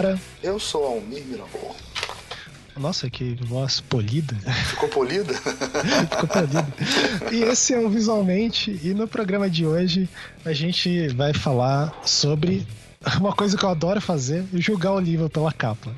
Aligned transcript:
Nara. 0.00 0.18
Eu 0.42 0.58
sou 0.58 0.84
Almir 0.84 1.22
Mirabor. 1.26 1.76
Nossa, 2.76 3.10
que 3.10 3.34
voz 3.42 3.80
polida. 3.80 4.34
Ficou 4.70 4.88
polida? 4.88 5.34
Ficou 6.10 6.28
polida. 6.28 6.66
E 7.30 7.42
esse 7.42 7.74
é 7.74 7.78
o 7.78 7.90
Visualmente. 7.90 8.80
E 8.82 8.94
no 8.94 9.06
programa 9.06 9.50
de 9.50 9.66
hoje 9.66 10.08
a 10.44 10.54
gente 10.54 11.08
vai 11.08 11.34
falar 11.34 11.92
sobre 12.04 12.66
uma 13.18 13.34
coisa 13.34 13.58
que 13.58 13.64
eu 13.64 13.68
adoro 13.68 14.00
fazer: 14.00 14.42
julgar 14.54 14.92
o 14.92 15.00
livro 15.00 15.28
pela 15.28 15.52
capa. 15.52 15.94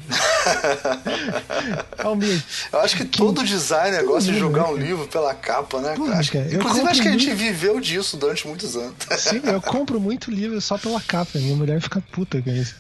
Almir. 1.98 2.42
Eu 2.72 2.80
acho 2.80 2.96
que, 2.96 3.04
que 3.04 3.18
todo 3.18 3.42
designer 3.44 4.04
gosta 4.04 4.32
de 4.32 4.38
julgar 4.38 4.70
um 4.70 4.76
livro 4.76 5.06
pela 5.06 5.34
capa, 5.34 5.80
né, 5.80 5.96
cara? 5.96 6.18
Acho, 6.18 6.36
inclusive, 6.36 6.88
acho 6.88 7.02
que 7.02 7.08
a 7.08 7.12
gente 7.12 7.26
muito... 7.26 7.38
viveu 7.38 7.80
disso 7.80 8.16
durante 8.16 8.46
muitos 8.46 8.76
anos. 8.76 8.94
Sim, 9.18 9.40
eu 9.44 9.60
compro 9.60 10.00
muito 10.00 10.30
livro 10.30 10.60
só 10.60 10.76
pela 10.78 11.00
capa. 11.00 11.38
Minha 11.38 11.56
mulher 11.56 11.80
fica 11.80 12.02
puta 12.12 12.40
com 12.40 12.50
isso. 12.50 12.74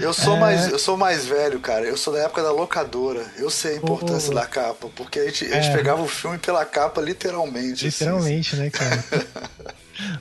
Eu 0.00 0.12
sou, 0.12 0.36
é... 0.36 0.40
mais, 0.40 0.68
eu 0.68 0.78
sou 0.78 0.96
mais 0.96 1.26
velho, 1.26 1.60
cara. 1.60 1.84
Eu 1.84 1.96
sou 1.96 2.12
da 2.12 2.20
época 2.20 2.42
da 2.42 2.52
locadora. 2.52 3.24
Eu 3.36 3.50
sei 3.50 3.74
a 3.74 3.76
importância 3.76 4.30
oh. 4.30 4.34
da 4.34 4.46
capa, 4.46 4.88
porque 4.94 5.18
a 5.18 5.24
gente, 5.26 5.44
a 5.46 5.60
gente 5.60 5.72
é... 5.72 5.76
pegava 5.76 6.02
o 6.02 6.08
filme 6.08 6.38
pela 6.38 6.64
capa, 6.64 7.00
literalmente. 7.00 7.86
Literalmente, 7.86 8.54
assim. 8.54 8.64
né, 8.64 8.70
cara? 8.70 9.04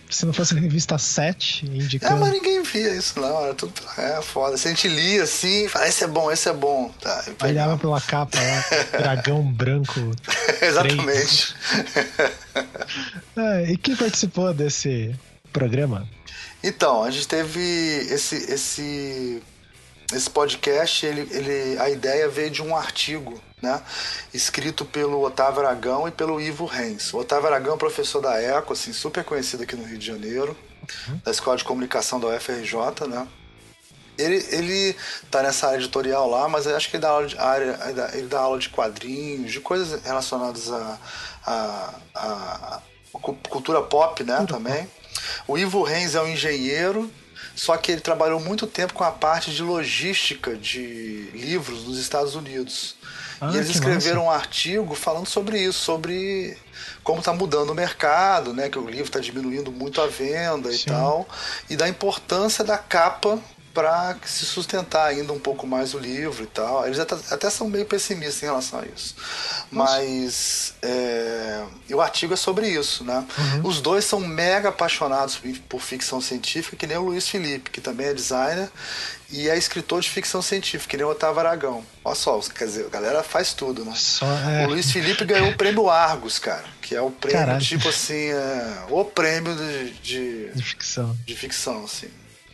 Se 0.10 0.26
não 0.26 0.34
fosse 0.34 0.56
a 0.56 0.60
revista 0.60 0.98
7 0.98 1.66
indicando. 1.66 2.16
É, 2.16 2.20
mas 2.20 2.32
ninguém 2.32 2.64
via 2.64 2.96
isso, 2.96 3.20
não. 3.20 3.44
Era 3.44 3.54
tudo. 3.54 3.74
É 3.98 4.22
foda. 4.22 4.58
Se 4.58 4.68
a 4.68 4.72
gente 4.72 4.88
lia 4.88 5.24
assim, 5.24 5.68
fala, 5.68 5.88
esse 5.88 6.04
é 6.04 6.08
bom, 6.08 6.32
esse 6.32 6.50
é 6.50 6.54
bom. 6.54 6.92
Tá, 7.02 7.26
Olhava 7.44 7.78
pela 7.78 8.02
capa 8.02 8.38
lá, 8.38 9.00
dragão 9.00 9.44
branco. 9.44 10.12
Exatamente. 10.62 11.56
é, 13.38 13.72
e 13.72 13.78
quem 13.78 13.96
participou 13.96 14.54
desse 14.54 15.16
programa? 15.52 16.08
Então, 16.64 17.04
a 17.04 17.12
gente 17.12 17.28
teve 17.28 17.60
esse, 18.10 18.36
esse, 18.52 19.42
esse 20.14 20.30
podcast, 20.30 21.06
ele, 21.06 21.28
ele, 21.32 21.80
a 21.80 21.90
ideia 21.90 22.28
veio 22.28 22.50
de 22.50 22.62
um 22.62 22.76
artigo 22.76 23.42
né? 23.62 23.82
escrito 24.34 24.86
pelo 24.86 25.22
Otávio 25.24 25.62
Aragão 25.66 26.08
e 26.08 26.12
pelo 26.12 26.40
Ivo 26.40 26.66
Reis. 26.66 27.14
O 27.14 27.20
Otávio 27.20 27.48
Aragão 27.48 27.74
é 27.74 27.76
professor 27.78 28.22
da 28.22 28.42
ECO, 28.42 28.74
assim, 28.74 28.94
super 28.94 29.24
conhecido 29.24 29.64
aqui 29.64 29.76
no 29.76 29.84
Rio 29.84 29.98
de 29.98 30.06
Janeiro, 30.06 30.58
uhum. 31.08 31.20
da 31.24 31.32
Escola 31.32 31.58
de 31.58 31.64
Comunicação 31.64 32.20
da 32.20 32.28
UFRJ, 32.28 33.08
né? 33.08 33.28
Ele, 34.18 34.46
ele 34.52 34.96
tá 35.32 35.42
nessa 35.42 35.68
área 35.68 35.78
editorial 35.78 36.30
lá, 36.30 36.50
mas 36.50 36.66
eu 36.66 36.76
acho 36.76 36.90
que 36.90 36.98
ele 36.98 37.02
dá 37.02 37.10
aula 37.10 37.28
de, 37.28 37.38
área, 37.38 37.80
ele 38.14 38.28
dá 38.28 38.40
aula 38.42 38.60
de 38.60 38.68
quadrinhos, 38.68 39.52
de 39.52 39.62
coisas 39.62 40.04
relacionadas 40.04 40.70
a, 40.70 40.98
a, 41.46 41.94
a, 42.16 42.76
a 42.76 42.82
cultura 43.50 43.82
pop, 43.82 44.22
né, 44.26 44.36
cultura 44.38 44.46
também. 44.46 44.90
O 45.48 45.58
Ivo 45.58 45.84
Reis 45.84 46.16
é 46.16 46.22
um 46.22 46.28
engenheiro, 46.28 47.10
só 47.60 47.76
que 47.76 47.92
ele 47.92 48.00
trabalhou 48.00 48.40
muito 48.40 48.66
tempo 48.66 48.94
com 48.94 49.04
a 49.04 49.12
parte 49.12 49.52
de 49.52 49.62
logística 49.62 50.56
de 50.56 51.30
livros 51.34 51.84
nos 51.84 52.00
Estados 52.00 52.34
Unidos. 52.34 52.96
Ah, 53.42 53.52
e 53.52 53.58
eles 53.58 53.70
escreveram 53.72 54.24
massa. 54.24 54.30
um 54.30 54.32
artigo 54.32 54.96
falando 54.96 55.28
sobre 55.28 55.60
isso, 55.60 55.78
sobre 55.78 56.58
como 57.04 57.20
está 57.20 57.34
mudando 57.34 57.72
o 57.72 57.76
mercado, 57.76 58.54
né? 58.54 58.70
Que 58.70 58.80
o 58.80 58.90
livro 58.90 59.08
está 59.08 59.20
diminuindo 59.20 59.74
muito 59.74 60.00
a 60.00 60.08
venda 60.08 60.72
Sim. 60.72 60.78
e 60.78 60.86
tal, 60.86 61.28
e 61.70 61.76
da 61.76 61.90
importância 61.90 62.64
da 62.64 62.78
capa 62.78 63.38
para 63.80 64.18
se 64.26 64.46
sustentar 64.46 65.08
ainda 65.08 65.32
um 65.32 65.40
pouco 65.40 65.66
mais 65.66 65.94
o 65.94 66.00
livro 66.00 66.44
e 66.44 66.48
tal. 66.48 66.86
Eles 66.86 67.00
até, 67.00 67.16
até 67.32 67.50
são 67.50 67.70
meio 67.70 67.86
pessimistas 67.86 68.44
em 68.44 68.48
relação 68.48 68.80
a 68.82 68.84
isso. 68.86 69.16
Mas 69.72 70.74
é, 70.82 71.64
o 71.90 72.02
artigo 72.02 72.34
é 72.34 72.36
sobre 72.36 72.68
isso, 72.68 73.06
né? 73.06 73.26
Uhum. 73.38 73.70
Os 73.70 73.80
dois 73.80 74.04
são 74.04 74.20
mega 74.20 74.68
apaixonados 74.68 75.40
por 75.70 75.80
ficção 75.80 76.20
científica, 76.20 76.76
que 76.76 76.86
nem 76.86 76.98
o 76.98 77.04
Luiz 77.04 77.30
Felipe, 77.30 77.70
que 77.70 77.80
também 77.80 78.08
é 78.08 78.14
designer 78.14 78.70
e 79.32 79.48
é 79.48 79.58
escritor 79.58 80.02
de 80.02 80.10
ficção 80.10 80.42
científica, 80.42 80.92
que 80.92 80.98
nem 80.98 81.06
o 81.06 81.10
Otávio 81.10 81.40
Aragão. 81.40 81.82
Olha 82.04 82.16
só, 82.16 82.38
quer 82.40 82.66
dizer, 82.66 82.86
a 82.86 82.90
galera 82.90 83.24
faz 83.24 83.54
tudo, 83.54 83.86
né? 83.86 83.94
Só, 83.96 84.26
é... 84.26 84.66
O 84.66 84.72
Luiz 84.72 84.92
Felipe 84.92 85.24
ganhou 85.24 85.52
o 85.52 85.56
prêmio 85.56 85.90
Argos, 85.90 86.38
cara, 86.38 86.66
que 86.82 86.94
é 86.94 87.02
o 87.02 87.12
prêmio, 87.12 87.40
Caralho. 87.40 87.64
tipo 87.64 87.88
assim, 87.88 88.30
é, 88.30 88.84
o 88.90 89.06
prêmio 89.06 89.56
de, 89.56 89.92
de, 90.02 90.50
de 90.50 90.64
ficção. 90.64 91.18
De 91.26 91.34
ficção, 91.34 91.86
assim. 91.86 92.10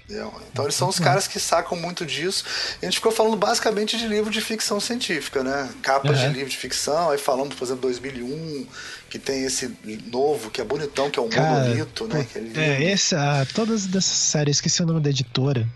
Então 0.07 0.65
eles 0.65 0.75
são 0.75 0.87
os 0.87 0.99
caras 0.99 1.27
que 1.27 1.39
sacam 1.39 1.77
muito 1.77 2.05
disso. 2.05 2.45
A 2.81 2.85
gente 2.85 2.97
ficou 2.97 3.11
falando 3.11 3.35
basicamente 3.35 3.97
de 3.97 4.07
livro 4.07 4.29
de 4.29 4.39
ficção 4.39 4.79
científica, 4.79 5.43
né? 5.43 5.69
Capas 5.81 6.19
uhum. 6.19 6.27
de 6.27 6.33
livro 6.33 6.49
de 6.49 6.57
ficção, 6.57 7.09
aí 7.09 7.17
falando, 7.17 7.55
por 7.55 7.63
exemplo, 7.63 7.81
2001, 7.81 8.67
que 9.09 9.17
tem 9.17 9.45
esse 9.45 9.75
novo, 10.11 10.51
que 10.51 10.61
é 10.61 10.63
bonitão, 10.63 11.09
que 11.09 11.17
é 11.17 11.21
o 11.21 11.27
Cara, 11.27 11.63
Monolito, 11.63 12.07
né? 12.07 12.25
É, 12.55 12.83
é 12.83 12.91
esse, 12.91 13.15
ah, 13.15 13.45
todas 13.53 13.87
dessas 13.87 14.17
séries, 14.17 14.57
esqueci 14.57 14.83
o 14.83 14.85
nome 14.85 15.01
da 15.01 15.09
editora. 15.09 15.67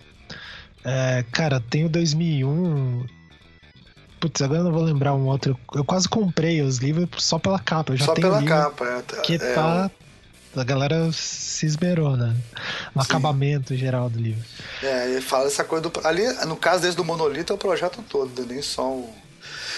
É, 0.83 1.25
cara, 1.31 1.59
tem 1.59 1.85
o 1.85 1.89
2001. 1.89 3.05
Putz, 4.19 4.41
agora 4.41 4.59
eu 4.59 4.63
não 4.65 4.71
vou 4.71 4.83
lembrar 4.83 5.15
um 5.15 5.25
outro. 5.25 5.57
Eu 5.73 5.83
quase 5.83 6.07
comprei 6.07 6.61
os 6.61 6.77
livros 6.77 7.07
só 7.23 7.39
pela 7.39 7.59
capa. 7.59 7.93
Eu 7.93 7.97
já 7.97 8.05
só 8.05 8.13
tenho 8.13 8.27
pela 8.27 8.43
capa, 8.43 8.85
é. 8.85 9.21
Que 9.21 9.35
é, 9.35 9.53
tá. 9.53 9.89
A 10.55 10.63
galera 10.63 11.11
se 11.11 11.65
esmerou, 11.65 12.17
né? 12.17 12.35
No 12.95 13.03
Sim. 13.03 13.09
acabamento 13.09 13.75
geral 13.75 14.09
do 14.09 14.19
livro. 14.19 14.43
É, 14.81 15.09
ele 15.09 15.21
fala 15.21 15.47
essa 15.47 15.63
coisa 15.63 15.87
do. 15.87 16.07
Ali, 16.07 16.23
no 16.45 16.55
caso 16.55 16.81
desse 16.81 16.97
do 16.97 17.05
monolito, 17.05 17.53
é 17.53 17.55
o 17.55 17.59
projeto 17.59 18.03
todo, 18.09 18.45
nem 18.45 18.61
só 18.61 18.89
o. 18.89 19.13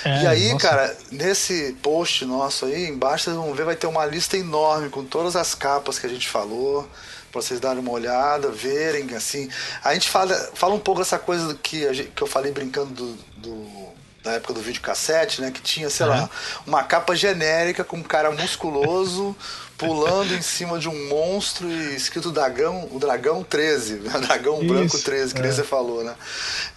É, 0.04 0.24
e 0.24 0.28
aí, 0.28 0.54
nossa. 0.54 0.68
cara, 0.68 0.98
nesse 1.12 1.76
post 1.82 2.26
nosso 2.26 2.66
aí, 2.66 2.88
embaixo 2.88 3.26
vocês 3.26 3.36
vão 3.36 3.54
ver, 3.54 3.66
vai 3.66 3.76
ter 3.76 3.86
uma 3.86 4.06
lista 4.06 4.38
enorme 4.38 4.90
com 4.90 5.04
todas 5.04 5.36
as 5.36 5.54
capas 5.54 6.00
que 6.00 6.08
a 6.08 6.10
gente 6.10 6.28
falou 6.28 6.90
para 7.32 7.42
vocês 7.42 7.60
darem 7.60 7.80
uma 7.80 7.92
olhada, 7.92 8.50
verem, 8.50 9.16
assim. 9.16 9.50
A 9.84 9.94
gente 9.94 10.10
fala, 10.10 10.36
fala 10.54 10.74
um 10.74 10.80
pouco 10.80 11.00
dessa 11.00 11.18
coisa 11.18 11.58
que, 11.62 11.92
gente, 11.94 12.10
que 12.10 12.22
eu 12.22 12.28
falei 12.28 12.52
brincando 12.52 12.94
do, 12.94 13.14
do 13.38 13.92
da 14.24 14.34
época 14.34 14.54
do 14.54 14.62
videocassete, 14.62 15.42
né? 15.42 15.52
Que 15.52 15.62
tinha, 15.62 15.90
sei 15.90 16.06
uhum. 16.06 16.12
lá, 16.12 16.30
uma 16.66 16.84
capa 16.84 17.16
genérica 17.16 17.84
com 17.84 17.98
um 17.98 18.04
cara 18.04 18.32
musculoso 18.32 19.36
pulando 19.78 20.36
em 20.36 20.42
cima 20.42 20.78
de 20.78 20.88
um 20.88 21.10
monstro 21.10 21.68
e 21.68 21.96
escrito 21.96 22.32
dragão, 22.32 22.88
o 22.92 23.00
dragão 23.00 23.44
13, 23.44 23.96
o 23.96 24.00
dragão 24.22 24.58
Isso, 24.58 24.68
branco 24.68 25.00
13, 25.00 25.34
que 25.34 25.40
é. 25.40 25.44
nem 25.44 25.52
você 25.52 25.64
falou, 25.64 26.04
né? 26.04 26.16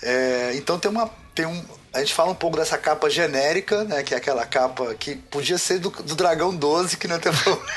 É, 0.03 0.53
então 0.55 0.79
tem 0.79 0.91
uma 0.91 1.11
tem 1.35 1.47
um 1.47 1.63
a 1.95 2.01
gente 2.01 2.13
fala 2.13 2.33
um 2.33 2.35
pouco 2.35 2.57
dessa 2.57 2.77
capa 2.77 3.09
genérica, 3.09 3.85
né? 3.85 4.03
Que 4.03 4.15
é 4.15 4.17
aquela 4.17 4.45
capa 4.45 4.95
que 4.97 5.15
podia 5.15 5.57
ser 5.57 5.79
do, 5.79 5.91
do 5.91 6.17
Dragão 6.17 6.55
12, 6.55 6.97
que 6.97 7.07
não 7.07 7.21
tem 7.21 7.33
problema. 7.33 7.71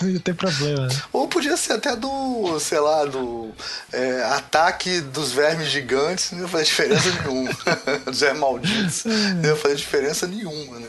Não, 0.00 0.20
tem 0.20 0.34
problema. 0.34 0.86
Né? 0.86 1.02
Ou 1.12 1.26
podia 1.26 1.56
ser 1.56 1.72
até 1.72 1.96
do, 1.96 2.58
sei 2.60 2.78
lá, 2.78 3.04
do 3.04 3.50
é, 3.92 4.22
ataque 4.24 5.00
dos 5.00 5.32
vermes 5.32 5.68
gigantes, 5.68 6.30
não 6.30 6.42
ia 6.42 6.48
fazer 6.48 6.64
diferença 6.64 7.10
nenhuma. 7.10 7.50
dos 8.06 8.20
vermes 8.20 8.40
malditos, 8.40 9.04
não 9.04 9.50
ia 9.50 9.56
fazer 9.56 9.74
diferença 9.74 10.26
nenhuma, 10.28 10.78
né? 10.78 10.88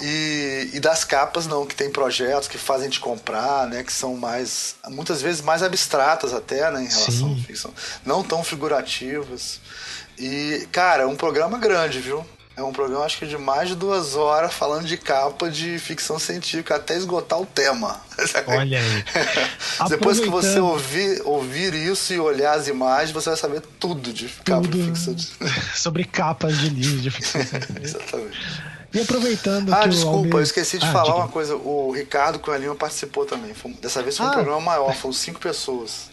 E, 0.00 0.70
e 0.72 0.80
das 0.80 1.04
capas, 1.04 1.46
não, 1.46 1.66
que 1.66 1.74
tem 1.74 1.90
projetos 1.90 2.48
que 2.48 2.56
fazem 2.56 2.88
gente 2.88 3.00
comprar, 3.00 3.66
né? 3.66 3.84
Que 3.84 3.92
são 3.92 4.16
mais, 4.16 4.76
muitas 4.88 5.20
vezes 5.20 5.42
mais 5.42 5.62
abstratas 5.62 6.32
até, 6.32 6.70
né? 6.70 6.82
Em 6.82 6.88
relação 6.88 7.34
Sim. 7.34 7.40
à 7.40 7.46
ficção. 7.46 7.74
Não 8.04 8.22
tão 8.22 8.42
figurativas. 8.42 9.60
E, 10.18 10.66
cara, 10.72 11.04
é 11.04 11.06
um 11.06 11.16
programa 11.16 11.58
grande, 11.58 12.00
viu? 12.00 12.24
É 12.58 12.62
um 12.62 12.72
programa, 12.72 13.04
acho 13.04 13.18
que 13.18 13.26
de 13.26 13.38
mais 13.38 13.68
de 13.68 13.76
duas 13.76 14.16
horas, 14.16 14.52
falando 14.52 14.84
de 14.84 14.96
capa 14.96 15.48
de 15.48 15.78
ficção 15.78 16.18
científica, 16.18 16.74
até 16.74 16.96
esgotar 16.96 17.40
o 17.40 17.46
tema. 17.46 18.00
Olha 18.48 18.80
aí. 18.80 19.04
Depois 19.88 20.18
que 20.18 20.28
você 20.28 20.58
ouvir, 20.58 21.22
ouvir 21.24 21.72
isso 21.72 22.12
e 22.12 22.18
olhar 22.18 22.58
as 22.58 22.66
imagens, 22.66 23.12
você 23.12 23.30
vai 23.30 23.38
saber 23.38 23.62
tudo 23.78 24.12
de 24.12 24.26
capa 24.44 24.62
tudo 24.62 24.76
de 24.76 24.82
ficção 24.86 25.16
científica. 25.16 25.48
Sobre 25.78 26.04
capas 26.04 26.58
de 26.58 26.68
livros 26.70 27.00
de 27.00 27.10
ficção 27.12 27.44
científica. 27.44 27.80
Exatamente. 27.80 28.38
E 28.92 29.00
aproveitando 29.00 29.72
ah, 29.72 29.86
desculpa, 29.86 30.38
eu 30.38 30.42
esqueci 30.42 30.78
de 30.78 30.86
ah, 30.86 30.92
falar 30.92 31.04
diga. 31.04 31.16
uma 31.18 31.28
coisa. 31.28 31.54
O 31.54 31.92
Ricardo 31.92 32.40
Coelhinho 32.40 32.74
participou 32.74 33.24
também. 33.24 33.54
Foi, 33.54 33.72
dessa 33.74 34.02
vez 34.02 34.16
foi 34.16 34.26
um 34.26 34.30
ah. 34.30 34.32
programa 34.32 34.60
maior, 34.60 34.92
foram 34.96 35.12
cinco 35.12 35.38
pessoas. 35.38 36.10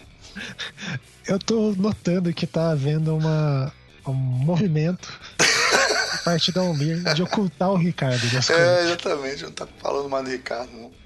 Eu 1.25 1.39
tô 1.39 1.73
notando 1.75 2.31
que 2.33 2.45
tá 2.45 2.69
havendo 2.69 3.15
uma, 3.15 3.73
um 4.11 4.13
movimento 4.13 5.11
a 6.13 6.17
partir 6.19 6.51
da 6.51 6.61
Almir 6.61 7.01
de 7.13 7.23
ocultar 7.23 7.71
o 7.71 7.75
Ricardo 7.75 8.27
das 8.31 8.49
é, 8.49 8.53
coisas. 8.53 8.85
exatamente, 8.85 9.43
não 9.43 9.51
tá 9.51 9.67
falando 9.79 10.09
mais 10.09 10.25
do 10.25 10.31
Ricardo, 10.31 10.71
não. 10.73 10.91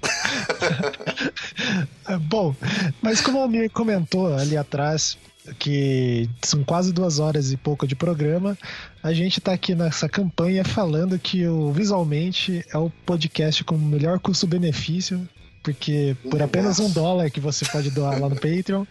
É, 2.08 2.16
bom, 2.16 2.54
mas 3.00 3.20
como 3.20 3.38
o 3.38 3.42
Almir 3.42 3.70
comentou 3.70 4.34
ali 4.34 4.56
atrás, 4.56 5.16
que 5.58 6.28
são 6.42 6.64
quase 6.64 6.92
duas 6.92 7.18
horas 7.18 7.52
e 7.52 7.56
pouco 7.56 7.86
de 7.86 7.94
programa, 7.94 8.58
a 9.02 9.12
gente 9.12 9.38
está 9.38 9.52
aqui 9.52 9.74
nessa 9.74 10.08
campanha 10.08 10.64
falando 10.64 11.18
que 11.18 11.46
o 11.46 11.72
Visualmente 11.72 12.64
é 12.72 12.78
o 12.78 12.90
podcast 13.06 13.62
com 13.62 13.76
o 13.76 13.78
melhor 13.78 14.18
custo-benefício 14.18 15.28
porque 15.62 16.16
por 16.30 16.40
apenas 16.42 16.78
um 16.78 16.90
dólar 16.90 17.30
que 17.30 17.40
você 17.40 17.64
pode 17.66 17.90
doar 17.90 18.18
lá 18.18 18.28
no 18.28 18.36
Patreon, 18.36 18.84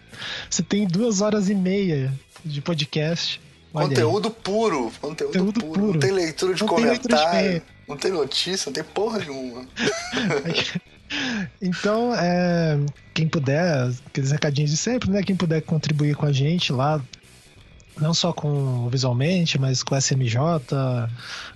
você 0.48 0.62
tem 0.62 0.86
duas 0.86 1.20
horas 1.20 1.48
e 1.48 1.54
meia 1.54 2.12
de 2.44 2.60
podcast 2.60 3.40
Conteúdo 3.72 4.30
puro. 4.30 4.92
Conteúdo, 5.00 5.32
conteúdo 5.32 5.60
puro. 5.60 5.80
puro. 5.80 5.92
Não 5.92 6.00
tem 6.00 6.10
leitura 6.10 6.54
de 6.54 6.60
não 6.60 6.68
comentário. 6.68 7.62
Não 7.88 7.96
tem 7.96 8.10
notícia, 8.12 8.68
não 8.68 8.72
tem 8.72 8.84
porra 8.84 9.18
nenhuma. 9.18 9.66
então, 11.60 12.14
é, 12.14 12.78
quem 13.14 13.28
puder, 13.28 13.90
aqueles 14.06 14.30
recadinhos 14.30 14.70
de 14.70 14.76
sempre, 14.76 15.10
né? 15.10 15.22
Quem 15.22 15.36
puder 15.36 15.60
contribuir 15.62 16.14
com 16.14 16.26
a 16.26 16.32
gente 16.32 16.72
lá 16.72 17.02
não 18.00 18.14
só 18.14 18.32
com 18.32 18.88
visualmente, 18.88 19.58
mas 19.58 19.82
com 19.82 19.94
SMJ, 19.94 20.38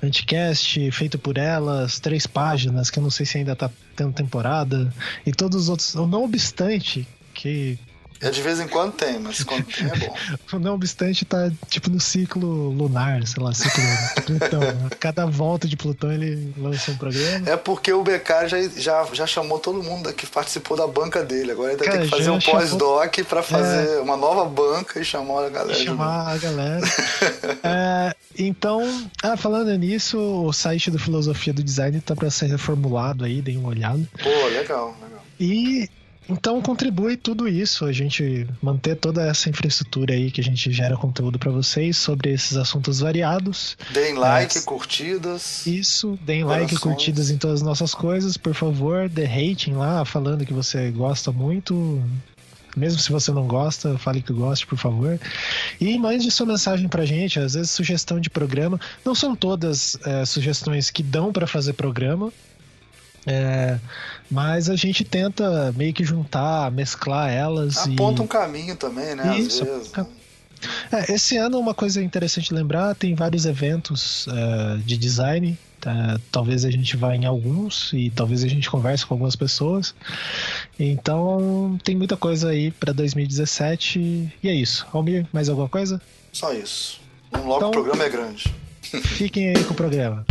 Anticast, 0.02 0.90
feito 0.90 1.18
por 1.18 1.38
elas, 1.38 1.98
três 1.98 2.26
páginas, 2.26 2.90
que 2.90 2.98
eu 2.98 3.02
não 3.02 3.10
sei 3.10 3.24
se 3.24 3.38
ainda 3.38 3.56
tá 3.56 3.70
tendo 3.96 4.12
temporada, 4.12 4.92
e 5.24 5.32
todos 5.32 5.62
os 5.62 5.68
outros. 5.68 5.94
Não 5.94 6.24
obstante 6.24 7.06
que 7.32 7.78
é 8.20 8.30
de 8.30 8.40
vez 8.40 8.60
em 8.60 8.68
quando 8.68 8.92
tem, 8.92 9.18
mas 9.18 9.42
quando 9.42 9.64
tem 9.64 9.86
é 9.86 9.96
bom. 9.96 10.14
Não 10.58 10.74
obstante, 10.74 11.24
tá 11.24 11.50
tipo 11.68 11.90
no 11.90 12.00
ciclo 12.00 12.70
lunar, 12.70 13.26
sei 13.26 13.42
lá, 13.42 13.52
ciclo 13.52 13.82
Plutão. 14.24 14.60
Né? 14.60 14.88
Cada 14.98 15.26
volta 15.26 15.68
de 15.68 15.76
Plutão 15.76 16.12
ele 16.12 16.54
lança 16.56 16.90
um 16.90 16.96
programa. 16.96 17.48
É 17.48 17.56
porque 17.56 17.92
o 17.92 18.02
BK 18.02 18.48
já, 18.48 18.68
já, 18.76 19.08
já 19.12 19.26
chamou 19.26 19.58
todo 19.58 19.82
mundo 19.82 20.12
que 20.12 20.26
participou 20.26 20.76
da 20.76 20.86
banca 20.86 21.22
dele. 21.22 21.52
Agora 21.52 21.72
ele 21.72 21.82
tem 21.82 22.00
que 22.00 22.08
fazer 22.08 22.30
um 22.30 22.38
pós-doc 22.38 23.18
para 23.28 23.42
fazer 23.42 23.96
é... 23.96 24.00
uma 24.00 24.16
nova 24.16 24.44
banca 24.44 25.00
e 25.00 25.04
chamar 25.04 25.44
a 25.44 25.50
galera. 25.50 25.74
Chamar 25.78 26.28
a 26.28 26.36
galera. 26.38 26.86
é, 27.62 28.14
então, 28.38 29.08
ah, 29.22 29.36
falando 29.36 29.76
nisso, 29.76 30.18
o 30.18 30.52
site 30.52 30.90
do 30.90 30.98
Filosofia 30.98 31.52
do 31.52 31.62
Design 31.62 32.00
tá 32.00 32.14
para 32.14 32.30
ser 32.30 32.46
reformulado 32.46 33.24
aí, 33.24 33.42
dei 33.42 33.56
uma 33.56 33.68
olhada. 33.68 34.00
Pô, 34.22 34.46
legal, 34.46 34.96
legal. 35.02 35.22
E 35.38 35.88
então 36.28 36.60
contribui 36.62 37.16
tudo 37.16 37.46
isso, 37.46 37.84
a 37.84 37.92
gente 37.92 38.46
manter 38.62 38.96
toda 38.96 39.26
essa 39.26 39.50
infraestrutura 39.50 40.14
aí 40.14 40.30
que 40.30 40.40
a 40.40 40.44
gente 40.44 40.72
gera 40.72 40.96
conteúdo 40.96 41.38
para 41.38 41.50
vocês 41.50 41.96
sobre 41.96 42.32
esses 42.32 42.56
assuntos 42.56 43.00
variados. 43.00 43.76
Deem 43.92 44.14
like, 44.14 44.56
é, 44.56 44.60
curtidas. 44.62 45.66
Isso, 45.66 46.18
deem 46.22 46.44
like, 46.44 46.76
curtidas 46.78 47.30
em 47.30 47.36
todas 47.36 47.60
as 47.60 47.66
nossas 47.66 47.94
coisas, 47.94 48.36
por 48.36 48.54
favor, 48.54 49.08
dê 49.08 49.24
rating 49.24 49.74
lá, 49.74 50.04
falando 50.04 50.46
que 50.46 50.52
você 50.52 50.90
gosta 50.90 51.30
muito. 51.30 52.02
Mesmo 52.76 52.98
se 52.98 53.12
você 53.12 53.30
não 53.30 53.46
gosta, 53.46 53.96
fale 53.98 54.20
que 54.20 54.32
goste, 54.32 54.66
por 54.66 54.78
favor. 54.78 55.20
E 55.80 55.96
mande 55.96 56.28
sua 56.30 56.46
mensagem 56.46 56.88
pra 56.88 57.04
gente, 57.04 57.38
às 57.38 57.54
vezes 57.54 57.70
sugestão 57.70 58.18
de 58.18 58.28
programa. 58.28 58.80
Não 59.04 59.14
são 59.14 59.36
todas 59.36 59.96
é, 60.04 60.24
sugestões 60.24 60.90
que 60.90 61.02
dão 61.02 61.32
para 61.32 61.46
fazer 61.46 61.74
programa. 61.74 62.32
É, 63.26 63.78
mas 64.30 64.68
a 64.70 64.76
gente 64.76 65.04
tenta 65.04 65.72
meio 65.76 65.92
que 65.92 66.04
juntar, 66.04 66.70
mesclar 66.70 67.30
elas. 67.30 67.78
Aponta 67.78 68.22
e... 68.22 68.24
um 68.24 68.28
caminho 68.28 68.76
também, 68.76 69.14
né? 69.14 69.38
Isso. 69.38 69.64
É, 70.90 71.12
esse 71.12 71.36
ano, 71.36 71.58
uma 71.58 71.74
coisa 71.74 72.02
interessante 72.02 72.52
lembrar: 72.54 72.94
tem 72.94 73.14
vários 73.14 73.46
eventos 73.46 74.26
uh, 74.26 74.78
de 74.78 74.96
design. 74.96 75.58
Uh, 75.84 76.18
talvez 76.32 76.64
a 76.64 76.70
gente 76.70 76.96
vá 76.96 77.14
em 77.14 77.26
alguns 77.26 77.92
e 77.92 78.08
talvez 78.08 78.42
a 78.42 78.48
gente 78.48 78.70
converse 78.70 79.04
com 79.04 79.14
algumas 79.14 79.36
pessoas. 79.36 79.94
Então, 80.78 81.78
tem 81.84 81.94
muita 81.94 82.16
coisa 82.16 82.48
aí 82.48 82.70
para 82.70 82.92
2017 82.92 84.32
e 84.42 84.48
é 84.48 84.54
isso. 84.54 84.86
Almir, 84.94 85.26
mais 85.30 85.50
alguma 85.50 85.68
coisa? 85.68 86.00
Só 86.32 86.54
isso. 86.54 87.00
Um 87.34 87.46
logo 87.46 87.56
então, 87.56 87.68
o 87.68 87.72
programa 87.72 88.04
é 88.04 88.08
grande. 88.08 88.54
Fiquem 89.04 89.48
aí 89.48 89.64
com 89.64 89.74
o 89.74 89.76
programa. 89.76 90.24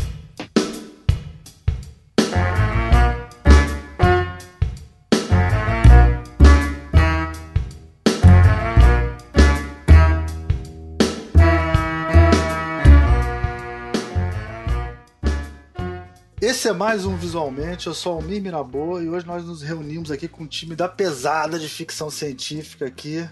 Esse 16.53 16.67
é 16.67 16.71
mais 16.71 17.03
um 17.03 17.17
Visualmente, 17.17 17.87
eu 17.87 17.95
sou 17.95 18.13
Almir 18.13 18.39
Mirabô 18.39 19.01
e 19.01 19.09
hoje 19.09 19.25
nós 19.25 19.43
nos 19.43 19.63
reunimos 19.63 20.11
aqui 20.11 20.27
com 20.27 20.43
o 20.43 20.47
time 20.47 20.75
da 20.75 20.87
pesada 20.87 21.57
de 21.57 21.67
ficção 21.67 22.11
científica 22.11 22.85
aqui 22.85 23.27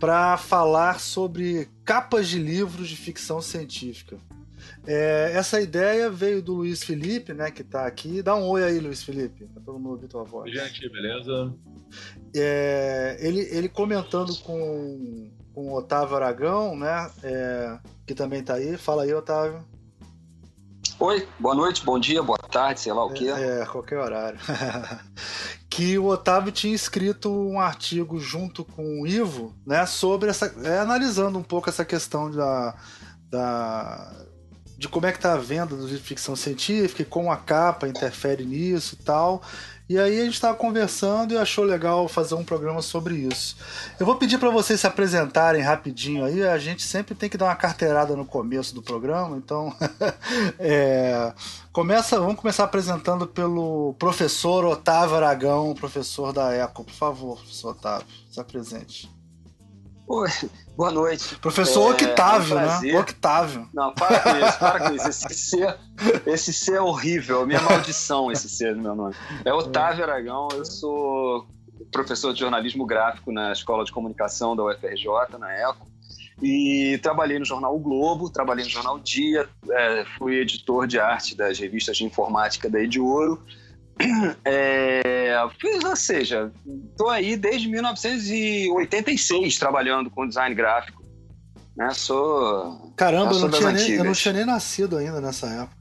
para 0.00 0.38
falar 0.38 0.98
sobre 0.98 1.68
capas 1.84 2.26
de 2.28 2.38
livros 2.38 2.88
de 2.88 2.96
ficção 2.96 3.42
científica. 3.42 4.16
É, 4.86 5.32
essa 5.34 5.60
ideia 5.60 6.08
veio 6.08 6.40
do 6.40 6.54
Luiz 6.54 6.82
Felipe, 6.82 7.34
né, 7.34 7.50
que 7.50 7.60
está 7.60 7.86
aqui. 7.86 8.22
Dá 8.22 8.34
um 8.34 8.48
oi 8.48 8.64
aí, 8.64 8.80
Luiz 8.80 9.02
Felipe, 9.02 9.44
para 9.52 9.62
todo 9.62 9.78
mundo 9.78 9.90
ouvir 9.90 10.08
tua 10.08 10.24
voz. 10.24 10.50
Oi, 10.50 10.56
gente, 10.56 10.88
beleza? 10.88 11.52
É, 12.34 13.18
ele, 13.20 13.40
ele 13.50 13.68
comentando 13.68 14.34
com, 14.38 15.30
com 15.52 15.66
o 15.66 15.76
Otávio 15.76 16.16
Aragão, 16.16 16.78
né, 16.78 17.10
é, 17.22 17.78
que 18.06 18.14
também 18.14 18.40
está 18.40 18.54
aí. 18.54 18.78
Fala 18.78 19.02
aí, 19.02 19.12
Otávio. 19.12 19.70
Oi, 21.04 21.26
boa 21.36 21.52
noite, 21.52 21.84
bom 21.84 21.98
dia, 21.98 22.22
boa 22.22 22.38
tarde, 22.38 22.78
sei 22.78 22.92
lá 22.92 23.04
o 23.04 23.12
que. 23.12 23.28
É, 23.28 23.62
é, 23.62 23.66
qualquer 23.66 23.98
horário. 23.98 24.38
que 25.68 25.98
o 25.98 26.06
Otávio 26.06 26.52
tinha 26.52 26.72
escrito 26.72 27.28
um 27.28 27.58
artigo 27.58 28.20
junto 28.20 28.64
com 28.64 29.02
o 29.02 29.04
Ivo, 29.04 29.52
né, 29.66 29.84
sobre 29.84 30.30
essa. 30.30 30.54
É, 30.62 30.78
analisando 30.78 31.36
um 31.36 31.42
pouco 31.42 31.68
essa 31.68 31.84
questão 31.84 32.30
da. 32.30 32.76
da 33.28 34.26
de 34.78 34.88
como 34.88 35.06
é 35.06 35.12
que 35.12 35.18
tá 35.18 35.32
a 35.32 35.38
venda 35.38 35.76
de 35.76 35.98
ficção 35.98 36.36
científica 36.36 37.02
e 37.02 37.04
como 37.04 37.32
a 37.32 37.36
capa 37.36 37.88
interfere 37.88 38.44
nisso 38.44 38.94
e 38.94 39.02
tal. 39.04 39.42
E 39.88 39.98
aí 39.98 40.20
a 40.20 40.24
gente 40.24 40.34
estava 40.34 40.56
conversando 40.56 41.34
e 41.34 41.36
achou 41.36 41.64
legal 41.64 42.08
fazer 42.08 42.34
um 42.34 42.44
programa 42.44 42.80
sobre 42.80 43.14
isso. 43.14 43.56
Eu 43.98 44.06
vou 44.06 44.16
pedir 44.16 44.38
para 44.38 44.48
vocês 44.48 44.80
se 44.80 44.86
apresentarem 44.86 45.60
rapidinho 45.60 46.24
aí. 46.24 46.42
A 46.42 46.56
gente 46.56 46.82
sempre 46.82 47.14
tem 47.14 47.28
que 47.28 47.36
dar 47.36 47.46
uma 47.46 47.56
carteirada 47.56 48.14
no 48.16 48.24
começo 48.24 48.74
do 48.74 48.82
programa, 48.82 49.36
então 49.36 49.74
é, 50.58 51.32
começa, 51.72 52.18
vamos 52.18 52.36
começar 52.36 52.64
apresentando 52.64 53.26
pelo 53.26 53.94
professor 53.98 54.64
Otávio 54.64 55.16
Aragão, 55.16 55.74
professor 55.74 56.32
da 56.32 56.54
ECO. 56.54 56.84
Por 56.84 56.94
favor, 56.94 57.36
professor 57.38 57.70
Otávio, 57.70 58.06
se 58.30 58.40
apresente. 58.40 59.10
Oi, 60.06 60.30
boa 60.76 60.90
noite. 60.90 61.36
Professor 61.36 61.90
é, 61.90 62.04
Octávio, 62.04 62.58
é 62.58 62.78
um 62.78 62.80
né? 62.80 62.98
Octávio. 63.00 63.68
Não, 63.72 63.92
para 63.92 64.20
com 64.20 64.46
isso, 64.46 64.58
para 64.58 64.88
com 64.88 64.94
isso. 64.94 65.08
Esse 65.08 65.34
C, 65.34 65.74
esse 66.26 66.52
C 66.52 66.74
é 66.74 66.80
horrível, 66.80 67.46
minha 67.46 67.60
maldição 67.62 68.30
esse 68.30 68.48
C 68.48 68.74
do 68.74 68.80
meu 68.80 68.94
nome. 68.94 69.14
É 69.44 69.52
Otávio 69.52 70.04
Aragão, 70.04 70.48
eu 70.52 70.64
sou 70.64 71.46
professor 71.90 72.32
de 72.32 72.40
jornalismo 72.40 72.86
gráfico 72.86 73.32
na 73.32 73.52
Escola 73.52 73.84
de 73.84 73.92
Comunicação 73.92 74.56
da 74.56 74.64
UFRJ, 74.64 75.38
na 75.38 75.52
ECO. 75.52 75.86
E 76.40 76.98
trabalhei 77.02 77.38
no 77.38 77.44
jornal 77.44 77.76
o 77.76 77.78
Globo, 77.78 78.30
trabalhei 78.30 78.64
no 78.64 78.70
jornal 78.70 78.98
Dia, 78.98 79.48
é, 79.70 80.04
fui 80.18 80.40
editor 80.40 80.86
de 80.86 80.98
arte 80.98 81.36
das 81.36 81.58
revistas 81.58 81.96
de 81.96 82.04
informática 82.04 82.68
da 82.68 82.80
Ediouro. 82.80 83.44
É, 84.44 85.36
ou 85.84 85.96
seja, 85.96 86.52
estou 86.90 87.08
aí 87.08 87.36
desde 87.36 87.68
1986 87.68 89.58
trabalhando 89.58 90.10
com 90.10 90.26
design 90.26 90.54
gráfico. 90.54 91.02
Né? 91.76 91.90
Sou. 91.94 92.92
Caramba, 92.96 93.32
eu 93.32 93.40
não, 93.40 93.50
tinha 93.50 93.72
nem, 93.72 93.90
eu 93.92 94.04
não 94.04 94.12
tinha 94.12 94.34
nem 94.34 94.44
nascido 94.44 94.96
ainda 94.96 95.20
nessa 95.20 95.46
época. 95.46 95.76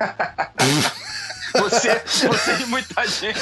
Você, 1.52 2.00
você 2.28 2.62
e 2.62 2.66
muita 2.66 3.06
gente. 3.06 3.40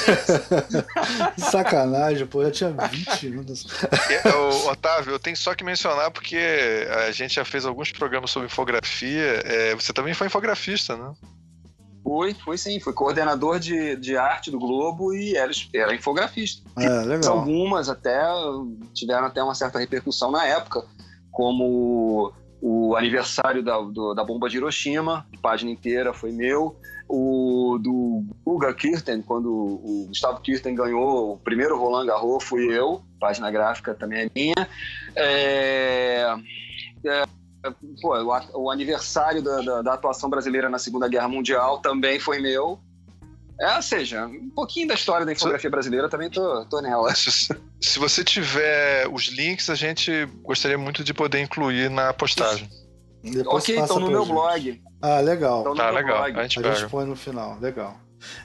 Sacanagem, 1.38 2.26
pô, 2.26 2.42
já 2.44 2.50
tinha 2.50 2.71
20 2.71 3.26
anos. 3.38 3.66
É, 4.11 4.28
Otávio, 4.71 5.12
eu 5.12 5.18
tenho 5.18 5.37
só 5.37 5.54
que 5.54 5.62
mencionar 5.62 6.11
porque 6.11 6.38
a 7.06 7.11
gente 7.11 7.35
já 7.35 7.44
fez 7.44 7.66
alguns 7.66 7.92
programas 7.92 8.30
sobre 8.30 8.47
infografia. 8.47 9.42
É, 9.44 9.75
você 9.75 9.92
também 9.92 10.14
foi 10.14 10.26
infografista, 10.26 10.97
né? 10.97 11.12
Fui, 12.02 12.35
fui 12.35 12.59
sim. 12.59 12.81
Fui 12.81 12.93
coordenador 12.93 13.59
de, 13.59 13.97
de 13.97 14.17
arte 14.17 14.50
do 14.50 14.59
Globo 14.59 15.12
e 15.12 15.37
era, 15.37 15.52
era 15.75 15.95
infografista. 15.95 16.69
É, 16.78 16.88
legal. 17.05 17.38
Algumas 17.38 17.88
até 17.88 18.21
tiveram 18.95 19.26
até 19.26 19.43
uma 19.43 19.55
certa 19.55 19.78
repercussão 19.78 20.31
na 20.31 20.45
época, 20.45 20.85
como 21.31 22.33
o 22.61 22.97
aniversário 22.97 23.62
da, 23.62 23.78
do, 23.81 24.14
da 24.14 24.25
bomba 24.25 24.49
de 24.49 24.57
Hiroshima, 24.57 25.26
página 25.40 25.71
inteira 25.71 26.12
foi 26.12 26.33
meu. 26.33 26.76
O 27.09 27.78
do 27.81 28.25
Guga 28.45 28.75
Kirten, 28.75 29.23
quando 29.23 29.50
o 29.50 30.07
Gustavo 30.09 30.40
Kirten 30.40 30.75
ganhou 30.75 31.33
o 31.33 31.38
primeiro 31.38 31.78
Roland 31.78 32.07
Garros, 32.07 32.45
fui 32.45 32.67
eu, 32.67 33.02
página 33.19 33.50
gráfica 33.50 33.95
também 33.95 34.25
é 34.25 34.31
minha. 34.35 34.69
É, 35.17 36.37
é, 37.05 37.25
pô, 38.00 38.17
o, 38.17 38.62
o 38.65 38.71
aniversário 38.71 39.43
da, 39.43 39.61
da, 39.61 39.83
da, 39.83 39.95
atuação 39.95 40.31
brasileira 40.31 40.69
na 40.69 40.79
Segunda 40.79 41.09
Guerra 41.09 41.29
Mundial 41.29 41.79
também 41.79 42.19
foi 42.19 42.41
meu. 42.41 42.79
É, 43.61 43.77
ou 43.77 43.83
seja, 43.83 44.27
um 44.27 44.50
pouquinho 44.50 44.87
da 44.87 44.95
história 44.95 45.27
da 45.27 45.33
infografia 45.33 45.69
brasileira 45.69 46.09
também 46.09 46.31
tô, 46.31 46.65
tô 46.67 46.81
nela. 46.81 47.12
Se, 47.15 47.31
se 47.81 47.99
você 47.99 48.23
tiver 48.23 49.09
os 49.09 49.27
links, 49.27 49.69
a 49.69 49.75
gente 49.75 50.27
gostaria 50.43 50.79
muito 50.79 51.03
de 51.03 51.12
poder 51.12 51.41
incluir 51.41 51.91
na 51.91 52.12
postagem. 52.12 52.69
Depois 53.23 53.65
ok, 53.65 53.81
estão 53.81 53.99
no 53.99 54.09
meu 54.09 54.25
gente. 54.25 54.33
blog. 54.33 54.83
Ah, 55.03 55.21
legal. 55.21 55.75
Tá, 55.75 55.91
legal. 55.91 56.19
Blog. 56.19 56.38
A 56.38 56.43
gente, 56.43 56.65
a 56.65 56.73
gente 56.73 56.88
põe 56.88 57.05
no 57.05 57.17
final. 57.17 57.59
Legal. 57.59 57.97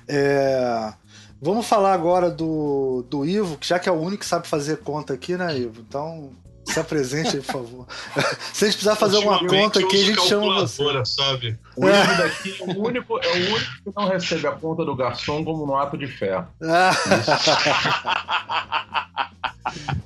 É... 0.07 0.93
Vamos 1.41 1.67
falar 1.67 1.93
agora 1.93 2.31
do, 2.31 3.05
do 3.09 3.25
Ivo, 3.25 3.57
que 3.57 3.67
já 3.67 3.77
que 3.77 3.89
é 3.89 3.91
o 3.91 3.99
único 3.99 4.19
que 4.19 4.25
sabe 4.25 4.47
fazer 4.47 4.77
conta 4.77 5.13
aqui, 5.13 5.35
né, 5.35 5.57
Ivo? 5.57 5.81
Então, 5.81 6.31
se 6.65 6.79
apresente, 6.79 7.37
por 7.37 7.43
favor. 7.43 7.87
Se 8.53 8.65
a 8.65 8.67
gente 8.67 8.77
precisar 8.77 8.95
fazer 8.95 9.17
alguma 9.17 9.39
conta 9.47 9.79
aqui, 9.79 10.01
a 10.01 10.05
gente 10.05 10.21
chama 10.27 10.61
você. 10.61 10.83
Sabe? 11.05 11.57
O 11.75 11.87
é. 11.87 12.17
daqui 12.17 12.55
é 12.59 12.63
o, 12.63 12.85
único, 12.85 13.19
é 13.19 13.31
o 13.31 13.55
único 13.55 13.83
que 13.83 13.91
não 13.95 14.07
recebe 14.07 14.47
a 14.47 14.51
conta 14.51 14.85
do 14.85 14.95
garçom 14.95 15.43
como 15.43 15.65
no 15.65 15.75
ato 15.75 15.97
de 15.97 16.07
fé. 16.07 16.43
Ah. 16.61 16.91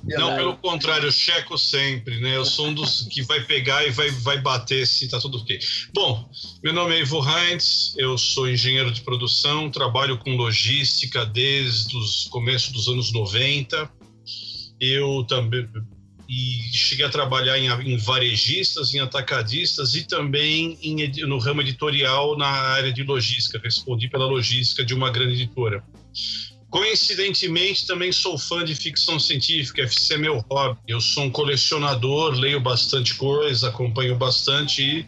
Não, 0.04 0.34
pelo 0.34 0.56
contrário, 0.56 1.06
eu 1.06 1.12
checo 1.12 1.58
sempre, 1.58 2.20
né? 2.20 2.36
Eu 2.36 2.44
sou 2.44 2.68
um 2.68 2.74
dos 2.74 3.02
que 3.02 3.22
vai 3.22 3.40
pegar 3.40 3.84
e 3.86 3.90
vai, 3.90 4.10
vai 4.10 4.40
bater 4.40 4.86
se 4.86 5.08
tá 5.08 5.18
tudo 5.18 5.38
ok. 5.38 5.58
Bom, 5.92 6.28
meu 6.62 6.72
nome 6.72 6.96
é 6.96 7.00
Ivo 7.00 7.22
Heinz, 7.22 7.94
eu 7.98 8.16
sou 8.16 8.48
engenheiro 8.48 8.90
de 8.90 9.02
produção, 9.02 9.70
trabalho 9.70 10.16
com 10.18 10.36
logística 10.36 11.26
desde 11.26 11.96
os 11.96 12.24
começos 12.28 12.72
dos 12.72 12.88
anos 12.88 13.12
90. 13.12 13.90
Eu 14.80 15.24
também 15.28 15.68
e 16.28 16.60
cheguei 16.72 17.06
a 17.06 17.08
trabalhar 17.08 17.58
em, 17.58 17.68
em 17.90 17.96
varejistas, 17.96 18.94
em 18.94 19.00
atacadistas 19.00 19.94
e 19.94 20.04
também 20.04 20.78
em, 20.82 21.10
no 21.26 21.38
ramo 21.38 21.62
editorial 21.62 22.36
na 22.36 22.46
área 22.46 22.92
de 22.92 23.02
logística. 23.02 23.58
Respondi 23.58 24.08
pela 24.08 24.26
logística 24.26 24.84
de 24.84 24.92
uma 24.92 25.10
grande 25.10 25.34
editora. 25.34 25.82
Coincidentemente, 26.68 27.86
também 27.86 28.12
sou 28.12 28.36
fã 28.36 28.62
de 28.62 28.74
ficção 28.74 29.18
científica, 29.18 29.80
esse 29.80 30.12
é 30.12 30.18
meu 30.18 30.44
hobby. 30.50 30.78
Eu 30.86 31.00
sou 31.00 31.24
um 31.24 31.30
colecionador, 31.30 32.34
leio 32.34 32.60
bastante 32.60 33.14
coisa, 33.14 33.68
acompanho 33.68 34.14
bastante 34.16 34.82
e 34.82 35.06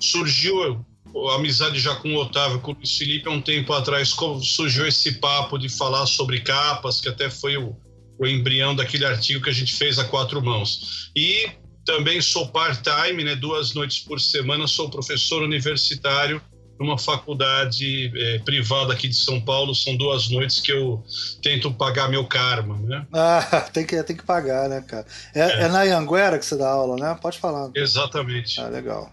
surgiu 0.00 0.82
a 1.30 1.34
amizade 1.34 1.78
já 1.78 1.94
com 1.96 2.14
o 2.14 2.18
Otávio, 2.18 2.60
com 2.60 2.72
o 2.72 2.86
Felipe, 2.86 3.28
há 3.28 3.30
um 3.30 3.40
tempo 3.40 3.72
atrás 3.74 4.14
surgiu 4.42 4.86
esse 4.86 5.12
papo 5.14 5.58
de 5.58 5.68
falar 5.68 6.06
sobre 6.06 6.40
capas, 6.40 7.00
que 7.00 7.08
até 7.08 7.28
foi 7.28 7.56
o, 7.56 7.76
o 8.18 8.26
embrião 8.26 8.74
daquele 8.74 9.04
artigo 9.04 9.42
que 9.42 9.50
a 9.50 9.52
gente 9.52 9.74
fez 9.74 9.98
a 9.98 10.04
quatro 10.04 10.42
mãos. 10.42 11.10
E 11.14 11.50
também 11.84 12.20
sou 12.20 12.48
part-time, 12.48 13.22
né, 13.22 13.36
duas 13.36 13.74
noites 13.74 14.00
por 14.00 14.20
semana, 14.20 14.66
sou 14.66 14.90
professor 14.90 15.42
universitário 15.42 16.40
numa 16.78 16.98
faculdade 16.98 18.12
é, 18.14 18.38
privada 18.40 18.92
aqui 18.92 19.08
de 19.08 19.14
São 19.14 19.40
Paulo. 19.40 19.74
São 19.74 19.96
duas 19.96 20.28
noites 20.28 20.60
que 20.60 20.72
eu 20.72 21.02
tento 21.42 21.72
pagar 21.72 22.08
meu 22.08 22.26
karma, 22.26 22.76
né? 22.78 23.06
Ah, 23.12 23.68
tem 23.72 23.86
que, 23.86 24.02
tem 24.02 24.16
que 24.16 24.24
pagar, 24.24 24.68
né, 24.68 24.82
cara? 24.86 25.06
É, 25.34 25.40
é. 25.40 25.62
é 25.62 25.68
na 25.68 25.82
Anguera 25.96 26.38
que 26.38 26.44
você 26.44 26.56
dá 26.56 26.68
aula, 26.68 26.96
né? 26.96 27.18
Pode 27.20 27.38
falar. 27.38 27.70
Exatamente. 27.74 28.60
Ah, 28.60 28.68
legal. 28.68 29.10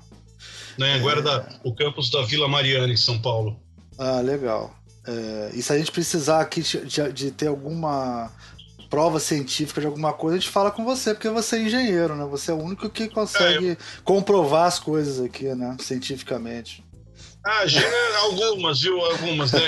Na 0.78 0.88
Anguera, 0.88 1.20
é... 1.20 1.24
da, 1.24 1.50
o 1.64 1.74
campus 1.74 2.10
da 2.10 2.22
Vila 2.24 2.48
Mariana, 2.48 2.92
em 2.92 2.98
São 2.98 3.20
Paulo. 3.20 3.58
Ah, 3.98 4.20
legal. 4.20 4.76
É, 5.06 5.52
e 5.54 5.62
se 5.62 5.72
a 5.72 5.78
gente 5.78 5.92
precisar 5.92 6.40
aqui 6.40 6.62
de, 6.62 7.12
de 7.12 7.32
ter 7.32 7.48
alguma 7.48 8.32
prova 8.94 9.20
científica 9.20 9.82
de 9.82 9.88
alguma 9.88 10.14
coisa, 10.14 10.38
a 10.38 10.40
gente 10.40 10.52
fala 10.52 10.70
com 10.70 10.86
você, 10.86 11.16
porque 11.16 11.28
você 11.28 11.56
é 11.56 11.64
engenheiro, 11.64 12.16
né? 12.16 12.26
Você 12.26 12.52
é 12.52 12.54
o 12.54 12.62
único 12.62 12.88
que 12.88 13.10
consegue 13.10 13.70
é, 13.70 13.72
eu... 13.72 13.78
comprovar 14.04 14.68
as 14.68 14.78
coisas 14.78 15.20
aqui, 15.20 15.46
né? 15.56 15.76
Cientificamente. 15.80 16.86
Ah, 17.44 17.66
gênero, 17.66 18.16
algumas, 18.22 18.82
viu? 18.82 19.04
Algumas, 19.04 19.52
né? 19.52 19.62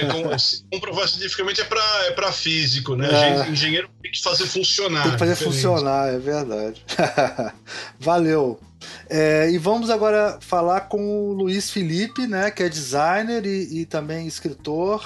Comprovar 0.71 1.07
cientificamente 1.07 1.59
é 1.59 1.63
para 1.63 1.81
é 2.05 2.11
pra 2.11 2.31
físico, 2.31 2.95
né? 2.95 3.09
É. 3.11 3.49
Engenheiro 3.49 3.89
tem 3.99 4.11
que 4.11 4.21
fazer 4.21 4.45
funcionar. 4.45 5.01
Tem 5.01 5.13
que 5.13 5.17
fazer 5.17 5.33
diferente. 5.33 5.55
funcionar, 5.55 6.13
é 6.13 6.19
verdade. 6.19 6.85
Valeu. 7.99 8.59
É, 9.09 9.49
e 9.49 9.57
vamos 9.57 9.89
agora 9.89 10.37
falar 10.39 10.81
com 10.81 11.31
o 11.31 11.33
Luiz 11.33 11.71
Felipe, 11.71 12.27
né? 12.27 12.51
Que 12.51 12.61
é 12.61 12.69
designer 12.69 13.43
e, 13.43 13.81
e 13.81 13.85
também 13.87 14.27
escritor. 14.27 15.03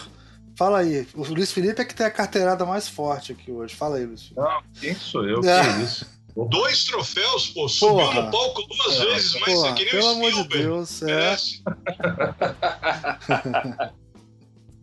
Fala 0.59 0.79
aí, 0.79 1.07
o 1.15 1.23
Luiz 1.23 1.53
Felipe 1.53 1.81
é 1.81 1.85
que 1.85 1.95
tem 1.95 2.05
a 2.05 2.11
carteirada 2.11 2.65
mais 2.65 2.89
forte 2.89 3.31
aqui 3.31 3.49
hoje. 3.49 3.73
Fala 3.73 3.95
aí, 3.95 4.05
Luiz 4.05 4.23
Felipe. 4.23 4.41
Não, 4.41 4.61
quem 4.77 4.93
sou 4.93 5.25
eu? 5.25 5.39
Que 5.39 5.47
é 5.47 5.81
isso? 5.81 6.05
Dois 6.49 6.83
troféus, 6.83 7.47
pô, 7.47 7.69
subiu 7.69 8.05
porra. 8.05 8.23
no 8.23 8.29
palco 8.29 8.63
duas 8.67 8.97
porra. 8.97 9.05
vezes, 9.05 9.39
mas 9.39 9.53
porra, 9.53 9.73
que 9.73 9.83
nem 9.85 9.91
pelo 9.93 10.07
amor 10.09 10.31
de 10.33 10.47
Deus, 10.49 11.01
é. 11.03 11.37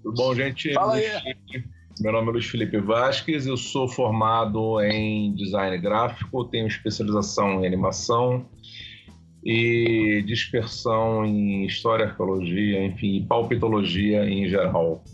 Tudo 0.02 0.14
bom, 0.16 0.34
gente? 0.34 0.72
Fala 0.72 0.94
aí. 0.94 1.36
Meu 2.00 2.12
nome 2.12 2.30
é 2.30 2.32
Luiz 2.32 2.46
Felipe 2.46 2.80
Vasques, 2.80 3.44
eu 3.44 3.58
sou 3.58 3.86
formado 3.86 4.80
em 4.80 5.34
design 5.34 5.76
gráfico, 5.76 6.46
tenho 6.46 6.68
especialização 6.68 7.62
em 7.62 7.66
animação 7.66 8.48
e 9.44 10.24
dispersão 10.26 11.26
em 11.26 11.66
história, 11.66 12.06
arqueologia, 12.06 12.82
enfim, 12.82 13.26
palpitologia 13.28 14.24
em 14.24 14.48
geral. 14.48 15.04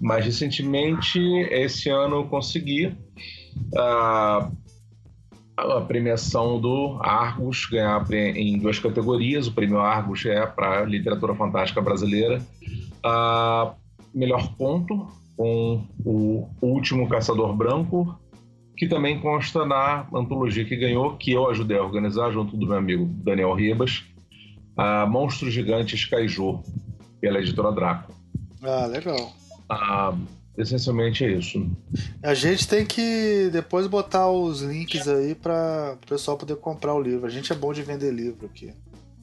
Mais 0.00 0.24
recentemente, 0.24 1.18
esse 1.50 1.88
ano 1.88 2.16
eu 2.16 2.24
consegui 2.24 2.86
uh, 2.86 4.52
a 5.56 5.80
premiação 5.86 6.60
do 6.60 6.98
Argos, 7.00 7.66
ganhar 7.66 8.04
em 8.12 8.58
duas 8.58 8.78
categorias. 8.78 9.48
O 9.48 9.52
prêmio 9.52 9.78
Argos 9.78 10.24
é 10.24 10.46
para 10.46 10.84
literatura 10.84 11.34
fantástica 11.34 11.80
brasileira. 11.80 12.40
A 13.02 13.74
melhor 14.14 14.54
ponto 14.56 15.08
com 15.36 15.84
o 16.04 16.48
último 16.62 17.08
Caçador 17.08 17.54
Branco, 17.54 18.18
que 18.76 18.86
também 18.86 19.20
consta 19.20 19.64
na 19.64 20.06
antologia 20.14 20.64
que 20.64 20.76
ganhou, 20.76 21.16
que 21.16 21.32
eu 21.32 21.48
ajudei 21.50 21.76
a 21.76 21.82
organizar 21.82 22.30
junto 22.30 22.56
do 22.56 22.66
meu 22.66 22.76
amigo 22.76 23.06
Daniel 23.24 23.54
Ribas, 23.54 24.04
a 24.76 25.06
Monstros 25.06 25.52
Gigantes 25.52 26.04
Kaiju, 26.04 26.62
pela 27.20 27.40
editora 27.40 27.72
Draco. 27.72 28.12
Ah, 28.62 28.86
legal. 28.86 29.32
Ah, 29.68 30.16
Essencialmente 30.58 31.24
é 31.24 31.30
isso. 31.30 31.70
A 32.20 32.34
gente 32.34 32.66
tem 32.66 32.84
que 32.84 33.48
depois 33.52 33.86
botar 33.86 34.28
os 34.28 34.60
links 34.60 35.06
aí 35.06 35.32
para 35.32 35.96
o 36.02 36.06
pessoal 36.06 36.36
poder 36.36 36.56
comprar 36.56 36.94
o 36.94 37.00
livro. 37.00 37.24
A 37.26 37.30
gente 37.30 37.52
é 37.52 37.54
bom 37.54 37.72
de 37.72 37.80
vender 37.84 38.12
livro 38.12 38.46
aqui. 38.46 38.74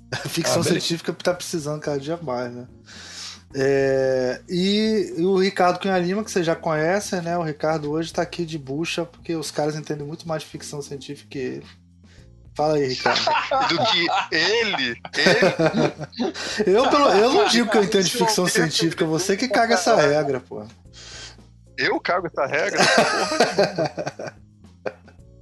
A 0.09 0.15
ficção 0.29 0.61
ah, 0.61 0.63
científica 0.63 1.11
está 1.11 1.33
precisando 1.33 1.81
cada 1.81 1.99
dia 1.99 2.15
mais, 2.15 2.53
né? 2.53 2.65
É, 3.53 4.41
e, 4.47 5.13
e, 5.17 5.23
o 5.23 5.37
Ricardo 5.37 5.79
Cunha 5.79 5.97
Lima, 5.97 6.23
que 6.23 6.31
vocês 6.31 6.45
já 6.45 6.55
conhecem, 6.55 7.21
né? 7.21 7.37
O 7.37 7.43
Ricardo 7.43 7.91
hoje 7.91 8.09
está 8.09 8.21
aqui 8.21 8.45
de 8.45 8.57
bucha, 8.57 9.03
porque 9.03 9.35
os 9.35 9.51
caras 9.51 9.75
entendem 9.75 10.07
muito 10.07 10.25
mais 10.25 10.41
de 10.41 10.47
ficção 10.47 10.81
científica 10.81 11.29
que 11.29 11.37
ele. 11.37 11.65
Fala 12.55 12.75
aí, 12.75 12.87
Ricardo. 12.87 13.21
Do 13.67 13.77
que 13.85 14.07
ele? 14.31 15.01
ele? 15.17 16.77
eu, 16.77 16.89
pelo, 16.89 17.09
eu 17.09 17.33
não 17.33 17.47
digo 17.47 17.69
que 17.69 17.77
eu 17.77 17.83
entendo 17.83 18.05
de 18.05 18.11
ficção 18.11 18.47
científica, 18.47 19.05
você 19.05 19.35
que 19.35 19.47
caga 19.47 19.73
essa 19.73 19.95
regra, 19.95 20.39
pô. 20.39 20.65
Eu 21.77 21.99
cago 21.99 22.27
essa 22.27 22.45
regra? 22.45 22.81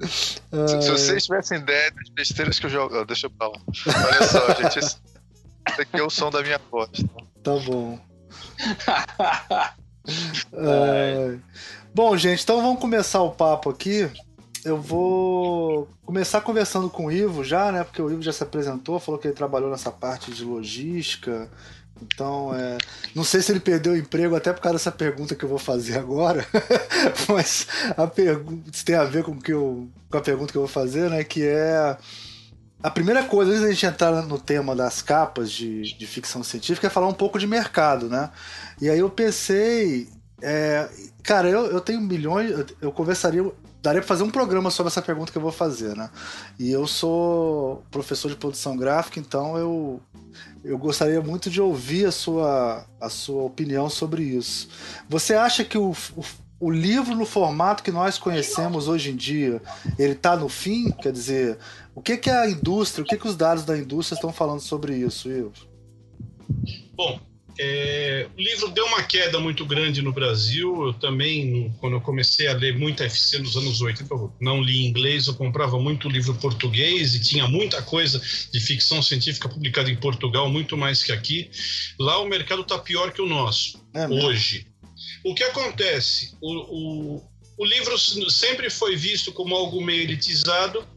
se, 0.02 0.82
se, 0.82 0.90
vocês 0.90 1.26
tivessem 1.26 1.60
ideia 1.60 1.92
das 1.92 2.10
besteiras 2.10 2.60
que 2.60 2.66
eu 2.66 2.70
jogo. 2.72 3.06
Deixa 3.06 3.28
eu 3.28 3.32
falar. 3.38 3.62
Olha 4.08 4.28
só, 4.28 4.54
gente. 4.56 4.80
Esse, 4.80 4.98
esse 5.70 5.82
aqui 5.82 6.00
é 6.00 6.04
o 6.04 6.10
som 6.10 6.32
da 6.32 6.42
minha 6.42 6.60
voz. 6.72 6.90
Tá, 6.90 7.24
tá 7.44 7.60
bom. 7.60 8.00
é... 10.54 11.38
Bom, 11.94 12.18
gente, 12.18 12.42
então 12.42 12.60
vamos 12.60 12.82
começar 12.82 13.22
o 13.22 13.32
papo 13.32 13.70
aqui. 13.70 14.10
Eu 14.66 14.82
vou 14.82 15.90
começar 16.06 16.42
conversando 16.42 16.90
com 16.90 17.08
o 17.08 17.12
Ivo 17.12 17.44
já, 17.44 17.72
né? 17.72 17.84
Porque 17.84 18.02
o 18.02 18.10
Ivo 18.10 18.22
já 18.22 18.32
se 18.32 18.44
apresentou, 18.44 19.00
falou 19.00 19.20
que 19.20 19.28
ele 19.28 19.36
trabalhou 19.36 19.70
nessa 19.70 19.92
parte 19.92 20.32
de 20.32 20.44
logística, 20.44 21.50
então, 22.02 22.54
é, 22.54 22.78
não 23.16 23.24
sei 23.24 23.42
se 23.42 23.52
ele 23.52 23.60
perdeu 23.60 23.94
o 23.94 23.98
emprego 23.98 24.36
até 24.36 24.52
por 24.52 24.62
causa 24.62 24.78
dessa 24.78 24.92
pergunta 24.92 25.36
que 25.36 25.46
eu 25.46 25.50
vou 25.50 25.58
fazer 25.58 25.98
agora, 25.98 26.46
mas 27.30 27.68
a 27.96 28.08
pergunta 28.08 28.72
tem 28.84 28.96
a 28.96 29.06
ver 29.06 29.24
com, 29.24 29.40
que 29.40 29.54
eu, 29.54 29.88
com 30.10 30.18
a 30.18 30.22
pergunta 30.22 30.52
que 30.52 30.58
eu 30.58 30.64
vou 30.64 30.70
fazer, 30.70 31.10
né? 31.10 31.24
Que 31.24 31.44
é 31.44 31.98
a 32.82 32.90
primeira 32.90 33.24
coisa, 33.24 33.52
antes 33.52 33.64
da 33.64 33.72
gente 33.72 33.86
entrar 33.86 34.22
no 34.24 34.38
tema 34.38 34.76
das 34.76 35.02
capas 35.02 35.52
de, 35.52 35.96
de 35.98 36.06
ficção 36.08 36.44
científica, 36.44 36.88
é 36.88 36.90
falar 36.90 37.08
um 37.08 37.14
pouco 37.14 37.40
de 37.40 37.48
mercado, 37.48 38.10
né? 38.10 38.30
E 38.82 38.90
aí 38.90 39.00
eu 39.00 39.10
pensei, 39.10 40.10
é, 40.42 40.90
cara, 41.24 41.50
eu, 41.50 41.68
eu 41.68 41.80
tenho 41.80 42.02
milhões, 42.02 42.52
eu, 42.52 42.66
eu 42.82 42.92
conversaria, 42.92 43.50
daria 43.84 44.02
para 44.02 44.08
fazer 44.08 44.24
um 44.24 44.32
programa 44.32 44.72
sobre 44.72 44.90
essa 44.90 45.02
pergunta 45.02 45.30
que 45.30 45.38
eu 45.38 45.42
vou 45.42 45.52
fazer, 45.52 45.94
né? 45.96 46.10
E 46.58 46.72
eu 46.72 46.88
sou 46.88 47.84
professor 47.92 48.30
de 48.30 48.38
produção 48.38 48.78
gráfica, 48.78 49.20
então 49.20 49.58
eu 49.58 50.02
eu 50.64 50.78
gostaria 50.78 51.22
muito 51.22 51.50
de 51.50 51.62
ouvir 51.62 52.06
a 52.06 52.12
sua, 52.12 52.86
a 53.00 53.10
sua 53.10 53.44
opinião 53.44 53.90
sobre 53.90 54.24
isso. 54.24 54.70
Você 55.10 55.34
acha 55.34 55.66
que 55.66 55.78
o, 55.78 55.92
o, 56.16 56.24
o 56.62 56.72
livro 56.72 57.14
no 57.14 57.26
formato 57.26 57.84
que 57.84 57.92
nós 57.92 58.18
conhecemos 58.18 58.88
hoje 58.88 59.12
em 59.12 59.16
dia, 59.18 59.62
ele 60.00 60.14
está 60.14 60.38
no 60.38 60.48
fim? 60.48 60.90
Quer 60.90 61.12
dizer, 61.12 61.60
o 61.94 62.02
que, 62.02 62.16
que 62.16 62.30
a 62.30 62.50
indústria, 62.50 63.04
o 63.04 63.06
que, 63.06 63.18
que 63.18 63.28
os 63.28 63.36
dados 63.36 63.66
da 63.66 63.78
indústria 63.78 64.16
estão 64.16 64.32
falando 64.32 64.62
sobre 64.62 64.96
isso, 64.96 65.30
Ivo? 65.30 65.52
Bom, 66.96 67.20
é, 67.60 68.28
o 68.36 68.42
livro 68.42 68.70
deu 68.70 68.86
uma 68.86 69.04
queda 69.04 69.40
muito 69.40 69.66
grande 69.66 70.02
no 70.02 70.12
Brasil. 70.12 70.88
Eu 70.88 70.94
também, 70.94 71.74
quando 71.80 71.94
eu 71.94 72.02
comecei 72.02 72.48
a 72.48 72.54
ler 72.54 72.78
muita 72.78 73.06
FC 73.06 73.38
nos 73.40 73.56
anos 73.56 73.82
80, 73.82 74.12
eu 74.14 74.34
não 74.40 74.62
li 74.62 74.86
inglês, 74.86 75.28
eu 75.28 75.36
comprava 75.36 75.80
muito 75.80 76.10
livro 76.10 76.34
português 76.36 77.14
e 77.14 77.20
tinha 77.20 77.48
muita 77.48 77.82
coisa 77.82 78.20
de 78.52 78.60
ficção 78.60 79.02
científica 79.02 79.48
publicada 79.48 79.90
em 79.90 79.96
Portugal, 79.96 80.50
muito 80.50 80.76
mais 80.76 81.04
que 81.04 81.12
aqui. 81.12 81.50
Lá 82.00 82.20
o 82.20 82.28
mercado 82.28 82.64
está 82.64 82.78
pior 82.80 83.12
que 83.12 83.22
o 83.22 83.28
nosso, 83.28 83.84
é 83.94 84.08
hoje. 84.08 84.68
O 85.24 85.36
que 85.36 85.44
acontece? 85.44 86.36
O, 86.42 87.18
o, 87.18 87.24
o 87.58 87.66
livro 87.66 87.98
sempre 88.32 88.70
foi 88.70 88.96
visto 88.96 89.32
como 89.32 89.56
algo 89.56 89.82
meio 89.82 90.02
elitizado. 90.02 90.88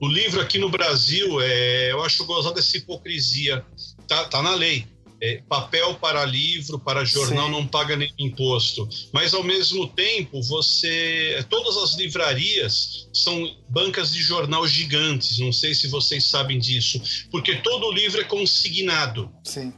O 0.00 0.08
livro 0.08 0.40
aqui 0.40 0.58
no 0.58 0.68
Brasil, 0.68 1.40
é, 1.40 1.92
eu 1.92 2.02
acho 2.02 2.24
gozado 2.24 2.54
dessa 2.54 2.76
hipocrisia. 2.76 3.64
Tá, 4.08 4.24
tá 4.24 4.42
na 4.42 4.54
lei 4.54 4.86
é, 5.24 5.42
papel 5.48 5.94
para 5.94 6.22
livro, 6.26 6.78
para 6.78 7.02
jornal 7.02 7.46
Sim. 7.46 7.52
não 7.52 7.66
paga 7.66 7.96
nenhum 7.96 8.12
imposto. 8.18 8.86
Mas 9.10 9.32
ao 9.32 9.42
mesmo 9.42 9.86
tempo, 9.86 10.42
você, 10.42 11.42
todas 11.48 11.78
as 11.78 11.94
livrarias 11.94 13.08
são 13.10 13.56
bancas 13.70 14.12
de 14.12 14.20
jornal 14.20 14.68
gigantes. 14.68 15.38
Não 15.38 15.50
sei 15.50 15.74
se 15.74 15.88
vocês 15.88 16.24
sabem 16.24 16.58
disso, 16.58 17.00
porque 17.30 17.56
todo 17.56 17.90
livro 17.90 18.20
é 18.20 18.24
consignado. 18.24 19.32
Sim. 19.44 19.72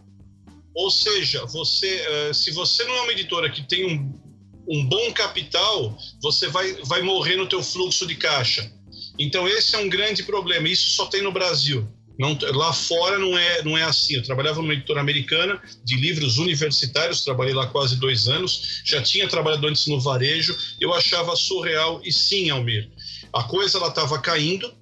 Ou 0.75 0.91
seja, 0.91 1.47
você, 1.47 1.89
eh, 1.89 2.33
se 2.35 2.51
você 2.51 2.83
não 2.85 2.97
é 2.97 3.01
uma 3.03 3.13
editora 3.13 3.49
que 3.49 3.63
tem 3.63 3.87
um, 3.87 4.21
um 4.69 4.85
bom 4.85 5.13
capital, 5.13 5.97
você 6.21 6.49
vai, 6.49 6.73
vai 6.83 7.03
morrer 7.03 7.37
no 7.37 7.47
teu 7.47 7.63
fluxo 7.63 8.05
de 8.05 8.17
caixa. 8.17 8.69
Então 9.17 9.47
esse 9.47 9.77
é 9.77 9.79
um 9.79 9.89
grande 9.89 10.25
problema. 10.25 10.69
Isso 10.69 10.91
só 10.91 11.07
tem 11.07 11.23
no 11.23 11.31
Brasil. 11.31 11.89
Não, 12.19 12.37
lá 12.55 12.73
fora 12.73 13.19
não 13.19 13.37
é, 13.37 13.63
não 13.63 13.77
é 13.77 13.83
assim. 13.83 14.15
Eu 14.15 14.23
trabalhava 14.23 14.63
numa 14.63 14.73
editora 14.73 15.01
americana 15.01 15.61
de 15.85 15.97
livros 15.97 16.39
universitários, 16.39 17.25
trabalhei 17.25 17.55
lá 17.55 17.67
quase 17.67 17.97
dois 17.97 18.27
anos, 18.29 18.81
já 18.85 19.03
tinha 19.03 19.29
trabalhado 19.29 19.67
antes 19.67 19.87
no 19.87 20.01
varejo, 20.01 20.57
eu 20.81 20.95
achava 20.95 21.37
surreal, 21.37 22.01
e 22.05 22.13
sim, 22.13 22.51
Almir, 22.51 22.89
a 23.33 23.45
coisa 23.45 23.79
ela 23.79 23.89
estava 23.89 24.19
caindo, 24.19 24.73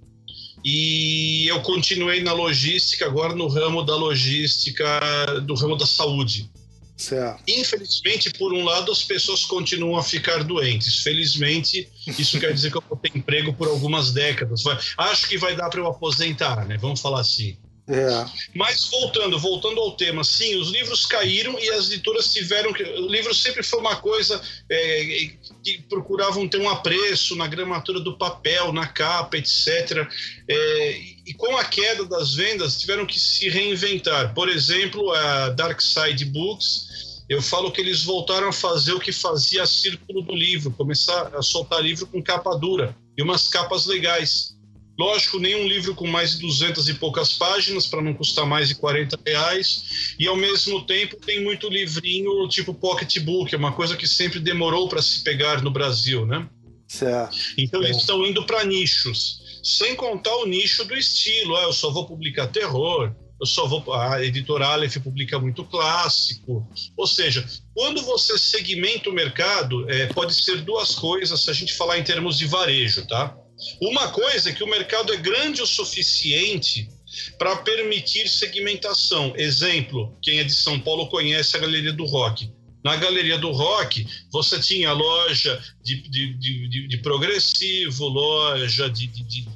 e 0.65 1.47
eu 1.49 1.61
continuei 1.61 2.23
na 2.23 2.33
logística, 2.33 3.05
agora 3.05 3.35
no 3.35 3.49
ramo 3.49 3.83
da 3.83 3.95
logística, 3.95 5.01
do 5.43 5.55
ramo 5.55 5.77
da 5.77 5.87
saúde. 5.87 6.49
Certo. 6.97 7.43
Infelizmente, 7.49 8.31
por 8.31 8.53
um 8.53 8.65
lado, 8.65 8.93
as 8.93 9.03
pessoas 9.03 9.45
continuam 9.45 9.99
a 9.99 10.03
ficar 10.03 10.45
doentes. 10.45 11.01
Felizmente, 11.01 11.89
isso 12.07 12.39
quer 12.39 12.53
dizer 12.53 12.71
que 12.71 12.77
eu 12.77 12.85
vou 12.89 12.97
ter 12.97 13.11
emprego 13.17 13.53
por 13.53 13.69
algumas 13.69 14.13
décadas. 14.13 14.63
Acho 14.97 15.29
que 15.29 15.37
vai 15.37 15.57
dar 15.57 15.69
para 15.69 15.81
eu 15.81 15.87
aposentar, 15.89 16.65
né? 16.67 16.77
Vamos 16.79 17.01
falar 17.01 17.21
assim. 17.21 17.57
É. 17.87 18.25
Mas 18.55 18.87
voltando, 18.87 19.39
voltando 19.39 19.79
ao 19.79 19.93
tema, 19.93 20.25
sim, 20.25 20.57
os 20.57 20.71
livros 20.71 21.05
caíram 21.05 21.59
e 21.59 21.69
as 21.71 21.87
editoras 21.87 22.33
tiveram 22.33 22.73
que. 22.73 22.83
O 22.83 23.09
livro 23.09 23.35
sempre 23.35 23.63
foi 23.63 23.79
uma 23.79 23.97
coisa 23.97 24.41
é, 24.71 25.31
que 25.65 25.83
procuravam 25.89 26.47
ter 26.47 26.61
um 26.61 26.69
apreço 26.69 27.35
na 27.35 27.47
gramatura 27.47 27.99
do 27.99 28.19
papel, 28.19 28.73
na 28.73 28.87
capa, 28.87 29.39
etc. 29.39 30.07
É, 30.47 31.01
e 31.27 31.33
com 31.35 31.57
a 31.57 31.65
queda 31.65 32.05
das 32.05 32.35
vendas, 32.35 32.79
tiveram 32.79 33.07
que 33.07 33.19
se 33.19 33.49
reinventar. 33.49 34.35
Por 34.35 34.49
exemplo, 34.49 35.11
a 35.13 35.49
Dark 35.51 35.81
Side 35.81 36.27
Books. 36.27 37.15
Eu 37.27 37.41
falo 37.41 37.73
que 37.73 37.81
eles 37.81 38.03
voltaram 38.05 38.49
a 38.49 38.53
fazer 38.53 38.93
o 38.93 39.01
que 39.01 39.11
fazia 39.11 39.63
a 39.63 39.67
Círculo 39.67 40.21
do 40.21 40.35
Livro, 40.35 40.71
começar 40.71 41.35
a 41.35 41.41
soltar 41.41 41.83
livro 41.83 42.07
com 42.07 42.23
capa 42.23 42.55
dura 42.55 42.95
e 43.17 43.23
umas 43.23 43.49
capas 43.49 43.87
legais. 43.87 44.54
Lógico, 44.99 45.41
nenhum 45.41 45.67
livro 45.67 45.95
com 45.95 46.07
mais 46.07 46.33
de 46.33 46.39
200 46.41 46.89
e 46.89 46.95
poucas 46.95 47.33
páginas, 47.33 47.87
para 47.87 48.01
não 48.01 48.15
custar 48.15 48.47
mais 48.47 48.69
de 48.69 48.77
40 48.77 49.19
reais. 49.27 50.15
E 50.19 50.27
ao 50.27 50.37
mesmo 50.37 50.87
tempo 50.87 51.17
tem 51.17 51.43
muito 51.43 51.69
livrinho 51.69 52.47
tipo 52.49 52.73
pocketbook, 52.73 53.53
é 53.53 53.59
uma 53.59 53.73
coisa 53.73 53.97
que 53.97 54.07
sempre 54.07 54.39
demorou 54.39 54.89
para 54.89 55.03
se 55.03 55.23
pegar 55.25 55.63
no 55.63 55.71
Brasil, 55.71 56.25
né? 56.25 56.49
Certo. 56.87 57.37
Então 57.59 57.83
eles 57.83 57.97
estão 57.97 58.25
indo 58.25 58.45
para 58.47 58.65
nichos, 58.65 59.61
sem 59.65 59.97
contar 59.97 60.35
o 60.37 60.47
nicho 60.47 60.85
do 60.85 60.95
estilo. 60.95 61.57
Ah, 61.57 61.63
eu 61.63 61.73
só 61.73 61.91
vou 61.91 62.07
publicar 62.07 62.47
terror, 62.47 63.13
eu 63.41 63.47
só 63.47 63.67
vou. 63.67 63.93
A 63.93 64.23
editora 64.23 64.69
Aleph 64.69 64.99
publica 64.99 65.41
muito 65.41 65.65
clássico. 65.65 66.65
Ou 66.97 67.07
seja, 67.07 67.45
quando 67.75 68.01
você 68.03 68.39
segmenta 68.39 69.11
o 69.11 69.13
mercado, 69.13 69.91
é, 69.91 70.07
pode 70.07 70.35
ser 70.35 70.61
duas 70.61 70.95
coisas 70.95 71.41
se 71.41 71.51
a 71.51 71.55
gente 71.55 71.75
falar 71.75 71.99
em 71.99 72.05
termos 72.05 72.39
de 72.39 72.47
varejo, 72.47 73.05
tá? 73.09 73.37
Uma 73.81 74.09
coisa 74.09 74.51
é 74.51 74.53
que 74.53 74.63
o 74.63 74.69
mercado 74.69 75.13
é 75.13 75.17
grande 75.17 75.63
o 75.63 75.67
suficiente 75.67 76.89
para 77.39 77.57
permitir 77.57 78.29
segmentação. 78.29 79.33
Exemplo, 79.37 80.17
quem 80.23 80.39
é 80.39 80.45
de 80.45 80.55
São 80.55 80.79
Paulo 80.79 81.09
conhece 81.09 81.57
a 81.57 81.61
Galeria 81.61 81.93
do 81.93 82.05
Rock. 82.05 82.51
Na 82.85 82.97
Galeria 82.97 83.39
do 83.39 83.51
Rock, 83.51 84.07
você 84.31 84.61
tinha 84.61 84.93
loja 84.93 85.63
de, 85.83 86.03
de, 86.03 86.35
de, 86.35 86.89
de 86.89 86.99
progressivo, 86.99 88.07
loja 88.09 88.91
de, 88.91 89.07
de, 89.07 89.49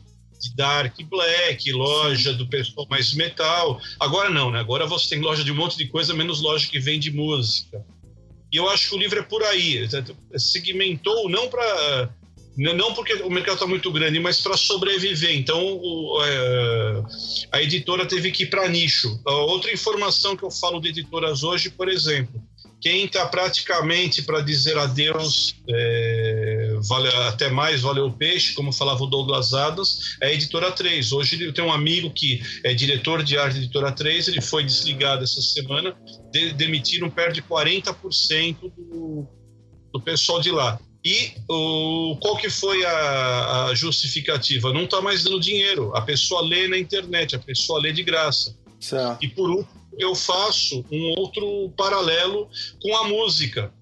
dark 0.54 0.96
black, 1.04 1.70
loja 1.72 2.32
do 2.32 2.48
pessoal 2.48 2.86
mais 2.88 3.12
metal. 3.12 3.80
Agora 4.00 4.30
não, 4.30 4.50
né? 4.50 4.58
Agora 4.58 4.86
você 4.86 5.10
tem 5.10 5.20
loja 5.20 5.44
de 5.44 5.52
um 5.52 5.54
monte 5.54 5.76
de 5.76 5.86
coisa, 5.86 6.14
menos 6.14 6.40
loja 6.40 6.68
que 6.68 6.80
vende 6.80 7.10
música. 7.10 7.84
E 8.50 8.56
eu 8.56 8.68
acho 8.68 8.88
que 8.88 8.94
o 8.94 8.98
livro 8.98 9.18
é 9.18 9.22
por 9.22 9.42
aí. 9.42 9.86
Segmentou 10.36 11.28
não 11.28 11.48
para 11.48 12.10
não 12.58 12.92
porque 12.92 13.14
o 13.14 13.30
mercado 13.30 13.54
está 13.54 13.66
muito 13.66 13.90
grande, 13.92 14.18
mas 14.18 14.40
para 14.40 14.56
sobreviver. 14.56 15.36
Então, 15.36 15.60
o, 15.64 16.20
é, 16.24 17.02
a 17.52 17.62
editora 17.62 18.04
teve 18.04 18.32
que 18.32 18.42
ir 18.42 18.46
para 18.46 18.68
nicho. 18.68 19.20
Outra 19.24 19.72
informação 19.72 20.36
que 20.36 20.42
eu 20.42 20.50
falo 20.50 20.80
de 20.80 20.88
editoras 20.88 21.44
hoje, 21.44 21.70
por 21.70 21.88
exemplo, 21.88 22.42
quem 22.80 23.04
está 23.04 23.26
praticamente 23.26 24.22
para 24.22 24.40
dizer 24.40 24.76
adeus, 24.76 25.56
é, 25.68 26.76
vale, 26.82 27.08
até 27.28 27.48
mais, 27.48 27.80
valeu 27.80 28.06
o 28.06 28.12
peixe, 28.12 28.54
como 28.54 28.72
falava 28.72 29.02
o 29.04 29.06
Douglas 29.06 29.52
Adams, 29.54 30.16
é 30.20 30.26
a 30.26 30.32
Editora 30.32 30.70
3. 30.72 31.12
Hoje 31.12 31.42
eu 31.42 31.52
tenho 31.52 31.68
um 31.68 31.72
amigo 31.72 32.10
que 32.10 32.40
é 32.64 32.74
diretor 32.74 33.22
de 33.22 33.36
arte 33.36 33.54
da 33.54 33.60
Editora 33.60 33.92
3, 33.92 34.28
ele 34.28 34.40
foi 34.40 34.64
desligado 34.64 35.24
essa 35.24 35.40
semana, 35.40 35.96
de, 36.32 36.52
demitiram 36.52 37.10
perto 37.10 37.34
de 37.34 37.42
40% 37.42 38.56
do, 38.60 39.26
do 39.92 40.00
pessoal 40.00 40.40
de 40.40 40.50
lá. 40.50 40.78
E 41.04 41.32
o, 41.48 42.16
qual 42.20 42.36
que 42.36 42.50
foi 42.50 42.84
a, 42.84 43.66
a 43.66 43.74
justificativa? 43.74 44.72
Não 44.72 44.84
está 44.84 45.00
mais 45.00 45.22
dando 45.22 45.40
dinheiro. 45.40 45.94
A 45.94 46.02
pessoa 46.02 46.42
lê 46.42 46.66
na 46.66 46.76
internet, 46.76 47.36
a 47.36 47.38
pessoa 47.38 47.80
lê 47.80 47.92
de 47.92 48.02
graça. 48.02 48.56
Certo. 48.80 49.24
E 49.24 49.28
por 49.28 49.50
último, 49.50 49.78
eu 49.98 50.14
faço 50.14 50.84
um 50.90 51.14
outro 51.18 51.72
paralelo 51.76 52.48
com 52.80 52.96
a 52.96 53.08
música. 53.08 53.72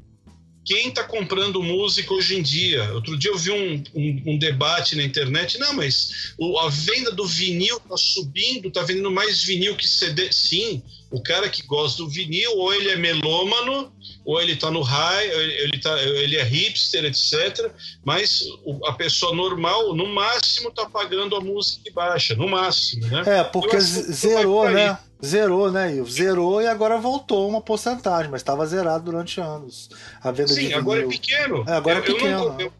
Quem 0.64 0.88
está 0.88 1.04
comprando 1.04 1.62
música 1.62 2.12
hoje 2.12 2.36
em 2.36 2.42
dia? 2.42 2.92
Outro 2.92 3.16
dia 3.16 3.30
eu 3.30 3.38
vi 3.38 3.52
um, 3.52 3.84
um, 3.94 4.22
um 4.32 4.38
debate 4.38 4.96
na 4.96 5.04
internet. 5.04 5.58
Não, 5.58 5.72
mas 5.74 6.34
o, 6.36 6.58
a 6.58 6.68
venda 6.68 7.12
do 7.12 7.24
vinil 7.24 7.76
está 7.76 7.96
subindo, 7.96 8.66
está 8.66 8.82
vendendo 8.82 9.10
mais 9.10 9.44
vinil 9.44 9.76
que 9.76 9.86
CD. 9.86 10.32
Sim, 10.32 10.82
o 11.16 11.22
cara 11.22 11.48
que 11.48 11.62
gosta 11.62 12.02
do 12.02 12.10
vinil, 12.10 12.58
ou 12.58 12.74
ele 12.74 12.90
é 12.90 12.96
melômano, 12.96 13.90
ou 14.22 14.38
ele 14.38 14.52
está 14.52 14.70
no 14.70 14.82
high, 14.82 15.26
ele, 15.26 15.78
tá, 15.78 15.98
ele 16.02 16.36
é 16.36 16.42
hipster, 16.42 17.06
etc. 17.06 17.70
Mas 18.04 18.44
a 18.84 18.92
pessoa 18.92 19.34
normal, 19.34 19.94
no 19.94 20.06
máximo, 20.08 20.68
está 20.68 20.84
pagando 20.84 21.34
a 21.34 21.40
música 21.40 21.80
que 21.84 21.90
baixa, 21.90 22.34
no 22.34 22.46
máximo, 22.46 23.06
né? 23.06 23.22
É, 23.24 23.44
porque 23.44 23.80
zerou, 23.80 24.68
né? 24.68 24.98
Zerou, 25.24 25.72
né, 25.72 25.96
Ivo? 25.96 26.10
Zerou 26.10 26.60
e 26.60 26.66
agora 26.66 26.98
voltou 26.98 27.48
uma 27.48 27.62
porcentagem, 27.62 28.30
mas 28.30 28.42
estava 28.42 28.66
zerado 28.66 29.04
durante 29.04 29.40
anos. 29.40 29.88
A 30.22 30.30
venda 30.30 30.52
Sim, 30.52 30.68
de 30.68 30.74
agora 30.74 31.02
é 31.02 31.06
pequeno. 31.06 31.64
É, 31.66 31.72
agora 31.72 31.98
é 32.00 32.02
pequeno. 32.02 32.28
Eu 32.28 32.52
não, 32.52 32.60
eu, 32.60 32.72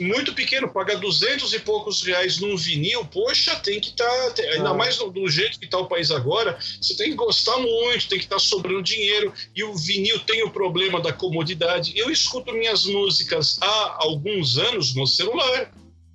muito 0.00 0.32
pequeno, 0.34 0.72
paga 0.72 0.96
duzentos 0.96 1.52
e 1.52 1.60
poucos 1.60 2.02
reais 2.02 2.38
num 2.38 2.56
vinil, 2.56 3.04
poxa, 3.04 3.54
tem 3.56 3.80
que 3.80 3.90
estar, 3.90 4.30
tá, 4.30 4.42
ainda 4.42 4.70
ah. 4.70 4.74
mais 4.74 4.96
do, 4.96 5.10
do, 5.10 5.28
jeito 5.28 5.58
que 5.58 5.66
está 5.66 5.78
o 5.78 5.86
país 5.86 6.10
agora, 6.10 6.58
você 6.80 6.96
tem 6.96 7.10
que 7.10 7.16
gostar 7.16 7.58
muito, 7.58 8.08
tem 8.08 8.18
que 8.18 8.24
estar 8.24 8.36
tá 8.36 8.40
sobrando 8.40 8.82
dinheiro, 8.82 9.32
e 9.54 9.62
o 9.64 9.74
vinil 9.74 10.18
tem 10.20 10.42
o 10.42 10.50
problema 10.50 11.00
da 11.00 11.12
comodidade. 11.12 11.92
Eu 11.96 12.10
escuto 12.10 12.52
minhas 12.52 12.86
músicas 12.86 13.58
há 13.60 13.96
alguns 13.98 14.56
anos 14.56 14.94
no 14.94 15.06
celular. 15.06 15.70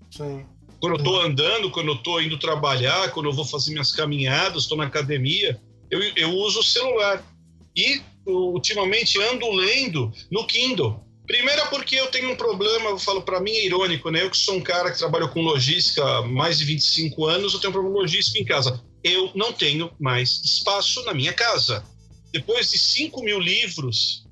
Sim. 0.09 0.45
Quando 0.79 0.93
eu 0.93 0.97
estou 0.97 1.21
andando, 1.21 1.69
quando 1.69 1.89
eu 1.89 1.95
estou 1.95 2.21
indo 2.21 2.39
trabalhar, 2.39 3.11
quando 3.11 3.27
eu 3.27 3.33
vou 3.33 3.45
fazer 3.45 3.71
minhas 3.71 3.91
caminhadas, 3.91 4.63
estou 4.63 4.77
na 4.77 4.85
academia, 4.85 5.61
eu, 5.91 6.01
eu 6.15 6.31
uso 6.31 6.61
o 6.61 6.63
celular. 6.63 7.23
E 7.75 8.01
ultimamente 8.25 9.21
ando 9.21 9.49
lendo 9.51 10.11
no 10.31 10.45
Kindle. 10.45 10.99
Primeiro 11.27 11.65
porque 11.69 11.95
eu 11.95 12.07
tenho 12.07 12.31
um 12.31 12.35
problema, 12.35 12.89
eu 12.89 12.99
falo 12.99 13.21
para 13.21 13.39
mim 13.39 13.51
é 13.51 13.65
irônico, 13.65 14.09
né? 14.09 14.23
Eu 14.23 14.29
que 14.29 14.37
sou 14.37 14.55
um 14.55 14.61
cara 14.61 14.91
que 14.91 14.97
trabalha 14.97 15.27
com 15.27 15.41
logística 15.41 16.03
há 16.03 16.21
mais 16.23 16.57
de 16.57 16.65
25 16.65 17.25
anos, 17.25 17.53
eu 17.53 17.59
tenho 17.59 17.69
um 17.69 17.73
problema 17.73 17.99
logístico 17.99 18.37
em 18.37 18.45
casa. 18.45 18.83
Eu 19.03 19.31
não 19.33 19.53
tenho 19.53 19.91
mais 19.99 20.41
espaço 20.43 21.03
na 21.05 21.13
minha 21.13 21.33
casa. 21.33 21.83
Depois 22.31 22.69
de 22.69 22.77
5 22.77 23.21
mil 23.23 23.39
livros, 23.39 24.25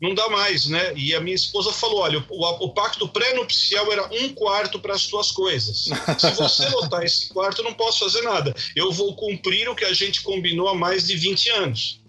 não 0.00 0.14
dá 0.14 0.28
mais, 0.30 0.66
né? 0.66 0.94
E 0.96 1.14
a 1.14 1.20
minha 1.20 1.34
esposa 1.34 1.72
falou: 1.72 2.00
olha, 2.00 2.24
o, 2.30 2.64
o 2.64 2.72
pacto 2.72 3.06
pré-nupcial 3.08 3.92
era 3.92 4.08
um 4.12 4.30
quarto 4.30 4.80
para 4.80 4.94
as 4.94 5.06
tuas 5.06 5.30
coisas. 5.30 5.84
Se 6.18 6.30
você 6.32 6.68
lotar 6.74 7.04
esse 7.04 7.28
quarto, 7.28 7.58
eu 7.58 7.64
não 7.64 7.74
posso 7.74 8.00
fazer 8.00 8.22
nada. 8.22 8.54
Eu 8.74 8.90
vou 8.90 9.14
cumprir 9.14 9.68
o 9.68 9.74
que 9.74 9.84
a 9.84 9.92
gente 9.92 10.22
combinou 10.22 10.68
há 10.68 10.74
mais 10.74 11.06
de 11.06 11.16
20 11.16 11.50
anos. 11.50 11.99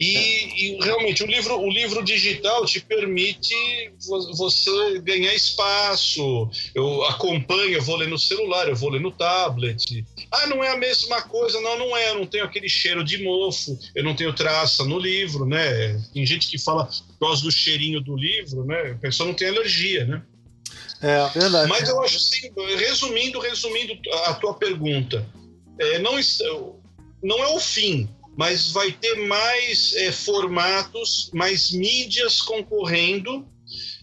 E, 0.00 0.06
e, 0.06 0.78
realmente 0.82 1.22
o 1.22 1.26
livro, 1.26 1.60
o 1.60 1.70
livro 1.70 2.02
digital 2.02 2.64
te 2.64 2.80
permite 2.80 3.54
você 4.34 4.98
ganhar 5.00 5.34
espaço. 5.34 6.48
Eu 6.74 7.04
acompanho, 7.04 7.74
eu 7.74 7.82
vou 7.82 7.96
ler 7.96 8.08
no 8.08 8.18
celular, 8.18 8.66
eu 8.66 8.74
vou 8.74 8.88
ler 8.88 9.00
no 9.02 9.12
tablet. 9.12 10.02
Ah, 10.32 10.46
não 10.46 10.64
é 10.64 10.70
a 10.70 10.76
mesma 10.78 11.20
coisa, 11.20 11.60
não, 11.60 11.78
não 11.78 11.94
é. 11.94 12.08
Eu 12.08 12.14
não 12.14 12.26
tenho 12.26 12.44
aquele 12.44 12.66
cheiro 12.66 13.04
de 13.04 13.22
mofo, 13.22 13.78
eu 13.94 14.02
não 14.02 14.16
tenho 14.16 14.32
traça 14.32 14.84
no 14.84 14.98
livro, 14.98 15.44
né? 15.44 16.00
Tem 16.14 16.24
gente 16.24 16.48
que 16.48 16.56
fala 16.56 16.88
gosta 17.20 17.44
do 17.44 17.52
cheirinho 17.52 18.00
do 18.00 18.16
livro, 18.16 18.64
né? 18.64 18.92
A 18.92 18.98
pessoa 18.98 19.26
não 19.26 19.34
tem 19.34 19.48
alergia, 19.48 20.06
né? 20.06 20.22
É, 21.02 21.28
verdade. 21.28 21.68
Mas 21.68 21.86
eu 21.90 22.00
acho 22.02 22.16
assim, 22.16 22.50
resumindo, 22.78 23.38
resumindo 23.38 23.92
a 24.24 24.32
tua 24.32 24.54
pergunta, 24.54 25.26
é, 25.78 25.98
não, 25.98 26.12
não 27.22 27.38
é 27.42 27.48
o 27.48 27.60
fim, 27.60 28.08
mas 28.36 28.70
vai 28.70 28.92
ter 28.92 29.14
mais 29.26 29.94
é, 29.94 30.12
formatos, 30.12 31.30
mais 31.34 31.70
mídias 31.72 32.40
concorrendo 32.40 33.46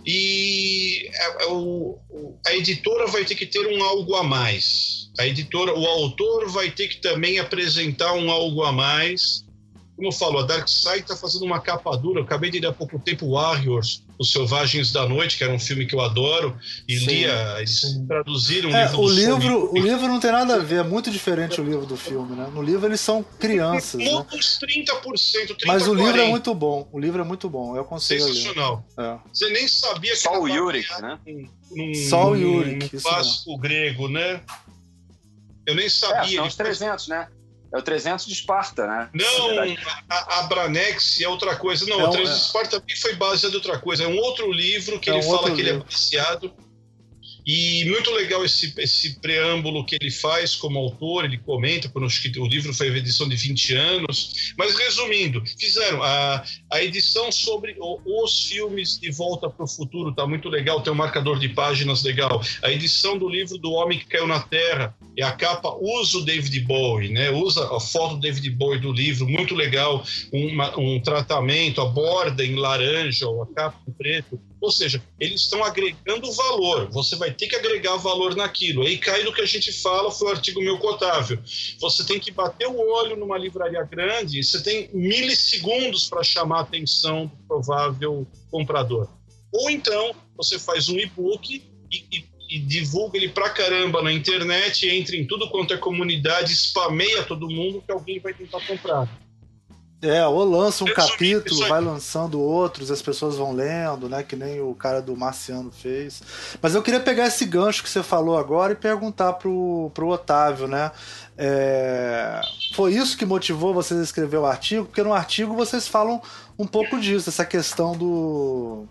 e 0.06 1.10
a, 1.16 1.26
a, 1.44 2.52
a, 2.52 2.56
editora 2.56 3.08
vai 3.08 3.26
ter 3.26 3.36
que 3.36 3.46
ter 3.46 3.68
um 3.68 3.84
algo 3.84 4.16
a 4.16 4.24
mais. 4.24 5.10
A 5.20 5.28
editora, 5.28 5.74
o 5.74 5.86
autor 5.86 6.50
vai 6.50 6.72
ter 6.72 6.88
que 6.88 7.02
também 7.02 7.40
apresentar 7.40 8.13
um 8.13 8.30
algo 8.30 8.63
a 8.63 8.72
mais 8.72 9.47
como 9.98 10.10
eu 10.10 10.12
falo, 10.12 10.38
a 10.38 10.44
Dark 10.44 10.68
Side 10.70 11.00
está 11.00 11.18
fazendo 11.18 11.44
uma 11.44 11.60
capa 11.60 11.98
dura. 11.98 12.20
Eu 12.20 12.24
acabei 12.24 12.52
de 12.52 12.60
ler 12.60 12.68
há 12.68 12.72
pouco 12.72 13.00
tempo 13.00 13.32
Warriors, 13.32 14.04
Os 14.20 14.32
Selvagens 14.32 14.92
da 14.92 15.10
Noite, 15.10 15.36
que 15.40 15.44
era 15.44 15.52
um 15.52 15.58
filme 15.58 15.88
que 15.88 15.96
eu 15.96 16.02
adoro, 16.02 16.56
e 16.88 17.00
Sim. 17.00 17.06
lia, 17.08 17.56
eles 17.58 17.82
traduziram 18.08 18.70
é, 18.70 18.86
livro 18.86 19.02
o 19.02 19.10
livro. 19.10 19.72
O 19.74 19.80
livro 19.80 20.08
não 20.08 20.20
tem 20.20 20.32
nada 20.32 20.58
a 20.58 20.60
ver, 20.60 20.82
é 20.82 20.84
muito 20.84 21.10
diferente 21.10 21.60
o 21.60 21.64
livro 21.64 21.88
do 21.88 21.98
filme, 21.98 22.36
né? 22.36 22.48
No 22.54 22.62
livro 22.62 22.86
eles 22.86 23.02
são 23.02 23.24
crianças. 23.24 24.00
Né? 24.00 24.14
Uns 24.32 24.60
30%, 24.60 25.56
30%. 25.56 25.66
Mas 25.66 25.88
o 25.88 25.96
livro 25.96 26.22
é 26.22 26.28
muito 26.28 26.54
bom. 26.54 26.88
O 26.92 27.00
livro 27.00 27.20
é 27.20 27.26
muito 27.26 27.50
bom, 27.50 27.76
eu 27.76 27.82
aconselho. 27.82 28.22
Sensacional. 28.22 28.86
É. 29.00 29.18
Você 29.34 29.50
nem 29.50 29.68
sabia 29.68 30.12
que 30.12 30.18
Só 30.18 30.40
o 30.40 30.48
Yurik, 30.48 31.02
né? 31.02 31.20
Num, 31.72 31.96
Só 32.08 32.30
o 32.30 32.36
Yurik. 32.36 32.96
Um 32.96 33.00
clássico 33.00 33.58
grego, 33.58 34.08
né? 34.08 34.42
Eu 35.66 35.74
nem 35.74 35.90
sabia. 35.90 36.34
É, 36.34 36.36
são 36.36 36.48
os 36.48 36.56
300, 36.56 37.08
né? 37.08 37.28
É 37.74 37.78
o 37.78 37.82
300 37.82 38.26
de 38.26 38.34
Esparta, 38.34 38.88
né? 38.88 39.10
Não, 39.14 39.50
a, 40.10 40.40
a 40.40 40.44
Branex 40.44 41.20
é 41.22 41.28
outra 41.28 41.56
coisa. 41.56 41.86
Não, 41.86 42.00
é 42.00 42.04
o 42.06 42.12
300 42.12 42.40
de 42.40 42.46
Esparta 42.46 42.80
também 42.80 42.96
foi 42.96 43.16
baseado 43.16 43.54
em 43.54 43.58
outra 43.58 43.80
coisa. 43.80 44.04
É 44.04 44.08
um 44.08 44.18
outro 44.18 44.52
livro 44.52 45.00
que 45.00 45.10
é 45.10 45.14
ele 45.14 45.26
um 45.26 45.30
fala 45.30 45.52
que 45.52 45.62
livro. 45.62 45.62
ele 45.62 45.70
é 45.72 45.76
apreciado 45.82 46.54
e 47.48 47.86
muito 47.86 48.12
legal 48.12 48.44
esse, 48.44 48.74
esse 48.78 49.22
preâmbulo 49.22 49.86
que 49.86 49.96
ele 49.96 50.12
faz 50.12 50.54
como 50.54 50.78
autor, 50.78 51.24
ele 51.24 51.38
comenta, 51.38 51.88
quando 51.88 52.06
o 52.06 52.46
livro 52.46 52.74
foi 52.74 52.90
a 52.90 52.98
edição 52.98 53.30
de 53.30 53.38
20 53.38 53.74
anos. 53.74 54.54
Mas 54.58 54.76
resumindo, 54.76 55.42
fizeram 55.58 56.04
a, 56.04 56.44
a 56.70 56.84
edição 56.84 57.32
sobre 57.32 57.78
os 57.80 58.42
filmes 58.48 59.00
de 59.00 59.10
Volta 59.12 59.50
para 59.50 59.64
o 59.64 59.68
Futuro, 59.68 60.14
tá 60.14 60.28
muito 60.28 60.50
legal, 60.50 60.82
tem 60.82 60.92
um 60.92 60.96
marcador 60.98 61.40
de 61.40 61.48
páginas 61.48 62.04
legal. 62.04 62.42
A 62.62 62.70
edição 62.70 63.18
do 63.18 63.30
livro 63.30 63.58
do 63.58 63.72
Homem 63.72 63.98
que 63.98 64.08
Caiu 64.08 64.28
na 64.28 64.42
Terra, 64.42 64.94
e 65.16 65.24
a 65.24 65.32
capa 65.32 65.74
usa 65.80 66.18
o 66.18 66.26
David 66.26 66.60
Bowie, 66.62 67.14
né? 67.14 67.30
usa 67.30 67.64
a 67.74 67.80
foto 67.80 68.16
do 68.16 68.22
David 68.22 68.50
Bowie 68.50 68.82
do 68.82 68.92
livro, 68.92 69.26
muito 69.26 69.56
legal, 69.56 70.04
uma, 70.34 70.78
um 70.78 71.00
tratamento, 71.00 71.80
a 71.80 71.86
borda 71.86 72.46
em 72.46 72.56
laranja 72.56 73.26
ou 73.26 73.44
a 73.44 73.48
capa 73.48 73.80
em 73.88 73.92
preto 73.94 74.38
ou 74.60 74.72
seja, 74.72 75.02
eles 75.20 75.41
estão 75.41 75.63
agregando 75.63 76.32
valor. 76.32 76.89
Você 76.91 77.15
vai 77.15 77.32
ter 77.32 77.48
que 77.48 77.56
agregar 77.56 77.96
valor 77.98 78.36
naquilo. 78.36 78.84
Aí 78.84 78.98
cai 78.98 79.24
no 79.24 79.34
que 79.34 79.41
a 79.41 79.46
gente 79.46 79.72
fala, 79.72 80.12
foi 80.12 80.30
o 80.30 80.32
artigo 80.32 80.62
meu 80.62 80.78
cotável. 80.80 81.39
Você 81.80 82.04
tem 82.04 82.20
que 82.20 82.32
bater 82.32 82.67
o 82.67 82.78
olho 82.78 83.15
numa 83.15 83.38
livraria 83.38 83.84
grande, 83.84 84.43
você 84.43 84.62
tem 84.62 84.89
milissegundos 84.93 86.10
para 86.10 86.24
chamar 86.24 86.60
a 86.60 86.62
atenção 86.62 87.28
do 87.28 87.38
provável 87.48 88.28
comprador. 88.50 89.08
Ou 89.54 89.70
então, 89.70 90.15
você 90.36 90.58
faz 90.58 90.89
um 90.89 90.98
e-book 90.98 91.63
e, 91.91 91.98
e, 92.12 92.26
e 92.50 92.60
divulga 92.60 93.17
ele 93.17 93.30
pra 93.30 93.50
caramba 93.50 94.02
na 94.02 94.12
internet, 94.12 94.88
entra 94.89 95.15
em 95.15 95.26
tudo 95.26 95.50
quanto 95.50 95.74
é 95.74 95.78
comunidade, 95.78 96.56
spameia 96.56 97.24
todo 97.24 97.50
mundo 97.50 97.82
que 97.82 97.91
alguém 97.91 98.20
vai 98.20 98.34
tentar 98.34 98.65
comprar. 98.65 99.08
É, 100.00 100.24
ou 100.28 100.44
lança 100.44 100.84
um 100.84 100.94
capítulo, 100.94 101.68
vai 101.68 101.82
lançando 101.82 102.40
outros, 102.40 102.92
as 102.92 103.02
pessoas 103.02 103.36
vão 103.36 103.52
lendo, 103.52 104.08
né? 104.08 104.22
Que 104.22 104.36
nem 104.36 104.62
o 104.62 104.76
cara 104.76 105.02
do 105.02 105.18
Marciano 105.18 105.72
fez. 105.72 106.22
Mas 106.62 106.76
eu 106.76 106.84
queria 106.84 107.00
pegar 107.00 107.26
esse 107.26 107.44
gancho 107.46 107.82
que 107.82 107.90
você 107.90 108.04
falou 108.04 108.38
agora 108.38 108.74
e 108.74 108.76
perguntar 108.76 109.34
pro, 109.34 109.90
pro 109.96 110.10
Otávio, 110.10 110.68
né? 110.68 110.92
É... 111.36 112.40
Foi 112.76 112.94
isso 112.94 113.18
que 113.18 113.26
motivou 113.26 113.74
vocês 113.74 114.00
a 114.00 114.04
escrever 114.04 114.38
o 114.38 114.46
artigo? 114.46 114.86
Porque 114.86 115.02
no 115.02 115.14
artigo 115.14 115.56
vocês 115.56 115.88
falam 115.88 116.22
um 116.60 116.68
pouco 116.68 117.00
disso, 117.00 117.30
essa 117.30 117.46
questão 117.46 117.98
do 117.98 118.88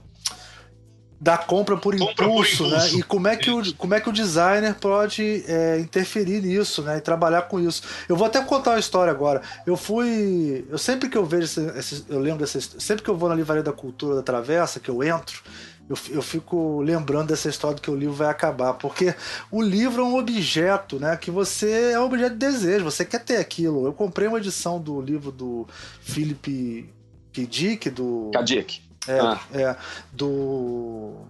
da 1.18 1.38
compra 1.38 1.76
por, 1.76 1.96
compra 1.96 2.24
impulso, 2.26 2.59
por 2.59 2.66
impulso, 2.66 2.94
né? 2.94 2.98
E 2.98 3.02
como 3.02 3.26
é 3.26 3.37
que, 3.37 3.50
o, 3.50 3.74
como 3.76 3.94
é 3.94 4.00
que 4.00 4.09
o 4.09 4.12
designer 4.12 4.74
pode 4.74 5.44
é, 5.48 5.79
interferir 5.79 6.42
nisso, 6.42 6.83
né? 6.83 6.98
E 6.98 7.00
trabalhar 7.00 7.42
com 7.42 7.59
isso. 7.59 7.83
Eu 8.09 8.16
vou 8.16 8.26
até 8.26 8.40
contar 8.42 8.72
uma 8.72 8.79
história 8.79 9.11
agora. 9.11 9.40
Eu 9.66 9.76
fui. 9.76 10.66
Eu 10.68 10.76
sempre 10.76 11.09
que 11.09 11.16
eu 11.16 11.24
vejo 11.24 11.44
esse, 11.44 11.61
esse, 11.79 12.05
eu 12.09 12.18
lembro 12.18 12.40
dessa 12.40 12.61
sempre 12.61 13.02
que 13.02 13.09
eu 13.09 13.16
vou 13.16 13.29
na 13.29 13.35
livraria 13.35 13.62
da 13.62 13.72
cultura 13.72 14.14
da 14.14 14.22
Travessa, 14.22 14.79
que 14.79 14.90
eu 14.90 15.02
entro, 15.02 15.42
eu, 15.88 15.96
eu 16.11 16.22
fico 16.22 16.81
lembrando 16.83 17.29
dessa 17.29 17.48
história 17.48 17.79
que 17.79 17.90
o 17.90 17.96
livro 17.96 18.14
vai 18.14 18.29
acabar, 18.29 18.74
porque 18.74 19.14
o 19.50 19.62
livro 19.62 20.02
é 20.02 20.05
um 20.05 20.18
objeto, 20.18 20.98
né? 20.98 21.16
Que 21.16 21.31
você 21.31 21.92
é 21.92 22.00
um 22.00 22.05
objeto 22.05 22.33
de 22.33 22.38
desejo, 22.38 22.85
você 22.85 23.05
quer 23.05 23.24
ter 23.24 23.38
aquilo. 23.38 23.87
Eu 23.87 23.92
comprei 23.94 24.29
uma 24.29 24.38
edição 24.38 24.79
do 24.79 25.00
livro 25.00 25.33
do 25.33 25.66
Philip 26.02 26.92
K. 27.33 27.46
Dick, 27.46 27.88
do. 27.88 28.31
K. 28.35 28.42
Dick 28.42 28.86
é, 29.09 29.21
ah. 29.21 29.40
é, 29.53 29.77
do 30.12 31.27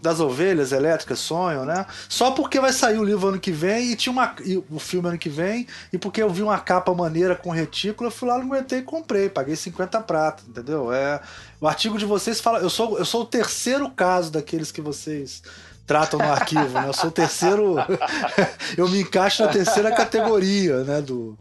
das 0.00 0.18
ovelhas 0.18 0.72
elétricas 0.72 1.18
sonham, 1.18 1.64
né? 1.64 1.84
Só 2.08 2.30
porque 2.30 2.58
vai 2.58 2.72
sair 2.72 2.98
o 2.98 3.04
livro 3.04 3.28
ano 3.28 3.38
que 3.38 3.52
vem 3.52 3.92
e 3.92 3.96
tinha 3.96 4.12
uma, 4.12 4.34
e 4.44 4.56
o 4.70 4.78
filme 4.78 5.08
ano 5.08 5.18
que 5.18 5.28
vem 5.28 5.66
e 5.92 5.98
porque 5.98 6.22
eu 6.22 6.30
vi 6.30 6.42
uma 6.42 6.58
capa 6.58 6.94
maneira 6.94 7.36
com 7.36 7.50
retículo, 7.50 8.08
eu 8.08 8.10
fui 8.10 8.28
lá, 8.28 8.38
não 8.38 8.46
aguentei 8.46 8.78
e 8.78 8.82
comprei, 8.82 9.28
paguei 9.28 9.54
50 9.54 10.00
prata, 10.00 10.42
entendeu? 10.48 10.92
É, 10.92 11.20
o 11.60 11.68
artigo 11.68 11.98
de 11.98 12.06
vocês 12.06 12.40
fala, 12.40 12.60
eu 12.60 12.70
sou 12.70 12.98
eu 12.98 13.04
sou 13.04 13.22
o 13.22 13.26
terceiro 13.26 13.90
caso 13.90 14.32
daqueles 14.32 14.72
que 14.72 14.80
vocês 14.80 15.42
tratam 15.86 16.18
no 16.18 16.32
arquivo, 16.32 16.68
né? 16.68 16.86
Eu 16.86 16.94
sou 16.94 17.10
o 17.10 17.12
terceiro, 17.12 17.76
eu 18.78 18.88
me 18.88 19.00
encaixo 19.00 19.42
na 19.42 19.48
terceira 19.48 19.90
categoria, 19.92 20.84
né, 20.84 21.02
do 21.02 21.36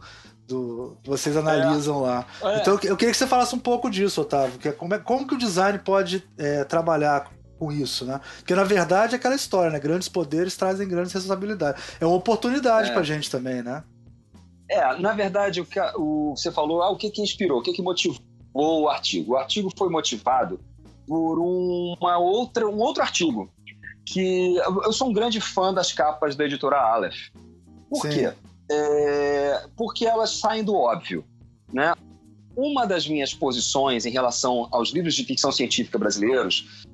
do, 0.49 0.97
vocês 1.05 1.37
analisam 1.37 1.99
é. 1.99 2.09
lá. 2.09 2.25
É. 2.43 2.61
Então 2.61 2.73
eu 2.83 2.97
queria 2.97 3.11
que 3.11 3.17
você 3.17 3.27
falasse 3.27 3.55
um 3.55 3.59
pouco 3.59 3.89
disso, 3.89 4.21
Otávio, 4.21 4.57
que 4.57 4.67
é 4.67 4.71
como, 4.71 4.93
é, 4.95 4.99
como 4.99 5.27
que 5.27 5.35
o 5.35 5.37
design 5.37 5.77
pode 5.79 6.27
é, 6.37 6.63
trabalhar 6.63 7.31
com 7.57 7.71
isso, 7.71 8.05
né? 8.05 8.19
Porque 8.39 8.55
na 8.55 8.63
verdade 8.63 9.13
é 9.13 9.17
aquela 9.17 9.35
história, 9.35 9.71
né? 9.71 9.79
Grandes 9.79 10.09
poderes 10.09 10.57
trazem 10.57 10.87
grandes 10.87 11.13
responsabilidades. 11.13 11.83
É 12.01 12.05
uma 12.05 12.15
oportunidade 12.15 12.89
é. 12.89 12.93
pra 12.93 13.03
gente 13.03 13.29
também, 13.29 13.61
né? 13.61 13.83
É, 14.69 14.97
na 14.97 15.13
verdade, 15.13 15.61
o 15.61 15.65
que 15.65 15.79
o, 15.95 16.35
você 16.35 16.51
falou, 16.51 16.81
ah, 16.81 16.89
o 16.89 16.97
que, 16.97 17.09
que 17.09 17.21
inspirou, 17.21 17.59
o 17.59 17.61
que, 17.61 17.73
que 17.73 17.81
motivou 17.81 18.19
o 18.57 18.89
artigo? 18.89 19.33
O 19.33 19.37
artigo 19.37 19.71
foi 19.75 19.89
motivado 19.89 20.59
por 21.07 21.39
uma 21.39 22.17
outra, 22.17 22.67
um 22.67 22.79
outro 22.79 23.01
artigo. 23.03 23.49
Que 24.05 24.55
eu 24.57 24.91
sou 24.91 25.09
um 25.09 25.13
grande 25.13 25.39
fã 25.39 25.71
das 25.71 25.93
capas 25.93 26.35
da 26.35 26.43
editora 26.43 26.77
Aleph. 26.77 27.29
Por 27.89 28.01
Sim. 28.01 28.09
quê? 28.09 28.33
É, 28.69 29.65
porque 29.75 30.05
elas 30.05 30.31
saem 30.39 30.63
do 30.63 30.75
óbvio. 30.75 31.25
Né? 31.71 31.93
Uma 32.55 32.85
das 32.85 33.07
minhas 33.07 33.33
posições 33.33 34.05
em 34.05 34.11
relação 34.11 34.67
aos 34.71 34.89
livros 34.89 35.15
de 35.15 35.23
ficção 35.23 35.51
científica 35.51 35.97
brasileiros 35.97 36.85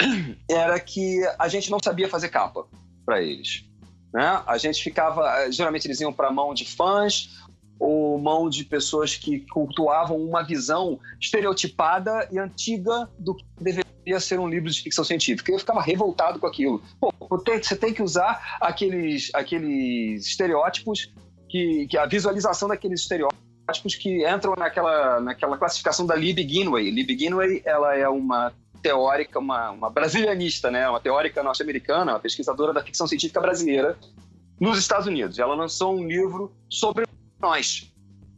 era 0.50 0.78
que 0.80 1.20
a 1.38 1.48
gente 1.48 1.70
não 1.70 1.78
sabia 1.82 2.08
fazer 2.08 2.28
capa 2.28 2.66
para 3.04 3.22
eles. 3.22 3.64
Né? 4.12 4.42
A 4.46 4.58
gente 4.58 4.82
ficava, 4.82 5.50
geralmente 5.50 5.86
eles 5.86 6.00
iam 6.00 6.12
para 6.12 6.30
mão 6.30 6.54
de 6.54 6.64
fãs 6.64 7.30
ou 7.78 8.18
mão 8.18 8.48
de 8.48 8.64
pessoas 8.64 9.16
que 9.16 9.40
cultuavam 9.40 10.16
uma 10.16 10.42
visão 10.42 10.98
estereotipada 11.20 12.26
e 12.32 12.38
antiga 12.38 13.08
do 13.18 13.34
que 13.34 13.44
deveria 13.60 13.84
ser 14.20 14.38
um 14.38 14.48
livro 14.48 14.70
de 14.70 14.82
ficção 14.82 15.04
científica. 15.04 15.50
Eu 15.50 15.58
ficava 15.58 15.80
revoltado 15.80 16.38
com 16.38 16.46
aquilo. 16.46 16.82
Pô, 17.00 17.12
você 17.28 17.74
tem 17.76 17.92
que 17.92 18.02
usar 18.02 18.56
aqueles, 18.60 19.30
aqueles 19.34 20.26
estereótipos 20.26 21.12
que, 21.48 21.86
que 21.88 21.98
a 21.98 22.06
visualização 22.06 22.68
daqueles 22.68 23.00
estereótipos 23.00 23.94
que 23.98 24.26
entram 24.28 24.54
naquela, 24.56 25.20
naquela 25.20 25.58
classificação 25.58 26.06
da 26.06 26.14
Lee 26.14 26.34
Ginway. 26.36 26.90
Lee 26.90 27.18
Ginway 27.18 27.62
ela 27.64 27.96
é 27.96 28.08
uma 28.08 28.52
teórica, 28.82 29.38
uma, 29.38 29.70
uma 29.70 29.90
brasilianista, 29.90 30.70
né? 30.70 30.88
uma 30.88 31.00
teórica 31.00 31.42
norte-americana, 31.42 32.12
uma 32.12 32.20
pesquisadora 32.20 32.72
da 32.72 32.82
ficção 32.82 33.06
científica 33.06 33.40
brasileira 33.40 33.98
nos 34.60 34.78
Estados 34.78 35.06
Unidos. 35.06 35.38
Ela 35.38 35.54
lançou 35.54 35.96
um 35.96 36.06
livro 36.06 36.52
sobre 36.68 37.04
nós, 37.40 37.92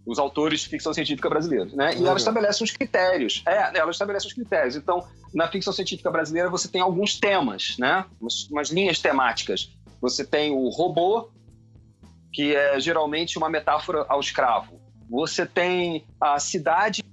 os 0.08 0.18
autores 0.18 0.60
de 0.60 0.68
ficção 0.68 0.94
científica 0.94 1.28
brasileiros, 1.28 1.74
né? 1.74 1.94
E 1.94 2.06
ela 2.06 2.16
estabelece 2.16 2.64
uns 2.64 2.70
critérios. 2.70 3.42
É, 3.46 3.78
ela 3.78 3.90
estabelece 3.90 4.26
uns 4.26 4.32
critérios. 4.32 4.74
Então, 4.74 5.06
na 5.34 5.46
ficção 5.48 5.70
científica 5.70 6.10
brasileira, 6.10 6.48
você 6.48 6.66
tem 6.66 6.80
alguns 6.80 7.20
temas, 7.20 7.76
né? 7.78 8.06
Umas, 8.18 8.48
umas 8.50 8.70
linhas 8.70 9.00
temáticas. 9.00 9.70
Você 10.00 10.24
tem 10.24 10.50
o 10.50 10.70
robô, 10.70 11.28
que 12.32 12.56
é 12.56 12.80
geralmente 12.80 13.36
uma 13.36 13.50
metáfora 13.50 14.06
ao 14.08 14.18
escravo. 14.18 14.80
Você 15.10 15.44
tem 15.44 16.06
a 16.18 16.38
cidade, 16.38 17.04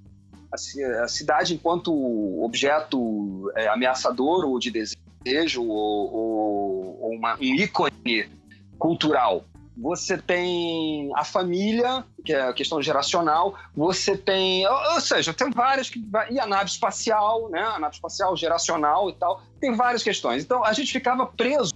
a, 1.03 1.07
cidade 1.09 1.53
enquanto 1.53 1.91
objeto 2.41 3.51
é, 3.57 3.67
ameaçador 3.67 4.45
ou 4.45 4.57
de 4.57 4.71
desejo 4.71 5.63
ou, 5.63 6.13
ou, 6.13 7.01
ou 7.01 7.11
uma, 7.11 7.35
um 7.35 7.55
ícone 7.55 8.29
cultural 8.79 9.43
você 9.77 10.17
tem 10.17 11.11
a 11.15 11.23
família, 11.23 12.05
que 12.23 12.33
é 12.33 12.41
a 12.41 12.53
questão 12.53 12.81
geracional, 12.81 13.55
você 13.75 14.15
tem, 14.15 14.65
ou, 14.67 15.01
seja, 15.01 15.33
tem 15.33 15.49
várias, 15.51 15.91
e 16.31 16.39
a 16.39 16.45
nave 16.45 16.69
espacial, 16.69 17.49
né, 17.49 17.61
a 17.61 17.79
nave 17.79 17.95
espacial 17.95 18.35
geracional 18.37 19.09
e 19.09 19.13
tal, 19.13 19.41
tem 19.59 19.75
várias 19.75 20.01
questões. 20.01 20.43
Então 20.43 20.63
a 20.63 20.71
gente 20.73 20.91
ficava 20.91 21.25
preso 21.25 21.73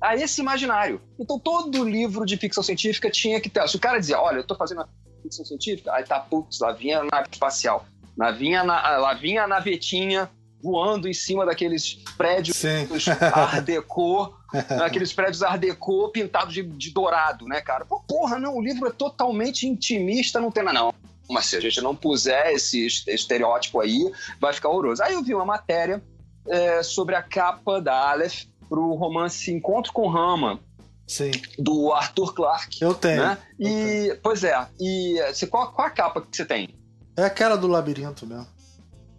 a 0.00 0.14
esse 0.14 0.40
imaginário. 0.40 1.00
Então 1.18 1.38
todo 1.38 1.84
livro 1.84 2.24
de 2.24 2.36
ficção 2.36 2.62
científica 2.62 3.10
tinha 3.10 3.40
que 3.40 3.50
ter, 3.50 3.68
se 3.68 3.76
o 3.76 3.80
cara 3.80 3.98
dizia, 3.98 4.20
olha, 4.20 4.36
eu 4.36 4.42
estou 4.42 4.56
fazendo 4.56 4.86
ficção 5.22 5.44
científica? 5.44 5.92
Aí 5.92 6.04
tá, 6.04 6.20
putz, 6.20 6.60
lá 6.60 6.72
vinha 6.72 7.00
a 7.00 7.04
nave 7.04 7.28
espacial. 7.32 7.84
Lá 8.16 8.30
vinha, 8.30 8.62
na, 8.62 8.98
lá 8.98 9.14
vinha 9.14 9.44
a 9.44 9.48
navetinha 9.48 10.30
voando 10.62 11.08
em 11.08 11.14
cima 11.14 11.46
daqueles 11.46 11.94
prédios 12.16 12.56
Sim. 12.56 12.86
Art 13.32 13.64
Deco, 13.64 14.34
aqueles 14.82 15.12
prédios 15.12 15.42
Art 15.42 15.60
Deco 15.60 16.08
pintados 16.10 16.52
de, 16.54 16.62
de 16.62 16.90
dourado, 16.90 17.46
né, 17.46 17.60
cara? 17.60 17.84
Pô, 17.84 18.00
porra, 18.00 18.38
não, 18.38 18.56
o 18.56 18.60
livro 18.62 18.86
é 18.88 18.92
totalmente 18.92 19.66
intimista, 19.66 20.40
não 20.40 20.50
tem 20.50 20.62
nada, 20.62 20.78
não. 20.78 20.94
Mas 21.28 21.46
se 21.46 21.56
a 21.56 21.60
gente 21.60 21.80
não 21.80 21.94
puser 21.94 22.52
esse 22.52 22.86
estereótipo 23.06 23.80
aí, 23.80 24.10
vai 24.40 24.52
ficar 24.52 24.68
horroroso. 24.68 25.02
Aí 25.02 25.14
eu 25.14 25.22
vi 25.22 25.32
uma 25.34 25.44
matéria 25.44 26.02
é, 26.48 26.82
sobre 26.82 27.14
a 27.14 27.22
capa 27.22 27.80
da 27.80 28.10
Aleph 28.10 28.44
pro 28.68 28.94
romance 28.94 29.52
Encontro 29.52 29.92
com 29.92 30.08
Rama, 30.08 30.58
Sim. 31.06 31.30
do 31.58 31.92
Arthur 31.92 32.34
Clarke. 32.34 32.82
Eu 32.82 32.94
tenho. 32.94 33.22
Né? 33.22 33.38
Eu 33.58 33.68
E, 33.68 34.14
pois 34.22 34.42
é, 34.42 34.66
e 34.80 35.20
você, 35.32 35.46
qual, 35.46 35.72
qual 35.72 35.86
a 35.86 35.90
capa 35.90 36.20
que 36.20 36.36
você 36.36 36.44
tem? 36.44 36.68
É 37.16 37.24
aquela 37.24 37.56
do 37.56 37.66
labirinto 37.66 38.26
mesmo. 38.26 38.46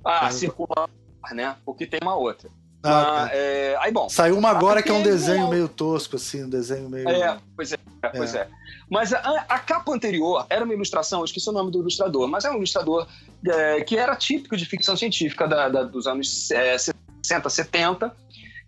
Ah, 0.04 0.28
Eu- 0.28 0.32
circular, 0.32 0.90
né? 1.32 1.56
Porque 1.66 1.86
tem 1.86 2.00
uma 2.02 2.16
outra. 2.16 2.50
Ah, 2.84 3.30
é, 3.32 3.78
aí, 3.80 3.92
bom, 3.92 4.10
Saiu 4.10 4.38
uma 4.38 4.50
agora 4.50 4.82
que 4.82 4.90
é 4.90 4.94
um 4.94 4.98
Porque 4.98 5.12
desenho 5.12 5.48
meio 5.50 5.68
tosco, 5.68 6.16
assim, 6.16 6.44
um 6.44 6.50
desenho 6.50 6.90
meio. 6.90 7.08
É, 7.08 7.38
pois 7.56 7.72
é, 7.74 7.78
pois 8.16 8.34
é. 8.34 8.48
Mas 8.90 9.14
a, 9.14 9.20
a 9.48 9.60
capa 9.60 9.94
anterior 9.94 10.46
era 10.50 10.66
uma 10.66 10.74
ilustração, 10.74 11.20
eu 11.20 11.26
esqueci 11.26 11.48
o 11.48 11.52
nome 11.54 11.72
do 11.72 11.80
ilustrador, 11.80 12.28
mas 12.28 12.44
é 12.44 12.52
um 12.52 12.58
ilustrador 12.58 13.08
é, 13.48 13.82
que 13.82 13.98
era 13.98 14.16
típico 14.16 14.58
de 14.58 14.66
ficção 14.66 14.98
científica 14.98 15.48
da- 15.48 15.70
da- 15.70 15.84
dos 15.84 16.08
anos 16.08 16.50
é, 16.52 16.78
60, 16.78 17.50
70, 17.50 18.16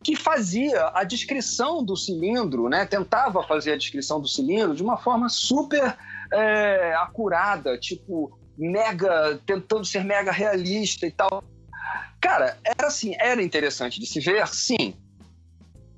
que 0.03 0.15
fazia 0.15 0.91
a 0.93 1.03
descrição 1.03 1.83
do 1.83 1.95
cilindro, 1.95 2.69
né? 2.69 2.85
Tentava 2.85 3.41
fazer 3.43 3.73
a 3.73 3.77
descrição 3.77 4.21
do 4.21 4.27
cilindro 4.27 4.75
de 4.75 4.83
uma 4.83 4.97
forma 4.97 5.27
super 5.29 5.97
é, 6.31 6.93
acurada, 6.95 7.77
tipo, 7.77 8.37
mega, 8.57 9.39
tentando 9.45 9.85
ser 9.85 10.03
mega 10.03 10.31
realista 10.31 11.05
e 11.07 11.11
tal. 11.11 11.43
Cara, 12.23 12.57
era 12.63 12.87
assim, 12.87 13.13
era 13.19 13.43
interessante 13.43 13.99
de 13.99 14.05
se 14.07 14.21
ver, 14.21 14.47
sim. 14.47 14.95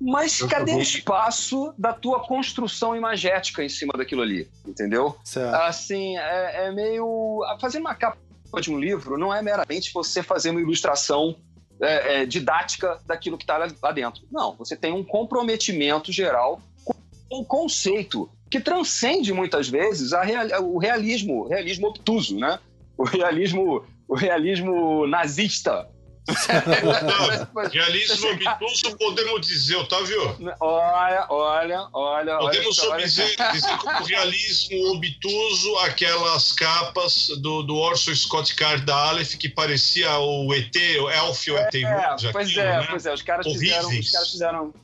Mas 0.00 0.40
Eu 0.40 0.48
cadê 0.48 0.74
o 0.74 0.80
espaço 0.80 1.72
da 1.78 1.92
tua 1.92 2.20
construção 2.26 2.94
imagética 2.96 3.62
em 3.64 3.68
cima 3.68 3.92
daquilo 3.96 4.22
ali? 4.22 4.50
Entendeu? 4.66 5.16
Certo. 5.24 5.54
Assim, 5.54 6.18
é, 6.18 6.66
é 6.66 6.72
meio. 6.72 7.40
Fazer 7.60 7.78
uma 7.78 7.94
capa 7.94 8.18
de 8.60 8.70
um 8.70 8.78
livro 8.78 9.16
não 9.16 9.32
é 9.32 9.40
meramente 9.40 9.92
você 9.94 10.22
fazer 10.22 10.50
uma 10.50 10.60
ilustração 10.60 11.36
é, 11.80 12.22
é, 12.22 12.26
didática 12.26 13.00
daquilo 13.06 13.38
que 13.38 13.44
está 13.44 13.56
lá, 13.56 13.92
dentro. 13.92 14.22
Não, 14.30 14.54
você 14.56 14.76
tem 14.76 14.92
um 14.92 15.04
comprometimento 15.04 16.10
geral 16.12 16.60
com 16.84 16.94
um 17.40 17.44
conceito 17.44 18.28
que 18.50 18.60
transcende 18.60 19.32
muitas 19.32 19.68
vezes 19.68 20.12
a 20.12 20.22
real- 20.22 20.62
o 20.62 20.78
realismo, 20.78 21.44
o 21.44 21.48
realismo 21.48 21.86
obtuso, 21.88 22.38
né? 22.38 22.58
O 22.98 23.04
realismo, 23.04 23.84
o 24.08 24.14
realismo 24.14 25.06
nazista. 25.06 25.88
Realismo 27.72 28.28
obtuso, 28.30 28.96
podemos 28.96 29.46
dizer, 29.46 29.76
Otávio? 29.76 30.36
Olha, 30.60 31.26
olha, 31.30 31.88
olha. 31.92 32.38
Podemos 32.38 32.78
olha, 32.80 33.04
dizer, 33.04 33.36
dizer 33.52 33.76
como 33.78 34.02
realismo 34.04 34.94
obtuso 34.94 35.76
aquelas 35.78 36.52
capas 36.52 37.28
do, 37.40 37.62
do 37.62 37.76
Orson 37.76 38.14
Scott 38.14 38.54
Card 38.54 38.84
da 38.84 38.96
Aleph 39.08 39.34
que 39.36 39.48
parecia 39.48 40.18
o 40.18 40.52
ET, 40.52 40.74
o 41.00 41.10
Elf 41.10 41.48
ou 41.48 41.58
ET 41.58 41.74
É, 41.74 42.30
pois 42.32 42.48
aquilo, 42.48 42.60
é, 42.60 42.80
né? 42.80 42.86
pois 42.90 43.06
é, 43.06 43.12
os 43.14 43.22
caras 43.22 43.46
fizeram, 43.46 43.78
os 43.80 43.86
Horríveis. 43.86 44.10
caras 44.12 44.30
fizeram 44.30 44.74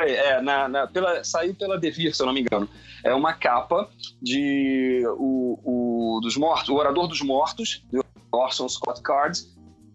é, 0.00 0.40
na, 0.40 0.68
na- 0.68 0.86
pela, 0.86 1.22
saiu 1.24 1.54
pela 1.54 1.78
Devir, 1.78 2.14
se 2.14 2.22
eu 2.22 2.26
não 2.26 2.32
me 2.32 2.40
engano. 2.40 2.68
É 3.04 3.14
uma 3.14 3.32
capa 3.32 3.88
de 4.20 5.02
o, 5.18 6.16
o 6.16 6.20
dos 6.20 6.36
mortos, 6.36 6.68
o 6.68 6.74
orador 6.74 7.06
dos 7.08 7.22
mortos, 7.22 7.82
do 7.90 8.04
Orson 8.32 8.68
Scott 8.68 9.00
Card, 9.02 9.38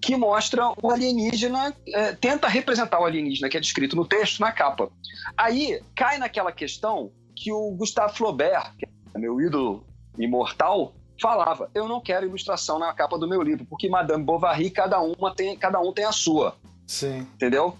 que 0.01 0.15
mostra 0.15 0.71
o 0.81 0.91
alienígena, 0.91 1.73
é, 1.87 2.13
tenta 2.13 2.47
representar 2.47 2.99
o 2.99 3.05
alienígena 3.05 3.49
que 3.49 3.57
é 3.57 3.59
descrito 3.59 3.95
no 3.95 4.05
texto 4.05 4.39
na 4.39 4.51
capa. 4.51 4.89
Aí 5.37 5.81
cai 5.95 6.17
naquela 6.17 6.51
questão 6.51 7.11
que 7.35 7.51
o 7.51 7.71
Gustave 7.71 8.15
Flaubert, 8.15 8.75
que 8.77 8.85
é 8.85 9.19
meu 9.19 9.41
ídolo 9.41 9.85
imortal, 10.17 10.93
falava: 11.21 11.69
eu 11.73 11.87
não 11.87 12.01
quero 12.01 12.25
ilustração 12.25 12.79
na 12.79 12.93
capa 12.93 13.17
do 13.17 13.27
meu 13.27 13.41
livro, 13.41 13.65
porque 13.65 13.89
Madame 13.89 14.23
Bovary 14.23 14.69
cada 14.69 14.99
uma 14.99 15.33
tem, 15.33 15.57
cada 15.57 15.79
um 15.79 15.91
tem 15.91 16.05
a 16.05 16.11
sua 16.11 16.55
Sim. 16.87 17.19
entendeu? 17.35 17.77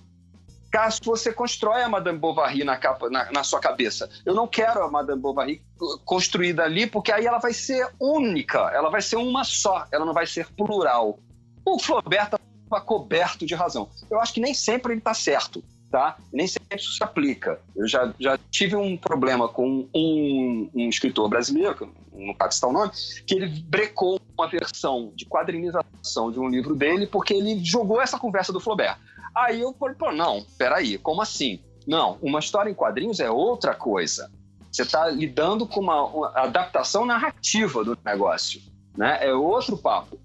Caso 0.71 0.99
você 1.05 1.31
constrói 1.31 1.83
a 1.83 1.89
Madame 1.89 2.19
Bovary 2.19 2.65
na, 2.65 2.75
capa, 2.75 3.09
na, 3.09 3.31
na 3.31 3.43
sua 3.43 3.61
cabeça. 3.61 4.09
Eu 4.25 4.33
não 4.33 4.45
quero 4.45 4.83
a 4.83 4.91
Madame 4.91 5.21
Bovary 5.21 5.63
construída 6.03 6.63
ali, 6.63 6.85
porque 6.85 7.13
aí 7.13 7.25
ela 7.25 7.37
vai 7.37 7.53
ser 7.53 7.87
única, 7.97 8.59
ela 8.73 8.89
vai 8.89 9.01
ser 9.01 9.15
uma 9.15 9.45
só, 9.45 9.85
ela 9.89 10.03
não 10.03 10.13
vai 10.13 10.27
ser 10.27 10.47
plural. 10.53 11.17
O 11.65 11.79
Flaubert 11.79 12.25
estava 12.25 12.85
coberto 12.85 13.45
de 13.45 13.55
razão. 13.55 13.89
Eu 14.09 14.19
acho 14.19 14.33
que 14.33 14.39
nem 14.39 14.53
sempre 14.53 14.93
ele 14.93 14.99
está 14.99 15.13
certo, 15.13 15.63
tá? 15.89 16.17
Nem 16.31 16.47
sempre 16.47 16.77
isso 16.77 16.91
se 16.91 17.03
aplica. 17.03 17.59
Eu 17.75 17.87
já, 17.87 18.13
já 18.19 18.37
tive 18.51 18.75
um 18.75 18.95
problema 18.95 19.47
com 19.47 19.87
um, 19.93 20.69
um 20.73 20.89
escritor 20.89 21.27
brasileiro, 21.27 21.75
que 21.75 21.87
não 22.13 22.33
pode 22.33 22.55
citar 22.55 22.69
o 22.69 22.73
nome, 22.73 22.91
que 23.25 23.35
ele 23.35 23.47
brecou 23.47 24.19
uma 24.37 24.47
versão 24.47 25.11
de 25.15 25.25
quadrinização 25.25 26.31
de 26.31 26.39
um 26.39 26.47
livro 26.47 26.75
dele 26.75 27.07
porque 27.07 27.33
ele 27.33 27.63
jogou 27.63 28.01
essa 28.01 28.19
conversa 28.19 28.53
do 28.53 28.59
Flaubert. 28.59 28.97
Aí 29.35 29.61
eu 29.61 29.73
falei, 29.73 29.95
pô, 29.95 30.11
não, 30.11 30.45
peraí, 30.57 30.97
como 30.97 31.21
assim? 31.21 31.59
Não, 31.85 32.17
uma 32.21 32.39
história 32.39 32.69
em 32.69 32.73
quadrinhos 32.73 33.19
é 33.19 33.29
outra 33.29 33.75
coisa. 33.75 34.31
Você 34.71 34.81
está 34.81 35.07
lidando 35.09 35.65
com 35.67 35.79
uma, 35.79 36.03
uma 36.05 36.31
adaptação 36.35 37.05
narrativa 37.05 37.83
do 37.83 37.97
negócio, 38.03 38.61
né? 38.97 39.19
É 39.21 39.33
outro 39.33 39.77
papo. 39.77 40.19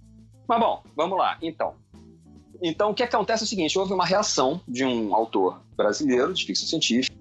Mas 0.50 0.58
bom, 0.58 0.82
vamos 0.96 1.16
lá, 1.16 1.38
então. 1.40 1.74
Então, 2.60 2.90
o 2.90 2.94
que 2.94 3.04
acontece 3.04 3.44
é 3.44 3.46
o 3.46 3.48
seguinte, 3.48 3.78
houve 3.78 3.92
uma 3.92 4.04
reação 4.04 4.60
de 4.66 4.84
um 4.84 5.14
autor 5.14 5.62
brasileiro 5.76 6.34
de 6.34 6.44
ficção 6.44 6.66
científica 6.66 7.14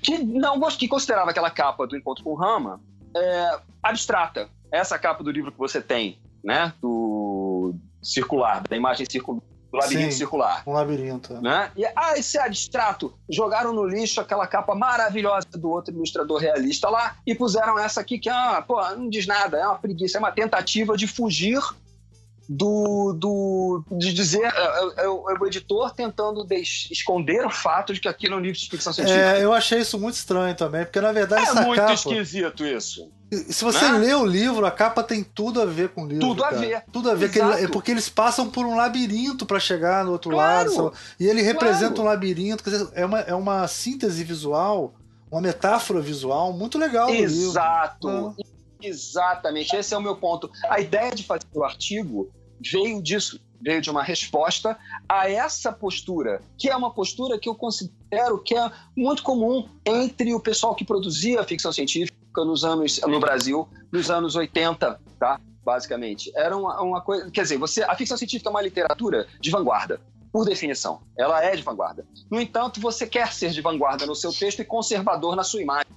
que 0.00 0.16
não 0.16 0.58
que 0.70 0.88
considerava 0.88 1.32
aquela 1.32 1.50
capa 1.50 1.86
do 1.86 1.94
Encontro 1.94 2.24
com 2.24 2.32
Rama 2.32 2.80
é, 3.14 3.60
abstrata. 3.82 4.48
Essa 4.72 4.98
capa 4.98 5.22
do 5.22 5.30
livro 5.30 5.52
que 5.52 5.58
você 5.58 5.82
tem, 5.82 6.18
né? 6.42 6.72
Do 6.80 7.74
circular, 8.02 8.62
da 8.66 8.74
imagem 8.74 9.04
circular, 9.06 9.42
do 9.70 9.76
labirinto 9.76 10.12
Sim. 10.12 10.18
circular. 10.18 10.62
Um 10.66 10.72
labirinto. 10.72 11.34
Né? 11.42 11.70
E, 11.76 11.84
ah, 11.94 12.14
esse 12.16 12.38
é 12.38 12.42
abstrato. 12.42 13.12
Jogaram 13.28 13.74
no 13.74 13.84
lixo 13.84 14.18
aquela 14.18 14.46
capa 14.46 14.74
maravilhosa 14.74 15.46
do 15.52 15.68
outro 15.68 15.92
ilustrador 15.92 16.40
realista 16.40 16.88
lá 16.88 17.16
e 17.26 17.34
puseram 17.34 17.78
essa 17.78 18.00
aqui 18.00 18.18
que, 18.18 18.30
ah, 18.30 18.64
pô, 18.66 18.80
não 18.96 19.10
diz 19.10 19.26
nada, 19.26 19.58
é 19.58 19.66
uma 19.66 19.78
preguiça, 19.78 20.16
é 20.16 20.20
uma 20.20 20.32
tentativa 20.32 20.96
de 20.96 21.06
fugir 21.06 21.60
do, 22.48 23.12
do 23.12 23.84
de 23.98 24.12
dizer 24.14 24.42
é, 24.42 24.46
é, 24.48 25.04
é 25.04 25.08
o 25.08 25.28
é 25.30 25.34
o 25.38 25.46
editor 25.46 25.90
tentando 25.92 26.46
esconder 26.50 27.44
o 27.44 27.50
fato 27.50 27.92
de 27.92 28.00
que 28.00 28.08
aquilo 28.08 28.34
é 28.34 28.36
um 28.38 28.40
livro 28.40 28.58
de 28.58 28.70
ficção 28.70 28.90
científica. 28.92 29.36
É, 29.36 29.44
eu 29.44 29.52
achei 29.52 29.80
isso 29.80 29.98
muito 29.98 30.14
estranho 30.14 30.54
também, 30.56 30.84
porque 30.84 31.00
na 31.00 31.12
verdade 31.12 31.42
É 31.42 31.44
essa 31.50 31.60
muito 31.62 31.76
capa. 31.78 31.92
esquisito 31.92 32.64
isso. 32.64 33.10
Se 33.50 33.62
você 33.62 33.86
Né? 33.92 33.98
lê 33.98 34.14
o 34.14 34.24
livro, 34.24 34.64
a 34.64 34.70
capa 34.70 35.02
tem 35.02 35.22
tudo 35.22 35.60
a 35.60 35.66
ver 35.66 35.90
com 35.90 36.04
o 36.04 36.06
livro. 36.06 36.26
Tudo 36.26 36.42
a 36.42 36.48
cara. 36.48 36.60
ver. 36.60 36.82
Tudo 36.90 37.10
a 37.10 37.14
ver. 37.14 37.30
ele- 37.36 37.64
é 37.64 37.68
porque 37.68 37.90
eles 37.90 38.08
passam 38.08 38.48
por 38.48 38.64
um 38.64 38.74
labirinto 38.74 39.44
para 39.44 39.60
chegar 39.60 40.02
no 40.02 40.12
outro 40.12 40.30
Claro. 40.30 40.74
lado. 40.84 40.92
E 41.20 41.26
ele 41.26 41.42
representa 41.42 41.88
Claro. 41.96 42.02
um 42.02 42.06
labirinto. 42.06 42.64
Quer 42.64 42.70
dizer, 42.70 42.88
é 42.94 43.04
uma, 43.04 43.20
é 43.20 43.34
uma 43.34 43.68
síntese 43.68 44.24
visual, 44.24 44.94
uma 45.30 45.42
metáfora 45.42 46.00
visual 46.00 46.54
muito 46.54 46.78
legal 46.78 47.08
do 47.08 47.12
livro. 47.12 47.26
Exato. 47.50 48.08
Ah. 48.08 48.42
Exatamente. 48.80 49.76
Esse 49.76 49.92
é 49.92 49.98
o 49.98 50.00
meu 50.02 50.16
ponto. 50.16 50.50
A 50.70 50.80
ideia 50.80 51.10
de 51.14 51.22
fazer 51.24 51.44
o 51.52 51.64
artigo 51.64 52.30
veio 52.60 53.02
disso. 53.02 53.40
Veio 53.60 53.80
de 53.80 53.90
uma 53.90 54.04
resposta 54.04 54.78
a 55.08 55.28
essa 55.28 55.72
postura, 55.72 56.40
que 56.56 56.70
é 56.70 56.76
uma 56.76 56.92
postura 56.92 57.36
que 57.36 57.48
eu 57.48 57.56
considero 57.56 58.38
que 58.40 58.56
é 58.56 58.70
muito 58.96 59.20
comum 59.24 59.68
entre 59.84 60.32
o 60.32 60.38
pessoal 60.38 60.76
que 60.76 60.84
produzia 60.84 61.42
ficção 61.42 61.72
científica 61.72 62.16
nos 62.36 62.64
anos 62.64 63.00
no 63.00 63.18
Brasil, 63.18 63.68
nos 63.90 64.12
anos 64.12 64.36
80, 64.36 65.00
tá? 65.18 65.40
Basicamente. 65.64 66.30
Era 66.36 66.56
uma, 66.56 66.80
uma 66.80 67.00
coisa. 67.00 67.28
Quer 67.32 67.42
dizer, 67.42 67.58
você, 67.58 67.82
a 67.82 67.96
ficção 67.96 68.16
científica 68.16 68.48
é 68.48 68.52
uma 68.52 68.62
literatura 68.62 69.26
de 69.40 69.50
vanguarda. 69.50 70.00
Por 70.32 70.44
definição, 70.44 71.00
ela 71.18 71.42
é 71.42 71.56
de 71.56 71.62
vanguarda. 71.62 72.06
No 72.30 72.40
entanto, 72.40 72.80
você 72.80 73.08
quer 73.08 73.32
ser 73.32 73.50
de 73.50 73.60
vanguarda 73.60 74.06
no 74.06 74.14
seu 74.14 74.32
texto 74.32 74.60
e 74.60 74.64
conservador 74.64 75.34
na 75.34 75.42
sua 75.42 75.60
imagem. 75.60 75.90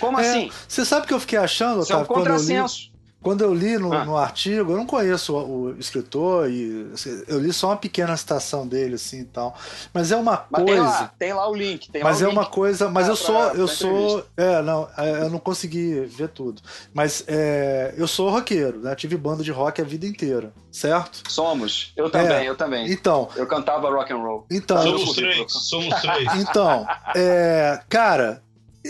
Como 0.00 0.18
É, 0.18 0.28
assim? 0.28 0.50
Você 0.66 0.84
sabe 0.86 1.04
o 1.04 1.08
que 1.08 1.12
eu 1.14 1.20
fiquei 1.20 1.38
achando, 1.38 1.82
Isso 1.82 1.92
é 1.92 1.96
um 1.96 2.00
Otávio, 2.00 2.14
contrassenso. 2.16 2.90
Quando 3.26 3.42
eu 3.42 3.52
li 3.52 3.76
no, 3.76 3.92
Ah. 3.92 4.04
no 4.04 4.16
artigo, 4.16 4.70
eu 4.70 4.76
não 4.76 4.86
conheço 4.86 5.34
o, 5.36 5.62
o 5.64 5.78
escritor 5.80 6.48
e 6.48 6.92
assim, 6.94 7.24
eu 7.26 7.40
li 7.40 7.52
só 7.52 7.70
uma 7.70 7.76
pequena 7.76 8.16
citação 8.16 8.64
dele 8.68 8.94
assim 8.94 9.22
e 9.22 9.24
tal. 9.24 9.52
Mas 9.92 10.12
é 10.12 10.16
uma 10.16 10.46
Mas 10.48 10.62
tem 10.64 10.76
coisa. 10.76 10.88
lá, 10.88 11.12
tem 11.18 11.32
lá 11.32 11.50
o 11.50 11.54
link. 11.56 11.90
Tem 11.90 12.04
Mas 12.04 12.20
lá 12.20 12.26
é 12.26 12.28
o 12.28 12.32
uma 12.32 12.42
link. 12.42 12.52
coisa. 12.52 12.88
Mas 12.88 13.06
pra- 13.06 13.12
eu 13.12 13.16
sou. 13.16 13.34
pra- 13.34 13.54
Eu 13.58 13.66
pra 13.66 13.74
sou. 13.74 14.26
É, 14.36 14.62
não, 14.62 14.88
é, 14.96 15.10
eu 15.22 15.30
não 15.30 15.40
consegui 15.40 16.02
ver 16.02 16.28
tudo. 16.28 16.62
Mas 16.94 17.24
é, 17.26 17.92
eu 17.96 18.06
sou 18.06 18.30
roqueiro, 18.30 18.78
né? 18.78 18.94
Tive 18.94 19.16
banda 19.16 19.42
de 19.42 19.50
rock 19.50 19.80
a 19.80 19.84
vida 19.84 20.06
inteira, 20.06 20.52
certo? 20.70 21.24
Somos. 21.28 21.92
Eu 21.96 22.08
também, 22.08 22.46
É. 22.46 22.48
eu 22.48 22.54
também. 22.56 22.92
Então, 22.92 23.28
Eu 23.34 23.48
cantava 23.48 23.90
rock 23.90 24.12
and 24.12 24.18
roll. 24.18 24.46
então, 24.48 24.80
Somos 24.80 25.08
eu- 25.08 25.14
três, 25.14 25.52
somos 25.52 26.00
três. 26.00 26.32
então, 26.36 26.86
é, 27.16 27.80
cara, 27.88 28.40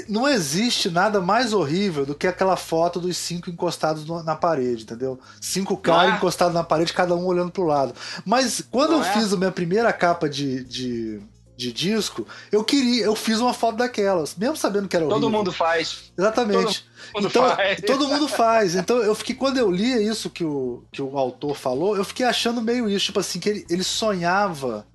não 0.09 0.29
existe 0.29 0.91
nada 0.91 1.21
mais 1.21 1.53
horrível 1.53 2.05
do 2.05 2.15
que 2.15 2.27
aquela 2.27 2.57
foto 2.57 3.01
dos 3.01 3.17
cinco 3.17 3.49
encostados 3.51 4.05
no- 4.05 4.23
na 4.23 4.35
parede, 4.37 4.83
entendeu? 4.83 5.19
Cinco 5.41 5.77
caras 5.77 6.13
é? 6.13 6.17
encostados 6.17 6.55
na 6.55 6.65
parede, 6.65 6.93
cada 6.93 7.15
um 7.15 7.25
olhando 7.27 7.51
pro 7.51 7.65
lado. 7.65 7.95
Mas 8.25 8.63
quando 8.71 8.91
Não 8.93 8.99
eu 8.99 9.05
é? 9.05 9.13
fiz 9.13 9.33
a 9.33 9.37
minha 9.37 9.53
primeira 9.53 9.93
capa 9.93 10.29
de, 10.29 10.65
de, 10.65 11.21
de 11.57 11.73
disco, 11.73 12.27
eu 12.51 12.63
queria, 12.65 13.05
eu 13.05 13.15
fiz 13.17 13.39
uma 13.41 13.55
foto 13.55 13.77
daquelas, 13.77 14.35
mesmo 14.37 14.57
sabendo 14.57 14.89
que 14.89 14.97
era 14.97 15.05
horrível. 15.05 15.21
Todo 15.21 15.31
mundo 15.33 15.53
faz. 15.53 16.13
Exatamente. 16.19 16.85
Todo 17.13 17.23
mundo 17.23 17.29
então, 17.29 17.57
faz. 17.57 17.81
todo 17.83 18.09
mundo 18.09 18.29
faz. 18.29 18.75
Então 18.75 18.97
eu 18.99 19.15
fiquei, 19.15 19.35
quando 19.35 19.59
eu 19.59 19.71
lia 19.71 20.01
isso 20.03 20.29
que 20.29 20.45
o, 20.45 20.83
que 20.93 21.01
o 21.01 21.17
autor 21.17 21.57
falou, 21.57 21.97
eu 21.97 22.05
fiquei 22.05 22.27
achando 22.27 22.61
meio 22.61 22.89
isso, 22.91 23.07
tipo 23.07 23.21
assim, 23.21 23.39
que 23.39 23.49
ele, 23.49 23.67
ele 23.71 23.85
sonhava 23.85 24.87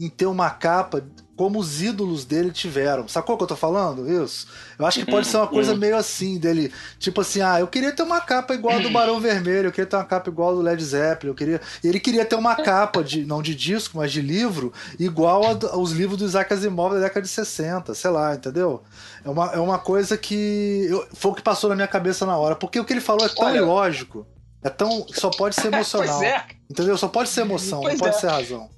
em 0.00 0.08
ter 0.08 0.26
uma 0.26 0.50
capa 0.50 1.04
como 1.38 1.58
os 1.60 1.80
ídolos 1.80 2.24
dele 2.26 2.50
tiveram. 2.50 3.06
Sacou 3.08 3.36
o 3.36 3.38
que 3.38 3.44
eu 3.44 3.48
tô 3.48 3.56
falando? 3.56 4.06
Isso. 4.24 4.46
Eu 4.78 4.84
acho 4.84 4.98
que 5.02 5.10
pode 5.10 5.26
ser 5.28 5.36
uma 5.38 5.46
coisa 5.46 5.74
meio 5.76 5.96
assim 5.96 6.36
dele, 6.36 6.72
tipo 6.98 7.20
assim, 7.20 7.40
ah, 7.40 7.60
eu 7.60 7.68
queria 7.68 7.92
ter 7.92 8.02
uma 8.02 8.20
capa 8.20 8.52
igual 8.54 8.76
a 8.76 8.80
do 8.80 8.90
Barão 8.90 9.20
Vermelho, 9.20 9.68
eu 9.68 9.72
queria 9.72 9.86
ter 9.88 9.96
uma 9.96 10.04
capa 10.04 10.28
igual 10.28 10.50
a 10.50 10.54
do 10.54 10.60
Led 10.60 10.82
Zeppelin, 10.84 11.30
eu 11.30 11.34
queria, 11.34 11.60
ele 11.82 12.00
queria 12.00 12.24
ter 12.24 12.34
uma 12.34 12.56
capa 12.56 13.02
de 13.04 13.24
não 13.24 13.40
de 13.40 13.54
disco, 13.54 13.96
mas 13.98 14.10
de 14.12 14.20
livro 14.20 14.72
igual 14.98 15.44
a 15.44 15.72
aos 15.72 15.92
livros 15.92 16.18
do 16.18 16.24
Isaac 16.26 16.52
Asimov 16.52 16.94
da 16.94 17.00
década 17.00 17.22
de 17.22 17.28
60, 17.28 17.94
sei 17.94 18.10
lá, 18.10 18.34
entendeu? 18.34 18.82
É 19.24 19.30
uma, 19.30 19.46
é 19.52 19.58
uma 19.60 19.78
coisa 19.78 20.18
que 20.18 20.86
eu- 20.90 21.06
foi 21.14 21.30
o 21.30 21.34
que 21.34 21.42
passou 21.42 21.70
na 21.70 21.76
minha 21.76 21.88
cabeça 21.88 22.26
na 22.26 22.36
hora, 22.36 22.56
porque 22.56 22.80
o 22.80 22.84
que 22.84 22.92
ele 22.92 23.00
falou 23.00 23.24
é 23.24 23.28
tão 23.28 23.46
Olha- 23.46 23.58
ilógico, 23.58 24.26
é 24.62 24.68
tão 24.68 25.06
só 25.14 25.30
pode 25.30 25.54
ser 25.54 25.68
emocional. 25.72 26.20
É, 26.22 26.44
Entendeu? 26.68 26.98
Só 26.98 27.06
pode 27.08 27.28
ser 27.28 27.42
emoção, 27.42 27.80
Pois 27.80 27.94
não 27.94 28.00
pode 28.00 28.16
é. 28.16 28.18
ser 28.18 28.26
razão. 28.28 28.68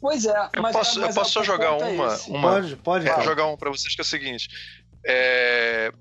Pois 0.00 0.24
é. 0.24 0.48
Eu 0.54 0.62
mas- 0.62 0.72
posso, 0.72 0.98
eu 0.98 1.06
mas 1.06 1.14
posso 1.14 1.30
só 1.32 1.42
jogar 1.42 1.66
é 1.66 1.70
uma, 1.70 2.14
esse. 2.14 2.30
uma, 2.30 2.50
Pode, 2.52 2.76
pode. 2.76 3.04
Cara. 3.06 3.22
jogar 3.22 3.46
um 3.46 3.56
pra 3.56 3.70
vocês 3.70 3.94
que 3.94 4.00
é 4.00 4.02
o 4.02 4.06
seguinte. 4.06 4.48
É, 5.04 5.92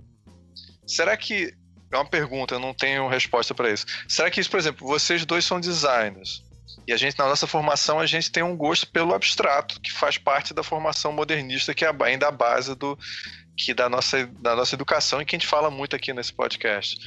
Será 0.87 1.15
que. 1.15 1.53
É 1.91 1.95
uma 1.95 2.05
pergunta, 2.05 2.53
eu 2.55 2.59
não 2.59 2.73
tenho 2.73 3.07
resposta 3.07 3.53
pra 3.55 3.71
isso. 3.71 3.85
Será 4.07 4.29
que 4.29 4.39
isso, 4.39 4.49
por 4.49 4.59
exemplo, 4.59 4.87
vocês 4.87 5.25
dois 5.25 5.43
são 5.43 5.59
designers? 5.59 6.43
E 6.87 6.93
a 6.93 6.97
gente, 6.97 7.17
na 7.17 7.27
nossa 7.27 7.45
formação, 7.45 7.99
a 7.99 8.05
gente 8.05 8.31
tem 8.31 8.41
um 8.41 8.57
gosto 8.57 8.87
pelo 8.87 9.13
abstrato, 9.13 9.79
que 9.79 9.91
faz 9.91 10.17
parte 10.17 10.53
da 10.53 10.63
formação 10.63 11.11
modernista, 11.11 11.73
que 11.73 11.85
é 11.85 11.91
ainda 12.03 12.27
a 12.27 12.31
base 12.31 12.75
do, 12.75 12.97
que 13.59 13.73
da 13.73 13.89
nossa, 13.89 14.25
da 14.39 14.55
nossa 14.55 14.73
educação 14.73 15.21
e 15.21 15.25
que 15.25 15.35
a 15.35 15.39
gente 15.39 15.47
fala 15.47 15.69
muito 15.69 15.95
aqui 15.95 16.13
nesse 16.13 16.33
podcast. 16.33 16.97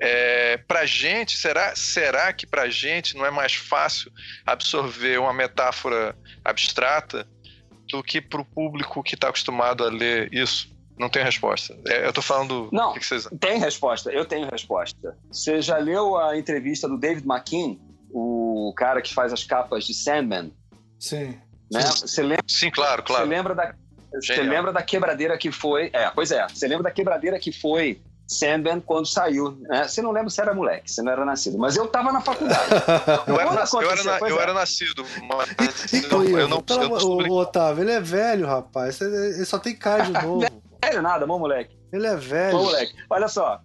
É, 0.00 0.58
pra 0.58 0.84
gente, 0.84 1.36
será, 1.36 1.74
será 1.74 2.32
que 2.32 2.46
pra 2.46 2.68
gente 2.68 3.16
não 3.16 3.24
é 3.24 3.30
mais 3.30 3.54
fácil 3.54 4.12
absorver 4.44 5.18
uma 5.18 5.32
metáfora 5.32 6.14
abstrata 6.44 7.26
do 7.88 8.02
que 8.02 8.20
pro 8.20 8.44
público 8.44 9.02
que 9.02 9.14
está 9.14 9.28
acostumado 9.28 9.84
a 9.84 9.88
ler 9.88 10.32
isso? 10.32 10.70
Não 10.98 11.08
tem 11.08 11.24
resposta. 11.24 11.76
É, 11.88 12.06
eu 12.06 12.12
tô 12.12 12.20
falando. 12.20 12.68
Não. 12.70 12.90
O 12.90 12.94
que 12.94 13.00
que 13.00 13.06
vocês 13.06 13.26
Tem 13.40 13.58
resposta, 13.58 14.12
eu 14.12 14.26
tenho 14.26 14.48
resposta. 14.50 15.16
Você 15.30 15.62
já 15.62 15.78
leu 15.78 16.18
a 16.18 16.36
entrevista 16.36 16.86
do 16.86 16.98
David 16.98 17.26
McKean, 17.26 17.76
o 18.12 18.72
cara 18.76 19.00
que 19.02 19.12
faz 19.14 19.32
as 19.32 19.42
capas 19.44 19.84
de 19.84 19.94
Sandman? 19.94 20.52
Sim. 20.98 21.38
Né? 21.72 21.80
Você 21.82 22.22
lembra, 22.22 22.44
Sim, 22.46 22.70
claro, 22.70 23.02
você 23.02 23.06
claro. 23.12 23.28
lembra 23.28 23.54
da 23.54 23.74
você 24.14 24.42
lembra 24.42 24.72
da 24.74 24.82
quebradeira 24.82 25.38
que 25.38 25.50
foi? 25.50 25.88
É, 25.94 26.10
pois 26.10 26.30
é. 26.30 26.46
Você 26.46 26.68
lembra 26.68 26.82
da 26.84 26.90
quebradeira 26.90 27.38
que 27.38 27.50
foi 27.50 27.98
Sandman 28.26 28.78
quando 28.80 29.06
saiu? 29.06 29.52
Né? 29.62 29.88
Você 29.88 30.02
não 30.02 30.10
lembra 30.12 30.28
se 30.28 30.38
era 30.38 30.52
moleque, 30.52 30.92
você 30.92 31.00
não 31.00 31.10
era 31.12 31.24
nascido, 31.24 31.56
mas 31.56 31.76
eu 31.76 31.86
tava 31.88 32.12
na 32.12 32.20
faculdade. 32.20 32.68
Eu 33.26 33.34
era, 33.40 33.46
Quando 33.46 33.54
nas- 33.58 33.72
eu 33.72 33.90
era, 33.90 34.04
na- 34.04 34.18
eu 34.28 34.38
é. 34.38 34.42
era 34.42 34.52
nascido, 34.52 35.02
mas 35.26 35.92
E, 35.94 36.04
eu, 36.04 36.08
não- 36.10 36.38
eu 36.40 36.48
não. 36.48 36.60
pelo 36.60 36.82
eu 36.98 37.08
o, 37.08 37.22
o 37.28 37.36
Otávio, 37.38 37.84
ele 37.84 37.92
é 37.92 38.00
velho, 38.00 38.46
rapaz. 38.46 39.00
Ele, 39.00 39.42
só 39.46 39.58
tem 39.58 39.74
cara 39.74 40.04
de 40.04 40.12
novo. 40.26 40.46
Sério, 40.84 41.00
nada, 41.00 41.26
bom 41.26 41.38
moleque. 41.38 41.74
Ele 41.90 42.06
é 42.06 42.14
velho. 42.16 42.58
Bom, 42.58 42.64
moleque. 42.64 42.92
Olha 43.08 43.28
só. 43.28 43.60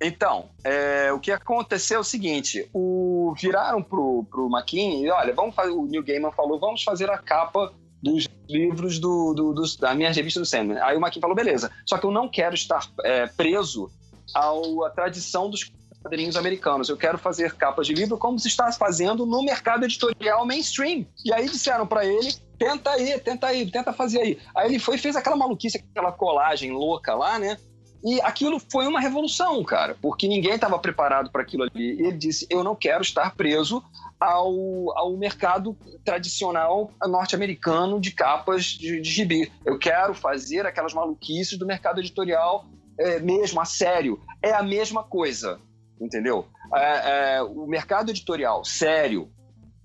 Então, 0.00 0.46
é, 0.62 1.12
o 1.12 1.18
que 1.18 1.30
aconteceu 1.32 1.96
é 1.98 2.00
o 2.00 2.04
seguinte: 2.04 2.68
o, 2.72 3.34
viraram 3.40 3.82
pro, 3.82 4.24
pro 4.30 4.48
McKinney 4.48 5.04
e 5.06 5.10
olha, 5.10 5.34
vamos 5.34 5.54
fazer. 5.54 5.70
O 5.72 5.86
Neil 5.86 6.04
Gaiman 6.04 6.30
falou, 6.32 6.58
vamos 6.58 6.82
fazer 6.82 7.10
a 7.10 7.18
capa 7.18 7.72
dos 8.02 8.28
livros 8.48 8.98
do, 9.00 9.34
do, 9.34 9.52
dos- 9.52 9.76
da 9.76 9.92
minha 9.94 10.12
revista 10.12 10.38
do 10.38 10.46
Sandman. 10.46 10.78
Aí 10.80 10.96
o 10.96 11.00
McKinney 11.00 11.20
falou, 11.20 11.34
beleza. 11.36 11.70
Só 11.84 11.98
que 11.98 12.06
eu 12.06 12.12
não 12.12 12.28
quero 12.28 12.54
estar 12.54 12.86
é, 13.02 13.26
preso 13.26 13.90
ao, 14.32 14.84
à 14.84 14.90
tradição 14.90 15.50
dos 15.50 15.70
quadrinhos 16.00 16.36
americanos. 16.36 16.88
Eu 16.88 16.96
quero 16.96 17.18
fazer 17.18 17.54
capas 17.54 17.86
de 17.88 17.94
livro 17.94 18.16
como 18.16 18.38
se 18.38 18.46
está 18.46 18.70
fazendo 18.70 19.26
no 19.26 19.42
mercado 19.42 19.84
editorial 19.84 20.46
mainstream. 20.46 21.04
E 21.24 21.32
aí 21.32 21.48
disseram 21.48 21.88
para 21.88 22.06
ele, 22.06 22.32
tenta 22.56 22.90
aí, 22.90 23.18
tenta 23.18 23.46
aí, 23.48 23.68
tenta 23.68 23.92
fazer 23.92 24.20
aí. 24.20 24.38
Aí 24.56 24.68
ele 24.68 24.78
foi 24.78 24.94
e 24.94 24.98
fez 24.98 25.16
aquela 25.16 25.34
maluquice, 25.34 25.84
aquela 25.90 26.12
colagem 26.12 26.70
louca 26.70 27.14
lá, 27.14 27.36
né? 27.36 27.58
E 28.04 28.20
aquilo 28.20 28.60
foi 28.60 28.86
uma 28.86 29.00
revolução, 29.00 29.62
cara, 29.64 29.96
porque 30.00 30.28
ninguém 30.28 30.54
estava 30.54 30.78
preparado 30.78 31.30
para 31.30 31.42
aquilo 31.42 31.64
ali. 31.64 31.90
Ele 32.00 32.12
disse: 32.12 32.46
Eu 32.48 32.62
não 32.62 32.76
quero 32.76 33.02
estar 33.02 33.34
preso 33.34 33.82
ao, 34.20 34.96
ao 34.96 35.16
mercado 35.16 35.76
tradicional 36.04 36.92
norte-americano 37.06 38.00
de 38.00 38.12
capas 38.12 38.64
de, 38.64 39.00
de 39.00 39.10
gibi. 39.10 39.52
Eu 39.64 39.78
quero 39.78 40.14
fazer 40.14 40.64
aquelas 40.66 40.94
maluquices 40.94 41.58
do 41.58 41.66
mercado 41.66 42.00
editorial 42.00 42.66
é, 42.98 43.18
mesmo, 43.18 43.60
a 43.60 43.64
sério. 43.64 44.20
É 44.42 44.52
a 44.52 44.62
mesma 44.62 45.02
coisa, 45.02 45.60
entendeu? 46.00 46.46
É, 46.74 47.36
é, 47.36 47.42
o 47.42 47.66
mercado 47.66 48.10
editorial 48.10 48.64
sério, 48.64 49.30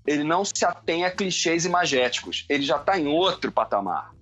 ele 0.06 0.22
não 0.22 0.44
se 0.44 0.64
atém 0.64 1.04
a 1.04 1.10
clichês 1.10 1.64
imagéticos. 1.64 2.44
Ele 2.48 2.62
já 2.62 2.76
está 2.76 2.98
em 2.98 3.08
outro 3.08 3.50
patamar. 3.50 4.12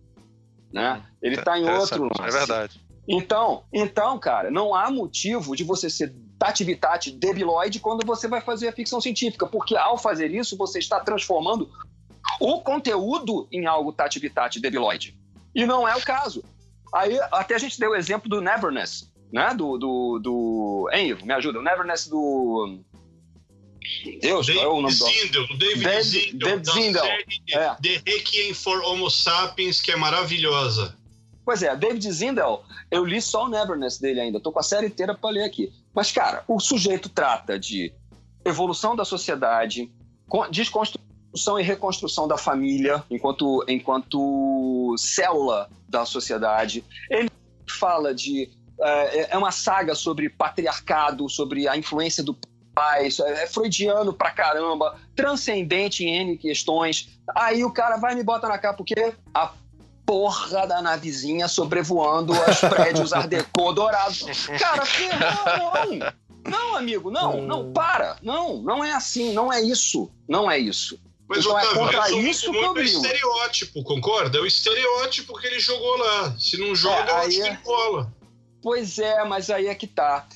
Né? 0.72 1.02
Ele 1.20 1.34
está 1.34 1.58
em 1.58 1.68
outro 1.68 2.06
Interessante, 2.06 2.20
lance. 2.22 2.36
É 2.36 2.38
verdade. 2.38 2.91
Então, 3.08 3.64
então, 3.72 4.18
cara, 4.18 4.50
não 4.50 4.74
há 4.74 4.90
motivo 4.90 5.56
de 5.56 5.64
você 5.64 5.90
ser 5.90 6.14
tativitate 6.38 7.10
debiloide 7.10 7.80
quando 7.80 8.06
você 8.06 8.28
vai 8.28 8.40
fazer 8.40 8.68
a 8.68 8.72
ficção 8.72 9.00
científica, 9.00 9.46
porque 9.46 9.76
ao 9.76 9.98
fazer 9.98 10.30
isso 10.32 10.56
você 10.56 10.78
está 10.78 11.00
transformando 11.00 11.70
o 12.40 12.60
conteúdo 12.60 13.48
em 13.50 13.66
algo 13.66 13.92
tativitate 13.92 14.60
debiloide. 14.60 15.16
E 15.54 15.66
não 15.66 15.86
é 15.86 15.94
o 15.96 16.00
caso. 16.02 16.44
Aí 16.94 17.18
até 17.32 17.54
a 17.54 17.58
gente 17.58 17.78
deu 17.78 17.90
o 17.90 17.96
exemplo 17.96 18.28
do 18.28 18.40
Neverness, 18.40 19.12
né? 19.32 19.54
Do 19.54 19.78
do, 19.78 20.18
do... 20.18 20.90
Hein, 20.92 21.08
Ivo, 21.10 21.26
me 21.26 21.32
ajuda. 21.32 21.58
O 21.58 21.62
Neverness 21.62 22.08
do 22.08 22.80
Deus, 24.20 24.48
qual 24.48 24.64
é 24.64 24.68
o 24.68 24.80
nome 24.80 24.94
David 24.94 24.98
do 24.98 25.06
Zindel, 25.10 25.42
o 25.44 25.58
David, 25.58 25.82
David- 25.84 26.04
Zindel, 26.04 26.38
David 26.48 26.66
da 26.66 26.72
Zindel, 26.72 27.02
série 27.04 27.42
é. 27.52 27.74
The 27.82 28.02
Requiem 28.06 28.54
for 28.54 28.80
Homo 28.84 29.10
Sapiens, 29.10 29.80
que 29.80 29.90
é 29.90 29.96
maravilhosa. 29.96 30.96
Pois 31.44 31.62
é, 31.62 31.74
David 31.74 32.10
Zindel, 32.12 32.62
eu 32.90 33.04
li 33.04 33.20
só 33.20 33.46
o 33.46 33.48
Neverness 33.48 33.98
dele 33.98 34.20
ainda, 34.20 34.38
tô 34.40 34.52
com 34.52 34.60
a 34.60 34.62
série 34.62 34.86
inteira 34.86 35.14
para 35.14 35.30
ler 35.30 35.44
aqui. 35.44 35.72
Mas, 35.94 36.12
cara, 36.12 36.44
o 36.46 36.60
sujeito 36.60 37.08
trata 37.08 37.58
de 37.58 37.92
evolução 38.44 38.94
da 38.94 39.04
sociedade, 39.04 39.90
con- 40.28 40.48
desconstrução 40.50 41.58
e 41.58 41.62
reconstrução 41.62 42.28
da 42.28 42.36
família 42.38 43.02
enquanto, 43.10 43.64
enquanto 43.68 44.94
célula 44.96 45.68
da 45.88 46.04
sociedade. 46.04 46.84
Ele 47.10 47.28
fala 47.68 48.14
de. 48.14 48.48
É 48.80 49.34
é 49.34 49.38
uma 49.38 49.52
saga 49.52 49.94
sobre 49.94 50.28
patriarcado, 50.28 51.28
sobre 51.28 51.68
a 51.68 51.76
influência 51.76 52.22
do 52.22 52.36
pai, 52.74 53.08
é 53.08 53.42
é 53.42 53.46
freudiano 53.46 54.12
pra 54.12 54.30
caramba, 54.30 54.98
transcendente 55.14 56.04
em 56.04 56.16
N 56.16 56.38
questões. 56.38 57.08
Aí 57.34 57.64
o 57.64 57.70
cara 57.70 57.96
vai 57.96 58.12
e 58.12 58.16
me 58.16 58.24
bota 58.24 58.48
na 58.48 58.58
capa 58.58 58.82
o 58.82 58.84
quê? 58.84 59.12
A 59.34 59.52
porra 60.12 60.66
da 60.66 60.82
navezinha 60.82 61.48
sobrevoando 61.48 62.34
os 62.34 62.60
prédios 62.60 63.14
Art 63.14 63.28
Deco 63.28 63.72
dourados. 63.72 64.46
Cara, 64.58 64.84
ferrou, 64.84 65.72
não! 65.88 66.12
Não, 66.50 66.76
amigo, 66.76 67.10
não, 67.10 67.40
não, 67.40 67.72
para! 67.72 68.18
Não, 68.22 68.58
não 68.58 68.84
é 68.84 68.92
assim, 68.92 69.32
não 69.32 69.50
é 69.50 69.62
isso. 69.62 70.10
Não 70.28 70.50
é 70.50 70.58
isso. 70.58 71.00
Mas, 71.26 71.38
Então 71.38 71.58
é 71.58 71.62
Otávio, 71.62 71.78
contra 71.80 71.98
eu 71.98 72.10
sou 72.10 72.20
isso 72.20 72.40
que 72.42 72.50
muito 72.50 72.66
eu 72.66 72.74
brigo. 72.74 72.96
estereótipo, 73.06 73.82
concorda? 73.84 74.36
É 74.36 74.40
o 74.42 74.46
estereótipo 74.46 75.32
que 75.40 75.46
ele 75.46 75.58
jogou 75.58 75.96
lá. 75.96 76.34
Se 76.38 76.58
não 76.58 76.74
joga, 76.74 77.10
É, 77.10 77.10
eu 77.10 77.16
aí 77.16 77.26
acho 77.28 77.36
que 77.42 77.48
é- 77.48 77.56
cola. 77.64 78.12
Pois 78.62 78.98
é, 78.98 79.24
mas 79.24 79.48
aí 79.48 79.66
é 79.66 79.74
que 79.74 79.86
tá. 79.86 80.26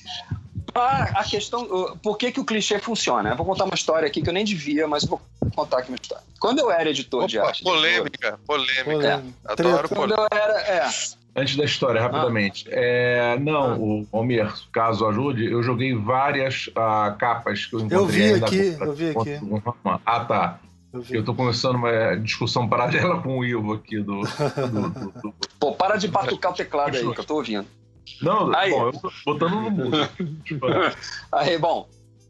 Para 0.77 1.05
a 1.19 1.23
questão. 1.23 1.97
Por 2.03 2.17
que, 2.19 2.31
que 2.31 2.39
o 2.39 2.45
clichê 2.45 2.77
funciona? 2.77 3.31
Eu 3.31 3.35
vou 3.35 3.43
contar 3.47 3.63
uma 3.65 3.73
história 3.73 4.07
aqui 4.07 4.21
que 4.21 4.29
eu 4.29 4.33
nem 4.33 4.45
devia, 4.45 4.87
mas 4.87 5.03
vou 5.03 5.19
contar 5.55 5.79
aqui 5.79 5.89
uma 5.89 5.97
história. 5.99 6.23
Quando 6.39 6.59
eu 6.59 6.69
era 6.69 6.87
editor 6.91 7.25
de 7.25 7.39
Opa, 7.39 7.47
arte. 7.47 7.63
polêmica, 7.63 8.39
polêmica. 8.45 8.83
Polêmica. 8.85 9.23
Adoro 9.43 9.55
Treta. 9.79 9.95
Quando 9.95 10.13
polêmica. 10.15 10.35
eu 10.35 10.37
era. 10.39 10.61
É, 10.61 10.89
Antes 11.35 11.55
da 11.55 11.63
história, 11.65 11.99
rapidamente. 11.99 12.65
É, 12.69 13.37
não, 13.39 13.79
o 13.79 14.07
Almir, 14.11 14.53
caso 14.71 15.07
ajude, 15.07 15.51
eu 15.51 15.63
joguei 15.63 15.95
várias 15.95 16.69
ah, 16.75 17.15
capas 17.17 17.65
que 17.65 17.75
eu 17.75 17.79
encontrei. 17.79 17.99
Eu 17.99 18.05
vi 18.05 18.33
aqui, 18.43 18.77
eu 18.79 18.93
vi 18.93 19.09
aqui. 19.09 19.39
Ah, 20.05 20.19
tá. 20.25 20.59
Eu. 20.93 21.03
Eu 21.09 21.23
tô 21.25 21.33
começando 21.33 21.75
uma 21.75 22.15
discussão 22.17 22.67
paralela 22.67 23.19
com 23.21 23.39
o 23.39 23.45
Ivo 23.45 23.73
aqui 23.73 23.97
do. 23.99 24.21
do- 24.21 24.89
do- 24.89 25.21
do- 25.21 25.33
pô, 25.59 25.73
para 25.73 25.95
de 25.97 26.07
batucar 26.07 26.51
o 26.51 26.55
teclado 26.55 26.95
aí, 26.95 27.13
que 27.13 27.19
eu 27.19 27.25
tô 27.25 27.35
ouvindo. 27.35 27.65
Não, 28.21 28.55
Aí. 28.55 28.71
bom, 28.71 28.89
eu 28.89 29.11
botando 29.25 29.51
no 29.51 29.71
mundo. 29.71 29.97
Aí, 31.31 31.57
bom. 31.57 31.87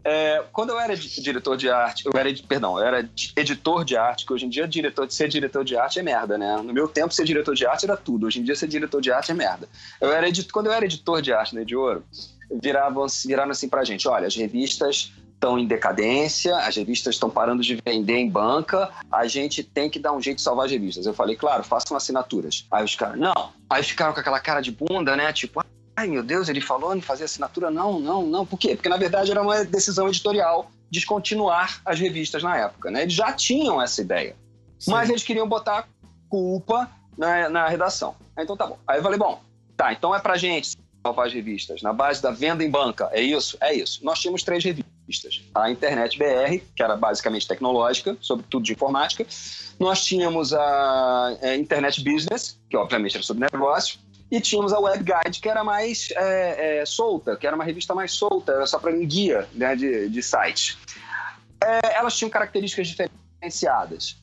É, 0.09 0.41
quando 0.53 0.69
eu 0.69 0.79
era 0.79 0.95
diretor 0.95 1.57
de 1.57 1.69
arte, 1.69 2.05
eu 2.05 2.13
era, 2.17 2.33
perdão, 2.47 2.79
eu 2.79 2.85
era 2.85 3.09
editor 3.35 3.83
de 3.83 3.97
arte, 3.97 4.25
que 4.25 4.31
hoje 4.31 4.45
em 4.45 4.49
dia 4.49 4.65
diretor, 4.65 5.11
ser 5.11 5.27
diretor 5.27 5.65
de 5.65 5.75
arte 5.75 5.99
é 5.99 6.03
merda, 6.03 6.37
né? 6.37 6.55
No 6.63 6.73
meu 6.73 6.87
tempo, 6.87 7.13
ser 7.13 7.25
diretor 7.25 7.53
de 7.53 7.65
arte 7.67 7.83
era 7.83 7.97
tudo. 7.97 8.25
Hoje 8.25 8.39
em 8.39 8.43
dia, 8.43 8.55
ser 8.55 8.69
diretor 8.69 9.01
de 9.01 9.11
arte 9.11 9.31
é 9.31 9.33
merda. 9.33 9.67
Eu 9.99 10.09
era 10.09 10.25
quando 10.53 10.67
eu 10.67 10.71
era 10.71 10.85
editor 10.85 11.21
de 11.21 11.33
arte 11.33 11.53
na 11.53 11.63
de 11.63 11.75
Ouro, 11.75 12.05
viravam, 12.49 13.05
viraram 13.25 13.51
assim 13.51 13.67
pra 13.67 13.83
gente: 13.83 14.07
olha, 14.07 14.27
as 14.27 14.35
revistas 14.35 15.11
estão 15.37 15.57
em 15.59 15.67
decadência, 15.67 16.55
as 16.57 16.75
revistas 16.75 17.15
estão 17.15 17.29
parando 17.29 17.61
de 17.61 17.79
vender 17.85 18.17
em 18.17 18.29
banca, 18.29 18.89
a 19.11 19.27
gente 19.27 19.61
tem 19.61 19.89
que 19.89 19.99
dar 19.99 20.11
um 20.11 20.21
jeito 20.21 20.37
de 20.37 20.43
salvar 20.43 20.65
as 20.65 20.71
revistas. 20.71 21.05
Eu 21.05 21.13
falei, 21.13 21.35
claro, 21.35 21.63
façam 21.63 21.95
assinaturas. 21.95 22.65
Aí 22.71 22.83
os 22.83 22.95
caras, 22.95 23.19
não. 23.19 23.51
Aí 23.69 23.83
ficaram 23.83 24.13
com 24.13 24.19
aquela 24.19 24.39
cara 24.39 24.61
de 24.61 24.71
bunda, 24.71 25.15
né? 25.15 25.31
Tipo, 25.31 25.63
Ai, 25.97 26.05
meu 26.05 26.21
Deus, 26.21 26.47
ele 26.47 26.61
falou 26.61 26.95
em 26.95 27.01
fazer 27.01 27.23
assinatura? 27.23 27.71
Não, 27.71 27.99
não, 27.99 28.23
não. 28.23 28.45
Por 28.45 28.59
quê? 28.59 28.75
Porque, 28.75 28.87
na 28.87 28.97
verdade, 28.97 29.31
era 29.31 29.41
uma 29.41 29.65
decisão 29.65 30.07
editorial 30.07 30.69
descontinuar 30.91 31.81
as 31.83 31.99
revistas 31.99 32.43
na 32.43 32.55
época. 32.55 32.91
Né? 32.91 33.01
Eles 33.01 33.15
já 33.15 33.33
tinham 33.33 33.81
essa 33.81 33.99
ideia. 33.99 34.35
Sim. 34.77 34.91
Mas 34.91 35.09
eles 35.09 35.23
queriam 35.23 35.49
botar 35.49 35.89
culpa 36.29 36.87
na, 37.17 37.49
na 37.49 37.67
redação. 37.67 38.15
Então 38.37 38.55
tá 38.55 38.67
bom. 38.67 38.77
Aí 38.87 38.99
eu 38.99 39.03
falei, 39.03 39.17
bom, 39.17 39.41
tá, 39.75 39.91
então 39.91 40.13
é 40.13 40.19
pra 40.19 40.37
gente 40.37 40.77
salvar 41.03 41.25
as 41.25 41.33
revistas 41.33 41.81
na 41.81 41.91
base 41.91 42.21
da 42.21 42.29
venda 42.29 42.63
em 42.63 42.69
banca. 42.69 43.09
É 43.11 43.19
isso? 43.19 43.57
É 43.59 43.73
isso. 43.73 44.05
Nós 44.05 44.19
tínhamos 44.19 44.43
três 44.43 44.63
revistas. 44.63 45.41
A 45.55 45.71
Internet 45.71 46.19
BR, 46.19 46.61
que 46.75 46.83
era 46.83 46.95
basicamente 46.95 47.47
tecnológica, 47.47 48.15
sobretudo 48.21 48.63
de 48.63 48.73
informática. 48.73 49.25
Nós 49.79 50.05
tínhamos 50.05 50.53
a, 50.53 51.37
a 51.41 51.55
Internet 51.55 52.03
Business, 52.03 52.59
que 52.69 52.77
obviamente 52.77 53.15
era 53.15 53.23
sobre 53.23 53.47
negócio. 53.51 53.97
E 54.29 54.41
tínhamos 54.41 54.73
a 54.73 54.79
Web 54.79 55.03
Guide, 55.03 55.39
que 55.39 55.47
era 55.47 55.63
mais 55.63 56.09
é, 56.15 56.79
é, 56.79 56.85
solta, 56.85 57.37
que 57.37 57.47
era 57.47 57.55
uma 57.55 57.63
revista 57.63 57.95
mais 57.95 58.11
solta, 58.11 58.51
era 58.51 58.65
só 58.65 58.77
para 58.77 58.91
um 58.91 59.05
guia 59.05 59.47
né, 59.53 59.75
de, 59.75 60.09
de 60.09 60.21
site. 60.21 60.77
É, 61.63 61.95
elas 61.95 62.17
tinham 62.17 62.29
características 62.29 62.87
diferenciadas. 62.87 64.19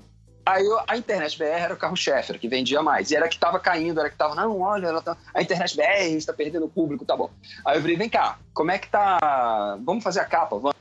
Aí 0.47 0.63
a 0.87 0.97
Internet 0.97 1.39
BR 1.39 1.45
era 1.45 1.75
o 1.75 1.77
carro-chefe, 1.77 2.39
que 2.39 2.49
vendia 2.49 2.83
mais. 2.83 3.11
E 3.11 3.17
era 3.17 3.29
que 3.29 3.35
estava 3.35 3.59
caindo, 3.59 3.99
era 3.99 4.11
que 4.11 4.15
estava, 4.15 4.35
não, 4.35 4.61
olha, 4.61 5.01
tá... 5.01 5.17
a 5.33 5.41
Internet 5.41 5.75
BR 5.75 6.17
está 6.17 6.35
perdendo 6.35 6.67
o 6.67 6.69
público, 6.69 7.05
tá 7.05 7.17
bom. 7.17 7.31
Aí 7.65 7.79
eu 7.79 7.81
virei, 7.81 7.97
vem 7.97 8.11
cá, 8.11 8.39
como 8.53 8.71
é 8.71 8.79
que 8.79 8.89
tá. 8.89 9.79
Vamos 9.83 10.05
fazer 10.05 10.21
a 10.21 10.25
capa, 10.27 10.59
vamos. 10.59 10.75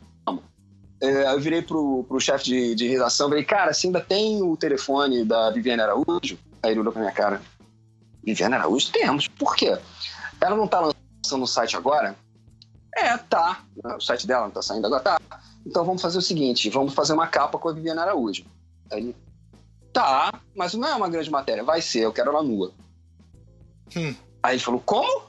É, 1.01 1.33
eu 1.33 1.39
virei 1.39 1.61
pro, 1.61 2.05
pro 2.07 2.19
chefe 2.19 2.45
de, 2.45 2.75
de 2.75 2.87
redação, 2.87 3.27
falei, 3.27 3.43
cara, 3.43 3.73
se 3.73 3.87
ainda 3.87 3.99
tem 3.99 4.41
o 4.41 4.55
telefone 4.55 5.25
da 5.25 5.49
Viviane 5.49 5.81
Araújo? 5.81 6.37
Aí 6.61 6.71
ele 6.71 6.79
olhou 6.79 6.93
pra 6.93 7.01
minha 7.01 7.13
cara, 7.13 7.41
Viviane 8.23 8.55
Araújo? 8.55 8.91
Temos. 8.91 9.27
Por 9.27 9.55
quê? 9.55 9.77
Ela 10.39 10.55
não 10.55 10.65
está 10.65 10.79
lançando 10.79 11.43
o 11.43 11.47
site 11.47 11.75
agora? 11.75 12.15
É, 12.95 13.17
tá. 13.17 13.63
O 13.97 14.01
site 14.01 14.27
dela 14.27 14.41
não 14.41 14.49
está 14.49 14.61
saindo 14.61 14.85
agora? 14.85 15.01
Tá. 15.01 15.19
Então 15.65 15.83
vamos 15.83 16.01
fazer 16.01 16.17
o 16.17 16.21
seguinte: 16.21 16.69
vamos 16.69 16.93
fazer 16.93 17.13
uma 17.13 17.27
capa 17.27 17.57
com 17.57 17.69
a 17.69 17.73
Viviane 17.73 17.99
Araújo. 17.99 18.45
Aí 18.91 18.99
ele, 18.99 19.15
tá, 19.91 20.33
mas 20.55 20.73
não 20.73 20.87
é 20.87 20.95
uma 20.95 21.09
grande 21.09 21.29
matéria. 21.29 21.63
Vai 21.63 21.81
ser, 21.81 22.01
eu 22.01 22.13
quero 22.13 22.29
ela 22.29 22.43
nua. 22.43 22.71
Hum. 23.95 24.15
Aí 24.41 24.55
ele 24.55 24.63
falou, 24.63 24.81
como? 24.85 25.23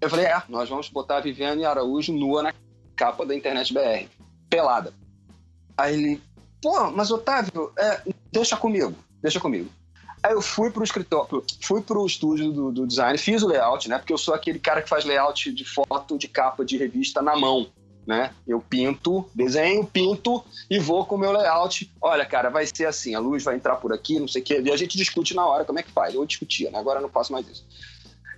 Eu 0.00 0.10
falei, 0.10 0.26
é, 0.26 0.42
nós 0.48 0.68
vamos 0.68 0.88
botar 0.88 1.18
a 1.18 1.20
Viviane 1.20 1.64
Araújo 1.64 2.12
nua 2.12 2.42
na 2.42 2.54
capa 2.96 3.24
da 3.24 3.34
Internet 3.34 3.72
BR. 3.72 4.08
Pelada. 4.50 4.92
Aí 5.76 5.94
ele, 5.94 6.22
pô, 6.60 6.90
mas 6.90 7.10
Otávio, 7.10 7.72
é, 7.78 8.02
deixa 8.32 8.56
comigo, 8.56 8.94
deixa 9.22 9.38
comigo. 9.38 9.70
Aí 10.22 10.32
eu 10.32 10.42
fui 10.42 10.70
pro 10.70 10.82
escritório, 10.82 11.44
fui 11.60 11.80
pro 11.80 12.06
estúdio 12.06 12.52
do, 12.52 12.72
do, 12.72 12.86
design, 12.86 13.16
fiz 13.18 13.42
o 13.42 13.48
layout, 13.48 13.88
né? 13.88 13.98
Porque 13.98 14.12
eu 14.12 14.18
sou 14.18 14.34
aquele 14.34 14.58
cara 14.58 14.82
que 14.82 14.88
faz 14.88 15.04
layout 15.04 15.52
de 15.52 15.64
foto 15.64 16.18
de 16.18 16.26
capa 16.26 16.64
de 16.64 16.76
revista 16.76 17.22
na 17.22 17.36
mão, 17.36 17.68
né? 18.06 18.32
Eu 18.46 18.60
pinto, 18.60 19.28
desenho, 19.34 19.84
pinto 19.86 20.44
e 20.70 20.78
vou 20.78 21.04
com 21.04 21.14
o 21.14 21.18
meu 21.18 21.32
layout. 21.32 21.92
Olha, 22.00 22.24
cara, 22.24 22.50
vai 22.50 22.66
ser 22.66 22.86
assim, 22.86 23.14
a 23.14 23.20
luz 23.20 23.44
vai 23.44 23.56
entrar 23.56 23.76
por 23.76 23.92
aqui, 23.92 24.18
não 24.18 24.28
sei 24.28 24.42
o 24.42 24.44
quê. 24.44 24.60
E 24.64 24.72
a 24.72 24.76
gente 24.76 24.96
discute 24.96 25.34
na 25.34 25.46
hora 25.46 25.64
como 25.64 25.78
é 25.78 25.82
que 25.82 25.90
faz. 25.90 26.14
Eu 26.14 26.24
discutia, 26.24 26.70
né? 26.70 26.78
Agora 26.78 26.98
eu 26.98 27.02
não 27.02 27.10
faço 27.10 27.32
mais 27.32 27.46
isso. 27.48 27.66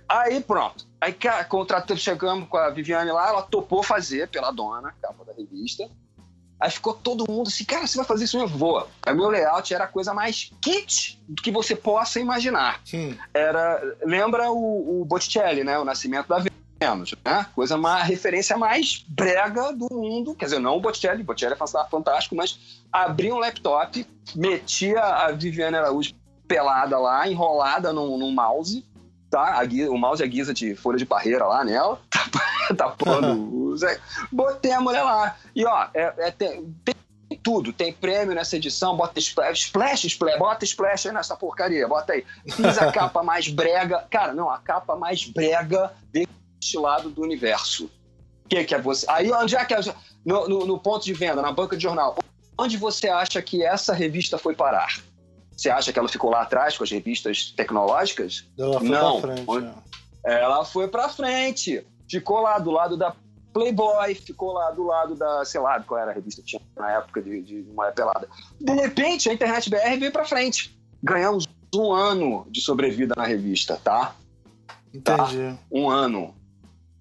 Aí 0.07 0.41
pronto. 0.41 0.87
Aí 0.99 1.15
contratamos, 1.47 2.01
chegamos 2.01 2.49
com 2.49 2.57
a 2.57 2.71
Viviane 2.71 3.11
lá, 3.11 3.29
ela 3.29 3.41
topou 3.43 3.83
fazer 3.83 4.27
pela 4.27 4.51
dona, 4.51 4.93
capa 4.99 5.23
da 5.23 5.33
revista. 5.33 5.89
Aí 6.59 6.69
ficou 6.69 6.93
todo 6.93 7.25
mundo 7.29 7.47
assim, 7.47 7.63
cara, 7.63 7.87
você 7.87 7.97
vai 7.97 8.05
fazer 8.05 8.25
isso? 8.25 8.37
Eu 8.37 8.47
vou. 8.47 8.85
Aí 9.01 9.13
meu 9.13 9.29
layout 9.29 9.73
era 9.73 9.85
a 9.85 9.87
coisa 9.87 10.13
mais 10.13 10.51
kit 10.61 11.17
do 11.27 11.41
que 11.41 11.51
você 11.51 11.75
possa 11.75 12.19
imaginar. 12.19 12.81
Sim. 12.83 13.17
Era, 13.33 13.81
lembra 14.03 14.51
o, 14.51 15.01
o 15.01 15.05
Botticelli, 15.05 15.63
né? 15.63 15.79
O 15.79 15.85
Nascimento 15.85 16.27
da 16.27 16.43
Vênus, 16.81 17.15
né? 17.23 17.45
Coisa, 17.55 17.77
uma 17.77 18.03
referência 18.03 18.57
mais 18.57 19.05
brega 19.07 19.71
do 19.71 19.87
mundo. 19.89 20.35
Quer 20.35 20.45
dizer, 20.45 20.59
não 20.59 20.75
o 20.75 20.81
Botticelli, 20.81 21.21
o 21.21 21.25
Botticelli 21.25 21.55
é 21.55 21.89
fantástico, 21.89 22.35
mas 22.35 22.81
abria 22.91 23.33
um 23.33 23.39
laptop, 23.39 24.05
metia 24.35 25.01
a 25.01 25.31
Viviane 25.31 25.77
Araújo 25.77 26.13
pelada 26.45 26.97
lá, 26.97 27.27
enrolada 27.27 27.93
num, 27.93 28.17
num 28.17 28.31
mouse, 28.31 28.83
tá? 29.29 29.61
A, 29.61 29.91
o 29.91 29.97
mouse 29.97 30.23
é 30.23 30.27
guisa 30.27 30.53
de 30.53 30.75
folha 30.75 30.97
de 30.97 31.05
parreira 31.05 31.45
lá 31.45 31.63
nela, 31.63 32.01
tapando 32.75 33.27
tá 33.27 33.33
os. 33.33 33.81
Botei 34.31 34.71
a 34.71 34.81
mulher 34.81 35.03
lá. 35.03 35.37
E 35.55 35.65
ó, 35.65 35.87
é, 35.93 36.13
é 36.17 36.31
tem, 36.31 36.75
tem, 36.83 36.95
tudo, 37.43 37.71
tem 37.71 37.93
prêmio 37.93 38.35
nessa 38.35 38.57
edição, 38.57 38.97
bota 38.97 39.19
splash, 39.19 39.65
splash, 39.65 40.05
splash, 40.05 40.39
bota 40.39 40.65
splash 40.65 41.07
aí 41.07 41.13
nessa 41.13 41.35
porcaria, 41.35 41.87
bota 41.87 42.13
aí. 42.13 42.25
Fiz 42.49 42.77
a 42.77 42.91
capa 42.91 43.23
mais 43.23 43.47
brega. 43.47 44.05
Cara, 44.09 44.33
não, 44.33 44.49
a 44.49 44.57
capa 44.57 44.95
mais 44.95 45.25
brega 45.25 45.93
deste 46.11 46.77
lado 46.77 47.09
do 47.09 47.21
universo. 47.21 47.85
O 48.45 48.49
que, 48.49 48.63
que 48.63 48.73
é 48.73 48.81
você? 48.81 49.05
Aí 49.09 49.31
onde 49.31 49.55
é 49.55 49.63
que 49.63 49.73
é? 49.73 49.79
No, 50.25 50.47
no, 50.47 50.65
no 50.65 50.79
ponto 50.79 51.05
de 51.05 51.13
venda, 51.13 51.41
na 51.41 51.51
banca 51.51 51.77
de 51.77 51.83
jornal. 51.83 52.17
Onde 52.57 52.75
você 52.75 53.07
acha 53.07 53.41
que 53.41 53.63
essa 53.63 53.93
revista 53.93 54.37
foi 54.37 54.53
parar? 54.53 54.99
Você 55.59 55.69
acha 55.69 55.91
que 55.91 55.99
ela 55.99 56.07
ficou 56.07 56.29
lá 56.29 56.43
atrás 56.43 56.77
com 56.77 56.85
as 56.85 56.89
revistas 56.89 57.51
tecnológicas? 57.51 58.45
Ela 58.57 58.79
foi 58.79 58.87
não. 58.87 59.19
Pra 59.19 59.35
frente, 59.35 59.69
é. 60.25 60.41
Ela 60.41 60.63
foi 60.63 60.87
para 60.87 61.09
frente. 61.09 61.85
Ficou 62.09 62.39
lá 62.39 62.57
do 62.59 62.71
lado 62.71 62.95
da 62.95 63.13
Playboy, 63.51 64.15
ficou 64.15 64.53
lá 64.53 64.71
do 64.71 64.83
lado 64.83 65.15
da, 65.15 65.43
sei 65.43 65.59
lá, 65.59 65.81
qual 65.81 65.99
era 65.99 66.11
a 66.11 66.13
revista 66.13 66.41
que 66.41 66.47
tinha 66.47 66.61
na 66.77 66.91
época 66.91 67.21
de, 67.21 67.41
de 67.41 67.55
Mulher 67.75 67.93
Pelada. 67.93 68.29
De 68.59 68.71
repente, 68.71 69.29
a 69.29 69.33
Internet 69.33 69.69
BR 69.69 69.99
veio 69.99 70.11
para 70.13 70.23
frente. 70.23 70.79
Ganhamos 71.03 71.45
um 71.75 71.91
ano 71.91 72.47
de 72.49 72.61
sobrevida 72.61 73.13
na 73.17 73.25
revista, 73.25 73.77
tá? 73.83 74.15
Entendi. 74.93 75.37
Tá? 75.37 75.57
Um 75.69 75.89
ano. 75.89 76.33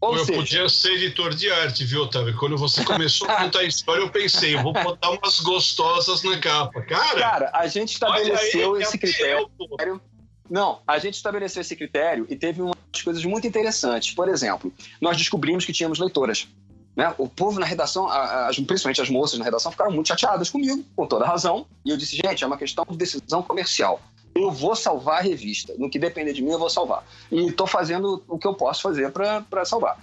Ou 0.00 0.16
eu 0.16 0.24
seja... 0.24 0.38
podia 0.38 0.68
ser 0.68 0.92
editor 0.92 1.34
de 1.34 1.50
arte, 1.50 1.84
viu, 1.84 2.02
Otávio? 2.02 2.36
Quando 2.36 2.56
você 2.56 2.84
começou 2.84 3.28
a 3.28 3.36
contar 3.36 3.60
a 3.60 3.64
história, 3.64 4.02
eu 4.02 4.10
pensei, 4.10 4.54
eu 4.54 4.62
vou 4.62 4.72
botar 4.72 5.10
umas 5.10 5.40
gostosas 5.40 6.22
na 6.22 6.38
capa. 6.38 6.82
Cara, 6.82 7.20
Cara 7.20 7.50
a 7.52 7.66
gente 7.66 7.94
estabeleceu 7.94 8.74
aí, 8.74 8.82
esse 8.82 8.96
critério. 8.96 9.50
Eu, 9.80 10.00
não, 10.48 10.80
a 10.86 10.98
gente 10.98 11.14
estabeleceu 11.14 11.60
esse 11.60 11.74
critério 11.74 12.26
e 12.30 12.36
teve 12.36 12.62
umas 12.62 13.02
coisas 13.02 13.24
muito 13.24 13.46
interessantes. 13.46 14.14
Por 14.14 14.28
exemplo, 14.28 14.72
nós 15.00 15.16
descobrimos 15.16 15.64
que 15.64 15.72
tínhamos 15.72 15.98
leitoras. 15.98 16.46
Né? 16.94 17.12
O 17.18 17.28
povo 17.28 17.60
na 17.60 17.66
redação, 17.66 18.08
as, 18.08 18.56
principalmente 18.58 19.00
as 19.00 19.10
moças 19.10 19.38
na 19.38 19.44
redação, 19.44 19.70
ficaram 19.70 19.92
muito 19.92 20.08
chateadas 20.08 20.48
comigo, 20.48 20.84
com 20.96 21.06
toda 21.06 21.26
razão. 21.26 21.66
E 21.84 21.90
eu 21.90 21.96
disse, 21.96 22.16
gente, 22.16 22.42
é 22.42 22.46
uma 22.46 22.56
questão 22.56 22.84
de 22.88 22.96
decisão 22.96 23.42
comercial 23.42 24.00
eu 24.42 24.50
vou 24.50 24.74
salvar 24.76 25.18
a 25.18 25.22
revista. 25.22 25.74
No 25.78 25.90
que 25.90 25.98
depender 25.98 26.32
de 26.32 26.42
mim, 26.42 26.50
eu 26.50 26.58
vou 26.58 26.70
salvar. 26.70 27.04
E 27.30 27.48
estou 27.48 27.66
fazendo 27.66 28.22
o 28.28 28.38
que 28.38 28.46
eu 28.46 28.54
posso 28.54 28.82
fazer 28.82 29.10
para 29.10 29.64
salvar. 29.64 29.98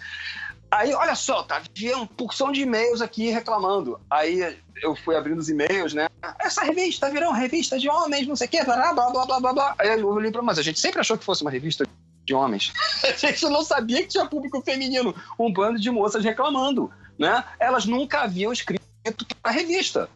Aí, 0.71 0.93
olha 0.93 1.15
só, 1.15 1.43
tá, 1.43 1.57
havia 1.57 1.95
uma 1.95 2.07
porção 2.07 2.51
de 2.51 2.61
e-mails 2.61 3.01
aqui 3.01 3.29
reclamando. 3.29 3.99
Aí 4.09 4.57
eu 4.81 4.95
fui 4.95 5.15
abrindo 5.15 5.39
os 5.39 5.47
e-mails, 5.47 5.93
né? 5.93 6.07
Essa 6.39 6.63
revista 6.63 7.09
virou 7.09 7.29
uma 7.29 7.37
revista 7.37 7.79
de 7.79 7.87
homens, 7.87 8.27
não 8.27 8.35
sei 8.35 8.47
o 8.47 8.49
quê, 8.49 8.63
blá, 8.63 8.93
blá, 8.93 9.09
blá, 9.09 9.25
blá, 9.25 9.39
blá, 9.39 9.53
blá. 9.53 9.75
Aí 9.77 9.99
eu 9.99 10.07
olhei 10.07 10.31
para 10.31 10.41
mas 10.41 10.59
a 10.59 10.61
gente 10.61 10.79
sempre 10.79 10.99
achou 10.99 11.17
que 11.17 11.23
fosse 11.23 11.43
uma 11.43 11.51
revista 11.51 11.85
de 12.25 12.33
homens. 12.33 12.73
a 13.03 13.11
gente 13.11 13.43
não 13.45 13.63
sabia 13.63 14.01
que 14.01 14.09
tinha 14.09 14.25
público 14.25 14.61
feminino. 14.61 15.15
Um 15.39 15.51
bando 15.53 15.79
de 15.79 15.89
moças 15.89 16.23
reclamando, 16.23 16.91
né? 17.17 17.43
Elas 17.59 17.85
nunca 17.85 18.21
haviam 18.21 18.51
escrito 18.51 18.83
para 19.41 19.51
a 19.51 19.53
revista. 19.53 20.09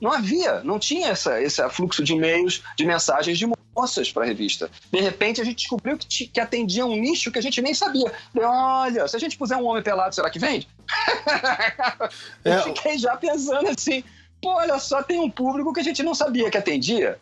Não 0.00 0.12
havia, 0.12 0.62
não 0.62 0.78
tinha 0.78 1.08
essa, 1.08 1.40
esse 1.40 1.66
fluxo 1.70 2.04
de 2.04 2.12
e-mails, 2.12 2.62
de 2.76 2.84
mensagens 2.84 3.38
de 3.38 3.46
moças 3.46 3.65
para 4.12 4.24
a 4.24 4.26
revista. 4.26 4.70
De 4.90 5.00
repente 5.00 5.40
a 5.40 5.44
gente 5.44 5.58
descobriu 5.58 5.96
que, 5.98 6.26
que 6.26 6.40
atendia 6.40 6.86
um 6.86 6.96
nicho 6.96 7.30
que 7.30 7.38
a 7.38 7.42
gente 7.42 7.60
nem 7.60 7.74
sabia. 7.74 8.12
Olha, 8.36 9.06
se 9.06 9.16
a 9.16 9.18
gente 9.18 9.36
puser 9.36 9.56
um 9.58 9.66
homem 9.66 9.82
pelado, 9.82 10.14
será 10.14 10.30
que 10.30 10.38
vende? 10.38 10.68
é. 12.44 12.56
Eu 12.56 12.62
fiquei 12.62 12.98
já 12.98 13.16
pensando 13.16 13.68
assim, 13.68 14.02
pô, 14.40 14.54
olha 14.54 14.78
só, 14.78 15.02
tem 15.02 15.20
um 15.20 15.30
público 15.30 15.72
que 15.72 15.80
a 15.80 15.84
gente 15.84 16.02
não 16.02 16.14
sabia 16.14 16.50
que 16.50 16.58
atendia. 16.58 17.18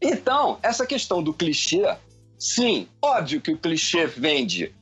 Então, 0.00 0.58
essa 0.62 0.86
questão 0.86 1.22
do 1.22 1.32
clichê, 1.32 1.96
sim, 2.38 2.88
óbvio 3.00 3.40
que 3.40 3.52
o 3.52 3.58
clichê 3.58 4.06
vende. 4.06 4.74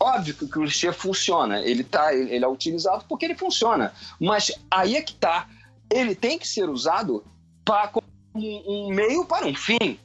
Óbvio 0.00 0.34
que 0.34 0.44
o 0.44 0.48
clichê 0.48 0.92
funciona. 0.92 1.60
Ele, 1.60 1.84
tá, 1.84 2.12
ele 2.14 2.44
é 2.44 2.48
utilizado 2.48 3.04
porque 3.08 3.24
ele 3.24 3.36
funciona. 3.36 3.92
Mas 4.18 4.50
aí 4.70 4.96
é 4.96 5.02
que 5.02 5.14
tá 5.14 5.46
ele 5.92 6.14
tem 6.14 6.38
que 6.38 6.48
ser 6.48 6.68
usado 6.68 7.22
para, 7.64 7.88
como 7.88 8.06
um 8.34 8.88
meio 8.92 9.24
para 9.26 9.46
um 9.46 9.54
fim, 9.54 9.98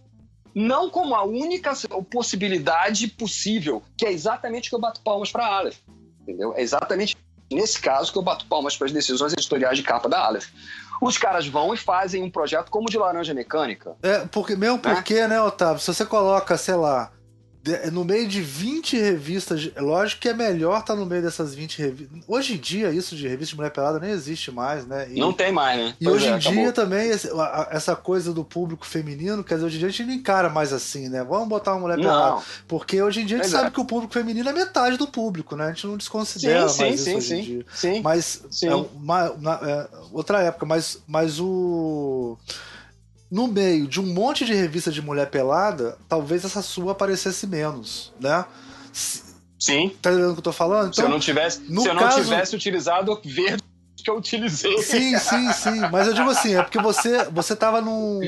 não 0.58 0.90
como 0.90 1.14
a 1.14 1.24
única 1.24 1.72
possibilidade 2.10 3.08
possível, 3.10 3.84
que 3.96 4.08
é 4.08 4.12
exatamente 4.12 4.68
o 4.68 4.70
que 4.72 4.76
eu 4.76 4.80
bato 4.80 5.02
palmas 5.02 5.32
para 5.32 5.46
Aleph. 5.46 5.78
Entendeu? 6.24 6.52
É 6.56 6.64
exatamente 6.64 7.16
nesse 7.52 7.80
caso, 7.80 8.12
que 8.12 8.18
eu 8.18 8.24
bato 8.24 8.48
palmas 8.48 8.76
para 8.76 8.88
as 8.88 8.92
decisões 8.92 9.34
editoriais 9.34 9.78
de 9.78 9.84
capa 9.84 10.10
da 10.10 10.20
Aleph. 10.20 10.48
Os 11.00 11.16
caras 11.16 11.46
vão 11.48 11.76
e 11.76 11.78
fazem 11.78 12.24
um 12.24 12.30
projeto 12.32 12.72
como 12.72 12.88
o 12.88 12.90
de 12.90 12.98
Laranja 12.98 13.36
Mecânica. 13.36 13.96
É, 14.02 14.26
porque, 14.32 14.56
mesmo 14.56 14.80
porque, 14.80 15.28
né, 15.28 15.40
Otávio, 15.40 15.80
se 15.80 15.94
você 15.94 16.04
coloca, 16.04 16.58
sei 16.58 16.74
lá, 16.74 17.12
no 17.92 18.06
meio 18.06 18.28
de 18.28 18.42
20 18.42 18.98
revistas, 18.98 19.70
lógico 19.78 20.22
que 20.22 20.30
é 20.30 20.34
melhor 20.34 20.80
estar 20.80 20.94
tá 20.94 21.00
no 21.00 21.06
meio 21.06 21.22
dessas 21.22 21.54
20 21.54 21.80
revistas. 21.80 22.20
Hoje 22.28 22.54
em 22.54 22.58
dia, 22.58 22.92
isso 22.92 23.16
de 23.16 23.28
revista 23.28 23.52
de 23.52 23.58
mulher 23.58 23.72
pelada 23.72 24.00
nem 24.00 24.12
existe 24.12 24.52
mais, 24.52 24.86
né? 24.86 25.08
E, 25.12 25.20
não 25.20 25.34
tem 25.34 25.52
mais, 25.52 25.80
né? 25.80 25.94
E 26.00 26.06
pois 26.06 26.16
hoje 26.18 26.28
é, 26.28 26.30
em 26.30 26.34
acabou. 26.34 26.54
dia 26.54 26.72
também, 26.72 27.12
essa 27.72 27.96
coisa 27.96 28.34
do 28.34 28.44
público 28.44 28.86
feminino, 28.86 29.44
quer 29.44 29.56
dizer, 29.56 29.66
hoje 29.66 29.76
em 29.76 29.80
dia 29.80 29.88
a 29.88 29.92
gente 29.92 30.06
não 30.06 30.14
encara 30.14 30.50
mais 30.50 30.72
assim, 30.72 31.10
né? 31.10 31.24
Vamos 31.24 31.48
botar 31.48 31.74
uma 31.74 31.82
mulher 31.82 31.98
pelada. 31.98 32.36
Não. 32.36 32.44
Porque 32.68 33.02
hoje 33.02 33.22
em 33.22 33.26
dia 33.26 33.38
a 33.38 33.44
gente 33.44 33.52
pois 33.52 33.60
sabe 33.60 33.70
é. 33.70 33.72
que 33.72 33.82
o 33.82 33.86
público 33.86 34.14
feminino 34.14 34.50
é 34.50 34.54
metade 34.54 34.98
do 34.98 35.08
público, 35.08 35.56
né? 35.56 35.66
A 35.66 35.70
gente 35.70 35.88
não 35.88 35.98
desconsidera 35.98 36.68
sim, 36.70 36.82
mais 36.82 37.00
sim, 37.00 37.18
isso 37.18 37.28
sim, 37.28 37.36
hoje 37.36 37.36
em 37.36 37.44
dia. 37.44 37.66
Sim, 37.74 38.02
mas 38.02 38.44
sim. 38.50 38.68
É 38.68 38.76
uma, 38.76 39.32
uma, 39.32 39.60
é 39.64 39.88
outra 40.12 40.42
época, 40.42 40.66
mas, 40.66 41.02
mas 41.08 41.40
o 41.40 42.38
no 43.30 43.48
meio 43.48 43.88
de 43.88 44.00
um 44.00 44.06
monte 44.06 44.46
de 44.46 44.54
revista 44.54 44.92
de 44.92 45.02
mulher 45.02 45.30
pelada, 45.30 45.98
talvez 46.08 46.46
essa 46.46 46.62
sua 46.62 46.94
aparecesse 46.94 47.46
menos, 47.46 48.14
né? 48.20 48.46
Sim. 49.60 49.90
Tá 50.02 50.12
entendendo 50.12 50.32
o 50.32 50.34
que 50.34 50.40
eu 50.40 50.44
tô 50.44 50.52
falando? 50.52 50.90
Então, 50.90 50.94
se 50.94 51.02
eu 51.02 51.06
então, 51.06 51.14
não 51.14 51.20
tivesse, 51.20 51.66
se 51.66 51.88
eu 51.88 51.94
não 51.94 52.02
caso... 52.04 52.24
tivesse 52.24 52.56
utilizado 52.56 53.20
verde 53.24 53.64
que 54.04 54.10
eu 54.10 54.18
utilizei. 54.18 54.78
Sim, 54.80 55.18
sim, 55.18 55.52
sim. 55.54 55.80
Mas 55.92 56.08
eu 56.08 56.14
digo 56.14 56.30
assim, 56.30 56.56
é 56.56 56.62
porque 56.62 56.80
você, 56.80 57.26
você 57.26 57.56
tava 57.56 57.82
num. 57.82 58.20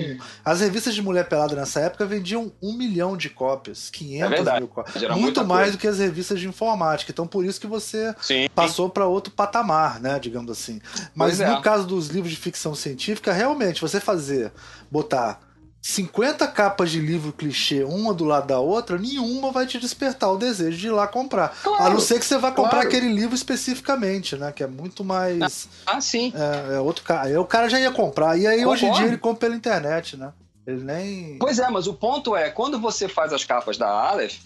As 0.44 0.62
revistas 0.62 0.96
de 0.96 1.02
mulher 1.02 1.28
pelada 1.28 1.56
nessa 1.56 1.80
época 1.82 2.06
vendiam 2.06 2.52
um 2.62 2.74
milhão 2.74 3.16
de 3.16 3.30
cópias, 3.30 3.90
500 3.90 4.48
é 4.48 4.60
mil 4.60 4.68
cópias. 4.68 5.18
Muito 5.18 5.46
mais 5.46 5.62
coisa. 5.62 5.72
do 5.72 5.78
que 5.80 5.88
as 5.88 6.00
revistas 6.00 6.40
de 6.40 6.48
informática. 6.48 7.12
Então 7.12 7.28
por 7.28 7.46
isso 7.46 7.60
que 7.62 7.68
você 7.68 8.14
sim. 8.22 8.50
passou 8.54 8.90
para 8.90 9.06
outro 9.06 9.32
patamar, 9.32 10.00
né? 10.00 10.20
Digamos 10.20 10.52
assim. 10.52 10.82
Mas 11.14 11.40
no 11.40 11.62
caso 11.62 11.86
dos 11.86 12.08
livros 12.08 12.32
de 12.32 12.38
ficção 12.38 12.74
científica, 12.74 13.32
realmente, 13.32 13.82
você 13.82 14.00
fazer, 14.00 14.52
botar 14.90 15.40
50 15.82 16.48
capas 16.50 16.92
de 16.92 17.00
livro 17.00 17.32
clichê, 17.32 17.84
uma 17.84 18.14
do 18.14 18.26
lado 18.26 18.48
da 18.48 18.60
outra, 18.60 18.98
nenhuma 18.98 19.52
vai 19.52 19.66
te 19.66 19.80
despertar 19.80 20.32
o 20.32 20.38
desejo 20.38 20.78
de 20.78 20.88
ir 20.88 20.92
lá 20.92 21.08
comprar. 21.08 21.58
Claro, 21.64 21.84
a 21.84 21.90
não 21.90 22.00
ser 22.00 22.20
que 22.20 22.26
você 22.26 22.38
vá 22.38 22.52
comprar 22.52 22.82
claro. 22.82 22.88
aquele 22.88 23.08
livro 23.08 23.34
especificamente, 23.34 24.36
né? 24.36 24.52
Que 24.52 24.64
é 24.64 24.68
muito 24.68 25.04
mais. 25.04 25.70
Ah, 25.86 25.98
ah 25.98 26.02
sim. 26.02 26.34
É, 26.36 26.76
é, 26.76 26.80
outro 26.80 27.04
cara. 27.04 27.28
Aí 27.28 27.38
o 27.38 27.46
cara 27.46 27.70
já 27.70 27.80
ia 27.80 27.92
comprar. 27.92 28.38
E 28.38 28.46
aí 28.46 28.60
Concordo. 28.60 28.72
hoje 28.72 28.86
em 28.86 28.92
dia 28.94 29.06
ele 29.06 29.18
compra 29.18 29.40
pela 29.40 29.56
internet, 29.56 30.18
né? 30.18 30.34
Ele 30.68 30.84
nem. 30.84 31.38
Pois 31.40 31.60
é, 31.60 31.70
mas 31.70 31.88
o 31.88 31.94
ponto 31.94 32.36
é, 32.36 32.50
quando 32.50 32.80
você 32.80 33.08
faz 33.08 33.32
as 33.32 33.46
capas 33.46 33.78
da 33.78 33.88
Aleph, 33.88 34.40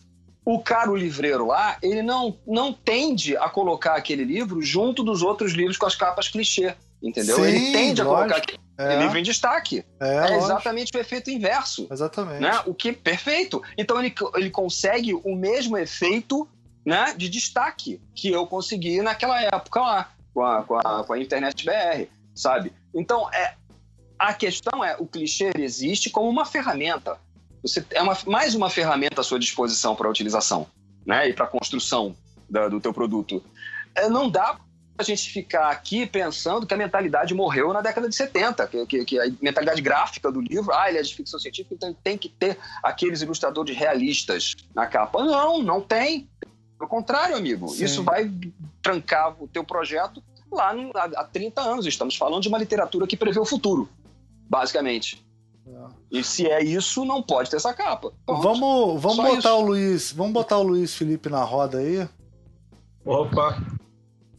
o 0.46 0.60
cara, 0.60 0.92
o 0.92 0.96
livreiro 0.96 1.48
lá, 1.48 1.78
ele 1.82 2.02
não, 2.02 2.38
não 2.46 2.74
tende 2.74 3.36
a 3.38 3.50
colocar 3.50 3.96
aquele 3.96 4.24
livro 4.24 4.62
junto 4.62 5.04
dos 5.04 5.22
outros 5.22 5.54
livros 5.54 5.78
com 5.78 5.86
as 5.86 5.96
capas 5.96 6.28
clichê. 6.28 6.76
Entendeu? 7.02 7.36
Sim, 7.36 7.44
ele 7.44 7.72
tende 7.74 8.02
a 8.02 8.06
colocar 8.06 8.38
aquele 8.38 8.63
é. 8.78 9.00
livro 9.02 9.18
em 9.18 9.24
destaque. 9.24 9.86
É, 10.00 10.34
é 10.34 10.38
exatamente 10.38 10.92
o 10.96 11.00
efeito 11.00 11.30
inverso. 11.30 11.88
Exatamente. 11.92 12.42
Né? 12.42 12.62
O 12.66 12.74
que 12.74 12.92
perfeito. 12.92 13.62
Então 13.78 14.00
ele, 14.00 14.14
ele 14.36 14.50
consegue 14.50 15.14
o 15.14 15.36
mesmo 15.36 15.78
efeito 15.78 16.48
né, 16.86 17.14
de 17.16 17.30
destaque 17.30 18.02
que 18.16 18.30
eu 18.30 18.46
consegui 18.46 19.02
naquela 19.02 19.42
época 19.42 19.80
lá, 19.80 20.12
com 20.34 20.42
a, 20.44 20.64
com 20.64 20.76
a, 20.76 21.04
com 21.04 21.14
a 21.14 21.20
internet 21.20 21.66
BR, 21.66 22.08
sabe? 22.36 22.74
Então, 22.94 23.32
é, 23.34 23.56
a 24.20 24.34
questão 24.34 24.84
é, 24.84 24.96
o 25.00 25.06
clichê 25.06 25.52
existe 25.58 26.10
como 26.10 26.30
uma 26.30 26.46
ferramenta. 26.46 27.18
Você 27.62 27.86
é 27.92 28.02
uma, 28.02 28.18
mais 28.26 28.56
uma 28.56 28.70
ferramenta 28.70 29.22
à 29.22 29.24
sua 29.24 29.40
disposição 29.40 29.96
para 29.96 30.10
utilização, 30.10 30.68
né? 31.06 31.30
E 31.30 31.34
para 31.34 31.48
construção 31.48 32.16
da, 32.50 32.68
do 32.68 32.82
teu 32.82 32.94
produto. 32.94 33.42
É, 33.96 34.10
não 34.10 34.30
dá 34.30 34.58
a 34.98 35.04
gente 35.04 35.32
ficar 35.32 35.70
aqui 35.70 36.06
pensando 36.06 36.68
que 36.68 36.74
a 36.74 36.78
mentalidade 36.78 37.34
morreu 37.34 37.74
na 37.74 37.82
década 37.82 38.08
de 38.08 38.16
70, 38.16 38.68
que, 38.68 38.86
que, 38.86 39.06
que, 39.06 39.20
a 39.20 39.26
mentalidade 39.42 39.82
gráfica 39.82 40.32
do 40.32 40.40
livro, 40.40 40.74
ah, 40.74 40.88
ele 40.88 41.00
é 41.00 41.02
de 41.02 41.16
ficção 41.16 41.40
científica, 41.40 41.74
então 41.74 41.96
tem 42.04 42.18
que 42.18 42.30
ter 42.30 42.58
aqueles 42.84 43.22
ilustradores 43.22 43.76
realistas 43.76 44.56
na 44.74 44.86
capa. 44.86 45.24
Não, 45.24 45.62
não 45.64 45.82
tem. 45.82 46.30
Pelo 46.78 46.90
contrário, 46.90 47.36
amigo, 47.36 47.70
Sim. 47.70 47.86
isso 47.86 48.04
vai 48.04 48.32
trancar 48.82 49.36
o 49.42 49.48
teu 49.48 49.64
projeto 49.64 50.22
lá 50.52 50.74
no, 50.74 50.92
há, 50.96 51.06
há 51.06 51.24
30 51.24 51.62
anos. 51.62 51.86
Estamos 51.88 52.16
falando 52.16 52.42
de 52.42 52.50
uma 52.50 52.58
literatura 52.58 53.08
que 53.08 53.18
prevê 53.18 53.40
o 53.40 53.46
futuro, 53.46 53.90
basicamente. 54.48 55.24
É. 55.66 56.20
E 56.20 56.24
se 56.24 56.46
é 56.46 56.64
isso, 56.64 57.04
não 57.04 57.24
pode 57.24 57.50
ter 57.50 57.56
essa 57.56 57.74
capa. 57.74 58.12
Ponto. 58.26 58.42
Vamos, 58.42 59.02
vamos 59.02 59.18
botar 59.18 59.38
isso. 59.38 59.56
o 59.56 59.62
Luiz, 59.62 60.12
vamos 60.12 60.34
botar 60.34 60.58
o 60.58 60.64
Luiz 60.64 60.94
Felipe 60.94 61.30
na 61.30 61.44
roda 61.44 61.80
aí. 61.80 62.08
Opa. 63.06 63.58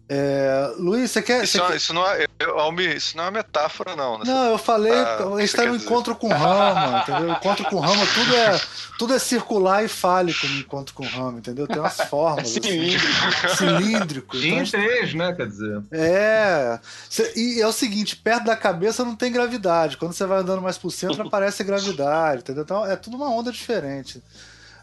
É, 0.07 0.75
Luiz, 0.77 1.11
você 1.11 1.23
quer. 1.23 1.45
Isso, 1.45 1.53
você 1.53 1.59
não, 1.59 1.67
quer... 1.69 1.77
isso, 1.77 1.95
não 1.95 2.07
é, 2.07 2.95
isso 2.95 3.17
não 3.17 3.25
é 3.25 3.31
metáfora, 3.31 3.97
não. 3.97 4.19
Né? 4.19 4.25
Não, 4.27 4.51
eu 4.51 4.59
falei, 4.59 4.93
ah, 4.93 5.17
a 5.17 5.41
gente 5.41 5.45
está 5.45 5.65
no 5.65 5.77
encontro 5.77 6.15
com 6.15 6.29
Rama, 6.29 7.01
entendeu? 7.01 7.31
Encontro 7.31 7.65
com 7.65 7.81
Rama, 7.81 8.07
tudo 8.13 8.37
é, 8.37 8.61
tudo 8.99 9.15
é 9.15 9.19
circular 9.19 9.83
e 9.83 9.89
fálico 9.89 10.47
no 10.47 10.59
encontro 10.59 10.95
com 10.95 11.07
Rama, 11.07 11.39
entendeu? 11.39 11.67
Tem 11.67 11.79
umas 11.79 11.97
formas. 12.03 12.55
É 12.55 12.61
cilíndrico. 12.61 13.07
Assim, 13.47 13.57
cilíndrico. 13.57 14.37
Então, 14.37 14.59
em 14.59 14.65
três, 14.67 15.15
né? 15.15 15.33
Quer 15.33 15.47
dizer. 15.47 15.83
É. 15.91 16.79
E 17.35 17.63
é 17.63 17.67
o 17.67 17.73
seguinte: 17.73 18.15
perto 18.15 18.45
da 18.45 18.57
cabeça 18.57 19.07
não 19.07 19.17
tem 19.17 19.33
gravidade. 19.33 19.97
Quando 19.97 20.13
você 20.13 20.27
vai 20.27 20.41
andando 20.41 20.61
mais 20.61 20.77
pro 20.77 20.91
centro, 20.91 21.27
aparece 21.27 21.65
gravidade, 21.65 22.43
entendeu? 22.43 22.63
Então 22.63 22.85
é 22.85 22.95
tudo 22.95 23.17
uma 23.17 23.31
onda 23.31 23.51
diferente. 23.51 24.23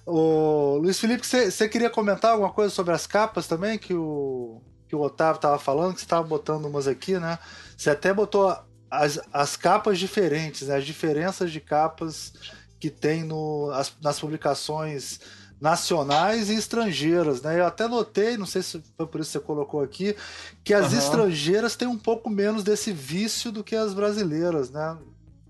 O 0.04 0.80
Luiz 0.82 1.00
Felipe, 1.00 1.28
você, 1.28 1.52
você 1.52 1.70
queria 1.70 1.92
comentar 1.92 2.32
alguma 2.32 2.52
coisa 2.52 2.74
sobre 2.74 2.92
as 2.92 3.06
capas 3.06 3.46
também? 3.46 3.78
Que 3.78 3.94
o 3.94 4.60
que 4.92 4.96
o 4.98 5.00
Otávio 5.00 5.38
estava 5.38 5.58
falando, 5.58 5.94
que 5.94 6.02
você 6.02 6.06
estava 6.06 6.28
botando 6.28 6.66
umas 6.66 6.86
aqui, 6.86 7.18
né? 7.18 7.40
Você 7.78 7.90
até 7.90 8.14
botou 8.14 8.54
as, 8.90 9.22
as 9.32 9.56
capas 9.56 9.98
diferentes, 9.98 10.68
né? 10.68 10.76
as 10.76 10.86
diferenças 10.86 11.50
de 11.50 11.62
capas 11.62 12.34
que 12.78 12.90
tem 12.90 13.24
no, 13.24 13.72
as, 13.72 13.94
nas 14.02 14.20
publicações 14.20 15.22
nacionais 15.62 16.50
e 16.50 16.56
estrangeiras, 16.56 17.42
né? 17.42 17.58
Eu 17.58 17.66
até 17.66 17.88
notei, 17.88 18.36
não 18.36 18.46
sei 18.46 18.62
se 18.62 18.84
foi 18.98 19.08
por 19.08 19.22
isso 19.22 19.32
que 19.32 19.38
você 19.38 19.46
colocou 19.46 19.82
aqui, 19.82 20.14
que 20.62 20.74
as 20.74 20.92
uhum. 20.92 21.00
estrangeiras 21.00 21.78
têm 21.78 21.88
um 21.88 21.98
pouco 21.98 22.30
menos 22.30 22.62
desse 22.62 22.92
vício 22.92 23.50
do 23.50 23.64
que 23.64 23.78
as 23.78 23.94
brasileiras, 23.94 24.72
né? 24.72 24.98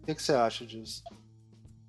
O 0.03 0.05
que, 0.05 0.13
que 0.13 0.21
você 0.21 0.33
acha 0.33 0.67
disso? 0.67 1.01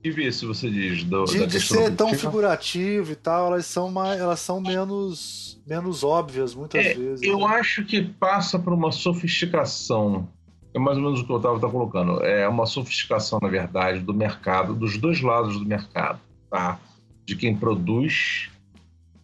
Que 0.02 0.10
vício 0.10 0.48
você 0.48 0.68
diz? 0.68 1.04
Do, 1.04 1.24
de, 1.24 1.46
de 1.46 1.60
ser 1.60 1.94
tão 1.94 2.12
figurativo 2.12 3.12
e 3.12 3.14
tal, 3.14 3.46
elas 3.46 3.66
são, 3.66 3.90
mais, 3.90 4.20
elas 4.20 4.40
são 4.40 4.60
menos 4.60 5.52
menos 5.66 6.02
óbvias 6.02 6.54
muitas 6.54 6.84
é, 6.84 6.94
vezes. 6.94 7.22
Eu 7.22 7.38
né? 7.38 7.46
acho 7.46 7.84
que 7.84 8.02
passa 8.02 8.58
por 8.58 8.72
uma 8.72 8.92
sofisticação. 8.92 10.28
É 10.74 10.78
mais 10.78 10.96
ou 10.96 11.04
menos 11.04 11.20
o 11.20 11.26
que 11.26 11.32
o 11.32 11.36
Otávio 11.36 11.56
está 11.56 11.68
colocando. 11.68 12.22
É 12.24 12.48
uma 12.48 12.66
sofisticação, 12.66 13.38
na 13.42 13.48
verdade, 13.48 14.00
do 14.00 14.14
mercado, 14.14 14.74
dos 14.74 14.96
dois 14.96 15.20
lados 15.20 15.58
do 15.58 15.66
mercado, 15.66 16.18
tá? 16.50 16.80
De 17.26 17.36
quem 17.36 17.54
produz, 17.54 18.50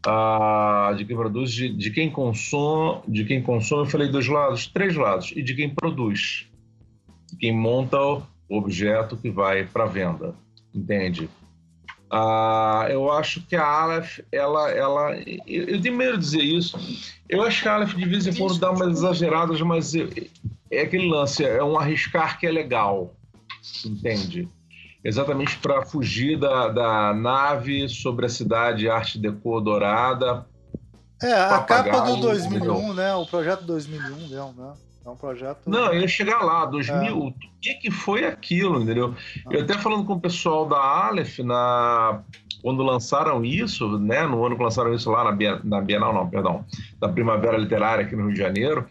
uh, 0.07 0.95
de 0.95 1.05
quem 1.05 1.17
produz, 1.17 1.51
de, 1.53 1.71
de, 1.71 1.91
quem 1.91 2.11
consome, 2.11 3.03
de 3.09 3.25
quem 3.25 3.43
consome. 3.43 3.83
Eu 3.83 3.91
falei 3.91 4.09
dois 4.09 4.29
lados, 4.29 4.67
três 4.67 4.95
lados, 4.95 5.33
e 5.35 5.43
de 5.43 5.55
quem 5.55 5.75
produz, 5.75 6.47
de 7.31 7.37
quem 7.37 7.53
monta 7.53 7.99
o 7.99 8.25
objeto 8.51 9.17
que 9.17 9.31
vai 9.31 9.65
para 9.65 9.87
venda, 9.87 10.35
entende? 10.79 11.29
Ah, 12.11 12.87
eu 12.89 13.13
acho 13.13 13.43
que 13.43 13.55
a 13.55 13.65
Aleph, 13.65 14.21
ela, 14.33 14.71
ela, 14.71 15.17
eu, 15.47 15.65
eu 15.65 15.81
tenho 15.81 15.97
medo 15.97 16.17
de 16.17 16.25
dizer 16.25 16.43
isso. 16.43 16.79
Eu 17.29 17.43
acho 17.43 17.63
que 17.63 17.69
a 17.69 17.75
Aleph 17.75 17.95
de 17.95 18.09
vez 18.09 18.27
em 18.27 18.35
quando 18.35 18.59
dá 18.59 18.71
umas 18.71 18.99
exageradas, 18.99 19.61
mas 19.61 19.93
é 20.71 20.81
aquele 20.81 21.09
lance, 21.09 21.45
é 21.45 21.63
um 21.63 21.79
arriscar 21.79 22.39
que 22.39 22.47
é 22.47 22.51
legal, 22.51 23.15
entende? 23.85 24.49
Exatamente 25.05 25.59
para 25.59 25.85
fugir 25.85 26.39
da, 26.39 26.69
da 26.69 27.15
nave 27.15 27.89
sobre 27.89 28.27
a 28.27 28.29
cidade 28.29 28.89
Arte 28.89 29.19
Deco 29.19 29.61
Dourada. 29.61 30.47
É, 31.23 31.33
a 31.33 31.59
capa 31.61 32.01
do 32.01 32.17
2001, 32.17 32.95
né? 32.95 33.15
O 33.15 33.27
projeto 33.27 33.65
2001 33.65 34.29
mesmo, 34.29 34.55
né? 34.57 34.73
É 35.09 35.11
um 35.11 35.17
projeto. 35.17 35.59
Não, 35.67 35.87
eu 35.87 36.03
ia 36.03 36.09
chegar 36.09 36.43
lá, 36.43 36.67
2000. 36.67 36.95
É. 36.95 37.13
O 37.13 37.33
que, 37.63 37.75
que 37.75 37.91
foi 37.91 38.27
aquilo, 38.27 38.83
entendeu? 38.83 39.15
Ah. 39.47 39.51
Eu 39.51 39.63
até 39.63 39.73
falando 39.79 40.05
com 40.05 40.13
o 40.13 40.21
pessoal 40.21 40.67
da 40.67 40.77
Aleph, 40.77 41.39
na, 41.39 42.21
quando 42.61 42.83
lançaram 42.83 43.43
isso, 43.43 43.99
né? 43.99 44.27
No 44.27 44.45
ano 44.45 44.55
que 44.55 44.63
lançaram 44.63 44.93
isso 44.93 45.11
lá 45.11 45.25
na, 45.25 45.33
Bienal, 45.33 45.61
na 45.65 45.81
Bienal, 45.81 46.13
não, 46.13 46.29
perdão, 46.29 46.63
na 47.01 47.09
Primavera 47.09 47.57
Literária 47.57 48.05
aqui 48.05 48.15
no 48.15 48.25
Rio 48.25 48.35
de 48.35 48.39
Janeiro. 48.39 48.87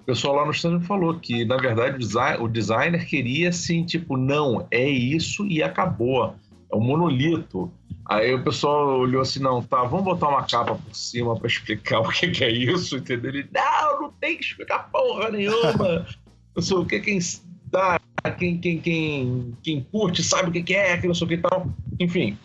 O 0.00 0.04
pessoal 0.04 0.34
lá 0.36 0.44
no 0.44 0.50
stand 0.50 0.80
falou 0.80 1.18
que, 1.18 1.42
na 1.46 1.56
verdade, 1.56 2.04
o 2.38 2.48
designer 2.48 3.06
queria 3.06 3.48
assim, 3.48 3.82
tipo, 3.82 4.18
não, 4.18 4.66
é 4.70 4.86
isso 4.86 5.46
e 5.46 5.62
acabou. 5.62 6.34
É 6.70 6.76
um 6.76 6.80
monolito. 6.80 7.72
Aí 8.06 8.34
o 8.34 8.42
pessoal 8.42 8.98
olhou 8.98 9.22
assim, 9.22 9.40
não, 9.40 9.62
tá, 9.62 9.84
vamos 9.84 10.04
botar 10.04 10.28
uma 10.28 10.44
capa 10.44 10.74
por 10.74 10.94
cima 10.94 11.36
para 11.36 11.46
explicar 11.46 12.00
o 12.02 12.08
que, 12.08 12.30
que, 12.30 12.44
é 12.44 12.50
isso, 12.50 12.96
entendeu? 12.96 13.30
Ele, 13.30 13.48
não, 13.52 14.02
não 14.02 14.12
tem 14.12 14.36
que 14.36 14.44
explicar 14.44 14.90
porra 14.90 15.30
nenhuma. 15.30 16.06
não 16.54 16.62
sei 16.62 16.76
o 16.76 16.84
que, 16.84 17.00
quem 17.00 17.18
dá, 17.70 17.98
quem, 18.38 18.58
quem, 18.58 18.78
quem, 18.80 19.56
quem 19.62 19.86
curte 19.90 20.22
sabe 20.22 20.50
o 20.50 20.52
que, 20.52 20.62
que 20.62 20.74
é, 20.74 20.96
que 20.98 21.06
não 21.06 21.14
sei 21.14 21.24
o 21.24 21.28
que 21.28 21.34
e 21.34 21.38
tal. 21.38 21.66
Enfim. 21.98 22.38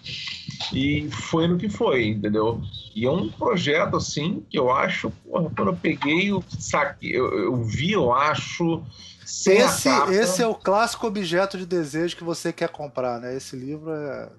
E 0.74 1.10
foi 1.12 1.47
no 1.47 1.58
que 1.58 1.70
foi, 1.70 2.08
entendeu? 2.08 2.62
E 2.95 3.05
é 3.05 3.12
um 3.12 3.30
projeto, 3.30 3.97
assim, 3.97 4.43
que 4.49 4.58
eu 4.58 4.72
acho, 4.72 5.12
porra, 5.24 5.51
quando 5.55 5.70
eu 5.70 5.76
peguei, 5.76 6.32
eu, 6.32 6.43
saque, 6.58 7.12
eu, 7.12 7.32
eu 7.38 7.64
vi, 7.64 7.91
eu 7.91 8.14
acho. 8.14 8.82
Esse, 9.24 9.89
esse 10.12 10.41
é 10.41 10.47
o 10.47 10.55
clássico 10.55 11.05
objeto 11.05 11.58
de 11.58 11.66
desejo 11.66 12.16
que 12.16 12.24
você 12.24 12.53
quer 12.53 12.70
comprar, 12.70 13.20
né? 13.20 13.36
Esse 13.36 13.55
livro 13.55 13.91
é. 13.91 14.30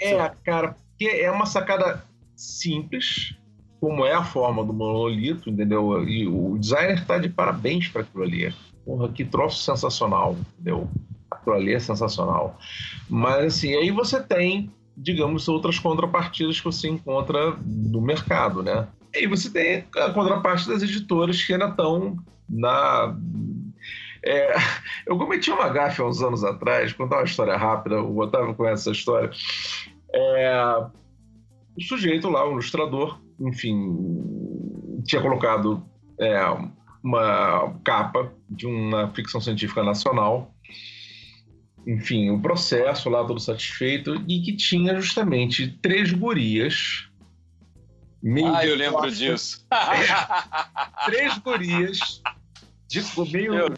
É, 0.00 0.30
cara, 0.44 0.76
porque 0.90 1.06
é 1.06 1.30
uma 1.30 1.46
sacada 1.46 2.04
simples, 2.36 3.34
como 3.80 4.04
é 4.04 4.12
a 4.12 4.24
forma 4.24 4.64
do 4.64 4.72
monolito, 4.72 5.50
entendeu? 5.50 6.08
E 6.08 6.26
o 6.26 6.56
designer 6.58 6.98
está 6.98 7.18
de 7.18 7.28
parabéns 7.28 7.88
para 7.88 8.02
aquilo 8.02 8.24
ali. 8.24 8.54
Porra, 8.84 9.08
que 9.08 9.24
troço 9.24 9.62
sensacional, 9.62 10.36
entendeu? 10.54 10.88
Aquilo 11.30 11.56
ali 11.56 11.74
é 11.74 11.78
sensacional. 11.78 12.58
Mas 13.08 13.44
assim, 13.44 13.74
aí 13.74 13.90
você 13.90 14.22
tem, 14.22 14.70
digamos, 14.96 15.48
outras 15.48 15.78
contrapartidas 15.78 16.58
que 16.58 16.64
você 16.64 16.88
encontra 16.88 17.56
no 17.64 18.00
mercado, 18.00 18.62
né? 18.62 18.88
E 19.14 19.18
aí 19.18 19.26
você 19.26 19.50
tem 19.50 19.84
a 19.96 20.10
contraparte 20.10 20.68
das 20.68 20.82
editoras 20.82 21.42
que 21.42 21.52
ainda 21.52 21.68
estão 21.68 22.16
na. 22.48 23.16
É, 24.24 24.54
eu 25.06 25.16
cometi 25.18 25.50
uma 25.50 25.68
gafe 25.68 26.00
há 26.00 26.06
uns 26.06 26.22
anos 26.22 26.44
atrás, 26.44 26.92
contar 26.92 27.16
uma 27.16 27.24
história 27.24 27.56
rápida, 27.56 28.00
o 28.00 28.18
Otávio 28.18 28.54
conhece 28.54 28.82
essa 28.82 28.98
história. 28.98 29.30
É, 30.14 30.86
o 31.76 31.82
sujeito 31.82 32.28
lá, 32.28 32.46
o 32.46 32.52
ilustrador, 32.52 33.20
enfim, 33.40 33.96
tinha 35.04 35.22
colocado 35.22 35.82
é, 36.18 36.38
uma 37.02 37.74
capa 37.84 38.32
de 38.50 38.66
uma 38.66 39.08
ficção 39.14 39.40
científica 39.40 39.82
nacional 39.82 40.54
enfim, 41.88 42.28
o 42.28 42.38
processo 42.38 43.08
lá 43.08 43.24
todo 43.24 43.40
satisfeito 43.40 44.22
e 44.28 44.42
que 44.42 44.54
tinha 44.54 45.00
justamente 45.00 45.68
três 45.80 46.12
gurias. 46.12 47.08
ah, 48.54 48.66
eu 48.66 48.76
lembro 48.76 49.10
disso. 49.10 49.66
três 51.06 51.38
gurias 51.38 52.20
de, 52.88 53.02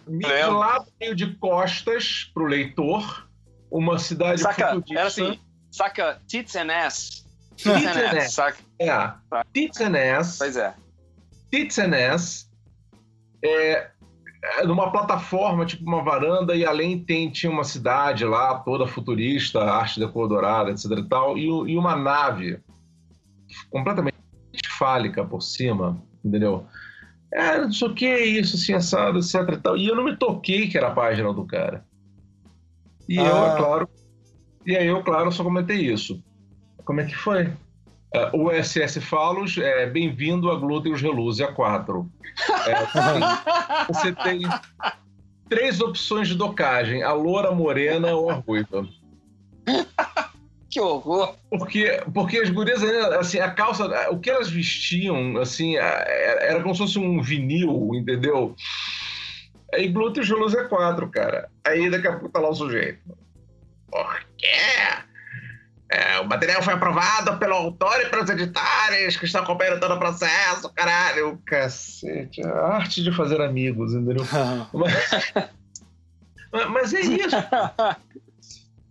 meio, 0.06 0.52
lado, 0.56 0.86
meio 1.00 1.14
de 1.14 1.34
costas 1.34 2.30
pro 2.32 2.46
leitor, 2.46 3.28
uma 3.70 3.98
cidade 3.98 4.40
saca, 4.40 4.68
futurista. 4.68 4.94
Era 4.98 5.08
assim, 5.08 5.40
saca, 5.70 6.22
tits 6.28 6.54
and 6.54 6.72
ass. 6.72 7.26
Tits 7.56 7.84
and 7.84 8.18
ass, 8.18 8.32
saca? 8.32 8.58
É, 8.78 9.12
tits 9.52 9.80
and 9.80 9.96
ass. 9.96 10.38
Pois 10.38 10.56
é. 10.56 10.74
Tits 11.50 11.78
and 11.78 11.94
ass. 11.94 12.48
É, 13.44 13.90
é, 14.42 14.64
numa 14.64 14.90
plataforma, 14.90 15.66
tipo 15.66 15.84
uma 15.84 16.02
varanda, 16.02 16.54
e 16.54 16.64
além 16.64 16.98
tem, 16.98 17.28
tinha 17.30 17.50
uma 17.50 17.64
cidade 17.64 18.24
lá, 18.24 18.58
toda 18.60 18.86
futurista, 18.86 19.60
arte 19.60 19.98
da 19.98 20.08
cor 20.08 20.28
dourada, 20.28 20.70
etc 20.70 20.84
e 20.92 21.08
tal, 21.08 21.36
e, 21.36 21.44
e 21.44 21.76
uma 21.76 21.96
nave 21.96 22.60
completamente 23.70 24.14
fálica 24.78 25.24
por 25.24 25.42
cima, 25.42 26.00
entendeu? 26.24 26.66
É, 27.32 27.58
não 27.58 27.72
sei 27.72 27.88
o 27.88 27.94
que, 27.94 28.16
isso, 28.16 28.56
assim, 28.56 28.74
assado, 28.74 29.18
etc 29.18 29.34
e 29.52 29.56
tal. 29.58 29.76
E 29.76 29.86
eu 29.86 29.94
não 29.94 30.04
me 30.04 30.16
toquei 30.16 30.68
que 30.68 30.76
era 30.76 30.88
a 30.88 30.94
página 30.94 31.32
do 31.32 31.44
cara. 31.44 31.84
E 33.08 33.18
ah. 33.18 33.22
eu, 33.22 33.46
é 33.46 33.56
claro, 33.56 33.88
e 34.66 34.76
aí 34.76 34.86
eu, 34.86 35.02
claro, 35.02 35.32
só 35.32 35.42
comentei 35.42 35.78
isso. 35.78 36.22
Como 36.84 37.00
é 37.00 37.04
que 37.04 37.16
foi? 37.16 37.46
Uh, 38.14 38.44
o 38.44 38.50
SS 38.52 39.00
Falos 39.00 39.56
é 39.56 39.86
bem-vindo 39.86 40.50
a 40.50 40.56
Glúteos 40.56 41.00
Reluzia 41.00 41.52
4. 41.52 42.10
É, 42.66 42.72
assim, 42.74 43.20
você 43.92 44.12
tem 44.12 44.40
três 45.48 45.80
opções 45.80 46.28
de 46.28 46.34
docagem: 46.34 47.02
a 47.02 47.12
loura, 47.12 47.48
a 47.48 47.54
morena 47.54 48.14
ou 48.14 48.30
a 48.30 48.34
ruiva. 48.34 48.86
que 50.70 50.80
horror! 50.80 51.34
Porque, 51.50 52.00
porque 52.14 52.38
as 52.38 52.48
gurias, 52.48 52.82
assim, 53.18 53.40
a 53.40 53.50
calça, 53.50 53.84
o 54.10 54.20
que 54.20 54.30
elas 54.30 54.48
vestiam, 54.48 55.36
assim, 55.38 55.76
era 55.76 56.62
como 56.62 56.74
se 56.74 56.82
fosse 56.82 56.98
um 56.98 57.20
vinil, 57.20 57.90
entendeu? 57.94 58.54
Aí 59.74 59.88
glúteos 59.88 60.28
Reluzia 60.28 60.64
4, 60.64 61.08
cara. 61.10 61.48
Aí 61.64 61.90
daqui 61.90 62.06
a 62.06 62.12
pouco 62.12 62.28
tá 62.28 62.40
lá 62.40 62.50
o 62.50 62.54
sujeito. 62.54 63.00
Por 63.90 64.20
quê? 64.38 64.46
É, 65.92 66.20
o 66.20 66.28
material 66.28 66.62
foi 66.62 66.74
aprovado 66.74 67.36
pelo 67.38 67.54
autor 67.54 68.00
e 68.00 68.08
pelos 68.08 68.30
editores 68.30 69.16
que 69.16 69.24
estão 69.24 69.42
acompanhando 69.42 69.80
todo 69.80 69.94
o 69.94 69.98
processo, 69.98 70.72
caralho. 70.72 71.40
Cacete, 71.44 72.44
a 72.44 72.76
arte 72.76 73.02
de 73.02 73.10
fazer 73.10 73.40
amigos, 73.40 73.92
entendeu? 73.92 74.24
mas, 74.72 75.32
mas 76.70 76.94
é 76.94 77.00
isso. 77.00 77.36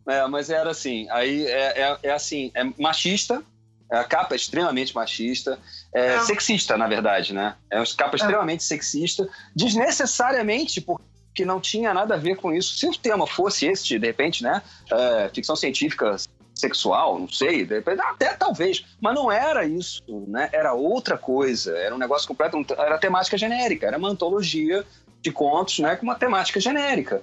É, 0.09 0.27
mas 0.27 0.49
era 0.49 0.71
assim, 0.71 1.07
aí 1.11 1.45
é, 1.45 1.81
é, 1.81 1.97
é, 2.03 2.11
assim, 2.11 2.51
é 2.55 2.63
machista, 2.77 3.43
a 3.91 4.03
capa 4.03 4.33
é 4.33 4.37
extremamente 4.37 4.93
machista, 4.93 5.59
é, 5.93 6.15
é. 6.15 6.19
sexista, 6.21 6.75
na 6.77 6.87
verdade, 6.87 7.33
né? 7.33 7.55
É 7.71 7.77
uma 7.77 7.85
capa 7.95 8.15
é. 8.15 8.17
extremamente 8.17 8.63
sexista, 8.63 9.29
desnecessariamente, 9.55 10.81
porque 10.81 11.45
não 11.45 11.59
tinha 11.59 11.93
nada 11.93 12.15
a 12.15 12.17
ver 12.17 12.37
com 12.37 12.53
isso. 12.53 12.77
Se 12.77 12.87
o 12.87 12.97
tema 12.97 13.27
fosse 13.27 13.67
esse, 13.67 13.99
de 13.99 14.05
repente, 14.05 14.43
né? 14.43 14.61
É, 14.91 15.29
ficção 15.33 15.55
científica 15.55 16.15
sexual, 16.55 17.19
não 17.19 17.29
sei, 17.29 17.67
até 18.01 18.33
talvez, 18.33 18.83
mas 18.99 19.15
não 19.15 19.31
era 19.31 19.65
isso, 19.65 20.03
né? 20.27 20.49
Era 20.51 20.73
outra 20.73 21.17
coisa, 21.17 21.75
era 21.77 21.95
um 21.95 21.97
negócio 21.97 22.27
completo, 22.27 22.57
era 22.77 22.97
temática 22.97 23.37
genérica, 23.37 23.87
era 23.87 23.97
uma 23.97 24.09
antologia 24.09 24.85
de 25.21 25.31
contos, 25.31 25.79
né, 25.79 25.95
com 25.95 26.03
uma 26.03 26.15
temática 26.15 26.59
genérica. 26.59 27.21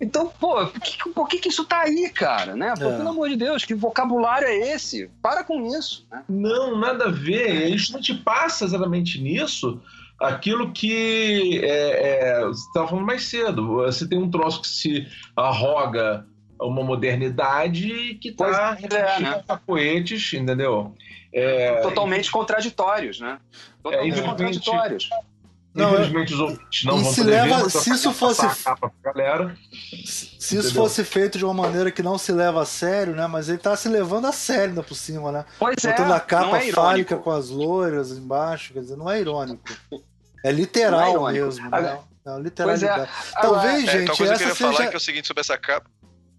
Então, 0.00 0.28
pô, 0.28 0.66
por 0.66 0.80
que, 0.80 1.10
por 1.10 1.28
que, 1.28 1.38
que 1.38 1.48
isso 1.48 1.64
tá 1.64 1.82
aí, 1.82 2.10
cara? 2.10 2.54
Né? 2.54 2.74
Pô, 2.76 2.84
é. 2.84 2.96
Pelo 2.96 3.08
amor 3.08 3.28
de 3.28 3.36
Deus, 3.36 3.64
que 3.64 3.74
vocabulário 3.74 4.46
é 4.46 4.74
esse? 4.74 5.10
Para 5.22 5.42
com 5.42 5.66
isso. 5.76 6.06
Né? 6.10 6.22
Não, 6.28 6.78
nada 6.78 7.06
a 7.06 7.10
ver. 7.10 7.68
Isso 7.68 7.92
não 7.92 8.00
te 8.00 8.14
passa 8.14 8.64
exatamente 8.64 9.20
nisso 9.20 9.80
aquilo 10.20 10.72
que 10.72 11.60
é, 11.62 12.38
é, 12.38 12.44
você 12.44 12.66
estava 12.66 12.88
falando 12.88 13.06
mais 13.06 13.24
cedo. 13.24 13.76
Você 13.76 14.06
tem 14.08 14.18
um 14.18 14.30
troço 14.30 14.62
que 14.62 14.68
se 14.68 15.06
arroga 15.34 16.26
uma 16.60 16.82
modernidade 16.82 18.14
que 18.20 18.30
está 18.30 18.76
é, 18.80 19.20
né? 19.20 19.44
capoetes, 19.46 20.32
entendeu? 20.32 20.94
É, 21.32 21.82
Totalmente 21.82 22.30
contraditórios, 22.30 23.20
né? 23.20 23.38
Totalmente 23.82 24.18
é, 24.18 24.22
contraditórios. 24.22 25.10
Não, 25.76 25.92
Infelizmente 25.92 26.32
os 26.32 26.40
ouvintes 26.40 26.84
não 26.84 26.96
vão 27.02 27.12
se 27.12 27.20
poder 27.20 27.30
leva, 27.30 27.64
ver, 27.64 27.70
se 27.70 27.90
isso 27.90 28.12
fosse 28.14 28.46
galera, 29.02 29.54
se 30.06 30.56
isso 30.56 30.74
fosse 30.74 31.04
feito 31.04 31.36
de 31.36 31.44
uma 31.44 31.52
maneira 31.52 31.90
que 31.90 32.02
não 32.02 32.16
se 32.16 32.32
leva 32.32 32.62
a 32.62 32.64
sério, 32.64 33.14
né? 33.14 33.26
Mas 33.26 33.50
ele 33.50 33.58
tá 33.58 33.76
se 33.76 33.86
levando 33.86 34.26
a 34.26 34.32
sério 34.32 34.70
ainda 34.70 34.82
por 34.82 34.94
cima, 34.94 35.30
né? 35.30 35.44
Pois 35.58 35.76
Botando 35.76 36.12
é, 36.12 36.16
a 36.16 36.20
capa 36.20 36.58
é 36.58 36.72
fálica 36.72 37.16
com 37.18 37.30
as 37.30 37.50
loiras 37.50 38.10
embaixo, 38.12 38.72
quer 38.72 38.80
dizer, 38.80 38.96
não 38.96 39.10
é 39.10 39.20
irônico. 39.20 39.62
É 40.42 40.50
literal 40.50 41.28
é 41.28 41.32
mesmo, 41.34 41.68
né? 41.68 41.98
Não, 42.24 42.40
literalidade. 42.40 43.02
É. 43.02 43.40
Talvez, 43.40 43.84
gente, 43.84 44.02
então, 44.04 44.16
coisa 44.16 44.32
essa 44.32 44.44
que 44.44 44.50
eu 44.50 44.54
queria 44.54 44.70
seja... 44.70 44.78
falar 44.78 44.88
que 44.88 44.94
é 44.94 44.96
o 44.96 45.00
seguinte 45.00 45.28
sobre 45.28 45.42
essa 45.42 45.58
capa. 45.58 45.90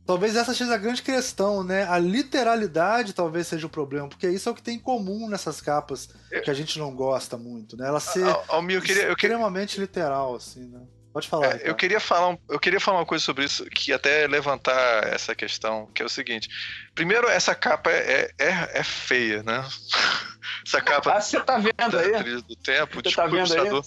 Talvez 0.07 0.37
essa 0.37 0.53
seja 0.53 0.73
a 0.73 0.77
grande 0.77 1.01
questão, 1.01 1.65
né? 1.65 1.83
A 1.83 1.99
literalidade 1.99 3.11
talvez 3.11 3.45
seja 3.45 3.67
o 3.67 3.69
problema, 3.69 4.07
porque 4.07 4.29
isso 4.29 4.47
é 4.47 4.51
o 4.53 4.55
que 4.55 4.61
tem 4.61 4.77
em 4.77 4.79
comum 4.79 5.27
nessas 5.27 5.59
capas 5.59 6.07
que 6.43 6.49
a 6.49 6.53
gente 6.53 6.79
não 6.79 6.95
gosta 6.95 7.37
muito, 7.37 7.75
né? 7.75 7.89
Ela 7.89 7.99
ser 7.99 8.25
eu 8.25 8.81
queria, 8.81 9.03
eu 9.03 9.11
extremamente 9.11 9.77
literal, 9.77 10.33
assim, 10.33 10.65
né? 10.65 10.79
Pode 11.11 11.27
falar. 11.27 11.57
É, 11.57 11.61
eu, 11.69 11.75
queria 11.75 11.99
falar 11.99 12.29
um, 12.29 12.37
eu 12.47 12.59
queria 12.59 12.79
falar 12.79 12.99
uma 12.99 13.05
coisa 13.05 13.25
sobre 13.25 13.43
isso, 13.43 13.65
que 13.65 13.91
até 13.91 14.27
levantar 14.27 15.05
essa 15.07 15.35
questão, 15.35 15.87
que 15.93 16.01
é 16.01 16.05
o 16.05 16.09
seguinte. 16.09 16.47
Primeiro, 16.95 17.27
essa 17.27 17.53
capa 17.53 17.91
é, 17.91 18.31
é, 18.37 18.79
é 18.79 18.83
feia, 18.83 19.43
né? 19.43 19.67
essa 20.65 20.79
capa. 20.79 21.11
Ah, 21.11 21.19
você 21.19 21.39
tá 21.41 21.57
vendo 21.57 21.97
aí? 21.97 22.41
Do 22.43 22.55
tempo, 22.55 23.01
você 23.03 23.13
tá 23.13 23.27
vendo 23.27 23.53
aí? 23.53 23.81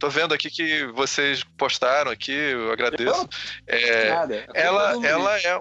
Tô 0.00 0.08
vendo 0.08 0.32
aqui 0.32 0.50
que 0.50 0.86
vocês 0.86 1.44
postaram 1.58 2.10
aqui, 2.10 2.32
eu 2.32 2.72
agradeço. 2.72 3.28
É, 3.66 4.08
Nada. 4.08 4.46
Ela, 4.54 5.06
ela 5.06 5.38
é 5.38 5.60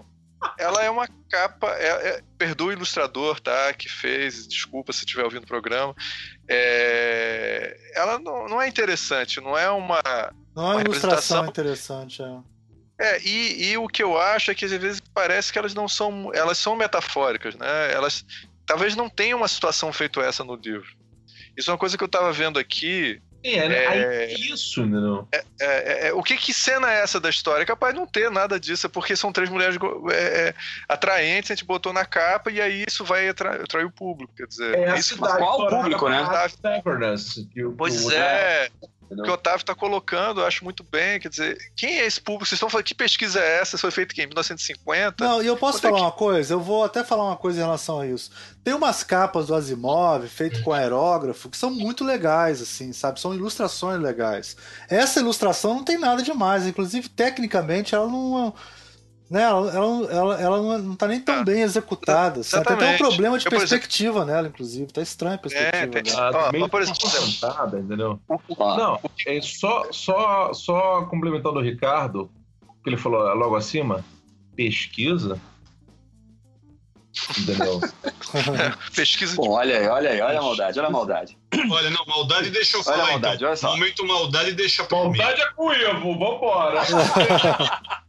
ela 0.57 0.81
é 0.81 0.89
uma 0.89 1.05
capa. 1.29 1.69
É, 1.73 1.87
é, 1.87 2.23
perdoa 2.37 2.69
o 2.69 2.71
ilustrador, 2.71 3.41
tá? 3.41 3.73
Que 3.73 3.89
fez, 3.89 4.47
desculpa 4.47 4.93
se 4.93 4.99
estiver 4.99 5.25
ouvindo 5.25 5.43
o 5.43 5.47
programa. 5.47 5.93
É, 6.47 7.77
ela 7.93 8.17
não, 8.17 8.47
não, 8.47 8.61
é 8.61 8.67
interessante, 8.69 9.41
não 9.41 9.57
é 9.57 9.69
uma. 9.69 10.01
Não 10.55 10.63
é 10.63 10.67
uma, 10.67 10.73
uma 10.75 10.81
ilustração 10.81 11.45
interessante, 11.45 12.23
é. 12.23 12.37
É, 13.01 13.21
e, 13.21 13.71
e, 13.71 13.77
o 13.77 13.87
que 13.87 14.03
eu 14.03 14.17
acho 14.17 14.51
é 14.51 14.55
que 14.55 14.65
às 14.65 14.71
vezes 14.71 15.01
parece 15.13 15.51
que 15.51 15.59
elas 15.59 15.73
não 15.73 15.87
são. 15.89 16.31
Elas 16.33 16.57
são 16.57 16.77
metafóricas, 16.77 17.55
né? 17.55 17.91
Elas 17.91 18.25
talvez 18.65 18.95
não 18.95 19.09
tenham 19.09 19.39
uma 19.39 19.47
situação 19.49 19.91
feito 19.91 20.21
essa 20.21 20.45
no 20.45 20.55
livro. 20.55 20.97
Isso 21.57 21.69
é 21.69 21.73
uma 21.73 21.79
coisa 21.79 21.97
que 21.97 22.03
eu 22.03 22.07
estava 22.07 22.31
vendo 22.31 22.57
aqui 22.57 23.21
é, 23.43 24.25
é, 24.25 24.33
isso, 24.33 24.85
não. 24.85 25.27
É, 25.31 25.43
é, 25.61 26.07
é, 26.07 26.13
o 26.13 26.21
que, 26.21 26.35
que 26.35 26.53
cena 26.53 26.91
é 26.91 27.01
essa 27.01 27.19
da 27.19 27.29
história? 27.29 27.63
É 27.63 27.65
capaz 27.65 27.95
não 27.95 28.05
ter 28.05 28.29
nada 28.29 28.59
disso, 28.59 28.87
é 28.87 28.89
porque 28.89 29.15
são 29.15 29.31
três 29.31 29.49
mulheres 29.49 29.77
atraentes, 30.87 31.51
a 31.51 31.55
gente 31.55 31.65
botou 31.65 31.93
na 31.93 32.05
capa 32.05 32.51
e 32.51 32.59
aí 32.61 32.83
isso 32.87 33.05
vai 33.05 33.29
atrair, 33.29 33.61
atrair 33.61 33.85
o 33.85 33.91
público. 33.91 34.33
Quer 34.35 34.47
dizer, 34.47 34.77
é 34.77 34.97
isso 34.97 35.17
qual 35.17 35.61
o 35.61 35.69
público, 35.69 36.09
né? 36.09 36.21
Pois 37.77 38.09
é. 38.11 38.69
O 39.09 39.23
que 39.23 39.29
o 39.29 39.33
Otávio 39.33 39.59
está 39.61 39.73
colocando, 39.75 40.41
eu 40.41 40.45
acho 40.45 40.63
muito 40.63 40.83
bem. 40.83 41.19
Quer 41.19 41.29
dizer, 41.29 41.57
quem 41.75 41.99
é 41.99 42.05
esse 42.05 42.21
público? 42.21 42.45
Vocês 42.45 42.57
estão 42.57 42.69
falando 42.69 42.85
que 42.85 42.93
pesquisa 42.95 43.39
é 43.39 43.59
essa? 43.59 43.75
Isso 43.75 43.81
foi 43.81 43.91
feito 43.91 44.13
em 44.19 44.27
1950? 44.27 45.23
Não, 45.23 45.41
e 45.41 45.47
eu 45.47 45.57
posso 45.57 45.77
é 45.79 45.81
falar 45.81 45.95
que- 45.97 46.01
uma 46.03 46.11
coisa? 46.11 46.53
Eu 46.53 46.59
vou 46.59 46.83
até 46.83 47.03
falar 47.03 47.25
uma 47.25 47.35
coisa 47.37 47.59
em 47.59 47.63
relação 47.63 47.99
a 48.01 48.07
isso. 48.07 48.31
Tem 48.63 48.73
umas 48.73 49.03
capas 49.03 49.47
do 49.47 49.55
Asimov, 49.55 50.27
feito 50.27 50.61
com 50.63 50.71
aerógrafo, 50.73 51.49
que 51.49 51.57
são 51.57 51.71
muito 51.71 52.03
legais, 52.03 52.61
assim, 52.61 52.93
sabe? 52.93 53.19
São 53.19 53.33
ilustrações 53.33 53.99
legais. 54.01 54.55
Essa 54.87 55.19
ilustração 55.19 55.73
não 55.75 55.83
tem 55.83 55.97
nada 55.97 56.21
demais, 56.21 56.65
inclusive, 56.67 57.09
tecnicamente, 57.09 57.95
ela 57.95 58.07
não. 58.07 58.53
Né, 59.29 59.43
ela, 59.43 59.71
ela, 59.71 60.11
ela, 60.11 60.41
ela 60.41 60.57
não- 60.61 60.77
não 60.79 60.95
tá 60.95 61.07
nem 61.07 61.19
tão 61.19 61.41
Ah, 61.41 61.43
bem 61.43 61.61
executada. 61.61 62.39
assim. 62.39 62.59
Tem 62.63 62.73
até 62.75 62.95
um 62.95 62.97
problema 62.97 63.37
de 63.37 63.45
Eu, 63.45 63.49
por 63.51 63.57
exemplo- 63.57 63.69
perspectiva 63.69 64.25
nela, 64.25 64.47
inclusive. 64.47 64.91
Tá 64.91 65.01
estranha 65.03 65.35
a 65.35 65.37
perspectiva 65.37 65.87
tem- 65.91 66.03
dela. 66.03 66.31
Ah, 66.33 66.47
Ó, 66.47 66.51
meio 66.51 66.67
por 66.67 66.81
exemplo, 66.81 67.07
entendeu? 67.77 68.19
Não, 68.57 68.99
é 69.27 69.41
só, 69.41 69.85
só, 69.91 70.51
só 70.53 71.03
complementando 71.05 71.59
o 71.59 71.61
Ricardo, 71.61 72.29
que 72.83 72.89
ele 72.89 72.97
falou 72.97 73.21
logo 73.35 73.55
acima, 73.55 74.03
pesquisa. 74.55 75.39
Entendeu? 77.37 77.81
Pesquisa 78.95 79.31
de 79.31 79.35
Pô, 79.37 79.51
olha 79.51 79.77
aí, 79.77 79.87
olha 79.87 80.09
aí, 80.11 80.21
olha 80.21 80.39
a 80.39 80.41
maldade, 80.41 80.79
olha 80.79 80.87
a 80.87 80.91
maldade. 80.91 81.37
Olha, 81.69 81.89
não, 81.89 82.05
maldade 82.05 82.49
deixa 82.49 82.77
eu 82.77 82.81
Olha 82.81 82.89
a 82.93 82.97
falar 82.97 83.11
maldade, 83.11 83.35
então. 83.37 83.47
olha 83.49 83.57
só. 83.57 83.71
Momento 83.71 84.05
maldade 84.07 84.51
deixa 84.53 84.83
pra 84.85 84.97
mim. 84.99 85.17
Vontade 85.17 85.41
é 85.41 85.49
com 85.51 85.73
Ivo, 85.73 86.17
vambora. 86.17 86.81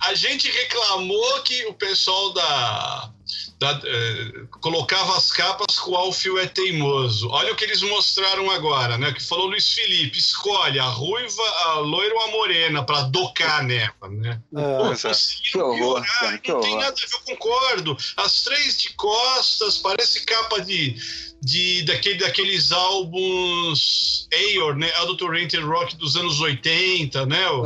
A 0.00 0.14
gente 0.14 0.50
reclamou 0.50 1.42
que 1.42 1.64
o 1.66 1.74
pessoal 1.74 2.32
da, 2.32 3.12
da, 3.58 3.80
eh, 3.84 4.44
colocava 4.60 5.16
as 5.16 5.30
capas 5.30 5.78
com 5.78 5.92
o 5.92 5.96
Alfio 5.96 6.38
é 6.38 6.46
teimoso. 6.46 7.28
Olha 7.30 7.52
o 7.52 7.56
que 7.56 7.64
eles 7.64 7.82
mostraram 7.82 8.50
agora, 8.50 8.98
né? 8.98 9.12
Que 9.12 9.22
falou 9.22 9.46
Luiz 9.46 9.72
Felipe, 9.72 10.18
escolhe 10.18 10.78
a 10.78 10.84
ruiva, 10.84 11.42
a 11.66 11.74
loira 11.78 12.14
ou 12.14 12.20
a 12.22 12.28
morena 12.32 12.84
pra 12.84 13.02
docar 13.02 13.62
nela, 13.62 13.92
né? 14.10 14.40
É. 14.56 14.76
Pô, 14.78 14.92
é. 14.92 14.96
conseguiram 14.96 15.42
Que 15.52 15.58
horror, 15.58 15.76
piorar, 16.02 16.20
cara, 16.20 16.38
que 16.38 16.52
não 16.52 16.60
tem 16.60 16.76
nada 16.76 16.88
a 16.90 17.06
ver, 17.06 17.14
eu 17.14 17.20
concordo. 17.36 17.96
As 18.16 18.42
três 18.42 18.80
de 18.80 18.90
costas, 18.94 19.78
parece 19.78 20.24
capa 20.24 20.60
de, 20.60 20.96
de 21.40 21.82
daquele, 21.84 22.18
daqueles 22.18 22.72
álbuns 22.72 24.28
Ayor, 24.32 24.76
né? 24.76 24.90
Adulterate 24.96 25.56
Rock 25.58 25.94
dos 25.96 26.16
anos 26.16 26.40
80, 26.40 27.26
né? 27.26 27.48
O- 27.50 27.64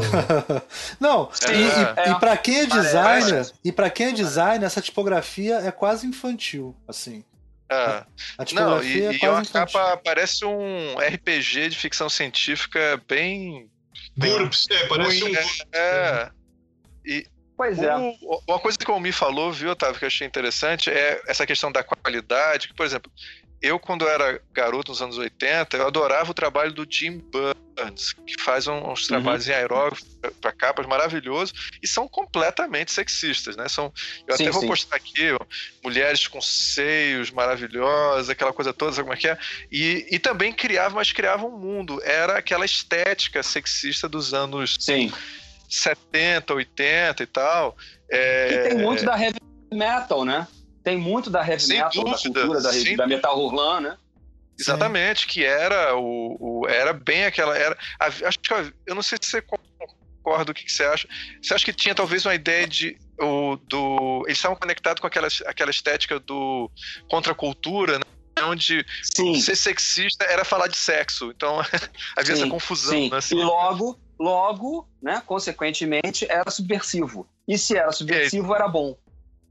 Não, 0.98 1.28
Sim, 1.32 1.52
e, 1.52 1.62
é. 1.62 2.08
e, 2.08 2.10
e 2.10 2.18
para 2.18 2.36
quem 2.36 2.58
é 2.60 2.66
Parece. 2.66 2.86
designer, 2.88 3.52
e 3.64 3.70
para 3.72 3.88
quem 3.90 4.06
é 4.08 4.12
designer, 4.12 4.66
essa 4.66 4.80
tipografia 4.80 5.55
é 5.58 5.70
quase 5.72 6.06
infantil, 6.06 6.76
assim. 6.88 7.24
É. 7.70 7.74
A 7.76 8.06
Não, 8.38 8.44
tipografia 8.44 9.12
e, 9.12 9.16
é 9.16 9.24
e 9.24 9.28
uma 9.28 9.40
infantil. 9.42 9.52
capa 9.52 9.96
parece 10.04 10.44
um 10.44 10.94
RPG 10.98 11.68
de 11.70 11.76
ficção 11.78 12.08
científica 12.08 13.02
bem. 13.08 13.68
GURPS, 14.16 14.64
é, 14.70 14.86
parece 14.86 15.24
um 15.24 15.28
né? 15.30 15.40
É. 15.72 16.30
Pois 17.56 17.78
é. 17.78 17.96
O- 17.96 18.42
uma 18.46 18.58
coisa 18.58 18.76
que 18.76 18.90
o 18.90 19.00
Me 19.00 19.10
falou, 19.12 19.50
viu, 19.50 19.70
Otávio, 19.70 19.98
que 19.98 20.04
eu 20.04 20.08
achei 20.08 20.26
interessante 20.26 20.90
é 20.90 21.20
essa 21.26 21.46
questão 21.46 21.72
da 21.72 21.82
qualidade. 21.82 22.68
Que, 22.68 22.74
por 22.74 22.84
exemplo, 22.84 23.10
eu, 23.62 23.78
quando 23.78 24.06
era 24.08 24.40
garoto 24.52 24.90
nos 24.92 25.00
anos 25.02 25.18
80, 25.18 25.76
eu 25.76 25.86
adorava 25.86 26.30
o 26.30 26.34
trabalho 26.34 26.72
do 26.72 26.86
Jim 26.88 27.18
Burns, 27.18 28.12
que 28.26 28.40
faz 28.42 28.66
um- 28.66 28.90
uns 28.90 29.06
trabalhos 29.06 29.48
em 29.48 29.52
aerógrafo 29.52 30.04
para 30.40 30.52
capas 30.52 30.86
maravilhosos 30.86 31.52
e 31.82 31.86
são 31.88 32.08
completamente 32.08 32.92
sexistas, 32.92 33.56
né? 33.56 33.68
São, 33.68 33.92
eu 34.26 34.36
Sim, 34.36 34.44
até 34.44 34.52
vou 34.52 34.62
sim. 34.62 34.68
postar 34.68 34.96
aqui, 34.96 35.32
ó, 35.32 35.38
mulheres 35.82 36.26
com 36.26 36.40
seios 36.40 37.30
maravilhosos, 37.30 38.30
aquela 38.30 38.52
coisa 38.52 38.72
toda, 38.72 38.92
sabe 38.92 39.04
como 39.04 39.14
é 39.14 39.16
que 39.20 39.28
é? 39.28 39.38
E, 39.70 40.06
e 40.10 40.18
também 40.18 40.52
criava, 40.52 40.94
mas 40.94 41.12
criava 41.12 41.44
um 41.46 41.58
mundo. 41.58 42.00
Era 42.04 42.38
aquela 42.38 42.64
estética 42.64 43.42
sexista 43.42 44.08
dos 44.08 44.32
anos 44.34 44.76
Sim. 44.80 45.12
70, 45.68 46.54
80 46.54 47.22
e 47.22 47.26
tal. 47.26 47.76
É, 48.10 48.52
E 48.52 48.58
tem 48.68 48.78
muito 48.78 49.04
da 49.04 49.20
heavy 49.20 49.38
metal, 49.72 50.24
né? 50.24 50.46
Tem 50.86 50.96
muito 50.96 51.28
da 51.28 51.40
heavy 51.40 51.66
metal, 51.66 51.90
da 51.90 52.12
dúvida, 52.12 52.16
cultura 52.18 52.60
da, 52.62 52.70
da 52.96 53.06
metal 53.08 53.36
hurlan, 53.44 53.80
né? 53.80 53.98
Exatamente, 54.56 55.26
que 55.26 55.44
era 55.44 55.96
o, 55.96 56.36
o- 56.62 56.68
era 56.68 56.92
bem 56.92 57.24
aquela 57.24 57.58
era 57.58 57.76
a- 57.98 58.06
acho 58.06 58.38
que 58.38 58.54
a- 58.54 58.72
eu 58.86 58.94
não 58.94 59.02
sei 59.02 59.18
se 59.20 59.28
você 59.28 59.42
concorda 59.42 60.52
o 60.52 60.54
que, 60.54 60.64
que 60.64 60.70
você 60.70 60.84
acha. 60.84 61.08
Você 61.42 61.54
acha 61.54 61.64
que 61.64 61.72
tinha 61.72 61.92
talvez 61.92 62.24
uma 62.24 62.36
ideia 62.36 62.68
de 62.68 62.96
o, 63.20 63.56
do 63.68 64.22
eles 64.26 64.38
estavam 64.38 64.56
conectados 64.56 65.00
com 65.00 65.08
aquela, 65.08 65.26
aquela 65.46 65.72
estética 65.72 66.20
do 66.20 66.70
contracultura, 67.10 67.98
né? 67.98 68.04
onde 68.44 68.86
Sim. 69.16 69.34
ser 69.40 69.56
sexista 69.56 70.24
era 70.24 70.44
falar 70.44 70.68
de 70.68 70.76
sexo. 70.76 71.32
Então 71.34 71.58
havia 72.16 72.36
Sim, 72.36 72.42
essa 72.42 72.48
confusão, 72.48 72.92
Sim. 72.92 73.10
né? 73.10 73.16
assim. 73.16 73.36
E 73.36 73.42
logo, 73.42 73.98
logo, 74.20 74.88
né, 75.02 75.20
consequentemente, 75.26 76.30
era 76.30 76.48
subversivo. 76.48 77.28
E 77.48 77.58
se 77.58 77.76
era 77.76 77.90
subversivo, 77.90 78.54
era 78.54 78.68
bom. 78.68 78.96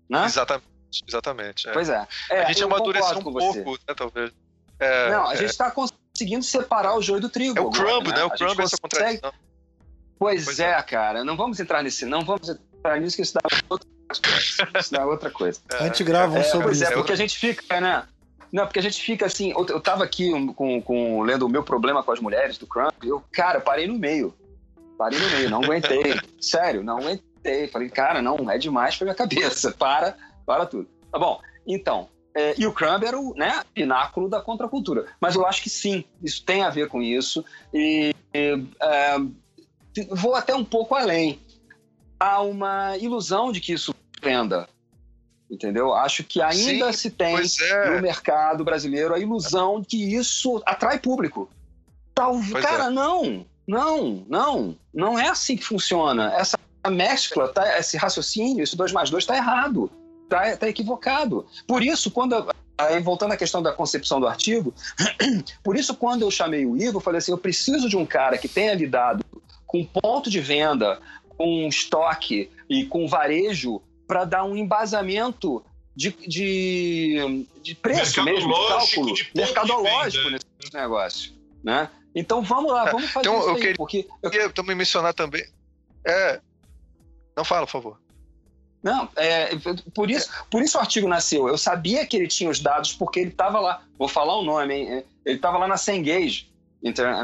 Né? 0.10 0.24
Exatamente, 0.26 0.66
exatamente. 1.08 1.68
é. 1.68 1.72
Pois 1.74 1.90
é. 1.90 2.08
é 2.32 2.42
a 2.44 2.48
gente 2.48 2.62
eu 2.62 2.68
amadureceu 2.68 3.18
um 3.18 3.24
pouco, 3.24 3.72
né, 3.88 3.94
talvez. 3.96 4.32
É, 4.80 5.10
Não, 5.12 5.28
a 5.28 5.34
é. 5.34 5.38
gente 5.38 5.50
está 5.52 5.72
conseguindo 5.72 6.44
separar 6.44 6.96
o 6.98 7.02
joio 7.02 7.22
do 7.22 7.30
trigo. 7.30 7.58
É 7.58 7.62
o 7.62 7.70
crumb, 7.70 8.08
né? 8.10 8.24
O 8.24 8.28
A 8.28 8.30
gente 8.36 8.38
crumb 8.40 8.60
é 8.60 8.64
essa 8.64 8.78
consegue- 8.78 9.20
contradição. 9.22 9.34
Pois, 10.18 10.46
Pois 10.46 10.60
é, 10.60 10.72
é. 10.72 10.82
cara. 10.82 11.24
Não 11.24 11.36
vamos 11.38 11.60
entrar 11.60 11.82
nesse. 11.84 12.06
Não 12.06 12.22
vamos 12.22 12.50
entrar 12.50 13.00
nisso, 13.00 13.16
que 13.16 13.22
isso 13.22 13.34
dá 13.34 13.42
outra 13.70 13.88
coisa. 14.08 14.80
Isso 14.80 14.92
dá 14.94 15.06
outra 15.06 15.32
coisa. 15.32 15.62
A 15.74 15.84
gente 15.84 16.04
grava 16.04 16.34
um 16.34 16.38
É, 16.38 16.44
sobre 16.44 16.68
pois 16.68 16.82
isso. 16.82 16.92
é, 16.92 16.94
porque 16.94 17.12
a 17.12 17.16
gente 17.18 17.38
fica, 17.38 17.82
né? 17.82 18.04
Não, 18.52 18.66
porque 18.66 18.80
a 18.80 18.82
gente 18.82 19.02
fica 19.02 19.26
assim. 19.26 19.52
Eu, 19.52 19.66
eu 19.68 19.82
tava 19.82 20.04
aqui 20.04 20.32
com, 20.54 20.82
com, 20.82 21.22
lendo 21.24 21.46
o 21.46 21.50
meu 21.50 21.64
problema 21.64 22.04
com 22.04 22.12
as 22.12 22.20
mulheres 22.20 22.58
do 22.58 22.68
Crump. 22.68 22.94
Eu, 23.04 23.22
cara, 23.32 23.60
parei 23.60 23.88
no 23.88 23.98
meio. 23.98 24.34
Parei 24.98 25.20
no 25.20 25.30
meio, 25.30 25.50
não 25.50 25.62
aguentei. 25.64 26.20
Sério, 26.40 26.84
não 26.84 26.98
aguentei. 27.00 27.68
Falei, 27.68 27.90
cara, 27.90 28.22
não, 28.22 28.50
é 28.50 28.58
demais 28.58 28.96
pra 28.96 29.06
minha 29.06 29.16
cabeça. 29.16 29.72
Para, 29.72 30.16
para 30.46 30.66
tudo. 30.66 30.88
Tá 31.12 31.20
bom, 31.20 31.40
então. 31.66 32.08
é, 32.36 32.54
e 32.58 32.68
o 32.68 32.74
Crumb 32.74 33.04
era 33.04 33.18
o 33.18 33.34
né, 33.36 33.64
pináculo 33.74 34.30
da 34.30 34.42
contracultura. 34.42 35.06
Mas 35.22 35.36
eu 35.36 35.46
acho 35.48 35.64
que 35.64 35.70
sim, 35.70 36.04
isso 36.22 36.44
tem 36.44 36.64
a 36.64 36.70
ver 36.70 36.90
com 36.90 37.02
isso. 37.02 37.44
E 37.74 38.14
é, 38.34 38.56
vou 40.12 40.36
até 40.36 40.54
um 40.54 40.66
pouco 40.66 40.96
além. 40.96 41.40
Há 42.20 42.42
uma 42.42 42.98
ilusão 42.98 43.52
de 43.52 43.62
que 43.62 43.74
isso 43.74 43.96
venda. 44.22 44.68
Entendeu? 45.50 45.94
Acho 45.94 46.24
que 46.24 46.42
ainda 46.42 46.92
Sim, 46.92 46.98
se 46.98 47.12
tem 47.12 47.38
é. 47.38 47.96
no 47.96 48.02
mercado 48.02 48.64
brasileiro 48.64 49.14
a 49.14 49.20
ilusão 49.20 49.80
de 49.80 49.88
que 49.88 50.16
isso 50.16 50.62
atrai 50.66 51.00
público. 51.00 51.48
Tal, 52.16 52.40
Pois 52.52 52.66
cara, 52.66 52.90
não, 52.90 53.46
não, 53.68 54.26
não, 54.28 54.76
não 54.94 55.20
é 55.20 55.28
assim 55.28 55.56
que 55.56 55.64
funciona. 55.64 56.34
Essa 56.34 56.58
mescla, 56.90 57.48
tá, 57.48 57.78
esse 57.78 57.96
raciocínio, 57.96 58.64
esse 58.64 58.76
2 58.76 58.92
mais 58.92 59.10
2 59.10 59.24
está 59.24 59.36
errado, 59.36 59.92
está 60.44 60.58
tá 60.58 60.70
equivocado. 60.70 61.46
Por 61.68 61.82
isso, 61.84 62.12
quando 62.12 62.54
aí, 62.78 63.00
voltando 63.02 63.32
à 63.34 63.38
questão 63.38 63.62
da 63.62 63.72
concepção 63.72 64.20
do 64.20 64.28
artigo, 64.28 64.74
por 65.64 65.78
isso 65.78 65.96
quando 65.96 66.24
eu 66.24 66.32
chamei 66.32 66.66
o 66.66 66.76
Ivo, 66.76 66.98
eu 66.98 67.02
falei 67.02 67.20
assim, 67.20 67.32
eu 67.32 67.38
preciso 67.38 67.88
de 67.90 67.96
um 67.98 68.06
cara 68.06 68.38
que 68.38 68.48
tenha 68.48 68.74
lidado 68.74 69.24
com 69.66 69.84
ponto 69.86 70.30
de 70.30 70.40
venda, 70.40 71.00
com 71.38 71.68
estoque 71.68 72.50
e 72.70 72.86
com 72.86 73.08
varejo 73.08 73.82
para 74.08 74.24
dar 74.26 74.44
um 74.44 74.56
embasamento 74.56 75.64
de, 75.96 76.12
de, 76.28 77.48
de 77.62 77.76
preço 77.76 78.24
mesmo, 78.24 78.54
de 78.54 78.68
cálculo, 78.68 79.14
de 79.14 79.32
mercadológico 79.34 80.24
venda. 80.26 80.40
nesse 80.62 80.74
negócio, 80.74 81.32
né? 81.64 81.90
Então 82.14 82.42
vamos 82.42 82.72
lá, 82.72 82.92
vamos 82.92 83.10
fazer 83.10 83.28
Então, 83.28 83.40
isso 83.40 83.50
eu 83.50 83.56
aí, 83.56 83.60
queria- 83.62 83.76
porque 83.76 83.98
eu- 84.00 84.18
Eu 84.24 84.30
queria 84.32 84.50
também 84.50 84.76
mencionar 84.76 85.14
também. 85.14 85.46
É. 86.06 86.40
Não 87.36 87.44
fala, 87.44 87.66
por 87.66 87.72
favor. 87.72 88.00
Não, 88.86 89.10
é, 89.16 89.50
por 89.96 90.12
isso, 90.12 90.30
por 90.48 90.62
isso 90.62 90.78
o 90.78 90.82
artigo 90.82 91.08
nasceu. 91.08 91.48
Eu 91.48 91.58
sabia 91.58 92.06
que 92.06 92.16
ele 92.16 92.28
tinha 92.28 92.48
os 92.52 92.60
dados 92.60 92.94
porque 92.94 93.20
ele 93.20 93.32
estava 93.32 93.60
lá. 93.60 93.82
Vou 93.98 94.08
falar 94.08 94.38
o 94.38 94.44
nome, 94.44 94.76
hein? 94.76 95.04
Ele 95.26 95.36
estava 95.38 95.58
lá 95.58 95.68
na 95.68 95.76
Cengage, 95.76 96.48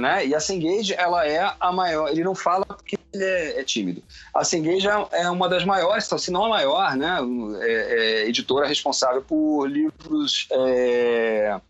né? 0.01 0.25
E 0.25 0.33
a 0.33 0.39
Cengage, 0.39 0.95
ela 0.95 1.23
é 1.27 1.53
a 1.59 1.71
maior. 1.71 2.09
Ele 2.09 2.23
não 2.23 2.33
fala 2.33 2.65
porque 2.65 2.97
ele 3.13 3.23
é, 3.23 3.59
é 3.59 3.63
tímido. 3.63 4.01
A 4.33 4.43
Cengage 4.43 4.87
é, 4.87 5.21
é 5.21 5.29
uma 5.29 5.47
das 5.47 5.63
maiores, 5.63 6.05
se 6.05 6.31
não 6.31 6.45
a 6.45 6.49
maior, 6.49 6.97
né? 6.97 7.19
É, 7.61 8.23
é, 8.23 8.27
editora 8.27 8.67
responsável 8.67 9.21
por 9.21 9.67
livros 9.67 10.47
é, 10.49 11.61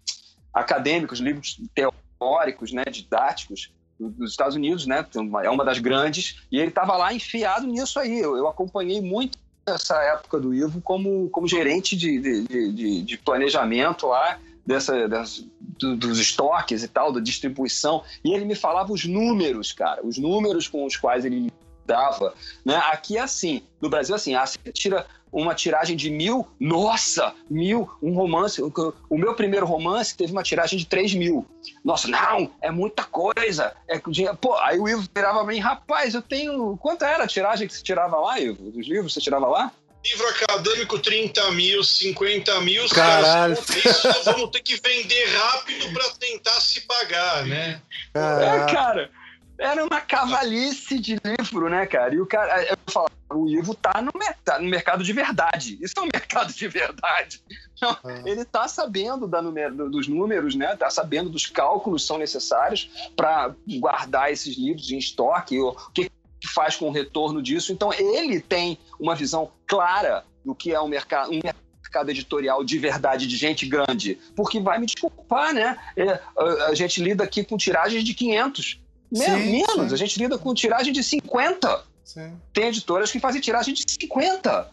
acadêmicos, 0.53 1.19
livros 1.19 1.59
teóricos, 1.75 2.71
né? 2.71 2.83
Didáticos 2.89 3.69
do- 3.99 4.09
dos 4.09 4.31
Estados 4.31 4.55
Unidos, 4.55 4.85
né? 4.87 5.05
É 5.43 5.49
uma 5.49 5.65
das 5.65 5.79
grandes. 5.79 6.37
E 6.49 6.57
ele 6.59 6.69
estava 6.69 6.95
lá 6.95 7.13
enfiado 7.13 7.67
nisso 7.67 7.99
aí. 7.99 8.19
Eu, 8.19 8.37
eu 8.37 8.47
acompanhei 8.47 9.01
muito 9.01 9.37
essa 9.73 10.01
época 10.03 10.39
do 10.39 10.53
Ivo 10.53 10.81
como, 10.81 11.29
como 11.29 11.47
gerente 11.47 11.95
de, 11.95 12.19
de, 12.19 12.71
de- 12.71 13.01
de- 13.03 13.17
planejamento 13.17 14.07
lá 14.07 14.39
dessa, 14.65 15.07
dessa- 15.07 15.43
do- 15.79 15.95
dos 15.95 16.19
estoques 16.19 16.83
e 16.83 16.87
tal, 16.87 17.11
da 17.11 17.19
distribuição. 17.19 18.03
E 18.23 18.33
ele 18.33 18.45
me 18.45 18.55
falava 18.55 18.91
os 18.93 19.05
números, 19.05 19.71
cara, 19.71 20.05
os 20.05 20.17
números 20.17 20.67
com 20.67 20.85
os 20.85 20.95
quais 20.95 21.25
ele 21.25 21.51
dava. 21.85 22.33
Né? 22.63 22.75
Aqui 22.91 23.17
é 23.17 23.21
assim, 23.21 23.63
no 23.81 23.89
Brasil 23.89 24.15
é 24.15 24.17
assim, 24.17 24.35
ah, 24.35 24.45
você 24.45 24.57
tira 24.71 25.05
uma 25.31 25.55
tiragem 25.55 25.95
de 25.95 26.09
mil, 26.09 26.47
nossa, 26.59 27.33
mil, 27.49 27.89
um 28.01 28.13
romance. 28.13 28.61
O 28.61 29.17
meu 29.17 29.33
primeiro 29.33 29.65
romance 29.65 30.15
teve 30.15 30.31
uma 30.31 30.43
tiragem 30.43 30.77
de 30.77 30.85
três 30.85 31.13
mil. 31.13 31.45
Nossa, 31.83 32.07
não, 32.07 32.51
é 32.61 32.69
muita 32.69 33.03
coisa. 33.03 33.73
É, 33.87 33.99
pô, 34.39 34.55
aí 34.55 34.79
o 34.79 34.89
Ivo 34.89 35.07
virava 35.13 35.43
pra 35.43 35.53
mim, 35.53 35.59
rapaz, 35.59 36.13
eu 36.13 36.21
tenho. 36.21 36.77
Quanto 36.77 37.05
era 37.05 37.23
a 37.23 37.27
tiragem 37.27 37.67
que 37.67 37.73
você 37.73 37.81
tirava 37.81 38.17
lá, 38.17 38.39
Ivo? 38.39 38.71
Dos 38.71 38.87
livros 38.87 39.13
que 39.13 39.19
você 39.19 39.21
tirava 39.21 39.47
lá? 39.47 39.71
Livro 40.03 40.27
acadêmico, 40.29 40.97
30 40.97 41.51
mil, 41.51 41.83
50 41.83 42.59
mil. 42.61 42.89
Caralho. 42.89 43.55
Caras, 43.55 43.85
isso 43.85 44.23
vamos 44.25 44.49
ter 44.49 44.61
que 44.61 44.75
vender 44.75 45.25
rápido 45.37 45.93
para 45.93 46.09
tentar 46.19 46.59
se 46.59 46.81
pagar, 46.81 47.45
né? 47.45 47.79
É, 48.15 48.73
cara 48.73 49.20
era 49.61 49.85
uma 49.85 50.01
cavalice 50.01 50.99
de 50.99 51.17
livro, 51.23 51.69
né, 51.69 51.85
cara? 51.85 52.15
E 52.15 52.19
o 52.19 52.25
cara, 52.25 52.63
eu 52.63 52.75
falo, 52.91 53.07
o 53.29 53.47
Ivo 53.47 53.75
tá 53.75 54.01
no, 54.01 54.11
no 54.11 54.69
mercado 54.69 55.03
de 55.03 55.13
verdade. 55.13 55.77
Isso 55.79 55.93
é 55.97 56.01
um 56.01 56.09
mercado 56.11 56.51
de 56.51 56.67
verdade. 56.67 57.39
Não, 57.79 57.95
é. 58.03 58.23
Ele 58.25 58.43
tá 58.43 58.67
sabendo 58.67 59.27
da 59.27 59.39
dos 59.39 60.07
números, 60.07 60.55
né? 60.55 60.75
Tá 60.75 60.89
sabendo 60.89 61.29
dos 61.29 61.45
cálculos 61.45 62.01
que 62.01 62.07
são 62.07 62.17
necessários 62.17 62.89
para 63.15 63.55
guardar 63.79 64.31
esses 64.31 64.57
livros 64.57 64.89
em 64.89 64.97
estoque, 64.97 65.59
o 65.59 65.73
que 65.93 66.09
faz 66.53 66.75
com 66.75 66.87
o 66.87 66.91
retorno 66.91 67.39
disso. 67.39 67.71
Então, 67.71 67.93
ele 67.93 68.41
tem 68.41 68.79
uma 68.99 69.13
visão 69.13 69.51
clara 69.67 70.25
do 70.43 70.55
que 70.55 70.73
é 70.73 70.81
um 70.81 70.87
mercado, 70.87 71.31
um 71.31 71.39
mercado 71.39 72.09
editorial 72.09 72.63
de 72.63 72.79
verdade, 72.79 73.27
de 73.27 73.37
gente 73.37 73.67
grande. 73.67 74.17
Porque 74.35 74.59
vai 74.59 74.79
me 74.79 74.87
desculpar, 74.87 75.53
né? 75.53 75.77
É, 75.95 76.19
a 76.65 76.73
gente 76.73 76.99
lida 76.99 77.23
aqui 77.23 77.43
com 77.43 77.57
tiragens 77.57 78.03
de 78.03 78.15
500 78.15 78.81
Sim, 79.13 79.51
menos, 79.51 79.89
sim. 79.89 79.93
a 79.93 79.97
gente 79.97 80.19
lida 80.19 80.37
com 80.37 80.53
tiragem 80.53 80.93
de 80.93 81.03
50. 81.03 81.83
Sim. 82.03 82.39
Tem 82.53 82.67
editoras 82.67 83.11
que 83.11 83.19
fazem 83.19 83.41
tiragem 83.41 83.73
de 83.73 83.83
50. 83.87 84.71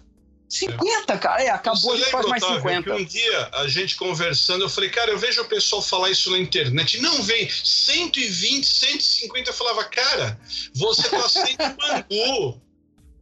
50, 0.49 1.13
é. 1.13 1.19
cara, 1.19 1.43
é, 1.43 1.51
acabou 1.51 1.95
de 1.95 2.05
fazer 2.07 2.29
mais 2.29 2.43
50. 2.43 2.95
um 2.95 3.05
dia 3.05 3.51
a 3.53 3.69
gente 3.69 3.97
conversando, 3.97 4.65
eu 4.65 4.69
falei, 4.69 4.89
cara, 4.89 5.11
eu 5.11 5.19
vejo 5.19 5.43
o 5.43 5.45
pessoal 5.45 5.83
falar 5.83 6.11
isso 6.11 6.31
na 6.31 6.39
internet. 6.39 7.01
Não 7.01 7.23
vem 7.23 7.49
120, 7.51 8.67
150. 8.67 9.51
Eu 9.51 9.55
falava, 9.55 9.85
cara, 9.85 10.41
você 10.75 11.09
tá 11.09 11.29
sendo 11.29 11.59
Bangu. 11.77 12.63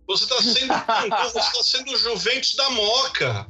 Você 0.07 0.27
tá 0.27 0.41
sendo 0.41 0.69
Bangu, 0.69 1.33
você 1.33 1.41
tá 1.41 1.63
sendo 1.65 1.93
o 1.93 1.97
Juventus 1.97 2.55
da 2.55 2.71
Moca. 2.71 3.47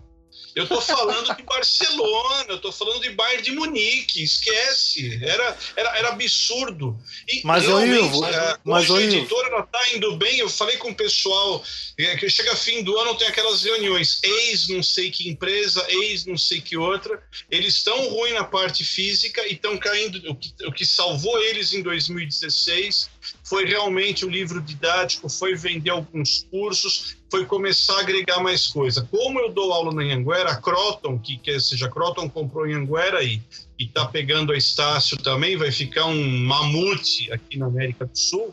Eu 0.57 0.67
tô 0.67 0.81
falando 0.81 1.37
de 1.37 1.43
Barcelona, 1.43 2.47
eu 2.49 2.59
tô 2.59 2.73
falando 2.73 3.03
de 3.03 3.11
Bayern 3.11 3.43
de 3.43 3.53
Munique, 3.53 4.23
esquece. 4.23 5.23
Era, 5.23 5.59
era, 5.77 5.99
era 5.99 6.09
absurdo. 6.09 6.99
E 7.29 7.43
mas, 7.45 7.65
Ivo, 7.65 8.25
é, 8.25 8.59
mas 8.65 8.89
hoje 8.89 9.07
a 9.07 9.19
editora 9.19 9.49
ela 9.49 9.63
tá 9.65 9.81
indo 9.95 10.17
bem. 10.17 10.39
Eu 10.39 10.49
falei 10.49 10.79
com 10.79 10.93
o 10.93 10.95
pessoal 10.95 11.63
é, 11.99 12.17
que 12.17 12.31
chega 12.31 12.57
fim 12.57 12.83
do 12.83 12.99
ano, 12.99 13.15
tem 13.17 13.29
aquelas 13.29 13.65
reuniões, 13.65 14.19
ex 14.23 14.69
não 14.69 14.83
sei 14.83 15.11
que 15.11 15.29
empresa, 15.29 15.85
ex 15.91 16.25
não 16.25 16.39
sei 16.39 16.59
que 16.59 16.75
outra. 16.75 17.23
Eles 17.51 17.75
estão 17.75 18.09
ruim 18.09 18.33
na 18.33 18.45
parte 18.45 18.83
física 18.83 19.47
e 19.47 19.53
estão 19.53 19.77
caindo. 19.77 20.23
O 20.31 20.35
que, 20.35 20.55
o 20.65 20.73
que 20.73 20.87
salvou 20.87 21.39
eles 21.43 21.75
em 21.75 21.83
2016 21.83 23.11
foi 23.47 23.65
realmente 23.65 24.25
o 24.25 24.29
livro 24.29 24.61
didático, 24.61 25.29
foi 25.29 25.55
vender 25.55 25.91
alguns 25.91 26.45
cursos, 26.51 27.17
foi 27.31 27.47
começar 27.47 27.97
a 27.97 28.01
agregar 28.01 28.41
mais 28.41 28.67
coisa. 28.67 29.07
Como 29.09 29.39
eu 29.39 29.53
dou 29.53 29.73
aula 29.73 29.95
na 29.95 30.03
Anhanguera, 30.03 30.51
a 30.51 30.57
Croton, 30.57 31.17
que 31.17 31.39
quer 31.39 31.61
seja, 31.61 31.87
a 31.87 31.91
Croton 31.91 32.29
comprou 32.29 32.65
Anhanguera 32.65 33.23
e 33.23 33.41
está 33.79 34.05
pegando 34.05 34.53
a 34.53 34.57
Estácio 34.57 35.17
também, 35.17 35.57
vai 35.57 35.71
ficar 35.71 36.07
um 36.07 36.41
mamute 36.41 37.33
aqui 37.33 37.57
na 37.57 37.67
América 37.67 38.05
do 38.05 38.19
Sul. 38.19 38.53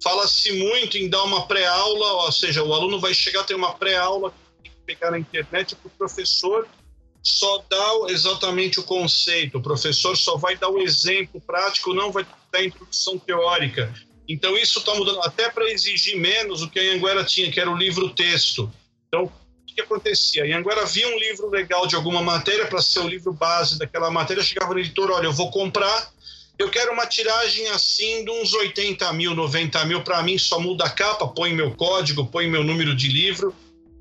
Fala-se 0.00 0.52
muito 0.52 0.96
em 0.96 1.08
dar 1.08 1.24
uma 1.24 1.46
pré-aula, 1.48 2.24
ou 2.24 2.32
seja, 2.32 2.62
o 2.62 2.72
aluno 2.72 3.00
vai 3.00 3.12
chegar 3.12 3.40
a 3.40 3.44
ter 3.44 3.54
uma 3.56 3.74
pré-aula, 3.74 4.32
pegar 4.86 5.10
na 5.10 5.18
internet 5.18 5.74
para 5.74 5.88
o 5.88 5.90
professor 5.90 6.68
só 7.22 7.64
dá 7.70 8.06
exatamente 8.08 8.80
o 8.80 8.82
conceito, 8.82 9.58
o 9.58 9.62
professor 9.62 10.16
só 10.16 10.36
vai 10.36 10.56
dar 10.56 10.68
o 10.68 10.80
exemplo 10.80 11.40
prático, 11.40 11.94
não 11.94 12.10
vai 12.10 12.26
dar 12.50 12.64
introdução 12.64 13.16
teórica. 13.16 13.94
Então 14.28 14.56
isso 14.56 14.78
está 14.78 14.94
mudando 14.94 15.20
até 15.22 15.50
para 15.50 15.70
exigir 15.70 16.16
menos 16.16 16.62
o 16.62 16.70
que 16.70 16.78
a 16.78 16.94
Anguera 16.94 17.24
tinha, 17.24 17.50
que 17.50 17.60
era 17.60 17.70
o 17.70 17.76
livro-texto. 17.76 18.72
Então, 19.08 19.24
o 19.24 19.30
que 19.66 19.80
acontecia? 19.80 20.44
A 20.44 20.58
Anguera 20.58 20.86
via 20.86 21.08
um 21.08 21.18
livro 21.18 21.50
legal 21.50 21.86
de 21.86 21.96
alguma 21.96 22.22
matéria 22.22 22.66
para 22.66 22.80
ser 22.80 23.00
o 23.00 23.08
livro 23.08 23.32
base 23.32 23.78
daquela 23.78 24.10
matéria, 24.10 24.42
chegava 24.42 24.72
no 24.72 24.80
editor, 24.80 25.10
olha, 25.10 25.26
eu 25.26 25.32
vou 25.32 25.50
comprar, 25.50 26.10
eu 26.58 26.70
quero 26.70 26.92
uma 26.92 27.06
tiragem 27.06 27.68
assim 27.68 28.24
de 28.24 28.30
uns 28.30 28.54
80 28.54 29.12
mil, 29.14 29.34
90 29.34 29.84
mil, 29.86 30.02
para 30.02 30.22
mim 30.22 30.38
só 30.38 30.60
muda 30.60 30.84
a 30.84 30.90
capa, 30.90 31.26
põe 31.26 31.52
meu 31.52 31.72
código, 31.72 32.26
põe 32.26 32.46
meu 32.46 32.62
número 32.62 32.94
de 32.94 33.08
livro, 33.08 33.54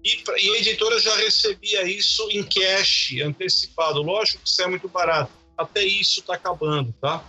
e, 0.03 0.23
e 0.37 0.49
a 0.55 0.57
editora 0.57 0.99
já 0.99 1.15
recebia 1.15 1.83
isso 1.83 2.27
em 2.31 2.43
cash, 2.43 3.15
antecipado. 3.23 4.01
Lógico 4.01 4.41
que 4.43 4.49
isso 4.49 4.61
é 4.61 4.67
muito 4.67 4.87
barato. 4.87 5.31
Até 5.57 5.83
isso 5.83 6.21
está 6.21 6.33
acabando, 6.35 6.93
tá? 6.99 7.23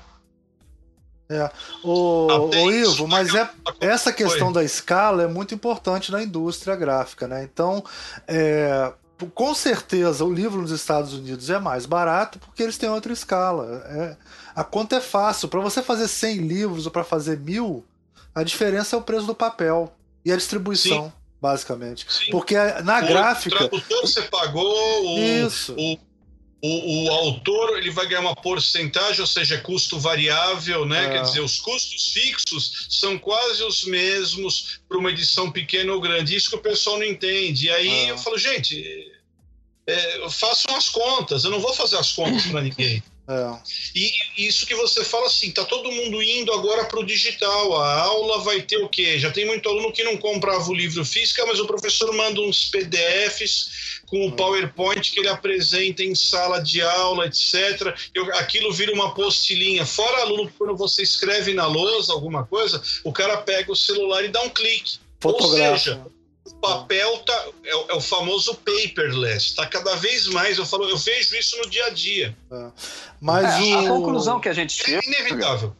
É. 1.32 1.50
O, 1.82 2.26
o 2.26 2.70
Ivo, 2.70 3.08
mas 3.08 3.34
é, 3.34 3.48
essa 3.80 4.12
questão 4.12 4.52
da 4.52 4.62
escala 4.62 5.22
é 5.22 5.26
muito 5.26 5.54
importante 5.54 6.12
na 6.12 6.22
indústria 6.22 6.76
gráfica, 6.76 7.26
né? 7.26 7.42
Então, 7.42 7.84
é, 8.26 8.92
com 9.34 9.54
certeza, 9.54 10.24
o 10.24 10.32
livro 10.32 10.60
nos 10.60 10.70
Estados 10.70 11.14
Unidos 11.14 11.48
é 11.48 11.58
mais 11.58 11.86
barato 11.86 12.38
porque 12.38 12.62
eles 12.62 12.76
têm 12.76 12.88
outra 12.88 13.12
escala. 13.12 13.82
É, 13.86 14.16
a 14.54 14.64
conta 14.64 14.96
é 14.96 15.00
fácil. 15.00 15.48
Para 15.48 15.60
você 15.60 15.82
fazer 15.82 16.08
100 16.08 16.38
livros 16.38 16.86
ou 16.86 16.92
para 16.92 17.04
fazer 17.04 17.38
mil, 17.38 17.84
a 18.34 18.42
diferença 18.42 18.96
é 18.96 18.98
o 18.98 19.02
preço 19.02 19.26
do 19.26 19.34
papel 19.34 19.92
e 20.24 20.32
a 20.32 20.36
distribuição. 20.36 21.06
Sim. 21.06 21.12
Basicamente. 21.40 22.06
Sim. 22.08 22.30
Porque 22.30 22.56
na 22.84 23.00
o 23.00 23.06
gráfica. 23.06 23.64
O 23.64 23.68
tradutor 23.68 24.00
você 24.02 24.22
pagou, 24.22 25.06
o, 25.06 25.18
Isso. 25.18 25.74
O 25.76 25.98
o, 26.64 27.06
o, 27.06 27.10
autor 27.10 27.76
ele 27.76 27.90
vai 27.90 28.06
ganhar 28.06 28.20
uma 28.20 28.36
porcentagem, 28.36 29.20
ou 29.20 29.26
seja, 29.26 29.58
custo 29.58 29.98
variável, 29.98 30.86
né? 30.86 31.06
É. 31.06 31.10
Quer 31.10 31.22
dizer, 31.22 31.40
os 31.40 31.58
custos 31.58 32.12
fixos 32.12 32.86
são 32.88 33.18
quase 33.18 33.64
os 33.64 33.82
mesmos 33.82 34.80
para 34.88 34.96
uma 34.96 35.10
edição 35.10 35.50
pequena 35.50 35.92
ou 35.92 36.00
grande. 36.00 36.36
Isso 36.36 36.50
que 36.50 36.56
o 36.56 36.62
pessoal 36.62 36.98
não 36.98 37.04
entende. 37.04 37.66
E 37.66 37.70
aí 37.70 37.88
é. 37.88 38.10
eu 38.12 38.18
falo, 38.18 38.38
gente, 38.38 39.12
é, 39.88 40.30
façam 40.30 40.76
as 40.76 40.88
contas. 40.88 41.42
Eu 41.42 41.50
não 41.50 41.58
vou 41.58 41.74
fazer 41.74 41.96
as 41.96 42.12
contas 42.12 42.46
para 42.46 42.62
ninguém. 42.62 43.02
É. 43.28 43.56
E 43.94 44.12
isso 44.48 44.66
que 44.66 44.74
você 44.74 45.04
fala 45.04 45.26
assim, 45.26 45.52
tá 45.52 45.64
todo 45.64 45.92
mundo 45.92 46.20
indo 46.20 46.52
agora 46.52 46.84
para 46.86 46.98
o 46.98 47.06
digital. 47.06 47.80
A 47.80 48.00
aula 48.00 48.40
vai 48.40 48.60
ter 48.62 48.78
o 48.78 48.88
quê? 48.88 49.16
Já 49.16 49.30
tem 49.30 49.46
muito 49.46 49.68
aluno 49.68 49.92
que 49.92 50.02
não 50.02 50.16
comprava 50.16 50.68
o 50.68 50.74
livro 50.74 51.04
físico, 51.04 51.40
mas 51.46 51.60
o 51.60 51.66
professor 51.66 52.12
manda 52.12 52.40
uns 52.40 52.64
PDFs 52.66 53.91
com 54.12 54.26
o 54.26 54.32
PowerPoint 54.32 55.10
que 55.10 55.20
ele 55.20 55.28
apresenta 55.30 56.02
em 56.02 56.14
sala 56.14 56.62
de 56.62 56.82
aula, 56.82 57.24
etc. 57.24 57.96
Eu, 58.12 58.30
aquilo 58.34 58.70
vira 58.70 58.92
uma 58.92 59.14
postilhinha. 59.14 59.86
Fora 59.86 60.20
aluno 60.20 60.52
quando 60.58 60.76
você 60.76 61.02
escreve 61.02 61.54
na 61.54 61.66
lousa 61.66 62.12
alguma 62.12 62.44
coisa, 62.44 62.82
o 63.04 63.10
cara 63.10 63.38
pega 63.38 63.72
o 63.72 63.74
celular 63.74 64.22
e 64.22 64.28
dá 64.28 64.42
um 64.42 64.50
clique. 64.50 64.98
Ou 65.24 65.40
seja, 65.48 66.04
o 66.44 66.54
papel 66.56 67.20
tá, 67.20 67.48
é, 67.64 67.70
é, 67.70 67.94
o 67.94 68.02
famoso 68.02 68.54
paperless. 68.56 69.46
Está 69.46 69.64
cada 69.64 69.94
vez 69.96 70.26
mais. 70.26 70.58
Eu 70.58 70.66
falo, 70.66 70.86
eu 70.90 70.98
vejo 70.98 71.34
isso 71.34 71.56
no 71.56 71.70
dia 71.70 71.86
a 71.86 71.90
dia. 71.90 72.36
É. 72.52 72.70
Mas 73.18 73.66
é, 73.66 73.76
o... 73.76 73.78
a 73.78 73.88
conclusão 73.88 74.38
que 74.38 74.48
a 74.50 74.52
gente 74.52 74.92
é 74.92 75.00
inevitável. 75.06 75.74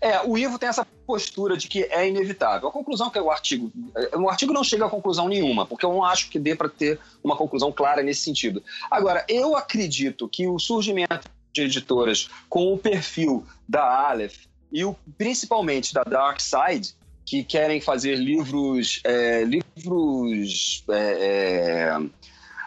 É, 0.00 0.20
o 0.24 0.38
Ivo 0.38 0.56
tem 0.56 0.68
essa 0.68 0.86
postura 1.06 1.56
de 1.56 1.68
que 1.68 1.84
é 1.84 2.08
inevitável. 2.08 2.68
A 2.68 2.72
conclusão 2.72 3.08
que 3.08 3.18
é 3.18 3.22
o 3.22 3.30
artigo. 3.30 3.72
É, 3.94 4.16
o 4.16 4.28
artigo 4.28 4.52
não 4.52 4.64
chega 4.64 4.84
a 4.84 4.90
conclusão 4.90 5.28
nenhuma, 5.28 5.64
porque 5.64 5.86
eu 5.86 5.92
não 5.92 6.04
acho 6.04 6.28
que 6.28 6.38
dê 6.38 6.54
para 6.54 6.68
ter 6.68 6.98
uma 7.22 7.36
conclusão 7.36 7.72
clara 7.72 8.02
nesse 8.02 8.22
sentido. 8.22 8.62
Agora, 8.90 9.24
eu 9.28 9.56
acredito 9.56 10.28
que 10.28 10.46
o 10.46 10.58
surgimento 10.58 11.30
de 11.52 11.62
editoras 11.62 12.28
com 12.48 12.74
o 12.74 12.78
perfil 12.78 13.46
da 13.68 13.82
Aleph 14.10 14.44
e 14.70 14.84
o, 14.84 14.94
principalmente 15.16 15.94
da 15.94 16.02
Dark 16.02 16.40
Side, 16.40 16.94
que 17.24 17.42
querem 17.42 17.80
fazer 17.80 18.16
livros, 18.16 19.00
é, 19.04 19.42
livros 19.44 20.84
é, 20.90 21.94
é, 21.94 21.98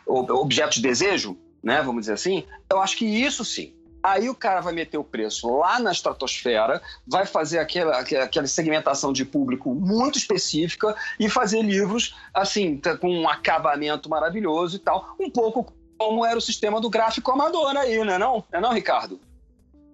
objetos 0.08 0.78
de 0.78 0.82
desejo, 0.82 1.38
né, 1.62 1.82
vamos 1.82 2.02
dizer 2.02 2.14
assim, 2.14 2.44
eu 2.70 2.82
acho 2.82 2.98
que 2.98 3.06
isso 3.06 3.46
sim 3.46 3.74
Aí 4.02 4.30
o 4.30 4.36
cara 4.36 4.62
vai 4.62 4.74
meter 4.74 4.98
o 4.98 5.04
preço 5.04 5.58
lá 5.58 5.80
na 5.80 5.92
estratosfera, 5.92 6.82
vai 7.06 7.26
fazer 7.26 7.60
aquela, 7.60 8.00
aquela 8.00 8.48
segmentação 8.48 9.12
de 9.12 9.26
público 9.26 9.74
muito 9.76 10.18
específica 10.18 10.96
e 11.20 11.30
fazer 11.30 11.62
livros 11.62 12.16
assim, 12.34 12.78
tá, 12.78 12.98
com 12.98 13.10
um 13.10 13.28
acabamento 13.28 14.10
maravilhoso 14.10 14.78
e 14.78 14.80
tal, 14.80 15.16
um 15.20 15.30
pouco 15.30 15.74
como 15.98 16.26
era 16.26 16.38
o 16.38 16.42
sistema 16.42 16.80
do 16.80 16.90
gráfico 16.90 17.30
amador 17.32 17.76
aí, 17.76 18.04
né 18.06 18.18
não? 18.18 18.44
É 18.54 18.62
não, 18.62 18.72
Ricardo? 18.72 19.20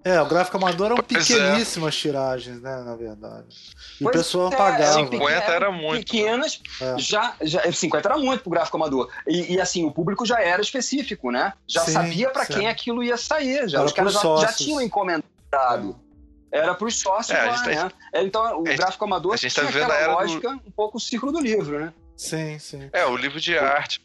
É, 0.05 0.21
o 0.21 0.27
gráfico 0.27 0.57
amador 0.57 0.85
eram 0.85 0.97
pois 0.97 1.31
é. 1.31 1.33
pequeníssimas 1.33 1.95
é. 1.95 1.97
tiragens, 1.97 2.61
né, 2.61 2.83
na 2.83 2.95
verdade. 2.95 3.47
E 3.99 4.03
pois 4.03 4.15
o 4.15 4.19
pessoal 4.19 4.53
é, 4.53 4.55
pagava. 4.55 4.93
50 4.93 5.51
era 5.51 5.71
muito. 5.71 6.05
Pequenas, 6.05 6.61
né? 6.79 6.95
já, 6.99 7.35
já, 7.41 7.71
50 7.71 8.07
era 8.07 8.17
muito 8.19 8.43
pro 8.43 8.51
gráfico 8.51 8.77
amador. 8.77 9.11
E, 9.25 9.55
e, 9.55 9.59
assim, 9.59 9.83
o 9.83 9.91
público 9.91 10.23
já 10.23 10.39
era 10.39 10.61
específico, 10.61 11.31
né? 11.31 11.53
Já 11.67 11.81
Sim, 11.81 11.93
sabia 11.93 12.29
para 12.29 12.45
quem 12.45 12.67
aquilo 12.67 13.03
ia 13.03 13.17
sair. 13.17 13.67
Já, 13.67 13.83
os 13.83 13.91
caras 13.91 14.13
já, 14.13 14.35
já, 14.37 14.53
tinham 14.53 14.79
encomendado. 14.79 15.99
Era 16.51 16.75
para 16.75 16.87
os 16.87 16.99
sócios 16.99 17.35
é, 17.35 17.43
lá, 17.43 17.63
tá, 17.63 17.69
né? 17.69 17.91
Então, 18.13 18.59
o 18.59 18.63
gráfico 18.63 19.05
amador 19.05 19.33
a 19.33 19.37
gente 19.37 19.55
tá 19.55 19.65
tinha 19.65 19.85
aquela 19.85 20.13
lógica, 20.13 20.49
do... 20.49 20.55
um 20.67 20.71
pouco 20.71 20.97
o 20.97 21.01
ciclo 21.01 21.31
do 21.31 21.41
livro, 21.41 21.79
né? 21.79 21.91
Sim, 22.15 22.59
sim. 22.59 22.89
É, 22.93 23.07
o 23.07 23.17
livro 23.17 23.41
de 23.41 23.57
arte, 23.57 23.99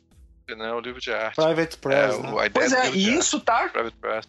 né? 0.48 0.72
O 0.72 0.80
livro 0.80 0.98
de 0.98 1.12
arte. 1.12 1.36
Private 1.36 1.76
Press, 1.76 2.14
é, 2.14 2.22
né? 2.22 2.50
Pois 2.50 2.72
é, 2.72 2.86
e 2.86 3.06
arte, 3.06 3.18
isso 3.18 3.38
tá 3.38 3.68
Private 3.68 3.96
Press. 4.00 4.26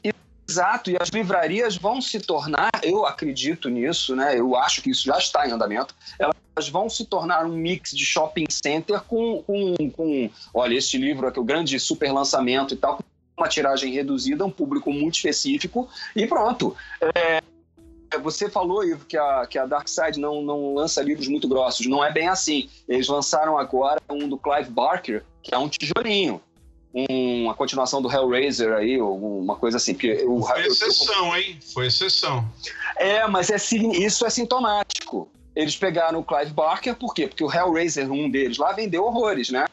Exato, 0.52 0.92
e 0.92 0.98
as 1.00 1.08
livrarias 1.08 1.78
vão 1.78 2.02
se 2.02 2.20
tornar, 2.20 2.70
eu 2.84 3.06
acredito 3.06 3.70
nisso, 3.70 4.14
né? 4.18 4.38
Eu 4.38 4.58
acho 4.58 4.82
que 4.82 4.90
isso 4.90 5.06
já 5.06 5.18
está 5.18 5.48
em 5.48 5.52
andamento. 5.54 5.96
Elas 6.20 6.68
vão 6.68 6.90
se 6.90 7.06
tornar 7.06 7.46
um 7.46 7.56
mix 7.56 7.92
de 7.92 8.06
shopping 8.06 8.44
center 8.50 9.00
com, 9.00 9.42
com, 9.44 9.90
com 9.92 10.30
olha, 10.54 10.76
este 10.76 10.98
livro 10.98 11.26
aqui, 11.26 11.40
o 11.40 11.44
grande 11.46 11.80
super 11.80 12.12
lançamento 12.12 12.74
e 12.74 12.78
tal, 12.78 12.98
com 12.98 13.04
uma 13.38 13.48
tiragem 13.48 13.94
reduzida, 13.94 14.46
um 14.46 14.52
público 14.52 14.92
muito 14.92 15.16
específico, 15.16 15.88
e 16.14 16.28
pronto. 16.28 16.76
É, 17.16 17.42
você 18.18 18.50
falou, 18.50 18.84
Ivo, 18.84 19.06
que 19.06 19.16
a, 19.16 19.48
que 19.48 19.58
a 19.58 19.66
Dark 19.66 19.88
Side 19.88 20.20
não, 20.20 20.42
não 20.42 20.74
lança 20.74 21.02
livros 21.02 21.30
muito 21.30 21.48
grossos. 21.48 21.88
Não 21.88 22.04
é 22.04 22.12
bem 22.12 22.28
assim. 22.28 22.70
Eles 22.90 23.08
lançaram 23.08 23.58
agora 23.58 24.02
um 24.10 24.28
do 24.28 24.38
Clive 24.38 24.70
Barker, 24.70 25.24
que 25.42 25.56
é 25.56 25.58
um 25.58 25.70
tijolinho. 25.70 26.42
Um, 26.94 27.46
uma 27.46 27.54
continuação 27.54 28.02
do 28.02 28.12
Hellraiser 28.12 28.74
aí, 28.74 29.00
ou 29.00 29.18
uma 29.40 29.56
coisa 29.56 29.78
assim. 29.78 29.94
Porque 29.94 30.24
o, 30.26 30.42
Foi 30.44 30.60
eu- 30.60 30.66
eu- 30.66 30.72
exceção, 30.72 31.36
hein? 31.38 31.60
Foi 31.74 31.88
exceção. 31.88 32.46
é, 32.98 33.26
mas 33.28 33.50
é, 33.50 33.56
isso 33.56 34.26
é 34.26 34.30
sintomático. 34.30 35.30
Eles 35.56 35.76
pegaram 35.76 36.20
o 36.20 36.24
Clive 36.24 36.52
Barker, 36.54 36.96
por 36.96 37.14
quê? 37.14 37.28
Porque 37.28 37.44
o 37.44 37.54
Hellraiser, 37.54 38.12
um 38.12 38.30
deles 38.30 38.58
lá, 38.58 38.72
vendeu 38.74 39.04
horrores, 39.06 39.50
né? 39.50 39.66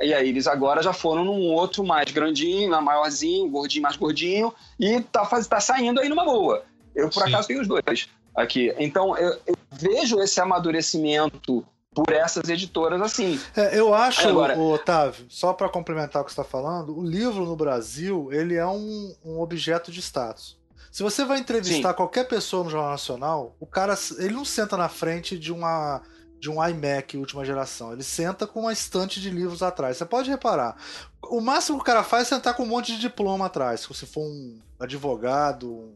E 0.00 0.12
aí 0.12 0.28
eles 0.28 0.46
agora 0.46 0.82
já 0.82 0.92
foram 0.92 1.24
num 1.24 1.52
outro 1.52 1.82
mais 1.84 2.10
grandinho, 2.12 2.70
maiorzinho, 2.82 3.48
gordinho, 3.48 3.82
mais 3.82 3.96
gordinho, 3.96 4.52
e 4.78 5.00
tá, 5.00 5.24
faz, 5.24 5.46
tá 5.46 5.58
saindo 5.60 6.00
aí 6.00 6.08
numa 6.08 6.24
boa. 6.24 6.64
Eu, 6.94 7.08
por 7.08 7.22
Sim. 7.22 7.28
acaso, 7.28 7.48
tenho 7.48 7.60
os 7.62 7.68
dois 7.68 8.08
aqui. 8.34 8.74
Então, 8.78 9.16
eu, 9.16 9.38
eu 9.46 9.56
vejo 9.72 10.20
esse 10.20 10.40
amadurecimento 10.40 11.64
por 11.96 12.12
essas 12.12 12.46
editoras 12.48 13.00
assim. 13.00 13.40
É, 13.56 13.78
eu 13.78 13.94
acho, 13.94 14.28
Agora- 14.28 14.58
Otávio, 14.58 15.24
só 15.30 15.54
para 15.54 15.68
complementar 15.70 16.20
o 16.20 16.24
que 16.26 16.30
você 16.32 16.40
está 16.40 16.44
falando, 16.44 16.94
o 16.96 17.02
livro 17.02 17.46
no 17.46 17.56
Brasil 17.56 18.28
ele 18.30 18.54
é 18.54 18.66
um, 18.66 19.14
um 19.24 19.40
objeto 19.40 19.90
de 19.90 20.00
status. 20.00 20.58
Se 20.92 21.02
você 21.02 21.24
vai 21.24 21.38
entrevistar 21.38 21.94
qualquer 21.94 22.28
pessoa 22.28 22.64
no 22.64 22.70
Jornal 22.70 22.90
Nacional, 22.90 23.56
o 23.58 23.66
cara 23.66 23.94
ele 24.18 24.34
não 24.34 24.44
senta 24.44 24.76
na 24.76 24.88
frente 24.88 25.38
de 25.38 25.52
uma 25.52 26.02
de 26.38 26.50
um 26.50 26.62
iMac 26.62 27.16
última 27.16 27.44
geração. 27.46 27.92
Ele 27.94 28.02
senta 28.02 28.46
com 28.46 28.60
uma 28.60 28.72
estante 28.72 29.20
de 29.20 29.30
livros 29.30 29.62
atrás. 29.62 29.96
Você 29.96 30.04
pode 30.04 30.28
reparar. 30.30 30.76
O 31.22 31.40
máximo 31.40 31.78
que 31.78 31.82
o 31.82 31.86
cara 31.86 32.04
faz 32.04 32.24
é 32.30 32.36
sentar 32.36 32.54
com 32.54 32.62
um 32.62 32.66
monte 32.66 32.92
de 32.92 33.00
diploma 33.00 33.46
atrás. 33.46 33.80
Se 33.90 34.06
for 34.06 34.20
um 34.20 34.58
advogado, 34.78 35.70
um, 35.72 35.94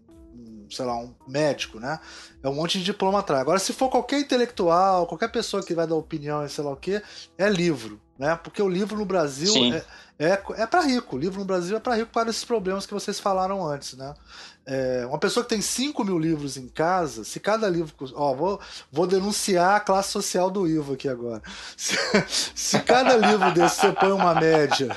sei 0.71 0.85
lá, 0.85 0.97
um 0.97 1.15
médico, 1.27 1.79
né? 1.81 1.99
É 2.43 2.49
um 2.49 2.55
monte 2.55 2.79
de 2.79 2.85
diploma 2.85 3.21
atrás. 3.21 3.43
Agora, 3.43 3.59
se 3.59 3.73
for 3.73 3.91
qualquer 3.91 4.21
intelectual, 4.21 5.07
qualquer 5.07 5.31
pessoa 5.31 5.63
que 5.63 5.75
vai 5.75 5.87
dar 5.87 5.97
opinião 5.97 6.45
e 6.45 6.49
sei 6.49 6.65
lá 6.65 6.71
o 6.71 6.77
que, 6.77 7.03
é 7.37 7.49
livro, 7.49 8.01
né? 8.19 8.39
Porque 8.43 8.63
o 8.63 8.69
livro 8.69 8.97
no 8.97 9.05
Brasil 9.05 9.53
Sim. 9.53 9.75
é, 9.75 9.85
é, 10.19 10.43
é 10.57 10.67
para 10.67 10.83
rico. 10.83 11.17
O 11.17 11.19
livro 11.19 11.41
no 11.41 11.45
Brasil 11.45 11.77
é 11.77 11.81
para 11.81 11.97
rico 11.97 12.13
para 12.13 12.31
esses 12.31 12.45
problemas 12.45 12.87
que 12.87 12.95
vocês 12.95 13.19
falaram 13.19 13.67
antes, 13.67 13.95
né? 13.95 14.15
É, 14.67 15.05
uma 15.07 15.19
pessoa 15.19 15.43
que 15.43 15.51
tem 15.51 15.61
5 15.61 16.05
mil 16.05 16.19
livros 16.19 16.57
em 16.57 16.69
casa, 16.69 17.25
se 17.25 17.41
cada 17.41 17.69
livro. 17.69 17.93
Ó, 18.15 18.35
vou, 18.35 18.61
vou 18.93 19.07
denunciar 19.07 19.77
a 19.77 19.81
classe 19.81 20.11
social 20.11 20.51
do 20.51 20.69
Ivo 20.69 20.95
aqui 20.95 21.09
agora. 21.09 21.43
Se, 21.77 21.97
se 22.55 22.79
cada 22.81 23.17
livro 23.17 23.53
desse 23.53 23.81
você 23.81 23.93
põe 23.93 24.13
uma 24.13 24.35
média 24.35 24.97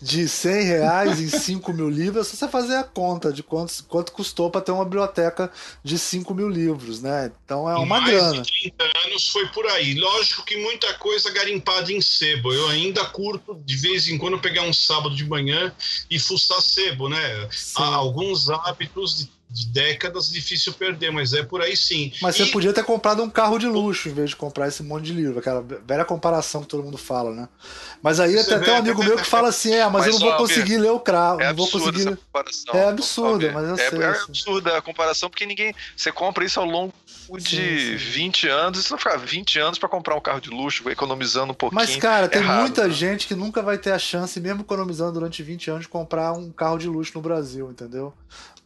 de 0.00 0.28
100 0.28 0.64
reais 0.64 1.20
em 1.20 1.28
5 1.28 1.72
mil 1.72 1.88
livros, 1.88 2.26
é 2.26 2.30
só 2.30 2.36
você 2.36 2.48
fazer 2.48 2.76
a 2.76 2.84
conta 2.84 3.32
de 3.32 3.42
quanto, 3.42 3.84
quanto 3.84 4.12
custou 4.12 4.50
para 4.50 4.60
ter 4.60 4.72
uma 4.72 4.84
biblioteca 4.84 5.50
de 5.82 5.98
5 5.98 6.34
mil 6.34 6.48
livros, 6.48 7.00
né? 7.02 7.30
Então 7.44 7.68
é 7.68 7.76
uma 7.76 8.00
mais 8.00 8.10
grana. 8.10 8.42
de 8.42 8.52
30 8.62 8.84
anos 9.06 9.28
foi 9.28 9.46
por 9.48 9.66
aí. 9.66 9.94
Lógico 9.94 10.44
que 10.44 10.56
muita 10.56 10.92
coisa 10.94 11.30
garimpada 11.30 11.92
em 11.92 12.00
sebo. 12.00 12.52
Eu 12.52 12.68
ainda 12.68 13.04
curto 13.06 13.60
de 13.64 13.76
vez 13.76 14.08
em 14.08 14.18
quando 14.18 14.38
pegar 14.38 14.62
um 14.62 14.72
sábado 14.72 15.14
de 15.14 15.24
manhã 15.26 15.72
e 16.10 16.18
fuçar 16.18 16.60
sebo, 16.60 17.08
né? 17.08 17.48
Sim. 17.50 17.74
Há 17.82 17.94
alguns 17.94 18.50
hábitos 18.50 19.18
de, 19.18 19.30
de 19.50 19.66
décadas 19.68 20.28
difícil 20.28 20.72
perder, 20.72 21.10
mas 21.10 21.32
é 21.32 21.42
por 21.42 21.60
aí 21.60 21.76
sim. 21.76 22.12
Mas 22.22 22.36
E- 22.36 22.38
você 22.44 22.46
podia 22.46 22.72
ter 22.72 22.84
comprado 22.84 23.22
um 23.22 23.28
carro 23.28 23.58
de 23.58 23.66
luxo 23.66 24.08
em 24.08 24.12
vez 24.12 24.30
de 24.30 24.36
comprar 24.36 24.68
esse 24.68 24.82
monte 24.82 25.06
de 25.06 25.12
livro, 25.12 25.38
aquela 25.40 25.60
velha 25.60 26.04
comparação 26.04 26.62
que 26.62 26.68
todo 26.68 26.84
mundo 26.84 26.96
fala, 26.96 27.32
né? 27.32 27.48
Mas 28.02 28.20
aí 28.20 28.32
tem 28.32 28.40
até 28.40 28.58
vê- 28.58 28.70
um 28.70 28.76
amigo 28.76 29.02
meu 29.02 29.16
que 29.16 29.24
fala 29.24 29.48
assim: 29.48 29.72
é, 29.72 29.84
mas, 29.84 29.92
Mas, 29.92 30.06
eu 30.06 30.12
não 30.12 30.20
vou 30.20 30.36
conseguir 30.36 30.78
ler 30.78 30.90
o 30.90 31.00
cravo, 31.00 31.42
É 31.42 31.48
não 31.48 31.54
vou 31.56 31.66
absurda 31.66 31.92
conseguir. 31.92 32.18
É 32.72 32.84
absurda, 32.84 33.52
mas 33.52 33.68
eu 33.68 33.74
é, 33.74 33.90
sei, 33.90 34.02
É 34.02 34.06
assim. 34.06 34.24
absurda 34.28 34.76
a 34.78 34.82
comparação, 34.82 35.28
porque 35.28 35.44
ninguém. 35.44 35.74
Você 35.96 36.12
compra 36.12 36.44
isso 36.44 36.60
ao 36.60 36.66
longo 36.66 36.94
de 37.38 37.44
Sim, 37.44 37.98
sim. 37.98 38.10
20 38.12 38.48
anos, 38.48 38.78
e 38.78 38.82
você 38.82 38.88
vai 38.90 38.98
ficar 38.98 39.16
20 39.18 39.58
anos 39.58 39.78
pra 39.78 39.88
comprar 39.88 40.16
um 40.16 40.20
carro 40.20 40.40
de 40.40 40.50
luxo, 40.50 40.88
economizando 40.88 41.52
um 41.52 41.54
pouquinho. 41.54 41.80
Mas, 41.80 41.96
cara, 41.96 42.28
tem 42.28 42.42
raro, 42.42 42.60
muita 42.62 42.86
né? 42.88 42.92
gente 42.94 43.26
que 43.26 43.34
nunca 43.34 43.62
vai 43.62 43.78
ter 43.78 43.92
a 43.92 43.98
chance, 43.98 44.38
mesmo 44.40 44.62
economizando 44.62 45.12
durante 45.12 45.42
20 45.42 45.70
anos, 45.70 45.82
de 45.82 45.88
comprar 45.88 46.32
um 46.32 46.50
carro 46.50 46.78
de 46.78 46.88
luxo 46.88 47.12
no 47.14 47.20
Brasil, 47.20 47.70
entendeu? 47.70 48.12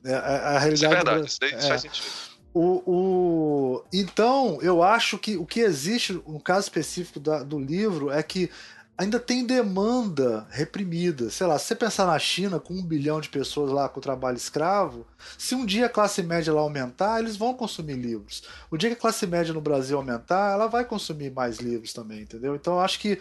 É, 0.05 0.13
é- 0.13 0.17
a 0.17 0.59
realidade 0.59 0.75
Isso 0.75 0.85
é 0.85 0.89
verdade, 0.89 1.27
isso, 1.27 1.41
daí- 1.41 1.55
é. 1.55 1.61
faz 1.61 1.81
sentido. 1.81 2.05
O, 2.53 2.83
o- 2.87 3.85
Então, 3.93 4.59
eu 4.63 4.83
acho 4.83 5.19
que 5.19 5.37
o 5.37 5.45
que 5.45 5.61
existe, 5.61 6.13
no 6.13 6.39
caso 6.41 6.61
específico 6.67 7.19
da- 7.19 7.43
do 7.43 7.59
livro, 7.59 8.11
é 8.11 8.23
que 8.23 8.49
ainda 8.97 9.19
tem 9.19 9.45
demanda 9.45 10.47
reprimida. 10.51 11.29
Sei 11.31 11.45
lá, 11.49 11.59
se 11.59 11.67
você 11.67 11.75
pensar 11.75 12.07
na 12.07 12.17
China, 12.17 12.61
com 12.61 12.75
um 12.75 12.83
bilhão 12.83 13.21
de 13.21 13.29
pessoas 13.29 13.73
lá 13.73 13.89
com 13.89 14.01
trabalho 14.01 14.37
escravo, 14.37 15.05
se 15.37 15.57
um 15.57 15.67
dia 15.67 15.87
a 15.87 15.89
classe 15.89 16.23
média 16.23 16.53
lá 16.53 16.61
aumentar, 16.61 17.19
eles 17.19 17.37
vão 17.37 17.55
consumir 17.55 17.95
livros. 17.95 18.45
O 18.71 18.77
dia 18.77 18.91
que 18.91 18.95
a 18.97 19.01
classe 19.01 19.27
média 19.27 19.53
no 19.53 19.61
Brasil 19.61 19.97
aumentar, 19.97 20.53
ela 20.53 20.69
vai 20.69 20.85
consumir 20.85 21.33
mais 21.33 21.59
livros 21.59 21.93
também, 21.93 22.21
entendeu? 22.21 22.55
Então, 22.55 22.75
eu 22.75 22.81
acho 22.81 23.01
que 23.01 23.19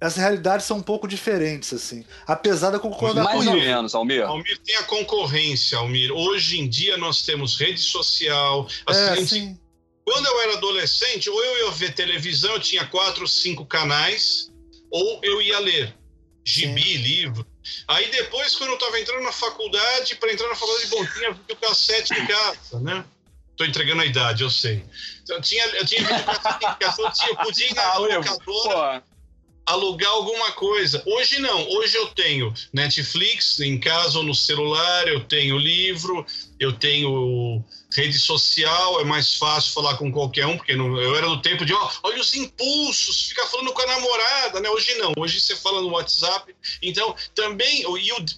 as 0.00 0.16
realidades 0.16 0.64
são 0.66 0.76
um 0.78 0.82
pouco 0.82 1.08
diferentes, 1.08 1.72
assim. 1.72 2.04
Apesar 2.26 2.72
eu 2.72 2.80
concordar 2.80 3.24
Mais 3.24 3.44
com 3.44 3.50
ou 3.50 3.56
menos, 3.56 3.94
Almir. 3.94 4.24
Almir 4.24 4.58
tem 4.58 4.76
a 4.76 4.82
concorrência, 4.84 5.78
Almir. 5.78 6.12
Hoje 6.12 6.60
em 6.60 6.68
dia 6.68 6.96
nós 6.96 7.22
temos 7.22 7.58
rede 7.58 7.80
social. 7.80 8.68
Assim, 8.86 9.00
É, 9.00 9.16
gente- 9.16 9.28
sim. 9.28 9.60
Quando 10.04 10.24
eu 10.26 10.40
era 10.42 10.52
adolescente, 10.54 11.28
ou 11.28 11.44
eu 11.44 11.66
ia 11.66 11.70
ver 11.72 11.92
televisão, 11.92 12.52
eu 12.52 12.60
tinha 12.60 12.86
quatro, 12.86 13.26
cinco 13.28 13.66
canais, 13.66 14.50
ou 14.90 15.20
eu 15.22 15.42
ia 15.42 15.58
ler 15.58 15.94
gibi, 16.44 16.96
livro. 16.96 17.46
Aí 17.86 18.10
depois, 18.10 18.56
quando 18.56 18.70
eu 18.70 18.76
estava 18.76 18.98
entrando 18.98 19.22
na 19.22 19.32
faculdade, 19.32 20.14
para 20.16 20.32
entrar 20.32 20.48
na 20.48 20.54
faculdade, 20.54 20.86
bom, 20.86 21.04
tinha 21.04 21.32
videocassete 21.32 22.14
em 22.14 22.26
casa, 22.26 22.80
né? 22.80 23.04
Tô 23.54 23.64
entregando 23.66 24.00
a 24.00 24.06
idade, 24.06 24.42
eu 24.44 24.48
sei. 24.50 24.82
Então, 25.22 25.36
eu 25.36 25.42
tinha, 25.42 25.66
eu 25.66 25.84
tinha 25.84 26.00
videocassete 26.00 26.64
em 26.64 26.74
casa, 26.78 27.02
eu, 27.02 27.12
tinha, 27.12 27.28
eu 27.30 27.36
podia 27.36 27.66
ir 27.66 27.74
na 27.74 27.82
Ah, 27.92 27.98
locadora 27.98 29.04
alugar 29.68 30.10
alguma 30.10 30.52
coisa. 30.52 31.02
Hoje 31.06 31.38
não, 31.38 31.68
hoje 31.70 31.96
eu 31.96 32.06
tenho 32.08 32.52
Netflix 32.72 33.60
em 33.60 33.78
casa 33.78 34.18
ou 34.18 34.24
no 34.24 34.34
celular, 34.34 35.06
eu 35.08 35.24
tenho 35.24 35.58
livro, 35.58 36.24
eu 36.58 36.72
tenho 36.72 37.62
rede 37.94 38.18
social, 38.18 39.00
é 39.00 39.04
mais 39.04 39.34
fácil 39.36 39.72
falar 39.72 39.96
com 39.96 40.10
qualquer 40.12 40.46
um, 40.46 40.56
porque 40.56 40.74
não- 40.76 40.98
eu 41.00 41.16
era 41.16 41.26
do 41.26 41.40
tempo 41.40 41.64
de, 41.64 41.72
ó, 41.72 41.90
olha 42.02 42.20
os 42.20 42.34
impulsos, 42.34 43.28
ficar 43.28 43.46
falando 43.46 43.72
com 43.72 43.82
a 43.82 43.86
namorada, 43.86 44.60
né? 44.60 44.68
Hoje 44.70 44.94
não, 44.96 45.12
hoje 45.16 45.40
você 45.40 45.56
fala 45.56 45.80
no 45.80 45.90
WhatsApp. 45.90 46.54
Então, 46.82 47.14
também, 47.34 47.84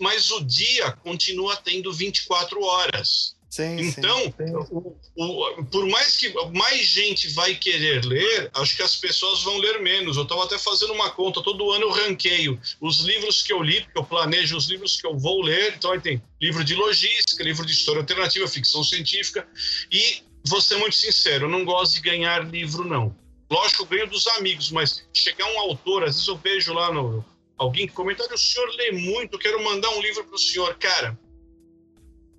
mas 0.01 0.31
o 0.31 0.41
dia 0.41 0.93
continua 0.93 1.57
tendo 1.57 1.93
24 1.93 2.63
horas. 2.63 3.35
Sim, 3.51 3.81
Então, 3.81 4.17
sim. 4.21 4.55
o- 4.55 4.97
o- 5.17 5.65
por 5.65 5.85
mais 5.89 6.17
que 6.17 6.33
mais 6.57 6.87
gente 6.87 7.29
vai 7.31 7.53
querer 7.57 8.05
ler, 8.05 8.49
acho 8.55 8.77
que 8.77 8.83
as 8.83 8.95
pessoas 8.95 9.43
vão 9.43 9.59
ler 9.59 9.81
menos. 9.83 10.17
Eu 10.17 10.23
estava 10.23 10.45
até 10.45 10.57
fazendo 10.57 10.93
uma 10.93 11.11
conta, 11.11 11.43
todo 11.43 11.69
ano 11.73 11.87
eu 11.87 11.91
ranqueio 11.91 12.61
os 12.81 13.01
livros 13.01 13.43
que 13.43 13.53
eu 13.53 13.61
li, 13.61 13.81
porque 13.83 13.99
eu 13.99 14.05
planejo 14.05 14.57
os 14.57 14.69
livros 14.69 15.01
que 15.01 15.07
eu 15.07 15.19
vou 15.19 15.43
ler. 15.43 15.75
Então, 15.77 15.91
aí 15.91 16.01
tem 16.01 16.23
livro 16.41 16.63
de 16.63 16.77
logística, 16.77 17.43
livro 17.43 17.67
de 17.67 17.73
história 17.73 18.01
alternativa, 18.01 18.47
ficção 18.47 18.85
científica. 18.85 19.47
E, 19.91 20.23
vou 20.47 20.61
ser 20.61 20.77
muito 20.77 20.95
sincero, 20.95 21.47
eu 21.47 21.51
não 21.51 21.65
gosto 21.65 21.95
de 21.95 22.03
ganhar 22.03 22.49
livro, 22.49 22.85
não. 22.85 23.13
Lógico, 23.51 23.83
eu 23.83 23.87
ganho 23.87 24.07
dos 24.07 24.29
amigos, 24.29 24.71
mas 24.71 25.05
chegar 25.13 25.47
um 25.53 25.59
autor, 25.59 26.05
às 26.05 26.15
vezes 26.15 26.29
eu 26.29 26.37
vejo 26.37 26.73
lá 26.73 26.93
no. 26.93 27.25
Alguém 27.59 27.89
que 27.89 27.93
comenta, 27.93 28.23
"Olha, 28.23 28.35
o 28.37 28.39
senhor 28.39 28.71
lê 28.77 28.93
muito, 28.93 29.35
eu 29.35 29.39
quero 29.41 29.63
mandar 29.65 29.91
um 29.91 30.01
livro 30.01 30.23
para 30.25 30.37
o 30.37 30.39
senhor. 30.39 30.73
Cara, 30.79 31.19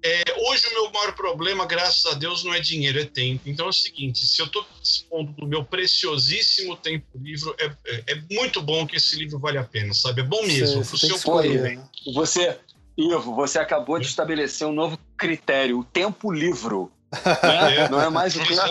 é, 0.04 0.24
hoje 0.50 0.68
o 0.68 0.74
meu 0.74 0.92
maior 0.92 1.14
problema, 1.14 1.66
graças 1.66 2.06
a 2.12 2.16
Deus, 2.16 2.44
não 2.44 2.54
é 2.54 2.60
dinheiro, 2.60 3.00
é 3.00 3.06
tempo. 3.06 3.44
Então 3.46 3.68
é 3.68 3.70
o 3.70 3.74
seguinte: 3.74 4.26
se 4.26 4.42
eu 4.42 4.46
estou 4.48 4.66
dispondo 4.82 5.32
do 5.34 5.48
meu 5.48 5.64
preciosíssimo 5.64 6.76
tempo 6.76 7.06
livre, 7.16 7.54
é, 7.60 7.66
é, 7.86 8.04
é 8.08 8.16
muito 8.32 8.62
bom 8.62 8.86
que 8.88 8.98
esse 8.98 9.16
livro 9.16 9.40
vale 9.40 9.58
a 9.58 9.64
pena, 9.64 9.94
sabe? 9.94 10.22
É 10.22 10.24
bom 10.24 10.42
mesmo. 10.44 10.84
Você- 10.84 10.90
pro 10.90 10.98
você 10.98 11.08
tem 11.08 11.10
seu 11.10 11.18
escolher, 11.18 11.62
né? 11.78 11.84
você, 12.14 12.58
Ivo, 12.98 13.36
você 13.36 13.60
acabou 13.60 14.00
de 14.00 14.08
estabelecer 14.08 14.68
um 14.68 14.74
novo 14.74 15.00
critério, 15.18 15.80
o 15.80 15.84
tempo 15.84 16.32
livro. 16.32 16.92
Né? 17.44 17.88
Não 17.90 18.02
é 18.02 18.10
mais 18.10 18.36
o 18.36 18.40
tempo. 18.40 18.54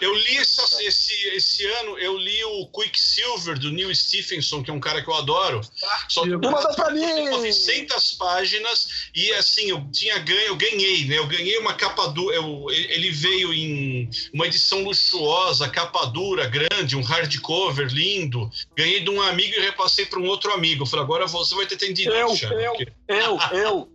Eu 0.00 0.14
li 0.14 0.36
essa- 0.38 0.82
esse, 0.84 1.12
esse 1.34 1.66
ano, 1.66 1.98
eu 1.98 2.16
li 2.16 2.42
o 2.44 2.66
Quicksilver 2.68 3.58
do 3.58 3.70
Neil 3.72 3.92
Stephenson, 3.94 4.62
que 4.62 4.70
é 4.70 4.72
um 4.72 4.78
cara 4.78 5.02
que 5.02 5.10
eu 5.10 5.14
adoro. 5.14 5.60
Só 6.08 6.22
que 6.22 6.28
mandou 6.30 6.74
pra 6.74 6.90
mim! 6.90 7.28
900 7.28 8.12
páginas 8.14 9.08
E 9.14 9.32
assim, 9.32 9.70
eu 9.70 9.84
tinha 9.92 10.18
ganho, 10.20 10.40
eu 10.46 10.56
ganhei, 10.56 11.04
né? 11.06 11.18
Eu 11.18 11.26
ganhei 11.26 11.58
uma 11.58 11.74
capa 11.74 12.06
dura. 12.08 12.34
Eu, 12.36 12.66
ele 12.70 13.10
veio 13.10 13.52
em 13.52 14.08
uma 14.32 14.46
edição 14.46 14.82
luxuosa, 14.84 15.68
capa 15.68 16.06
dura, 16.06 16.46
grande, 16.46 16.96
um 16.96 17.02
hardcover 17.02 17.88
lindo. 17.88 18.48
Ganhei 18.76 19.00
de 19.00 19.10
um 19.10 19.20
amigo 19.20 19.54
e 19.56 19.60
repassei 19.60 20.06
para 20.06 20.20
um 20.20 20.26
outro 20.26 20.52
amigo. 20.52 20.82
Eu 20.84 20.86
falei, 20.86 21.04
agora 21.04 21.26
você 21.26 21.54
vai 21.56 21.66
ter 21.66 21.76
tendido. 21.76 22.12
Eu, 22.12 22.28
eu, 22.28 22.60
eu, 22.60 22.76
eu, 23.08 23.38
eu, 23.58 23.88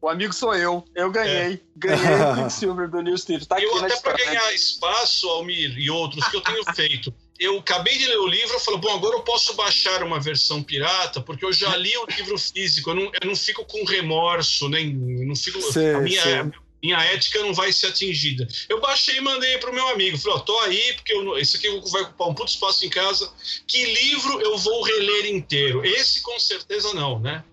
o 0.00 0.08
amigo 0.08 0.32
sou 0.32 0.54
eu. 0.54 0.84
Eu 0.94 1.10
ganhei. 1.10 1.54
É. 1.54 1.60
Ganhei 1.76 2.04
o 2.32 2.34
Quicksilver 2.36 2.88
do 2.88 3.02
Neil 3.02 3.18
Steve. 3.18 3.46
Tá 3.46 3.60
eu 3.60 3.76
até 3.78 3.96
para 4.00 4.16
ganhar 4.16 4.52
espaço, 4.54 5.28
Almir, 5.28 5.78
e 5.78 5.90
outros 5.90 6.26
que 6.28 6.36
eu 6.36 6.40
tenho 6.40 6.64
feito. 6.74 7.12
Eu 7.38 7.58
acabei 7.58 7.96
de 7.98 8.06
ler 8.06 8.18
o 8.18 8.26
livro, 8.26 8.54
eu 8.54 8.60
falo, 8.60 8.78
bom, 8.78 8.94
agora 8.94 9.16
eu 9.16 9.22
posso 9.22 9.54
baixar 9.54 10.02
uma 10.02 10.18
versão 10.18 10.62
pirata, 10.62 11.20
porque 11.20 11.44
eu 11.44 11.52
já 11.52 11.76
li 11.76 11.94
o 11.98 12.06
livro 12.06 12.38
físico, 12.38 12.90
eu 12.90 12.94
não, 12.94 13.02
eu 13.20 13.28
não 13.28 13.36
fico 13.36 13.62
com 13.66 13.84
remorso, 13.84 14.70
nem 14.70 14.94
não 14.94 15.36
fico. 15.36 15.58
a 15.58 16.00
minha, 16.00 16.50
minha 16.82 16.98
ética 17.04 17.40
não 17.40 17.52
vai 17.52 17.72
ser 17.72 17.88
atingida. 17.88 18.46
Eu 18.68 18.80
baixei 18.80 19.16
e 19.16 19.20
mandei 19.20 19.58
para 19.58 19.70
o 19.70 19.74
meu 19.74 19.86
amigo. 19.88 20.16
Falei, 20.16 20.38
ó, 20.38 20.40
tô 20.40 20.58
aí, 20.60 20.94
porque 20.94 21.12
eu, 21.12 21.36
esse 21.38 21.56
aqui 21.56 21.68
vai 21.90 22.02
ocupar 22.02 22.28
um 22.28 22.34
puto 22.34 22.50
espaço 22.50 22.86
em 22.86 22.88
casa. 22.88 23.30
Que 23.66 23.84
livro 23.84 24.40
eu 24.40 24.56
vou 24.56 24.82
reler 24.82 25.26
inteiro? 25.26 25.84
Esse 25.84 26.22
com 26.22 26.38
certeza 26.38 26.94
não, 26.94 27.18
né? 27.18 27.44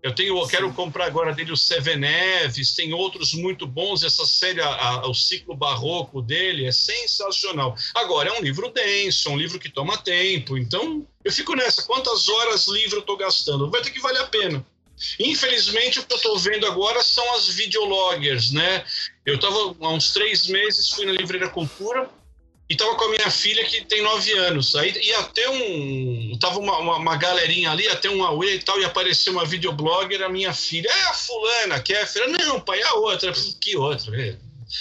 Eu 0.00 0.14
tenho, 0.14 0.38
eu 0.38 0.46
quero 0.46 0.72
comprar 0.72 1.06
agora 1.06 1.34
dele 1.34 1.50
o 1.50 1.56
Seven 1.56 1.96
Neves, 1.96 2.74
tem 2.74 2.92
outros 2.92 3.34
muito 3.34 3.66
bons. 3.66 4.04
Essa 4.04 4.24
série, 4.24 4.60
a, 4.60 4.68
a, 4.68 5.08
o 5.08 5.14
ciclo 5.14 5.56
barroco 5.56 6.22
dele 6.22 6.66
é 6.66 6.72
sensacional. 6.72 7.76
Agora, 7.94 8.30
é 8.30 8.38
um 8.38 8.42
livro 8.42 8.70
denso, 8.70 9.28
é 9.28 9.32
um 9.32 9.36
livro 9.36 9.58
que 9.58 9.68
toma 9.68 9.98
tempo. 9.98 10.56
Então, 10.56 11.04
eu 11.24 11.32
fico 11.32 11.54
nessa. 11.56 11.82
Quantas 11.82 12.28
horas 12.28 12.68
livro 12.68 12.98
eu 12.98 13.00
estou 13.00 13.16
gastando? 13.16 13.70
Vai 13.70 13.82
ter 13.82 13.90
que 13.90 14.00
valer 14.00 14.20
a 14.20 14.26
pena. 14.26 14.64
Infelizmente, 15.18 16.00
o 16.00 16.04
que 16.04 16.12
eu 16.12 16.16
estou 16.16 16.38
vendo 16.38 16.66
agora 16.66 17.02
são 17.02 17.34
as 17.34 17.48
videologgers, 17.48 18.50
né? 18.50 18.84
Eu 19.24 19.36
estava 19.36 19.76
há 19.80 19.88
uns 19.90 20.12
três 20.12 20.46
meses, 20.46 20.90
fui 20.90 21.06
na 21.06 21.12
Livreira 21.12 21.48
Cultura, 21.48 22.08
e 22.70 22.76
tava 22.76 22.94
com 22.96 23.04
a 23.04 23.10
minha 23.10 23.30
filha 23.30 23.64
que 23.64 23.84
tem 23.84 24.02
nove 24.02 24.30
anos. 24.32 24.74
Aí 24.76 24.92
ia 25.02 25.22
ter 25.24 25.48
um. 25.48 26.36
Tava 26.38 26.58
uma, 26.58 26.78
uma, 26.78 26.96
uma 26.96 27.16
galerinha 27.16 27.70
ali, 27.70 27.84
ia 27.84 27.96
ter 27.96 28.10
um 28.10 28.22
Aue 28.22 28.56
e 28.56 28.58
tal, 28.58 28.78
e 28.78 28.84
apareceu 28.84 29.32
uma 29.32 29.46
videoblogger, 29.46 30.22
a 30.22 30.28
minha 30.28 30.52
filha. 30.52 30.88
É 30.88 31.04
a 31.04 31.14
fulana, 31.14 31.80
que 31.80 31.94
é 31.94 32.02
a 32.02 32.06
filha. 32.06 32.28
Não, 32.28 32.60
pai, 32.60 32.80
é 32.80 32.86
a 32.86 32.94
outra. 32.94 33.32
Que 33.58 33.74
outra? 33.74 34.20
É, 34.20 34.36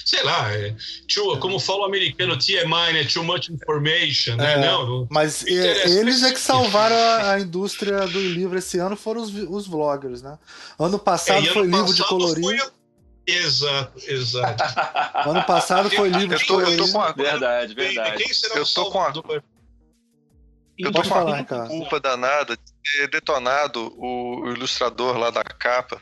sei 0.06 0.22
lá, 0.22 0.54
é, 0.54 0.76
too, 1.14 1.38
como 1.40 1.60
fala 1.60 1.84
o 1.84 1.86
americano, 1.86 2.38
TMI, 2.38 2.94
né? 2.94 3.04
Too 3.06 3.24
much 3.24 3.50
information, 3.50 4.36
né? 4.36 4.54
É, 4.54 4.60
não, 4.60 4.86
não, 4.86 5.08
mas 5.10 5.46
eles 5.46 6.24
é 6.24 6.34
que 6.34 6.40
salvaram 6.40 6.96
a, 6.96 7.32
a, 7.32 7.40
indústria 7.40 8.06
do 8.06 8.20
livro 8.20 8.58
esse 8.58 8.78
ano 8.80 8.98
foram 8.98 9.22
os, 9.22 9.34
os 9.34 9.66
vloggers, 9.66 10.22
né? 10.22 10.38
Ano 10.78 11.00
passado 11.00 11.48
é, 11.48 11.54
foi 11.54 11.66
livro 11.66 11.94
de 11.94 12.04
colorir. 12.04 12.44
Foi 12.44 12.60
Exato, 13.28 14.00
exato. 14.08 14.64
ano 15.30 15.44
passado 15.44 15.90
foi 15.90 16.10
livro 16.10 16.38
de 16.38 16.46
colorir. 16.46 16.80
Eu 16.80 16.86
tô 16.86 16.92
com 16.94 17.02
a... 17.02 17.12
Verdade, 17.12 17.74
verdade. 17.74 18.24
Quem 18.24 18.34
será 18.34 18.56
eu 18.56 18.66
tô 18.66 18.90
com 18.90 19.02
a... 19.02 19.14
Eu 20.78 20.92
tô 20.92 21.02
com 21.02 21.10
falar, 21.10 21.40
a 21.40 21.68
culpa 21.68 22.00
danada 22.00 22.56
de 22.56 22.64
ter 22.84 23.10
detonado 23.10 23.94
o, 23.98 24.42
o 24.42 24.54
ilustrador 24.54 25.18
lá 25.18 25.30
da 25.30 25.44
capa. 25.44 26.02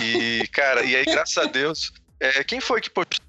E, 0.00 0.48
cara, 0.52 0.84
e 0.84 0.96
aí, 0.96 1.04
graças 1.04 1.36
a 1.36 1.44
Deus, 1.44 1.92
é, 2.20 2.42
quem 2.44 2.60
foi 2.60 2.80
que 2.80 2.88
postou 2.88 3.24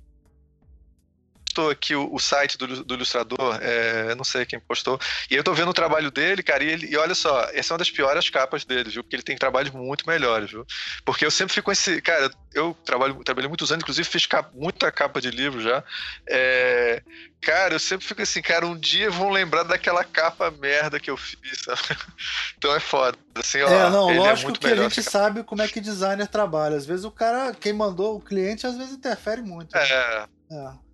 postou 1.56 1.70
aqui 1.70 1.95
o, 1.95 2.14
o 2.14 2.20
site 2.20 2.58
do, 2.58 2.84
do 2.84 2.93
ilustrador, 2.93 3.58
é, 3.62 4.14
não 4.16 4.24
sei 4.24 4.45
quem 4.45 4.60
postou, 4.60 4.99
e 5.32 5.36
eu 5.36 5.43
tô 5.43 5.53
vendo 5.53 5.70
o 5.70 5.74
trabalho 5.74 6.12
dele, 6.12 6.43
cara, 6.43 6.64
e, 6.64 6.68
ele, 6.68 6.88
e 6.91 6.97
olha 6.97 7.16
só, 7.16 7.47
essa 7.53 7.72
é 7.72 7.74
uma 7.74 7.80
das 7.80 7.89
piores 7.89 8.30
capas 8.30 8.66
dele, 8.66 8.89
viu? 8.89 9.03
Porque 9.03 9.16
ele 9.16 9.24
tem 9.24 9.38
trabalhos 9.38 9.72
muito 9.72 10.06
melhores, 10.06 10.51
viu? 10.51 10.66
Porque 11.06 11.26
eu 11.26 11.32
sempre 11.32 11.53
fico 11.53 11.66
com 11.66 11.72
esse. 11.72 12.01
Cara, 12.01 12.30
eu 12.53 12.78
trabalho, 12.86 13.24
trabalhei 13.24 13.47
muitos 13.47 13.72
anos, 13.72 13.82
inclusive 13.82 14.08
fiz 14.08 14.26
capa, 14.26 14.51
muita 14.53 14.91
capa 14.91 15.22
de 15.22 15.32
livro 15.32 15.62
já. 15.62 15.84
É, 16.30 17.01
cara, 17.41 17.76
eu 17.76 17.80
sempre 17.80 18.06
fico 18.06 18.22
assim, 18.22 18.41
cara, 18.41 18.68
um 18.68 18.78
dia 18.78 19.10
vão 19.10 19.30
lembrar 19.30 19.64
daquela 19.64 20.03
capa 20.03 20.51
merda 20.51 20.99
que 20.99 21.10
eu 21.10 21.18
fiz, 21.18 21.64
sabe? 21.64 21.80
Então 22.58 22.74
é 22.76 22.80
foda. 22.80 23.18
Assim, 23.36 23.62
ó, 23.62 23.68
é, 23.68 23.89
não, 23.89 24.10
é 24.10 24.18
lógico 24.18 24.51
é 24.51 24.56
que 24.56 24.68
a 24.68 24.76
gente 24.76 25.03
sabe 25.03 25.43
como 25.43 25.62
é 25.62 25.68
que 25.68 25.80
designer 25.80 26.28
trabalha. 26.28 26.76
Às 26.76 26.86
vezes 26.86 27.06
o 27.06 27.12
cara, 27.12 27.53
quem 27.53 27.74
mandou 27.74 28.16
o 28.16 28.22
cliente, 28.22 28.66
às 28.66 28.76
vezes 28.76 28.93
interfere 28.93 29.41
muito. 29.41 29.76
É. 29.76 30.26
é. 30.51 30.85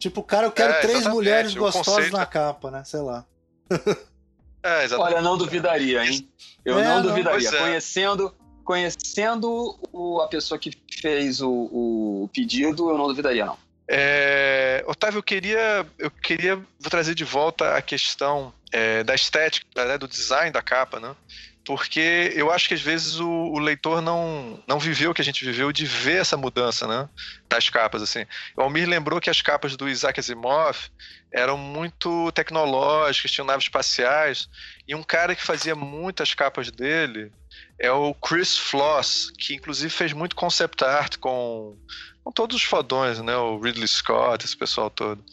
Tipo, 0.00 0.22
cara, 0.22 0.46
eu 0.46 0.50
quero 0.50 0.72
é, 0.72 0.80
três 0.80 1.06
mulheres 1.06 1.54
gostosas 1.54 1.86
conceito... 1.86 2.16
na 2.16 2.24
capa, 2.24 2.70
né? 2.70 2.82
Sei 2.84 3.00
lá. 3.00 3.24
É, 4.62 4.94
Olha, 4.94 5.22
não 5.22 5.38
duvidaria, 5.38 6.04
hein? 6.04 6.28
Eu 6.62 6.78
é, 6.78 6.84
não 6.84 7.00
duvidaria. 7.00 7.50
Não. 7.50 7.58
É. 7.60 7.62
Conhecendo, 7.62 8.34
conhecendo 8.62 9.78
o, 9.90 10.20
a 10.20 10.28
pessoa 10.28 10.58
que 10.58 10.70
fez 11.00 11.40
o, 11.40 11.50
o 11.50 12.30
pedido, 12.30 12.90
eu 12.90 12.98
não 12.98 13.06
duvidaria, 13.06 13.46
não. 13.46 13.56
É, 13.88 14.84
Otávio, 14.86 15.16
eu 15.16 15.22
queria, 15.22 15.86
eu 15.98 16.10
queria 16.10 16.56
vou 16.56 16.90
trazer 16.90 17.14
de 17.14 17.24
volta 17.24 17.74
a 17.74 17.80
questão 17.80 18.52
é, 18.70 19.02
da 19.02 19.14
estética, 19.14 19.66
né, 19.86 19.96
do 19.96 20.06
design 20.06 20.50
da 20.50 20.60
capa, 20.60 21.00
né? 21.00 21.16
Porque 21.70 22.32
eu 22.34 22.50
acho 22.50 22.66
que 22.66 22.74
às 22.74 22.80
vezes 22.80 23.20
o, 23.20 23.30
o, 23.30 23.60
leitor 23.60 24.02
não, 24.02 24.60
não 24.66 24.76
viveu 24.76 25.12
o 25.12 25.14
que 25.14 25.22
a 25.22 25.24
gente 25.24 25.44
viveu 25.44 25.70
de 25.70 25.86
ver 25.86 26.22
essa 26.22 26.36
mudança, 26.36 26.84
né? 26.84 27.08
Das 27.48 27.68
capas, 27.68 28.02
assim. 28.02 28.26
O 28.56 28.62
Almir 28.62 28.88
lembrou 28.88 29.20
que 29.20 29.30
as 29.30 29.40
capas 29.40 29.76
do 29.76 29.88
Isaac 29.88 30.18
Asimov 30.18 30.76
eram 31.32 31.56
muito 31.56 32.32
tecnológicas, 32.32 33.30
tinham 33.30 33.46
naves 33.46 33.66
espaciais, 33.66 34.50
e 34.88 34.96
um 34.96 35.02
cara 35.04 35.36
que 35.36 35.44
fazia 35.44 35.76
muitas 35.76 36.34
capas 36.34 36.72
dele 36.72 37.30
é 37.78 37.92
o 37.92 38.12
Chris 38.14 38.58
Floss, 38.58 39.30
que 39.38 39.54
inclusive 39.54 39.90
fez 39.90 40.12
muito 40.12 40.34
concept 40.34 40.82
art 40.82 41.18
com, 41.18 41.78
com 42.24 42.32
todos 42.32 42.56
os 42.56 42.64
fodões, 42.64 43.20
né? 43.20 43.36
O 43.36 43.60
Ridley 43.60 43.86
Scott, 43.86 44.44
esse 44.44 44.56
pessoal 44.56 44.90
todo. 44.90 45.24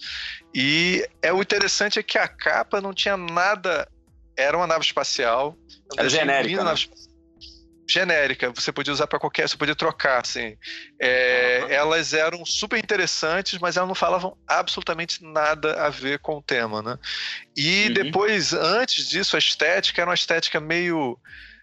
E 0.54 1.04
é 1.20 1.34
o 1.34 1.42
interessante 1.42 1.98
é 1.98 2.04
que 2.04 2.20
a 2.20 2.28
capa 2.28 2.80
não 2.80 2.94
tinha 2.94 3.18
nada 3.18 3.88
era 4.38 4.56
uma 4.56 4.68
nave 4.68 4.86
espacial. 4.86 5.58
Era 5.98 6.08
genérica. 6.08 6.64
Né? 6.64 6.76
genérica, 7.90 8.52
você 8.52 8.72
podia 8.72 8.92
usar 8.92 9.08
para 9.08 9.18
qualquer, 9.18 9.48
você 9.48 9.56
podia 9.56 9.76
trocar, 9.76 10.22
assim. 10.22 10.58
É, 11.00 11.62
uhum. 11.64 11.70
Elas 11.70 12.14
eram 12.14 12.46
super 12.46 12.78
interessantes, 12.78 13.60
mas 13.60 13.78
elas 13.78 13.88
não 13.88 13.96
falavam 13.96 14.38
absolutamente 14.46 15.24
nada 15.24 15.82
a 15.82 15.90
ver 15.90 16.20
com 16.20 16.38
o 16.38 16.44
tema, 16.44 16.82
né? 16.82 17.00
E 17.56 17.88
uhum. 17.88 17.94
depois, 17.94 18.52
antes 18.54 19.08
disso, 19.08 19.38
a 19.38 19.40
estética 19.40 20.02
era 20.02 20.10
uma 20.10 20.16
estética 20.16 20.60
meio 20.60 21.18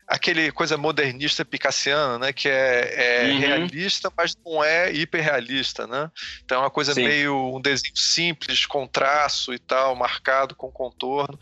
aquele 0.06 0.52
coisa 0.52 0.76
modernista 0.76 1.44
picassiana, 1.44 2.18
né? 2.18 2.32
Que 2.32 2.48
é, 2.48 3.24
é 3.24 3.32
uhum. 3.32 3.38
realista, 3.38 4.12
mas 4.16 4.36
não 4.44 4.62
é 4.62 4.92
hiperrealista, 4.92 5.86
né? 5.86 6.10
Então 6.44 6.58
é 6.58 6.60
uma 6.60 6.70
coisa 6.70 6.92
Sim. 6.92 7.04
meio 7.04 7.56
um 7.56 7.60
desenho 7.60 7.96
simples, 7.96 8.66
com 8.66 8.86
traço 8.86 9.52
e 9.54 9.58
tal, 9.58 9.96
marcado 9.96 10.54
com 10.54 10.70
contorno, 10.70 11.38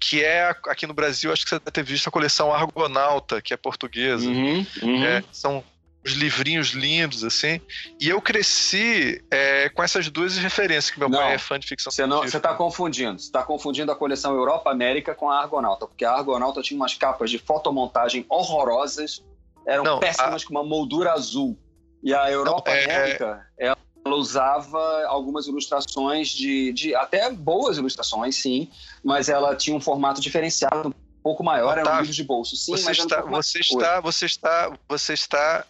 que 0.00 0.22
é 0.22 0.48
aqui 0.68 0.86
no 0.86 0.94
Brasil, 0.94 1.32
acho 1.32 1.44
que 1.44 1.50
você 1.50 1.58
deve 1.58 1.70
ter 1.70 1.82
visto 1.82 2.08
a 2.08 2.12
coleção 2.12 2.52
Argonauta, 2.52 3.42
que 3.42 3.52
é 3.52 3.56
portuguesa. 3.56 4.28
Uhum. 4.28 4.66
Uhum. 4.82 5.04
É, 5.04 5.22
são 5.32 5.64
os 6.04 6.12
livrinhos 6.12 6.68
lindos, 6.68 7.24
assim. 7.24 7.60
E 7.98 8.08
eu 8.08 8.20
cresci 8.20 9.24
é, 9.30 9.70
com 9.70 9.82
essas 9.82 10.10
duas 10.10 10.36
referências, 10.36 10.90
que 10.90 10.98
meu 10.98 11.08
não, 11.08 11.18
pai 11.18 11.34
é 11.34 11.38
fã 11.38 11.58
de 11.58 11.66
ficção 11.66 11.90
científica. 11.90 12.30
Você 12.30 12.36
está 12.36 12.54
confundindo. 12.54 13.18
Você 13.18 13.26
está 13.26 13.42
confundindo 13.42 13.90
a 13.90 13.96
coleção 13.96 14.34
Europa-América 14.34 15.14
com 15.14 15.30
a 15.30 15.40
Argonauta, 15.40 15.86
porque 15.86 16.04
a 16.04 16.12
Argonauta 16.12 16.60
tinha 16.60 16.78
umas 16.78 16.94
capas 16.94 17.30
de 17.30 17.38
fotomontagem 17.38 18.26
horrorosas, 18.28 19.24
eram 19.66 19.82
não, 19.82 19.98
péssimas, 19.98 20.42
a... 20.42 20.46
com 20.46 20.52
uma 20.52 20.64
moldura 20.64 21.12
azul. 21.12 21.58
E 22.02 22.12
a 22.12 22.30
Europa-América, 22.30 23.46
é... 23.58 23.68
ela 23.68 23.76
usava 24.16 25.06
algumas 25.06 25.46
ilustrações 25.46 26.28
de, 26.28 26.70
de. 26.74 26.94
até 26.94 27.30
boas 27.30 27.78
ilustrações, 27.78 28.36
sim, 28.36 28.68
mas 29.02 29.30
ela 29.30 29.56
tinha 29.56 29.74
um 29.74 29.80
formato 29.80 30.20
diferenciado, 30.20 30.88
um 30.88 31.22
pouco 31.22 31.42
maior, 31.42 31.78
Otávio, 31.78 31.88
era 31.88 31.96
um 31.96 32.00
livro 32.00 32.14
de 32.14 32.24
bolso, 32.24 32.54
sim, 32.54 32.72
você 32.72 32.90
está, 32.90 33.24
um 33.24 33.30
você 33.30 33.58
está, 33.60 34.00
você 34.00 34.26
está, 34.26 34.72
você 34.86 35.14
está 35.14 35.64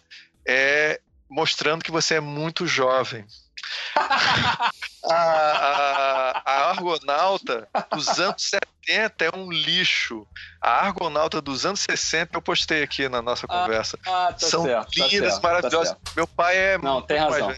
é 0.47 0.99
mostrando 1.29 1.83
que 1.83 1.91
você 1.91 2.15
é 2.15 2.19
muito 2.19 2.67
jovem. 2.67 3.25
a, 3.95 5.13
a, 5.13 6.41
a, 6.45 6.69
Argonauta 6.69 7.67
dos 7.91 8.19
anos 8.19 8.51
70 8.85 9.25
é 9.25 9.35
um 9.35 9.51
lixo. 9.51 10.27
A 10.61 10.85
Argonauta 10.85 11.41
dos 11.41 11.65
anos 11.65 11.79
60 11.81 12.37
eu 12.37 12.41
postei 12.41 12.83
aqui 12.83 13.09
na 13.09 13.21
nossa 13.21 13.45
ah, 13.49 13.61
conversa. 13.61 13.97
Ah, 14.05 14.33
tá 14.33 14.47
São 14.47 14.63
certo, 14.63 14.99
tá 14.99 15.07
lindas, 15.07 15.39
tá 15.39 15.47
maravilhosas. 15.47 15.93
Tá 15.93 16.11
Meu 16.15 16.27
pai 16.27 16.57
é 16.57 16.77
Não, 16.77 17.01
tem 17.01 17.17
razão. 17.17 17.55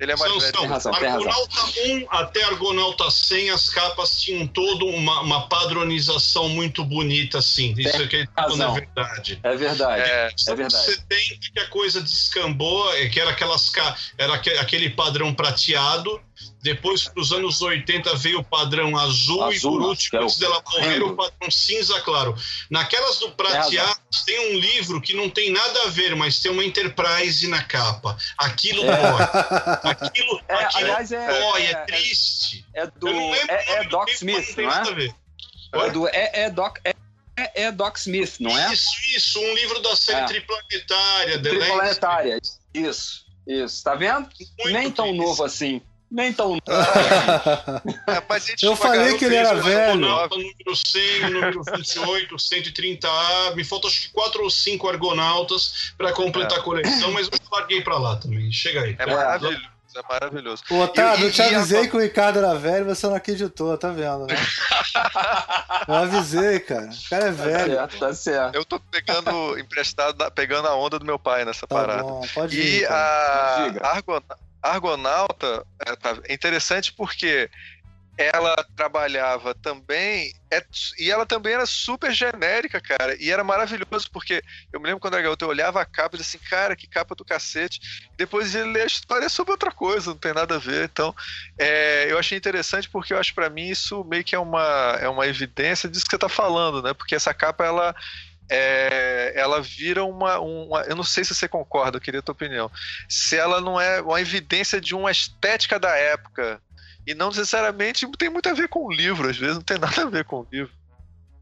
Ele 0.00 0.12
é 0.12 0.16
mais 0.16 0.30
são, 0.30 0.40
velho. 0.40 0.52
São. 0.52 0.60
Tem 0.62 0.70
razão, 0.70 0.94
Argonauta 0.94 1.60
1 1.86 2.06
até 2.10 2.44
Argonauta 2.44 3.10
100, 3.10 3.50
as 3.50 3.68
capas 3.68 4.20
tinham 4.20 4.46
toda 4.46 4.84
uma, 4.84 5.20
uma 5.20 5.48
padronização 5.48 6.48
muito 6.48 6.84
bonita, 6.84 7.38
assim. 7.38 7.74
Tem 7.74 7.86
Isso 7.86 8.02
aqui 8.02 8.16
é 8.16 8.72
verdade. 8.72 9.40
É 9.42 9.56
verdade. 9.56 10.02
É, 10.02 10.30
é 10.48 10.54
verdade. 10.54 10.84
70 10.84 11.52
que 11.52 11.60
a 11.60 11.68
coisa 11.68 12.00
descambou, 12.00 12.92
é 12.94 13.08
que 13.08 13.20
era 13.20 13.30
aquelas 13.30 13.72
era 14.18 14.34
aquele 14.34 14.90
padrão 14.90 15.34
prateado 15.34 16.20
Depois, 16.62 17.04
para 17.04 17.20
os 17.20 17.32
anos 17.32 17.60
80, 17.62 18.14
veio 18.16 18.40
o 18.40 18.44
padrão 18.44 18.96
azul, 18.96 19.44
azul 19.44 19.52
e 19.52 19.60
por 19.60 19.88
último, 19.88 20.22
antes 20.22 20.36
dela 20.38 20.62
morrer, 20.66 21.02
o 21.02 21.16
padrão 21.16 21.50
cinza 21.50 22.00
claro. 22.00 22.34
Naquelas 22.70 23.18
do 23.18 23.30
prateado, 23.32 24.00
é, 24.00 24.24
tem 24.24 24.54
um 24.54 24.58
livro 24.58 25.00
que 25.00 25.14
não 25.14 25.30
tem 25.30 25.50
nada 25.50 25.82
a 25.84 25.88
ver, 25.88 26.14
mas 26.16 26.40
tem 26.40 26.50
uma 26.50 26.64
Enterprise 26.64 27.46
na 27.48 27.62
capa. 27.62 28.16
Aquilo 28.36 28.82
é. 28.84 28.96
dói. 28.96 29.22
Aquilo, 30.06 30.42
é, 30.48 30.54
aquilo 30.54 30.84
aliás, 30.84 31.12
é, 31.12 31.40
dói, 31.40 31.62
é, 31.62 31.70
é 31.70 31.74
triste. 31.84 32.66
É 32.74 32.86
do. 32.86 33.08
É, 33.08 33.72
é 33.74 33.84
Doc 33.84 34.08
Smith, 34.10 34.56
não, 34.56 34.64
não 34.64 34.72
é? 34.72 35.14
É, 35.86 35.90
do, 35.90 36.08
é, 36.08 36.30
é 36.32 36.50
Doc. 36.50 36.78
É, 36.84 37.64
é 37.64 37.72
Doc 37.72 37.96
Smith, 37.98 38.36
não 38.40 38.56
é? 38.56 38.72
Isso, 38.72 38.90
isso, 39.14 39.38
um 39.38 39.54
livro 39.54 39.80
da 39.80 39.94
série 39.94 40.20
é. 40.20 40.26
Triplanetária. 40.26 41.42
Triplanetária, 41.42 42.40
isso, 42.74 43.24
isso. 43.46 43.84
Tá 43.84 43.94
vendo? 43.94 44.28
Muito 44.58 44.72
Nem 44.72 44.90
tão 44.90 45.06
triste. 45.06 45.24
novo 45.24 45.44
assim. 45.44 45.82
Nem 46.10 46.32
tão. 46.32 46.56
é, 48.06 48.22
eu 48.62 48.76
falei 48.76 49.18
que 49.18 49.24
ele 49.24 49.34
era 49.34 49.54
velho. 49.54 49.96
número 49.96 50.76
100, 50.76 51.30
número 51.30 51.62
28, 51.64 52.36
130A. 52.36 53.54
Me 53.56 53.64
faltam 53.64 53.90
acho 53.90 54.02
que 54.02 54.10
4 54.10 54.42
ou 54.42 54.50
5 54.50 54.88
argonautas 54.88 55.92
para 55.98 56.12
completar 56.12 56.58
é. 56.58 56.60
a 56.60 56.62
coleção, 56.62 57.10
mas 57.12 57.26
eu 57.26 57.38
larguei 57.50 57.82
para 57.82 57.98
lá 57.98 58.16
também. 58.16 58.52
Chega 58.52 58.82
aí. 58.82 58.96
É 58.98 59.06
maravilhoso 59.06 59.76
é 59.98 60.02
maravilhoso. 60.12 60.62
O 60.70 60.80
Otávio, 60.80 61.26
eu 61.26 61.32
te 61.32 61.42
avisei 61.42 61.82
a... 61.82 61.88
que 61.88 61.96
o 61.96 62.00
Ricardo 62.00 62.38
era 62.38 62.54
velho, 62.54 62.84
você 62.84 63.06
não 63.06 63.14
acreditou, 63.14 63.76
tá 63.78 63.90
vendo, 63.90 64.26
né? 64.26 64.34
eu 65.88 65.94
avisei, 65.94 66.60
cara. 66.60 66.90
O 66.90 67.08
cara 67.08 67.24
é 67.24 67.32
tá 67.32 67.42
velho. 67.42 67.76
Tá 67.76 67.88
certo, 67.88 67.98
tá 67.98 68.14
certo. 68.14 68.54
Eu 68.54 68.64
tô 68.64 68.80
pegando 68.80 69.58
emprestado, 69.58 70.30
pegando 70.32 70.68
a 70.68 70.76
onda 70.76 70.98
do 70.98 71.04
meu 71.04 71.18
pai 71.18 71.44
nessa 71.44 71.66
tá 71.66 71.74
parada. 71.74 72.02
Bom, 72.02 72.26
pode 72.34 72.60
ir, 72.60 72.82
e 72.82 72.86
a 72.86 73.78
Argon... 73.82 74.20
Argonauta 74.66 75.66
é, 75.84 75.96
tá, 75.96 76.18
é 76.24 76.34
interessante 76.34 76.92
porque 76.92 77.50
ela 78.18 78.56
trabalhava 78.74 79.54
também, 79.54 80.32
é, 80.50 80.64
e 80.98 81.10
ela 81.10 81.26
também 81.26 81.52
era 81.52 81.66
super 81.66 82.12
genérica, 82.12 82.80
cara, 82.80 83.14
e 83.20 83.30
era 83.30 83.44
maravilhoso, 83.44 84.10
porque 84.10 84.42
eu 84.72 84.80
me 84.80 84.86
lembro 84.86 85.00
quando 85.00 85.14
era 85.14 85.22
garoto, 85.22 85.44
eu 85.44 85.50
olhava 85.50 85.82
a 85.82 85.84
capa 85.84 86.16
e 86.16 86.18
dizia 86.18 86.38
assim, 86.38 86.48
cara, 86.48 86.74
que 86.74 86.86
capa 86.86 87.14
do 87.14 87.26
cacete, 87.26 87.78
depois 88.16 88.54
ele 88.54 88.72
lê 88.72 88.82
a 88.82 88.86
história 88.86 89.28
sobre 89.28 89.52
outra 89.52 89.70
coisa, 89.70 90.10
não 90.10 90.18
tem 90.18 90.32
nada 90.32 90.54
a 90.54 90.58
ver, 90.58 90.84
então 90.84 91.14
é, 91.58 92.10
eu 92.10 92.18
achei 92.18 92.38
interessante 92.38 92.88
porque 92.88 93.12
eu 93.12 93.18
acho 93.18 93.34
para 93.34 93.50
mim 93.50 93.68
isso 93.68 94.02
meio 94.04 94.24
que 94.24 94.34
é 94.34 94.38
uma, 94.38 94.96
é 94.98 95.08
uma 95.08 95.26
evidência 95.26 95.86
disso 95.86 96.06
que 96.06 96.10
você 96.10 96.18
tá 96.18 96.28
falando, 96.28 96.82
né, 96.82 96.94
porque 96.94 97.14
essa 97.14 97.34
capa, 97.34 97.66
ela 97.66 97.94
é, 98.48 99.32
ela 99.34 99.60
vira 99.60 100.04
uma, 100.04 100.38
uma, 100.38 100.82
Eu 100.82 100.96
não 100.96 101.04
sei 101.04 101.24
se 101.24 101.34
você 101.34 101.48
concorda, 101.48 101.96
eu 101.96 102.00
queria 102.00 102.20
a 102.20 102.22
tua 102.22 102.32
opinião. 102.32 102.70
Se 103.08 103.36
ela 103.36 103.60
não 103.60 103.80
é 103.80 104.00
uma 104.00 104.20
evidência 104.20 104.80
de 104.80 104.94
uma 104.94 105.10
estética 105.10 105.78
da 105.78 105.94
época, 105.96 106.60
e 107.06 107.14
não 107.14 107.28
necessariamente 107.28 108.06
tem 108.18 108.28
muito 108.28 108.48
a 108.48 108.52
ver 108.52 108.68
com 108.68 108.84
o 108.84 108.92
livro, 108.92 109.28
às 109.28 109.36
vezes 109.36 109.56
não 109.56 109.62
tem 109.62 109.78
nada 109.78 110.02
a 110.02 110.06
ver 110.06 110.24
com 110.24 110.40
o 110.40 110.46
livro. 110.50 110.72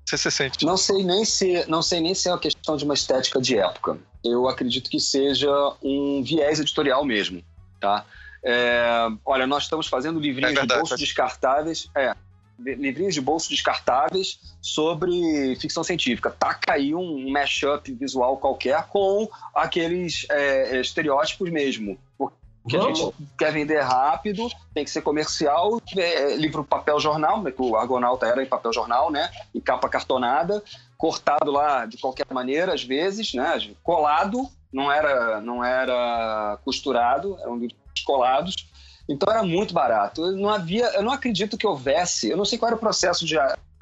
Você 0.05 0.19
se 0.19 0.31
sente? 0.31 0.67
Não 0.67 0.77
sei 0.77 1.03
nem 1.03 1.25
se 1.25 1.65
não 1.67 1.81
sei 1.81 2.01
nem 2.01 2.15
se 2.15 2.29
é 2.29 2.33
uma 2.33 2.39
questão 2.39 2.77
de 2.77 2.85
uma 2.85 2.93
estética 2.93 3.41
de 3.41 3.57
época. 3.57 3.99
Eu 4.23 4.47
acredito 4.49 4.91
que 4.91 5.01
seja 5.01 5.51
um 5.83 6.23
viés 6.23 6.61
editorial 6.61 7.05
mesmo, 7.05 7.43
tá? 7.81 8.05
É, 8.45 9.09
olha, 9.25 9.47
nós 9.47 9.63
estamos 9.63 9.87
fazendo 9.87 10.21
livrinhos 10.21 10.53
é 10.53 10.55
verdade, 10.57 10.75
de 10.75 10.89
bolso 10.89 10.97
descartáveis. 10.97 11.89
É, 11.97 12.15
livrinhos 12.59 13.15
de 13.15 13.21
bolso 13.21 13.51
descartáveis 13.51 14.39
sobre 14.61 15.57
ficção 15.57 15.83
científica. 15.83 16.31
Taca 16.31 16.75
aí 16.75 16.95
um 16.95 17.31
mashup 17.31 17.93
visual 17.93 18.37
qualquer 18.39 18.87
com 18.89 19.29
aqueles 19.55 20.27
é, 20.31 20.81
estereótipos 20.81 21.51
mesmo. 21.51 21.99
Porque 22.17 22.79
Vamos. 22.79 22.99
a 22.99 23.05
gente 23.05 23.15
quer 23.37 23.53
vender 23.53 23.81
rápido, 23.83 24.49
tem 24.73 24.85
que 24.85 24.91
ser 24.91 25.03
comercial, 25.03 25.79
é, 25.95 26.35
livro 26.35 26.65
papel 26.65 26.99
jornal, 26.99 27.43
né, 27.43 27.51
que 27.51 27.61
o 27.61 27.77
Argonauta 27.77 28.27
era 28.27 28.43
em 28.43 28.47
papel 28.47 28.73
jornal, 28.73 29.11
né? 29.11 29.31
E 29.55 29.61
capa 29.61 29.87
cartonada, 29.87 30.65
cortado 30.97 31.51
lá 31.51 31.85
de 31.85 31.99
qualquer 31.99 32.27
maneira, 32.33 32.73
às 32.73 32.83
vezes, 32.83 33.35
né? 33.35 33.75
Colado, 33.83 34.49
não 34.73 34.91
era, 34.91 35.43
não 35.43 35.63
era 35.63 36.59
costurado, 36.65 37.37
eram 37.43 37.59
livros 37.59 37.79
colados. 38.03 38.67
Então 39.09 39.33
era 39.33 39.43
muito 39.43 39.75
barato. 39.75 40.25
Eu 40.25 40.33
não 40.33 40.49
havia, 40.49 40.87
eu 40.95 41.03
não 41.03 41.13
acredito 41.13 41.59
que 41.59 41.67
houvesse, 41.67 42.31
eu 42.31 42.37
não 42.37 42.45
sei 42.45 42.59
qual 42.59 42.69
era 42.69 42.77
o 42.77 42.81
processo 42.81 43.27
de, 43.27 43.37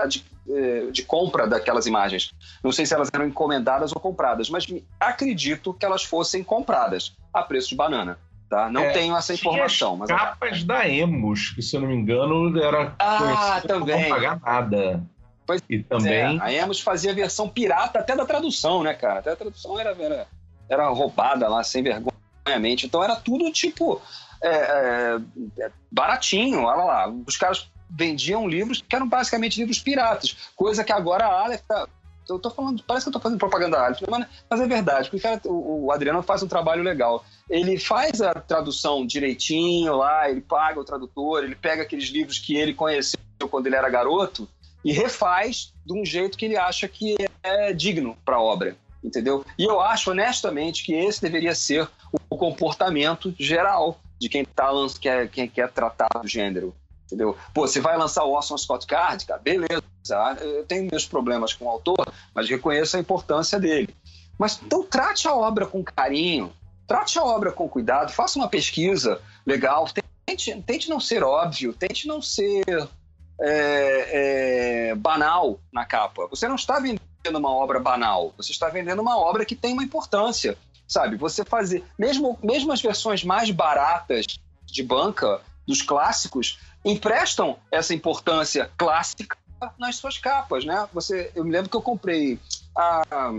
de, 0.08 0.24
eh, 0.50 0.86
de, 0.90 1.02
compra 1.04 1.46
daquelas 1.46 1.86
imagens. 1.86 2.32
Não 2.62 2.72
sei 2.72 2.84
se 2.84 2.94
elas 2.94 3.08
eram 3.12 3.26
encomendadas 3.26 3.92
ou 3.92 4.00
compradas, 4.00 4.50
mas 4.50 4.66
acredito 4.98 5.72
que 5.74 5.86
elas 5.86 6.02
fossem 6.02 6.42
compradas 6.42 7.14
a 7.32 7.42
preço 7.42 7.68
de 7.68 7.76
banana. 7.76 8.18
Tá? 8.50 8.68
Não 8.68 8.82
é, 8.82 8.90
tenho 8.90 9.16
essa 9.16 9.32
informação. 9.32 9.96
Mas 9.96 10.10
capas 10.10 10.62
da 10.64 10.86
Emos, 10.86 11.50
que 11.50 11.62
se 11.62 11.74
eu 11.74 11.80
não 11.80 11.88
me 11.88 11.94
engano 11.94 12.60
era 12.62 12.94
ah, 12.98 13.62
também. 13.66 14.10
não 14.10 14.16
pagar 14.16 14.40
nada. 14.40 15.02
Pois 15.46 15.62
e 15.70 15.78
também 15.78 16.12
é, 16.12 16.38
a 16.38 16.52
Emos 16.52 16.80
fazia 16.80 17.12
a 17.12 17.14
versão 17.14 17.48
pirata 17.48 18.00
até 18.00 18.14
da 18.14 18.26
tradução, 18.26 18.82
né, 18.82 18.92
cara? 18.92 19.20
Até 19.20 19.30
a 19.30 19.36
tradução 19.36 19.78
era, 19.80 19.96
era, 19.98 20.26
era 20.68 20.88
roubada 20.88 21.48
lá, 21.48 21.64
sem 21.64 21.82
vergonhamente. 21.82 22.84
Então 22.84 23.02
era 23.02 23.16
tudo 23.16 23.50
tipo 23.50 24.02
é, 24.42 24.48
é, 24.48 25.20
é, 25.64 25.70
baratinho, 25.90 26.62
olha 26.62 26.84
lá. 26.84 27.14
Os 27.26 27.36
caras 27.36 27.70
vendiam 27.88 28.48
livros 28.48 28.82
que 28.86 28.96
eram 28.96 29.08
basicamente 29.08 29.58
livros 29.58 29.78
piratas, 29.78 30.36
coisa 30.56 30.82
que 30.82 30.92
agora 30.92 31.26
a 31.26 31.44
Aleph 31.44 31.60
tá, 31.68 31.86
eu 32.28 32.38
tô 32.38 32.50
falando, 32.50 32.82
parece 32.84 33.04
que 33.04 33.08
eu 33.08 33.12
tô 33.12 33.20
fazendo 33.20 33.38
propaganda 33.38 33.76
da 33.76 33.86
Aleph, 33.86 34.00
mas, 34.08 34.60
é 34.60 34.66
verdade, 34.66 35.10
porque 35.10 35.22
cara, 35.22 35.40
o, 35.44 35.86
o, 35.86 35.92
Adriano 35.92 36.22
faz 36.22 36.42
um 36.42 36.48
trabalho 36.48 36.82
legal. 36.82 37.24
Ele 37.50 37.78
faz 37.78 38.20
a 38.20 38.32
tradução 38.34 39.06
direitinho 39.06 39.96
lá, 39.96 40.30
ele 40.30 40.40
paga 40.40 40.80
o 40.80 40.84
tradutor, 40.84 41.44
ele 41.44 41.54
pega 41.54 41.82
aqueles 41.82 42.08
livros 42.08 42.38
que 42.38 42.56
ele 42.56 42.74
conheceu 42.74 43.18
quando 43.50 43.66
ele 43.66 43.76
era 43.76 43.90
garoto 43.90 44.48
e 44.84 44.92
refaz 44.92 45.72
de 45.84 45.92
um 45.92 46.04
jeito 46.04 46.38
que 46.38 46.46
ele 46.46 46.56
acha 46.56 46.88
que 46.88 47.16
é 47.42 47.72
digno 47.72 48.16
para 48.24 48.36
a 48.36 48.42
obra, 48.42 48.76
entendeu? 49.02 49.44
E 49.58 49.64
eu 49.64 49.80
acho 49.80 50.10
honestamente 50.10 50.84
que 50.84 50.94
esse 50.94 51.20
deveria 51.20 51.54
ser 51.54 51.88
o 52.30 52.36
comportamento 52.36 53.34
geral 53.38 54.00
de 54.22 54.28
quem, 54.28 54.44
tá, 54.44 54.70
quer, 55.00 55.28
quem 55.28 55.48
quer 55.48 55.68
tratar 55.72 56.08
do 56.20 56.28
gênero. 56.28 56.72
Entendeu? 57.06 57.36
Pô, 57.52 57.66
você 57.66 57.80
vai 57.80 57.98
lançar 57.98 58.22
o 58.22 58.30
Orson 58.30 58.56
Scott 58.56 58.86
Card, 58.86 59.26
cara, 59.26 59.40
beleza. 59.40 59.82
Eu 60.40 60.64
tenho 60.64 60.88
meus 60.88 61.04
problemas 61.04 61.52
com 61.52 61.64
o 61.64 61.68
autor, 61.68 62.06
mas 62.32 62.48
reconheço 62.48 62.96
a 62.96 63.00
importância 63.00 63.58
dele. 63.58 63.94
Mas 64.38 64.60
então 64.62 64.84
trate 64.84 65.26
a 65.26 65.34
obra 65.34 65.66
com 65.66 65.82
carinho, 65.82 66.52
trate 66.86 67.18
a 67.18 67.24
obra 67.24 67.50
com 67.50 67.68
cuidado, 67.68 68.12
faça 68.12 68.38
uma 68.38 68.48
pesquisa 68.48 69.20
legal, 69.44 69.86
tente, 70.24 70.62
tente 70.62 70.88
não 70.88 71.00
ser 71.00 71.24
óbvio, 71.24 71.74
tente 71.74 72.06
não 72.06 72.22
ser 72.22 72.64
é, 73.40 74.90
é, 74.90 74.94
banal 74.94 75.58
na 75.72 75.84
capa. 75.84 76.28
Você 76.28 76.46
não 76.46 76.54
está 76.54 76.78
vendendo 76.78 77.38
uma 77.38 77.50
obra 77.50 77.80
banal, 77.80 78.32
você 78.36 78.52
está 78.52 78.68
vendendo 78.68 79.02
uma 79.02 79.18
obra 79.18 79.44
que 79.44 79.56
tem 79.56 79.72
uma 79.72 79.84
importância 79.84 80.56
sabe? 80.92 81.16
Você 81.16 81.44
fazer, 81.44 81.82
mesmo, 81.98 82.38
mesmo 82.42 82.70
as 82.70 82.82
versões 82.82 83.24
mais 83.24 83.50
baratas 83.50 84.26
de 84.66 84.82
banca 84.82 85.40
dos 85.66 85.80
clássicos 85.80 86.58
emprestam 86.84 87.56
essa 87.70 87.94
importância 87.94 88.70
clássica 88.76 89.36
nas 89.78 89.96
suas 89.96 90.18
capas, 90.18 90.64
né? 90.64 90.86
Você, 90.92 91.32
eu 91.34 91.44
me 91.44 91.50
lembro 91.50 91.70
que 91.70 91.76
eu 91.76 91.82
comprei 91.82 92.38
a 92.76 93.32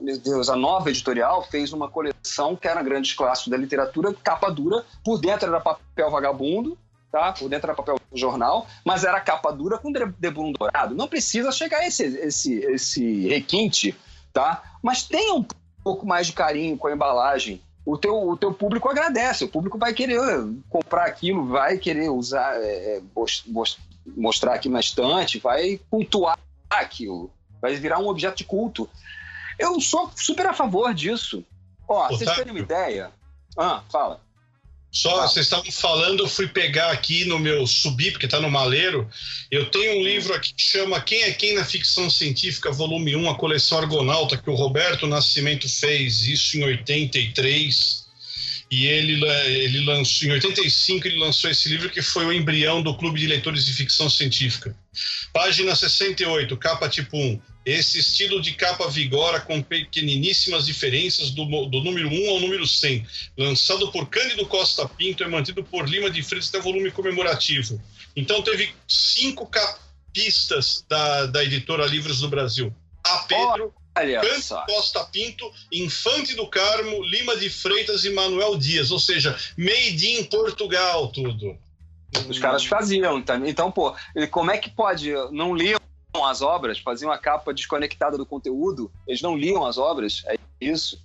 meu 0.00 0.18
Deus, 0.18 0.50
a 0.50 0.56
nova 0.56 0.90
editorial 0.90 1.42
fez 1.44 1.72
uma 1.72 1.88
coleção 1.88 2.54
que 2.54 2.68
era 2.68 2.82
grandes 2.82 3.14
clássicos 3.14 3.50
da 3.50 3.56
literatura, 3.56 4.12
capa 4.12 4.50
dura, 4.50 4.84
por 5.02 5.18
dentro 5.18 5.48
era 5.48 5.58
papel 5.58 6.10
vagabundo, 6.10 6.76
tá? 7.10 7.32
Por 7.32 7.48
dentro 7.48 7.68
era 7.68 7.76
papel 7.76 7.96
jornal, 8.12 8.66
mas 8.84 9.04
era 9.04 9.18
capa 9.20 9.50
dura 9.50 9.78
com 9.78 9.90
debulho 9.90 10.52
dourado. 10.52 10.94
Não 10.94 11.08
precisa 11.08 11.50
chegar 11.50 11.78
a 11.78 11.86
esse, 11.86 12.04
esse, 12.04 12.58
esse 12.58 13.28
requinte, 13.28 13.96
tá? 14.34 14.62
Mas 14.82 15.04
tenha 15.04 15.34
um 15.34 15.46
pouco 15.86 16.04
mais 16.04 16.26
de 16.26 16.32
carinho 16.32 16.76
com 16.76 16.88
a 16.88 16.92
embalagem, 16.92 17.62
o 17.84 17.96
teu, 17.96 18.12
o 18.12 18.36
teu 18.36 18.52
público 18.52 18.88
agradece, 18.88 19.44
o 19.44 19.48
público 19.48 19.78
vai 19.78 19.94
querer 19.94 20.20
comprar 20.68 21.04
aquilo, 21.04 21.46
vai 21.46 21.78
querer 21.78 22.10
usar, 22.10 22.60
é, 22.60 22.96
é 22.96 23.02
mostrar 24.16 24.54
aqui 24.54 24.68
na 24.68 24.80
estante, 24.80 25.38
vai 25.38 25.78
cultuar 25.88 26.36
aquilo, 26.68 27.30
vai 27.62 27.76
virar 27.76 28.00
um 28.00 28.08
objeto 28.08 28.38
de 28.38 28.44
culto. 28.44 28.90
Eu 29.56 29.80
sou 29.80 30.10
super 30.16 30.48
a 30.48 30.52
favor 30.52 30.92
disso. 30.92 31.44
Ó, 31.86 32.08
vocês 32.08 32.34
terem 32.34 32.50
uma 32.50 32.58
ideia. 32.58 33.12
Ah, 33.56 33.80
fala. 33.88 34.20
Só, 34.96 35.20
ah. 35.20 35.28
vocês 35.28 35.44
estavam 35.44 35.70
falando, 35.70 36.20
eu 36.20 36.28
fui 36.28 36.48
pegar 36.48 36.90
aqui 36.90 37.26
no 37.26 37.38
meu 37.38 37.66
subir, 37.66 38.12
porque 38.12 38.24
está 38.24 38.40
no 38.40 38.50
maleiro. 38.50 39.06
Eu 39.50 39.66
tenho 39.66 40.00
um 40.00 40.02
livro 40.02 40.32
aqui 40.32 40.54
que 40.54 40.62
chama 40.62 40.98
Quem 41.02 41.22
é 41.22 41.32
Quem 41.32 41.54
na 41.54 41.66
Ficção 41.66 42.08
Científica, 42.08 42.72
volume 42.72 43.14
1, 43.14 43.28
a 43.28 43.34
coleção 43.34 43.76
Argonauta, 43.76 44.38
que 44.38 44.48
o 44.48 44.54
Roberto 44.54 45.06
Nascimento 45.06 45.68
fez, 45.68 46.22
isso 46.22 46.56
em 46.56 46.64
83. 46.64 48.06
E 48.70 48.86
ele, 48.86 49.22
ele 49.44 49.84
lançou, 49.84 50.28
em 50.28 50.32
85, 50.32 51.06
ele 51.06 51.18
lançou 51.18 51.50
esse 51.50 51.68
livro 51.68 51.90
que 51.90 52.00
foi 52.00 52.24
o 52.24 52.32
embrião 52.32 52.80
do 52.80 52.96
Clube 52.96 53.20
de 53.20 53.26
Leitores 53.26 53.66
de 53.66 53.74
Ficção 53.74 54.08
Científica. 54.08 54.74
Página 55.30 55.76
68, 55.76 56.56
capa 56.56 56.88
tipo 56.88 57.18
1. 57.18 57.38
Esse 57.66 57.98
estilo 57.98 58.40
de 58.40 58.52
capa 58.52 58.88
vigora 58.88 59.40
com 59.40 59.60
pequeniníssimas 59.60 60.66
diferenças 60.66 61.30
do, 61.30 61.44
do 61.66 61.82
número 61.82 62.08
1 62.08 62.30
ao 62.30 62.38
número 62.38 62.64
100. 62.64 63.04
Lançado 63.36 63.90
por 63.90 64.08
Cândido 64.08 64.46
Costa 64.46 64.88
Pinto 64.88 65.24
e 65.24 65.26
mantido 65.26 65.64
por 65.64 65.88
Lima 65.88 66.08
de 66.08 66.22
Freitas 66.22 66.48
até 66.48 66.60
volume 66.60 66.92
comemorativo. 66.92 67.82
Então 68.14 68.40
teve 68.40 68.72
cinco 68.86 69.48
capistas 69.48 70.86
da, 70.88 71.26
da 71.26 71.42
editora 71.42 71.84
Livros 71.86 72.20
do 72.20 72.28
Brasil. 72.28 72.72
A 73.04 73.18
Pedro, 73.24 73.74
Cândido. 73.92 74.64
Costa 74.66 75.02
Pinto, 75.06 75.52
Infante 75.72 76.36
do 76.36 76.46
Carmo, 76.46 77.02
Lima 77.02 77.36
de 77.36 77.50
Freitas 77.50 78.04
e 78.04 78.10
Manuel 78.10 78.56
Dias. 78.56 78.92
Ou 78.92 79.00
seja, 79.00 79.36
made 79.58 80.06
in 80.06 80.22
Portugal 80.26 81.08
tudo. 81.08 81.58
Os 82.28 82.38
caras 82.38 82.64
faziam. 82.64 83.24
Então, 83.44 83.72
pô, 83.72 83.92
como 84.30 84.52
é 84.52 84.58
que 84.58 84.70
pode? 84.70 85.10
Não 85.32 85.52
liam 85.52 85.80
as 86.24 86.42
obras, 86.42 86.78
faziam 86.78 87.10
a 87.10 87.18
capa 87.18 87.52
desconectada 87.52 88.16
do 88.16 88.26
conteúdo, 88.26 88.90
eles 89.06 89.20
não 89.22 89.36
liam 89.36 89.64
as 89.64 89.78
obras, 89.78 90.22
é 90.26 90.36
isso. 90.60 91.02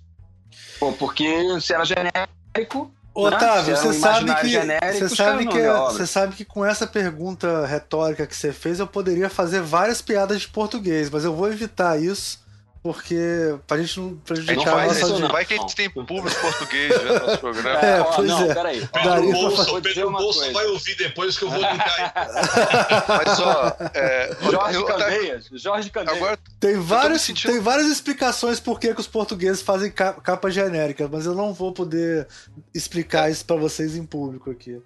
Pô, 0.78 0.92
porque 0.92 1.26
se 1.60 1.72
era 1.74 1.84
genérico. 1.84 2.92
Otávio, 3.14 3.64
Né? 3.64 3.72
Era 3.72 3.76
você 3.76 3.88
um 3.88 3.92
sabe 3.92 4.34
que 4.36 4.48
genérico, 4.48 5.08
você 5.08 5.14
sabe 5.16 5.46
que 5.46 5.66
obra. 5.66 5.92
você 5.92 6.06
sabe 6.06 6.34
que 6.34 6.44
com 6.46 6.64
essa 6.64 6.86
pergunta 6.86 7.66
retórica 7.66 8.26
que 8.26 8.34
você 8.34 8.52
fez, 8.52 8.80
eu 8.80 8.86
poderia 8.86 9.28
fazer 9.28 9.60
várias 9.60 10.00
piadas 10.00 10.40
de 10.40 10.48
português, 10.48 11.10
mas 11.10 11.24
eu 11.24 11.34
vou 11.34 11.48
evitar 11.48 12.00
isso 12.00 12.41
porque 12.82 13.56
pra 13.66 13.78
gente 13.78 14.00
não 14.00 14.06
A 14.06 14.10
gente 14.10 14.20
prejudicar 14.24 14.56
Não 14.56 14.72
a 14.72 14.76
faz 14.80 14.92
isso, 14.92 15.02
audiência. 15.02 15.24
não. 15.28 15.32
vai 15.32 15.44
que 15.44 15.54
a 15.54 15.56
gente 15.56 15.76
tem 15.76 15.88
público 15.88 16.40
português 16.40 16.88
vendo 17.00 17.20
nosso 17.26 17.38
programa. 17.38 17.78
É, 17.78 18.00
ó, 18.00 18.04
pois 18.04 18.28
não, 18.28 18.50
é. 18.50 18.54
peraí. 18.54 18.80
Pedro 18.92 19.08
Daria 19.08 19.30
pra 19.30 19.38
Bolsa, 19.40 19.64
Vou 19.64 19.74
o 19.76 19.80
dizer 19.80 19.94
Pedro 19.94 20.12
coisa. 20.12 20.52
vai 20.52 20.66
ouvir 20.66 20.96
depois 20.96 21.38
que 21.38 21.44
eu 21.44 21.50
vou 21.50 21.58
linkar. 21.60 22.14
Mas 23.08 23.40
ó, 23.40 23.76
é, 23.94 24.36
Jorge 24.50 24.74
eu- 24.76 24.84
Candeias, 24.84 25.48
Jorge 25.52 25.90
Candeias. 25.90 26.16
agora 26.20 26.38
Tem, 26.58 26.74
vários, 26.80 27.22
sentindo- 27.22 27.52
tem 27.52 27.60
várias 27.60 27.86
explicações 27.86 28.58
por 28.58 28.80
que, 28.80 28.92
que 28.92 29.00
os 29.00 29.06
portugueses 29.06 29.62
fazem 29.62 29.90
ca- 29.90 30.14
capa 30.14 30.50
genérica, 30.50 31.08
mas 31.10 31.24
eu 31.24 31.34
não 31.34 31.54
vou 31.54 31.72
poder 31.72 32.26
explicar 32.74 33.30
isso 33.30 33.44
pra 33.44 33.56
vocês 33.56 33.94
em 33.96 34.04
público 34.04 34.50
aqui. 34.50 34.80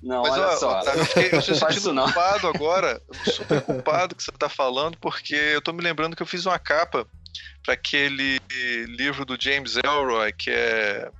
Não, 0.00 0.22
Mas, 0.22 0.30
olha 0.32 0.46
ó, 0.46 0.56
só. 0.56 0.78
Otávio, 0.80 1.00
eu 1.00 1.06
fiquei- 1.06 1.30
eu 1.38 1.42
sentindo 1.42 1.92
culpado 2.04 2.46
agora, 2.46 3.02
super 3.24 3.60
culpado 3.62 4.14
que 4.14 4.22
você 4.22 4.30
está 4.30 4.48
falando, 4.48 4.96
porque 4.98 5.34
eu 5.34 5.60
tô 5.60 5.72
me 5.72 5.82
lembrando 5.82 6.14
que 6.14 6.22
eu 6.22 6.26
fiz 6.26 6.46
uma 6.46 6.56
capa 6.58 7.04
para 7.62 7.74
aquele 7.74 8.40
livro 8.86 9.24
do 9.24 9.36
James 9.38 9.76
Elroy, 9.76 10.32
que 10.32 10.50
é, 10.50 11.10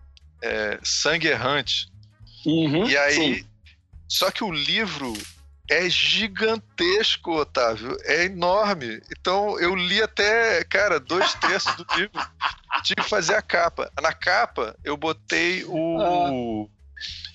é 0.43 0.79
Sangue 0.83 1.29
Errante. 1.29 1.89
Uhum, 2.47 2.89
E 2.89 2.97
aí. 2.97 3.15
sim. 3.15 3.47
Só 4.09 4.31
que 4.31 4.43
o 4.43 4.51
livro 4.51 5.13
é 5.71 5.89
gigantesco, 5.91 7.33
Otávio. 7.33 7.97
É 8.05 8.25
enorme. 8.25 9.03
Então 9.13 9.61
eu 9.61 9.75
li 9.75 10.03
até, 10.03 10.65
cara, 10.65 10.99
dois 10.99 11.35
terços 11.35 11.75
do 11.77 11.87
livro. 11.95 12.19
Tive 12.83 13.03
que 13.03 13.09
fazer 13.09 13.35
a 13.35 13.43
capa. 13.43 13.93
Na 14.01 14.13
capa, 14.13 14.75
eu 14.83 14.97
botei 14.97 15.65
o. 15.67 16.69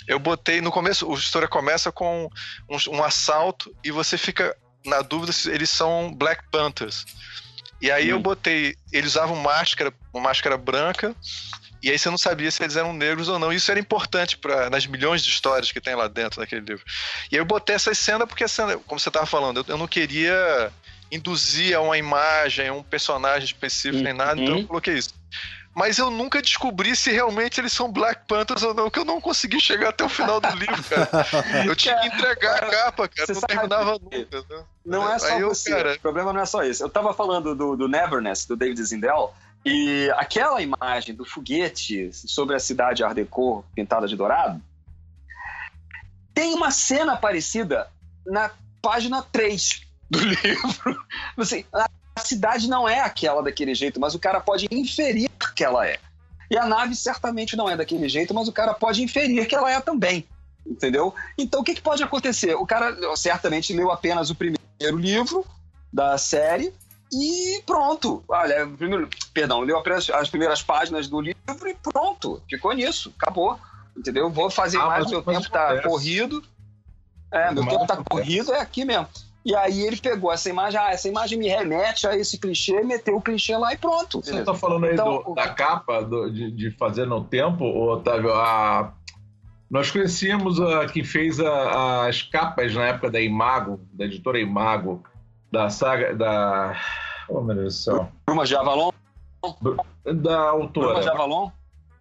Eu 0.08 0.20
botei 0.20 0.60
no 0.60 0.72
começo, 0.72 1.10
a 1.10 1.16
história 1.16 1.48
começa 1.48 1.91
com 1.91 2.30
um, 2.70 2.95
um 2.95 3.04
assalto 3.04 3.74
e 3.84 3.91
você 3.91 4.18
fica 4.18 4.56
na 4.86 5.02
dúvida 5.02 5.32
se 5.32 5.50
eles 5.50 5.70
são 5.70 6.14
Black 6.14 6.44
Panthers. 6.52 7.06
E 7.84 7.91
aí 7.91 8.07
eu 8.10 8.18
Hum. 8.18 8.22
botei, 8.22 8.76
eles 8.93 9.11
usavam 9.11 9.35
máscara, 9.35 9.93
uma 10.14 10.23
máscara 10.23 10.57
branca, 10.57 11.14
e 11.84 11.91
aí 11.91 11.99
você 11.99 12.10
não 12.10 12.18
sabia 12.18 12.49
se 12.49 12.64
eles 12.64 12.77
eram 12.77 12.93
negros 12.93 13.27
ou 13.27 13.38
não. 13.38 13.51
Isso 13.51 13.69
era 13.69 13.80
importante 13.80 14.38
para 14.38 14.69
nas 14.69 14.88
milhões 14.88 15.22
de 15.22 15.30
histórias 15.30 15.69
que 15.69 15.81
tem 15.81 15.93
lá 15.93 16.07
dentro 16.07 16.39
daquele 16.39 16.61
livro. 16.61 16.85
E 17.30 17.35
aí 17.35 17.41
eu 17.41 17.45
botei 17.45 17.76
essa 17.76 17.93
cena 17.93 18.26
porque 18.26 18.45
a 18.45 18.47
cena, 18.47 18.77
como 18.88 18.97
você 19.01 19.10
estava 19.10 19.26
falando, 19.26 19.57
eu, 19.57 19.65
eu 19.68 19.77
não 19.77 19.85
queria 19.88 20.72
induzir 21.11 21.76
a 21.76 21.81
uma 21.81 21.97
imagem, 21.97 22.69
a 22.69 22.73
um 22.73 22.81
personagem 22.84 23.43
específico 23.45 24.01
nem 24.01 24.14
nada, 24.14 24.39
então 24.41 24.55
eu 24.55 24.61
Uhum. 24.61 24.68
coloquei 24.68 24.93
isso. 24.93 25.10
Mas 25.76 25.98
eu 25.98 26.12
nunca 26.12 26.40
descobri 26.41 26.95
se 26.95 27.12
realmente 27.12 27.60
eles 27.60 27.74
são 27.74 27.91
Black 27.91 28.22
Panthers 28.28 28.62
ou 28.62 28.74
não, 28.76 28.90
que 28.91 29.00
eu 29.00 29.06
não 29.06 29.20
consegui 29.20 29.60
chegar 29.60 29.90
até 29.90 30.04
o 30.04 30.10
final 30.10 30.40
do 30.40 30.50
livro, 30.56 30.84
cara. 30.84 31.10
Eu 31.66 31.76
tinha 31.76 32.00
que 32.00 32.08
entregar 32.08 32.58
a 32.64 32.70
capa, 32.70 33.08
cara, 33.08 33.26
Você 33.28 33.34
não 33.34 33.41
terminava 33.41 34.00
que- 34.00 34.18
nunca. 34.20 34.41
né? 34.56 34.64
Não 34.86 35.12
é 35.12 35.18
só 35.18 35.40
eu, 35.40 35.50
você. 35.50 35.72
cara- 35.72 35.94
O 35.95 36.00
problema 36.00 36.32
não 36.32 36.41
é 36.41 36.45
só 36.45 36.64
isso. 36.64 36.84
Eu 36.84 36.90
tava 36.90 37.12
falando 37.14 37.56
do, 37.56 37.76
do 37.76 37.88
Neverness, 37.88 38.45
do 38.45 38.56
David 38.56 38.84
Zindel, 38.84 39.34
e 39.66 40.12
aquela 40.18 40.62
imagem 40.62 41.16
do 41.16 41.26
foguete 41.26 42.12
sobre 42.14 42.56
a 42.56 42.60
cidade 42.60 43.04
Art 43.04 43.16
Deco 43.16 43.66
pintada 43.74 44.08
de 44.08 44.16
dourado 44.16 44.62
tem 46.34 46.54
uma 46.54 46.72
cena 46.72 47.16
parecida 47.16 47.88
na 48.26 48.52
página 48.82 49.22
3 49.24 49.82
do 50.10 50.20
livro. 50.24 51.06
Assim, 51.38 51.64
a 51.74 51.88
cidade 52.20 52.68
não 52.68 52.88
é 52.90 53.00
aquela 53.00 53.41
daquele 53.41 53.74
jeito, 53.76 54.00
mas 54.00 54.14
o 54.16 54.20
cara 54.20 54.40
pode 54.40 54.68
inferir 54.72 55.30
que 55.56 55.64
ela 55.64 55.88
é. 55.88 56.00
E 56.52 56.58
a 56.58 56.66
nave 56.66 56.96
certamente 56.96 57.56
não 57.56 57.70
é 57.70 57.76
daquele 57.76 58.08
jeito, 58.10 58.34
mas 58.34 58.48
o 58.48 58.52
cara 58.52 58.74
pode 58.74 59.02
inferir 59.02 59.48
que 59.48 59.56
ela 59.56 59.72
é 59.72 59.80
também. 59.80 60.26
Entendeu? 60.66 61.14
Então 61.38 61.62
o 61.62 61.64
que, 61.64 61.74
que 61.76 61.82
pode 61.82 62.04
acontecer? 62.04 62.56
O 62.56 62.66
cara 62.66 62.96
certamente 63.16 63.74
leu 63.74 63.92
apenas 63.92 64.30
o 64.30 64.36
primeiro 64.36 64.98
livro 64.98 65.46
da 65.92 66.18
série 66.18 66.74
e 67.12 67.62
pronto. 67.66 68.24
Olha, 68.28 68.66
primeiro, 68.68 69.10
perdão, 69.34 69.60
leu 69.62 69.78
apenas 69.78 70.10
as 70.10 70.30
primeiras 70.30 70.62
páginas 70.64 71.08
do 71.08 71.20
livro 71.22 71.68
e 71.68 71.74
pronto. 71.76 72.42
Ficou 72.50 72.72
nisso, 72.74 73.14
acabou. 73.20 73.60
Entendeu? 73.96 74.30
Vou 74.32 74.50
fazer 74.50 74.80
Ah, 74.80 74.88
mais, 74.88 75.10
meu 75.10 75.22
tempo 75.22 75.50
tá 75.50 75.66
acontece. 75.66 75.88
corrido. 75.88 76.44
É, 77.32 77.52
meu 77.52 77.64
tempo 77.64 77.86
tá 77.86 77.94
acontece. 77.96 78.10
corrido, 78.10 78.54
é 78.54 78.60
aqui 78.60 78.86
mesmo. 78.86 79.08
E 79.45 79.53
aí 79.56 79.82
ele 79.82 79.98
pegou 79.98 80.32
essa 80.32 80.49
imagem, 80.49 80.80
ah, 80.80 80.91
essa 80.91 81.07
imagem 81.10 81.38
me 81.38 81.48
remete 81.49 82.07
a 82.07 82.15
esse 82.15 82.38
clichê, 82.40 82.82
meteu 82.82 83.18
o 83.18 83.22
clichê 83.22 83.57
lá 83.57 83.74
e 83.74 83.78
pronto. 83.78 84.22
Você 84.24 84.40
está 84.40 84.53
falando 84.53 84.86
aí 84.86 84.94
Então, 84.94 85.22
do- 85.24 85.34
da 85.36 85.49
capa 85.49 86.02
do- 86.02 86.32
de, 86.32 86.49
de 86.52 86.72
fazer 86.72 87.06
no 87.06 87.24
tempo, 87.24 87.65
Otávio? 87.65 88.34
A, 88.34 88.94
nós 89.70 89.91
conhecíamos 89.91 90.61
a 90.61 90.86
que 90.86 91.03
fez 91.03 91.40
a- 91.41 92.07
as 92.07 92.22
capas 92.22 92.74
na 92.74 92.86
época 92.86 93.11
da 93.11 93.20
Imago, 93.20 93.82
da 93.91 94.06
editora 94.06 94.40
Imago, 94.40 95.03
da 95.52 95.70
saga 95.70 96.15
da. 96.15 96.80
Oh, 97.28 97.41
meu 97.41 97.56
Deus 97.56 97.76
do 97.76 97.80
céu. 97.80 98.10
Bruma 98.26 98.45
de 98.45 98.56
Avalon? 98.56 98.91
Da 99.41 99.53
Bruma 99.61 99.84
de 100.06 100.30
autora. 100.30 101.11
Avalon? 101.11 101.52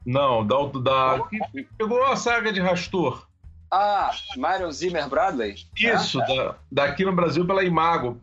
Não, 0.06 0.46
da, 0.46 0.56
da. 0.80 1.20
que 1.50 1.62
pegou 1.76 2.04
a 2.04 2.14
saga 2.16 2.52
de 2.52 2.60
Rastor. 2.60 3.26
Ah, 3.72 4.10
Marion 4.36 4.70
Zimmer 4.70 5.08
Bradley? 5.08 5.54
Isso, 5.74 6.18
da, 6.18 6.56
daqui 6.70 7.06
no 7.06 7.12
Brasil 7.12 7.46
pela 7.46 7.64
Imago. 7.64 8.20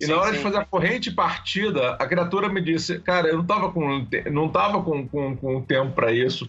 E 0.00 0.06
Sim, 0.06 0.12
na 0.12 0.20
hora 0.20 0.30
sim. 0.30 0.36
de 0.36 0.42
fazer 0.44 0.58
a 0.58 0.64
corrente 0.64 1.10
partida, 1.10 1.94
a 1.94 2.06
criatura 2.06 2.48
me 2.48 2.60
disse, 2.60 3.00
cara, 3.00 3.26
eu 3.26 3.38
não 3.38 3.44
tava 3.44 3.72
com, 3.72 4.06
não 4.30 4.48
tava 4.48 4.80
com, 4.80 5.08
com, 5.08 5.36
com 5.36 5.60
tempo 5.62 5.92
para 5.92 6.12
isso. 6.12 6.48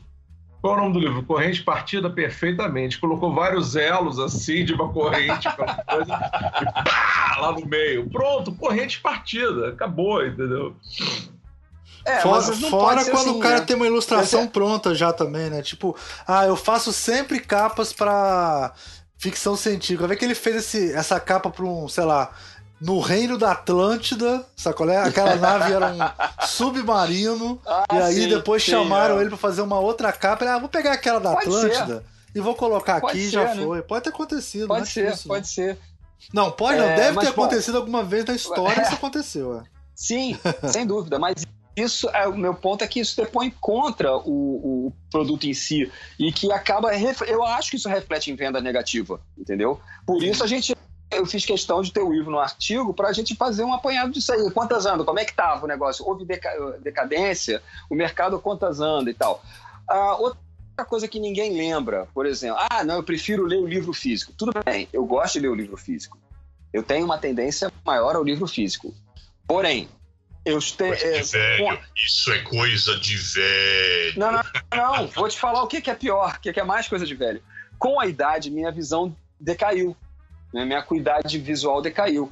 Qual 0.61 0.75
é 0.75 0.77
o 0.77 0.81
nome 0.81 0.93
do 0.93 0.99
livro? 0.99 1.23
Corrente 1.23 1.63
partida 1.63 2.09
perfeitamente. 2.09 2.99
Colocou 2.99 3.33
vários 3.33 3.75
elos 3.75 4.19
assim 4.19 4.63
de 4.63 4.73
uma 4.73 4.91
corrente, 4.91 5.47
coisa, 5.55 6.19
e 6.61 6.65
pá, 6.65 7.37
lá 7.39 7.51
no 7.53 7.65
meio. 7.65 8.09
Pronto, 8.09 8.53
corrente 8.53 8.99
partida. 8.99 9.69
Acabou, 9.69 10.23
entendeu? 10.23 10.75
É, 12.09 12.21
fora 12.21 12.47
não 12.47 12.69
fora 12.69 13.01
ser 13.01 13.11
quando 13.11 13.29
assim, 13.29 13.37
o 13.37 13.39
cara 13.39 13.59
né? 13.59 13.65
tem 13.65 13.75
uma 13.75 13.85
ilustração 13.85 14.41
Esse 14.41 14.49
pronta 14.49 14.95
já 14.95 15.13
também, 15.13 15.49
né? 15.49 15.61
Tipo, 15.61 15.95
ah, 16.27 16.45
eu 16.45 16.55
faço 16.55 16.91
sempre 16.91 17.39
capas 17.39 17.93
pra 17.93 18.73
ficção 19.17 19.55
científica. 19.55 20.07
Vê 20.07 20.15
que 20.15 20.25
ele 20.25 20.35
fez 20.35 20.57
esse, 20.57 20.93
essa 20.93 21.19
capa 21.19 21.49
pra 21.49 21.65
um, 21.65 21.87
sei 21.87 22.05
lá, 22.05 22.31
no 22.79 22.99
reino 22.99 23.37
da 23.37 23.51
Atlântida, 23.51 24.45
sacolé? 24.55 24.97
Aquela 24.97 25.35
nave 25.35 25.73
era 25.73 25.87
um 25.87 25.99
submarino. 26.47 27.61
Ah, 27.65 27.85
e 27.93 28.01
aí 28.01 28.13
sim, 28.15 28.29
depois 28.29 28.63
sim, 28.63 28.71
chamaram 28.71 29.17
é. 29.17 29.21
ele 29.21 29.29
pra 29.29 29.37
fazer 29.37 29.61
uma 29.61 29.79
outra 29.79 30.11
capa. 30.11 30.43
Ele, 30.43 30.51
ah, 30.51 30.57
vou 30.57 30.69
pegar 30.69 30.93
aquela 30.93 31.19
da 31.19 31.33
Pode 31.33 31.47
Atlântida 31.47 32.03
e 32.33 32.39
vou 32.39 32.55
colocar 32.55 33.01
Pode 33.01 33.13
aqui 33.13 33.25
e 33.25 33.25
ser, 33.25 33.31
já 33.31 33.55
né? 33.55 33.63
foi. 33.63 33.81
Pode 33.81 34.03
ter 34.03 34.09
acontecido, 34.09 34.67
não 34.67 34.75
é 34.75 34.79
Pode 34.79 34.91
ser, 34.91 35.05
difícil, 35.05 35.27
pode 35.27 35.47
ser. 35.47 35.77
Não, 36.33 36.45
não 36.45 36.51
pode 36.51 36.77
não. 36.77 36.85
É, 36.85 36.95
Deve 36.95 37.11
mas, 37.13 37.27
ter 37.27 37.33
bom. 37.33 37.43
acontecido 37.43 37.77
alguma 37.77 38.03
vez 38.03 38.25
na 38.25 38.35
história 38.35 38.81
isso 38.81 38.93
aconteceu. 38.95 39.59
É. 39.59 39.63
Sim, 39.95 40.39
sem 40.71 40.87
dúvida, 40.87 41.19
mas 41.19 41.45
isso 41.79 42.09
é 42.09 42.27
o 42.27 42.37
meu 42.37 42.53
ponto 42.53 42.83
é 42.83 42.87
que 42.87 42.99
isso 42.99 43.15
depõe 43.15 43.49
contra 43.59 44.15
o, 44.17 44.87
o 44.87 44.93
produto 45.11 45.45
em 45.45 45.53
si 45.53 45.91
e 46.17 46.31
que 46.31 46.51
acaba 46.51 46.91
eu 47.27 47.43
acho 47.43 47.71
que 47.71 47.77
isso 47.77 47.89
reflete 47.89 48.31
em 48.31 48.35
venda 48.35 48.61
negativa, 48.61 49.19
entendeu? 49.37 49.79
Por 50.05 50.23
isso 50.23 50.43
a 50.43 50.47
gente 50.47 50.75
eu 51.11 51.25
fiz 51.25 51.45
questão 51.45 51.81
de 51.81 51.91
ter 51.91 52.01
o 52.01 52.13
Ivo 52.13 52.29
no 52.29 52.39
artigo 52.39 52.93
para 52.93 53.09
a 53.09 53.13
gente 53.13 53.35
fazer 53.35 53.63
um 53.63 53.73
apanhado 53.73 54.11
disso 54.11 54.31
aí. 54.31 54.51
Quantas 54.51 54.85
andam? 54.85 55.05
Como 55.05 55.19
é 55.19 55.25
que 55.25 55.31
estava 55.31 55.65
o 55.65 55.67
negócio? 55.67 56.07
Houve 56.07 56.23
deca- 56.23 56.77
decadência? 56.83 57.63
O 57.89 57.95
mercado 57.95 58.39
quantas 58.39 58.79
anda 58.79 59.09
e 59.09 59.13
tal? 59.13 59.43
Ah, 59.87 60.17
outra 60.17 60.85
coisa 60.85 61.07
que 61.07 61.19
ninguém 61.19 61.57
lembra, 61.57 62.07
por 62.13 62.25
exemplo, 62.25 62.59
ah, 62.69 62.83
não, 62.83 62.97
eu 62.97 63.03
prefiro 63.03 63.45
ler 63.45 63.57
o 63.57 63.65
livro 63.65 63.91
físico. 63.91 64.33
Tudo 64.37 64.51
bem, 64.63 64.87
eu 64.93 65.03
gosto 65.05 65.33
de 65.33 65.39
ler 65.39 65.49
o 65.49 65.55
livro 65.55 65.77
físico. 65.77 66.17
Eu 66.71 66.83
tenho 66.83 67.05
uma 67.05 67.17
tendência 67.17 67.71
maior 67.83 68.15
ao 68.15 68.23
livro 68.23 68.47
físico. 68.47 68.93
Porém, 69.47 69.89
eu 70.51 70.59
te, 70.59 70.83
é, 70.83 71.21
velho. 71.21 71.79
Isso 71.95 72.31
é 72.31 72.39
coisa 72.39 72.97
de 72.99 73.15
velho. 73.15 74.13
não, 74.19 74.31
não, 74.31 74.43
não, 74.75 75.07
vou 75.07 75.27
te 75.29 75.39
falar 75.39 75.63
o 75.63 75.67
que 75.67 75.81
que 75.81 75.89
é 75.89 75.95
pior, 75.95 76.35
o 76.35 76.39
que 76.39 76.51
que 76.53 76.59
é 76.59 76.63
mais 76.63 76.87
coisa 76.87 77.05
de 77.05 77.15
velho. 77.15 77.41
Com 77.77 77.99
a 77.99 78.05
idade, 78.07 78.49
minha 78.51 78.71
visão 78.71 79.15
decaiu. 79.39 79.95
né? 80.53 80.65
Minha 80.65 80.79
acuidade 80.79 81.37
visual 81.37 81.81
decaiu. 81.81 82.31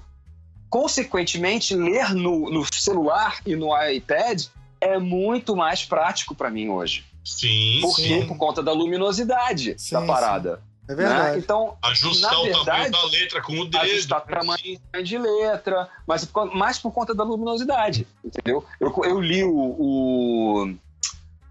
consequentemente, 0.70 1.76
ler 1.76 2.14
no, 2.14 2.50
no 2.52 2.66
celular 2.74 3.40
e 3.46 3.56
no 3.56 3.70
iPad 3.90 4.44
é 4.82 4.98
muito 5.00 5.56
mais 5.56 5.86
prático 5.86 6.36
para 6.36 6.50
mim 6.50 6.70
hoje. 6.70 7.06
Sim, 7.24 7.80
Por 7.82 7.96
quê? 7.96 8.26
Por 8.28 8.38
conta 8.38 8.64
da 8.64 8.72
luminosidade 8.72 9.76
Sim, 9.78 9.96
da 9.96 10.02
sim. 10.02 10.08
parada. 10.08 10.62
É 10.88 10.96
né? 10.96 10.96
verdade. 10.96 11.40
Então, 11.40 11.78
Ajustar 11.84 12.32
Na 12.32 12.40
o 12.40 12.42
tamanho 12.44 12.64
verdade, 12.66 12.92
da 12.92 13.06
letra 13.06 13.42
com 13.42 13.54
o 13.54 13.66
dedo. 13.66 13.78
ajustar 13.82 14.20
o 14.20 14.28
tamanho 14.28 14.80
de 15.04 15.18
letra, 15.18 15.90
mas 16.08 16.30
mais 16.54 16.80
por 16.80 16.92
conta 16.92 17.14
da 17.14 17.24
luminosidade, 17.24 18.08
entendeu? 18.24 18.66
Eu, 18.80 18.94
eu 19.04 19.20
li 19.20 19.44
o, 19.44 19.52
o 19.54 20.76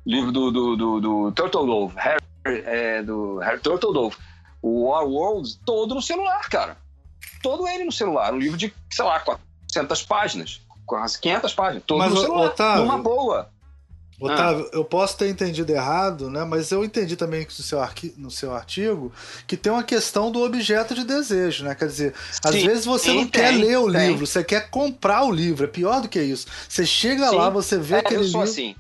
livro 0.07 0.33
do, 0.33 0.51
do, 0.51 0.77
do, 0.77 1.01
do 1.01 1.33
Turtle 1.33 1.67
Dove, 1.67 1.95
Harry, 1.97 2.23
é, 2.47 3.03
do 3.03 3.39
Harry 3.39 3.61
Turtle 3.61 3.93
Dove, 3.93 4.17
o 4.63 4.89
War 4.89 5.05
Worlds, 5.05 5.61
todo 5.67 5.95
no 5.95 6.03
celular, 6.03 6.49
cara. 6.49 6.77
Todo 7.43 7.69
ele 7.69 7.85
no 7.85 7.93
celular. 7.93 8.33
Um 8.33 8.39
livro 8.39 8.57
de, 8.57 8.73
sei 8.91 9.05
lá, 9.05 9.21
400 9.21 10.03
páginas, 10.05 10.61
quase 10.87 11.21
500 11.21 11.55
páginas, 11.55 11.83
todo 11.87 11.99
Mas, 11.99 12.13
no 12.13 12.21
celular, 12.21 12.47
Otávio, 12.47 12.85
numa 12.85 12.99
boa. 12.99 13.51
Otávio, 14.19 14.69
eu 14.73 14.83
posso 14.83 15.17
ter 15.19 15.29
entendido 15.29 15.71
errado, 15.71 16.31
né? 16.31 16.43
Mas 16.45 16.71
eu 16.71 16.83
entendi 16.83 17.17
também 17.17 17.45
que 17.45 17.53
no 17.59 17.65
seu, 17.65 17.81
arqui- 17.81 18.15
no 18.17 18.31
seu 18.31 18.55
artigo 18.55 19.13
que 19.47 19.57
tem 19.59 19.71
uma 19.71 19.83
questão 19.83 20.31
do 20.33 20.43
objeto 20.43 20.95
de 20.95 21.05
desejo, 21.05 21.65
né? 21.65 21.75
Quer 21.75 21.87
dizer, 21.87 22.15
às 22.43 22.55
Sim, 22.55 22.67
vezes 22.67 22.85
você 22.87 23.11
sim, 23.11 23.17
não 23.17 23.27
quer 23.29 23.51
tem, 23.51 23.59
ler 23.59 23.77
o 23.79 23.93
tem. 23.93 24.09
livro, 24.09 24.27
você 24.27 24.43
quer 24.43 24.71
comprar 24.71 25.23
o 25.25 25.31
livro. 25.31 25.65
É 25.65 25.69
pior 25.69 26.01
do 26.01 26.09
que 26.09 26.21
isso. 26.23 26.47
Você 26.67 26.87
chega 26.87 27.29
Sim. 27.29 27.37
lá, 27.37 27.51
você 27.51 27.79
vê 27.79 27.97
É, 27.97 27.99
aquele 27.99 28.21
eu 28.25 28.29
sou 28.29 28.41
livro. 28.41 28.53
assim. 28.53 28.75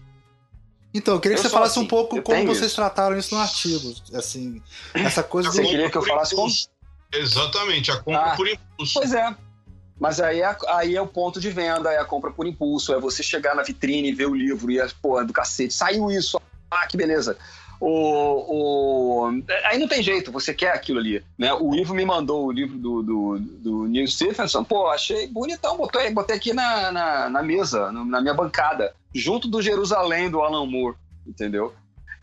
Então, 0.95 1.13
eu 1.15 1.21
queria 1.21 1.37
que 1.37 1.41
Eu 1.41 1.45
você 1.45 1.51
falasse 1.55 1.79
um 1.79 1.83
assim, 1.83 1.89
pouco 1.91 2.17
eu 2.17 2.23
como 2.23 2.47
vocês 2.47 2.69
isso. 2.69 2.77
trataram 2.77 3.19
isso 3.19 3.35
no 3.35 3.41
artigo. 3.43 3.95
Assim, 4.15 4.63
essa 4.95 5.23
coisa 5.23 5.51
Você 5.53 5.61
do. 5.61 5.69
queria 5.69 5.91
que 5.91 5.99
eu 5.99 6.03
falasse 6.03 6.35
como? 6.35 6.51
Exatamente, 7.13 7.91
a 7.91 7.97
compra 7.99 8.33
Ah. 8.33 8.37
por 8.37 8.49
impulso. 8.49 8.95
Pois 8.95 9.13
é. 9.13 9.35
Mas 9.99 10.21
aí 10.21 10.43
é, 10.43 10.57
aí 10.69 10.95
é 10.95 11.01
o 11.01 11.07
ponto 11.07 11.41
de 11.41 11.51
venda, 11.51 11.91
é 11.91 11.99
a 11.99 12.05
compra 12.05 12.31
por 12.31 12.47
impulso, 12.47 12.93
é 12.93 13.01
você 13.01 13.23
chegar 13.23 13.55
na 13.55 13.63
vitrine 13.63 14.13
ver 14.13 14.27
o 14.27 14.35
livro 14.35 14.71
e, 14.71 14.79
pô, 15.01 15.23
do 15.25 15.33
cacete, 15.33 15.73
saiu 15.73 16.11
isso, 16.11 16.41
ah, 16.71 16.87
que 16.87 16.97
beleza. 16.97 17.37
O, 17.81 17.89
o... 17.89 19.43
Aí 19.65 19.79
não 19.79 19.89
tem 19.89 20.03
jeito, 20.03 20.33
você 20.33 20.55
quer 20.55 20.73
aquilo 20.73 20.99
ali. 20.99 21.23
Né? 21.39 21.53
O 21.55 21.75
Ivo 21.75 21.95
me 21.95 22.05
mandou 22.05 22.47
o 22.47 22.53
livro 22.53 22.79
do, 22.79 23.03
do, 23.03 23.39
do 23.39 23.89
Neil 23.89 24.09
Stephenson, 24.09 24.65
pô, 24.65 24.89
achei 24.89 25.27
bonitão, 25.27 25.77
botei, 25.77 26.11
botei 26.11 26.37
aqui 26.37 26.53
na, 26.53 26.91
na, 26.93 27.31
na 27.31 27.43
mesa, 27.43 27.93
na 27.93 28.21
minha 28.21 28.35
bancada, 28.35 28.95
junto 29.15 29.49
do 29.49 29.61
Jerusalém 29.61 30.31
do 30.31 30.41
Alan 30.41 30.67
Moore, 30.67 30.97
entendeu? 31.27 31.75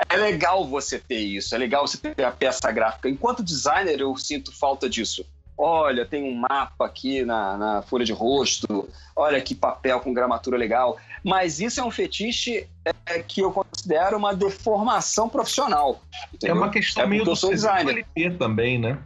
É 0.09 0.17
legal 0.17 0.65
você 0.65 0.99
ter 0.99 1.19
isso, 1.19 1.53
é 1.53 1.57
legal 1.57 1.87
você 1.87 1.97
ter 1.97 2.23
a 2.23 2.31
peça 2.31 2.71
gráfica. 2.71 3.07
Enquanto 3.07 3.43
designer, 3.43 3.99
eu 3.99 4.15
sinto 4.17 4.51
falta 4.51 4.89
disso. 4.89 5.25
Olha, 5.57 6.05
tem 6.05 6.23
um 6.23 6.35
mapa 6.35 6.85
aqui 6.85 7.23
na, 7.23 7.57
na 7.57 7.81
folha 7.83 8.03
de 8.03 8.11
rosto, 8.11 8.89
olha 9.15 9.39
que 9.39 9.53
papel 9.53 9.99
com 9.99 10.13
gramatura 10.13 10.57
legal. 10.57 10.97
Mas 11.23 11.59
isso 11.59 11.79
é 11.79 11.83
um 11.83 11.91
fetiche 11.91 12.67
é, 13.05 13.19
que 13.19 13.41
eu 13.41 13.51
considero 13.51 14.17
uma 14.17 14.35
deformação 14.35 15.29
profissional. 15.29 16.01
É 16.11 16.35
entendeu? 16.35 16.55
uma 16.57 16.69
questão 16.69 17.03
É 17.03 17.07
meio 17.07 17.23
do. 17.23 17.33
LP 17.33 18.31
também, 18.31 18.79
né? 18.79 18.97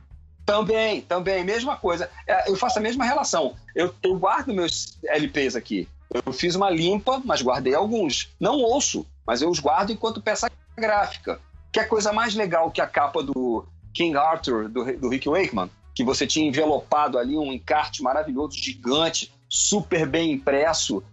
Também, 0.46 1.02
também, 1.02 1.44
mesma 1.44 1.76
coisa. 1.76 2.10
É, 2.26 2.50
eu 2.50 2.56
faço 2.56 2.80
a 2.80 2.82
mesma 2.82 3.04
relação. 3.04 3.56
Eu, 3.76 3.94
eu 4.02 4.18
guardo 4.18 4.54
meus 4.54 4.98
LPs 5.04 5.58
aqui. 5.58 5.88
Eu 6.26 6.32
fiz 6.32 6.56
uma 6.56 6.70
limpa, 6.70 7.22
mas 7.26 7.42
guardei 7.42 7.76
alguns. 7.76 8.34
Não 8.40 8.56
ouço, 8.56 9.06
mas 9.26 9.42
eu 9.42 9.50
os 9.50 9.60
guardo 9.60 9.92
enquanto 9.92 10.22
peça 10.22 10.50
gráfica. 10.78 11.40
Que 11.72 11.82
é 11.82 11.84
a 11.84 11.88
coisa 11.88 12.14
mais 12.14 12.34
legal 12.34 12.72
que 12.72 12.80
a 12.80 12.88
capa 12.88 13.22
do 13.22 13.66
King 13.94 14.16
Arthur, 14.16 14.70
do, 14.70 14.86
do 14.98 15.10
Rick 15.10 15.28
Wakeman, 15.28 15.70
que 15.98 16.04
você 16.04 16.28
tinha 16.28 16.48
envelopado 16.48 17.18
ali 17.18 17.36
um 17.36 17.52
encarte 17.52 18.04
maravilhoso, 18.04 18.56
gigante, 18.56 19.34
super 19.50 20.06
bem 20.06 20.34
impresso, 20.34 21.04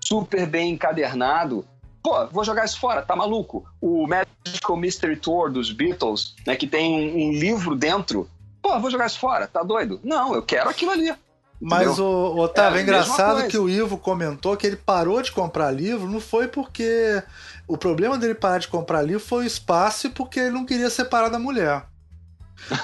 super 0.00 0.44
bem 0.48 0.72
encadernado. 0.72 1.64
Pô, 2.02 2.26
vou 2.26 2.42
jogar 2.42 2.64
isso 2.64 2.80
fora, 2.80 3.02
tá 3.02 3.14
maluco? 3.14 3.64
O 3.80 4.04
Magical 4.04 4.76
Mystery 4.76 5.14
Tour 5.14 5.52
dos 5.52 5.70
Beatles, 5.70 6.34
né, 6.44 6.56
que 6.56 6.66
tem 6.66 6.92
um, 6.92 7.28
um 7.28 7.32
livro 7.38 7.76
dentro. 7.76 8.28
Pô, 8.60 8.76
vou 8.80 8.90
jogar 8.90 9.06
isso 9.06 9.20
fora, 9.20 9.46
tá 9.46 9.62
doido? 9.62 10.00
Não, 10.02 10.34
eu 10.34 10.42
quero 10.42 10.68
aquilo 10.68 10.90
ali. 10.90 11.14
Mas, 11.60 11.86
Entendeu? 11.86 12.04
o 12.04 12.38
Otávio, 12.40 12.78
É 12.78 12.80
é, 12.80 12.82
engraçado 12.82 13.46
que 13.46 13.56
o 13.56 13.68
Ivo 13.68 13.96
comentou 13.96 14.56
que 14.56 14.66
ele 14.66 14.76
parou 14.76 15.22
de 15.22 15.30
comprar 15.30 15.70
livro, 15.70 16.10
não 16.10 16.20
foi 16.20 16.48
porque. 16.48 17.22
O 17.68 17.78
problema 17.78 18.18
dele 18.18 18.34
parar 18.34 18.58
de 18.58 18.66
comprar 18.66 19.02
livro 19.02 19.20
foi 19.20 19.44
o 19.44 19.46
espaço 19.46 20.08
e 20.08 20.10
porque 20.10 20.40
ele 20.40 20.50
não 20.50 20.66
queria 20.66 20.90
separar 20.90 21.28
da 21.28 21.38
mulher. 21.38 21.86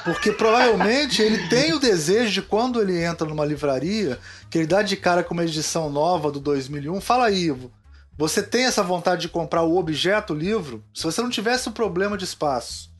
Porque 0.04 0.30
provavelmente 0.32 1.20
ele 1.22 1.48
tem 1.48 1.72
o 1.72 1.78
desejo 1.80 2.30
de 2.32 2.42
quando 2.42 2.80
ele 2.80 3.02
entra 3.02 3.26
numa 3.26 3.44
livraria, 3.44 4.18
que 4.50 4.58
ele 4.58 4.66
dá 4.66 4.82
de 4.82 4.96
cara 4.96 5.24
com 5.24 5.34
uma 5.34 5.44
edição 5.44 5.90
nova 5.90 6.30
do 6.30 6.38
2001. 6.40 7.00
Fala 7.00 7.26
aí, 7.26 7.44
Ivo, 7.46 7.72
você 8.16 8.42
tem 8.42 8.64
essa 8.64 8.82
vontade 8.82 9.22
de 9.22 9.28
comprar 9.28 9.62
o 9.62 9.76
objeto, 9.76 10.34
o 10.34 10.36
livro? 10.36 10.84
Se 10.94 11.02
você 11.04 11.20
não 11.22 11.30
tivesse 11.30 11.68
um 11.68 11.72
problema 11.72 12.16
de 12.16 12.24
espaço, 12.24 12.90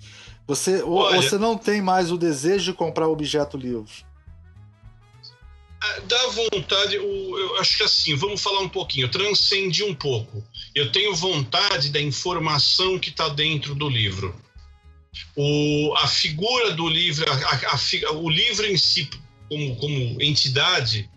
você, 0.47 0.83
Olha- 0.83 1.21
você 1.23 1.39
não 1.39 1.57
tem 1.57 1.81
mais 1.83 2.11
o 2.11 2.17
desejo 2.17 2.73
de 2.73 2.73
comprar 2.73 3.07
o 3.07 3.13
objeto, 3.13 3.57
livro? 3.57 3.87
Ah, 5.81 6.01
Dá 6.09 6.27
vontade, 6.29 6.97
o- 6.99 7.39
eu 7.39 7.57
acho 7.59 7.77
que 7.77 7.83
assim, 7.83 8.15
vamos 8.15 8.41
falar 8.41 8.61
um 8.61 8.69
pouquinho, 8.69 9.07
eu 9.07 9.11
transcendi 9.11 9.83
um 9.85 9.95
pouco. 9.95 10.43
Eu 10.75 10.91
tenho 10.93 11.15
vontade 11.15 11.91
da 11.91 12.01
informação 12.01 12.99
que 12.99 13.11
está 13.11 13.29
dentro 13.29 13.75
do 13.75 13.89
livro. 13.89 14.35
O, 15.37 15.95
a 15.97 16.07
figura 16.07 16.73
do 16.73 16.89
livro, 16.89 17.25
a- 17.31 17.75
a- 17.75 18.13
o 18.13 18.29
livro 18.29 18.67
em 18.67 18.77
si, 18.77 19.09
como, 19.49 19.77
como 19.77 20.23
entidade, 20.23 21.09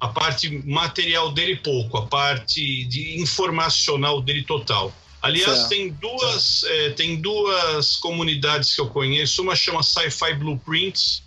a 0.00 0.08
parte 0.08 0.48
material 0.66 1.32
dele 1.32 1.56
pouco, 1.56 1.96
a 1.96 2.06
parte 2.06 2.84
de 2.84 3.20
informacional 3.20 4.20
dele 4.20 4.42
total. 4.44 4.92
Aliás, 5.22 5.58
Certo. 5.60 5.68
tem 5.70 5.90
duas, 5.90 6.64
eh, 6.64 6.90
tem 6.90 7.16
duas 7.20 7.96
comunidades 7.96 8.74
que 8.74 8.80
eu 8.80 8.88
conheço. 8.88 9.40
Uma 9.40 9.56
chama 9.56 9.82
Sci-Fi 9.82 10.34
Blueprints. 10.34 11.22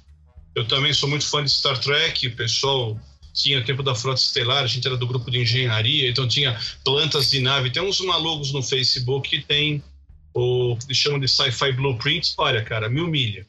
Eu 0.55 0.67
também 0.67 0.93
sou 0.93 1.09
muito 1.09 1.25
fã 1.25 1.43
de 1.43 1.49
Star 1.49 1.79
Trek. 1.79 2.27
O 2.27 2.35
pessoal 2.35 2.99
tinha 3.33 3.59
o 3.59 3.63
tempo 3.63 3.81
da 3.81 3.95
Frota 3.95 4.19
Estelar, 4.21 4.63
a 4.63 4.67
gente 4.67 4.85
era 4.87 4.97
do 4.97 5.07
grupo 5.07 5.31
de 5.31 5.39
engenharia, 5.39 6.09
então 6.09 6.27
tinha 6.27 6.59
plantas 6.83 7.29
de 7.31 7.39
nave. 7.39 7.71
Tem 7.71 7.81
uns 7.81 7.99
malucos 8.01 8.51
no 8.51 8.61
Facebook 8.61 9.29
que 9.29 9.41
tem 9.43 9.83
o 10.37 10.77
que 10.77 10.85
eles 10.85 10.97
chamam 10.97 11.19
de 11.19 11.27
Sci-Fi 11.27 11.71
Blueprints. 11.73 12.35
Olha, 12.37 12.63
cara, 12.63 12.87
me 12.87 13.01
humilha. 13.01 13.45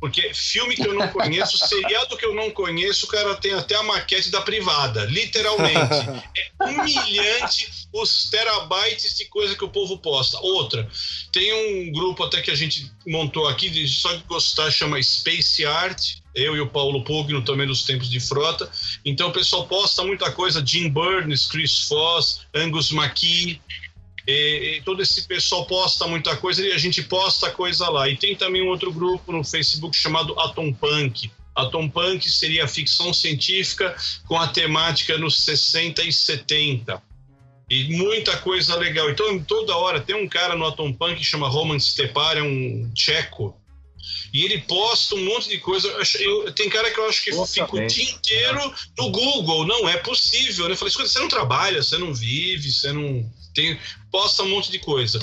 Porque 0.00 0.32
filme 0.34 0.74
que 0.74 0.86
eu 0.86 0.94
não 0.94 1.08
conheço, 1.08 1.56
seriado 1.66 2.16
que 2.16 2.24
eu 2.24 2.34
não 2.34 2.50
conheço, 2.50 3.06
o 3.06 3.08
cara 3.08 3.34
tem 3.36 3.52
até 3.52 3.74
a 3.74 3.82
maquete 3.82 4.30
da 4.30 4.40
privada, 4.40 5.04
literalmente. 5.04 5.74
É 6.60 6.64
humilhante 6.66 7.70
os 7.92 8.28
terabytes 8.30 9.16
de 9.16 9.26
coisa 9.26 9.54
que 9.54 9.64
o 9.64 9.68
povo 9.68 9.98
posta. 9.98 10.38
Outra, 10.40 10.88
tem 11.32 11.52
um 11.52 11.92
grupo 11.92 12.24
até 12.24 12.40
que 12.40 12.50
a 12.50 12.54
gente 12.54 12.90
montou 13.06 13.46
aqui, 13.46 13.68
de 13.68 13.86
só 13.86 14.12
de 14.14 14.22
gostar, 14.24 14.70
chama 14.70 15.02
Space 15.02 15.64
Art. 15.64 16.16
Eu 16.34 16.56
e 16.56 16.60
o 16.60 16.68
Paulo 16.68 17.04
Pugno 17.04 17.44
também 17.44 17.66
dos 17.66 17.84
tempos 17.84 18.10
de 18.10 18.18
frota. 18.18 18.68
Então 19.04 19.28
o 19.28 19.32
pessoal 19.32 19.66
posta 19.66 20.02
muita 20.02 20.32
coisa, 20.32 20.64
Jim 20.64 20.88
Burns, 20.88 21.46
Chris 21.46 21.82
Foss, 21.82 22.40
Angus 22.54 22.90
McKee, 22.90 23.60
e, 24.26 24.76
e 24.76 24.82
todo 24.82 25.02
esse 25.02 25.26
pessoal 25.26 25.66
posta 25.66 26.06
muita 26.06 26.36
coisa 26.36 26.64
e 26.66 26.72
a 26.72 26.78
gente 26.78 27.02
posta 27.02 27.50
coisa 27.50 27.88
lá. 27.88 28.08
E 28.08 28.16
tem 28.16 28.34
também 28.34 28.62
um 28.62 28.68
outro 28.68 28.92
grupo 28.92 29.32
no 29.32 29.44
Facebook 29.44 29.96
chamado 29.96 30.38
Atom 30.40 30.72
Punk. 30.72 31.30
Atom 31.54 31.88
Punk 31.88 32.28
seria 32.28 32.66
ficção 32.66 33.12
científica 33.12 33.94
com 34.26 34.36
a 34.36 34.48
temática 34.48 35.16
nos 35.18 35.38
60 35.44 36.02
e 36.02 36.12
70. 36.12 37.02
E 37.70 37.96
muita 37.96 38.36
coisa 38.38 38.76
legal. 38.76 39.08
Então, 39.10 39.42
toda 39.42 39.76
hora 39.76 40.00
tem 40.00 40.14
um 40.14 40.28
cara 40.28 40.54
no 40.54 40.66
Atom 40.66 40.92
Punk 40.92 41.16
que 41.16 41.24
chama 41.24 41.48
Roman 41.48 41.78
Stepar, 41.78 42.36
é 42.36 42.42
um 42.42 42.90
tcheco. 42.94 43.58
E 44.32 44.44
ele 44.44 44.58
posta 44.62 45.14
um 45.14 45.24
monte 45.24 45.48
de 45.48 45.58
coisa. 45.58 45.88
Eu 46.20 46.52
tem 46.52 46.68
cara 46.68 46.90
que 46.90 46.98
eu 46.98 47.08
acho 47.08 47.22
que 47.22 47.30
Eu 47.30 47.46
fica 47.46 47.76
o 47.76 47.86
dia 47.86 48.10
inteiro 48.10 48.74
no 48.98 49.10
Google. 49.10 49.66
Não 49.66 49.88
é 49.88 49.96
possível. 49.96 50.66
né? 50.66 50.72
Eu 50.72 50.76
falei, 50.76 50.92
você 50.92 51.18
não 51.20 51.28
trabalha, 51.28 51.82
você 51.82 51.96
não 51.96 52.12
vive, 52.12 52.70
você 52.70 52.92
não. 52.92 53.30
Tem, 53.54 53.78
posta 54.10 54.42
um 54.42 54.48
monte 54.48 54.70
de 54.70 54.78
coisa. 54.78 55.18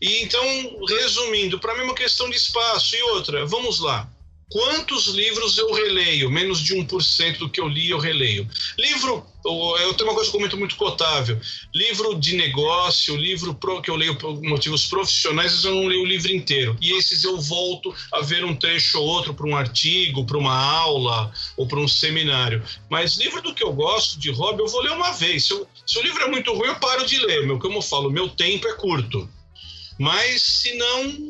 E 0.00 0.22
então, 0.22 0.44
resumindo, 0.86 1.58
para 1.58 1.74
mim 1.74 1.80
é 1.80 1.84
uma 1.84 1.94
questão 1.94 2.28
de 2.30 2.36
espaço. 2.36 2.94
E 2.94 3.02
outra, 3.02 3.46
vamos 3.46 3.80
lá. 3.80 4.08
Quantos 4.50 5.08
livros 5.08 5.58
eu 5.58 5.72
releio? 5.72 6.30
Menos 6.30 6.60
de 6.60 6.74
1% 6.74 7.38
do 7.38 7.50
que 7.50 7.60
eu 7.60 7.68
li 7.68 7.90
eu 7.90 7.98
releio. 7.98 8.48
Livro, 8.78 9.26
eu 9.80 9.94
tenho 9.94 10.08
uma 10.10 10.14
coisa 10.14 10.30
que 10.30 10.36
eu 10.36 10.40
comento 10.40 10.56
muito 10.56 10.76
cotável. 10.76 11.38
Livro 11.74 12.14
de 12.18 12.36
negócio, 12.36 13.16
livro 13.16 13.54
pro- 13.54 13.80
que 13.82 13.90
eu 13.90 13.96
leio 13.96 14.16
por 14.16 14.40
motivos 14.42 14.86
profissionais, 14.86 15.64
eu 15.64 15.74
não 15.74 15.86
leio 15.86 16.02
o 16.02 16.06
livro 16.06 16.32
inteiro. 16.32 16.76
E 16.80 16.92
esses 16.96 17.24
eu 17.24 17.40
volto 17.40 17.94
a 18.12 18.20
ver 18.20 18.44
um 18.44 18.54
trecho 18.54 18.98
ou 18.98 19.06
outro 19.06 19.32
para 19.34 19.46
um 19.46 19.56
artigo, 19.56 20.24
para 20.24 20.38
uma 20.38 20.54
aula 20.54 21.32
ou 21.56 21.66
para 21.66 21.78
um 21.80 21.88
seminário. 21.88 22.62
Mas 22.90 23.16
livro 23.16 23.40
do 23.42 23.54
que 23.54 23.62
eu 23.64 23.72
gosto, 23.72 24.18
de 24.18 24.30
hobby, 24.30 24.62
eu 24.62 24.68
vou 24.68 24.80
ler 24.82 24.92
uma 24.92 25.12
vez. 25.12 25.46
Se, 25.46 25.52
eu- 25.52 25.66
se 25.86 25.98
o 25.98 26.02
livro 26.02 26.22
é 26.22 26.28
muito 26.28 26.52
ruim, 26.52 26.68
eu 26.68 26.76
paro 26.80 27.06
de 27.06 27.18
ler. 27.18 27.46
Meu, 27.46 27.58
como 27.58 27.78
eu 27.78 27.82
falo, 27.82 28.10
meu 28.10 28.28
tempo 28.28 28.66
é 28.68 28.74
curto. 28.74 29.28
Mas 29.98 30.42
se 30.42 30.74
não, 30.74 31.27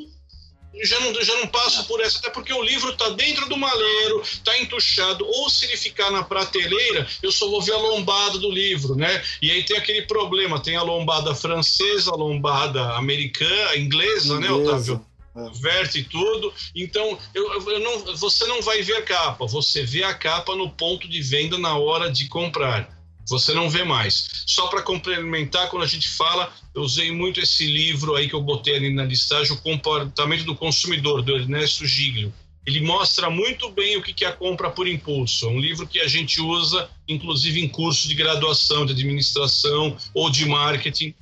já 0.82 1.00
não, 1.00 1.14
já 1.22 1.34
não 1.36 1.46
passo 1.46 1.86
por 1.86 2.00
essa, 2.00 2.18
até 2.18 2.30
porque 2.30 2.52
o 2.52 2.62
livro 2.62 2.90
está 2.92 3.09
dentro 3.10 3.48
do 3.48 3.56
maleiro, 3.56 4.20
está 4.22 4.59
entuchado, 4.59 5.26
ou 5.26 5.50
se 5.50 5.64
ele 5.64 5.76
ficar 5.76 6.10
na 6.10 6.22
prateleira, 6.22 7.06
eu 7.22 7.32
só 7.32 7.48
vou 7.48 7.60
ver 7.62 7.72
a 7.72 7.78
lombada 7.78 8.38
do 8.38 8.50
livro, 8.50 8.94
né? 8.94 9.22
E 9.42 9.50
aí 9.50 9.62
tem 9.62 9.76
aquele 9.76 10.02
problema, 10.02 10.60
tem 10.60 10.76
a 10.76 10.82
lombada 10.82 11.34
francesa, 11.34 12.10
a 12.10 12.16
lombada 12.16 12.92
americana, 12.96 13.76
inglesa, 13.76 14.38
né, 14.38 14.50
Otávio? 14.50 15.05
É. 15.36 15.50
Verte 15.60 16.02
tudo. 16.02 16.52
Então, 16.74 17.16
eu, 17.32 17.70
eu 17.70 17.80
não, 17.80 18.16
você 18.16 18.44
não 18.46 18.60
vai 18.60 18.82
ver 18.82 18.96
a 18.96 19.02
capa, 19.02 19.46
você 19.46 19.84
vê 19.84 20.02
a 20.02 20.14
capa 20.14 20.56
no 20.56 20.70
ponto 20.70 21.09
de 21.09 21.22
venda 21.22 21.56
na 21.59 21.76
hora 21.76 22.10
de 22.10 22.26
comprar. 22.28 22.97
Você 23.28 23.52
não 23.52 23.68
vê 23.68 23.84
mais. 23.84 24.28
Só 24.46 24.68
para 24.68 24.82
complementar, 24.82 25.68
quando 25.68 25.82
a 25.82 25.86
gente 25.86 26.09
fala, 26.09 26.52
eu 26.74 26.82
usei 26.82 27.10
muito 27.10 27.40
esse 27.40 27.66
livro 27.66 28.14
aí 28.14 28.28
que 28.28 28.34
eu 28.34 28.42
botei 28.42 28.76
ali 28.76 28.92
na 28.92 29.05
listagem, 29.05 29.52
O 29.52 29.60
Comportamento 29.60 30.44
do 30.44 30.55
Consumidor, 30.55 31.22
do 31.22 31.36
Ernesto 31.36 31.86
Giglio. 31.86 32.32
Ele 32.66 32.80
mostra 32.80 33.30
muito 33.30 33.70
bem 33.70 33.96
o 33.96 34.02
que 34.02 34.24
é 34.24 34.28
a 34.28 34.32
compra 34.32 34.70
por 34.70 34.86
impulso. 34.86 35.46
É 35.46 35.48
um 35.48 35.59
livro 35.59 35.86
que 35.86 36.00
a 36.00 36.06
gente 36.06 36.40
usa, 36.40 36.88
inclusive, 37.09 37.60
em 37.60 37.68
cursos 37.68 38.06
de 38.06 38.14
graduação, 38.14 38.84
de 38.84 38.92
administração 38.92 39.96
ou 40.12 40.28
de 40.28 40.44
marketing, 40.44 41.14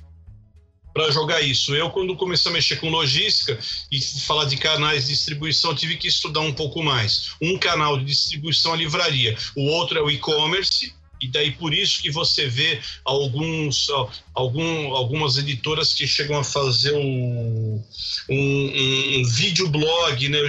para 0.93 1.11
jogar 1.11 1.41
isso. 1.41 1.75
Eu, 1.75 1.91
quando 1.91 2.15
comecei 2.15 2.51
a 2.51 2.53
mexer 2.53 2.77
com 2.77 2.89
logística 2.89 3.57
e 3.91 4.01
falar 4.01 4.45
de 4.45 4.57
canais 4.57 5.05
de 5.05 5.13
distribuição, 5.13 5.75
tive 5.75 5.95
que 5.95 6.07
estudar 6.07 6.39
um 6.41 6.51
pouco 6.51 6.81
mais. 6.83 7.31
Um 7.39 7.57
canal 7.57 7.97
de 7.97 8.05
distribuição 8.05 8.71
é 8.71 8.73
a 8.73 8.77
livraria, 8.77 9.37
o 9.55 9.67
outro 9.67 9.99
é 9.99 10.01
o 10.01 10.09
e-commerce, 10.09 10.93
e 11.19 11.27
daí 11.27 11.51
por 11.51 11.73
isso 11.73 12.01
que 12.01 12.11
você 12.11 12.47
vê 12.47 12.79
alguns, 13.03 13.87
algum, 14.33 14.93
algumas 14.93 15.37
editoras 15.37 15.93
que 15.93 16.07
chegam 16.07 16.37
a 16.39 16.43
fazer 16.43 16.93
um, 16.95 17.83
um, 18.29 19.19
um 19.19 19.25
videoblog, 19.25 20.29
né? 20.29 20.39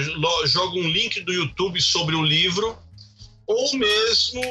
jogam 0.47 0.79
um 0.79 0.89
link 0.89 1.21
do 1.21 1.33
YouTube 1.33 1.81
sobre 1.81 2.15
o 2.15 2.23
livro, 2.23 2.77
ou 3.47 3.75
mesmo 3.77 4.43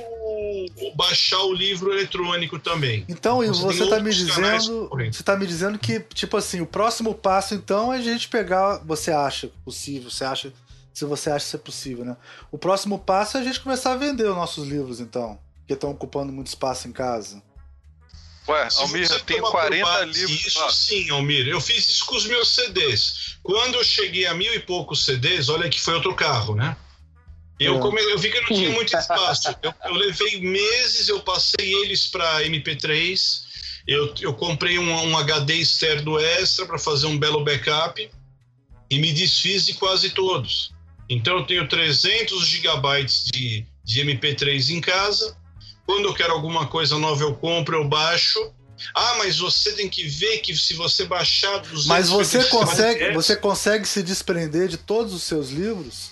baixar 0.96 1.40
o 1.44 1.54
livro 1.54 1.94
eletrônico 1.94 2.58
também. 2.58 3.06
Então, 3.08 3.38
você, 3.38 3.62
você 3.62 3.84
está 3.84 4.00
me 4.00 4.12
dizendo, 4.12 4.90
você 4.90 5.22
está 5.22 5.38
me 5.38 5.46
dizendo 5.46 5.78
que 5.78 6.00
tipo 6.00 6.36
assim, 6.36 6.62
o 6.62 6.66
próximo 6.66 7.14
passo 7.14 7.54
então 7.54 7.94
é 7.94 7.98
a 7.98 8.02
gente 8.02 8.28
pegar, 8.28 8.82
você 8.84 9.12
acha 9.12 9.52
possível, 9.64 10.10
você 10.10 10.26
acha 10.26 10.52
se 10.92 11.06
você 11.06 11.30
acha 11.30 11.46
ser 11.46 11.60
possível, 11.60 12.04
né? 12.04 12.18
O 12.52 12.58
próximo 12.58 12.98
passo 12.98 13.38
é 13.38 13.42
a 13.42 13.44
gente 13.44 13.60
começar 13.60 13.94
a 13.94 13.96
vender 13.96 14.24
os 14.24 14.36
nossos 14.36 14.68
livros, 14.68 15.00
então 15.00 15.38
que 15.68 15.74
estão 15.74 15.92
ocupando 15.92 16.32
muito 16.32 16.48
espaço 16.48 16.88
em 16.88 16.92
casa? 16.92 17.44
Ué, 18.48 18.68
Almir, 18.78 19.12
eu 19.12 19.20
tenho 19.20 19.44
40 19.44 20.06
livros. 20.06 20.46
Isso 20.46 20.64
ah. 20.64 20.72
sim, 20.72 21.10
Almir. 21.10 21.48
Eu 21.48 21.60
fiz 21.60 21.88
isso 21.90 22.06
com 22.06 22.16
os 22.16 22.26
meus 22.26 22.48
CDs. 22.48 23.38
Quando 23.44 23.76
eu 23.76 23.84
cheguei 23.84 24.26
a 24.26 24.34
mil 24.34 24.54
e 24.54 24.60
poucos 24.60 25.04
CDs, 25.04 25.50
olha 25.50 25.70
que 25.70 25.80
foi 25.80 25.96
outro 25.96 26.16
carro, 26.16 26.56
né? 26.56 26.76
Eu, 27.60 27.78
é. 27.78 27.80
come... 27.80 28.02
eu 28.02 28.18
vi 28.18 28.32
que 28.32 28.38
eu 28.38 28.42
não 28.42 28.48
tinha 28.48 28.70
muito 28.72 28.96
espaço. 28.98 29.54
Eu, 29.62 29.74
eu 29.84 29.94
levei 29.96 30.40
meses, 30.40 31.10
eu 31.10 31.20
passei 31.20 31.74
eles 31.82 32.08
para 32.08 32.44
MP3. 32.44 33.20
Eu, 33.86 34.14
eu 34.22 34.34
comprei 34.34 34.80
um, 34.80 34.92
um 34.92 35.18
HD 35.18 35.56
externo 35.56 36.18
extra 36.18 36.66
para 36.66 36.80
fazer 36.80 37.08
um 37.08 37.18
belo 37.18 37.44
backup 37.44 38.10
e 38.90 39.00
me 39.00 39.12
desfiz 39.12 39.66
de 39.66 39.74
quase 39.74 40.12
todos. 40.12 40.74
Então 41.10 41.38
eu 41.38 41.46
tenho 41.46 41.68
300 41.68 42.48
gigabytes 42.48 43.26
de, 43.26 43.66
de 43.84 44.02
MP3 44.06 44.70
em 44.70 44.80
casa 44.80 45.38
quando 45.88 46.10
eu 46.10 46.14
quero 46.14 46.34
alguma 46.34 46.68
coisa 46.68 47.00
nova, 47.00 47.24
eu 47.24 47.34
compro, 47.34 47.78
eu 47.78 47.88
baixo. 47.88 48.38
Ah, 48.94 49.16
mas 49.18 49.40
você 49.40 49.72
tem 49.72 49.90
que 49.90 50.08
ver 50.08 50.40
que 50.40 50.56
se 50.56 50.76
você 50.76 51.06
baixar 51.06 51.58
dos 51.60 51.88
Mas 51.88 52.10
você 52.10 52.44
consegue, 52.44 53.12
você 53.14 53.36
consegue 53.36 53.88
se 53.88 54.04
desprender 54.04 54.68
de 54.68 54.78
todos 54.78 55.14
os 55.14 55.24
seus 55.24 55.50
livros? 55.50 56.12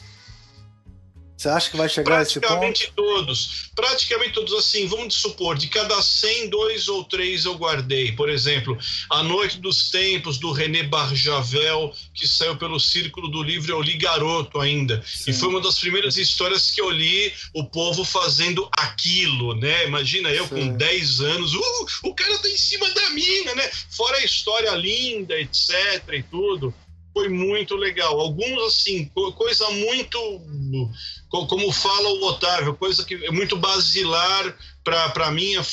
Você 1.38 1.50
acha 1.50 1.70
que 1.70 1.76
vai 1.76 1.90
chegar 1.90 2.20
a 2.20 2.22
esse 2.22 2.40
ponto? 2.40 2.48
Praticamente 2.48 2.94
todos. 2.96 3.70
Praticamente 3.76 4.34
todos, 4.34 4.54
assim, 4.54 4.88
vamos 4.88 5.16
supor, 5.16 5.58
de 5.58 5.68
cada 5.68 6.02
100, 6.02 6.50
dois 6.50 6.88
ou 6.88 7.04
três 7.04 7.44
eu 7.44 7.56
guardei. 7.56 8.14
Por 8.14 8.30
exemplo, 8.30 8.78
A 9.10 9.22
Noite 9.22 9.60
dos 9.60 9.90
Tempos, 9.90 10.38
do 10.38 10.52
René 10.52 10.84
Barjavel, 10.84 11.94
que 12.14 12.26
saiu 12.26 12.56
pelo 12.56 12.80
Círculo 12.80 13.28
do 13.28 13.44
Livro, 13.44 13.74
eu 13.74 13.82
li 13.82 13.98
garoto 13.98 14.62
ainda. 14.62 15.04
Sim. 15.06 15.32
E 15.32 15.34
foi 15.34 15.50
uma 15.50 15.60
das 15.60 15.78
primeiras 15.78 16.16
histórias 16.16 16.72
que 16.72 16.80
eu 16.80 16.90
li 16.90 17.34
o 17.54 17.66
povo 17.66 18.06
fazendo 18.06 18.70
aquilo, 18.78 19.56
né? 19.56 19.86
Imagina 19.86 20.30
eu 20.30 20.48
Sim. 20.48 20.56
com 20.56 20.78
10 20.78 21.20
anos, 21.20 21.54
uh, 21.54 21.88
o 22.04 22.14
cara 22.14 22.38
tá 22.38 22.48
em 22.48 22.58
cima 22.58 22.90
da 22.92 23.10
mina, 23.10 23.56
né? 23.56 23.70
Fora 23.90 24.18
a 24.18 24.24
história 24.24 24.72
linda, 24.72 25.38
etc 25.40 26.02
e 26.14 26.24
tudo 26.24 26.74
foi 27.16 27.30
muito 27.30 27.78
legal. 27.78 28.20
Alguns, 28.20 28.62
assim, 28.64 29.10
coisa 29.38 29.70
muito. 29.70 30.20
Como 31.30 31.72
fala 31.72 32.10
o 32.10 32.26
Otávio, 32.26 32.76
coisa 32.76 33.06
que 33.06 33.16
é 33.16 33.32
muito 33.32 33.56
basilar 33.56 34.54
para 34.84 35.32
minha, 35.32 35.66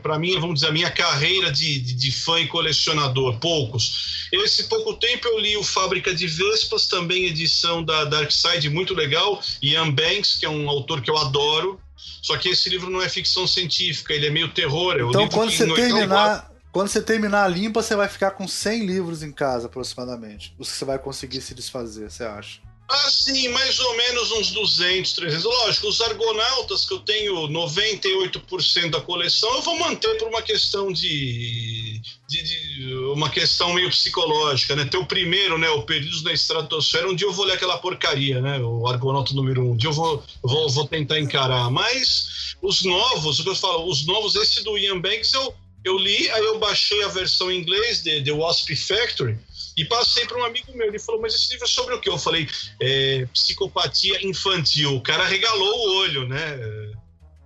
para 0.00 0.18
minha, 0.20 0.38
vamos 0.38 0.60
dizer, 0.60 0.68
a 0.68 0.72
minha 0.72 0.90
carreira 0.90 1.50
de, 1.50 1.80
de, 1.80 1.94
de, 1.94 2.12
fã 2.12 2.40
e 2.40 2.46
colecionador. 2.46 3.38
Poucos. 3.40 4.28
Esse 4.32 4.68
pouco 4.68 4.94
tempo 4.94 5.26
eu 5.26 5.38
li 5.40 5.56
o 5.56 5.64
Fábrica 5.64 6.14
de 6.14 6.28
Vespas, 6.28 6.86
também 6.86 7.26
edição 7.26 7.82
da 7.82 8.04
Dark 8.04 8.30
Side, 8.30 8.70
muito 8.70 8.94
legal. 8.94 9.42
Ian 9.60 9.90
Banks, 9.90 10.36
que 10.36 10.46
é 10.46 10.48
um 10.48 10.70
autor 10.70 11.02
que 11.02 11.10
eu 11.10 11.18
adoro. 11.18 11.80
Só 12.22 12.36
que 12.36 12.50
esse 12.50 12.68
livro 12.70 12.88
não 12.88 13.02
é 13.02 13.08
ficção 13.08 13.48
científica, 13.48 14.14
ele 14.14 14.26
é 14.26 14.30
meio 14.30 14.48
terror. 14.48 14.96
É 14.96 15.02
então, 15.02 15.28
quando 15.28 15.50
você 15.50 15.66
terminar, 15.74 16.51
quando 16.72 16.88
você 16.88 17.02
terminar 17.02 17.44
a 17.44 17.48
limpa, 17.48 17.82
você 17.82 17.94
vai 17.94 18.08
ficar 18.08 18.30
com 18.30 18.48
100 18.48 18.86
livros 18.86 19.22
em 19.22 19.30
casa, 19.30 19.66
aproximadamente. 19.66 20.54
Os 20.58 20.70
que 20.70 20.78
você 20.78 20.84
vai 20.86 20.98
conseguir 20.98 21.42
se 21.42 21.54
desfazer, 21.54 22.10
você 22.10 22.24
acha? 22.24 22.60
Ah, 22.88 23.10
sim, 23.10 23.48
mais 23.48 23.78
ou 23.78 23.96
menos 23.96 24.32
uns 24.32 24.50
200, 24.50 25.12
300. 25.12 25.44
Lógico, 25.44 25.88
os 25.88 26.00
Argonautas, 26.00 26.84
que 26.84 26.92
eu 26.92 26.98
tenho 27.00 27.48
98% 27.48 28.90
da 28.90 29.00
coleção, 29.00 29.50
eu 29.54 29.62
vou 29.62 29.78
manter 29.78 30.18
por 30.18 30.28
uma 30.28 30.42
questão 30.42 30.92
de, 30.92 32.02
de, 32.28 32.42
de, 32.42 32.94
uma 33.14 33.30
questão 33.30 33.72
meio 33.72 33.88
psicológica, 33.88 34.76
né? 34.76 34.84
Ter 34.84 34.98
o 34.98 35.06
primeiro, 35.06 35.56
né? 35.56 35.70
O 35.70 35.82
Perdidos 35.82 36.22
na 36.22 36.32
Estratosfera, 36.32 37.08
um 37.08 37.14
dia 37.14 37.26
eu 37.26 37.32
vou 37.32 37.46
ler 37.46 37.54
aquela 37.54 37.78
porcaria, 37.78 38.42
né? 38.42 38.58
O 38.58 38.86
Argonauta 38.86 39.32
número 39.32 39.62
um. 39.64 39.72
Um 39.72 39.76
dia 39.76 39.88
eu 39.88 39.94
vou, 39.94 40.22
vou, 40.42 40.68
vou 40.68 40.86
tentar 40.86 41.18
encarar. 41.18 41.70
Mas 41.70 42.56
os 42.60 42.82
novos, 42.82 43.40
o 43.40 43.42
que 43.42 43.48
eu 43.48 43.56
falo, 43.56 43.88
os 43.88 44.04
novos, 44.04 44.34
esse 44.36 44.62
do 44.62 44.76
Ian 44.76 45.00
Banks, 45.00 45.32
eu 45.32 45.54
eu 45.84 45.98
li, 45.98 46.30
aí 46.30 46.44
eu 46.44 46.58
baixei 46.58 47.02
a 47.04 47.08
versão 47.08 47.50
em 47.50 47.58
inglês 47.58 48.02
de 48.02 48.22
The 48.22 48.32
Wasp 48.32 48.74
Factory 48.76 49.38
e 49.76 49.84
passei 49.84 50.26
para 50.26 50.38
um 50.38 50.44
amigo 50.44 50.72
meu. 50.76 50.86
Ele 50.86 50.98
falou: 50.98 51.20
Mas 51.20 51.34
esse 51.34 51.50
livro 51.50 51.64
é 51.64 51.68
sobre 51.68 51.94
o 51.94 52.00
quê? 52.00 52.08
Eu 52.08 52.18
falei: 52.18 52.48
é, 52.80 53.26
Psicopatia 53.32 54.24
infantil. 54.26 54.94
O 54.94 55.02
cara 55.02 55.24
regalou 55.24 55.74
o 55.74 55.96
olho, 55.98 56.28
né? 56.28 56.58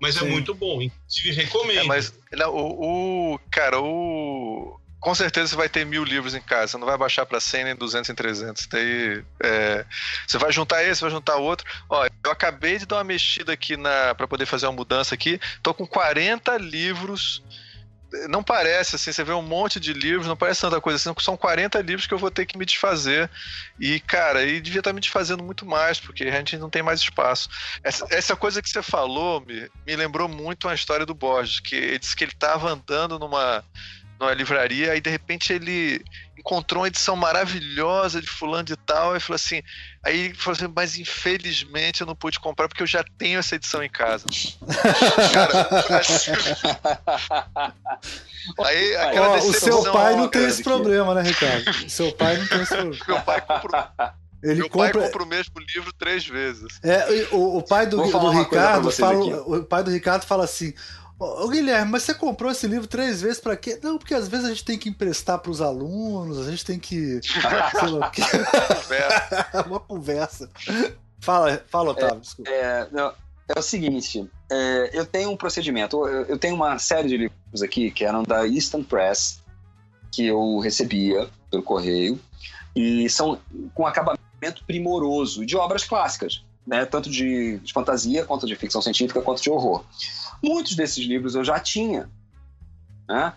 Mas 0.01 0.17
é 0.17 0.21
Sim. 0.21 0.27
é 0.27 0.31
muito 0.31 0.55
bom, 0.55 0.83
inclusive 0.83 1.33
recomendo. 1.33 1.79
É, 1.79 1.85
mas 1.85 2.13
não, 2.33 2.55
o, 2.55 3.35
o, 3.35 3.39
Cara, 3.51 3.81
o. 3.81 4.79
Com 4.99 5.15
certeza 5.15 5.49
você 5.49 5.57
vai 5.57 5.69
ter 5.69 5.87
mil 5.87 6.03
livros 6.03 6.35
em 6.35 6.41
casa, 6.41 6.73
você 6.73 6.79
não 6.79 6.87
vai 6.87 6.99
baixar 6.99 7.25
para 7.25 7.39
100 7.39 7.65
nem 7.65 7.77
200 7.77 8.11
em 8.11 8.15
300. 8.15 8.67
Daí, 8.67 9.23
é, 9.41 9.85
você 10.27 10.37
vai 10.37 10.51
juntar 10.51 10.83
esse, 10.83 11.01
vai 11.01 11.11
juntar 11.11 11.37
outro. 11.37 11.65
Ó, 11.89 12.05
eu 12.25 12.31
acabei 12.31 12.77
de 12.77 12.87
dar 12.87 12.97
uma 12.97 13.05
mexida 13.05 13.53
aqui 13.53 13.77
para 14.17 14.27
poder 14.27 14.47
fazer 14.47 14.67
uma 14.67 14.73
mudança 14.73 15.15
aqui. 15.15 15.39
Tô 15.63 15.73
com 15.73 15.87
40 15.87 16.57
livros 16.57 17.41
não 18.29 18.43
parece, 18.43 18.97
assim, 18.97 19.13
você 19.13 19.25
vê 19.25 19.33
um 19.33 19.43
monte 19.43 19.81
de 19.81 19.93
livros, 19.93 20.27
não 20.27 20.37
parece 20.37 20.61
tanta 20.61 20.81
coisa 20.81 20.97
assim, 20.97 21.21
são 21.21 21.37
40 21.37 21.81
livros 21.83 22.07
que 22.07 22.15
eu 22.15 22.19
vou 22.19 22.31
ter 22.31 22.47
que 22.47 22.57
me 22.57 22.65
desfazer. 22.65 23.31
E, 23.79 24.01
cara, 24.01 24.45
e 24.45 24.61
devia 24.61 24.81
estar 24.81 24.93
me 24.93 25.01
desfazendo 25.01 25.43
muito 25.43 25.67
mais, 25.67 25.99
porque 25.99 26.25
a 26.25 26.31
gente 26.31 26.57
não 26.57 26.71
tem 26.71 26.83
mais 26.83 27.01
espaço. 27.01 27.49
Essa, 27.83 28.07
essa 28.11 28.37
coisa 28.37 28.63
que 28.63 28.69
você 28.69 28.83
falou 28.83 29.41
me, 29.41 29.69
me 29.87 29.97
lembrou 29.97 30.29
muito 30.29 30.69
uma 30.69 30.75
história 30.75 31.05
do 31.05 31.15
Borges, 31.15 31.61
que 31.61 31.75
ele 31.75 31.99
disse 31.99 32.15
que 32.15 32.25
ele 32.25 32.33
estava 32.33 32.71
andando 32.71 33.19
numa 33.19 33.65
numa 34.19 34.33
livraria, 34.33 34.93
aí 34.93 35.01
de 35.01 35.11
repente 35.11 35.53
ele 35.53 36.03
encontrou 36.47 36.83
uma 36.83 36.89
edição 36.89 37.17
maravilhosa 37.17 38.23
de 38.23 38.29
fulano 38.29 38.63
de 38.63 38.77
tal, 38.77 39.17
e 39.17 39.21
falou 39.21 39.35
assim, 39.35 39.61
aí 40.05 40.27
ele 40.27 40.35
falou 40.35 40.57
assim, 40.57 40.73
mas 40.75 40.97
infelizmente 40.97 42.03
eu 42.03 42.07
não 42.07 42.15
pude 42.15 42.39
comprar 42.39 42.69
porque 42.69 42.85
eu 42.85 42.87
já 42.87 43.05
tenho 43.19 43.41
essa 43.41 43.57
edição 43.57 43.83
em 43.83 43.91
casa. 43.91 44.25
Cara, 45.35 45.67
aí 48.65 48.97
aquela 48.97 49.39
O 49.39 49.53
seu 49.53 49.93
pai 49.93 50.15
não 50.15 50.29
tem 50.29 50.45
esse 50.45 50.63
problema, 50.63 51.15
né, 51.15 51.23
Ricardo? 51.23 51.69
O 51.69 51.91
seu 51.91 52.13
pai 52.13 52.39
não 52.39 52.47
tem 52.47 52.63
esse 52.63 52.75
problema. 52.77 53.05
Meu 53.09 53.21
pai 53.23 53.41
compra 53.41 54.15
ele 54.43 54.61
Meu 54.61 54.69
compra... 54.69 54.93
pai 54.93 55.03
compra 55.03 55.23
o 55.25 55.27
mesmo 55.27 55.55
livro 55.75 55.93
três 55.95 56.25
vezes. 56.25 56.79
É, 56.83 57.27
o, 57.33 57.59
o 57.59 57.63
pai 57.63 57.87
do, 57.87 57.97
do 57.97 58.31
Ricardo 58.31 58.93
fala, 58.93 59.19
o 59.19 59.65
pai 59.65 59.83
do 59.83 59.91
Ricardo 59.91 60.25
fala 60.25 60.45
assim: 60.45 60.73
Ô, 61.19 61.49
Guilherme, 61.49 61.93
mas 61.93 62.03
você 62.03 62.15
comprou 62.15 62.51
esse 62.51 62.67
livro 62.67 62.87
três 62.87 63.23
vezes 63.23 63.41
para 63.41 63.57
quê? 63.57 63.79
Não, 63.83 63.97
porque 63.97 64.13
às 64.13 64.29
vezes 64.29 64.45
a 64.45 64.49
gente 64.51 64.65
tem 64.65 64.79
que 64.79 64.91
emprestar 64.91 65.39
para 65.39 65.51
os 65.51 65.63
alunos, 65.63 66.47
a 66.47 66.51
gente 66.51 66.65
tem 66.65 66.79
que. 66.79 67.21
sei 67.25 67.89
lá 67.89 68.09
o 68.09 68.11
quê. 68.11 68.23
Uma 69.67 69.81
conversa. 69.81 70.51
Fala, 71.19 71.65
fala 71.69 71.91
Otávio, 71.93 72.17
é, 72.17 72.21
desculpa. 72.21 72.51
É, 72.51 72.89
não, 72.93 73.13
é 73.49 73.59
o 73.59 73.63
seguinte: 73.63 74.29
é, 74.51 74.91
eu 74.93 75.07
tenho 75.07 75.31
um 75.31 75.37
procedimento, 75.37 76.07
eu, 76.07 76.25
eu, 76.25 76.39
tenho 76.39 76.55
uma 76.55 76.79
série 76.79 77.09
de 77.09 77.17
livros 77.17 77.63
aqui 77.63 77.91
que 77.91 78.05
eram 78.05 78.23
da 78.23 78.47
Easton 78.47 78.83
Press, 78.83 79.41
que 80.13 80.27
eu 80.27 80.59
recebia 80.59 81.29
pelo 81.51 81.63
correio, 81.63 82.21
e 82.75 83.09
são 83.09 83.39
com 83.75 83.87
acabamento 83.87 84.65
primoroso 84.67 85.47
de 85.47 85.57
obras 85.57 85.85
clássicas, 85.85 86.45
né? 86.67 86.85
tanto 86.85 87.09
de, 87.09 87.59
de 87.59 87.73
fantasia, 87.73 88.25
quanto 88.25 88.47
de 88.47 88.55
ficção 88.55 88.83
científica, 88.83 89.23
quanto 89.23 89.43
de 89.43 89.49
horror. 89.49 89.83
Muitos 90.43 90.75
desses 90.75 91.05
livros 91.05 91.35
eu 91.35 91.45
já 91.45 91.59
tinha. 91.59 92.11
Né? 93.09 93.33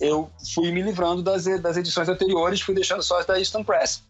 Eu 0.00 0.30
fui 0.54 0.70
me 0.70 0.82
livrando 0.82 1.22
das, 1.22 1.44
das 1.60 1.76
edições 1.76 2.08
anteriores, 2.08 2.60
fui 2.60 2.74
deixando 2.74 3.02
só 3.02 3.20
as 3.20 3.26
da 3.26 3.38
Eastern 3.38 3.64
Press. 3.64 4.02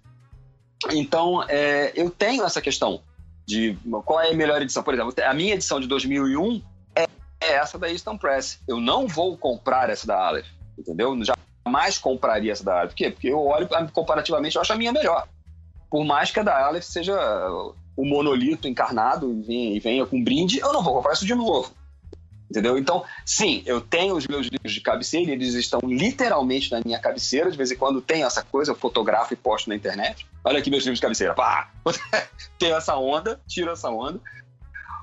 Então, 0.93 1.43
é, 1.49 1.93
eu 1.95 2.11
tenho 2.11 2.45
essa 2.45 2.61
questão 2.61 3.01
de 3.47 3.79
qual 4.05 4.21
é 4.21 4.31
a 4.31 4.35
melhor 4.35 4.61
edição. 4.61 4.83
Por 4.83 4.95
exemplo, 4.95 5.15
a 5.25 5.35
minha 5.35 5.55
edição 5.55 5.81
de 5.81 5.87
2001 5.87 6.63
é, 6.95 7.05
é 7.41 7.53
essa 7.55 7.79
da 7.79 7.91
Eastern 7.91 8.19
Press. 8.19 8.59
Eu 8.67 8.81
não 8.81 9.07
vou 9.07 9.37
comprar 9.37 9.89
essa 9.89 10.07
da 10.07 10.19
Aleph, 10.19 10.47
entendeu? 10.77 11.17
Jamais 11.65 11.99
compraria 11.99 12.53
essa 12.53 12.65
da 12.65 12.81
Aleph. 12.81 12.91
Por 12.91 12.97
quê? 12.97 13.11
Porque 13.11 13.29
eu 13.29 13.41
olho 13.41 13.69
comparativamente, 13.93 14.57
eu 14.57 14.63
acho 14.63 14.73
a 14.73 14.77
minha 14.77 14.93
melhor. 14.93 15.29
Por 15.91 16.05
mais 16.05 16.31
que 16.31 16.41
a 16.41 16.43
da 16.43 16.67
Aleph 16.67 16.85
seja 16.85 17.17
o 17.97 18.05
monolito 18.05 18.69
encarnado 18.69 19.33
e 19.33 19.43
venha, 19.43 19.77
e 19.77 19.81
venha 19.81 20.07
com 20.07 20.23
brinde, 20.23 20.59
eu 20.59 20.73
não 20.73 20.83
vou 20.83 20.95
comprar 20.95 21.13
isso 21.13 21.25
de 21.25 21.35
novo. 21.35 21.73
Entendeu? 22.51 22.79
Então, 22.79 23.05
sim, 23.25 23.63
eu 23.67 23.81
tenho 23.81 24.17
os 24.17 24.27
meus 24.27 24.47
livros 24.47 24.73
de 24.73 24.81
cabeceira, 24.81 25.33
eles 25.33 25.55
estão 25.55 25.81
literalmente 25.85 26.71
na 26.71 26.81
minha 26.85 26.99
cabeceira. 26.99 27.51
De 27.51 27.57
vez 27.57 27.73
em 27.73 27.77
quando 27.77 28.01
tem 28.01 28.23
essa 28.23 28.43
coisa, 28.43 28.71
eu 28.71 28.77
fotografo 28.77 29.33
e 29.33 29.37
posto 29.37 29.69
na 29.69 29.75
internet. 29.75 30.27
Olha 30.45 30.61
aqui 30.61 30.71
meus 30.71 30.85
livros 30.85 30.99
de 30.99 31.03
cabeceira. 31.03 31.35
Pá! 31.35 31.71
tenho 32.59 32.77
essa 32.77 32.97
onda, 32.97 33.41
tiro 33.49 33.71
essa 33.71 33.91
onda. 33.91 34.21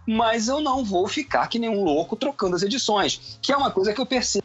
Mas 0.07 0.47
eu 0.47 0.61
não 0.61 0.83
vou 0.83 1.07
ficar 1.07 1.47
que 1.47 1.59
nem 1.59 1.69
um 1.69 1.83
louco 1.83 2.15
trocando 2.15 2.55
as 2.55 2.63
edições, 2.63 3.37
que 3.41 3.51
é 3.51 3.57
uma 3.57 3.71
coisa 3.71 3.93
que 3.93 3.99
eu 3.99 4.05
percebo. 4.05 4.43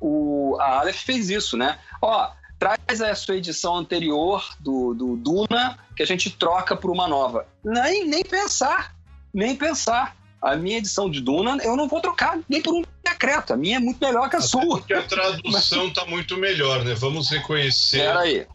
O, 0.00 0.56
a 0.60 0.80
Aleph 0.80 1.02
fez 1.02 1.30
isso, 1.30 1.56
né? 1.56 1.78
Ó, 2.02 2.30
traz 2.58 3.00
a 3.00 3.14
sua 3.14 3.36
edição 3.36 3.76
anterior 3.76 4.44
do, 4.58 4.94
do 4.94 5.16
Duna, 5.16 5.78
que 5.96 6.02
a 6.02 6.06
gente 6.06 6.30
troca 6.30 6.76
por 6.76 6.90
uma 6.90 7.06
nova. 7.06 7.46
Nem, 7.64 8.06
nem 8.06 8.24
pensar, 8.24 8.94
nem 9.32 9.56
pensar 9.56 10.16
a 10.44 10.56
minha 10.56 10.76
edição 10.76 11.10
de 11.10 11.22
Duna 11.22 11.56
eu 11.62 11.74
não 11.74 11.88
vou 11.88 12.00
trocar 12.00 12.38
nem 12.48 12.60
por 12.60 12.74
um 12.74 12.84
decreto. 13.02 13.54
A 13.54 13.56
minha 13.56 13.76
é 13.76 13.80
muito 13.80 13.98
melhor 14.04 14.28
que 14.28 14.36
a 14.36 14.38
Até 14.38 14.48
sua. 14.48 14.78
Porque 14.78 14.92
a 14.92 15.02
tradução 15.02 15.88
está 15.88 16.04
muito 16.04 16.36
melhor, 16.36 16.84
né? 16.84 16.94
Vamos 16.94 17.30
reconhecer. 17.30 17.98
Espera 17.98 18.20
aí. 18.20 18.46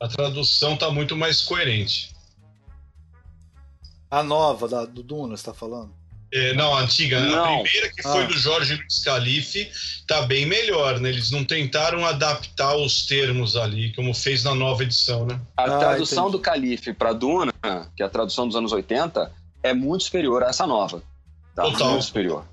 A 0.00 0.08
tradução 0.08 0.74
está 0.74 0.90
muito 0.90 1.14
mais 1.14 1.42
coerente. 1.42 2.14
A 4.10 4.22
nova 4.22 4.66
da, 4.66 4.86
do 4.86 5.02
Duna, 5.02 5.36
você 5.36 5.42
está 5.42 5.52
falando? 5.52 5.92
É, 6.32 6.54
não, 6.54 6.74
a 6.74 6.80
antiga. 6.80 7.20
Não. 7.20 7.60
A 7.60 7.62
primeira, 7.62 7.92
que 7.92 8.02
foi 8.02 8.22
ah. 8.22 8.26
do 8.26 8.32
Jorge 8.32 8.76
Luiz 8.76 9.04
Calife, 9.04 9.70
tá 10.06 10.22
bem 10.22 10.46
melhor, 10.46 11.00
né? 11.00 11.10
Eles 11.10 11.30
não 11.30 11.44
tentaram 11.44 12.06
adaptar 12.06 12.76
os 12.76 13.04
termos 13.04 13.56
ali, 13.56 13.92
como 13.94 14.14
fez 14.14 14.42
na 14.42 14.54
nova 14.54 14.84
edição, 14.84 15.26
né? 15.26 15.38
A 15.56 15.64
ah, 15.64 15.78
tradução 15.78 16.28
entendi. 16.28 16.38
do 16.38 16.42
Calife 16.42 16.94
para 16.94 17.12
Duna, 17.12 17.52
que 17.94 18.02
é 18.02 18.06
a 18.06 18.08
tradução 18.08 18.46
dos 18.46 18.56
anos 18.56 18.72
80, 18.72 19.30
é 19.62 19.74
muito 19.74 20.04
superior 20.04 20.42
a 20.42 20.48
essa 20.48 20.66
nova. 20.66 21.02
Tá? 21.54 21.62
Total. 21.62 21.90
Muito 21.90 22.04
superior. 22.04 22.44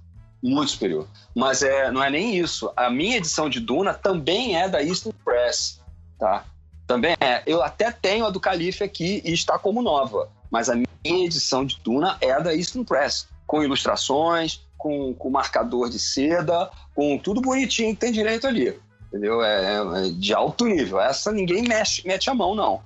Muito 0.41 0.71
superior. 0.71 1.07
Mas 1.35 1.61
é, 1.61 1.91
não 1.91 2.03
é 2.03 2.09
nem 2.09 2.37
isso. 2.37 2.71
A 2.75 2.89
minha 2.89 3.17
edição 3.17 3.49
de 3.49 3.59
Duna 3.59 3.93
também 3.93 4.55
é 4.55 4.69
da 4.69 4.83
Eastern 4.83 5.15
Press. 5.23 5.81
Tá? 6.19 6.45
Também 6.85 7.15
é. 7.19 7.43
Eu 7.45 7.61
até 7.63 7.91
tenho 7.91 8.25
a 8.25 8.29
do 8.29 8.39
Calife 8.39 8.83
aqui 8.83 9.21
e 9.25 9.33
está 9.33 9.57
como 9.57 9.81
nova. 9.81 10.29
Mas 10.49 10.69
a 10.69 10.75
minha 10.75 11.25
edição 11.25 11.65
de 11.65 11.79
Duna 11.83 12.17
é 12.21 12.31
a 12.31 12.39
da 12.39 12.53
Eastern 12.55 12.85
Press. 12.85 13.27
Com 13.45 13.63
ilustrações, 13.63 14.61
com, 14.77 15.13
com 15.13 15.29
marcador 15.29 15.89
de 15.89 15.99
seda, 15.99 16.69
com 16.93 17.17
tudo 17.17 17.41
bonitinho 17.41 17.93
que 17.93 18.01
tem 18.01 18.11
direito 18.11 18.47
ali. 18.47 18.79
Entendeu? 19.07 19.41
É, 19.43 19.77
é 20.05 20.09
de 20.11 20.33
alto 20.33 20.65
nível. 20.65 20.99
Essa 20.99 21.31
ninguém 21.31 21.63
mexe, 21.63 22.05
mete 22.07 22.29
a 22.29 22.35
mão, 22.35 22.53
não. 22.53 22.81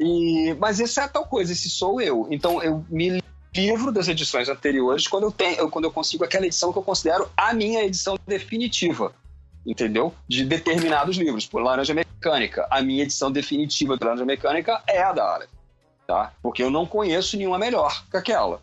E, 0.00 0.54
mas 0.58 0.80
essa 0.80 1.02
é 1.02 1.08
tal 1.08 1.26
coisa, 1.26 1.52
esse 1.52 1.68
sou 1.68 2.00
eu. 2.00 2.28
Então 2.30 2.62
eu 2.62 2.84
me 2.88 3.20
livro 3.54 3.90
das 3.90 4.08
edições 4.08 4.48
anteriores 4.48 5.08
quando 5.08 5.24
eu 5.24 5.32
tenho, 5.32 5.68
quando 5.70 5.84
eu 5.84 5.92
consigo 5.92 6.24
aquela 6.24 6.46
edição 6.46 6.72
que 6.72 6.78
eu 6.78 6.82
considero 6.82 7.30
a 7.36 7.52
minha 7.52 7.82
edição 7.82 8.18
definitiva, 8.26 9.12
entendeu? 9.66 10.14
De 10.28 10.44
determinados 10.44 11.16
livros. 11.16 11.46
Por 11.46 11.62
Laranja 11.62 11.94
Mecânica, 11.94 12.66
a 12.70 12.80
minha 12.82 13.02
edição 13.02 13.30
definitiva 13.30 13.96
de 13.96 14.04
Laranja 14.04 14.24
Mecânica 14.24 14.82
é 14.86 15.02
a 15.02 15.12
da 15.12 15.34
Aleph, 15.34 15.50
tá? 16.06 16.32
Porque 16.42 16.62
eu 16.62 16.70
não 16.70 16.86
conheço 16.86 17.36
nenhuma 17.36 17.58
melhor 17.58 18.04
que 18.10 18.16
aquela. 18.16 18.60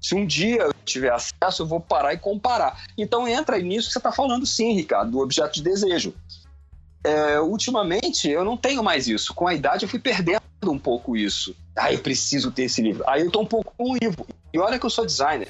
Se 0.00 0.16
um 0.16 0.26
dia 0.26 0.62
eu 0.62 0.74
tiver 0.84 1.12
acesso, 1.12 1.62
eu 1.62 1.66
vou 1.66 1.80
parar 1.80 2.12
e 2.12 2.18
comparar. 2.18 2.84
Então 2.98 3.28
entra 3.28 3.58
nisso 3.58 3.86
que 3.86 3.92
você 3.92 3.98
está 4.00 4.10
falando, 4.10 4.44
sim, 4.44 4.72
Ricardo, 4.74 5.12
do 5.12 5.20
objeto 5.20 5.54
de 5.54 5.62
desejo. 5.62 6.12
É, 7.04 7.40
ultimamente 7.40 8.28
eu 8.28 8.44
não 8.44 8.56
tenho 8.56 8.82
mais 8.82 9.06
isso. 9.06 9.32
Com 9.32 9.46
a 9.46 9.54
idade 9.54 9.84
eu 9.84 9.88
fui 9.88 10.00
perdendo 10.00 10.42
um 10.70 10.78
pouco 10.78 11.16
isso. 11.16 11.54
Ah, 11.76 11.92
eu 11.92 11.98
preciso 11.98 12.50
ter 12.50 12.64
esse 12.64 12.82
livro. 12.82 13.04
Aí 13.08 13.22
eu 13.22 13.30
tô 13.30 13.40
um 13.40 13.46
pouco 13.46 13.74
com 13.76 13.92
o 13.92 13.96
livro. 13.96 14.26
E 14.52 14.58
olha 14.58 14.78
que 14.78 14.86
eu 14.86 14.90
sou 14.90 15.06
designer. 15.06 15.48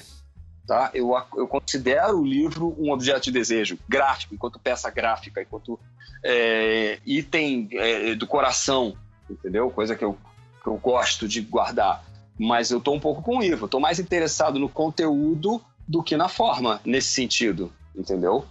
Tá? 0.66 0.90
Eu, 0.94 1.12
eu 1.36 1.48
considero 1.48 2.20
o 2.20 2.24
livro 2.24 2.74
um 2.78 2.92
objeto 2.92 3.24
de 3.24 3.32
desejo 3.32 3.78
gráfico, 3.88 4.34
enquanto 4.34 4.60
peça 4.60 4.88
gráfica, 4.90 5.42
enquanto 5.42 5.78
é, 6.24 6.98
item 7.04 7.68
é, 7.72 8.14
do 8.14 8.26
coração, 8.26 8.96
entendeu? 9.28 9.70
Coisa 9.70 9.96
que 9.96 10.04
eu, 10.04 10.16
que 10.62 10.68
eu 10.68 10.76
gosto 10.76 11.26
de 11.26 11.40
guardar. 11.40 12.04
Mas 12.38 12.70
eu 12.70 12.80
tô 12.80 12.92
um 12.92 13.00
pouco 13.00 13.22
com 13.22 13.38
o 13.38 13.40
livro. 13.40 13.64
Eu 13.64 13.68
tô 13.68 13.80
mais 13.80 13.98
interessado 13.98 14.58
no 14.58 14.68
conteúdo 14.68 15.60
do 15.86 16.02
que 16.02 16.16
na 16.16 16.28
forma, 16.28 16.80
nesse 16.84 17.08
sentido, 17.08 17.72
entendeu? 17.94 18.46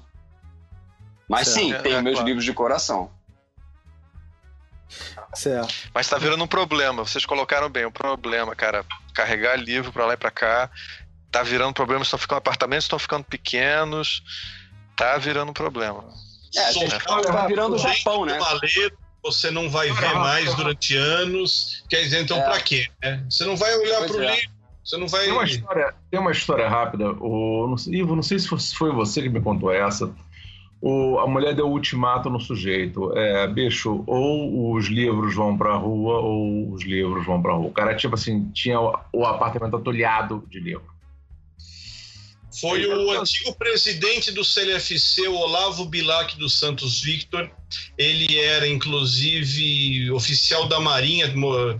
Mas 1.28 1.48
sim, 1.48 1.72
é, 1.72 1.80
tenho 1.80 1.96
é, 1.96 2.02
meus 2.02 2.20
livros 2.20 2.44
de 2.44 2.54
coração. 2.54 3.10
Certo. 5.34 5.74
Mas 5.94 6.08
tá 6.08 6.18
virando 6.18 6.44
um 6.44 6.48
problema. 6.48 7.06
Vocês 7.06 7.26
colocaram 7.26 7.70
bem, 7.70 7.86
um 7.86 7.92
problema, 7.92 8.56
cara. 8.56 8.86
Carregar 9.14 9.56
livro 9.56 9.92
pra 9.92 10.06
lá 10.06 10.14
e 10.14 10.18
pra 10.18 10.32
cá. 10.32 10.70
Tá 11.32 11.44
virando 11.44 11.74
problema, 11.74 12.04
estão 12.04 12.20
ficando 12.20 12.40
apartamentos, 12.40 12.86
estão 12.86 13.00
ficando 13.00 13.24
pequenos. 13.24 14.24
Tá 14.96 15.18
virando 15.18 15.50
um 15.50 15.54
problema. 15.54 16.04
É, 16.56 16.72
Só 16.72 17.22
tá 17.22 17.48
virando 17.48 17.76
o 17.76 17.80
Japão, 17.80 18.26
né? 18.26 18.38
você 19.24 19.52
não 19.52 19.70
vai 19.70 19.92
ver 19.92 20.14
mais 20.16 20.54
durante 20.56 20.96
anos. 20.96 21.84
Quer 21.90 22.02
dizer, 22.02 22.22
então 22.22 22.38
é. 22.38 22.44
pra 22.44 22.60
quê? 22.60 22.88
Né? 23.02 23.24
Você 23.30 23.46
não 23.46 23.56
vai 23.56 23.74
olhar 23.76 24.00
pois 24.00 24.12
pro 24.12 24.24
é. 24.24 24.36
livro. 24.36 24.52
Você 24.84 24.98
não 24.98 25.08
vai. 25.08 25.26
Tem 25.26 25.32
uma 25.32 25.46
história, 25.46 25.96
tem 26.10 26.20
uma 26.20 26.32
história 26.32 26.68
rápida. 26.68 27.12
O, 27.12 27.76
Ivo, 27.88 28.16
não 28.16 28.24
sei 28.24 28.40
se 28.40 28.48
foi 28.76 28.92
você 28.92 29.22
que 29.22 29.30
me 29.30 29.40
contou 29.40 29.72
essa 29.72 30.12
o, 30.82 31.20
a 31.20 31.28
mulher 31.28 31.54
deu 31.54 31.68
o 31.68 31.72
ultimato 31.72 32.30
no 32.30 32.40
sujeito. 32.40 33.16
É, 33.16 33.48
bicho, 33.48 34.04
ou 34.08 34.74
os 34.74 34.88
livros 34.88 35.36
vão 35.36 35.56
pra 35.58 35.76
rua, 35.76 36.20
ou 36.20 36.72
os 36.72 36.84
livros 36.84 37.26
vão 37.26 37.42
pra 37.42 37.54
rua. 37.54 37.68
O 37.68 37.72
cara, 37.72 37.96
tipo 37.96 38.16
assim, 38.16 38.50
tinha 38.52 38.80
o, 38.80 38.94
o 39.14 39.26
apartamento 39.26 39.76
atolhado 39.76 40.44
de 40.50 40.60
livro. 40.60 40.91
Foi 42.60 42.86
o 42.86 43.12
antigo 43.12 43.56
presidente 43.56 44.32
do 44.32 44.44
CLFC, 44.44 45.28
o 45.28 45.36
Olavo 45.36 45.86
Bilac 45.86 46.38
dos 46.38 46.60
Santos 46.60 47.02
Victor. 47.02 47.50
Ele 47.98 48.38
era, 48.38 48.68
inclusive, 48.68 50.12
oficial 50.12 50.68
da 50.68 50.80
Marinha, 50.80 51.34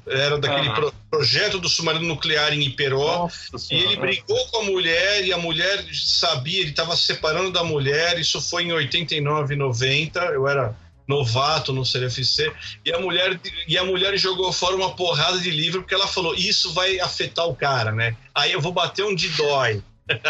era 0.08 0.38
daquele 0.38 0.70
ah. 0.70 0.74
pro, 0.74 0.94
projeto 1.10 1.60
do 1.60 1.68
submarino 1.68 2.08
nuclear 2.08 2.54
em 2.54 2.62
Iperó. 2.62 3.30
e 3.70 3.76
ele 3.76 3.98
brigou 3.98 4.48
com 4.48 4.60
a 4.60 4.64
mulher, 4.64 5.26
e 5.26 5.34
a 5.34 5.38
mulher 5.38 5.86
sabia, 5.94 6.62
ele 6.62 6.70
estava 6.70 6.96
separando 6.96 7.52
da 7.52 7.64
mulher. 7.64 8.18
Isso 8.18 8.40
foi 8.42 8.64
em 8.64 8.72
89, 8.72 9.58
90. 9.58 10.20
Eu 10.20 10.48
era 10.48 10.74
novato 11.06 11.74
no 11.74 11.86
CLFC, 11.86 12.54
e 12.86 12.94
a 12.94 13.00
mulher 13.00 13.38
e 13.68 13.78
a 13.78 13.84
mulher 13.84 14.18
jogou 14.18 14.54
fora 14.54 14.78
uma 14.78 14.96
porrada 14.96 15.40
de 15.40 15.52
livro 15.52 15.82
porque 15.82 15.94
ela 15.94 16.08
falou: 16.08 16.34
"Isso 16.34 16.72
vai 16.72 17.02
afetar 17.02 17.46
o 17.48 17.56
cara, 17.56 17.92
né? 17.92 18.16
Aí 18.34 18.54
eu 18.54 18.62
vou 18.62 18.72
bater 18.72 19.04
onde 19.04 19.28
dói". 19.30 19.84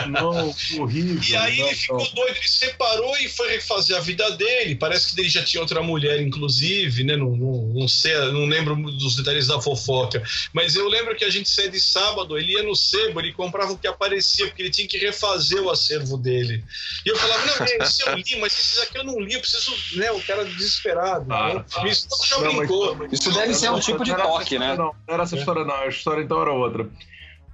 Não, 0.09 0.53
horrível. 0.79 1.21
E 1.29 1.35
aí 1.35 1.59
não, 1.59 1.67
ele 1.67 1.75
ficou 1.75 1.97
não. 1.97 2.13
doido, 2.13 2.37
ele 2.37 2.47
separou 2.47 3.17
e 3.17 3.29
foi 3.29 3.51
refazer 3.51 3.97
a 3.97 3.99
vida 3.99 4.29
dele. 4.31 4.75
Parece 4.75 5.13
que 5.13 5.21
ele 5.21 5.29
já 5.29 5.43
tinha 5.43 5.61
outra 5.61 5.81
mulher, 5.81 6.21
inclusive, 6.21 7.03
né? 7.03 7.15
Não, 7.15 7.35
não, 7.35 7.67
não, 7.73 7.87
sei, 7.87 8.13
não 8.31 8.45
lembro 8.45 8.75
dos 8.91 9.15
detalhes 9.15 9.47
da 9.47 9.61
fofoca. 9.61 10.23
Mas 10.53 10.75
eu 10.75 10.87
lembro 10.87 11.15
que 11.15 11.25
a 11.25 11.29
gente 11.29 11.49
saía 11.49 11.69
de 11.69 11.79
sábado, 11.79 12.37
ele 12.37 12.53
ia 12.53 12.63
no 12.63 12.75
sebo, 12.75 13.19
ele 13.19 13.33
comprava 13.33 13.73
o 13.73 13.77
que 13.77 13.87
aparecia, 13.87 14.47
porque 14.47 14.61
ele 14.61 14.71
tinha 14.71 14.87
que 14.87 14.97
refazer 14.97 15.61
o 15.61 15.69
acervo 15.69 16.17
dele. 16.17 16.63
E 17.05 17.09
eu 17.09 17.17
falava, 17.17 17.45
não, 17.45 17.65
esse 17.65 18.01
eu 18.07 18.15
li, 18.15 18.39
mas 18.39 18.53
esses 18.57 18.79
aqui 18.79 18.97
eu 18.97 19.03
não 19.03 19.19
li, 19.19 19.33
eu 19.33 19.41
preciso, 19.41 19.73
né? 19.95 20.11
O 20.11 20.21
cara 20.21 20.45
desesperado. 20.45 21.31
Ah, 21.31 21.53
né? 21.55 21.65
ah, 21.75 21.87
Isso 21.87 22.07
já 22.27 22.37
brincou. 22.39 22.95
Mas... 22.95 23.13
Isso 23.13 23.31
deve 23.31 23.53
ser 23.53 23.71
um 23.71 23.79
tipo 23.79 24.03
de 24.03 24.15
toque, 24.15 24.57
né? 24.59 24.75
Não, 24.75 24.95
não 25.07 25.13
era 25.13 25.23
essa 25.23 25.35
história, 25.35 25.63
não. 25.63 25.75
A 25.75 25.87
história 25.87 26.21
então 26.21 26.41
era 26.41 26.51
outra. 26.51 26.89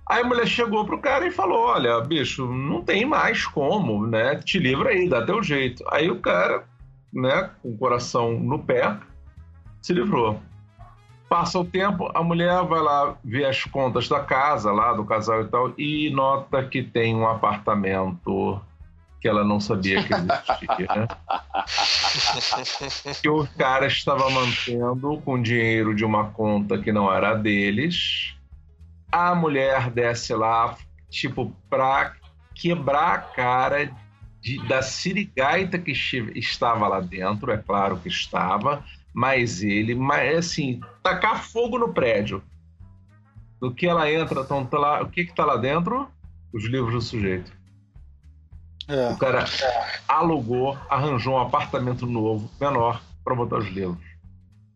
Aí 0.10 0.22
a 0.22 0.26
mulher 0.26 0.48
chegou 0.48 0.86
pro 0.86 1.00
cara 1.00 1.28
e 1.28 1.32
falou: 1.32 1.66
Olha, 1.66 2.00
bicho, 2.02 2.46
não 2.48 2.82
tem 2.82 3.06
mais 3.06 3.46
como, 3.46 4.08
né? 4.08 4.36
Te 4.36 4.58
livra 4.58 4.90
aí, 4.90 5.10
dá 5.10 5.26
teu 5.26 5.44
jeito. 5.44 5.84
Aí 5.92 6.10
o 6.10 6.20
cara, 6.20 6.64
né, 7.14 7.50
com 7.62 7.72
o 7.72 7.78
coração 7.78 8.40
no 8.40 8.60
pé, 8.60 8.98
se 9.82 9.94
livrou. 9.94 10.40
Passa 11.30 11.60
o 11.60 11.66
tempo, 11.66 12.10
a 12.14 12.24
mulher 12.24 12.64
vai 12.64 12.80
lá 12.80 13.18
ver 13.22 13.46
as 13.46 13.66
contas 13.66 14.08
da 14.08 14.22
casa, 14.22 14.72
lá 14.72 14.94
do 14.94 15.04
casal 15.04 15.42
e 15.42 15.48
tal, 15.50 15.74
e 15.78 16.10
nota 16.10 16.64
que 16.64 16.82
tem 16.82 17.14
um 17.14 17.28
apartamento 17.28 18.62
que 19.20 19.28
ela 19.28 19.44
não 19.44 19.60
sabia 19.60 20.02
que 20.04 20.14
existia, 20.14 20.88
né? 20.96 21.08
que 23.22 23.28
o 23.28 23.46
cara 23.58 23.88
estava 23.88 24.30
mantendo 24.30 25.22
com 25.26 25.42
dinheiro 25.42 25.94
de 25.94 26.06
uma 26.06 26.30
conta 26.30 26.78
que 26.78 26.94
não 26.94 27.12
era 27.12 27.34
deles. 27.34 28.37
A 29.18 29.34
mulher 29.34 29.90
desce 29.90 30.32
lá, 30.36 30.78
tipo, 31.10 31.52
pra 31.68 32.14
quebrar 32.54 33.14
a 33.14 33.18
cara 33.18 33.92
de, 34.40 34.64
da 34.68 34.84
sirigaita 34.84 35.80
que 35.80 35.92
estava 36.36 36.88
lá 36.88 37.00
dentro, 37.00 37.52
é 37.52 37.58
claro 37.58 37.98
que 37.98 38.10
estava, 38.10 38.86
mas 39.12 39.64
ele, 39.64 39.96
mas 39.96 40.38
assim, 40.38 40.80
tacar 41.02 41.44
fogo 41.44 41.80
no 41.80 41.92
prédio. 41.92 42.44
Do 43.60 43.74
que 43.74 43.88
ela 43.88 44.12
entra, 44.12 44.42
então, 44.42 44.64
tá 44.64 44.78
lá, 44.78 45.02
o 45.02 45.10
que 45.10 45.26
que 45.26 45.34
tá 45.34 45.44
lá 45.44 45.58
dentro? 45.58 46.08
Os 46.54 46.66
livros 46.66 46.94
do 46.94 47.02
sujeito. 47.02 47.52
É. 48.88 49.10
O 49.10 49.18
cara 49.18 49.46
alugou, 50.08 50.78
arranjou 50.88 51.34
um 51.34 51.40
apartamento 51.40 52.06
novo, 52.06 52.52
menor, 52.62 53.02
para 53.24 53.34
botar 53.34 53.58
os 53.58 53.68
livros. 53.68 53.98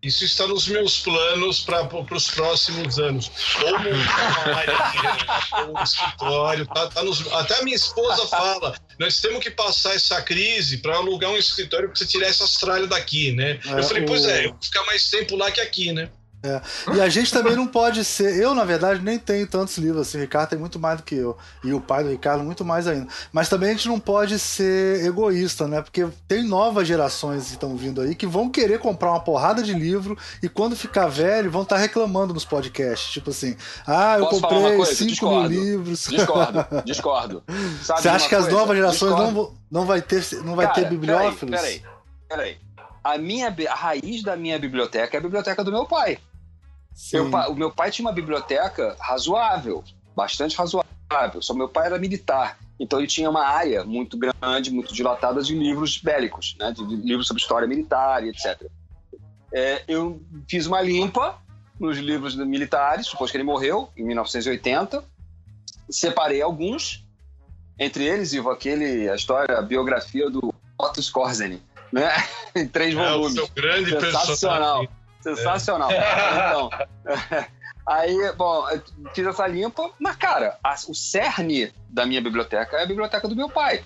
Isso 0.04 0.26
está 0.26 0.48
nos 0.48 0.68
meus 0.68 1.00
planos 1.00 1.60
para 1.60 1.88
os 2.16 2.32
próximos 2.32 2.98
anos. 2.98 3.32
Ou 3.64 3.80
montar 3.80 5.70
um 5.70 5.84
escritório. 5.84 6.66
Tá, 6.66 6.88
tá 6.88 7.04
nos, 7.04 7.32
até 7.34 7.60
a 7.60 7.64
minha 7.64 7.76
esposa 7.76 8.28
fala: 8.28 8.76
nós 8.98 9.22
temos 9.22 9.44
que 9.44 9.52
passar 9.52 9.94
essa 9.94 10.20
crise 10.24 10.80
para 10.80 10.96
alugar 10.96 11.30
um 11.30 11.38
escritório 11.38 11.88
para 11.88 11.96
você 11.96 12.08
tirar 12.08 12.28
essa 12.28 12.46
tralhas 12.60 12.90
daqui, 12.90 13.32
né? 13.32 13.60
É, 13.64 13.80
eu 13.80 13.84
falei: 13.84 14.04
pois 14.04 14.26
é, 14.26 14.46
eu 14.46 14.50
vou 14.52 14.62
ficar 14.62 14.84
mais 14.86 15.08
tempo 15.08 15.36
lá 15.36 15.52
que 15.52 15.62
aqui, 15.62 15.92
né? 15.92 16.10
É. 16.44 16.60
E 16.96 17.02
a 17.02 17.08
gente 17.08 17.32
também 17.32 17.56
não 17.56 17.68
pode 17.68 18.04
ser. 18.04 18.36
Eu, 18.42 18.56
na 18.56 18.64
verdade, 18.64 19.02
nem 19.02 19.20
tenho 19.20 19.46
tantos 19.46 19.78
livros 19.78 20.08
assim. 20.08 20.18
O 20.18 20.22
Ricardo 20.22 20.50
tem 20.50 20.60
muito 20.60 20.80
mais 20.80 20.98
do 20.98 21.04
que 21.04 21.16
eu. 21.16 21.38
E 21.64 21.72
o 21.72 21.80
pai 21.80 22.04
do 22.04 22.10
Ricardo, 22.10 22.44
muito 22.44 22.66
mais 22.66 22.88
ainda. 22.88 23.08
Mas 23.32 23.48
também 23.48 23.70
a 23.70 23.74
gente 23.74 23.88
não 23.88 24.00
pode 24.00 24.40
ser 24.40 25.06
egoísta, 25.06 25.68
né? 25.68 25.82
Porque 25.82 26.08
tem 26.28 26.44
novas 26.44 26.88
gerações 26.88 27.46
que 27.46 27.52
estão 27.52 27.76
vindo 27.78 28.02
aí 28.02 28.16
que 28.16 28.26
vão 28.26 28.50
querer 28.50 28.80
comprar 28.80 29.12
uma 29.12 29.20
porrada 29.20 29.62
de 29.62 29.74
livro 29.74 30.18
e 30.42 30.50
quando 30.50 30.76
ficar 30.76 31.08
velho 31.08 31.52
vão 31.52 31.62
estar 31.62 31.76
tá 31.76 31.82
reclamando 31.82 32.34
nos 32.34 32.46
podcasts. 32.46 33.12
Tipo 33.12 33.30
assim, 33.30 33.56
ah, 33.86 34.18
eu 34.18 34.26
Posso 34.26 34.42
comprei 34.42 34.86
5 34.86 35.30
mil 35.30 35.48
livros. 35.48 36.08
Discordo, 36.10 36.66
discordo. 36.84 37.44
Sabe 37.84 38.02
Você 38.02 38.10
acha 38.10 38.28
que 38.28 38.36
as 38.36 38.48
novas 38.48 38.76
gerações 38.76 39.12
não, 39.12 39.54
não 39.70 39.86
vai 39.86 40.02
ter, 40.02 40.24
não 40.44 40.56
vai 40.56 40.66
Cara, 40.66 40.82
ter 40.82 40.90
bibliófilos? 40.90 41.56
Peraí, 41.56 41.84
peraí. 42.28 42.58
A, 43.04 43.18
minha, 43.18 43.56
a 43.70 43.76
raiz 43.76 44.24
da 44.24 44.36
minha 44.36 44.58
biblioteca 44.58 45.18
é 45.18 45.20
a 45.20 45.24
biblioteca 45.24 45.64
do 45.64 45.72
meu 45.72 45.86
pai. 45.86 46.18
Meu 47.14 47.30
pai, 47.30 47.50
o 47.50 47.56
meu 47.56 47.72
pai 47.72 47.92
tinha 47.92 48.08
uma 48.08 48.14
biblioteca 48.14 48.96
razoável, 49.00 49.84
bastante 50.16 50.56
razoável. 50.56 51.42
Só 51.42 51.54
meu 51.54 51.68
pai 51.68 51.88
era 51.88 51.98
militar, 51.98 52.58
então 52.80 53.00
ele 53.00 53.08
tinha 53.08 53.30
uma 53.30 53.46
área 53.46 53.84
muito 53.84 54.18
grande, 54.18 54.72
muito 54.72 54.94
dilatada 54.94 55.42
de 55.42 55.54
livros 55.56 55.98
bélicos, 55.98 56.56
né? 56.60 56.72
de 56.72 56.84
livros 56.84 57.28
sobre 57.28 57.42
história 57.42 57.68
militar 57.68 58.24
e 58.24 58.30
etc. 58.30 58.70
É, 59.54 59.84
eu 59.88 60.22
fiz 60.48 60.66
uma 60.66 60.82
limpa 60.82 61.38
nos 61.80 61.98
livros 61.98 62.36
militares, 62.36 63.08
depois 63.10 63.30
que 63.32 63.38
ele 63.38 63.44
morreu, 63.44 63.90
em 63.98 64.04
1980. 64.06 65.04
Separei 65.90 66.42
alguns, 66.42 67.06
entre 67.78 68.06
eles, 68.06 68.34
Ivo, 68.34 68.50
aquele, 68.50 69.10
a 69.10 69.16
história, 69.16 69.58
a 69.58 69.62
biografia 69.62 70.30
do 70.30 70.54
Otto 70.78 71.00
Skorzeny, 71.00 71.62
né? 71.92 72.10
em 72.56 72.68
três 72.68 72.96
é, 72.96 72.98
volumes. 72.98 73.34
O 73.34 73.36
seu 73.36 73.50
grande 73.50 73.90
Sensacional. 73.90 74.28
personagem. 74.28 74.90
Sensacional. 75.22 75.92
É. 75.92 76.48
Então, 76.48 76.70
aí, 77.88 78.32
bom, 78.36 78.66
fiz 79.14 79.26
essa 79.26 79.48
limpa, 79.48 79.90
mas, 80.00 80.16
cara, 80.16 80.58
a, 80.64 80.76
o 80.88 80.96
cerne 80.96 81.74
da 81.90 82.06
minha 82.06 82.22
biblioteca 82.22 82.78
é 82.78 82.84
a 82.84 82.88
biblioteca 82.88 83.28
do 83.28 83.36
meu 83.36 83.50
pai. 83.50 83.84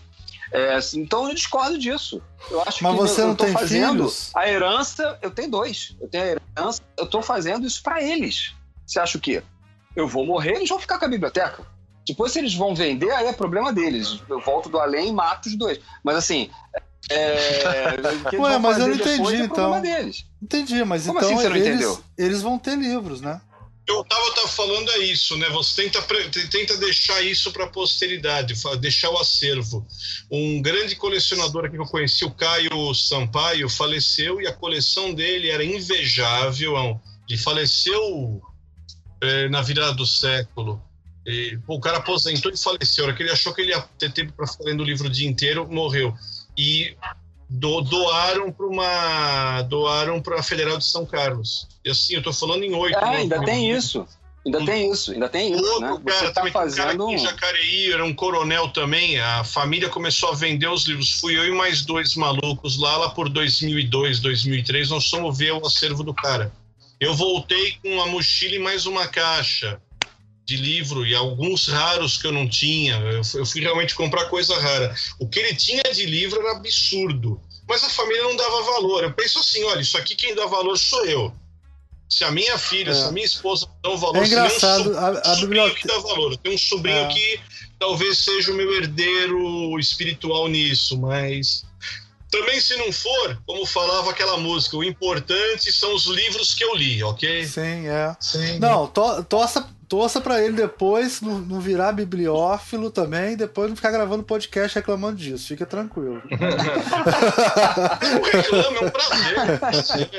É, 0.51 0.77
então 0.95 1.27
eu 1.27 1.35
discordo 1.35 1.77
disso. 1.77 2.21
Eu 2.49 2.61
acho 2.61 2.83
mas 2.83 2.93
que 2.93 3.01
você 3.01 3.21
eu, 3.21 3.27
não 3.27 3.35
tô 3.35 3.45
tem 3.45 3.53
fazendo 3.53 3.91
filhos? 3.91 4.31
a 4.35 4.47
herança, 4.47 5.19
eu 5.21 5.31
tenho 5.31 5.49
dois. 5.49 5.95
Eu 5.99 6.07
tenho 6.07 6.23
a 6.23 6.27
herança, 6.27 6.81
eu 6.97 7.07
tô 7.07 7.21
fazendo 7.21 7.65
isso 7.65 7.81
para 7.81 8.01
eles. 8.01 8.53
Você 8.85 8.99
acha 8.99 9.17
o 9.17 9.21
quê? 9.21 9.43
Eu 9.95 10.07
vou 10.07 10.25
morrer, 10.25 10.55
eles 10.55 10.69
vão 10.69 10.79
ficar 10.79 10.99
com 10.99 11.05
a 11.05 11.09
biblioteca. 11.09 11.65
Depois, 12.07 12.31
se 12.31 12.39
eles 12.39 12.53
vão 12.53 12.75
vender, 12.75 13.09
aí 13.11 13.25
é 13.25 13.33
problema 13.33 13.73
deles. 13.73 14.21
Eu 14.29 14.39
volto 14.39 14.69
do 14.69 14.79
além 14.79 15.09
e 15.09 15.11
mato 15.11 15.47
os 15.47 15.57
dois. 15.57 15.79
Mas 16.03 16.15
assim, 16.15 16.51
é, 17.09 18.35
Ué, 18.37 18.57
mas 18.57 18.79
eu 18.79 18.87
não 18.87 18.95
entendi, 18.95 19.35
é 19.35 19.39
então. 19.39 19.81
Entendi, 20.41 20.83
mas 20.83 21.05
Como 21.05 21.19
então 21.19 21.37
assim 21.37 21.55
eles, 21.55 21.99
eles 22.17 22.41
vão 22.41 22.57
ter 22.57 22.75
livros, 22.75 23.21
né? 23.21 23.39
Eu 23.87 24.03
tava, 24.03 24.33
tava 24.33 24.47
falando 24.47 24.89
é 24.91 24.97
isso, 24.99 25.37
né? 25.37 25.47
Você 25.49 25.83
tenta, 25.83 26.01
tenta 26.49 26.75
deixar 26.77 27.21
isso 27.21 27.51
para 27.51 27.65
a 27.65 27.69
posteridade, 27.69 28.55
deixar 28.79 29.11
o 29.11 29.19
acervo. 29.19 29.85
Um 30.31 30.59
grande 30.59 30.95
colecionador 30.95 31.65
aqui 31.65 31.75
que 31.75 31.81
eu 31.81 31.85
conheci, 31.85 32.25
o 32.25 32.31
Caio 32.31 32.95
Sampaio, 32.95 33.69
faleceu 33.69 34.41
e 34.41 34.47
a 34.47 34.53
coleção 34.53 35.13
dele 35.13 35.51
era 35.51 35.63
invejável. 35.63 36.99
Ele 37.29 37.37
faleceu 37.37 38.41
é, 39.21 39.47
na 39.49 39.61
virada 39.61 39.93
do 39.93 40.05
século. 40.07 40.81
E, 41.23 41.57
pô, 41.67 41.75
o 41.75 41.79
cara 41.79 41.97
aposentou 41.97 42.51
e 42.51 42.57
faleceu. 42.57 43.13
que 43.15 43.21
ele 43.21 43.31
achou 43.31 43.53
que 43.53 43.61
ele 43.61 43.69
ia 43.69 43.81
ter 43.99 44.11
tempo 44.11 44.33
para 44.33 44.47
ficar 44.47 44.63
lendo 44.63 44.81
o 44.81 44.85
livro 44.85 45.07
o 45.07 45.11
dia 45.11 45.29
inteiro, 45.29 45.67
morreu 45.71 46.11
e 46.57 46.95
do, 47.49 47.81
doaram 47.81 48.51
para 48.51 48.65
uma 48.65 49.61
doaram 49.63 50.21
para 50.21 50.39
a 50.39 50.43
Federal 50.43 50.77
de 50.77 50.85
São 50.85 51.05
Carlos. 51.05 51.67
E 51.83 51.89
assim, 51.89 52.13
eu 52.13 52.19
estou 52.19 52.33
falando 52.33 52.63
em 52.63 52.73
oito. 52.73 52.97
É, 52.97 53.17
ainda 53.17 53.43
tem 53.43 53.71
isso. 53.71 54.05
Ainda 54.45 54.63
tem 54.63 54.91
isso, 54.91 55.11
ainda 55.11 55.27
tem 55.27 55.53
isso, 55.53 55.63
Outro 55.63 55.81
né? 55.81 56.01
Cara, 56.05 56.27
Você 56.27 56.33
tá 56.33 56.51
fazendo 56.51 57.07
um 57.07 57.15
cara 57.15 57.17
Jacareí, 57.17 57.91
era 57.91 58.05
um 58.05 58.13
coronel 58.13 58.69
também, 58.69 59.19
a 59.19 59.43
família 59.43 59.89
começou 59.89 60.29
a 60.29 60.35
vender 60.35 60.67
os 60.67 60.85
livros. 60.85 61.13
Fui 61.19 61.35
eu 61.35 61.47
e 61.47 61.51
mais 61.51 61.81
dois 61.81 62.15
malucos 62.15 62.77
lá, 62.77 62.95
lá 62.95 63.09
por 63.09 63.27
2002, 63.27 64.19
2003, 64.19 64.91
nós 64.91 65.09
fomos 65.09 65.35
ver 65.35 65.51
o 65.53 65.65
acervo 65.65 66.03
do 66.03 66.13
cara. 66.13 66.53
Eu 66.99 67.15
voltei 67.15 67.73
com 67.81 67.89
uma 67.89 68.05
mochila 68.05 68.55
e 68.55 68.59
mais 68.59 68.85
uma 68.85 69.07
caixa 69.07 69.81
de 70.45 70.55
livro 70.55 71.05
e 71.05 71.15
alguns 71.15 71.67
raros 71.67 72.17
que 72.17 72.27
eu 72.27 72.31
não 72.31 72.47
tinha. 72.47 72.95
Eu, 73.33 73.45
fui 73.45 73.61
realmente 73.61 73.95
comprar 73.95 74.25
coisa 74.25 74.57
rara. 74.59 74.95
O 75.19 75.27
que 75.27 75.39
ele 75.39 75.55
tinha 75.55 75.83
de 75.83 76.05
livro 76.05 76.39
era 76.39 76.57
absurdo, 76.57 77.41
mas 77.67 77.83
a 77.83 77.89
família 77.89 78.23
não 78.23 78.35
dava 78.35 78.61
valor. 78.61 79.03
Eu 79.03 79.13
penso 79.13 79.39
assim: 79.39 79.63
olha, 79.63 79.81
isso 79.81 79.97
aqui 79.97 80.15
quem 80.15 80.35
dá 80.35 80.45
valor 80.45 80.77
sou 80.77 81.03
eu. 81.05 81.33
Se 82.07 82.23
a 82.23 82.29
minha 82.29 82.57
filha, 82.59 82.91
é. 82.91 82.93
se 82.93 83.03
a 83.03 83.11
minha 83.11 83.25
esposa 83.25 83.67
dão 83.81 83.97
valor, 83.97 84.21
é 84.23 84.27
engraçado, 84.27 84.91
se 84.93 84.97
a, 84.97 85.33
a 85.33 85.35
biblioteca... 85.37 85.81
que 85.81 85.87
dá 85.87 85.97
valor. 85.97 86.37
Tenho 86.37 86.53
um 86.53 86.57
sobrinho 86.59 86.99
é. 86.99 87.07
que 87.07 87.39
talvez 87.79 88.19
seja 88.19 88.51
o 88.51 88.55
meu 88.55 88.71
herdeiro 88.75 89.79
espiritual 89.79 90.47
nisso, 90.47 90.99
mas 90.99 91.65
também, 92.35 92.59
se 92.59 92.75
não 92.75 92.91
for, 92.91 93.41
como 93.47 93.65
falava 93.65 94.11
aquela 94.11 94.37
música, 94.37 94.75
o 94.75 94.83
importante 94.83 95.71
são 95.71 95.95
os 95.95 96.05
livros 96.05 96.53
que 96.53 96.63
eu 96.63 96.75
li, 96.75 97.01
ok? 97.01 97.45
Sim, 97.45 97.87
é. 97.87 98.15
Sim. 98.19 98.59
Não, 98.59 98.87
to, 98.87 99.23
torça 99.87 100.19
para 100.19 100.43
ele 100.43 100.53
depois 100.53 101.21
não, 101.21 101.39
não, 101.39 101.59
virar 101.59 101.91
bibliófilo 101.91 102.89
também, 102.89 103.35
depois 103.35 103.69
não 103.69 103.75
ficar 103.75 103.91
gravando 103.91 104.23
podcast 104.23 104.75
reclamando 104.75 105.17
disso. 105.17 105.47
Fica 105.47 105.65
tranquilo. 105.65 106.21
reclama, 108.31 108.77
é 108.77 108.85
um 108.85 108.89
prazer. 109.59 110.09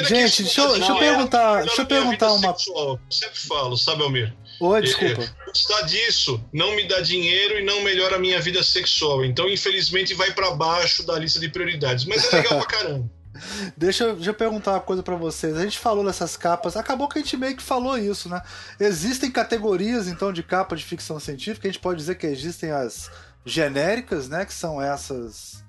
Gente, 0.06 0.42
deixa 0.44 0.60
eu, 0.62 0.72
deixa 0.74 0.92
eu 0.92 0.98
perguntar, 0.98 1.62
deixa 1.62 1.82
eu 1.82 1.86
perguntar 1.86 2.32
uma. 2.32 2.52
Sexual, 2.56 2.92
eu 2.92 3.00
sempre 3.10 3.38
falo, 3.40 3.76
sabe, 3.76 4.02
Almir? 4.02 4.34
Oi, 4.60 4.80
desculpa. 4.80 5.28
Gostar 5.46 5.82
disso 5.82 6.40
não 6.52 6.74
me 6.74 6.88
dá 6.88 7.00
dinheiro 7.00 7.58
e 7.58 7.64
não 7.64 7.82
melhora 7.82 8.16
a 8.16 8.18
minha 8.18 8.40
vida 8.40 8.62
sexual. 8.62 9.24
Então, 9.24 9.48
infelizmente, 9.48 10.14
vai 10.14 10.32
para 10.32 10.50
baixo 10.52 11.06
da 11.06 11.18
lista 11.18 11.38
de 11.38 11.48
prioridades. 11.48 12.04
Mas 12.06 12.32
é 12.32 12.36
legal 12.36 12.58
pra 12.58 12.66
caramba. 12.66 13.15
Deixa 13.76 14.14
deixa 14.14 14.30
eu 14.30 14.34
perguntar 14.34 14.72
uma 14.72 14.80
coisa 14.80 15.02
para 15.02 15.16
vocês. 15.16 15.56
A 15.56 15.62
gente 15.62 15.78
falou 15.78 16.04
nessas 16.04 16.36
capas, 16.36 16.76
acabou 16.76 17.08
que 17.08 17.18
a 17.18 17.22
gente 17.22 17.36
meio 17.36 17.56
que 17.56 17.62
falou 17.62 17.98
isso, 17.98 18.28
né? 18.28 18.40
Existem 18.78 19.30
categorias, 19.30 20.08
então, 20.08 20.32
de 20.32 20.42
capa 20.42 20.76
de 20.76 20.84
ficção 20.84 21.18
científica. 21.20 21.68
A 21.68 21.70
gente 21.70 21.80
pode 21.80 21.98
dizer 21.98 22.16
que 22.16 22.26
existem 22.26 22.70
as 22.70 23.10
genéricas, 23.44 24.28
né? 24.28 24.44
Que 24.44 24.54
são 24.54 24.80
essas 24.80 25.64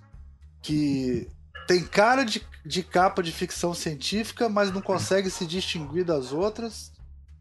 que 0.61 1.27
tem 1.67 1.83
cara 1.83 2.23
de, 2.23 2.41
de 2.65 2.81
capa 2.81 3.21
de 3.21 3.31
ficção 3.31 3.73
científica, 3.73 4.49
mas 4.49 4.71
não 4.71 4.81
consegue 4.81 5.29
se 5.29 5.45
distinguir 5.45 6.05
das 6.05 6.31
outras. 6.31 6.91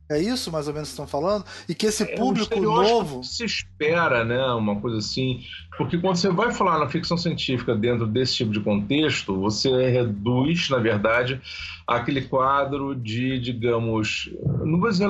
É 0.08 0.20
isso 0.20 0.52
mais 0.52 0.68
ou 0.68 0.74
menos 0.74 0.88
que 0.88 0.92
estão 0.92 1.06
falando? 1.06 1.44
E 1.68 1.74
que 1.74 1.86
esse 1.86 2.04
é, 2.04 2.16
público 2.16 2.60
novo. 2.60 3.24
se 3.24 3.44
espera, 3.44 4.24
né? 4.24 4.40
Uma 4.52 4.80
coisa 4.80 4.98
assim. 4.98 5.42
Porque 5.76 5.98
quando 5.98 6.16
você 6.16 6.30
vai 6.30 6.52
falar 6.52 6.78
na 6.78 6.88
ficção 6.88 7.16
científica 7.16 7.74
dentro 7.74 8.06
desse 8.06 8.36
tipo 8.36 8.52
de 8.52 8.60
contexto, 8.60 9.38
você 9.40 9.90
reduz, 9.90 10.70
na 10.70 10.78
verdade, 10.78 11.40
aquele 11.86 12.22
quadro 12.22 12.94
de, 12.94 13.40
digamos. 13.40 14.30
Não 14.64 14.78
vou 14.78 14.90
dizer 14.90 15.08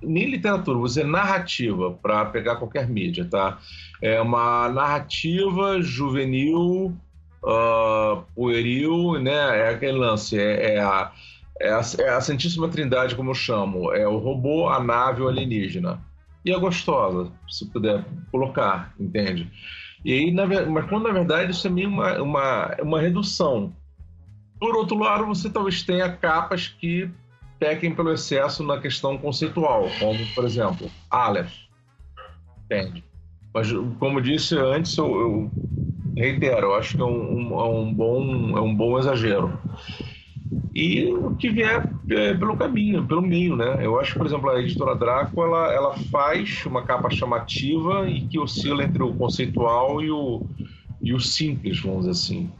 nem 0.00 0.30
literatura, 0.30 0.78
vou 0.78 0.86
dizer 0.86 1.04
narrativa, 1.04 1.92
para 2.00 2.24
pegar 2.26 2.56
qualquer 2.56 2.88
mídia, 2.88 3.26
tá? 3.28 3.58
É 4.00 4.20
uma 4.20 4.68
narrativa 4.68 5.82
juvenil, 5.82 6.94
uh, 7.42 8.22
pueril, 8.32 9.20
né? 9.20 9.58
É 9.58 9.68
aquele 9.70 9.98
lance. 9.98 10.38
é, 10.38 10.74
é 10.74 10.80
a 10.80 11.10
é 11.60 11.70
a, 11.70 11.80
é 11.98 12.08
a 12.10 12.20
Santíssima 12.20 12.68
Trindade, 12.68 13.14
como 13.14 13.30
eu 13.30 13.34
chamo. 13.34 13.92
É 13.92 14.06
o 14.06 14.18
robô, 14.18 14.68
a 14.68 14.80
nave 14.80 15.22
o 15.22 15.28
alienígena. 15.28 16.00
e 16.44 16.52
é 16.52 16.58
gostosa, 16.58 17.30
se 17.48 17.66
puder 17.66 18.04
colocar, 18.30 18.94
entende? 19.00 19.50
E 20.04 20.12
aí, 20.12 20.30
na, 20.30 20.46
mas 20.46 20.88
quando 20.88 21.04
na 21.04 21.12
verdade 21.12 21.50
isso 21.50 21.66
é 21.66 21.70
meio 21.70 21.88
uma, 21.88 22.22
uma, 22.22 22.76
uma 22.80 23.00
redução. 23.00 23.74
Por 24.60 24.76
outro 24.76 24.96
lado, 24.98 25.26
você 25.26 25.50
talvez 25.50 25.82
tenha 25.82 26.12
capas 26.16 26.68
que 26.68 27.10
pequem 27.58 27.94
pelo 27.94 28.12
excesso 28.12 28.62
na 28.62 28.78
questão 28.78 29.18
conceitual, 29.18 29.88
como, 29.98 30.24
por 30.34 30.44
exemplo, 30.44 30.90
Aleph. 31.10 31.52
Entende? 32.64 33.04
Mas, 33.52 33.72
como 33.98 34.20
disse 34.20 34.56
antes, 34.56 34.96
eu, 34.96 35.06
eu 35.06 35.52
reitero, 36.16 36.68
eu 36.68 36.74
acho 36.74 36.94
que 36.94 37.02
é 37.02 37.04
um, 37.04 37.52
um, 37.54 37.60
é 37.60 37.64
um, 37.64 37.92
bom, 37.92 38.56
é 38.56 38.60
um 38.60 38.74
bom 38.74 38.98
exagero 38.98 39.58
e 40.74 41.06
o 41.06 41.34
que 41.34 41.48
vier 41.48 41.88
é, 42.10 42.34
pelo 42.34 42.56
caminho, 42.56 43.06
pelo 43.06 43.22
meio, 43.22 43.56
né? 43.56 43.78
Eu 43.80 43.98
acho, 43.98 44.16
por 44.16 44.26
exemplo, 44.26 44.50
a 44.50 44.60
editora 44.60 44.94
Draco, 44.94 45.42
ela, 45.42 45.72
ela 45.72 45.96
faz 46.10 46.64
uma 46.66 46.82
capa 46.82 47.08
chamativa 47.08 48.08
e 48.08 48.26
que 48.26 48.38
oscila 48.38 48.84
entre 48.84 49.02
o 49.02 49.14
conceitual 49.14 50.02
e 50.02 50.10
o, 50.10 50.42
e 51.00 51.14
o 51.14 51.18
simples, 51.18 51.80
vamos 51.80 52.00
dizer 52.00 52.10
assim. 52.10 52.52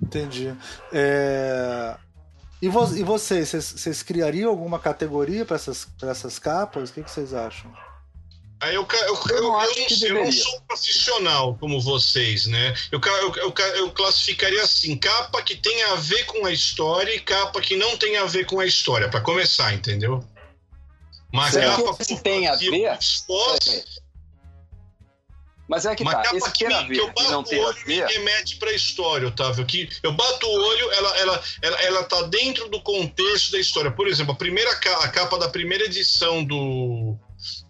Entendi. 0.00 0.54
É... 0.92 1.96
E, 2.62 2.68
vo 2.68 2.84
e 2.96 3.02
vocês, 3.02 3.50
vocês, 3.52 4.02
criariam 4.02 4.48
alguma 4.48 4.78
categoria 4.78 5.44
para 5.44 5.56
essas, 5.56 5.86
essas 6.02 6.38
capas? 6.38 6.90
O 6.90 6.94
que, 6.94 7.02
que 7.02 7.10
vocês 7.10 7.34
acham? 7.34 7.70
Aí 8.58 8.74
eu, 8.74 8.86
eu, 8.90 8.98
eu, 8.98 9.36
eu, 9.36 9.42
não, 9.42 9.60
eu 9.60 10.14
não 10.14 10.32
sou 10.32 10.60
profissional 10.62 11.56
como 11.60 11.78
vocês, 11.78 12.46
né? 12.46 12.74
Eu, 12.90 12.98
eu, 13.36 13.54
eu, 13.76 13.90
classificaria 13.90 14.62
assim: 14.62 14.96
capa 14.96 15.42
que 15.42 15.54
tem 15.56 15.82
a 15.84 15.96
ver 15.96 16.24
com 16.24 16.46
a 16.46 16.52
história 16.52 17.14
e 17.14 17.20
capa 17.20 17.60
que 17.60 17.76
não 17.76 17.98
tem 17.98 18.16
a 18.16 18.24
ver 18.24 18.46
com 18.46 18.58
a 18.58 18.64
história, 18.64 19.10
para 19.10 19.20
começar, 19.20 19.74
entendeu? 19.74 20.24
Uma 21.30 21.50
Será 21.50 21.76
capa 21.76 22.02
que 22.02 22.16
tem 22.22 22.48
a 22.48 22.56
ver. 22.56 22.98
Mas 25.68 25.84
é 25.84 25.94
que 25.94 26.02
uma 26.02 26.12
tá, 26.12 26.22
capa 26.22 26.36
esse 26.36 26.52
que, 26.52 26.66
me, 26.66 26.86
que 26.86 26.98
eu 26.98 27.12
bato 27.12 27.54
o 27.54 27.58
olho 27.58 27.86
me 27.86 28.00
remete 28.00 28.56
para 28.56 28.70
a 28.70 28.74
história, 28.74 29.28
Otávio. 29.28 29.66
Que 29.66 29.88
eu 30.02 30.12
bato 30.12 30.46
o 30.46 30.50
olho, 30.50 30.92
ela, 30.92 31.18
ela, 31.18 31.42
ela, 31.60 31.82
ela 31.82 32.04
tá 32.04 32.22
dentro 32.22 32.68
do 32.68 32.80
contexto 32.80 33.52
da 33.52 33.58
história. 33.58 33.90
Por 33.90 34.08
exemplo, 34.08 34.32
a 34.32 34.36
primeira 34.36 34.70
a 34.70 35.08
capa 35.08 35.38
da 35.38 35.48
primeira 35.48 35.84
edição 35.84 36.42
do 36.42 37.18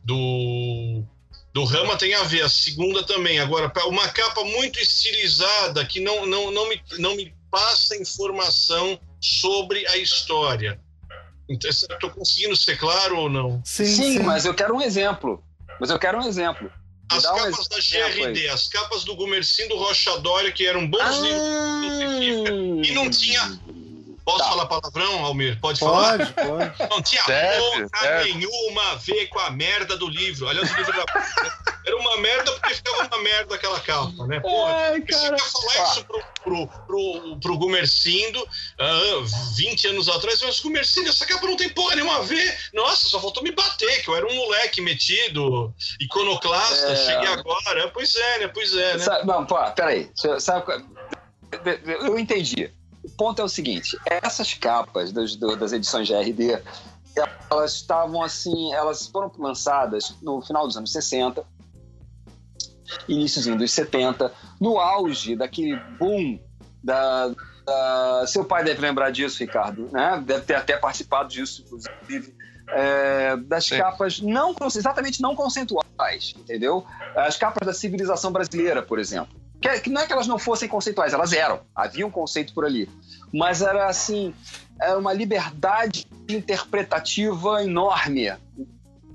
do, 0.04 1.04
do 1.52 1.64
Rama 1.64 1.96
tem 1.96 2.14
a 2.14 2.22
ver, 2.22 2.42
a 2.42 2.48
segunda 2.48 3.02
também. 3.02 3.38
Agora, 3.38 3.72
uma 3.86 4.08
capa 4.08 4.44
muito 4.44 4.78
estilizada 4.78 5.84
que 5.84 6.00
não, 6.00 6.26
não, 6.26 6.50
não, 6.50 6.68
me, 6.68 6.82
não 6.98 7.16
me 7.16 7.34
passa 7.50 7.96
informação 7.96 8.98
sobre 9.20 9.86
a 9.88 9.96
história. 9.96 10.80
Então, 11.48 11.70
estou 11.70 12.10
conseguindo 12.10 12.56
ser 12.56 12.76
claro 12.76 13.18
ou 13.18 13.30
não? 13.30 13.62
Sim, 13.64 13.86
sim, 13.86 14.12
sim, 14.12 14.18
mas 14.20 14.44
eu 14.44 14.54
quero 14.54 14.74
um 14.74 14.82
exemplo. 14.82 15.42
Mas 15.80 15.90
eu 15.90 15.98
quero 15.98 16.18
um 16.18 16.26
exemplo. 16.26 16.70
As 17.10 17.22
capas 17.22 17.66
um 17.66 17.68
da 17.68 17.76
GRD, 17.76 18.48
as 18.48 18.68
capas 18.68 19.04
do 19.04 19.14
Gumercindo 19.14 19.68
do 19.68 19.76
Rocha 19.76 20.18
Dória, 20.18 20.50
que 20.50 20.66
eram 20.66 20.88
bons 20.88 21.00
ah, 21.00 22.18
livros 22.18 22.88
e 22.88 22.92
não 22.92 23.08
tinha 23.08 23.60
Posso 24.26 24.38
tá. 24.38 24.48
falar 24.48 24.66
palavrão, 24.66 25.24
Almir? 25.24 25.56
Pode, 25.60 25.78
pode 25.78 25.78
falar? 25.78 26.32
Pode, 26.34 26.90
Não 26.90 27.00
tinha 27.00 27.22
deve, 27.28 27.60
porra 27.62 27.88
deve. 28.02 28.34
nenhuma 28.34 28.82
a 28.90 28.94
ver 28.96 29.28
com 29.28 29.38
a 29.38 29.50
merda 29.50 29.96
do 29.96 30.08
livro. 30.08 30.48
Aliás, 30.48 30.68
o 30.68 30.76
livro 30.76 30.92
era, 30.92 31.04
era 31.86 31.96
uma 31.96 32.16
merda 32.16 32.50
porque 32.50 32.74
ficava 32.74 33.06
uma 33.06 33.22
merda 33.22 33.54
aquela 33.54 33.78
capa, 33.78 34.26
né? 34.26 34.40
Porra, 34.40 34.72
Ai, 34.72 35.00
cara. 35.02 35.38
falar 35.38 35.92
isso 35.92 36.04
pro, 36.06 36.20
pro, 36.42 36.66
pro, 36.66 37.38
pro 37.40 37.56
Gumercindo 37.56 38.42
uh, 38.42 39.24
20 39.54 39.86
anos 39.86 40.08
atrás, 40.08 40.42
mas 40.42 40.58
Gumercindo, 40.58 41.08
essa 41.08 41.24
capa 41.24 41.46
não 41.46 41.56
tem 41.56 41.68
porra 41.68 41.94
nenhuma 41.94 42.16
a 42.16 42.22
ver. 42.22 42.58
Nossa, 42.74 43.08
só 43.08 43.20
faltou 43.20 43.44
me 43.44 43.52
bater, 43.52 44.02
que 44.02 44.08
eu 44.08 44.16
era 44.16 44.26
um 44.26 44.34
moleque 44.34 44.80
metido, 44.80 45.72
iconoclasta, 46.00 46.88
é... 46.88 46.96
cheguei 46.96 47.28
agora. 47.28 47.92
Pois 47.92 48.16
é, 48.16 48.38
né? 48.40 48.48
Pois 48.48 48.74
é, 48.74 48.94
né? 48.94 48.98
Sabe, 48.98 49.24
não, 49.24 49.46
pô, 49.46 49.56
peraí. 49.70 50.10
Sabe, 50.40 50.84
eu 52.02 52.18
entendi. 52.18 52.72
Ponto 53.16 53.40
é 53.40 53.44
o 53.44 53.48
seguinte: 53.48 53.98
essas 54.06 54.54
capas 54.54 55.12
das, 55.12 55.36
das 55.36 55.72
edições 55.72 56.08
GRD, 56.08 56.60
elas 57.50 57.74
estavam 57.74 58.22
assim, 58.22 58.72
elas 58.72 59.06
foram 59.06 59.32
lançadas 59.38 60.14
no 60.22 60.42
final 60.42 60.66
dos 60.66 60.76
anos 60.76 60.92
60, 60.92 61.44
iníciozinho 63.08 63.56
dos 63.56 63.70
70, 63.72 64.32
no 64.60 64.78
auge 64.78 65.34
daquele 65.34 65.76
boom 65.98 66.38
da, 66.82 67.32
da, 67.64 68.24
seu 68.26 68.44
pai 68.44 68.62
deve 68.62 68.80
lembrar 68.80 69.10
disso, 69.10 69.38
Ricardo, 69.40 69.88
né? 69.92 70.22
Deve 70.24 70.44
ter 70.44 70.54
até 70.54 70.76
participado 70.76 71.28
disso, 71.28 71.62
inclusive. 71.64 72.36
É, 72.68 73.36
das 73.36 73.64
Sim. 73.66 73.78
capas 73.78 74.20
não 74.20 74.54
exatamente 74.74 75.22
não 75.22 75.36
conceituais, 75.36 76.34
entendeu? 76.36 76.84
As 77.14 77.36
capas 77.36 77.64
da 77.64 77.72
civilização 77.72 78.32
brasileira, 78.32 78.82
por 78.82 78.98
exemplo. 78.98 79.34
Que, 79.80 79.90
não 79.90 80.00
é 80.00 80.06
que 80.06 80.12
elas 80.12 80.26
não 80.26 80.38
fossem 80.38 80.68
conceituais, 80.68 81.12
elas 81.12 81.32
eram. 81.32 81.60
Havia 81.74 82.06
um 82.06 82.10
conceito 82.10 82.52
por 82.54 82.64
ali. 82.64 82.88
Mas 83.32 83.62
era 83.62 83.86
assim, 83.86 84.34
era 84.80 84.98
uma 84.98 85.12
liberdade 85.12 86.06
interpretativa 86.28 87.62
enorme. 87.62 88.32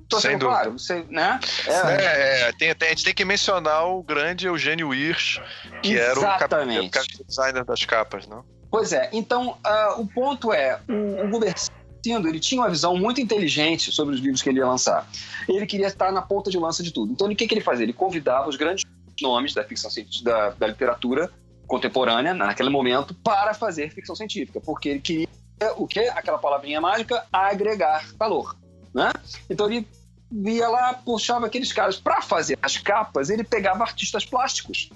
Tô 0.08 0.20
Sem 0.20 0.32
dúvida. 0.32 0.46
claro, 0.50 0.72
você, 0.72 1.06
né? 1.08 1.40
É, 1.66 1.72
é, 1.72 2.48
é, 2.48 2.52
tem, 2.52 2.74
tem, 2.74 2.88
a 2.88 2.90
gente 2.90 3.04
tem 3.04 3.14
que 3.14 3.24
mencionar 3.24 3.86
o 3.88 4.02
grande 4.02 4.46
Eugênio 4.46 4.92
Hirsch, 4.92 5.40
que 5.82 5.94
Exatamente. 5.94 6.78
era 6.78 6.86
o, 6.86 6.90
cap, 6.90 7.06
o 7.18 7.24
designer 7.24 7.64
das 7.64 7.84
capas, 7.86 8.26
não? 8.26 8.44
Pois 8.70 8.92
é. 8.92 9.08
Então, 9.12 9.56
uh, 9.66 10.00
o 10.00 10.06
ponto 10.06 10.52
é, 10.52 10.78
o, 10.86 11.24
o 11.24 11.28
Gumercindo, 11.30 12.28
ele 12.28 12.40
tinha 12.40 12.60
uma 12.60 12.68
visão 12.68 12.94
muito 12.94 13.22
inteligente 13.22 13.90
sobre 13.90 14.14
os 14.14 14.20
livros 14.20 14.42
que 14.42 14.50
ele 14.50 14.58
ia 14.58 14.66
lançar. 14.66 15.08
Ele 15.48 15.66
queria 15.66 15.86
estar 15.86 16.12
na 16.12 16.20
ponta 16.20 16.50
de 16.50 16.58
lança 16.58 16.82
de 16.82 16.90
tudo. 16.90 17.12
Então, 17.12 17.26
o 17.26 17.34
que, 17.34 17.46
que 17.46 17.54
ele 17.54 17.62
fazia? 17.62 17.84
Ele 17.84 17.94
convidava 17.94 18.50
os 18.50 18.56
grandes 18.56 18.84
nomes 19.22 19.54
da 19.54 19.64
ficção 19.64 19.90
da, 20.22 20.50
da 20.50 20.66
literatura 20.66 21.30
contemporânea, 21.66 22.34
naquele 22.34 22.68
momento, 22.68 23.14
para 23.14 23.54
fazer 23.54 23.90
ficção 23.90 24.14
científica, 24.14 24.60
porque 24.60 24.90
ele 24.90 25.00
queria 25.00 25.28
o 25.76 25.86
que? 25.86 26.00
Aquela 26.00 26.38
palavrinha 26.38 26.80
mágica, 26.80 27.24
agregar 27.32 28.04
valor. 28.18 28.56
Né? 28.92 29.10
Então 29.48 29.70
ele 29.70 29.86
via 30.30 30.68
lá, 30.68 30.94
puxava 30.94 31.46
aqueles 31.46 31.72
caras. 31.72 31.96
Para 31.98 32.20
fazer 32.22 32.58
as 32.62 32.76
capas, 32.76 33.30
ele 33.30 33.44
pegava 33.44 33.84
artistas 33.84 34.24
plásticos, 34.24 34.90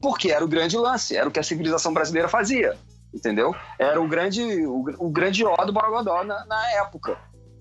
porque 0.00 0.30
era 0.30 0.44
o 0.44 0.48
grande 0.48 0.76
lance, 0.76 1.16
era 1.16 1.28
o 1.28 1.30
que 1.30 1.40
a 1.40 1.42
civilização 1.42 1.92
brasileira 1.92 2.28
fazia, 2.28 2.76
entendeu? 3.14 3.54
Era 3.78 4.00
o 4.00 4.08
grande, 4.08 4.42
o, 4.66 4.84
o 4.98 5.10
grande 5.10 5.44
ó 5.44 5.56
do 5.64 5.72
Borogodó 5.72 6.24
na, 6.24 6.44
na 6.46 6.72
época. 6.72 7.18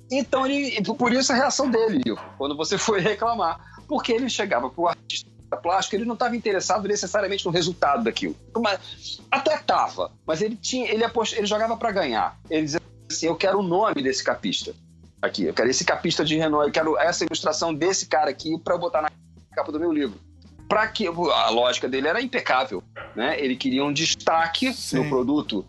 Então, 0.09 0.45
ele, 0.45 0.81
por 0.81 1.11
isso 1.11 1.33
a 1.33 1.35
reação 1.35 1.69
dele, 1.69 2.01
quando 2.37 2.55
você 2.55 2.77
foi 2.77 3.01
reclamar, 3.01 3.59
porque 3.87 4.13
ele 4.13 4.29
chegava 4.29 4.69
para 4.69 4.81
o 4.81 4.87
artista 4.87 5.29
plástico, 5.55 5.95
ele 5.95 6.05
não 6.05 6.15
estava 6.15 6.35
interessado 6.35 6.87
necessariamente 6.87 7.45
no 7.45 7.51
resultado 7.51 8.03
daquilo. 8.03 8.35
Mas, 8.57 9.21
até 9.31 9.55
estava, 9.55 10.11
mas 10.25 10.41
ele 10.41 10.55
tinha, 10.55 10.91
ele, 10.91 11.03
apost, 11.03 11.37
ele 11.37 11.47
jogava 11.47 11.77
para 11.77 11.91
ganhar. 11.91 12.37
Ele 12.49 12.63
dizia 12.63 12.81
assim: 13.09 13.27
eu 13.27 13.35
quero 13.35 13.59
o 13.59 13.63
nome 13.63 14.01
desse 14.01 14.23
capista 14.23 14.75
aqui, 15.21 15.43
eu 15.43 15.53
quero 15.53 15.69
esse 15.69 15.85
capista 15.85 16.25
de 16.25 16.35
Renault, 16.35 16.67
eu 16.67 16.73
quero 16.73 16.97
essa 16.97 17.23
ilustração 17.23 17.73
desse 17.73 18.07
cara 18.07 18.29
aqui 18.29 18.57
para 18.59 18.77
botar 18.77 19.01
na 19.01 19.09
capa 19.53 19.71
do 19.71 19.79
meu 19.79 19.91
livro. 19.91 20.19
Para 20.67 20.85
que 20.87 21.07
a 21.07 21.49
lógica 21.49 21.87
dele 21.87 22.09
era 22.09 22.21
impecável, 22.21 22.83
né? 23.15 23.39
Ele 23.39 23.55
queria 23.55 23.85
um 23.85 23.93
destaque 23.93 24.73
Sim. 24.73 24.97
no 24.97 25.09
produto 25.09 25.65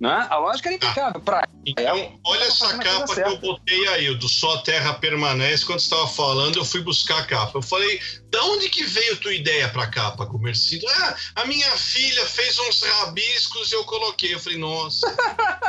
né? 0.00 0.26
A 0.30 0.38
lógica 0.38 0.68
era 0.68 0.76
impecável. 0.76 1.20
Pra... 1.20 1.48
Então, 1.64 1.96
é, 1.96 2.12
olha 2.24 2.44
essa 2.44 2.78
capa 2.78 3.14
que 3.14 3.20
eu 3.20 3.38
botei 3.38 3.88
aí, 3.88 4.10
o 4.10 4.18
do 4.18 4.28
Só 4.28 4.58
Terra 4.58 4.94
Permanece. 4.94 5.64
Quando 5.64 5.80
você 5.80 5.86
estava 5.86 6.06
falando, 6.06 6.56
eu 6.56 6.64
fui 6.64 6.80
buscar 6.80 7.18
a 7.18 7.24
capa. 7.24 7.58
Eu 7.58 7.62
falei, 7.62 8.00
da 8.30 8.42
onde 8.44 8.68
que 8.68 8.84
veio 8.84 9.14
a 9.14 9.16
tua 9.16 9.34
ideia 9.34 9.68
para 9.68 9.84
a 9.84 9.90
capa, 9.90 10.26
Comercido? 10.26 10.86
Ah, 10.88 11.16
a 11.36 11.46
minha 11.46 11.70
filha 11.76 12.24
fez 12.26 12.58
uns 12.58 12.82
rabiscos 12.82 13.72
e 13.72 13.74
eu 13.74 13.84
coloquei. 13.84 14.34
Eu 14.34 14.40
falei, 14.40 14.58
nossa. 14.58 15.06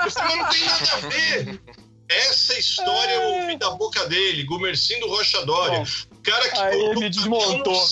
Eu 0.03 0.11
falei, 0.11 0.35
não 0.35 0.49
tem 0.49 0.65
nada 0.65 0.93
a 0.93 0.97
ver. 1.09 1.61
Essa 2.09 2.57
história 2.57 3.11
eu 3.15 3.41
ouvi 3.41 3.57
da 3.57 3.71
boca 3.71 4.05
dele, 4.07 4.43
Gumercindo 4.43 5.07
Rocha 5.07 5.45
Dória. 5.45 5.83
O 6.27 6.29
cara 6.29 6.49
que 6.49 6.59
Aí 6.59 6.81
ele 6.81 7.09
desmontou. 7.09 7.87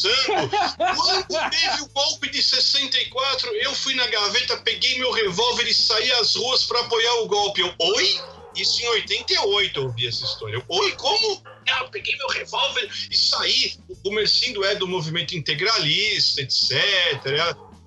Quando 0.77 1.49
teve 1.49 1.81
o 1.83 1.89
golpe 1.93 2.29
de 2.29 2.43
64, 2.43 3.49
eu 3.55 3.73
fui 3.73 3.95
na 3.95 4.05
gaveta, 4.07 4.57
peguei 4.57 4.99
meu 4.99 5.11
revólver 5.11 5.63
e 5.63 5.73
saí 5.73 6.11
às 6.13 6.35
ruas 6.35 6.65
para 6.65 6.81
apoiar 6.81 7.13
o 7.21 7.27
golpe. 7.27 7.61
Eu, 7.61 7.73
oi? 7.79 8.21
Isso 8.53 8.81
em 8.81 8.87
88 8.87 9.79
eu 9.79 9.83
ouvi 9.85 10.07
essa 10.07 10.25
história. 10.25 10.55
Eu, 10.55 10.63
Oi, 10.67 10.91
como? 10.93 11.41
Ah, 11.69 11.79
eu 11.81 11.89
peguei 11.89 12.15
meu 12.17 12.27
revólver 12.27 12.89
e 13.09 13.17
saí. 13.17 13.77
O 13.89 13.95
Gumercindo 13.95 14.63
é 14.65 14.75
do 14.75 14.87
movimento 14.87 15.35
integralista, 15.35 16.41
etc. 16.41 16.75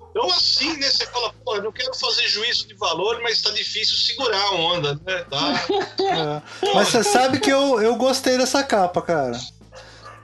Então, 0.09 0.25
assim, 0.31 0.77
né? 0.77 0.89
Você 0.89 1.05
fala, 1.07 1.33
pô, 1.45 1.57
não 1.61 1.71
quero 1.71 1.93
fazer 1.95 2.27
juízo 2.27 2.67
de 2.67 2.73
valor, 2.73 3.19
mas 3.21 3.41
tá 3.41 3.51
difícil 3.51 3.97
segurar 3.97 4.41
a 4.41 4.51
onda, 4.51 4.99
né? 5.05 5.25
Tá. 5.29 5.65
É. 6.09 6.73
Mas 6.73 6.87
você 6.87 7.03
sabe 7.03 7.39
que 7.39 7.51
eu, 7.51 7.79
eu 7.81 7.95
gostei 7.95 8.37
dessa 8.37 8.63
capa, 8.63 9.01
cara. 9.01 9.39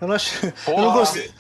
Eu 0.02 0.08
não 0.08 0.16
achei. 0.16 0.54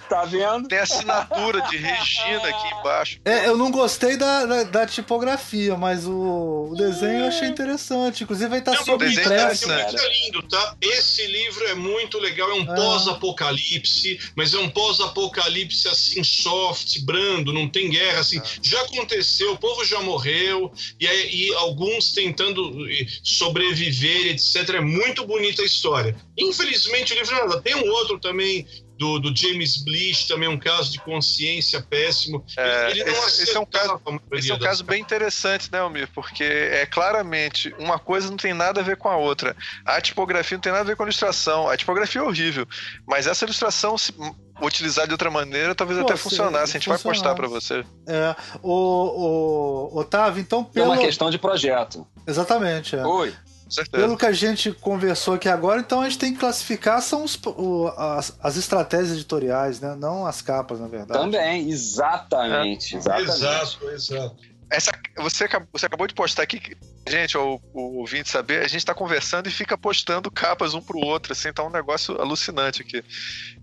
Tá 0.10 0.23
vendo? 0.26 0.68
Tem 0.68 0.77
assinatura 0.77 1.61
de 1.64 1.77
Regina 1.77 2.48
aqui 2.48 2.73
embaixo. 2.80 3.19
É, 3.26 3.48
eu 3.48 3.57
não 3.57 3.72
gostei 3.72 4.15
da, 4.18 4.45
da, 4.45 4.64
da 4.64 4.86
tipografia, 4.86 5.76
mas 5.76 6.06
o, 6.06 6.69
o 6.72 6.76
desenho 6.76 7.22
eu 7.22 7.27
achei 7.27 7.48
interessante. 7.48 8.23
Inclusive 8.23 8.49
vai 8.49 8.60
estar 8.60 8.73
Não, 8.73 8.86
sob 8.86 9.06
impresso. 9.11 9.72
é 9.72 9.84
Muito 9.86 10.03
lindo, 10.07 10.44
tá? 10.44 10.76
Esse 10.82 11.26
livro 11.26 11.65
é 11.68 11.73
muito 11.73 12.19
legal, 12.19 12.49
é 12.52 12.53
um 12.53 12.72
Ah. 12.72 12.76
pós-apocalipse, 12.76 14.19
mas 14.36 14.53
é 14.53 14.60
um 14.60 14.69
pós-apocalipse 14.69 15.88
assim, 15.88 16.23
soft, 16.23 16.99
brando, 17.02 17.52
não 17.52 17.68
tem 17.68 17.90
guerra, 17.90 18.19
assim. 18.19 18.41
Já 18.61 18.82
aconteceu, 18.82 19.53
o 19.53 19.57
povo 19.57 19.84
já 19.86 20.02
morreu, 20.02 20.72
e, 20.99 21.07
aí- 21.07 21.30
e 21.34 21.53
alguns 21.56 22.11
tentando 22.11 22.86
sobreviver, 23.23 24.27
etc. 24.27 24.69
É 24.76 24.82
muito 24.82 25.26
bonita 25.26 25.61
a 25.61 25.65
história. 25.65 26.15
Infelizmente, 26.38 27.14
o 27.14 27.15
livro 27.15 27.36
nada. 27.36 27.61
Tem 27.61 27.76
um 27.76 27.90
outro 27.90 28.19
também. 28.19 28.68
Do, 28.97 29.19
do 29.19 29.35
James 29.35 29.84
Blish, 29.84 30.26
também 30.27 30.47
um 30.47 30.57
caso 30.57 30.91
de 30.91 30.99
consciência 31.01 31.81
péssimo. 31.81 32.45
É, 32.57 32.91
Ele 32.91 33.03
não 33.03 33.11
esse- 33.27 33.43
esse 33.43 33.57
é 33.57 33.59
um 33.59 33.65
caso- 33.65 33.99
Esse 34.31 34.51
é 34.51 34.55
um 34.55 34.59
caso 34.59 34.84
bem 34.85 35.01
interessante, 35.01 35.69
né, 35.72 35.80
Almir? 35.80 36.07
Porque 36.13 36.43
é 36.43 36.85
claramente 36.85 37.76
uma 37.77 37.99
coisa 37.99 38.30
não 38.30 38.38
tem 38.38 38.53
nada 38.53 38.80
a 38.80 38.84
ver 38.84 38.95
com 38.97 39.09
a 39.09 39.17
outra. 39.17 39.55
A 39.85 39.99
tipografia 39.99 40.55
não 40.57 40.61
tem 40.61 40.72
nada 40.72 40.84
a 40.84 40.88
ver 40.88 40.95
com 40.95 41.03
a 41.03 41.05
ilustração. 41.07 41.67
A 41.69 41.76
tipografia 41.76 42.22
é 42.22 42.23
horrível, 42.23 42.65
mas 43.05 43.27
essa 43.27 43.43
ilustração, 43.43 43.97
se 43.97 44.13
utilizar 44.61 45.05
de 45.05 45.11
outra 45.11 45.30
maneira, 45.30 45.76
talvez 45.76 45.99
Pô, 45.99 46.05
até 46.05 46.15
se 46.15 46.23
funcionasse. 46.23 46.77
A 46.77 46.80
gente 46.80 46.88
vai 46.88 46.97
postar 46.97 47.35
pra 47.35 47.47
você. 47.49 47.84
É, 48.07 48.34
o, 48.63 49.89
o 49.93 49.99
Otávio, 49.99 50.39
então 50.41 50.61
É 50.61 50.73
pelo. 50.73 50.85
uma 50.91 50.97
questão 50.97 51.30
de 51.30 51.38
projeto. 51.38 52.07
Exatamente, 52.26 52.95
é. 52.95 53.05
Oi. 53.05 53.34
Certeza. 53.69 54.03
Pelo 54.03 54.17
que 54.17 54.25
a 54.25 54.31
gente 54.31 54.71
conversou 54.71 55.33
aqui 55.33 55.49
agora, 55.49 55.79
então 55.81 56.01
a 56.01 56.03
gente 56.05 56.19
tem 56.19 56.33
que 56.33 56.39
classificar 56.39 57.01
são 57.01 57.23
os, 57.23 57.35
o- 57.45 57.87
as, 57.97 58.37
as 58.41 58.55
estratégias 58.57 59.13
editoriais, 59.13 59.79
né? 59.79 59.95
Não 59.95 60.25
as 60.27 60.41
capas, 60.41 60.79
na 60.79 60.87
verdade. 60.87 61.19
Também, 61.19 61.67
exatamente. 61.69 62.95
exatamente. 62.95 63.29
Exato, 63.31 63.89
exato. 63.89 64.35
Essa, 64.69 64.91
você, 65.17 65.47
você 65.71 65.85
acabou 65.85 66.07
de 66.07 66.13
postar 66.13 66.43
aqui, 66.43 66.59
que- 66.59 66.77
gente, 67.07 67.37
ou 67.37 67.61
o 67.73 67.99
ouvinte 67.99 68.29
saber, 68.29 68.63
a 68.63 68.67
gente 68.67 68.85
tá 68.85 68.93
conversando 68.93 69.47
e 69.47 69.51
fica 69.51 69.77
postando 69.77 70.29
capas 70.31 70.73
um 70.73 70.81
pro 70.81 70.97
outro, 70.99 71.33
assim, 71.33 71.53
tá 71.53 71.63
um 71.63 71.69
negócio 71.69 72.19
alucinante 72.19 72.81
aqui. 72.81 73.03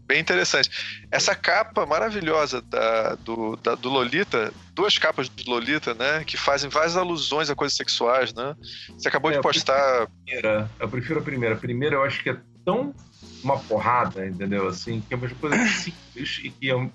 Bem 0.06 0.20
interessante. 0.20 0.68
Essa 1.10 1.34
capa 1.34 1.86
maravilhosa 1.86 2.60
da, 2.60 3.14
do, 3.14 3.56
da- 3.56 3.74
do 3.74 3.88
Lolita, 3.88 4.52
duas 4.74 4.98
capas 4.98 5.28
do 5.28 5.48
Lolita, 5.50 5.94
né, 5.94 6.24
que 6.24 6.36
fazem 6.36 6.68
várias 6.68 6.96
alusões 6.96 7.48
a 7.48 7.54
coisas 7.54 7.76
sexuais, 7.76 8.34
né? 8.34 8.54
Você 8.90 9.08
acabou 9.08 9.30
É, 9.30 9.34
de 9.34 9.38
eu 9.38 9.42
postar. 9.42 10.06
primeira, 10.24 10.70
eu 10.78 10.88
prefiro 10.88 11.20
a 11.20 11.22
primeira. 11.22 11.54
A 11.54 11.58
primeira 11.58 11.96
eu 11.96 12.02
acho 12.04 12.22
que 12.22 12.30
é 12.30 12.36
tão 12.64 12.94
uma 13.42 13.58
porrada, 13.58 14.26
entendeu? 14.26 14.68
Assim, 14.68 15.00
que 15.00 15.14
é 15.14 15.16
uma 15.16 15.28
coisa 15.30 15.56
simples 15.68 16.40
e 16.44 16.50
que 16.50 16.68
é 16.68 16.76
um. 16.76 16.90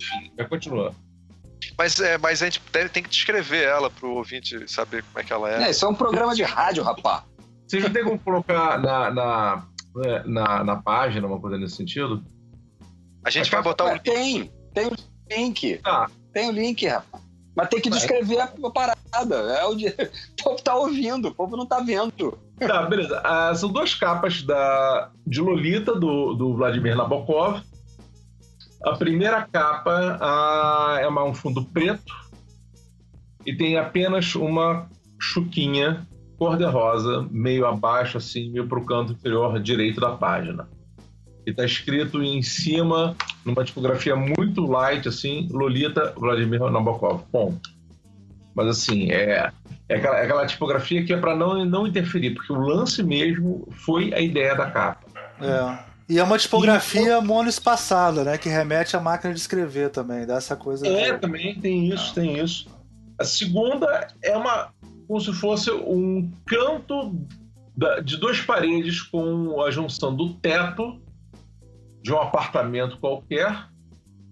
Enfim, 0.00 0.32
vai 0.36 0.46
continuar. 0.46 0.92
Mas, 1.78 1.98
é, 2.00 2.18
mas 2.18 2.42
a 2.42 2.44
gente 2.46 2.60
deve, 2.70 2.88
tem 2.90 3.02
que 3.02 3.08
descrever 3.08 3.64
ela 3.64 3.88
pro 3.90 4.10
ouvinte 4.10 4.70
saber 4.70 5.02
como 5.04 5.18
é 5.20 5.24
que 5.24 5.32
ela 5.32 5.50
é. 5.50 5.62
É, 5.64 5.70
isso 5.70 5.84
é 5.84 5.88
um 5.88 5.94
programa 5.94 6.34
de 6.34 6.42
rádio, 6.42 6.82
rapá. 6.82 7.24
Vocês 7.66 7.82
não 7.82 7.90
tem 7.90 8.04
como 8.04 8.18
colocar 8.18 8.78
na, 8.78 9.10
na, 9.10 9.64
é, 9.64 9.75
na, 10.26 10.64
na 10.64 10.76
página 10.76 11.26
uma 11.26 11.40
coisa 11.40 11.58
nesse 11.58 11.76
sentido? 11.76 12.24
A 13.24 13.30
gente 13.30 13.50
vai 13.50 13.62
botar 13.62 13.84
Ué, 13.84 13.96
o. 13.96 14.00
tem, 14.00 14.52
tem 14.72 14.86
o 14.86 14.94
link. 15.30 15.78
Tá. 15.78 16.10
Tem 16.32 16.48
o 16.48 16.52
link, 16.52 16.86
rapaz. 16.86 17.24
Mas 17.56 17.68
tem 17.70 17.80
que 17.80 17.88
Vai. 17.88 17.98
descrever 17.98 18.40
a 18.40 18.46
parada. 18.70 19.34
É 19.34 19.64
o, 19.64 19.74
de... 19.74 19.86
o 19.88 20.44
povo 20.44 20.62
tá 20.62 20.76
ouvindo, 20.76 21.28
o 21.28 21.34
povo 21.34 21.56
não 21.56 21.64
tá 21.64 21.80
vendo. 21.80 22.38
Tá, 22.58 22.82
beleza. 22.82 23.20
Ah, 23.24 23.54
são 23.54 23.70
duas 23.72 23.94
capas 23.94 24.42
da, 24.42 25.10
de 25.26 25.40
Lolita, 25.40 25.94
do, 25.94 26.34
do 26.34 26.54
Vladimir 26.54 26.94
Nabokov. 26.94 27.62
A 28.84 28.94
primeira 28.96 29.48
capa 29.50 30.18
ah, 30.20 30.98
é 31.00 31.08
uma- 31.08 31.24
um 31.24 31.34
fundo 31.34 31.64
preto 31.64 32.14
e 33.44 33.56
tem 33.56 33.78
apenas 33.78 34.34
uma 34.34 34.88
chuquinha 35.18 36.06
cor-de-rosa, 36.38 37.26
meio 37.30 37.66
abaixo, 37.66 38.18
assim, 38.18 38.50
meio 38.50 38.66
para 38.66 38.78
o 38.78 38.84
canto 38.84 39.12
inferior 39.12 39.58
direito 39.60 40.00
da 40.00 40.10
página. 40.10 40.68
E 41.46 41.50
está 41.50 41.64
escrito 41.64 42.22
em 42.22 42.42
cima, 42.42 43.16
numa 43.44 43.64
tipografia 43.64 44.16
muito 44.16 44.66
light, 44.66 45.06
assim, 45.08 45.48
Lolita 45.50 46.12
Vladimir 46.16 46.60
Nabokov. 46.70 47.22
Ponto. 47.30 47.70
Mas 48.54 48.68
assim, 48.68 49.12
é, 49.12 49.50
é 49.88 49.96
aquela, 49.96 50.18
é 50.18 50.24
aquela 50.24 50.46
tipografia 50.46 51.04
que 51.04 51.12
é 51.12 51.16
para 51.16 51.36
não, 51.36 51.64
não 51.64 51.86
interferir, 51.86 52.30
porque 52.30 52.52
o 52.52 52.58
lance 52.58 53.02
mesmo 53.02 53.68
foi 53.84 54.12
a 54.14 54.20
ideia 54.20 54.54
da 54.54 54.70
capa. 54.70 55.06
É. 55.40 55.86
E 56.08 56.18
é 56.18 56.22
uma 56.22 56.38
tipografia 56.38 57.20
monoespaçada, 57.20 58.24
né? 58.24 58.38
Que 58.38 58.48
remete 58.48 58.96
à 58.96 59.00
máquina 59.00 59.34
de 59.34 59.40
escrever 59.40 59.90
também, 59.90 60.24
dá 60.24 60.36
essa 60.36 60.56
coisa. 60.56 60.86
É, 60.86 61.12
também 61.18 61.60
tem 61.60 61.88
isso, 61.92 62.14
tem 62.14 62.38
isso. 62.38 62.68
A 63.18 63.24
segunda 63.24 64.08
é 64.22 64.36
uma 64.36 64.68
como 65.06 65.20
se 65.20 65.32
fosse 65.32 65.70
um 65.70 66.30
canto 66.46 67.14
de 68.04 68.16
duas 68.16 68.40
paredes 68.40 69.02
com 69.02 69.60
a 69.62 69.70
junção 69.70 70.14
do 70.14 70.34
teto 70.34 71.00
de 72.02 72.12
um 72.12 72.18
apartamento 72.18 72.98
qualquer. 72.98 73.68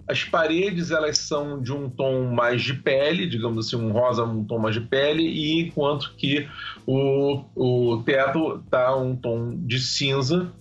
As 0.07 0.23
paredes 0.23 0.91
elas 0.91 1.19
são 1.19 1.61
de 1.63 1.73
um 1.73 1.89
tom 1.89 2.27
mais 2.35 2.63
de 2.63 2.75
pele, 2.75 3.27
digamos 3.27 3.67
assim, 3.67 3.77
um 3.77 3.91
rosa, 3.91 4.25
um 4.25 4.45
tom 4.45 4.59
mais 4.59 4.75
de 4.75 4.83
pele, 4.83 5.23
e 5.23 5.63
enquanto 5.63 6.15
que 6.17 6.47
o, 6.87 7.43
o 7.55 8.03
teto 8.03 8.63
tá 8.71 8.95
um 8.95 9.17
tom 9.17 9.57
de 9.57 9.79
cinza. 9.79 10.53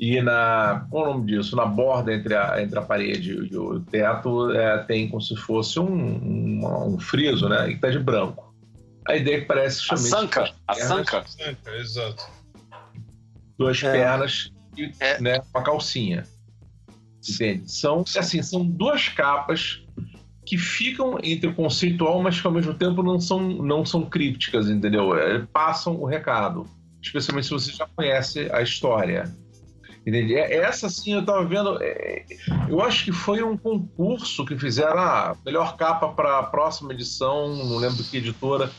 E 0.00 0.22
na. 0.22 0.86
Qual 0.90 1.06
é 1.06 1.08
o 1.08 1.12
nome 1.14 1.26
disso? 1.26 1.56
Na 1.56 1.66
borda 1.66 2.14
entre 2.14 2.34
a, 2.34 2.62
entre 2.62 2.78
a 2.78 2.82
parede 2.82 3.48
e 3.50 3.56
o 3.56 3.80
teto 3.80 4.52
é, 4.52 4.78
tem 4.84 5.08
como 5.08 5.20
se 5.20 5.34
fosse 5.36 5.80
um, 5.80 5.84
um, 5.84 6.94
um 6.94 7.00
friso, 7.00 7.48
né? 7.48 7.68
E 7.70 7.76
tá 7.76 7.90
de 7.90 7.98
branco. 7.98 8.47
A 9.08 9.16
ideia 9.16 9.36
é 9.36 9.40
que 9.40 9.46
parece 9.46 9.78
A 9.90 9.96
justamente 9.96 10.08
sanca, 10.10 10.54
a 10.66 10.74
pernas, 10.74 10.88
sanca. 10.88 11.24
Sanca, 11.26 11.76
exato. 11.76 12.22
duas 13.58 13.82
É. 13.82 13.90
pernas 13.92 14.52
e 14.76 14.92
É. 15.00 15.20
né, 15.20 15.40
uma 15.52 15.62
calcinha. 15.64 16.24
Entende? 17.28 17.70
São, 17.70 18.04
assim, 18.16 18.42
são 18.42 18.64
duas 18.64 19.08
capas 19.08 19.82
que 20.46 20.56
ficam 20.56 21.18
entre 21.22 21.48
o 21.48 21.54
conceitual, 21.54 22.22
mas 22.22 22.40
que 22.40 22.46
ao 22.46 22.52
mesmo 22.52 22.72
tempo 22.74 23.02
não 23.02 23.20
são, 23.20 23.40
não 23.40 23.84
são 23.84 24.02
crípticas, 24.08 24.68
entendeu? 24.70 25.14
É, 25.18 25.40
Passam 25.52 25.96
o 26.00 26.04
recado. 26.06 26.64
Especialmente 27.02 27.46
se 27.46 27.52
você 27.52 27.72
já 27.72 27.86
conhece 27.96 28.48
a 28.52 28.62
história. 28.62 29.24
Entende? 30.06 30.34
É- 30.36 30.56
Essa 30.56 30.88
sim 30.88 31.12
eu 31.14 31.24
tava 31.24 31.44
vendo. 31.44 31.78
é, 31.82 32.24
Eu 32.68 32.80
acho 32.80 33.04
que 33.04 33.12
foi 33.12 33.42
um 33.42 33.56
concurso 33.58 34.44
que 34.46 34.56
fizeram 34.56 34.98
a 34.98 35.36
melhor 35.44 35.76
capa 35.76 36.08
para 36.10 36.38
a 36.38 36.42
próxima 36.44 36.92
edição, 36.92 37.54
não 37.56 37.76
lembro 37.76 38.02
que 38.04 38.16
editora, 38.16 38.70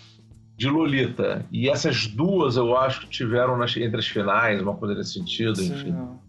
de 0.59 0.67
Lolita. 0.69 1.45
E 1.51 1.69
essas 1.69 2.05
duas 2.05 2.57
eu 2.57 2.75
acho 2.77 2.99
que 3.01 3.07
tiveram 3.07 3.57
nas- 3.57 3.75
entre 3.77 3.97
as 3.97 4.07
finais, 4.07 4.61
uma 4.61 4.75
coisa 4.75 4.93
nesse 4.93 5.13
sentido, 5.13 5.55
Sim, 5.55 5.73
enfim. 5.73 5.91
não. 5.91 6.19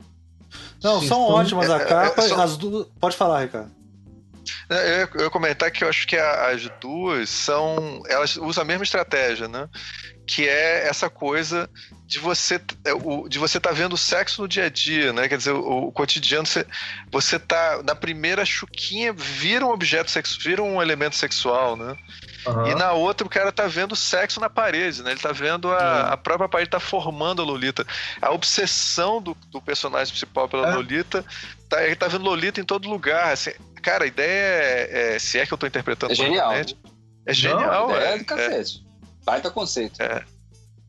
Não, 0.83 1.01
Sim, 1.01 1.09
são 1.09 1.27
são- 1.27 1.35
ótimas 1.35 1.69
a 1.69 1.79
é, 1.79 1.83
é, 1.83 1.85
capa. 1.85 2.23
são- 2.23 2.41
As 2.41 2.57
duas. 2.57 2.87
Pode 3.01 3.17
falar, 3.17 3.43
Ricardo. 3.43 3.71
Eu 4.69 4.77
ia, 4.77 5.09
eu 5.15 5.21
ia 5.25 5.31
comentar 5.31 5.71
que 5.71 5.83
eu 5.83 5.89
acho 5.89 6.07
que 6.07 6.17
as 6.17 6.69
duas 6.81 7.29
são. 7.29 8.03
Elas 8.09 8.37
usam 8.37 8.63
a 8.63 8.65
mesma 8.65 8.85
estratégia, 8.85 9.49
né? 9.49 9.69
Que 10.27 10.49
é 10.49 10.87
essa 10.89 11.11
coisa 11.11 11.69
de 12.07 12.21
você 12.21 12.61
é, 12.85 12.95
o- 12.95 13.29
de 13.29 13.37
você 13.39 13.59
tá 13.59 13.73
vendo 13.73 13.95
o 13.95 13.99
sexo 13.99 14.43
no 14.43 14.49
dia 14.49 14.65
a 14.67 14.69
dia, 14.69 15.13
né? 15.13 15.29
Quer 15.29 15.39
dizer, 15.39 15.53
o, 15.53 15.89
o 15.89 15.93
cotidiano, 15.93 16.47
você, 16.47 16.65
você 17.11 17.37
tá 17.39 17.83
na 17.85 17.95
primeira 17.97 18.45
chuquinha, 18.45 19.13
vira 19.13 19.67
um 19.67 19.71
objeto 19.73 20.09
sexual, 20.11 20.41
vira 20.45 20.63
um 20.63 20.81
elemento 20.81 21.17
sexual, 21.17 21.77
né? 21.77 21.97
Aham. 22.47 22.69
E 22.69 22.75
na 22.75 22.93
outra 22.93 23.27
o 23.27 23.31
cara 23.31 23.53
tá 23.53 23.67
vendo 23.67 23.95
sexo 23.95 24.41
na 24.41 24.49
parede, 24.49 25.03
né? 25.03 25.11
Ele 25.13 25.21
tá 25.21 25.33
vendo 25.33 25.71
a, 25.71 26.13
a 26.13 26.17
própria 26.17 26.49
parede 26.49 26.71
tá 26.71 26.81
formando 26.81 27.43
a 27.43 27.45
Lolita. 27.45 27.87
A 28.21 28.31
obsessão 28.31 29.21
do, 29.21 29.35
do 29.51 29.61
personagem 29.61 30.13
principal 30.13 30.49
pela 30.49 30.69
É. 30.71 30.75
Lolita, 30.75 31.25
tá, 31.69 31.85
ele 31.85 31.97
tá 31.97 32.09
vendo 32.09 32.25
Lolita 32.25 32.61
em 32.61 32.65
todo 32.65 32.89
lugar. 32.89 33.33
assim. 33.33 33.51
cara, 33.83 34.05
a 34.05 34.07
ideia 34.07 34.29
é, 34.29 35.15
é- 35.15 35.19
Se 35.19 35.39
é 35.39 35.47
que 35.47 35.53
eu 35.53 35.59
tô 35.59 35.67
interpretando 35.67 36.13
É 36.13 36.15
genial. 36.15 36.53
É 37.27 37.35
genial, 37.35 37.89
Não, 37.89 37.97
é. 37.97 38.15
é 38.15 38.19
do 38.19 38.25
cacete. 38.25 38.85
Baita 39.25 39.51
conceito. 39.51 39.99
Porra. 39.99 40.27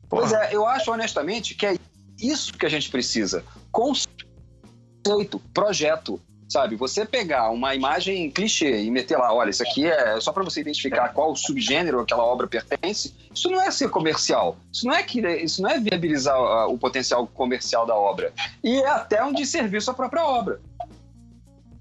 Pois 0.08 0.32
é, 0.32 0.54
eu 0.54 0.66
acho 0.66 0.90
honestamente 0.90 1.54
que 1.54 1.66
é 1.66 1.76
isso 2.18 2.52
que 2.54 2.64
a 2.66 2.68
gente 2.68 2.90
precisa. 2.90 3.44
Conceito, 3.70 5.38
projeto. 5.52 6.20
Sabe, 6.52 6.76
você 6.76 7.06
pegar 7.06 7.48
uma 7.48 7.74
imagem 7.74 8.30
clichê 8.30 8.82
e 8.82 8.90
meter 8.90 9.16
lá, 9.16 9.32
olha, 9.32 9.48
isso 9.48 9.62
aqui 9.62 9.86
é 9.86 10.20
só 10.20 10.30
para 10.32 10.44
você 10.44 10.60
identificar 10.60 11.08
qual 11.08 11.34
subgênero 11.34 11.98
aquela 11.98 12.22
obra 12.22 12.46
pertence, 12.46 13.14
isso 13.34 13.48
não 13.48 13.58
é 13.58 13.70
ser 13.70 13.88
comercial. 13.88 14.58
Isso 14.70 14.86
não 14.86 14.92
é, 14.92 15.02
que, 15.02 15.26
isso 15.38 15.62
não 15.62 15.70
é 15.70 15.80
viabilizar 15.80 16.36
ah, 16.36 16.66
o 16.66 16.76
potencial 16.76 17.26
comercial 17.26 17.86
da 17.86 17.96
obra. 17.96 18.34
E 18.62 18.82
é 18.82 18.86
até 18.86 19.24
um 19.24 19.32
desserviço 19.32 19.90
à 19.90 19.94
própria 19.94 20.26
obra. 20.26 20.60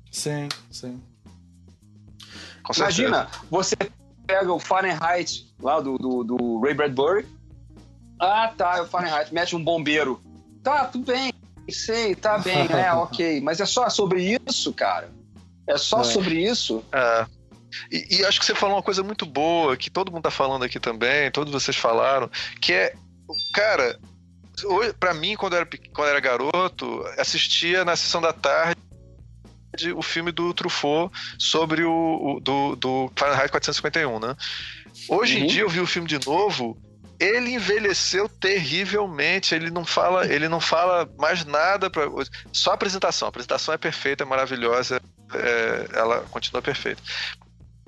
Sim, 0.10 0.48
sim. 0.72 1.03
Com 2.64 2.72
certeza. 2.72 3.02
Imagina, 3.02 3.27
você 3.49 3.76
pega 4.26 4.53
o 4.53 4.60
Fahrenheit 4.60 5.53
lá 5.60 5.81
do, 5.81 5.98
do, 5.98 6.23
do 6.23 6.61
Ray 6.61 6.73
Bradbury. 6.73 7.27
Ah, 8.18 8.53
tá, 8.56 8.77
é 8.77 8.81
o 8.84 8.88
Fahrenheit, 8.88 9.34
mete 9.34 9.53
um 9.53 9.61
bombeiro. 9.61 10.22
Tá, 10.64 10.85
tudo 10.85 11.11
bem. 11.11 11.31
Sei, 11.72 12.15
tá 12.15 12.38
bem, 12.38 12.68
é, 12.72 12.91
ok. 12.93 13.41
Mas 13.41 13.60
é 13.60 13.65
só 13.65 13.89
sobre 13.89 14.38
isso, 14.48 14.73
cara? 14.73 15.11
É 15.68 15.77
só 15.77 16.02
É. 16.02 16.03
sobre 16.03 16.35
isso? 16.43 16.84
É. 16.93 17.26
E, 17.91 18.18
e 18.18 18.26
acho 18.26 18.39
que 18.39 18.45
você 18.45 18.53
falou 18.56 18.76
uma 18.76 18.84
coisa 18.84 19.02
muito 19.03 19.26
boa, 19.26 19.77
que 19.77 19.89
todo 19.89 20.11
mundo 20.11 20.23
tá 20.23 20.31
falando 20.31 20.64
aqui 20.64 20.80
também, 20.80 21.31
todos 21.31 21.53
vocês 21.53 21.77
falaram, 21.77 22.30
que 22.61 22.73
é, 22.73 22.93
cara, 23.53 23.98
pra 24.99 25.14
mim, 25.14 25.35
quando 25.38 25.53
eu 25.53 25.60
era, 25.60 25.69
quando 25.93 26.07
eu 26.07 26.11
era 26.11 26.19
garoto, 26.19 27.02
assistia 27.18 27.85
na 27.85 27.95
sessão 27.95 28.19
da 28.22 28.34
tarde 28.34 28.76
o 29.95 30.02
filme 30.02 30.34
do 30.34 30.53
Truffaut 30.53 31.15
sobre 31.39 31.84
o, 31.85 31.91
o- 32.35 32.39
do, 32.41 32.76
do 32.76 33.11
Fahrenheit 33.15 33.49
451, 33.52 34.19
né? 34.19 34.35
Hoje 35.07 35.38
em 35.38 35.41
Uhum. 35.43 35.48
dia 35.48 35.61
eu 35.61 35.69
vi 35.69 35.80
o 35.80 35.88
filme 35.88 36.07
de 36.10 36.19
novo, 36.26 36.77
ele 37.22 37.52
envelheceu 37.52 38.27
terrivelmente, 38.27 39.53
ele 39.53 39.69
não 39.69 39.85
fala, 39.85 40.26
ele 40.26 40.49
não 40.49 40.60
fala 40.60 41.07
mais 41.19 41.45
nada 41.45 41.88
para 41.88 42.10
só 42.52 42.72
a 42.72 42.73
apresentação, 42.73 43.27
a 43.27 43.30
apresentação 43.30 43.76
é 43.76 43.77
perfeita, 43.77 44.23
é 44.23 44.26
maravilhosa, 44.26 44.99
é, 45.31 45.88
ela 45.93 46.22
continua 46.31 46.64
perfeita. 46.64 46.99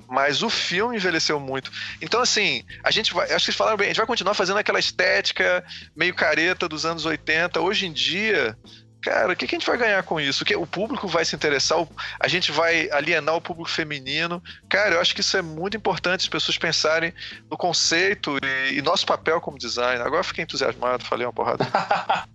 Mas 0.07 0.43
o 0.43 0.49
filme 0.51 0.97
envelheceu 0.97 1.39
muito. 1.39 1.71
Então, 1.99 2.21
assim, 2.21 2.63
a 2.83 2.91
gente 2.91 3.11
vai. 3.11 3.31
Acho 3.31 3.47
que 3.47 3.57
falaram 3.57 3.77
bem, 3.77 3.87
a 3.87 3.89
gente 3.89 3.97
vai 3.97 4.05
continuar 4.05 4.35
fazendo 4.35 4.59
aquela 4.59 4.77
estética 4.77 5.65
meio 5.95 6.13
careta 6.13 6.69
dos 6.69 6.85
anos 6.85 7.03
80. 7.03 7.59
Hoje 7.59 7.87
em 7.87 7.91
dia, 7.91 8.55
cara, 9.03 9.33
o 9.33 9.35
que, 9.35 9.45
que 9.47 9.55
a 9.55 9.59
gente 9.59 9.67
vai 9.67 9.77
ganhar 9.77 10.01
com 10.03 10.19
isso? 10.19 10.43
O, 10.43 10.45
que, 10.45 10.55
o 10.55 10.65
público 10.65 11.07
vai 11.07 11.23
se 11.25 11.35
interessar, 11.35 11.79
o- 11.81 11.87
a 12.19 12.27
gente 12.27 12.51
vai 12.51 12.89
alienar 12.91 13.35
o 13.35 13.41
público 13.41 13.69
feminino. 13.69 14.41
Cara, 14.69 14.95
eu 14.95 15.01
acho 15.01 15.13
que 15.13 15.21
isso 15.21 15.35
é 15.37 15.41
muito 15.41 15.75
importante 15.77 16.21
as 16.21 16.27
pessoas 16.29 16.57
pensarem 16.57 17.13
no 17.51 17.57
conceito 17.57 18.37
e, 18.43 18.77
e 18.77 18.81
nosso 18.81 19.05
papel 19.05 19.39
como 19.41 19.57
designer. 19.57 20.01
Agora 20.01 20.21
eu 20.21 20.23
fiquei 20.23 20.43
entusiasmado, 20.43 21.03
falei 21.05 21.25
uma 21.27 21.33
porrada. 21.33 21.65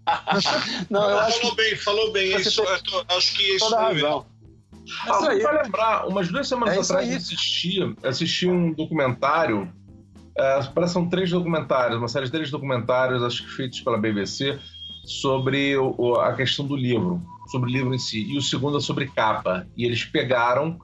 Não, 0.90 1.08
eu 1.10 1.18
acho 1.20 1.38
falou 1.40 1.56
que 1.56 1.62
bem, 1.62 1.76
falou 1.76 2.12
bem. 2.12 2.32
Você 2.32 2.48
Isso, 2.48 2.62
tô- 2.62 3.04
acho 3.16 3.34
que 3.34 3.42
isso 3.56 3.68
toda 3.68 3.80
razão. 3.82 4.26
É 5.06 5.10
Ah, 5.10 5.18
pra 5.50 5.62
lembrar, 5.62 6.06
umas 6.08 6.28
duas 6.28 6.48
semanas 6.48 6.74
É 6.76 6.80
atrás 6.80 7.10
eu 7.10 7.16
assisti, 7.16 7.78
assisti 8.02 8.46
um 8.46 8.72
documentário. 8.72 9.70
é, 10.36 10.52
parece 10.52 10.72
que 10.72 10.88
são 11.00 11.08
três 11.08 11.30
documentários, 11.30 11.98
uma 11.98 12.08
série 12.08 12.24
de 12.26 12.32
três 12.32 12.50
documentários, 12.50 13.22
acho 13.22 13.42
que 13.44 13.50
feitos 13.50 13.80
pela 13.80 13.98
BBC, 13.98 14.58
sobre 15.08 15.74
o- 15.76 16.16
a 16.16 16.34
questão 16.34 16.66
do 16.66 16.76
livro, 16.76 17.22
sobre 17.50 17.70
o 17.70 17.72
livro 17.72 17.94
em 17.94 17.98
si. 17.98 18.30
E 18.30 18.36
o 18.36 18.42
segundo 18.42 18.76
é 18.76 18.80
sobre 18.80 19.06
capa. 19.06 19.66
E 19.74 19.86
eles 19.86 20.04
pegaram 20.04 20.78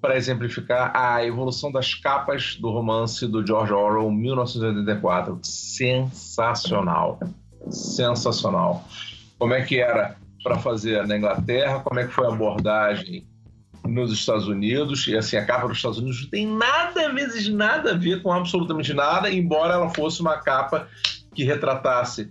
para 0.00 0.16
exemplificar 0.16 0.92
a 0.94 1.24
evolução 1.24 1.72
das 1.72 1.92
capas 1.94 2.56
do 2.56 2.70
romance 2.70 3.26
do 3.26 3.44
George 3.44 3.72
Orwell, 3.72 4.12
1984. 4.12 5.40
Sensacional. 5.42 7.18
Sensacional. 7.68 8.84
Como 9.38 9.54
é 9.54 9.62
que 9.62 9.80
era 9.80 10.16
para 10.42 10.58
fazer 10.58 11.04
na 11.06 11.16
Inglaterra, 11.16 11.80
como 11.80 11.98
é 11.98 12.06
que 12.06 12.12
foi 12.12 12.26
a 12.26 12.32
abordagem 12.32 13.26
nos 13.88 14.12
Estados 14.12 14.46
Unidos, 14.46 15.06
e 15.08 15.16
assim, 15.16 15.36
a 15.36 15.44
capa 15.44 15.66
dos 15.66 15.78
Estados 15.78 15.98
Unidos 15.98 16.22
não 16.22 16.30
tem 16.30 16.46
nada, 16.46 17.12
vezes 17.12 17.48
nada 17.48 17.92
a 17.92 17.96
ver 17.96 18.22
com 18.22 18.32
absolutamente 18.32 18.94
nada, 18.94 19.30
embora 19.30 19.74
ela 19.74 19.90
fosse 19.90 20.20
uma 20.20 20.36
capa 20.36 20.86
que 21.34 21.44
retratasse 21.44 22.30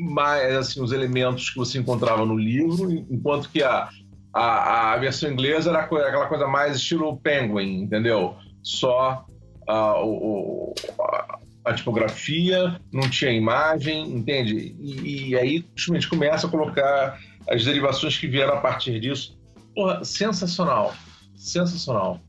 mais 0.00 0.56
assim, 0.56 0.82
os 0.82 0.92
elementos 0.92 1.50
que 1.50 1.56
você 1.56 1.78
encontrava 1.78 2.24
no 2.24 2.36
livro, 2.36 2.90
enquanto 2.90 3.48
que 3.50 3.62
a, 3.62 3.88
a, 4.32 4.92
a 4.92 4.96
versão 4.96 5.30
inglesa 5.30 5.70
era 5.70 5.80
aquela 5.80 6.26
coisa 6.26 6.46
mais 6.46 6.76
estilo 6.76 7.16
Penguin, 7.18 7.82
entendeu? 7.82 8.36
Só 8.62 9.24
ah, 9.68 10.02
o, 10.02 10.74
a, 11.00 11.38
a 11.66 11.74
tipografia, 11.74 12.80
não 12.92 13.08
tinha 13.08 13.30
imagem, 13.30 14.10
entende? 14.10 14.74
E, 14.78 15.30
e 15.30 15.36
aí 15.36 15.64
a 15.76 15.94
gente 15.94 16.08
começa 16.08 16.46
a 16.46 16.50
colocar 16.50 17.18
as 17.48 17.64
derivações 17.64 18.16
que 18.16 18.26
vieram 18.26 18.54
a 18.54 18.60
partir 18.60 18.98
disso. 19.00 19.38
Porra, 19.74 20.04
sensacional. 20.04 20.94
Sensacional. 21.36 22.20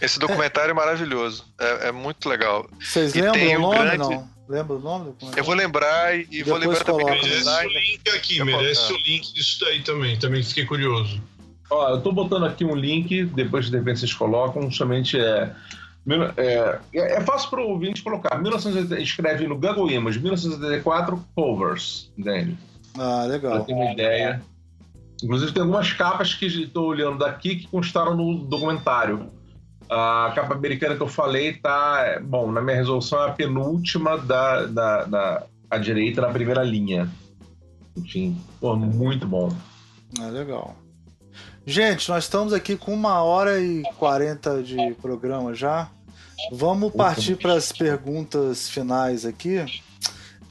Esse 0.00 0.18
documentário 0.18 0.72
é 0.72 0.74
maravilhoso. 0.74 1.46
É, 1.58 1.88
é 1.88 1.92
muito 1.92 2.28
legal. 2.28 2.68
Vocês 2.78 3.14
E 3.14 3.20
lembram 3.22 3.56
o 3.56 3.60
nome, 3.60 3.78
grande- 3.78 3.98
não? 3.98 4.33
Lembra 4.48 4.76
o 4.76 4.78
nome 4.80 5.06
documentário? 5.06 5.40
Eu 5.40 5.44
vou 5.44 5.54
lembrar 5.54 6.16
e, 6.18 6.26
e 6.30 6.42
vou 6.42 6.56
lembrar 6.58 6.84
também 6.84 7.06
coloca. 7.06 7.22
Merece 7.26 7.48
o 7.66 7.68
link 7.68 8.08
aqui, 8.14 8.38
Eu 8.38 8.44
merece 8.46 8.86
colocar. 8.88 9.02
o 9.02 9.06
link 9.10 9.32
disso 9.34 9.60
daí 9.60 9.82
também. 9.82 10.18
Também 10.18 10.42
fiquei 10.42 10.66
curioso. 10.66 11.20
Ó, 11.70 11.88
eu 11.90 12.00
tô 12.02 12.12
botando 12.12 12.44
aqui 12.44 12.64
um 12.64 12.74
link, 12.74 13.24
depois 13.26 13.70
de 13.70 13.76
repente 13.76 14.00
vocês 14.00 14.12
colocam, 14.12 14.62
justamente 14.70 15.18
é. 15.18 15.54
É, 16.36 16.78
é 17.16 17.20
fácil 17.22 17.48
para 17.48 17.62
o 17.62 17.68
ouvinte 17.70 18.02
colocar. 18.02 18.38
1980, 18.38 19.00
escreve 19.00 19.46
no 19.46 19.54
Google 19.56 19.90
Images 19.90 20.20
1984 20.20 21.24
covers, 21.34 22.12
entende? 22.18 22.58
Ah, 22.98 23.22
Pra 23.24 23.26
legal. 23.26 23.64
ter 23.64 23.72
uma 23.72 23.90
ideia. 23.92 24.42
Inclusive, 25.22 25.52
tem 25.52 25.62
algumas 25.62 25.90
capas 25.94 26.34
que 26.34 26.44
estou 26.44 26.88
olhando 26.88 27.18
daqui 27.18 27.56
que 27.56 27.66
constaram 27.68 28.14
no 28.14 28.34
documentário. 28.44 29.30
A 29.88 30.32
capa 30.34 30.54
americana 30.54 30.96
que 30.96 31.02
eu 31.02 31.08
falei 31.08 31.54
tá. 31.54 32.20
Bom, 32.22 32.50
na 32.50 32.60
minha 32.62 32.76
resolução 32.76 33.22
é 33.22 33.28
a 33.28 33.32
penúltima 33.32 34.18
da, 34.18 34.66
da, 34.66 35.04
da 35.04 35.46
à 35.70 35.78
direita, 35.78 36.20
na 36.20 36.28
primeira 36.28 36.62
linha. 36.62 37.10
Enfim, 37.96 38.36
pô, 38.60 38.74
muito 38.76 39.26
bom. 39.26 39.50
Ah, 40.20 40.26
legal. 40.26 40.76
Gente, 41.66 42.08
nós 42.10 42.24
estamos 42.24 42.52
aqui 42.52 42.76
com 42.76 42.92
uma 42.92 43.22
hora 43.22 43.60
e 43.60 43.82
quarenta 43.98 44.62
de 44.62 44.94
programa 45.00 45.54
já. 45.54 45.88
Vamos 46.52 46.92
partir 46.92 47.36
para 47.36 47.54
as 47.54 47.72
perguntas 47.72 48.68
finais 48.68 49.24
aqui. 49.24 49.64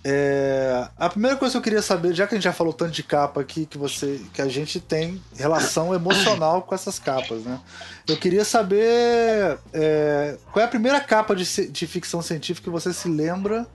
É, 0.05 0.85
a 0.97 1.09
primeira 1.09 1.37
coisa 1.37 1.53
que 1.53 1.57
eu 1.57 1.61
queria 1.61 1.81
saber, 1.81 2.13
já 2.13 2.27
que 2.27 2.35
a 2.35 2.37
gente 2.37 2.43
já 2.43 2.51
falou 2.51 2.73
tanto 2.73 2.91
de 2.91 3.03
capa 3.03 3.39
aqui, 3.39 3.65
que 3.65 3.77
você, 3.77 4.21
que 4.33 4.41
a 4.41 4.49
gente 4.49 4.79
tem 4.79 5.21
relação 5.35 5.95
emocional 5.95 6.61
com 6.61 6.75
essas 6.75 6.99
capas, 6.99 7.43
né? 7.43 7.59
Eu 8.07 8.17
queria 8.17 8.43
saber 8.43 9.57
é, 9.71 10.37
qual 10.51 10.61
é 10.61 10.65
a 10.65 10.69
primeira 10.69 10.99
capa 10.99 11.33
de, 11.33 11.67
de 11.69 11.87
ficção 11.87 12.21
científica 12.21 12.65
que 12.65 12.69
você 12.69 12.91
se 12.91 13.07
lembra, 13.07 13.65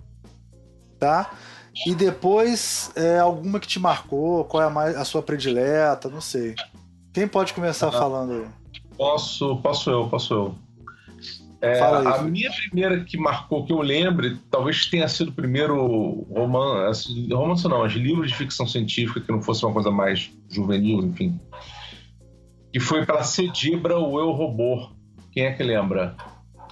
tá? 0.98 1.30
E 1.86 1.94
depois 1.94 2.90
é, 2.94 3.18
alguma 3.18 3.58
que 3.58 3.66
te 3.66 3.78
marcou, 3.78 4.44
qual 4.44 4.62
é 4.62 4.66
a, 4.66 4.70
mais, 4.70 4.96
a 4.96 5.04
sua 5.04 5.22
predileta, 5.22 6.10
não 6.10 6.20
sei. 6.20 6.54
Quem 7.12 7.26
pode 7.26 7.54
começar 7.54 7.90
falando 7.90 8.32
aí? 8.32 8.46
Posso, 8.96 9.56
posso 9.56 9.90
eu, 9.90 10.08
posso 10.08 10.34
eu. 10.34 10.54
É, 11.60 11.74
Fala 11.76 12.00
aí, 12.00 12.06
a 12.06 12.22
minha 12.22 12.50
primeira 12.52 13.04
que 13.04 13.16
marcou, 13.18 13.64
que 13.66 13.72
eu 13.72 13.80
lembre, 13.80 14.36
talvez 14.50 14.86
tenha 14.86 15.08
sido 15.08 15.28
o 15.30 15.32
primeiro 15.32 16.24
romance, 16.32 17.28
romance 17.32 17.66
não, 17.66 17.80
mas 17.80 17.92
livro 17.94 18.24
de 18.26 18.34
ficção 18.34 18.66
científica, 18.66 19.20
que 19.20 19.32
não 19.32 19.42
fosse 19.42 19.64
uma 19.64 19.72
coisa 19.72 19.90
mais 19.90 20.30
juvenil, 20.48 21.00
enfim. 21.00 21.38
Que 22.72 22.78
foi 22.78 23.04
pela 23.04 23.22
Cedibra, 23.24 23.98
o 23.98 24.18
Eu 24.20 24.30
Robô. 24.30 24.88
Quem 25.32 25.46
é 25.46 25.52
que 25.52 25.62
lembra? 25.62 26.16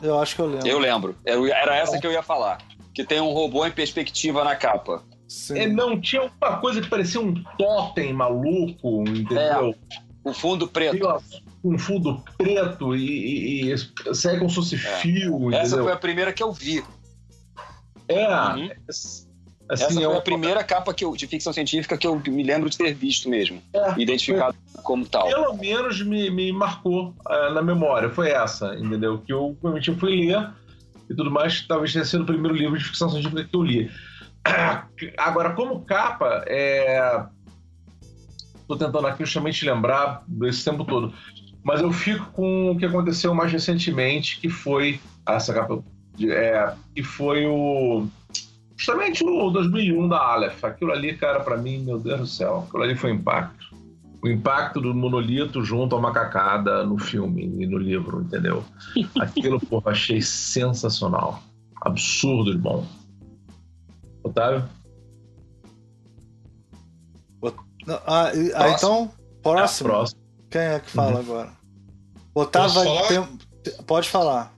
Eu 0.02 0.18
acho 0.20 0.36
que 0.36 0.40
eu 0.42 0.46
lembro. 0.46 0.68
Eu 0.68 0.78
lembro. 0.78 1.16
Eu- 1.24 1.46
Era 1.46 1.76
essa 1.76 1.98
que 1.98 2.06
eu 2.06 2.12
ia 2.12 2.22
falar. 2.22 2.58
Que 2.94 3.02
tem 3.04 3.20
um 3.20 3.32
robô 3.32 3.66
em 3.66 3.70
perspectiva 3.72 4.44
na 4.44 4.54
capa. 4.54 5.02
Sim. 5.28 5.58
É, 5.58 5.66
não, 5.66 6.00
tinha 6.00 6.22
uma 6.40 6.58
coisa 6.58 6.80
que 6.80 6.88
parecia 6.88 7.20
um 7.20 7.34
totem 7.58 8.12
maluco, 8.12 9.02
entendeu? 9.08 9.74
O 10.22 10.32
fundo 10.32 10.68
preto. 10.68 11.06
Com 11.66 11.76
fundo 11.78 12.22
preto 12.38 12.94
e, 12.94 13.64
e, 13.70 13.72
e 13.72 14.14
segue 14.14 14.38
como 14.38 14.48
se 14.48 14.54
fosse 14.54 14.76
fio, 14.78 15.52
Essa 15.52 15.66
entendeu? 15.66 15.84
foi 15.84 15.92
a 15.92 15.96
primeira 15.96 16.32
que 16.32 16.40
eu 16.40 16.52
vi. 16.52 16.84
É, 18.08 18.24
Uhum. 18.28 18.70
assim, 18.88 19.26
Essa 19.68 19.84
é 19.86 19.90
foi 19.92 20.06
uma- 20.06 20.18
a 20.18 20.20
primeira 20.20 20.62
capa 20.62 20.94
que 20.94 21.04
eu- 21.04 21.16
de 21.16 21.26
ficção 21.26 21.52
científica 21.52 21.98
que 21.98 22.06
eu 22.06 22.14
me 22.20 22.44
lembro 22.44 22.70
de 22.70 22.78
ter 22.78 22.94
visto 22.94 23.28
mesmo. 23.28 23.60
É, 23.74 24.00
Identificado 24.00 24.56
como 24.84 25.04
tal. 25.08 25.26
pelo 25.26 25.54
menos 25.56 26.00
me, 26.02 26.30
me 26.30 26.52
marcou 26.52 27.12
ah, 27.26 27.50
na 27.50 27.62
memória. 27.62 28.10
Foi 28.10 28.30
essa, 28.30 28.76
entendeu? 28.76 29.18
Que 29.18 29.32
eu 29.32 29.58
realmente 29.60 29.92
fui 29.96 30.24
ler 30.26 30.48
e 31.10 31.14
tudo 31.16 31.32
mais. 31.32 31.66
Talvez 31.66 31.92
tenha 31.92 32.04
sido 32.04 32.22
o 32.22 32.26
primeiro 32.26 32.56
livro 32.56 32.78
de 32.78 32.84
ficção 32.84 33.10
científica 33.10 33.42
que 33.42 33.56
eu 33.56 33.62
li. 33.64 33.90
Agora, 35.18 35.52
como 35.54 35.84
capa, 35.84 36.44
é... 36.46 37.24
tô 38.68 38.76
tentando 38.76 39.06
aqui 39.08 39.24
justamente 39.24 39.64
lembrar 39.66 40.22
desse 40.28 40.64
tempo 40.64 40.84
todo. 40.84 41.12
Mas 41.66 41.80
eu 41.80 41.92
fico 41.92 42.30
com 42.30 42.70
o 42.70 42.78
que 42.78 42.86
aconteceu 42.86 43.34
mais 43.34 43.50
recentemente, 43.50 44.38
que 44.38 44.48
foi 44.48 45.00
essa 45.26 45.52
capa, 45.52 45.82
é, 46.22 46.72
que 46.94 47.02
foi 47.02 47.44
o 47.44 48.06
justamente 48.76 49.24
o 49.24 49.50
2001 49.50 50.08
da 50.08 50.18
Aleph. 50.18 50.62
Aquilo 50.62 50.92
ali, 50.92 51.16
cara, 51.16 51.40
pra 51.40 51.56
mim, 51.56 51.78
meu 51.78 51.98
Deus 51.98 52.20
do 52.20 52.26
céu, 52.28 52.64
aquilo 52.68 52.84
ali 52.84 52.94
foi 52.94 53.10
um 53.10 53.16
impacto 53.16 53.74
o 54.22 54.28
impacto 54.28 54.80
do 54.80 54.94
monolito 54.94 55.62
junto 55.62 55.94
à 55.94 56.00
macacada 56.00 56.84
no 56.84 56.98
filme 56.98 57.44
e 57.44 57.66
no 57.66 57.78
livro, 57.78 58.22
entendeu? 58.22 58.64
Aquilo, 59.20 59.60
porra, 59.60 59.92
achei 59.92 60.20
sensacional. 60.20 61.42
Absurdo 61.82 62.52
de 62.52 62.58
bom. 62.58 62.84
Otávio? 64.24 64.64
Ah, 67.88 68.00
ah, 68.06 68.30
Próximo. 68.32 68.74
então, 68.76 69.12
próximo. 69.42 69.88
É 69.88 69.92
a 69.92 69.94
próxima. 69.94 70.25
Quem 70.50 70.60
é 70.60 70.80
que 70.80 70.90
fala 70.90 71.20
agora? 71.20 71.52
Otávio 72.34 72.72
Posso 72.74 72.84
vai 72.84 73.08
falar? 73.08 73.28
ter- 73.62 73.82
Pode 73.84 74.08
falar. 74.08 74.56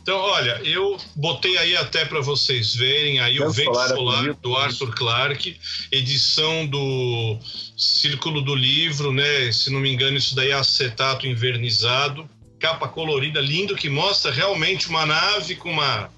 Então, 0.00 0.16
olha, 0.16 0.60
eu 0.64 0.96
botei 1.16 1.58
aí 1.58 1.76
até 1.76 2.04
para 2.04 2.20
vocês 2.20 2.74
verem 2.74 3.18
aí 3.18 3.40
o 3.40 3.50
Vento 3.50 3.72
Solar, 3.74 3.88
Solar 3.88 4.28
é 4.28 4.32
do 4.34 4.56
Arthur 4.56 4.94
Clarke, 4.94 5.56
edição 5.90 6.66
do 6.66 7.36
Círculo 7.76 8.42
do 8.42 8.54
Livro, 8.54 9.12
né? 9.12 9.50
Se 9.50 9.70
não 9.70 9.80
me 9.80 9.92
engano, 9.92 10.16
isso 10.16 10.36
daí 10.36 10.50
é 10.50 10.54
acetato 10.54 11.26
invernizado, 11.26 12.28
capa 12.60 12.86
colorida, 12.86 13.40
lindo, 13.40 13.74
que 13.74 13.88
mostra 13.88 14.30
realmente 14.30 14.88
uma 14.88 15.04
nave 15.04 15.56
com 15.56 15.70
uma 15.70 16.10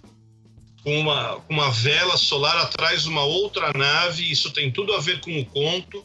com 0.83 0.99
uma, 1.01 1.41
uma 1.49 1.71
vela 1.71 2.19
solar 2.19 2.59
atrás 2.59 3.05
de 3.05 3.09
uma 3.09 3.25
outra 3.25 3.73
nave. 3.73 4.31
Isso 4.31 4.51
tem 4.51 4.71
tudo 4.71 4.93
a 4.93 5.01
ver 5.01 5.21
com 5.21 5.41
o 5.41 5.45
conto. 5.47 6.05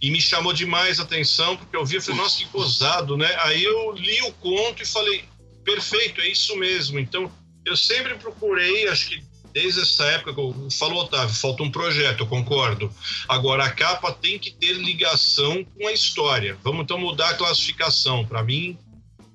E 0.00 0.10
me 0.10 0.20
chamou 0.20 0.52
demais 0.52 1.00
a 1.00 1.02
atenção, 1.02 1.56
porque 1.56 1.76
eu 1.76 1.84
vi 1.84 1.96
e 1.96 2.00
falei, 2.00 2.20
nossa, 2.20 2.38
que 2.38 2.44
gozado, 2.46 3.16
né? 3.16 3.34
Aí 3.40 3.64
eu 3.64 3.92
li 3.92 4.20
o 4.22 4.32
conto 4.34 4.82
e 4.82 4.86
falei, 4.86 5.24
perfeito, 5.64 6.20
é 6.20 6.28
isso 6.28 6.56
mesmo. 6.56 6.98
Então, 6.98 7.30
eu 7.64 7.76
sempre 7.76 8.14
procurei, 8.14 8.88
acho 8.88 9.08
que 9.08 9.22
desde 9.52 9.80
essa 9.80 10.04
época, 10.04 10.32
falou 10.70 11.02
Otávio, 11.02 11.34
falta 11.34 11.62
um 11.62 11.70
projeto, 11.70 12.20
eu 12.20 12.26
concordo. 12.26 12.92
Agora, 13.28 13.64
a 13.64 13.70
capa 13.70 14.12
tem 14.12 14.38
que 14.38 14.52
ter 14.52 14.74
ligação 14.74 15.64
com 15.64 15.88
a 15.88 15.92
história. 15.92 16.56
Vamos 16.62 16.84
então 16.84 16.98
mudar 16.98 17.30
a 17.30 17.34
classificação. 17.34 18.24
Para 18.24 18.42
mim, 18.42 18.78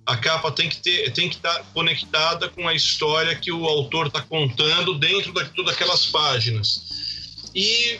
a 0.06 0.16
capa 0.16 0.52
tem 0.52 0.70
que 0.70 0.78
ter, 0.78 1.12
tem 1.12 1.30
que 1.30 1.36
estar 1.36 1.64
conectada 1.74 2.50
com 2.50 2.68
a 2.68 2.74
história 2.74 3.36
que 3.36 3.52
o 3.52 3.66
autor 3.66 4.08
está 4.08 4.22
contando 4.22 4.98
dentro 4.98 5.34
de 5.34 5.50
todas 5.50 5.74
aquelas 5.74 6.06
páginas. 6.06 6.84
E 7.54 8.00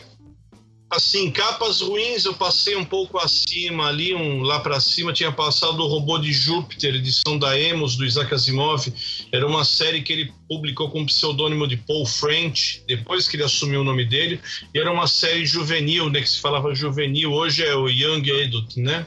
assim, 0.94 1.30
capas 1.30 1.80
ruins 1.80 2.24
eu 2.24 2.34
passei 2.34 2.76
um 2.76 2.84
pouco 2.84 3.18
acima 3.18 3.88
ali, 3.88 4.14
um 4.14 4.42
lá 4.42 4.60
para 4.60 4.80
cima 4.80 5.12
tinha 5.12 5.32
passado 5.32 5.80
o 5.82 5.86
Robô 5.86 6.18
de 6.18 6.32
Júpiter, 6.32 6.94
edição 6.94 7.38
da 7.38 7.58
Emos 7.58 7.96
do 7.96 8.04
Isaac 8.04 8.32
Asimov. 8.32 8.92
Era 9.32 9.46
uma 9.46 9.64
série 9.64 10.02
que 10.02 10.12
ele 10.12 10.32
publicou 10.48 10.90
com 10.90 11.02
o 11.02 11.06
pseudônimo 11.06 11.66
de 11.66 11.76
Paul 11.76 12.06
French, 12.06 12.82
depois 12.86 13.28
que 13.28 13.36
ele 13.36 13.44
assumiu 13.44 13.80
o 13.80 13.84
nome 13.84 14.04
dele, 14.04 14.40
e 14.74 14.78
era 14.78 14.90
uma 14.90 15.06
série 15.06 15.44
juvenil, 15.44 16.10
né, 16.10 16.20
que 16.20 16.28
se 16.28 16.40
falava 16.40 16.74
juvenil, 16.74 17.32
hoje 17.32 17.62
é 17.64 17.74
o 17.74 17.88
Young 17.88 18.30
Adult, 18.42 18.76
né? 18.76 19.06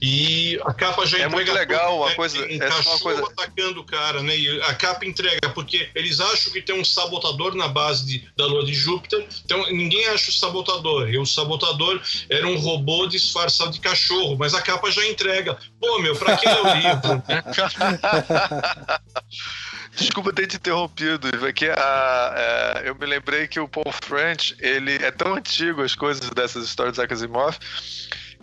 E 0.00 0.58
a 0.64 0.74
capa 0.74 1.06
já 1.06 1.18
é 1.18 1.20
entrega. 1.20 1.24
É 1.24 1.28
muito 1.28 1.52
legal, 1.52 1.98
uma 1.98 2.12
coisa. 2.14 2.38
Um 2.38 2.62
é 2.62 2.68
uma 2.68 2.98
coisa... 2.98 3.24
atacando 3.24 3.80
o 3.80 3.84
cara, 3.84 4.22
né? 4.22 4.36
E 4.36 4.60
a 4.62 4.74
capa 4.74 5.06
entrega, 5.06 5.48
porque 5.50 5.88
eles 5.94 6.20
acham 6.20 6.52
que 6.52 6.60
tem 6.60 6.78
um 6.78 6.84
sabotador 6.84 7.54
na 7.54 7.68
base 7.68 8.06
de, 8.06 8.28
da 8.36 8.46
lua 8.46 8.64
de 8.64 8.74
Júpiter, 8.74 9.24
então 9.44 9.64
ninguém 9.70 10.06
acha 10.08 10.30
o 10.30 10.34
sabotador. 10.34 11.08
E 11.08 11.18
o 11.18 11.26
sabotador 11.26 12.00
era 12.28 12.46
um 12.46 12.58
robô 12.58 13.06
disfarçado 13.06 13.70
de 13.70 13.80
cachorro, 13.80 14.36
mas 14.36 14.54
a 14.54 14.62
capa 14.62 14.90
já 14.90 15.06
entrega. 15.06 15.56
Pô, 15.80 15.98
meu, 16.00 16.16
pra 16.16 16.36
que 16.36 16.48
o 16.48 16.74
livro? 16.74 17.22
Desculpa 19.94 20.32
ter 20.32 20.46
te 20.46 20.56
interrompido, 20.56 21.28
é 21.46 21.52
que 21.52 21.68
a, 21.68 22.34
é, 22.34 22.88
eu 22.88 22.94
me 22.94 23.04
lembrei 23.04 23.46
que 23.46 23.60
o 23.60 23.68
Paul 23.68 23.92
French, 24.02 24.56
ele 24.58 24.94
é 24.96 25.10
tão 25.10 25.34
antigo 25.34 25.82
as 25.82 25.94
coisas 25.94 26.30
dessas 26.30 26.64
histórias 26.64 26.96
de 26.96 27.02
Asimov, 27.02 27.58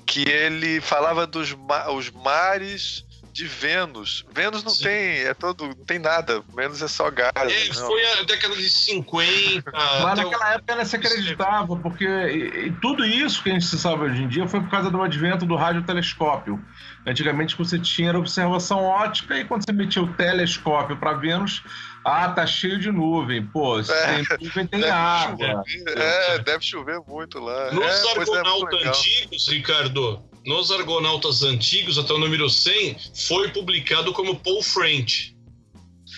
que 0.09 0.27
ele 0.27 0.81
falava 0.81 1.27
dos 1.27 1.53
ma 1.53 1.91
os 1.91 2.09
mares 2.09 3.05
de 3.31 3.45
Vênus. 3.45 4.25
Vênus 4.33 4.63
não 4.63 4.71
Sim. 4.71 4.85
tem, 4.85 5.19
é 5.19 5.33
todo, 5.35 5.67
não 5.67 5.85
tem 5.85 5.99
nada. 5.99 6.43
Vênus 6.53 6.81
é 6.81 6.87
só 6.87 7.11
gás. 7.11 7.31
É, 7.35 7.73
foi 7.73 8.05
a 8.13 8.23
década 8.23 8.55
de 8.55 8.67
50. 8.69 9.71
Mas 9.71 10.17
naquela 10.17 10.53
época 10.55 10.73
ela 10.73 10.83
se 10.83 10.95
acreditava, 10.95 11.75
porque 11.77 12.05
e, 12.05 12.67
e 12.67 12.71
tudo 12.81 13.05
isso 13.05 13.43
que 13.43 13.51
a 13.51 13.53
gente 13.53 13.65
sabe 13.65 14.05
hoje 14.05 14.23
em 14.23 14.27
dia 14.27 14.47
foi 14.47 14.59
por 14.59 14.69
causa 14.69 14.89
do 14.89 15.01
advento 15.01 15.45
do 15.45 15.55
radiotelescópio. 15.55 16.59
Antigamente 17.05 17.55
você 17.55 17.77
tinha 17.77 18.17
observação 18.17 18.83
ótica 18.83 19.37
e 19.37 19.45
quando 19.45 19.63
você 19.63 19.71
metia 19.71 20.01
o 20.01 20.13
telescópio 20.13 20.97
para 20.97 21.13
Vênus, 21.13 21.63
ah, 22.05 22.29
tá 22.29 22.45
cheio 22.47 22.79
de 22.79 22.91
nuvem. 22.91 23.45
Pô, 23.45 23.81
se 23.83 23.91
é, 23.91 24.23
tem 24.23 24.47
nuvem, 24.47 24.67
tem 24.67 24.83
água. 24.85 25.63
Chover, 25.65 25.97
é, 25.97 26.39
deve 26.39 26.63
chover 26.63 26.99
muito 27.07 27.39
lá. 27.39 27.71
Nos 27.71 27.85
é, 27.85 28.07
é 28.07 28.19
argonautas 28.19 28.81
é 28.81 28.87
antigos, 28.87 29.47
Ricardo, 29.47 30.21
nos 30.45 30.71
argonautas 30.71 31.43
antigos, 31.43 31.97
até 31.97 32.13
o 32.13 32.17
número 32.17 32.49
100, 32.49 32.97
foi 33.27 33.49
publicado 33.49 34.13
como 34.13 34.35
Paul 34.35 34.63
French. 34.63 35.35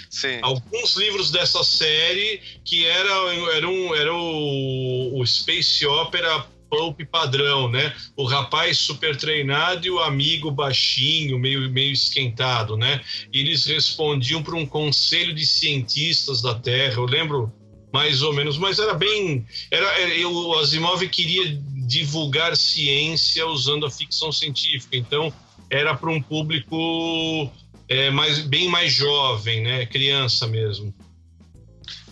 Sim. 0.10 0.40
Alguns 0.42 0.96
livros 0.96 1.32
dessa 1.32 1.64
série 1.64 2.42
que 2.64 2.86
era, 2.86 3.10
era, 3.56 3.68
um, 3.68 3.96
era 3.96 4.14
o, 4.14 5.20
o 5.20 5.26
Space 5.26 5.86
Opera 5.86 6.46
pulp 6.72 7.02
padrão, 7.12 7.70
né? 7.70 7.94
O 8.16 8.24
rapaz 8.24 8.78
super 8.78 9.18
treinado 9.18 9.86
e 9.86 9.92
o 9.92 10.00
amigo 10.00 10.50
baixinho, 10.50 11.38
meio, 11.38 11.70
meio 11.70 11.92
esquentado, 11.92 12.78
né? 12.78 13.02
E 13.32 13.42
eles 13.42 13.66
respondiam 13.66 14.42
para 14.42 14.56
um 14.56 14.66
conselho 14.66 15.36
de 15.36 15.46
cientistas 15.46 16.42
da 16.42 16.56
Terra. 16.56 16.96
Eu 16.96 17.06
lembro 17.06 17.54
mais 17.92 18.22
ou 18.22 18.34
menos, 18.34 18.58
mas 18.58 18.80
era 18.80 18.94
bem. 18.94 19.46
Era, 19.70 20.00
eu, 20.12 20.34
o 20.34 20.58
Asimov 20.58 21.06
queria 21.10 21.60
divulgar 21.86 22.56
ciência 22.56 23.46
usando 23.46 23.86
a 23.86 23.92
ficção 23.92 24.32
científica, 24.32 24.96
então 24.96 25.32
era 25.70 25.94
para 25.94 26.10
um 26.10 26.22
público 26.22 27.52
é, 27.90 28.10
mais, 28.10 28.40
bem 28.40 28.70
mais 28.70 28.94
jovem, 28.94 29.62
né? 29.62 29.86
Criança 29.86 30.48
mesmo. 30.48 30.96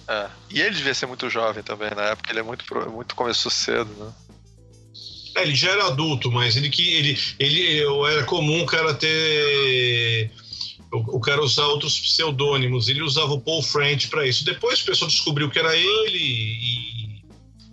É. 0.06 0.28
E 0.50 0.60
ele 0.60 0.76
devia 0.76 0.94
ser 0.94 1.06
muito 1.06 1.30
jovem 1.30 1.64
também 1.64 1.92
na 1.96 2.02
época, 2.02 2.30
ele 2.32 2.40
é 2.40 2.44
muito, 2.44 2.66
muito 2.90 3.16
começou 3.16 3.50
cedo, 3.50 3.90
né? 3.94 4.12
É, 5.40 5.44
ele 5.44 5.56
já 5.56 5.72
era 5.72 5.88
adulto, 5.88 6.32
mas 6.32 6.56
ele 6.56 6.70
que 6.70 6.94
ele, 6.94 7.18
ele 7.40 7.80
era 8.12 8.24
comum 8.26 8.62
o 8.64 8.66
cara 8.66 8.94
ter 8.94 10.32
o, 10.92 11.18
o 11.18 11.20
cara 11.20 11.42
usar 11.42 11.66
outros 11.66 12.00
pseudônimos. 12.00 12.88
Ele 12.88 13.02
usava 13.02 13.34
o 13.34 13.42
Paul 13.42 13.62
French 13.62 14.08
para 14.10 14.28
isso. 14.28 14.44
Depois 14.44 14.82
o 14.82 14.86
pessoal 14.86 15.10
descobriu 15.10 15.50
que 15.50 15.60
era 15.60 15.76
ele 15.76 17.22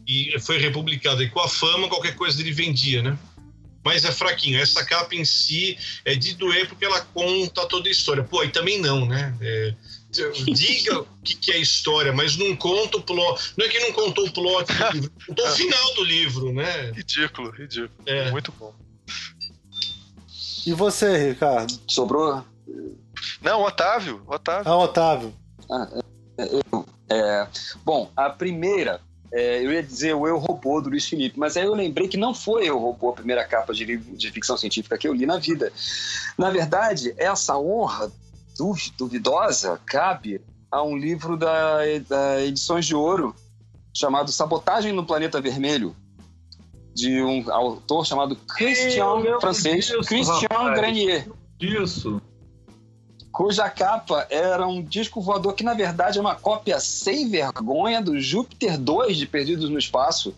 e, 0.06 0.34
e 0.34 0.40
foi 0.40 0.59
republicado. 0.59 1.22
E 1.22 1.30
com 1.30 1.40
a 1.40 1.48
fama, 1.48 1.88
qualquer 1.88 2.14
coisa 2.14 2.40
ele 2.40 2.52
vendia, 2.52 3.02
né? 3.02 3.18
Mas 3.84 4.05
é 4.05 4.12
fraquinho. 4.12 4.59
Essa 4.60 4.84
capa 4.84 5.14
em 5.14 5.24
si 5.24 5.76
é 6.05 6.14
de 6.14 6.34
doer 6.34 6.68
porque 6.68 6.84
ela 6.84 7.01
conta 7.01 7.66
toda 7.66 7.88
a 7.88 7.93
história. 7.93 8.22
Pô, 8.22 8.43
e 8.44 8.48
também 8.48 8.80
não, 8.80 9.06
né? 9.06 9.34
É, 9.40 9.74
diga 10.52 11.01
o 11.01 11.06
que, 11.24 11.34
que, 11.36 11.52
é 11.52 11.59
história, 11.59 12.12
mas 12.12 12.36
não 12.36 12.55
conta 12.56 12.98
o 12.98 13.02
plot. 13.02 13.55
Não 13.56 13.66
é 13.66 13.68
que 13.68 13.78
não 13.80 13.93
contou 13.93 14.26
o 14.26 14.32
plot 14.32 14.72
do 14.72 14.93
livro, 14.93 15.12
contou 15.26 15.47
o 15.47 15.51
final 15.52 15.94
do 15.94 16.05
livro, 16.05 16.52
né? 16.52 16.93
Ridículo, 16.93 17.51
ridículo. 17.51 17.90
É. 18.06 18.30
Muito 18.30 18.52
bom. 18.52 18.74
E 20.66 20.72
você, 20.72 21.28
Ricardo? 21.28 21.78
Sobrou? 21.86 22.44
Não, 23.40 23.62
Otávio. 23.62 24.22
Otávio. 24.26 24.72
Ah, 24.72 24.76
Otávio. 24.76 25.34
Ah, 25.70 25.88
é, 26.38 27.14
é, 27.14 27.47
bom, 27.84 28.10
a 28.16 28.28
primeira, 28.30 29.01
é, 29.32 29.64
eu 29.64 29.72
ia 29.72 29.82
dizer 29.82 30.14
o 30.14 30.26
Eu 30.26 30.38
Robô 30.38 30.80
do 30.80 30.90
Luiz 30.90 31.06
Felipe, 31.09 31.38
mas 31.38 31.56
aí 31.56 31.64
eu 31.64 31.74
lembrei 31.74 32.09
que 32.09 32.16
não 32.16 32.34
foi 32.34 32.68
Eu 32.68 32.78
Robô 32.78 33.10
a 33.10 33.14
primeira 33.14 33.44
capa 33.44 33.72
de 33.72 33.84
livro 33.84 34.16
de 34.16 34.30
ficção 34.30 34.56
científica 34.56 34.98
que 34.98 35.06
eu 35.06 35.14
li 35.14 35.24
na 35.24 35.38
vida. 35.38 35.72
Na 36.36 36.51
verdade, 36.51 37.14
essa 37.16 37.56
honra 37.56 38.10
duvidosa 38.97 39.81
cabe 39.85 40.41
a 40.70 40.83
um 40.83 40.97
livro 40.97 41.37
da, 41.37 41.78
da 42.09 42.43
Edições 42.43 42.87
de 42.87 42.95
Ouro 42.95 43.35
chamado 43.95 44.31
Sabotagem 44.31 44.93
no 44.93 45.07
Planeta 45.07 45.41
Vermelho, 45.41 45.97
de 46.95 47.23
um 47.23 47.51
autor 47.51 48.07
chamado 48.07 48.37
Christian, 48.37 49.41
francês, 49.41 49.87
disso, 49.87 50.01
Christian 50.01 50.49
rapaz. 50.51 50.74
Granier. 50.78 51.28
Isso. 51.61 52.20
Cuja 53.33 53.69
capa 53.69 54.27
era 54.31 54.66
um 54.66 54.83
disco 54.83 55.20
voador 55.20 55.55
que, 55.55 55.65
na 55.65 55.74
verdade, 55.74 56.19
é 56.19 56.20
uma 56.20 56.35
cópia 56.35 56.81
sem 56.81 57.28
vergonha 57.28 58.01
do 58.01 58.19
Júpiter 58.19 58.78
2 58.78 59.16
de 59.16 59.27
Perdidos 59.27 59.69
no 59.69 59.78
Espaço, 59.78 60.35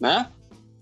né? 0.00 0.30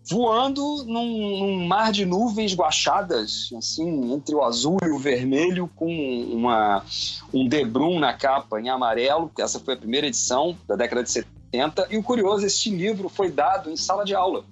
Voando 0.08 0.84
num, 0.84 1.38
num, 1.38 1.66
mar 1.66 1.92
de 1.92 2.04
nuvens 2.04 2.54
guachadas, 2.54 3.50
assim, 3.56 4.12
entre 4.12 4.34
o 4.34 4.42
azul 4.42 4.78
e 4.82 4.90
o 4.90 4.98
vermelho, 4.98 5.70
com 5.76 5.86
uma, 6.32 6.84
um 7.32 7.46
debrum 7.46 7.98
na 7.98 8.12
capa 8.12 8.60
em 8.60 8.68
amarelo, 8.68 9.30
que 9.34 9.42
essa 9.42 9.60
foi 9.60 9.74
a 9.74 9.76
primeira 9.76 10.06
edição 10.06 10.56
da 10.66 10.76
década 10.76 11.02
de 11.02 11.10
70. 11.10 11.88
E 11.90 11.96
o 11.96 12.02
curioso, 12.02 12.46
este 12.46 12.70
livro 12.70 13.08
foi 13.08 13.30
dado 13.30 13.70
em 13.70 13.76
sala 13.76 14.04
de 14.04 14.14
aula. 14.14 14.44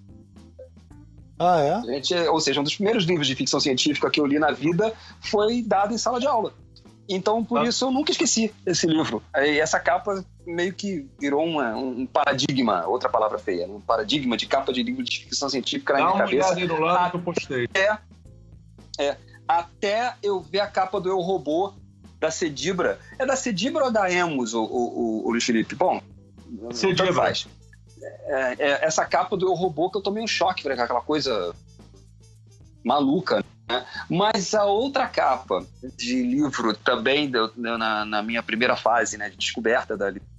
Ah, 1.38 1.60
é? 1.60 1.82
Gente, 1.82 2.14
ou 2.28 2.40
seja, 2.40 2.60
um 2.60 2.64
dos 2.64 2.74
primeiros 2.74 3.04
livros 3.04 3.26
de 3.26 3.34
ficção 3.34 3.60
científica 3.60 4.10
que 4.10 4.20
eu 4.20 4.26
li 4.26 4.38
na 4.38 4.50
vida 4.50 4.92
foi 5.20 5.62
dado 5.62 5.94
em 5.94 5.98
sala 5.98 6.18
de 6.18 6.26
aula. 6.26 6.52
Então, 7.08 7.44
por 7.44 7.60
ah. 7.60 7.64
isso, 7.64 7.84
eu 7.84 7.90
nunca 7.90 8.10
esqueci 8.10 8.52
esse 8.66 8.86
livro. 8.86 9.22
E 9.34 9.58
essa 9.58 9.80
capa 9.80 10.24
meio 10.48 10.72
que 10.72 11.06
virou 11.20 11.44
uma, 11.44 11.76
um 11.76 12.06
paradigma, 12.06 12.86
outra 12.86 13.08
palavra 13.08 13.38
feia, 13.38 13.66
um 13.66 13.80
paradigma 13.80 14.36
de 14.36 14.46
capa 14.46 14.72
de 14.72 14.82
livro 14.82 15.04
de 15.04 15.24
ficção 15.24 15.48
científica 15.48 15.92
na 15.92 15.98
Dá 15.98 16.06
minha 16.06 16.18
cabeça. 16.18 16.66
Dá 16.66 16.74
uma 16.74 16.86
lado 16.86 17.10
que 17.10 17.16
eu 17.16 17.20
postei. 17.20 17.68
É, 17.74 17.98
é, 18.98 19.16
até 19.46 20.14
eu 20.22 20.40
ver 20.40 20.60
a 20.60 20.66
capa 20.66 20.98
do 20.98 21.08
Eu 21.08 21.20
Robô 21.20 21.74
da 22.18 22.30
Cedibra. 22.30 22.98
É 23.18 23.26
da 23.26 23.36
Cedibra 23.36 23.84
ou 23.84 23.92
da 23.92 24.10
Emus, 24.10 24.54
o, 24.54 24.64
o, 24.64 25.26
o 25.26 25.30
Luiz 25.30 25.44
Felipe? 25.44 25.74
Bom, 25.74 26.00
Cedibra. 26.72 27.32
É, 28.00 28.56
é, 28.58 28.84
essa 28.84 29.04
capa 29.04 29.36
do 29.36 29.46
Eu 29.46 29.54
Robô 29.54 29.90
que 29.90 29.98
eu 29.98 30.02
tomei 30.02 30.22
um 30.22 30.26
choque, 30.26 30.66
aquela 30.66 31.02
coisa 31.02 31.54
maluca. 32.82 33.44
Mas 34.08 34.54
a 34.54 34.64
outra 34.64 35.06
capa 35.06 35.66
de 35.94 36.22
livro 36.22 36.74
também 36.74 37.30
deu, 37.30 37.48
deu 37.54 37.76
na, 37.76 38.02
na, 38.06 38.22
minha 38.22 38.42
primeira 38.42 38.76
fase 38.76 39.18
né, 39.18 39.28
de 39.28 39.36
descoberta 39.36 39.94
da 39.94 40.08
literatura 40.08 40.38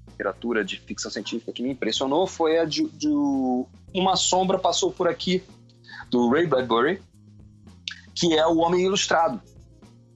de 0.65 0.79
ficção 0.81 1.09
científica 1.09 1.51
que 1.51 1.63
me 1.63 1.71
impressionou 1.71 2.27
foi 2.27 2.59
a 2.59 2.65
de, 2.65 2.83
de 2.89 3.07
Uma 3.93 4.15
Sombra 4.15 4.59
Passou 4.59 4.91
Por 4.91 5.07
Aqui, 5.07 5.41
do 6.11 6.29
Ray 6.29 6.45
Bradbury, 6.45 7.01
que 8.13 8.37
é 8.37 8.45
o 8.45 8.57
Homem 8.57 8.85
Ilustrado, 8.85 9.41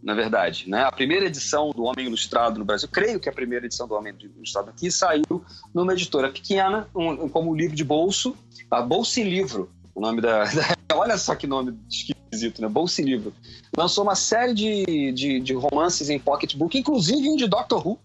na 0.02 0.14
verdade. 0.14 0.70
Né? 0.70 0.84
A 0.84 0.92
primeira 0.92 1.26
edição 1.26 1.72
do 1.72 1.84
Homem 1.84 2.08
Ilustrado 2.08 2.60
no 2.60 2.66
Brasil, 2.66 2.90
creio 2.92 3.20
que 3.20 3.30
a 3.30 3.32
primeira 3.32 3.66
edição 3.66 3.88
do 3.88 3.96
Homem 3.96 4.14
Ilustrado 4.36 4.70
aqui 4.70 4.92
saiu 4.92 5.44
numa 5.74 5.94
editora 5.94 6.30
pequena, 6.30 6.88
um, 6.94 7.30
como 7.30 7.56
livro 7.56 7.76
de 7.76 7.84
bolso, 7.84 8.36
a 8.70 8.82
Bolsa 8.82 9.22
Livro, 9.22 9.72
o 9.96 10.02
nome 10.02 10.22
da, 10.22 10.44
da, 10.52 10.98
Olha 10.98 11.18
só 11.18 11.36
que 11.36 11.48
nome 11.48 11.78
esquisito, 11.90 12.62
né? 12.62 12.68
Bolsa 12.68 13.02
Livro. 13.02 13.34
Lançou 13.76 14.04
uma 14.04 14.16
série 14.16 14.54
de, 14.54 15.12
de, 15.12 15.40
de 15.40 15.54
romances 15.54 16.10
em 16.10 16.20
pocketbook, 16.20 16.78
inclusive 16.78 17.30
um 17.30 17.36
de 17.36 17.48
Doctor 17.48 17.86
Who, 17.86 18.00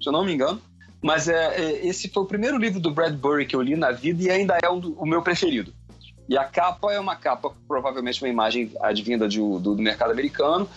se 0.00 0.08
eu 0.08 0.12
não 0.12 0.24
me 0.24 0.32
engano. 0.32 0.60
Mas 1.02 1.28
é, 1.28 1.56
é, 1.56 1.86
esse 1.86 2.08
foi 2.08 2.22
o 2.22 2.26
primeiro 2.26 2.56
livro 2.56 2.78
do 2.78 2.92
Bradbury 2.92 3.44
que 3.44 3.56
eu 3.56 3.60
li 3.60 3.74
na 3.74 3.90
vida 3.90 4.22
e 4.22 4.30
ainda 4.30 4.56
é 4.62 4.70
um 4.70 4.78
do, 4.78 4.92
o 4.94 5.04
meu 5.04 5.20
preferido. 5.20 5.74
E 6.28 6.38
a 6.38 6.44
capa 6.44 6.92
é 6.92 7.00
uma 7.00 7.16
capa, 7.16 7.52
provavelmente 7.66 8.22
uma 8.22 8.28
imagem 8.28 8.70
advinda 8.80 9.28
de, 9.28 9.38
do, 9.38 9.58
do 9.58 9.82
mercado 9.82 10.12
americano, 10.12 10.68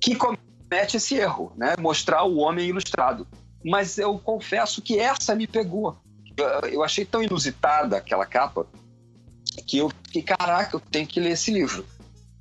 que 0.00 0.16
comete 0.16 0.96
esse 0.96 1.14
erro, 1.14 1.52
né? 1.56 1.76
Mostrar 1.78 2.24
o 2.24 2.38
homem 2.38 2.68
ilustrado. 2.68 3.26
Mas 3.64 3.98
eu 3.98 4.18
confesso 4.18 4.82
que 4.82 4.98
essa 4.98 5.34
me 5.34 5.46
pegou. 5.46 5.96
Eu 6.70 6.82
achei 6.82 7.04
tão 7.04 7.22
inusitada 7.22 7.96
aquela 7.96 8.26
capa 8.26 8.66
que 9.66 9.78
eu 9.78 9.90
fiquei, 10.04 10.22
caraca, 10.22 10.76
eu 10.76 10.80
tenho 10.80 11.06
que 11.06 11.20
ler 11.20 11.30
esse 11.30 11.52
livro. 11.52 11.84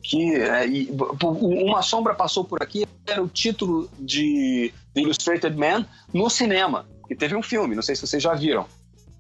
Que 0.04 0.36
é, 0.36 0.68
e, 0.68 0.90
Uma 1.24 1.82
Sombra 1.82 2.14
Passou 2.14 2.44
Por 2.44 2.62
Aqui 2.62 2.86
era 3.06 3.22
o 3.22 3.28
título 3.28 3.90
de 4.00 4.74
The 4.94 5.02
Illustrated 5.02 5.56
Man 5.56 5.86
no 6.14 6.30
cinema. 6.30 6.86
E 7.10 7.16
teve 7.16 7.36
um 7.36 7.42
filme, 7.42 7.76
não 7.76 7.82
sei 7.82 7.96
se 7.96 8.06
vocês 8.06 8.22
já 8.22 8.34
viram. 8.34 8.66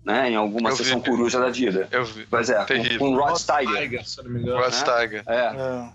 Né, 0.03 0.31
em 0.31 0.35
alguma 0.38 0.69
eu 0.69 0.76
sessão 0.77 1.01
vi, 1.01 1.09
coruja 1.09 1.38
da 1.38 1.49
vida. 1.49 1.89
Eu 1.91 2.05
vi. 2.05 2.26
Pois 2.30 2.49
é, 2.49 2.65
com, 2.65 2.97
com 2.97 3.15
Rod 3.18 3.35
Steiger. 3.35 4.05
Rod 4.55 4.73
Steiger. 4.73 5.23
É. 5.27 5.47
é. 5.47 5.89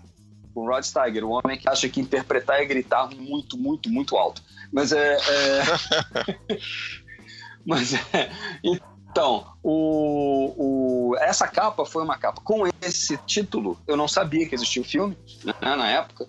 Com 0.53 0.67
Rod 0.67 0.83
Steiger, 0.83 1.23
o 1.25 1.31
homem 1.31 1.57
que 1.57 1.67
acha 1.67 1.89
que 1.89 1.99
interpretar 1.99 2.61
é 2.61 2.65
gritar 2.65 3.09
muito, 3.09 3.57
muito, 3.57 3.89
muito 3.89 4.15
alto. 4.15 4.43
Mas 4.71 4.91
é. 4.91 5.17
é... 5.17 6.57
Mas 7.65 7.93
é. 8.13 8.29
Então, 8.63 9.45
o, 9.61 11.11
o, 11.11 11.17
essa 11.17 11.47
capa 11.47 11.85
foi 11.85 12.03
uma 12.03 12.17
capa 12.17 12.41
com 12.43 12.67
esse 12.81 13.17
título. 13.25 13.79
Eu 13.87 13.95
não 13.95 14.07
sabia 14.07 14.47
que 14.47 14.55
existia 14.55 14.81
o 14.81 14.85
filme 14.85 15.17
né, 15.43 15.53
na 15.61 15.89
época. 15.89 16.27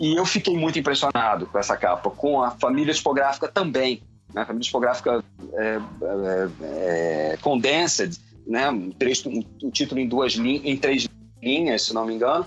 E 0.00 0.16
eu 0.16 0.24
fiquei 0.24 0.56
muito 0.56 0.78
impressionado 0.78 1.46
com 1.46 1.58
essa 1.58 1.76
capa, 1.76 2.10
com 2.10 2.42
a 2.42 2.52
família 2.52 2.94
tipográfica 2.94 3.48
também. 3.48 4.02
Né? 4.34 4.42
A 4.42 4.46
família 4.46 4.64
tipográfica 4.64 5.24
é, 5.54 5.78
é, 6.02 7.32
é, 7.32 7.38
condensed, 7.40 8.18
né? 8.46 8.70
um, 8.70 8.92
um, 9.26 9.44
um 9.64 9.70
título 9.70 10.00
em, 10.00 10.08
duas 10.08 10.36
em 10.36 10.76
três 10.76 11.08
linhas, 11.42 11.82
se 11.82 11.94
não 11.94 12.04
me 12.04 12.14
engano. 12.14 12.46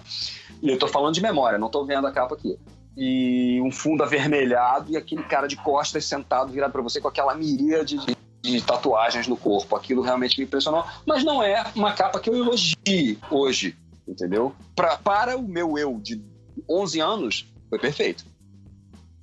E 0.62 0.68
eu 0.68 0.74
estou 0.74 0.90
falando 0.90 1.14
de 1.14 1.22
memória, 1.22 1.58
não 1.58 1.68
estou 1.68 1.86
vendo 1.86 2.06
a 2.08 2.12
capa 2.12 2.36
aqui 2.36 2.58
e 2.98 3.62
um 3.62 3.72
fundo 3.72 4.02
avermelhado 4.02 4.92
e 4.92 4.98
aquele 4.98 5.22
cara 5.24 5.46
de 5.48 5.56
costas 5.56 6.04
sentado 6.04 6.52
virado 6.52 6.72
para 6.72 6.82
você 6.82 7.00
com 7.00 7.08
aquela 7.08 7.36
miríade 7.36 7.96
de, 8.00 8.18
de 8.42 8.62
tatuagens 8.62 9.28
no 9.28 9.38
corpo. 9.38 9.76
Aquilo 9.76 10.02
realmente 10.02 10.40
me 10.40 10.46
impressionou, 10.46 10.84
mas 11.06 11.24
não 11.24 11.44
é 11.44 11.64
uma 11.76 11.94
capa 11.94 12.20
que 12.20 12.28
eu 12.28 12.36
elogie 12.36 13.20
hoje, 13.30 13.78
entendeu? 14.08 14.56
Pra, 14.76 14.98
para 14.98 15.38
o 15.38 15.44
meu 15.44 15.78
eu 15.78 16.00
de 16.02 16.20
11 16.68 17.00
anos, 17.00 17.54
foi 17.70 17.78
perfeito. 17.78 18.26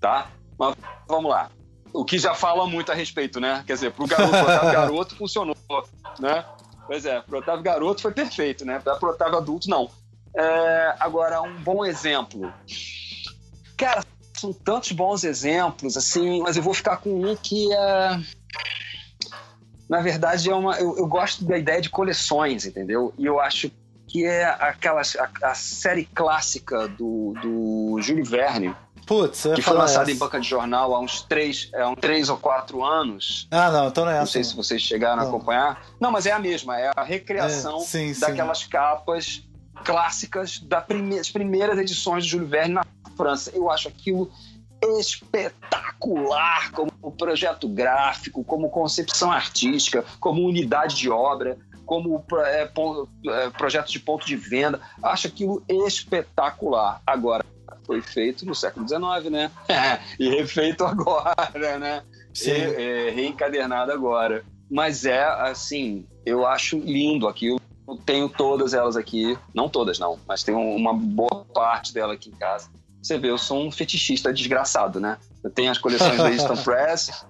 Tá? 0.01 0.31
Mas 0.57 0.77
vamos 1.09 1.31
lá. 1.33 1.51
O 1.95 2.05
que 2.05 2.19
já 2.19 2.35
fala 2.35 2.67
muito 2.67 2.91
a 2.91 2.95
respeito, 2.95 3.39
né? 3.39 3.63
Quer 3.67 3.75
dizer, 3.75 3.93
pro 3.93 4.07
garoto, 4.07 4.31
pro 4.31 4.43
Otávio 4.43 4.73
Garoto 4.73 5.17
funcionou, 5.17 5.57
né? 6.19 6.45
Pois 6.87 7.07
é, 7.07 7.21
pro 7.21 7.39
Otávio 7.39 7.63
Garoto 7.63 8.03
foi 8.03 8.13
perfeito, 8.13 8.65
né? 8.65 8.81
Pro 8.81 9.11
Otávio 9.11 9.39
Adulto, 9.39 9.71
não. 9.71 9.89
É, 10.37 10.95
agora, 10.99 11.41
um 11.41 11.55
bom 11.63 11.85
exemplo. 11.85 12.53
Cara, 13.77 14.05
são 14.35 14.53
tantos 14.53 14.93
bons 14.93 15.23
exemplos, 15.23 15.97
assim, 15.97 16.43
mas 16.43 16.57
eu 16.57 16.63
vou 16.63 16.75
ficar 16.75 16.97
com 16.97 17.25
um 17.25 17.37
que 17.37 17.73
é 17.73 18.21
na 19.89 20.01
verdade, 20.01 20.51
é 20.51 20.55
uma, 20.55 20.79
eu, 20.79 20.97
eu, 20.97 21.07
gosto 21.07 21.45
da 21.45 21.59
ideia 21.59 21.81
de 21.81 21.91
coleções, 21.91 22.65
entendeu? 22.65 23.13
E 23.19 23.27
eu 23.27 23.39
acho 23.39 23.71
que 24.09 24.25
é 24.25 24.45
aquela, 24.45 25.03
a, 25.03 25.51
a 25.51 25.55
série 25.55 26.05
clássica 26.07 26.89
do, 26.89 27.35
do 27.43 27.99
Júlio 28.01 28.25
Verne. 28.25 28.75
Putz, 29.07 29.43
que 29.55 29.63
foi 29.63 29.77
lançada 29.77 30.11
em 30.11 30.17
banca 30.17 30.41
de 30.41 30.49
jornal 30.49 30.95
há 30.95 31.01
uns 31.01 31.23
três, 31.23 31.69
é, 31.75 31.87
uns 31.87 31.97
três 32.01 32.29
ou 32.29 32.37
quatro 32.37 32.85
anos. 32.85 33.47
Ah, 33.51 33.71
não, 33.71 33.89
então 33.89 34.05
não 34.05 34.13
é 34.13 34.17
Não 34.17 34.23
essa, 34.23 34.33
sei 34.33 34.45
se 34.45 34.57
vocês 34.57 34.81
chegaram 34.81 35.17
não. 35.17 35.25
a 35.25 35.29
acompanhar. 35.29 35.85
Não, 36.01 36.11
mas 36.11 36.27
é 36.27 36.33
a 36.33 36.39
mesma, 36.39 36.79
é 36.79 36.91
a 36.95 37.03
recriação 37.03 37.79
é, 37.79 37.81
sim, 37.81 38.13
daquelas 38.19 38.61
sim. 38.61 38.69
capas 38.69 39.43
clássicas 39.85 40.59
das 40.59 41.31
primeiras 41.31 41.79
edições 41.79 42.25
de 42.25 42.31
Júlio 42.31 42.47
Verne 42.47 42.75
na 42.75 42.87
França. 43.17 43.51
Eu 43.55 43.71
acho 43.71 43.89
aquilo 43.89 44.31
espetacular 44.99 46.71
como 46.73 46.91
projeto 47.17 47.69
gráfico, 47.69 48.45
como 48.45 48.71
concepção 48.71 49.31
artística, 49.31 50.05
como 50.21 50.43
unidade 50.43 50.97
de 50.97 51.11
obra, 51.11 51.59
como 51.87 52.25
é, 52.39 52.63
é, 52.63 53.51
projeto 53.51 53.91
de 53.91 54.01
ponto 54.01 54.27
de 54.27 54.37
venda. 54.37 54.81
Acho 55.03 55.27
aquilo 55.27 55.63
espetacular. 55.69 57.03
Agora, 57.07 57.45
foi 57.85 58.01
feito 58.01 58.47
no 58.47 58.55
século 58.55 58.87
XIX, 58.87 59.31
né? 59.31 59.51
e 60.19 60.29
refeito 60.29 60.85
agora, 60.85 61.79
né? 61.79 62.03
Sim. 62.33 62.51
E, 62.51 62.55
é, 62.55 63.11
reencadernado 63.11 63.93
agora. 63.93 64.45
Mas 64.71 65.05
é, 65.05 65.23
assim, 65.25 66.07
eu 66.25 66.47
acho 66.47 66.79
lindo 66.79 67.29
aquilo. 67.29 67.61
Eu 67.87 67.97
tenho 67.97 68.29
todas 68.29 68.75
elas 68.75 68.97
aqui. 68.97 69.39
Não 69.55 69.69
todas, 69.69 69.99
não, 69.99 70.19
mas 70.27 70.43
tenho 70.43 70.59
uma 70.59 70.95
boa 70.95 71.45
parte 71.53 71.93
dela 71.93 72.15
aqui 72.15 72.31
em 72.31 72.35
casa. 72.35 72.69
Você 73.05 73.19
vê, 73.19 73.29
eu 73.29 73.37
sou 73.37 73.63
um 73.63 73.71
fetichista 73.71 74.33
desgraçado, 74.33 74.99
né? 74.99 75.19
Eu 75.43 75.51
tenho 75.51 75.71
as 75.71 75.77
coleções 75.77 76.17
da 76.17 76.33
Easton 76.33 76.57
Press, 76.65 77.27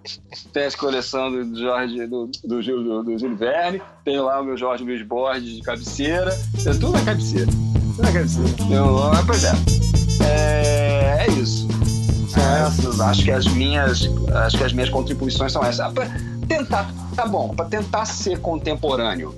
tenho 0.53 0.69
as 0.69 0.77
coleções 0.77 1.49
do 1.49 1.59
Jorge, 1.59 2.07
do, 2.07 2.27
do, 2.29 2.63
do, 2.63 3.03
do 3.03 3.19
Júlio 3.19 3.37
Verne, 3.37 3.83
tenho 4.05 4.25
lá 4.25 4.41
o 4.41 4.45
meu 4.45 4.57
Jorge 4.57 4.85
Luiz 4.85 5.03
Borges 5.03 5.57
de 5.57 5.63
cabeceira, 5.63 6.33
é 6.65 6.71
tudo 6.71 6.93
na 6.93 7.05
cabeceira. 7.05 7.51
Tudo 7.51 8.03
na 8.03 8.13
cabeceira. 8.13 8.51
Eu, 8.73 9.27
pois 9.27 9.43
é. 9.43 10.04
É. 10.25 11.27
É 11.27 11.31
isso. 11.31 11.69
essas. 12.67 13.01
Acho 13.01 13.25
que 13.25 13.31
as 13.31 13.47
minhas, 13.47 14.09
acho 14.45 14.59
que 14.59 14.65
as 14.65 14.73
minhas 14.73 14.91
contribuições 14.91 15.53
são 15.53 15.65
essas. 15.65 15.93
Pra 15.93 16.07
tentar, 16.49 16.91
tá 17.15 17.27
bom, 17.27 17.55
para 17.55 17.67
tentar 17.67 18.05
ser 18.05 18.41
contemporâneo, 18.41 19.35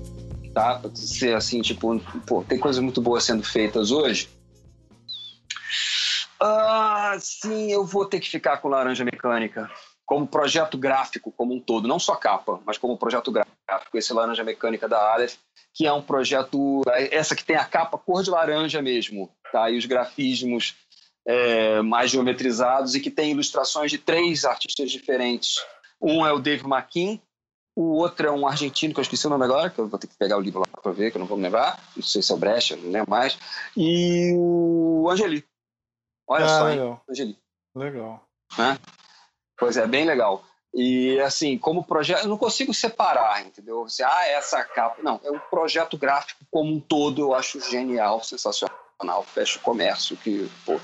tá? 0.55 0.77
Pra 0.77 0.91
ser 0.95 1.35
assim, 1.35 1.61
tipo, 1.61 1.99
pô, 2.27 2.43
tem 2.43 2.59
coisas 2.59 2.83
muito 2.83 3.01
boas 3.01 3.25
sendo 3.25 3.43
feitas 3.43 3.91
hoje 3.91 4.29
ah, 6.41 7.17
sim, 7.19 7.73
eu 7.73 7.85
vou 7.85 8.05
ter 8.05 8.21
que 8.21 8.29
ficar 8.29 8.59
com 8.59 8.69
Laranja 8.69 9.05
Mecânica. 9.05 9.71
Como 10.05 10.27
projeto 10.27 10.79
gráfico 10.79 11.33
como 11.33 11.55
um 11.55 11.61
todo, 11.61 11.89
não 11.89 11.99
só 11.99 12.15
capa, 12.15 12.61
mas 12.65 12.79
como 12.79 12.97
projeto 12.97 13.33
gráfico. 13.33 13.97
Esse 13.99 14.13
Laranja 14.13 14.45
Mecânica 14.45 14.89
da 14.89 15.13
Aleph, 15.13 15.35
que 15.75 15.87
é 15.87 15.93
um 15.93 16.03
projeto. 16.03 16.83
Essa 17.11 17.35
que 17.35 17.45
tem 17.45 17.57
a 17.57 17.65
capa 17.65 17.99
cor 17.99 18.23
de 18.23 18.31
laranja 18.31 18.81
mesmo, 18.81 19.31
tá? 19.53 19.71
E 19.71 19.77
os 19.77 19.87
grafismos 19.87 20.75
é, 21.27 21.81
mais 21.83 22.11
geometrizados 22.11 22.95
e 22.95 23.01
que 23.01 23.11
tem 23.11 23.33
ilustrações 23.33 23.91
de 23.91 23.99
três 23.99 24.45
artistas 24.45 24.91
diferentes. 24.91 25.57
Um 26.01 26.27
é 26.27 26.33
o 26.33 26.39
Dave 26.39 26.65
McKean, 26.65 27.19
o 27.75 27.97
outro 27.97 28.27
é 28.27 28.31
um 28.31 28.47
argentino, 28.47 28.95
que 28.95 29.01
eu 29.01 29.03
esqueci 29.03 29.27
o 29.27 29.31
nome 29.31 29.45
agora, 29.45 29.71
que 29.71 29.79
eu 29.79 29.89
vou 29.89 29.99
ter 29.99 30.07
que 30.07 30.17
pegar 30.17 30.39
o 30.39 30.41
livro 30.41 30.61
lá 30.61 30.67
para 30.83 30.93
ver, 30.93 31.11
que 31.11 31.17
eu 31.17 31.21
não 31.21 31.27
vou 31.27 31.37
me 31.37 31.43
lembrar. 31.43 31.83
Não 31.95 32.03
sei 32.03 32.23
se 32.23 32.33
é 32.33 32.35
o 32.35 32.39
Brecha, 32.39 32.77
não 32.77 32.91
lembro 32.91 33.11
mais. 33.11 33.39
E 33.77 34.33
o 34.35 35.09
Angeli, 35.11 35.45
Olha 36.27 36.45
ah, 36.45 36.49
só, 36.49 36.65
legal. 36.65 37.03
Angeli. 37.09 37.39
Legal. 37.75 38.25
Né? 38.59 38.79
Pois 39.57 39.77
é, 39.77 39.87
bem 39.87 40.05
legal. 40.05 40.45
E 40.75 41.19
assim, 41.21 41.57
como 41.57 41.85
projeto, 41.85 42.25
eu 42.25 42.29
não 42.29 42.37
consigo 42.37 42.75
separar, 42.75 43.47
entendeu? 43.47 43.85
Assim, 43.85 44.03
ah, 44.03 44.27
essa 44.29 44.63
capa. 44.65 45.03
Não, 45.03 45.21
é 45.25 45.31
um 45.31 45.39
projeto 45.39 45.97
gráfico 45.97 46.45
como 46.51 46.75
um 46.75 46.81
todo, 46.81 47.23
eu 47.23 47.35
acho 47.35 47.61
genial, 47.61 48.23
sensacional. 48.23 48.76
Fecha 49.25 49.59
o 49.59 49.63
comércio, 49.63 50.17
que, 50.17 50.51
pô. 50.65 50.81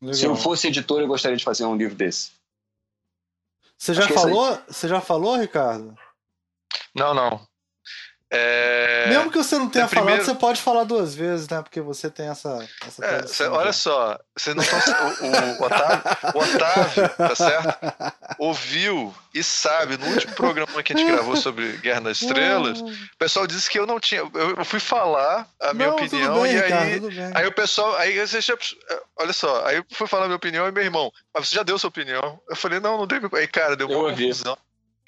Legal. 0.00 0.14
Se 0.14 0.24
eu 0.24 0.34
fosse 0.34 0.66
editor, 0.66 1.00
eu 1.00 1.06
gostaria 1.06 1.36
de 1.36 1.44
fazer 1.44 1.64
um 1.64 1.76
livro 1.76 1.94
desse. 1.94 2.32
Você 3.78 3.94
já 3.94 4.08
falou? 4.08 4.60
Você 4.68 4.88
já 4.88 5.00
falou, 5.00 5.36
Ricardo? 5.36 5.96
Não, 6.94 7.14
não. 7.14 7.46
É... 8.34 9.08
Mesmo 9.10 9.30
que 9.30 9.36
você 9.36 9.58
não 9.58 9.68
tenha 9.68 9.84
é, 9.84 9.88
falado, 9.88 10.04
primeiro- 10.06 10.24
você 10.24 10.34
pode 10.34 10.62
falar 10.62 10.84
duas 10.84 11.14
vezes, 11.14 11.46
né? 11.50 11.60
Porque 11.60 11.82
você 11.82 12.08
tem 12.10 12.28
essa. 12.28 12.66
essa 12.86 13.04
É, 13.04 13.26
cê- 13.26 13.44
já. 13.44 13.52
olha 13.52 13.72
só, 13.74 14.18
vocês 14.34 14.56
não 14.56 14.62
estão. 14.62 14.80
O, 14.80 15.62
o 15.62 15.66
Otávio, 15.66 16.02
o 16.34 16.38
Otávio, 16.38 17.08
tá 17.10 17.34
certo? 17.34 17.78
Ouviu 18.38 19.14
e 19.34 19.44
sabe, 19.44 19.98
no 19.98 20.06
último 20.06 20.34
programa 20.34 20.82
que 20.82 20.94
a 20.94 20.96
gente 20.96 21.10
gravou 21.10 21.36
sobre 21.36 21.72
Guerra 21.78 22.00
nas 22.00 22.22
Estrelas, 22.22 22.80
o 22.80 22.90
pessoal 23.18 23.46
disse 23.46 23.68
que 23.68 23.78
eu 23.78 23.86
não 23.86 24.00
tinha. 24.00 24.20
Eu, 24.32 24.64
fui 24.64 24.80
falar 24.80 25.46
a 25.60 25.74
minha 25.74 25.88
Não, 25.88 25.94
opinião 25.96 26.32
tudo 26.34 26.42
bem, 26.42 26.54
e 26.54 26.62
aí. 26.62 27.00
tudo 27.00 27.14
bem. 27.14 27.30
Aí 27.34 27.46
o 27.46 27.52
pessoal. 27.52 27.96
Aí 27.96 28.18
você 28.18 28.40
já, 28.40 28.56
olha 29.18 29.32
só, 29.34 29.66
aí 29.66 29.76
eu 29.76 29.84
fui 29.92 30.06
falar 30.06 30.24
a 30.24 30.28
minha 30.28 30.36
opinião 30.36 30.66
e 30.66 30.72
meu 30.72 30.82
irmão, 30.82 31.12
mas 31.34 31.48
você 31.48 31.54
já 31.56 31.62
deu 31.62 31.78
sua 31.78 31.88
opinião? 31.88 32.40
Eu 32.48 32.56
falei, 32.56 32.80
não, 32.80 32.96
não 32.96 33.06
minha- 33.06 33.28
Aí, 33.34 33.46
cara, 33.46 33.76
deu 33.76 33.90
Eu 33.90 34.00
uma 34.00 34.10
confusão. 34.10 34.56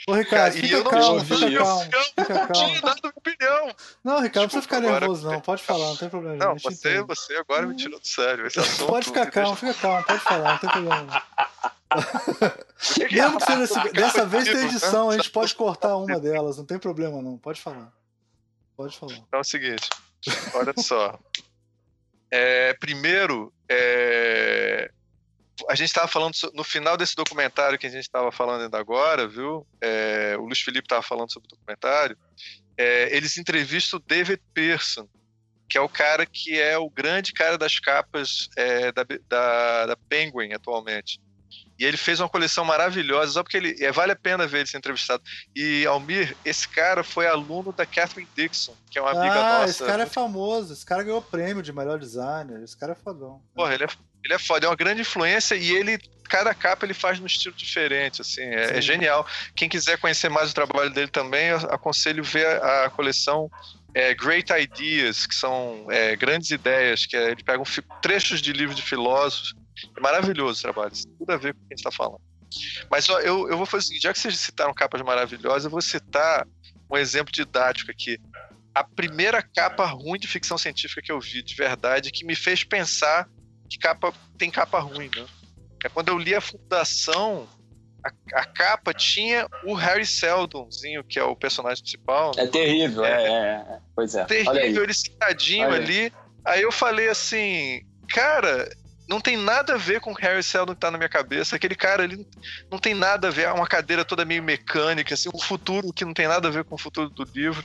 Ô, 0.08 0.12
Ricardo, 0.14 0.56
e 0.56 0.60
fica 0.60 0.74
eu 0.76 0.84
não 0.84 0.90
calmo, 0.90 1.24
tinha- 1.24 1.38
fica 1.38 1.50
eu- 1.50 1.64
calmo. 1.64 1.82
eu 1.92 2.24
Fica 2.24 2.34
não 2.34 2.52
tinha 2.52 2.66
calmo. 2.66 2.80
dado 2.82 3.00
minha 3.02 3.12
opinião. 3.16 3.76
Não, 4.04 4.20
Ricardo, 4.20 4.36
não 4.42 4.48
precisa 4.48 4.62
ficar 4.62 4.76
Desculpa, 4.80 4.86
agora- 4.96 5.00
nervoso, 5.00 5.30
não. 5.30 5.40
Pode 5.40 5.62
falar, 5.62 5.86
não 5.86 5.96
tem 5.96 6.08
problema. 6.10 6.36
Não, 6.36 6.58
você, 6.58 6.68
entende. 6.90 7.06
você 7.06 7.36
agora 7.36 7.66
me 7.66 7.76
tirou 7.76 7.98
do 8.00 8.06
sério. 8.06 8.46
Assunto 8.46 8.86
Pode 8.86 9.06
ficar 9.06 9.30
calmo, 9.30 9.56
fica 9.56 9.72
calmo, 9.74 10.04
pode 10.04 10.20
falar, 10.20 10.50
não 10.52 10.58
tem 10.58 10.70
problema. 10.70 11.02
não. 11.02 11.22
deixa- 12.98 13.14
Mesmo 13.14 13.38
que 13.38 13.44
seja 13.46 13.92
dessa 13.92 14.26
vez 14.26 14.44
tem 14.44 14.54
né? 14.56 14.64
edição, 14.64 15.10
a 15.10 15.16
gente 15.16 15.30
pode 15.30 15.54
cortar 15.54 15.96
uma 15.96 16.18
delas, 16.20 16.58
não 16.58 16.64
tem 16.66 16.78
problema 16.78 17.22
não. 17.22 17.38
Pode 17.38 17.60
falar. 17.60 17.92
Pode 18.76 18.98
falar. 18.98 19.12
Então 19.14 19.38
é 19.38 19.40
o 19.40 19.44
seguinte, 19.44 19.88
olha 20.54 20.74
só. 20.76 21.18
É, 22.30 22.74
primeiro, 22.74 23.52
é, 23.68 24.90
a 25.68 25.74
gente 25.74 25.88
estava 25.88 26.08
falando 26.08 26.34
no 26.52 26.64
final 26.64 26.96
desse 26.96 27.14
documentário 27.14 27.78
que 27.78 27.86
a 27.86 27.90
gente 27.90 28.02
estava 28.02 28.32
falando 28.32 28.62
ainda 28.62 28.78
agora, 28.78 29.28
viu? 29.28 29.66
É, 29.80 30.36
o 30.38 30.44
Luiz 30.46 30.60
Felipe 30.60 30.86
estava 30.86 31.02
falando 31.02 31.32
sobre 31.32 31.46
o 31.46 31.56
documentário. 31.56 32.16
é, 32.76 33.14
eles 33.16 33.36
entrevistam 33.38 33.98
o 33.98 34.02
David 34.04 34.42
Pearson, 34.52 35.08
que 35.68 35.78
é 35.78 35.80
o 35.80 35.88
cara 35.88 36.26
que 36.26 36.60
é 36.60 36.76
o 36.76 36.90
grande 36.90 37.32
cara 37.32 37.56
das 37.56 37.78
capas 37.78 38.48
é, 38.56 38.90
da, 38.92 39.04
da, 39.28 39.86
da 39.86 39.96
Penguin 40.08 40.52
atualmente. 40.52 41.20
E 41.78 41.84
ele 41.84 41.96
fez 41.96 42.20
uma 42.20 42.28
coleção 42.28 42.64
maravilhosa, 42.64 43.32
só 43.32 43.42
porque 43.42 43.56
ele 43.56 43.76
é, 43.84 43.90
vale 43.90 44.12
a 44.12 44.16
pena 44.16 44.46
ver 44.46 44.58
ele 44.58 44.66
ser 44.68 44.78
entrevistado. 44.78 45.22
E 45.56 45.84
Almir, 45.86 46.36
esse 46.44 46.68
cara 46.68 47.02
foi 47.02 47.26
aluno 47.26 47.72
da 47.72 47.84
Catherine 47.84 48.28
Dixon, 48.36 48.74
que 48.88 48.98
é 48.98 49.02
uma 49.02 49.10
amiga 49.10 49.34
Ah, 49.34 49.58
nossa. 49.60 49.70
esse 49.70 49.84
cara 49.84 50.04
é 50.04 50.06
famoso, 50.06 50.72
esse 50.72 50.86
cara 50.86 51.02
ganhou 51.02 51.20
prêmio 51.20 51.62
de 51.62 51.72
melhor 51.72 51.98
designer, 51.98 52.62
esse 52.62 52.76
cara 52.76 52.92
é 52.92 52.94
fodão. 52.94 53.42
Porra, 53.54 53.74
ele 53.74 53.84
é, 53.84 53.88
ele 54.24 54.34
é 54.34 54.38
foda, 54.38 54.66
é 54.66 54.68
uma 54.68 54.76
grande 54.76 55.02
influência 55.02 55.54
e 55.54 55.70
ele, 55.70 55.98
cada 56.24 56.54
capa 56.54 56.86
ele 56.86 56.94
faz 56.94 57.20
num 57.20 57.26
estilo 57.26 57.54
diferente, 57.54 58.22
assim, 58.22 58.42
é, 58.42 58.78
é 58.78 58.80
genial. 58.80 59.26
Quem 59.54 59.68
quiser 59.68 59.98
conhecer 59.98 60.30
mais 60.30 60.50
o 60.50 60.54
trabalho 60.54 60.90
dele 60.90 61.08
também, 61.08 61.48
eu 61.48 61.58
aconselho 61.70 62.24
ver 62.24 62.46
a, 62.46 62.86
a 62.86 62.90
coleção 62.90 63.50
é, 63.94 64.14
Great 64.14 64.50
Ideas, 64.50 65.26
que 65.26 65.34
são 65.34 65.86
é, 65.90 66.16
grandes 66.16 66.50
ideias, 66.50 67.04
que 67.04 67.16
é, 67.16 67.30
ele 67.30 67.44
pega 67.44 67.60
um 67.60 68.00
trechos 68.00 68.40
de 68.40 68.52
livros 68.52 68.76
de 68.76 68.82
filósofos, 68.82 69.54
é 69.96 70.00
maravilhoso 70.00 70.58
o 70.58 70.62
trabalho, 70.62 70.92
isso 70.92 71.06
tem 71.06 71.16
tudo 71.18 71.30
a 71.30 71.36
ver 71.36 71.52
com 71.52 71.60
o 71.60 71.62
que 71.62 71.74
a 71.74 71.76
gente 71.76 71.86
está 71.86 71.92
falando. 71.92 72.20
Mas 72.90 73.08
ó, 73.08 73.20
eu, 73.20 73.48
eu 73.48 73.56
vou 73.56 73.66
fazer 73.66 73.84
o 73.84 73.86
seguinte, 73.88 74.02
já 74.02 74.12
que 74.12 74.18
vocês 74.18 74.38
citaram 74.38 74.72
capas 74.72 75.02
maravilhosas, 75.02 75.64
eu 75.64 75.70
vou 75.70 75.82
citar 75.82 76.46
um 76.90 76.96
exemplo 76.96 77.32
didático 77.32 77.90
aqui. 77.90 78.18
A 78.74 78.82
primeira 78.82 79.42
capa 79.42 79.84
ruim 79.84 80.18
de 80.18 80.26
ficção 80.26 80.56
científica 80.56 81.02
que 81.02 81.12
eu 81.12 81.20
vi, 81.20 81.42
de 81.42 81.54
verdade, 81.54 82.10
que 82.10 82.24
me 82.24 82.34
fez 82.34 82.64
pensar 82.64 83.28
que 83.68 83.78
capa 83.78 84.12
tem 84.38 84.50
capa 84.50 84.78
ruim, 84.80 85.10
né? 85.14 85.26
É 85.84 85.88
quando 85.88 86.08
eu 86.08 86.18
li 86.18 86.34
a 86.34 86.40
Fundação, 86.40 87.46
a, 88.02 88.40
a 88.40 88.44
capa 88.44 88.94
tinha 88.94 89.46
o 89.64 89.74
Harry 89.74 90.06
Seldonzinho, 90.06 91.04
que 91.04 91.18
é 91.18 91.24
o 91.24 91.36
personagem 91.36 91.82
principal. 91.82 92.32
É 92.36 92.46
terrível, 92.46 93.04
é. 93.04 93.22
é, 93.22 93.28
é. 93.28 93.78
Pois 93.94 94.14
é. 94.14 94.22
Aí. 94.22 94.26
terrível, 94.26 94.82
ele 94.82 94.94
sentadinho 94.94 95.68
Olha 95.68 95.78
aí. 95.78 95.84
ali. 95.84 96.12
Aí 96.44 96.62
eu 96.62 96.72
falei 96.72 97.08
assim, 97.08 97.82
cara, 98.08 98.68
não 99.08 99.20
tem 99.20 99.36
nada 99.36 99.74
a 99.74 99.78
ver 99.78 100.00
com 100.00 100.12
o 100.12 100.14
Harry 100.14 100.42
Seldon 100.42 100.74
que 100.74 100.80
tá 100.80 100.90
na 100.90 100.98
minha 100.98 101.08
cabeça. 101.08 101.56
Aquele 101.56 101.74
cara 101.74 102.02
ali 102.02 102.26
não 102.70 102.78
tem 102.78 102.94
nada 102.94 103.28
a 103.28 103.30
ver, 103.30 103.42
é 103.42 103.52
uma 103.52 103.66
cadeira 103.66 104.04
toda 104.04 104.24
meio 104.24 104.42
mecânica, 104.42 105.14
assim, 105.14 105.28
um 105.34 105.38
futuro 105.38 105.92
que 105.92 106.04
não 106.04 106.14
tem 106.14 106.26
nada 106.26 106.48
a 106.48 106.50
ver 106.50 106.64
com 106.64 106.74
o 106.74 106.78
futuro 106.78 107.10
do 107.10 107.24
livro. 107.34 107.62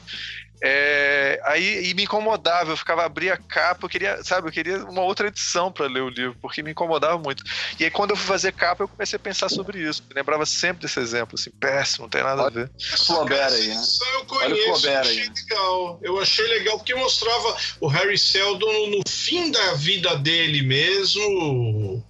É, 0.61 1.40
aí 1.45 1.90
e 1.90 1.94
me 1.94 2.03
incomodava, 2.03 2.72
eu 2.72 2.77
ficava 2.77 3.06
abrir 3.06 3.31
a 3.31 3.38
capa, 3.38 3.86
eu 3.86 3.90
queria, 3.90 4.23
sabe, 4.23 4.48
eu 4.48 4.52
queria 4.52 4.84
uma 4.86 5.02
outra 5.02 5.27
edição 5.27 5.72
para 5.72 5.88
ler 5.88 6.02
o 6.02 6.10
livro, 6.10 6.38
porque 6.41 6.61
me 6.61 6.72
incomodava 6.72 7.18
muito. 7.18 7.44
E 7.80 7.86
aí 7.86 7.91
quando 7.91 8.11
eu 8.11 8.18
fui 8.18 8.27
fazer 8.27 8.52
capa, 8.52 8.84
eu 8.84 8.88
comecei 8.88 9.15
a 9.15 9.19
pensar 9.19 9.49
sobre 9.49 9.80
isso. 9.80 10.03
Eu 10.10 10.15
lembrava 10.15 10.45
sempre 10.45 10.81
desse 10.81 10.99
exemplo, 10.99 11.36
assim, 11.40 11.52
péssimo, 11.52 12.03
não 12.03 12.10
tem 12.10 12.23
nada 12.23 12.48
a 12.48 12.49
ver. 12.49 12.69
Flaubert 13.06 13.53
aí, 13.53 13.68
né? 13.68 13.76
Isso 13.76 14.03
eu 14.03 14.10
Olha 14.10 14.23
o 14.23 14.26
conheço, 14.26 14.64
Flaubert 14.81 14.99
achei 14.99 15.22
aí. 15.22 15.30
legal. 15.30 15.99
Eu 16.02 16.19
achei 16.19 16.48
legal 16.48 16.77
porque 16.77 16.95
mostrava 16.95 17.57
o 17.80 17.88
Harry 17.88 18.18
Seldon 18.18 18.88
no 18.88 19.02
fim 19.07 19.52
da 19.52 19.73
vida 19.73 20.15
dele 20.18 20.61
mesmo, 20.61 22.03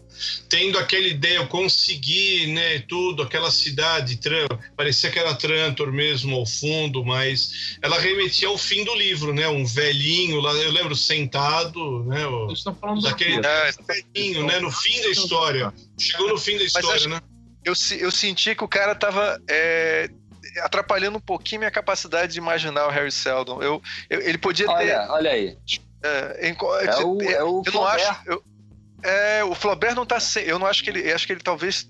tendo 0.49 0.77
aquela 0.77 1.07
ideia, 1.07 1.37
eu 1.37 1.47
consegui, 1.47 2.47
né, 2.47 2.79
tudo, 2.87 3.23
aquela 3.23 3.51
cidade, 3.51 4.17
Tran- 4.17 4.47
parecia 4.75 5.09
que 5.11 5.19
era 5.19 5.33
Trantor 5.35 5.91
mesmo 5.91 6.35
ao 6.35 6.45
fundo, 6.45 7.03
mas 7.05 7.77
ela 7.81 7.99
remetia 7.99 8.47
ao 8.47 8.57
fim 8.57 8.83
do 8.83 8.93
livro, 8.95 9.33
né, 9.33 9.47
um 9.47 9.65
velhinho 9.65 10.39
lá, 10.39 10.51
eu 10.53 10.71
lembro 10.71 10.95
sentado, 10.95 12.03
né, 12.05 12.25
o- 12.27 12.51
estão 12.51 12.75
falando 12.75 13.01
daquele 13.01 13.45
É, 13.45 13.71
velhinho, 13.87 14.45
né, 14.45 14.59
no 14.59 14.71
fim 14.71 15.01
da 15.01 15.09
história. 15.09 15.73
Chegou 15.97 16.29
no 16.29 16.37
fim 16.37 16.57
da 16.57 16.63
história, 16.63 17.07
né? 17.07 17.21
eu, 17.65 17.73
eu 17.99 18.11
senti 18.11 18.55
que 18.55 18.63
o 18.63 18.67
cara 18.67 18.95
tava 18.95 19.39
é, 19.49 20.09
atrapalhando 20.61 21.17
um 21.17 21.21
pouquinho 21.21 21.59
minha 21.59 21.71
capacidade 21.71 22.33
de 22.33 22.39
imaginar 22.39 22.87
o 22.87 22.89
Harry 22.89 23.11
Seldon. 23.11 23.61
Eu, 23.61 23.81
eu- 24.09 24.21
ele 24.21 24.37
podia 24.37 24.65
ter. 24.65 24.71
Olha, 24.73 25.07
olha 25.11 25.31
aí. 25.31 25.57
É, 26.03 26.49
em 26.49 26.53
É 26.53 27.03
o, 27.03 27.21
é 27.21 27.43
o 27.43 27.61
eu 27.65 27.71
não 27.73 27.81
Flaubert. 27.83 28.09
acho. 28.09 28.21
Eu, 28.25 28.43
é, 29.03 29.43
o 29.43 29.53
Flaubert 29.55 29.95
não 29.95 30.05
tá 30.05 30.19
sem. 30.19 30.43
Eu 30.43 30.59
não 30.59 30.67
acho 30.67 30.83
que 30.83 30.89
ele. 30.89 31.11
Acho 31.11 31.25
que 31.25 31.33
ele 31.33 31.41
talvez. 31.41 31.87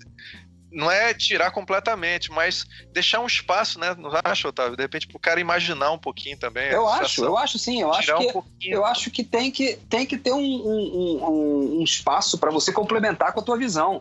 Não 0.72 0.88
é 0.88 1.12
tirar 1.12 1.50
completamente, 1.50 2.30
mas 2.30 2.64
deixar 2.92 3.18
um 3.18 3.26
espaço, 3.26 3.76
né? 3.80 3.92
Não 3.98 4.08
acho, 4.24 4.46
Otávio? 4.46 4.76
De 4.76 4.82
repente, 4.82 5.08
pro 5.08 5.18
cara 5.18 5.40
imaginar 5.40 5.90
um 5.90 5.98
pouquinho 5.98 6.38
também. 6.38 6.68
Eu 6.70 6.82
situação. 6.82 7.04
acho, 7.04 7.24
eu 7.24 7.38
acho 7.38 7.58
sim. 7.58 7.80
Eu 7.82 7.92
acho 7.92 8.16
que 8.16 8.38
um 8.38 8.42
eu 8.62 8.84
acho 8.84 9.10
que 9.10 9.24
tem 9.24 9.50
que, 9.50 9.76
tem 9.88 10.06
que 10.06 10.16
ter 10.16 10.30
um, 10.32 10.38
um, 10.38 11.24
um- 11.24 11.80
um 11.80 11.82
espaço 11.82 12.38
para 12.38 12.52
você 12.52 12.72
complementar 12.72 13.32
com 13.32 13.40
a 13.40 13.42
tua 13.42 13.58
visão. 13.58 14.00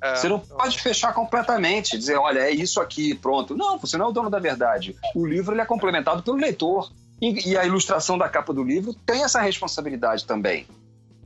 É, 0.00 0.14
Você 0.14 0.28
não 0.28 0.38
pode 0.38 0.78
fechar 0.80 1.12
completamente, 1.14 1.98
dizer, 1.98 2.16
olha, 2.16 2.40
é 2.40 2.50
isso 2.52 2.80
aqui, 2.80 3.14
pronto. 3.16 3.56
Não, 3.56 3.76
você 3.78 3.96
não 3.96 4.06
é 4.06 4.08
o 4.10 4.12
dono 4.12 4.30
da 4.30 4.38
verdade. 4.38 4.94
O 5.16 5.26
livro 5.26 5.52
ele 5.52 5.62
é 5.62 5.66
complementado 5.66 6.22
pelo 6.22 6.36
leitor. 6.36 6.92
E, 7.20 7.50
e 7.52 7.56
a 7.58 7.64
ilustração 7.64 8.18
da 8.18 8.28
capa 8.28 8.52
do 8.52 8.62
livro 8.62 8.92
tem 9.06 9.24
essa 9.24 9.40
responsabilidade 9.40 10.26
também. 10.26 10.66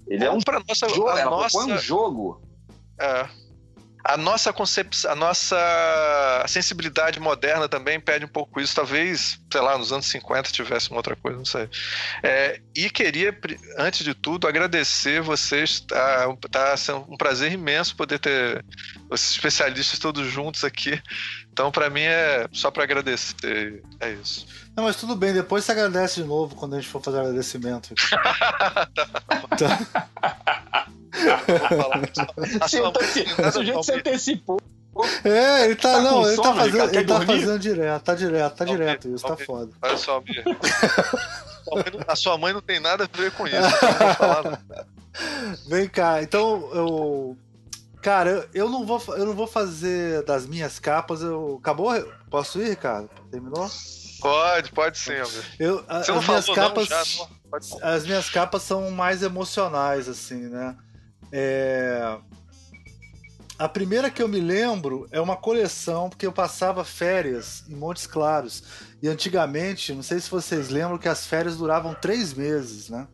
Ele 0.09 0.25
é 0.25 0.31
um 0.31 0.41
pra 0.41 0.63
nossa, 0.67 0.89
jogo, 0.89 1.09
a 1.09 1.21
ela 1.21 1.31
nossa, 1.31 1.59
propõe 1.59 1.75
um 1.75 1.79
jogo. 1.79 2.43
É. 3.01 3.29
A 4.05 4.17
nossa 4.17 4.53
concepção, 4.53 5.11
a 5.11 5.15
nossa 5.15 6.45
sensibilidade 6.47 7.21
moderna 7.21 7.69
também 7.69 8.01
pede 8.01 8.25
um 8.25 8.29
pouco 8.29 8.61
isso. 8.61 8.75
Talvez, 8.75 9.39
sei 9.51 9.61
lá, 9.61 9.77
nos 9.77 9.93
anos 9.93 10.07
50 10.07 10.51
tivesse 10.51 10.91
uma 10.91 10.99
outra 10.99 11.17
coisa, 11.17 11.37
não 11.37 11.45
sei. 11.45 11.69
É, 12.23 12.61
e 12.75 12.89
queria, 12.89 13.37
antes 13.77 14.05
de 14.05 14.15
tudo, 14.15 14.47
agradecer 14.47 15.21
vocês. 15.21 15.81
Tá, 15.81 16.35
tá 16.51 16.77
sendo 16.77 17.07
um 17.09 17.17
prazer 17.17 17.53
imenso 17.53 17.97
poder 17.97 18.19
ter 18.19 18.65
os 19.11 19.31
especialistas 19.31 19.99
todos 19.99 20.27
juntos 20.27 20.65
aqui. 20.65 21.01
Então, 21.53 21.71
para 21.73 21.91
mim, 21.91 22.03
é 22.03 22.47
só 22.53 22.71
para 22.71 22.85
agradecer. 22.85 23.83
É 24.01 24.13
isso. 24.13 24.47
Não, 24.77 24.85
mas 24.85 24.97
tudo 24.97 25.17
bem, 25.17 25.35
depois 25.35 25.65
você 25.65 25.73
agradece 25.73 26.23
de 26.23 26.25
novo 26.25 26.55
quando 26.55 26.75
a 26.75 26.81
gente 26.81 26.89
for 26.89 27.03
fazer 27.03 27.19
agradecimento. 27.19 27.89
Vou 27.89 27.99
falar. 27.99 28.89
A 32.61 32.69
Se 32.69 32.77
sua 32.77 32.87
eu 32.87 32.93
tô- 32.93 33.01
mãe 33.01 33.09
se- 33.11 33.25
se 33.27 33.59
o 33.59 33.65
jeito 33.65 33.81
que 33.81 33.87
você 33.87 33.93
Almir. 33.93 34.07
antecipou. 34.09 34.61
É, 35.25 35.65
ele 35.67 35.77
tá, 35.77 35.93
Tá 35.93 36.01
não, 36.01 36.27
ele 36.27 36.37
tá 36.37 36.43
sono, 36.43 36.57
fazendo, 36.57 36.73
Ricardo? 36.73 36.95
ele 36.97 37.07
tá 37.07 37.19
Quer 37.19 37.25
dormir? 37.27 37.41
fazendo 37.41 37.59
direto, 37.61 38.03
tá 38.03 38.15
direto, 38.15 38.55
tá 38.57 38.65
Almir, 38.65 38.79
direto, 38.79 39.09
isso 39.15 39.27
tá 39.27 39.37
foda. 39.37 39.71
Olha 39.81 39.97
só, 39.97 40.13
Almir. 40.15 40.45
A 42.09 42.17
sua 42.17 42.37
mãe 42.39 42.53
não 42.53 42.61
tem 42.63 42.81
nada 42.81 43.05
a 43.05 43.17
ver 43.17 43.31
com 43.33 43.47
isso. 43.47 43.57
não 44.01 44.15
falar. 44.15 44.61
Vem 45.69 45.89
cá, 45.89 46.23
então 46.23 46.69
eu. 46.73 47.37
Cara, 48.03 48.31
eu, 48.31 48.49
eu 48.55 48.69
não 48.71 48.87
vou, 48.87 49.03
eu 49.17 49.27
não 49.27 49.35
vou 49.35 49.47
fazer 49.47 50.23
das 50.25 50.47
minhas 50.47 50.79
capas. 50.79 51.21
Eu, 51.21 51.59
acabou? 51.61 51.93
Posso 52.31 52.61
ir, 52.61 52.71
Ricardo? 52.71 53.09
Terminou? 53.31 53.69
Pode, 54.21 54.73
pode 54.73 54.99
sim, 54.99 55.15
Almir. 55.19 55.45
Eu, 55.59 55.85
a- 55.89 56.03
Você 56.03 56.11
não 56.13 56.19
as 56.21 56.27
minhas 56.27 56.47
falou 56.47 56.55
capas. 56.61 56.89
não, 56.89 57.61
já, 57.61 57.87
as 57.95 58.05
minhas 58.07 58.29
capas 58.31 58.63
são 58.63 58.91
mais 58.91 59.23
emocionais, 59.23 60.09
assim, 60.09 60.49
né? 60.49 60.75
É, 61.33 62.17
A 63.59 63.69
primeira 63.69 64.11
que 64.11 64.23
eu 64.23 64.29
me 64.29 64.41
lembro 64.41 65.09
é 65.11 65.21
uma 65.21 65.37
coleção, 65.37 66.09
porque 66.09 66.27
eu 66.27 66.33
passava 66.33 66.85
férias 66.85 67.65
em 67.69 67.75
Montes 67.75 68.07
Claros. 68.07 68.63
E 69.03 69.09
antigamente, 69.09 69.93
não 69.93 70.03
sei 70.03 70.21
se 70.21 70.31
vocês 70.31 70.69
lembram, 70.69 70.99
que 70.99 71.09
as 71.09 71.27
férias 71.27 71.57
duravam 71.57 71.95
três 71.95 72.33
meses, 72.35 72.89
né? 72.89 73.07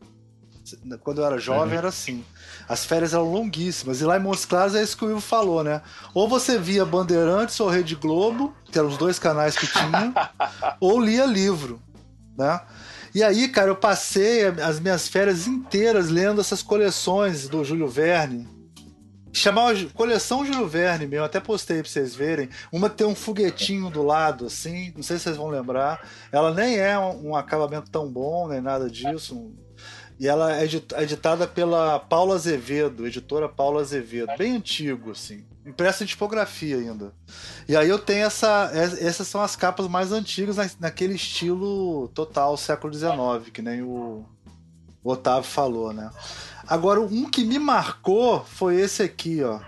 Quando 1.03 1.21
eu 1.21 1.25
era 1.25 1.37
jovem 1.37 1.77
era 1.77 1.89
assim. 1.89 2.25
As 2.67 2.83
férias 2.85 3.13
eram 3.13 3.31
longuíssimas. 3.31 4.01
E 4.01 4.03
lá 4.03 4.17
em 4.17 4.21
Montes 4.21 4.45
Claros 4.45 4.73
é 4.73 4.81
isso 4.81 4.97
que 4.97 5.05
o 5.05 5.11
Ivo 5.11 5.21
falou, 5.21 5.63
né? 5.63 5.81
Ou 6.11 6.27
você 6.27 6.57
via 6.57 6.83
Bandeirantes 6.83 7.59
ou 7.59 7.69
Rede 7.69 7.95
Globo, 7.95 8.51
que 8.71 8.77
eram 8.79 8.89
os 8.89 8.97
dois 8.97 9.19
canais 9.19 9.55
que 9.55 9.67
tinha, 9.67 10.11
ou 10.79 10.99
lia 10.99 11.25
livro. 11.25 11.79
né? 12.35 12.59
E 13.15 13.23
aí, 13.23 13.47
cara, 13.47 13.69
eu 13.69 13.77
passei 13.77 14.45
as 14.45 14.77
minhas 14.77 15.07
férias 15.07 15.47
inteiras 15.47 16.09
lendo 16.09 16.41
essas 16.41 16.61
coleções 16.61 17.47
do 17.47 17.63
Júlio 17.63 17.87
Verne. 17.87 18.45
Chamava 19.31 19.73
coleção 19.93 20.45
Júlio 20.45 20.67
Verne 20.67 21.07
mesmo, 21.07 21.23
até 21.23 21.39
postei 21.39 21.81
pra 21.81 21.89
vocês 21.89 22.13
verem. 22.13 22.49
Uma 22.73 22.89
tem 22.89 23.07
um 23.07 23.15
foguetinho 23.15 23.89
do 23.89 24.03
lado, 24.03 24.47
assim, 24.47 24.91
não 24.93 25.01
sei 25.01 25.17
se 25.17 25.23
vocês 25.23 25.37
vão 25.37 25.47
lembrar. 25.47 26.05
Ela 26.29 26.53
nem 26.53 26.77
é 26.77 26.99
um 26.99 27.37
acabamento 27.37 27.89
tão 27.89 28.11
bom, 28.11 28.49
nem 28.49 28.59
nada 28.59 28.89
disso. 28.89 29.49
E 30.19 30.27
ela 30.27 30.57
é 30.57 30.63
editada 30.63 31.45
pela 31.45 31.99
Paula 31.99 32.35
Azevedo, 32.35 33.05
editora 33.05 33.49
Paula 33.49 33.81
Azevedo, 33.81 34.31
bem 34.37 34.55
antigo, 34.55 35.11
assim. 35.11 35.43
Impressa 35.65 36.03
em 36.03 36.07
tipografia 36.07 36.77
ainda. 36.77 37.11
E 37.67 37.75
aí 37.75 37.89
eu 37.89 37.99
tenho 37.99 38.25
essa. 38.25 38.71
Essas 38.73 39.27
são 39.27 39.41
as 39.41 39.55
capas 39.55 39.87
mais 39.87 40.11
antigas 40.11 40.77
naquele 40.79 41.15
estilo 41.15 42.07
total, 42.09 42.55
século 42.55 42.93
XIX, 42.93 43.49
que 43.51 43.61
nem 43.61 43.81
o, 43.81 44.23
o 45.03 45.11
Otávio 45.11 45.49
falou, 45.49 45.91
né? 45.91 46.09
Agora, 46.67 47.01
um 47.01 47.29
que 47.29 47.43
me 47.43 47.59
marcou 47.59 48.45
foi 48.45 48.75
esse 48.75 49.03
aqui, 49.03 49.43
ó. 49.43 49.59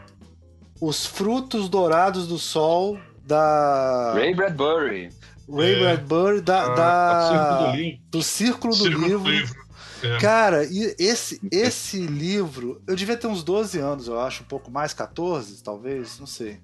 Os 0.80 1.06
Frutos 1.06 1.68
Dourados 1.68 2.28
do 2.28 2.38
Sol 2.38 2.98
da. 3.26 4.14
Ray 4.14 4.34
Bradbury. 4.34 5.10
Ray 5.50 5.74
é. 5.74 5.80
Bradbury 5.80 6.42
da, 6.42 6.64
ah, 6.64 6.76
da... 6.76 7.72
do 8.12 8.22
Círculo 8.22 8.76
do, 8.76 8.84
Círculo 8.84 9.08
livro. 9.08 9.24
do 9.24 9.30
livro. 9.30 9.67
É. 10.04 10.18
Cara, 10.20 10.64
e 10.66 10.96
esse, 11.00 11.40
esse 11.52 12.00
livro, 12.06 12.82
eu 12.88 12.96
devia 12.96 13.18
ter 13.18 13.28
uns 13.28 13.44
12 13.44 13.80
anos, 13.80 14.08
eu 14.08 14.20
acho, 14.20 14.44
um 14.44 14.48
pouco 14.48 14.70
mais, 14.72 14.94
14, 14.94 15.64
talvez, 15.64 16.20
não 16.20 16.28
sei. 16.28 16.60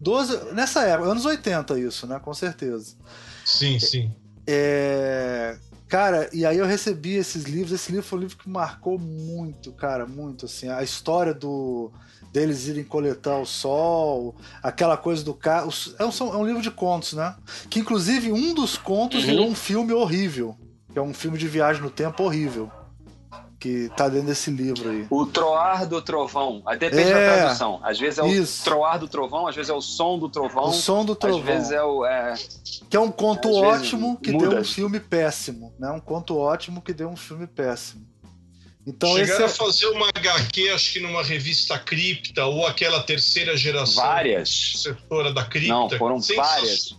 12, 0.00 0.52
nessa 0.52 0.82
época, 0.82 1.10
anos 1.10 1.24
80 1.24 1.78
isso, 1.78 2.06
né? 2.06 2.18
Com 2.18 2.34
certeza. 2.34 2.96
Sim, 3.44 3.78
sim. 3.78 4.10
É, 4.46 5.56
Cara, 5.92 6.30
e 6.32 6.46
aí 6.46 6.56
eu 6.56 6.64
recebi 6.64 7.16
esses 7.16 7.44
livros. 7.44 7.70
Esse 7.70 7.92
livro 7.92 8.06
foi 8.06 8.18
um 8.18 8.22
livro 8.22 8.38
que 8.38 8.48
marcou 8.48 8.98
muito, 8.98 9.70
cara, 9.72 10.06
muito 10.06 10.46
assim. 10.46 10.66
A 10.66 10.82
história 10.82 11.34
do 11.34 11.92
deles 12.32 12.66
irem 12.66 12.82
coletar 12.82 13.36
o 13.36 13.44
sol, 13.44 14.34
aquela 14.62 14.96
coisa 14.96 15.22
do 15.22 15.34
carro. 15.34 15.70
É 15.98 16.04
um, 16.06 16.10
é 16.32 16.36
um 16.38 16.46
livro 16.46 16.62
de 16.62 16.70
contos, 16.70 17.12
né? 17.12 17.34
Que 17.68 17.78
inclusive 17.78 18.32
um 18.32 18.54
dos 18.54 18.74
contos 18.78 19.20
uhum. 19.20 19.26
virou 19.26 19.46
um 19.46 19.54
filme 19.54 19.92
horrível. 19.92 20.56
Que 20.92 20.98
é 20.98 21.02
um 21.02 21.14
filme 21.14 21.38
de 21.38 21.48
viagem 21.48 21.82
no 21.82 21.90
tempo 21.90 22.22
horrível 22.22 22.70
que 23.62 23.88
tá 23.96 24.08
dentro 24.08 24.26
desse 24.26 24.50
livro 24.50 24.90
aí. 24.90 25.06
O 25.08 25.24
troar 25.24 25.86
do 25.86 26.02
trovão. 26.02 26.64
Depende 26.80 27.12
é, 27.12 27.28
da 27.28 27.34
tradução. 27.36 27.80
Às 27.84 27.96
vezes 27.96 28.18
é 28.18 28.22
o 28.24 28.26
isso. 28.26 28.64
troar 28.64 28.98
do 28.98 29.06
trovão, 29.06 29.46
às 29.46 29.54
vezes 29.54 29.70
é 29.70 29.72
o 29.72 29.80
som 29.80 30.18
do 30.18 30.28
trovão. 30.28 30.64
O 30.64 30.72
som 30.72 31.04
do 31.04 31.14
trovão. 31.14 31.38
Às 31.38 31.46
vezes 31.46 31.70
é 31.70 31.80
o. 31.80 32.04
É... 32.04 32.34
Que 32.90 32.96
é 32.96 33.00
um 33.00 33.12
conto 33.12 33.48
às 33.48 33.78
ótimo 33.78 34.18
que 34.20 34.32
muda. 34.32 34.48
deu 34.48 34.58
um 34.58 34.64
filme 34.64 34.98
péssimo. 34.98 35.72
Né? 35.78 35.88
Um 35.92 36.00
conto 36.00 36.36
ótimo 36.36 36.82
que 36.82 36.92
deu 36.92 37.08
um 37.08 37.16
filme 37.16 37.46
péssimo. 37.46 38.04
Então, 38.84 39.14
Chegaram 39.14 39.44
esse... 39.46 39.62
a 39.62 39.64
fazer 39.64 39.86
uma 39.86 40.08
HQ, 40.08 40.70
acho 40.70 40.92
que 40.94 40.98
numa 40.98 41.22
revista 41.22 41.78
Cripta, 41.78 42.44
ou 42.46 42.66
aquela 42.66 43.00
terceira 43.04 43.56
geração. 43.56 44.02
Várias. 44.02 44.72
Setora 44.82 45.32
da 45.32 45.44
Cripta. 45.44 45.72
Não, 45.72 45.88
foram 45.88 46.18
várias. 46.20 46.96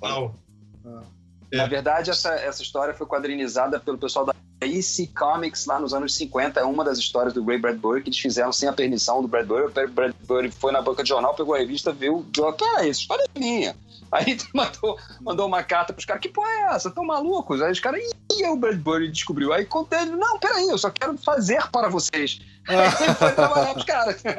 Na 1.54 1.68
verdade, 1.68 2.10
essa, 2.10 2.34
essa 2.34 2.64
história 2.64 2.94
foi 2.94 3.06
quadrinizada 3.06 3.80
pelo 3.80 3.98
pessoal 3.98 4.26
da 4.26 4.34
EC 4.60 5.14
Comics 5.16 5.66
lá 5.68 5.80
nos 5.80 5.94
anos 5.94 6.16
50. 6.16 6.60
É 6.60 6.64
uma 6.64 6.84
das 6.84 6.98
histórias 6.98 7.34
do 7.34 7.46
Ray 7.46 7.60
Bradbury 7.60 8.02
que 8.02 8.10
eles 8.10 8.20
fizeram 8.20 8.52
sem 8.52 8.68
a 8.68 8.74
permissão 8.74 9.22
do 9.22 9.28
Bradbury. 9.28 9.66
O 9.66 9.90
Bradbury 9.90 10.50
foi 10.50 10.72
na 10.72 10.82
banca 10.82 11.04
de 11.04 11.10
jornal, 11.10 11.36
pegou 11.36 11.54
a 11.54 11.60
revista, 11.60 11.92
viu, 11.92 12.26
viu 12.36 12.52
que 12.54 12.64
é 12.64 12.88
isso? 12.88 13.02
História 13.02 13.24
é 13.36 13.40
minha. 13.40 13.76
Aí 14.12 14.38
mandou, 14.54 14.98
mandou 15.22 15.48
uma 15.48 15.64
carta 15.64 15.94
pros 15.94 16.06
caras, 16.06 16.22
que 16.22 16.30
porra 16.30 16.50
é 16.50 16.76
essa? 16.76 16.90
Tão 16.90 17.06
malucos? 17.06 17.62
Aí 17.62 17.72
os 17.72 17.80
caras, 17.80 18.02
e 18.32 18.48
o 18.48 18.56
Bradbury 18.56 19.12
descobriu. 19.12 19.54
Aí 19.54 19.66
contei 19.66 20.00
ele, 20.00 20.12
não, 20.12 20.40
peraí, 20.40 20.68
eu 20.68 20.78
só 20.78 20.90
quero 20.90 21.16
fazer 21.20 21.62
para 21.72 21.88
vocês. 21.88 22.42
Aí 22.68 22.78
ele 22.78 23.14
foi 23.14 23.32
trabalhar 23.32 23.74
pros 23.74 23.86
caras. 23.86 24.24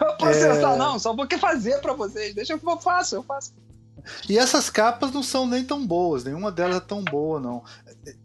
Não 0.00 0.16
processar, 0.16 0.74
é... 0.74 0.76
não, 0.76 0.98
só 0.98 1.14
vou 1.14 1.28
fazer 1.38 1.80
para 1.80 1.92
vocês. 1.92 2.34
Deixa 2.34 2.58
que 2.58 2.66
eu 2.66 2.78
faço, 2.78 3.14
eu 3.14 3.22
faço. 3.22 3.52
E 4.28 4.38
essas 4.38 4.68
capas 4.68 5.12
não 5.12 5.22
são 5.22 5.46
nem 5.46 5.64
tão 5.64 5.86
boas, 5.86 6.24
nenhuma 6.24 6.50
delas 6.50 6.78
é 6.78 6.80
tão 6.80 7.04
boa, 7.04 7.38
não. 7.38 7.62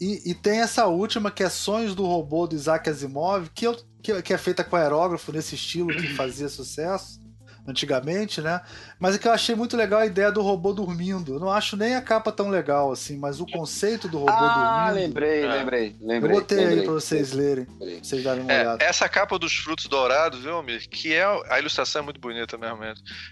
E, 0.01 0.31
e 0.31 0.33
tem 0.33 0.59
essa 0.59 0.87
última 0.87 1.29
que 1.29 1.43
é 1.43 1.49
Sonhos 1.49 1.93
do 1.93 2.05
Robô 2.05 2.47
do 2.47 2.55
Isaac 2.55 2.89
Asimov, 2.89 3.49
que, 3.53 3.67
eu, 3.67 3.75
que, 4.01 4.21
que 4.21 4.33
é 4.33 4.37
feita 4.37 4.63
com 4.63 4.75
aerógrafo 4.75 5.31
nesse 5.31 5.55
estilo 5.55 5.89
que 5.89 6.15
fazia 6.15 6.49
sucesso 6.49 7.26
antigamente, 7.67 8.41
né? 8.41 8.61
Mas 8.97 9.15
é 9.15 9.17
que 9.19 9.27
eu 9.27 9.31
achei 9.31 9.53
muito 9.53 9.75
legal 9.75 9.99
a 9.99 10.05
ideia 10.05 10.31
do 10.31 10.41
robô 10.41 10.71
dormindo. 10.71 11.33
Eu 11.35 11.39
não 11.39 11.51
acho 11.51 11.75
nem 11.75 11.95
a 11.95 12.01
capa 12.01 12.31
tão 12.31 12.49
legal 12.49 12.91
assim, 12.91 13.17
mas 13.17 13.41
o 13.41 13.45
conceito 13.45 14.07
do 14.07 14.19
robô 14.19 14.31
ah, 14.31 14.39
dormindo. 14.39 14.69
Ah, 14.69 14.89
lembrei, 14.91 15.43
é. 15.43 15.47
lembrei, 15.47 15.95
lembrei. 15.99 16.31
Eu 16.31 16.39
botei 16.39 16.57
lembrei, 16.57 16.79
aí 16.79 16.85
pra 16.85 16.93
vocês 16.93 17.33
lerem, 17.33 17.65
pra 17.65 17.87
vocês 18.01 18.23
darem 18.23 18.43
uma 18.43 18.51
é, 18.51 18.61
olhada. 18.61 18.83
Essa 18.83 19.09
capa 19.09 19.37
dos 19.37 19.53
frutos 19.53 19.85
dourados, 19.87 20.39
viu, 20.39 20.63
Mir? 20.63 20.87
Que 20.87 21.13
é 21.13 21.25
a 21.49 21.59
ilustração 21.59 22.01
é 22.01 22.05
muito 22.05 22.19
bonita 22.19 22.57
mesmo. 22.57 22.79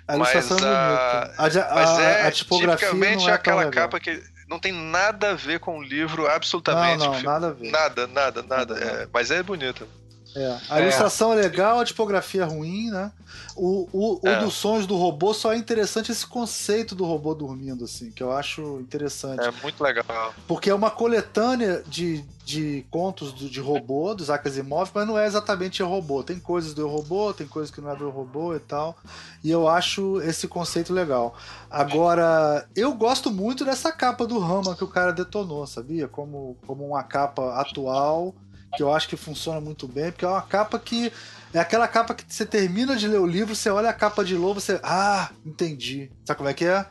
A 0.08 0.16
ilustração 0.16 0.58
mas, 0.60 0.66
é 0.66 1.48
bonita. 1.48 1.62
A, 1.62 1.72
a, 1.72 1.76
mas 1.76 2.00
é, 2.00 2.28
a 2.28 2.32
tipografia 2.32 2.88
tipicamente 2.90 3.24
não 3.24 3.30
é 3.30 3.34
aquela 3.34 3.72
capa 3.72 4.00
que 4.00 4.22
não 4.50 4.60
tem 4.60 4.72
nada 4.72 5.32
a 5.32 5.34
ver 5.34 5.60
com 5.60 5.80
o 5.80 5.84
livro, 5.84 6.28
absolutamente. 6.28 7.00
Não, 7.00 7.14
não, 7.14 7.24
nada 7.24 7.48
a 7.48 7.52
ver. 7.52 7.72
Nada, 7.72 8.08
nada, 8.08 8.44
nada. 8.44 8.78
É, 8.78 9.08
mas 9.12 9.32
é 9.32 9.42
bonita. 9.42 9.88
É. 10.36 10.60
A 10.70 10.82
ilustração 10.82 11.34
é. 11.34 11.40
é 11.40 11.42
legal, 11.44 11.80
a 11.80 11.86
tipografia 11.86 12.42
é 12.42 12.46
ruim, 12.46 12.90
né? 12.90 13.12
O, 13.56 13.88
o, 13.94 14.20
o 14.22 14.28
é. 14.28 14.40
dos 14.40 14.54
sonhos 14.54 14.86
do 14.86 14.98
robô 14.98 15.34
só 15.34 15.54
é 15.54 15.58
interessante 15.58 16.12
esse 16.12 16.28
conceito 16.28 16.94
do 16.94 17.06
robô 17.06 17.34
dormindo, 17.34 17.86
assim, 17.86 18.12
que 18.12 18.22
eu 18.22 18.34
acho 18.34 18.80
interessante. 18.82 19.42
É 19.42 19.52
muito 19.64 19.82
legal. 19.82 20.34
Porque 20.46 20.70
é 20.70 20.76
uma 20.76 20.92
coletânea 20.92 21.82
de, 21.88 22.22
de 22.44 22.86
contos 22.92 23.32
do, 23.32 23.50
de 23.50 23.62
robô, 23.62 24.14
do 24.14 24.24
Isaac 24.24 24.46
Asimov, 24.46 24.92
mas 24.94 25.08
não 25.08 25.18
é 25.18 25.26
exatamente 25.26 25.82
o 25.82 25.88
robô. 25.88 26.22
Tem 26.22 26.38
coisas 26.38 26.74
do 26.74 26.86
robô, 26.86 27.34
tem 27.34 27.48
coisas 27.48 27.74
que 27.74 27.80
não 27.80 27.92
é 27.92 27.96
do 27.96 28.10
robô 28.10 28.54
e 28.54 28.60
tal. 28.60 28.98
E 29.42 29.50
eu 29.50 29.70
acho 29.70 30.22
esse 30.22 30.50
conceito 30.50 30.92
legal. 30.92 31.34
Agora, 31.72 32.68
eu 32.76 32.94
gosto 32.94 33.32
muito 33.32 33.64
dessa 33.64 33.90
capa 33.90 34.28
do 34.28 34.38
Rama 34.38 34.76
que 34.76 34.84
o 34.84 34.88
cara 34.88 35.14
detonou, 35.14 35.66
sabia? 35.66 36.10
Como, 36.10 36.58
como 36.68 36.86
uma 36.86 37.04
capa 37.04 37.56
atual 37.62 38.36
que 38.76 38.84
eu 38.84 38.94
acho 38.94 39.08
que 39.08 39.16
funciona 39.16 39.60
muito 39.60 39.88
bem, 39.88 40.12
porque 40.12 40.26
é 40.26 40.28
uma 40.28 40.42
capa 40.42 40.78
que. 40.80 41.12
É 41.54 41.60
aquela 41.60 41.88
capa 41.88 42.14
que 42.14 42.24
você 42.28 42.46
termina 42.46 42.98
de 42.98 43.08
ler 43.08 43.20
o 43.20 43.26
livro, 43.26 43.56
você 43.56 43.70
olha 43.70 43.90
a 43.90 43.94
capa 43.94 44.26
de 44.26 44.36
novo, 44.36 44.60
você. 44.60 44.80
Ah, 44.84 45.30
entendi. 45.46 46.12
Sabe 46.26 46.38
como 46.38 46.50
é 46.50 46.54
que 46.54 46.66
é? 46.66 46.86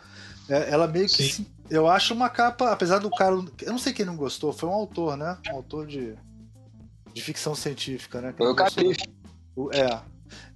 é 0.49 0.71
ela 0.71 0.87
meio 0.87 1.07
que. 1.07 1.23
Sim. 1.23 1.47
Eu 1.71 1.89
acho 1.89 2.15
uma 2.15 2.29
capa, 2.29 2.71
apesar 2.71 2.99
do 2.99 3.11
cara. 3.11 3.35
Eu 3.63 3.73
não 3.73 3.79
sei 3.79 3.93
quem 3.93 4.05
não 4.05 4.17
gostou, 4.17 4.53
foi 4.53 4.69
um 4.69 4.73
autor, 4.73 5.17
né? 5.17 5.39
Um 5.51 5.57
autor 5.57 5.87
de, 5.87 6.15
de 7.13 7.23
ficção 7.23 7.55
científica, 7.55 8.21
né? 8.21 8.35
Foi 8.37 8.47
o 8.47 8.55
Calife. 8.55 9.09
É. 9.73 9.99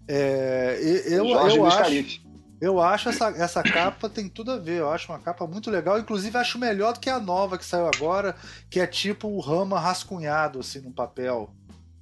é 0.09 0.79
eu, 1.07 1.27
eu, 1.27 1.49
eu 1.49 1.67
acho. 1.67 1.79
Calife. 1.79 2.28
Eu 2.61 2.81
acho 2.81 3.09
essa, 3.09 3.29
essa 3.29 3.63
capa 3.63 4.09
tem 4.09 4.29
tudo 4.29 4.51
a 4.51 4.57
ver. 4.57 4.81
Eu 4.81 4.91
acho 4.91 5.13
uma 5.13 5.19
capa 5.19 5.47
muito 5.47 5.71
legal. 5.71 5.99
Inclusive, 5.99 6.37
acho 6.37 6.59
melhor 6.59 6.93
do 6.93 7.01
que 7.01 7.09
a 7.09 7.21
nova 7.21 7.57
que 7.57 7.65
saiu 7.65 7.89
agora, 7.95 8.35
que 8.69 8.81
é 8.81 8.87
tipo 8.87 9.29
o 9.29 9.41
Rama 9.41 9.79
rascunhado, 9.79 10.59
assim, 10.59 10.81
no 10.81 10.91
papel. 10.91 11.51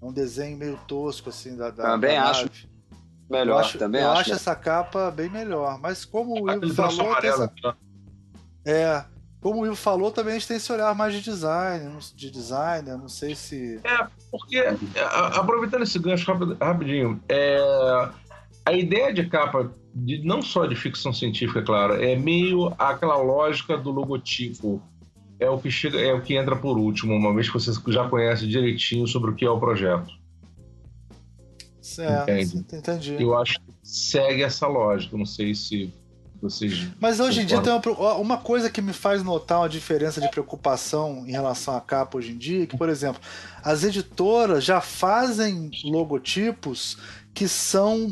É 0.01 0.05
um 0.05 0.13
desenho 0.13 0.57
meio 0.57 0.79
tosco, 0.87 1.29
assim, 1.29 1.57
da, 1.57 1.71
da 1.71 1.83
Também 1.83 2.17
da 2.17 2.31
acho 2.31 2.43
nave. 2.45 2.69
melhor. 3.29 3.55
Eu 3.55 3.59
acho, 3.59 3.79
também 3.79 4.01
eu 4.01 4.11
acho, 4.11 4.21
acho 4.23 4.33
essa 4.33 4.55
capa 4.57 5.11
bem 5.11 5.29
melhor. 5.29 5.79
Mas 5.79 6.05
como 6.05 6.43
o 6.43 6.51
Ivo 6.51 6.75
falou. 6.75 7.17
Essa... 7.19 7.53
Né? 7.63 7.75
É. 8.65 9.05
Como 9.41 9.61
o 9.61 9.67
Ivo 9.67 9.77
falou, 9.77 10.11
também 10.11 10.33
a 10.33 10.39
gente 10.39 10.49
tem 10.49 10.57
esse 10.57 10.73
olhar 10.73 10.93
mais 10.95 11.13
de 11.13 11.21
design, 11.21 11.99
de 12.15 12.31
designer, 12.31 12.97
não 12.97 13.09
sei 13.09 13.35
se. 13.35 13.79
É, 13.85 14.07
porque, 14.31 14.65
aproveitando 15.35 15.83
esse 15.83 15.99
gancho 15.99 16.33
rapidinho, 16.61 17.23
é, 17.29 18.09
a 18.67 18.73
ideia 18.73 19.15
de 19.15 19.25
capa 19.27 19.73
de, 19.95 20.23
não 20.25 20.43
só 20.43 20.67
de 20.67 20.75
ficção 20.75 21.13
científica, 21.13 21.63
claro, 21.63 22.03
é 22.03 22.17
meio 22.17 22.75
aquela 22.77 23.17
lógica 23.17 23.79
do 23.79 23.91
logotipo. 23.91 24.83
É 25.39 25.49
o 25.49 25.59
que 25.59 25.71
chega, 25.71 26.01
é 26.01 26.13
o 26.13 26.21
que 26.21 26.35
entra 26.35 26.57
por 26.57 26.77
último, 26.77 27.15
uma 27.15 27.33
vez 27.33 27.47
que 27.49 27.55
você 27.55 27.71
já 27.89 28.09
conhece 28.09 28.47
direitinho 28.47 29.07
sobre 29.07 29.31
o 29.31 29.35
que 29.35 29.45
é 29.45 29.51
o 29.51 29.61
projeto. 29.61 30.11
Certo, 31.81 32.31
Entende? 32.31 32.67
entendi. 32.73 33.17
Eu 33.23 33.39
acho 33.39 33.61
que 33.61 33.73
segue 33.83 34.43
essa 34.43 34.67
lógica. 34.67 35.17
Não 35.17 35.27
sei 35.27 35.55
se 35.55 35.93
vocês. 36.41 36.89
Mas 36.99 37.21
hoje 37.21 37.43
em 37.43 37.47
dia 37.47 37.61
tem 37.61 37.73
uma, 37.73 38.15
uma, 38.15 38.37
coisa 38.39 38.69
que 38.71 38.83
me 38.83 38.93
faz 38.93 39.23
notar 39.23 39.61
uma 39.61 39.69
diferença 39.69 40.21
de 40.21 40.29
preocupação 40.29 41.25
em 41.27 41.31
relação 41.31 41.77
à 41.77 41.81
capa 41.81 42.19
hoje 42.19 42.33
em 42.33 42.39
dia, 42.39 42.67
que, 42.67 42.77
por 42.77 42.89
exemplo, 42.89 43.21
as 43.63 43.85
editoras 43.85 44.65
já 44.65 44.81
fazem 44.81 45.71
logotipos 45.85 46.99
que 47.37 47.47
são 47.47 48.11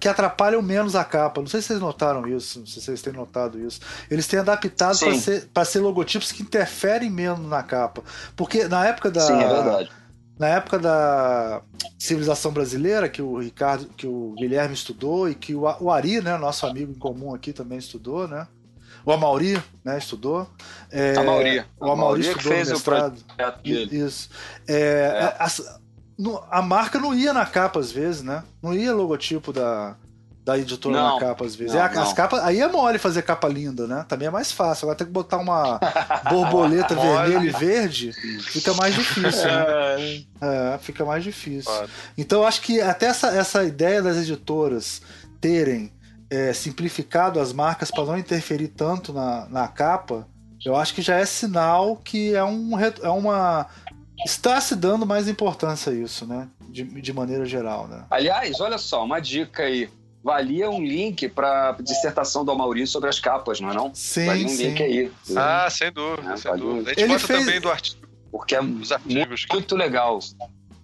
que 0.00 0.08
atrapalham 0.08 0.62
menos 0.62 0.96
a 0.96 1.04
capa. 1.04 1.42
Não 1.42 1.46
sei 1.46 1.60
se 1.60 1.68
vocês 1.68 1.78
notaram 1.80 2.26
isso, 2.26 2.66
se 2.66 2.80
vocês 2.80 3.02
têm 3.02 3.12
notado 3.12 3.60
isso. 3.60 3.78
Eles 4.10 4.26
têm 4.26 4.40
adaptado 4.40 4.98
para 4.98 5.14
ser, 5.14 5.46
ser 5.66 5.78
logotipos 5.80 6.32
que 6.32 6.42
interferem 6.42 7.10
menos 7.10 7.46
na 7.46 7.62
capa. 7.62 8.02
Porque 8.34 8.66
na 8.66 8.86
época 8.86 9.10
da. 9.10 9.20
Sim, 9.20 9.34
é 9.34 9.46
verdade. 9.46 9.90
Na 10.38 10.48
época 10.48 10.78
da 10.78 11.60
civilização 11.98 12.50
brasileira, 12.50 13.10
que 13.10 13.20
o 13.20 13.38
Ricardo, 13.38 13.84
que 13.94 14.06
o 14.06 14.34
Guilherme 14.38 14.72
estudou 14.74 15.28
e 15.28 15.34
que 15.34 15.54
o, 15.54 15.90
Ari, 15.90 16.22
né, 16.22 16.36
nosso 16.38 16.66
amigo 16.66 16.90
em 16.90 16.98
comum 16.98 17.34
aqui, 17.34 17.52
também 17.52 17.76
estudou, 17.76 18.26
né? 18.26 18.48
O 19.04 19.12
Amauri, 19.12 19.60
né, 19.84 19.98
estudou. 19.98 20.48
É, 20.90 21.14
Amauri. 21.18 21.62
O 21.78 21.90
Amauri 21.90 22.22
que 22.22 22.28
estudou 22.30 22.52
fez 22.52 22.68
no 22.68 22.74
o 22.74 22.76
mestrado. 22.78 23.24
projeto 23.36 23.62
dele. 23.62 23.96
Isso. 23.98 24.30
É, 24.66 25.34
A, 25.38 25.44
a- 25.44 25.48
no- 25.48 25.81
a 26.50 26.62
marca 26.62 26.98
não 26.98 27.14
ia 27.14 27.32
na 27.32 27.46
capa 27.46 27.80
às 27.80 27.90
vezes, 27.90 28.22
né? 28.22 28.42
Não 28.62 28.74
ia 28.74 28.94
logotipo 28.94 29.52
da, 29.52 29.96
da 30.44 30.58
editora 30.58 30.96
Não. 30.96 31.14
na 31.14 31.20
capa 31.20 31.44
às 31.44 31.54
vezes. 31.54 31.74
Não, 31.74 31.80
É, 31.80 31.98
as 31.98 32.12
capas, 32.12 32.42
aí 32.42 32.60
é 32.60 32.68
mole 32.68 32.98
fazer 32.98 33.22
capa 33.22 33.48
linda, 33.48 33.86
né? 33.86 34.04
Também 34.08 34.28
é 34.28 34.30
mais 34.30 34.50
fácil. 34.50 34.84
Agora 34.86 34.98
tem 34.98 35.06
que 35.06 35.12
botar 35.12 35.38
uma 35.38 35.78
borboleta 36.28 36.94
vermelha 36.96 37.44
e 37.44 37.50
verde, 37.50 38.12
fica 38.42 38.74
mais 38.74 38.94
difícil, 38.94 39.44
né? 39.44 40.24
É, 40.40 40.78
fica 40.78 41.04
mais 41.04 41.22
difícil. 41.22 41.72
Então 42.16 42.40
eu 42.40 42.46
acho 42.46 42.60
que 42.60 42.80
até 42.80 43.06
essa, 43.06 43.28
essa 43.28 43.64
ideia 43.64 44.02
das 44.02 44.16
editoras 44.16 45.00
terem 45.40 45.92
é, 46.28 46.52
simplificado 46.52 47.38
as 47.38 47.52
marcas 47.52 47.90
para 47.90 48.04
não 48.04 48.18
interferir 48.18 48.68
tanto 48.68 49.12
na, 49.12 49.46
na 49.48 49.68
capa, 49.68 50.26
eu 50.64 50.76
acho 50.76 50.94
que 50.94 51.02
já 51.02 51.16
é 51.16 51.26
sinal 51.26 51.96
que 51.96 52.34
é, 52.34 52.42
um, 52.44 52.78
é 52.78 53.08
uma. 53.10 53.66
Está 54.24 54.60
se 54.60 54.76
dando 54.76 55.04
mais 55.06 55.28
importância 55.28 55.90
a 55.92 55.94
isso, 55.94 56.26
né? 56.26 56.48
De, 56.68 56.84
de 56.84 57.12
maneira 57.12 57.44
geral, 57.44 57.88
né? 57.88 58.04
Aliás, 58.10 58.60
olha 58.60 58.78
só, 58.78 59.04
uma 59.04 59.20
dica 59.20 59.64
aí. 59.64 59.90
Valia 60.24 60.70
um 60.70 60.80
link 60.80 61.28
para 61.28 61.72
dissertação 61.80 62.44
do 62.44 62.54
Maurício 62.54 62.92
sobre 62.92 63.08
as 63.08 63.18
capas, 63.18 63.58
não 63.60 63.70
é 63.70 63.74
não? 63.74 63.92
Sim, 63.92 64.26
Valia 64.26 64.46
um 64.46 64.48
sim. 64.50 64.68
link 64.68 64.82
aí. 64.82 65.12
Ah, 65.36 65.68
sem 65.68 65.90
dúvida, 65.90 66.32
É, 66.32 66.36
sem 66.36 66.56
dúvida. 66.56 66.90
A 66.90 66.94
gente 66.94 67.02
Ele 67.02 67.12
gosta 67.14 67.26
fez- 67.26 67.44
também 67.44 67.60
do 67.60 67.68
artigo, 67.70 68.06
Porque 68.30 68.54
é 68.54 68.62
dos 68.62 68.92
artigos 68.92 69.44
que 69.44 69.52
muito 69.52 69.74
legal. 69.74 70.20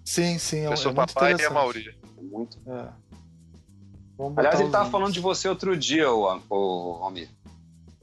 Sim, 0.03 0.37
sim. 0.37 0.65
É, 0.65 0.69
o 0.69 0.73
é 0.73 0.75
seu 0.75 0.93
muito 0.93 1.13
papai 1.13 1.29
e 1.29 1.31
a 1.31 1.35
interessante. 1.35 1.53
Mauri. 1.53 1.97
Muito. 2.21 2.57
É. 2.67 2.85
Vamos 4.17 4.37
Aliás, 4.37 4.55
ele 4.59 4.65
os 4.65 4.71
tava 4.71 4.83
links. 4.83 4.91
falando 4.91 5.13
de 5.13 5.19
você 5.21 5.47
outro 5.47 5.77
dia, 5.77 6.11
o, 6.11 6.41
o 6.49 6.99
Almir. 7.03 7.29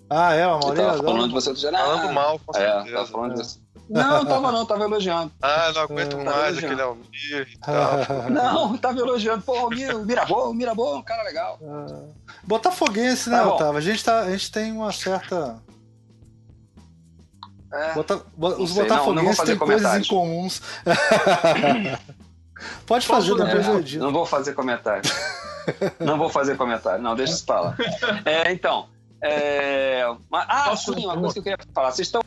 Ah, 0.09 0.33
é, 0.33 0.45
a 0.45 0.47
Ele 0.57 0.65
Maria? 0.65 0.85
tava 0.87 1.03
falando 1.03 1.29
de 1.29 1.35
você 1.35 1.49
outro 1.51 1.61
dia. 1.61 1.71
Falando 1.79 2.09
Ah, 2.09 2.13
mal, 2.13 2.39
com 2.39 2.57
É, 2.57 2.61
certeza. 2.73 2.97
tava 2.97 3.07
falando 3.09 3.35
de 3.35 3.39
você. 3.45 3.59
Não, 3.89 4.25
tava 4.27 4.53
não, 4.53 4.67
tava 4.67 4.85
elogiando. 4.85 5.31
Ah, 5.41 5.73
não 5.75 5.83
aguento 5.83 6.19
É, 6.19 6.25
mais 6.25 6.59
aquele 6.59 6.83
Almir 6.83 7.49
e 7.53 7.59
tal. 7.59 7.93
Não, 8.31 8.77
tava 8.79 8.99
elogiando. 8.99 9.43
Pô, 9.43 9.67
o 9.67 9.71
Mir- 9.71 9.95
o 9.95 10.05
Mirabô, 10.05 10.51
o 10.51 10.55
Mirabô 10.55 10.95
é 10.95 10.97
um 10.97 11.03
cara 11.03 11.23
legal. 11.23 11.59
Botafoguense, 12.43 13.31
né, 13.31 13.39
Tá. 13.39 13.55
Otávio? 13.55 13.79
A 13.79 13.81
gente, 13.81 14.05
tá, 14.05 14.21
a 14.23 14.31
gente 14.31 14.51
tem 14.51 14.73
uma 14.73 14.93
certa. 14.93 15.63
É. 17.73 17.95
Bota- 17.95 18.23
bo- 18.37 18.63
os 18.63 18.73
sei, 18.73 18.83
botafoguenses 18.83 19.37
têm 19.45 19.57
coisas 19.57 19.83
comentários. 19.83 20.07
incomuns. 20.07 20.63
Pode 22.87 23.07
fazer, 23.07 23.31
Posso- 23.33 23.45
depois 23.45 23.67
É, 23.67 23.71
eu 23.71 23.79
edito. 23.81 24.05
Não 24.05 24.13
vou 24.13 24.27
fazer 24.27 24.53
comentário. 24.55 25.03
não 26.01 26.19
vou 26.19 26.29
fazer 26.29 26.57
comentário. 26.57 27.03
Não, 27.03 27.15
deixa 27.15 27.35
isso 27.35 27.45
pra 27.45 27.61
lá. 27.61 27.77
É, 28.25 28.53
então. 28.53 28.89
é, 29.23 30.05
mas- 30.31 30.47
ah, 30.49 30.77
sim, 30.77 31.05
uma 31.05 31.17
coisa 31.19 31.35
que 31.35 31.39
eu 31.41 31.43
queria 31.43 31.59
falar. 31.75 31.93
Vocês 31.93 32.09
estão 32.09 32.23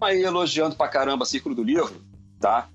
aí 0.00 0.22
elogiando 0.22 0.76
pra 0.76 0.88
caramba 0.88 1.24
Círculo 1.24 1.54
do 1.54 1.62
Livro, 1.62 2.00
tá? 2.40 2.68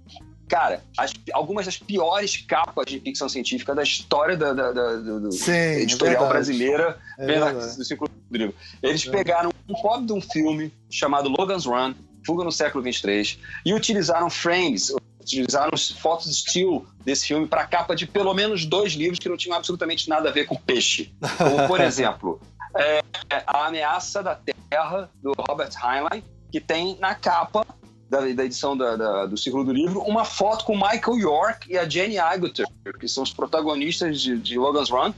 Cara, 0.48 0.84
as- 0.98 1.14
algumas 1.34 1.66
das 1.66 1.78
piores 1.78 2.36
capas 2.38 2.86
de 2.86 3.00
ficção 3.00 3.30
científica 3.30 3.74
da 3.74 3.84
história 3.84 4.36
da, 4.36 4.52
da- 4.54 4.72
da- 4.74 4.96
do, 4.98 5.32
Sim, 5.32 5.52
é 5.52 5.82
editorial 5.82 6.14
verdade. 6.24 6.34
brasileira 6.34 7.00
É 7.18 7.54
do 7.54 7.86
Círculo 7.86 8.10
do 8.30 8.38
Livro. 8.38 8.56
Eles 8.84 9.08
É. 9.08 9.12
pegaram 9.12 9.50
um 9.70 9.74
pobre 9.82 10.06
de 10.08 10.14
um 10.14 10.20
filme 10.22 10.74
chamado 10.90 11.30
Logan's 11.30 11.66
Run, 11.66 11.94
Fuga 12.26 12.44
no 12.44 12.52
século 12.52 12.84
23, 12.84 13.40
e 13.66 13.74
utilizaram 13.74 14.30
frames, 14.30 14.94
utilizaram 15.22 15.72
fotos 16.00 16.36
still 16.40 16.86
desse 17.06 17.28
filme 17.28 17.48
para 17.48 17.66
capa 17.66 17.96
de 17.96 18.06
pelo 18.06 18.34
menos 18.34 18.66
dois 18.66 18.92
livros 18.94 19.20
que 19.20 19.30
não 19.30 19.38
tinham 19.38 19.56
absolutamente 19.58 20.10
nada 20.10 20.30
a 20.30 20.32
ver 20.32 20.46
com 20.46 20.56
peixe. 20.56 21.14
Como, 21.38 21.66
por 21.68 21.80
exemplo, 21.82 22.42
é, 22.78 23.02
A 23.48 23.68
Ameaça 23.68 24.22
da 24.22 24.36
Terra, 24.70 25.10
do 25.24 25.32
Robert 25.48 25.72
Heinlein, 25.82 26.24
que 26.52 26.60
tem 26.60 26.98
na 27.00 27.16
capa 27.16 27.66
da, 28.10 28.20
da 28.22 28.46
edição 28.46 28.76
da- 28.76 28.96
da- 28.96 29.26
do 29.26 29.38
Círculo 29.38 29.64
do 29.64 29.72
Livro 29.72 30.02
uma 30.02 30.26
foto 30.26 30.66
com 30.66 30.76
Michael 30.76 31.18
York 31.18 31.72
e 31.72 31.78
a 31.78 31.88
Jenny 31.88 32.18
Agutter, 32.18 32.66
que 33.00 33.08
são 33.08 33.24
os 33.24 33.32
protagonistas 33.32 34.20
de, 34.22 34.38
de 34.38 34.58
Logan's 34.58 34.90
Run, 34.90 35.14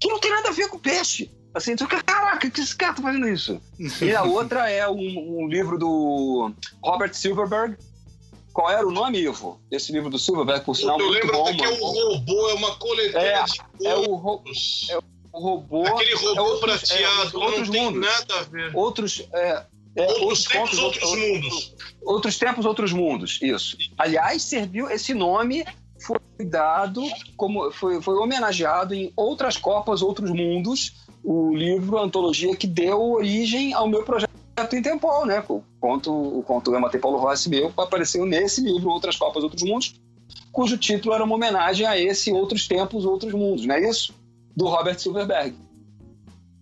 que 0.00 0.08
não 0.08 0.18
tem 0.18 0.30
nada 0.32 0.48
a 0.48 0.52
ver 0.52 0.68
com 0.68 0.78
peixe. 0.78 1.30
Assim, 1.54 1.76
tu 1.76 1.84
fica, 1.84 2.02
caraca, 2.02 2.50
que 2.50 2.60
esse 2.60 2.74
cara 2.74 2.92
tá 2.94 3.00
fazendo 3.02 3.28
isso? 3.28 3.60
E 4.02 4.12
a 4.12 4.24
outra 4.24 4.68
é 4.68 4.88
um, 4.88 5.42
um 5.42 5.46
livro 5.48 5.78
do 5.78 6.52
Robert 6.82 7.14
Silverberg. 7.14 7.76
Qual 8.52 8.68
era 8.70 8.84
o 8.86 8.90
nome, 8.90 9.18
Ivo? 9.20 9.60
Desse 9.70 9.92
livro 9.92 10.10
do 10.10 10.18
Silverberg, 10.18 10.64
por 10.64 10.74
sinal, 10.76 10.98
eu 10.98 11.06
muito 11.06 11.20
lembro 11.22 11.36
bom, 11.36 11.44
até 11.48 11.56
que 11.56 11.64
é 11.64 11.68
o 11.70 11.84
robô, 11.84 12.50
é 12.50 12.54
uma 12.54 12.74
coletânea 12.76 13.28
É, 13.28 13.44
de 13.44 13.86
É 13.86 13.96
o, 13.96 14.14
ro- 14.16 14.42
é 14.90 14.98
o 15.32 15.38
robô. 15.40 15.86
Aquele 15.86 16.14
robô 16.16 16.34
é 16.36 16.40
outros- 16.40 16.80
prateado, 16.88 17.40
é, 17.40 17.44
outros 17.44 17.66
não 17.68 17.72
tem 17.72 17.84
mundos. 17.84 18.00
nada 18.00 18.38
a 18.38 18.42
ver. 18.42 18.70
Outros. 18.76 19.28
É, 19.32 19.64
é, 19.96 20.06
Outros 20.06 20.44
tempos, 20.44 20.70
contos, 20.70 20.78
outros 20.78 21.18
mundos. 21.18 21.74
Outros 22.02 22.38
tempos, 22.38 22.66
outros 22.66 22.92
mundos. 22.92 23.38
Isso. 23.40 23.76
Aliás, 23.96 24.42
serviu 24.42 24.90
esse 24.90 25.14
nome 25.14 25.64
foi 26.04 26.18
dado 26.44 27.02
como 27.36 27.70
foi, 27.70 28.00
foi 28.02 28.14
homenageado 28.16 28.94
em 28.94 29.12
outras 29.16 29.56
copas, 29.56 30.02
outros 30.02 30.30
mundos. 30.30 31.04
O 31.22 31.54
livro, 31.54 31.96
a 31.96 32.02
antologia 32.02 32.54
que 32.54 32.66
deu 32.66 33.00
origem 33.00 33.72
ao 33.72 33.88
meu 33.88 34.04
projeto 34.04 34.30
em 34.72 34.82
Tempol, 34.82 35.24
né? 35.24 35.42
O 35.48 35.62
conto, 35.80 36.12
o 36.12 36.42
conto 36.42 36.74
Ema 36.74 36.90
Paulo 36.90 37.18
Rossi 37.18 37.48
meu 37.48 37.72
apareceu 37.76 38.26
nesse 38.26 38.60
livro, 38.60 38.90
Outras 38.90 39.16
Copas, 39.16 39.42
Outros 39.42 39.62
Mundos, 39.62 39.94
cujo 40.52 40.76
título 40.76 41.14
era 41.14 41.24
uma 41.24 41.34
homenagem 41.34 41.86
a 41.86 41.98
esse 41.98 42.30
Outros 42.30 42.68
Tempos, 42.68 43.04
Outros 43.04 43.32
Mundos, 43.32 43.64
não 43.64 43.74
é 43.74 43.88
isso? 43.88 44.14
Do 44.54 44.66
Robert 44.66 44.98
Silverberg 44.98 45.56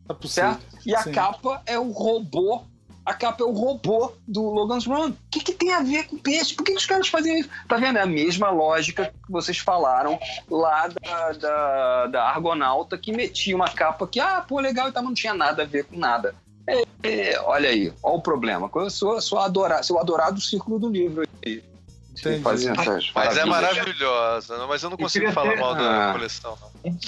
É 0.09 0.27
certo? 0.27 0.65
E 0.87 0.95
a 0.95 1.03
Sim. 1.03 1.13
capa 1.13 1.63
é 1.67 1.79
o 1.79 1.91
robô. 1.91 2.63
A 3.05 3.15
capa 3.15 3.43
é 3.43 3.47
o 3.47 3.53
robô 3.53 4.13
do 4.27 4.43
Logan's 4.43 4.87
Run. 4.87 5.11
O 5.11 5.17
que, 5.31 5.41
que 5.41 5.53
tem 5.53 5.73
a 5.73 5.83
ver 5.83 6.07
com 6.07 6.17
peixe? 6.17 6.55
Por 6.55 6.65
que, 6.65 6.73
que 6.73 6.79
os 6.79 6.87
caras 6.87 7.09
fazem 7.09 7.41
isso? 7.41 7.49
Tá 7.67 7.77
vendo? 7.77 7.99
É 7.99 8.03
a 8.03 8.07
mesma 8.07 8.51
lógica 8.51 9.13
que 9.25 9.33
vocês 9.33 9.59
falaram 9.59 10.19
lá 10.49 10.89
da, 10.89 11.33
da, 11.33 12.07
da 12.07 12.25
Argonauta 12.25 12.97
que 12.97 13.13
metia 13.13 13.57
uma 13.57 13.69
capa 13.69 14.07
que, 14.07 14.21
ah, 14.21 14.45
pô, 14.47 14.61
legal 14.61 14.89
e 14.89 14.93
tal, 14.93 15.03
mas 15.03 15.11
não 15.11 15.15
tinha 15.15 15.35
nada 15.35 15.63
a 15.63 15.67
ver 15.67 15.85
com 15.85 15.97
nada. 15.97 16.35
É, 16.67 16.83
é, 17.03 17.41
olha 17.41 17.71
aí, 17.71 17.93
olha 18.03 18.15
o 18.15 18.23
problema. 18.23 18.71
Eu 18.75 18.91
sou, 18.91 19.21
sou, 19.21 19.39
adora, 19.39 19.83
sou 19.83 19.99
adorado 19.99 20.41
círculo 20.41 20.79
do 20.79 20.89
livro. 20.89 21.27
aí. 21.45 21.72
Entendi. 22.19 22.69
Essas 22.69 23.11
Mas 23.15 23.37
é 23.39 23.45
maravilhosa, 23.45 24.67
mas 24.67 24.83
eu 24.83 24.91
não 24.91 24.97
consigo 24.99 25.25
queria 25.27 25.35
falar 25.35 25.53
ter- 25.55 25.61
mal 25.61 25.75
da 25.75 26.11
Ah. 26.11 26.13
coleção. 26.13 26.59
Não. 26.85 26.99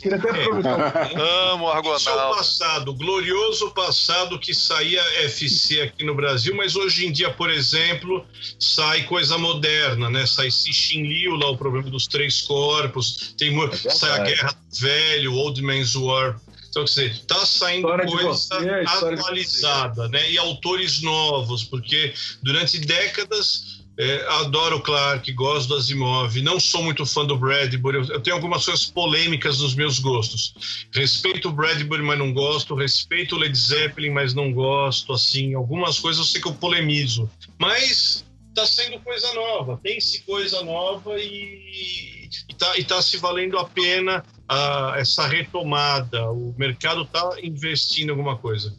Queria 0.00 0.16
até. 0.18 0.28
Amo 1.52 1.64
Isso 1.96 2.08
é 2.08 2.12
o 2.12 2.14
Argonauta. 2.18 2.36
passado, 2.36 2.94
glorioso 2.94 3.70
passado 3.70 4.38
que 4.38 4.52
saía 4.52 5.00
FC 5.24 5.80
aqui 5.80 6.04
no 6.04 6.14
Brasil, 6.14 6.54
mas 6.54 6.76
hoje 6.76 7.06
em 7.06 7.12
dia, 7.12 7.30
por 7.32 7.50
exemplo, 7.50 8.26
sai 8.58 9.04
coisa 9.04 9.38
moderna, 9.38 10.10
né? 10.10 10.26
Sai 10.26 10.50
Cixin 10.50 11.02
Liu, 11.02 11.34
lá 11.34 11.50
o 11.50 11.56
problema 11.56 11.88
dos 11.90 12.06
três 12.06 12.42
corpos, 12.42 13.34
tem, 13.38 13.50
mu- 13.50 13.70
sai 13.74 14.10
a 14.10 14.18
Guerra 14.24 14.52
do 14.52 14.78
Velho, 14.78 15.34
Old 15.34 15.62
Man's 15.62 15.94
War. 15.94 16.38
Então, 16.68 16.84
quer 16.84 16.90
dizer, 16.90 17.24
tá 17.26 17.44
saindo 17.44 17.86
História 17.88 18.06
coisa 18.06 18.28
você, 18.28 18.54
atualizada, 18.86 20.08
né? 20.08 20.30
E 20.30 20.38
autores 20.38 21.02
novos, 21.02 21.64
porque 21.64 22.14
durante 22.42 22.78
décadas 22.78 23.81
é, 24.02 24.26
adoro 24.40 24.80
Clark, 24.80 25.30
gosto 25.32 25.68
do 25.68 25.76
Asimov, 25.76 26.34
não 26.42 26.58
sou 26.58 26.82
muito 26.82 27.06
fã 27.06 27.24
do 27.24 27.36
Bradbury, 27.36 28.08
eu, 28.08 28.20
tenho 28.20 28.34
algumas 28.34 28.64
coisas 28.64 28.84
polêmicas 28.86 29.60
nos 29.60 29.76
meus 29.76 30.00
gostos. 30.00 30.86
Respeito 30.92 31.48
o 31.48 31.52
Bradbury, 31.52 32.02
mas 32.02 32.18
não 32.18 32.32
gosto, 32.32 32.74
respeito 32.74 33.36
o 33.36 33.38
Led 33.38 33.56
Zeppelin, 33.56 34.10
mas 34.10 34.34
não 34.34 34.52
gosto, 34.52 35.12
assim, 35.12 35.54
algumas 35.54 36.00
coisas 36.00 36.18
eu 36.18 36.26
sei 36.26 36.40
que 36.40 36.48
eu 36.48 36.54
polemizo. 36.54 37.30
Mas 37.58 38.24
tá 38.52 38.66
saindo 38.66 38.98
coisa 39.00 39.32
nova, 39.34 39.78
tem-se 39.80 40.22
coisa 40.22 40.62
nova 40.64 41.18
e, 41.18 42.28
e, 42.76 42.84
tá, 42.84 43.00
se 43.00 43.18
valendo 43.18 43.56
a 43.56 43.64
pena 43.64 44.24
ah, 44.48 44.94
essa 44.96 45.28
retomada. 45.28 46.28
O 46.30 46.52
mercado 46.58 47.04
tá 47.04 47.36
investindo 47.40 48.08
em 48.08 48.10
alguma 48.10 48.36
coisa. 48.36 48.76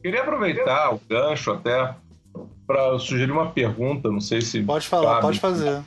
Queria 0.00 0.22
aproveitar 0.22 0.94
o 0.94 1.00
gancho 1.08 1.50
até 1.50 1.94
para 2.66 2.98
sugerir 2.98 3.30
uma 3.32 3.50
pergunta, 3.50 4.10
não 4.10 4.20
sei 4.20 4.40
se 4.40 4.62
Pode 4.62 4.86
falar, 4.86 5.10
cabe. 5.14 5.22
pode 5.22 5.40
fazer. 5.40 5.82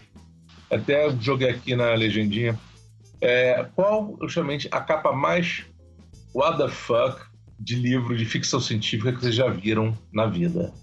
Até 0.70 1.10
joguei 1.20 1.50
aqui 1.50 1.76
na 1.76 1.94
legendinha. 1.94 2.58
É, 3.20 3.66
qual, 3.76 4.18
justamente, 4.22 4.68
a 4.72 4.80
capa 4.82 5.12
mais 5.12 5.64
what 6.34 6.58
the 6.58 6.70
fuck 6.70 7.22
de 7.60 7.76
livro 7.76 8.18
de 8.18 8.26
ficção 8.26 8.60
científica 8.60 9.12
que 9.14 9.20
vocês 9.22 9.36
já 9.36 9.48
viram 9.48 9.96
na 10.12 10.26
vida? 10.26 10.74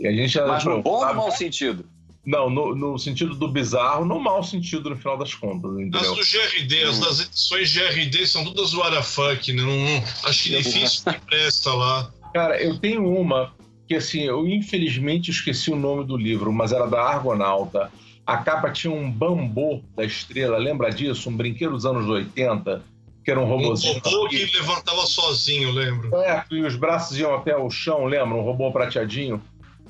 E 0.00 0.06
a 0.06 0.12
gente 0.12 0.28
já 0.32 0.46
Mas 0.46 0.64
no 0.64 0.82
bom 0.82 0.90
ou 0.90 1.06
no 1.06 1.14
mau 1.14 1.30
sentido? 1.30 1.86
Não, 2.24 2.48
no, 2.48 2.74
no 2.74 2.98
sentido 2.98 3.34
do 3.34 3.48
bizarro, 3.48 4.04
no 4.04 4.20
mau 4.20 4.44
sentido 4.44 4.90
no 4.90 4.96
final 4.96 5.16
das 5.18 5.34
contas, 5.34 5.70
As 5.72 5.78
entendeu? 5.80 6.14
do 6.14 6.20
GRD, 6.20 6.82
as 6.84 6.98
das 7.00 7.20
edições 7.20 7.72
GRD 7.74 8.26
são 8.26 8.44
todas 8.44 8.74
what 8.74 8.94
the 8.94 9.02
fuck, 9.02 9.52
né? 9.52 9.62
Não, 9.62 9.76
não- 9.76 10.04
acho 10.24 10.42
que 10.44 10.56
difícil 10.56 11.12
que 11.12 11.20
presta 11.20 11.72
lá. 11.74 12.12
Cara, 12.32 12.62
eu 12.62 12.78
tenho 12.78 13.04
uma 13.08 13.52
que 13.92 13.96
assim, 13.96 14.22
eu 14.22 14.48
infelizmente 14.48 15.30
esqueci 15.30 15.70
o 15.70 15.76
nome 15.76 16.02
do 16.06 16.16
livro, 16.16 16.50
mas 16.50 16.72
era 16.72 16.86
da 16.86 17.02
Argonauta. 17.02 17.90
A 18.26 18.38
capa 18.38 18.70
tinha 18.70 18.90
um 18.92 19.10
bambu 19.10 19.82
da 19.94 20.02
estrela, 20.02 20.56
lembra 20.56 20.88
disso? 20.90 21.28
Um 21.28 21.36
brinquedo 21.36 21.72
dos 21.72 21.84
anos 21.84 22.08
80. 22.08 22.82
que 23.22 23.30
era 23.30 23.38
um 23.38 23.44
Um 23.44 23.48
robôzinho. 23.48 24.00
robô 24.02 24.28
que 24.28 24.44
levantava 24.56 25.02
sozinho, 25.06 25.70
lembro. 25.72 26.16
É, 26.22 26.42
e 26.50 26.62
os 26.62 26.74
braços 26.74 27.18
iam 27.18 27.34
até 27.34 27.54
o 27.54 27.68
chão, 27.68 28.06
lembra? 28.06 28.36
Um 28.38 28.40
robô 28.42 28.72
prateadinho. 28.72 29.40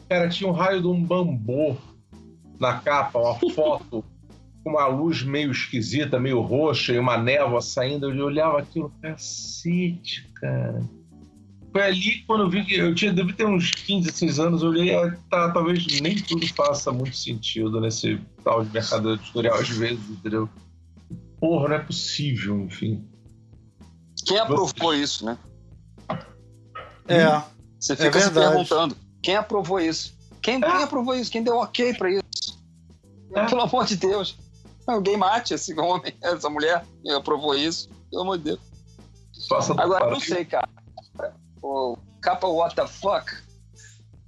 Cara, 0.09 0.29
tinha 0.29 0.51
um 0.51 0.53
raio 0.53 0.81
de 0.83 0.89
um 0.89 1.01
bambu 1.03 1.79
na 2.59 2.75
capa, 2.81 3.19
uma 3.21 3.35
foto 3.55 4.05
com 4.65 4.71
uma 4.71 4.87
luz 4.89 5.23
meio 5.23 5.51
esquisita, 5.53 6.19
meio 6.19 6.41
roxa 6.41 6.93
e 6.93 6.99
uma 6.99 7.17
névoa 7.17 7.61
saindo. 7.61 8.13
Eu 8.13 8.27
olhava 8.27 8.59
aquilo, 8.59 8.93
cacete, 9.01 10.29
cara. 10.35 10.83
Foi 11.73 11.83
ali 11.83 12.23
quando 12.27 12.43
eu 12.43 12.51
vi 12.51 12.65
que 12.65 12.75
eu 12.75 12.95
tinha, 12.95 13.13
devia 13.13 13.35
ter 13.35 13.47
uns 13.47 13.71
15, 13.71 14.07
16 14.07 14.39
anos, 14.39 14.63
eu 14.63 14.69
olhei, 14.69 14.95
ah, 14.95 15.17
tá, 15.31 15.51
talvez 15.51 16.01
nem 16.01 16.17
tudo 16.17 16.47
faça 16.55 16.93
muito 16.93 17.17
sentido 17.17 17.81
nesse 17.81 18.21
tal 18.45 18.63
de 18.63 18.71
mercado 18.73 19.15
editorial 19.15 19.57
às 19.57 19.69
vezes, 19.71 20.11
entendeu? 20.11 20.49
Porra, 21.41 21.69
não 21.71 21.77
é 21.77 21.79
possível, 21.79 22.61
enfim. 22.61 23.03
Quem 24.27 24.39
aprovou 24.39 24.95
isso, 24.95 25.25
né? 25.25 25.39
É. 27.09 27.43
Você 27.81 27.95
É 27.95 27.97
fica 27.97 28.21
se 28.21 28.31
verdade. 28.31 28.49
perguntando: 28.51 28.97
quem 29.23 29.37
aprovou 29.37 29.81
isso? 29.81 30.15
Quem, 30.41 30.61
quem 30.61 30.83
aprovou 30.83 31.15
isso? 31.15 31.31
Quem 31.31 31.43
deu 31.43 31.57
ok 31.57 31.95
pra 31.95 32.11
isso? 32.11 32.63
É. 33.35 33.47
Pelo 33.49 33.63
amor 33.63 33.87
de 33.87 33.97
Deus. 33.97 34.37
Alguém 34.87 35.17
mate 35.17 35.55
esse 35.55 35.73
homem, 35.79 36.15
essa 36.23 36.51
mulher, 36.51 36.85
que 37.03 37.11
aprovou 37.11 37.55
isso. 37.57 37.89
Pelo 38.11 38.23
amor 38.23 38.39
de 38.39 38.45
Deus. 38.45 38.61
Faça 39.49 39.73
Agora, 39.81 40.11
não 40.11 40.21
sei, 40.21 40.45
cara. 40.45 40.69
O 41.63 41.97
capa 42.21 42.49
what 42.49 42.75
the 42.75 42.87
fuck. 42.87 43.33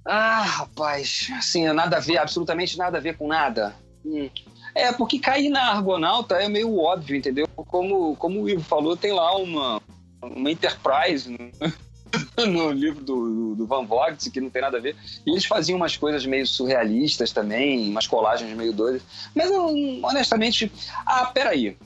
Ah, 0.05 0.43
rapaz. 0.43 1.29
Assim, 1.37 1.65
nada 1.73 1.97
a 1.97 1.99
ver, 1.99 2.17
absolutamente 2.17 2.77
nada 2.77 2.97
a 2.97 3.01
ver 3.01 3.17
com 3.17 3.27
nada. 3.27 3.75
Hum. 4.05 4.29
É, 4.75 4.91
porque 4.91 5.19
cair 5.19 5.49
na 5.49 5.71
Argonauta 5.71 6.35
é 6.35 6.47
meio 6.47 6.77
óbvio, 6.77 7.15
entendeu? 7.15 7.47
Como, 7.55 8.15
como 8.17 8.41
o 8.41 8.49
Ivo 8.49 8.61
falou, 8.61 8.95
tem 8.95 9.13
lá 9.13 9.35
uma, 9.37 9.81
uma 10.21 10.51
Enterprise 10.51 11.29
no, 11.29 12.45
no 12.45 12.71
livro 12.71 13.03
do, 13.03 13.55
do, 13.55 13.65
Van 13.65 13.85
Vogt, 13.85 14.29
que 14.29 14.41
não 14.41 14.49
tem 14.49 14.61
nada 14.61 14.77
a 14.77 14.81
ver. 14.81 14.95
E 15.25 15.31
eles 15.31 15.45
faziam 15.45 15.77
umas 15.77 15.95
coisas 15.95 16.25
meio 16.25 16.45
surrealistas 16.45 17.31
também, 17.31 17.89
umas 17.89 18.05
colagens 18.05 18.55
meio 18.55 18.73
doidas. 18.73 19.01
Mas, 19.33 19.49
eu, 19.49 19.65
honestamente... 20.03 20.71
Ah, 21.05 21.25
peraí. 21.27 21.77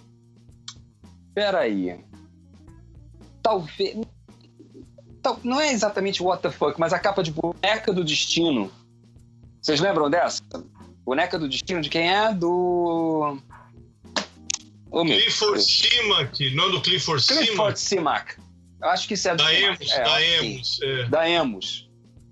Peraí. 1.34 2.04
Talvez... 3.44 3.98
Tal- 5.22 5.40
Não 5.44 5.60
é 5.60 5.72
exatamente 5.72 6.22
what 6.24 6.42
the 6.42 6.50
fuck, 6.52 6.80
mas 6.80 6.94
a 6.94 7.00
capa 7.00 7.22
de 7.24 7.32
Boneca 7.32 7.92
do 7.94 8.04
Destino. 8.04 8.72
Vocês 9.62 9.80
lembram 9.80 10.10
dessa? 10.10 10.42
Boneca 11.04 11.38
do 11.38 11.48
Destino 11.50 11.82
de 11.82 11.90
quem 11.90 12.14
é? 12.14 12.34
Do... 12.34 13.38
Meu. 14.92 15.06
Clifford 15.06 15.62
Simac, 15.62 16.56
não 16.56 16.72
do 16.72 16.82
Clifford 16.82 17.22
Simac? 17.24 17.46
Clifford 17.46 17.80
Simac. 17.80 18.36
Eu 18.82 18.90
Acho 18.90 19.08
que 19.08 19.14
isso 19.14 19.28
é 19.28 19.32
do 19.36 19.44
Da 19.44 19.50
Simac. 19.50 19.82
Emus, 19.84 19.92
É, 19.92 20.04
da. 20.04 20.22
Emus. 20.22 20.80
É. 20.82 21.04
Da 21.10 21.30
Emus. 21.30 21.90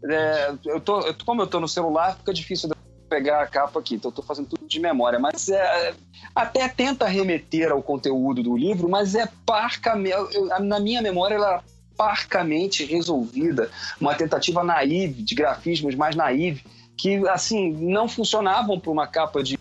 É, 0.10 0.54
eu 0.66 0.80
tô, 0.80 1.02
eu- 1.02 1.16
como 1.26 1.42
eu 1.42 1.48
tô 1.48 1.60
no 1.60 1.68
celular, 1.68 2.16
fica 2.18 2.34
difícil 2.34 2.70
eu 2.70 2.76
pegar 3.10 3.42
a 3.42 3.48
capa 3.48 3.80
aqui, 3.80 3.96
então 3.96 4.10
eu 4.10 4.16
tô 4.16 4.22
fazendo 4.24 4.48
tudo 4.48 4.66
de 4.68 4.80
memória. 4.80 5.20
Mas 5.20 5.50
é, 5.50 5.94
até 6.34 6.68
tenta 6.68 7.06
remeter 7.08 7.72
ao 7.72 7.82
conteúdo 7.84 8.42
do 8.42 8.56
livro, 8.58 8.90
mas 8.90 9.14
é 9.16 9.28
parcamente. 9.46 10.16
eu- 10.16 10.46
Na 10.60 10.80
minha 10.80 11.02
memória, 11.02 11.36
ela 11.36 11.58
é 11.58 11.62
parcamente 11.98 12.86
resolvida. 12.86 13.70
Uma 14.00 14.14
tentativa 14.16 14.64
naive, 14.64 15.24
de 15.24 15.34
grafismos 15.36 15.96
mais 15.96 16.16
naive, 16.16 16.64
que, 16.96 17.28
assim, 17.28 17.72
não 17.74 18.08
funcionavam 18.08 18.80
para 18.80 18.92
uma 18.92 19.08
capa 19.08 19.42
de 19.44 19.58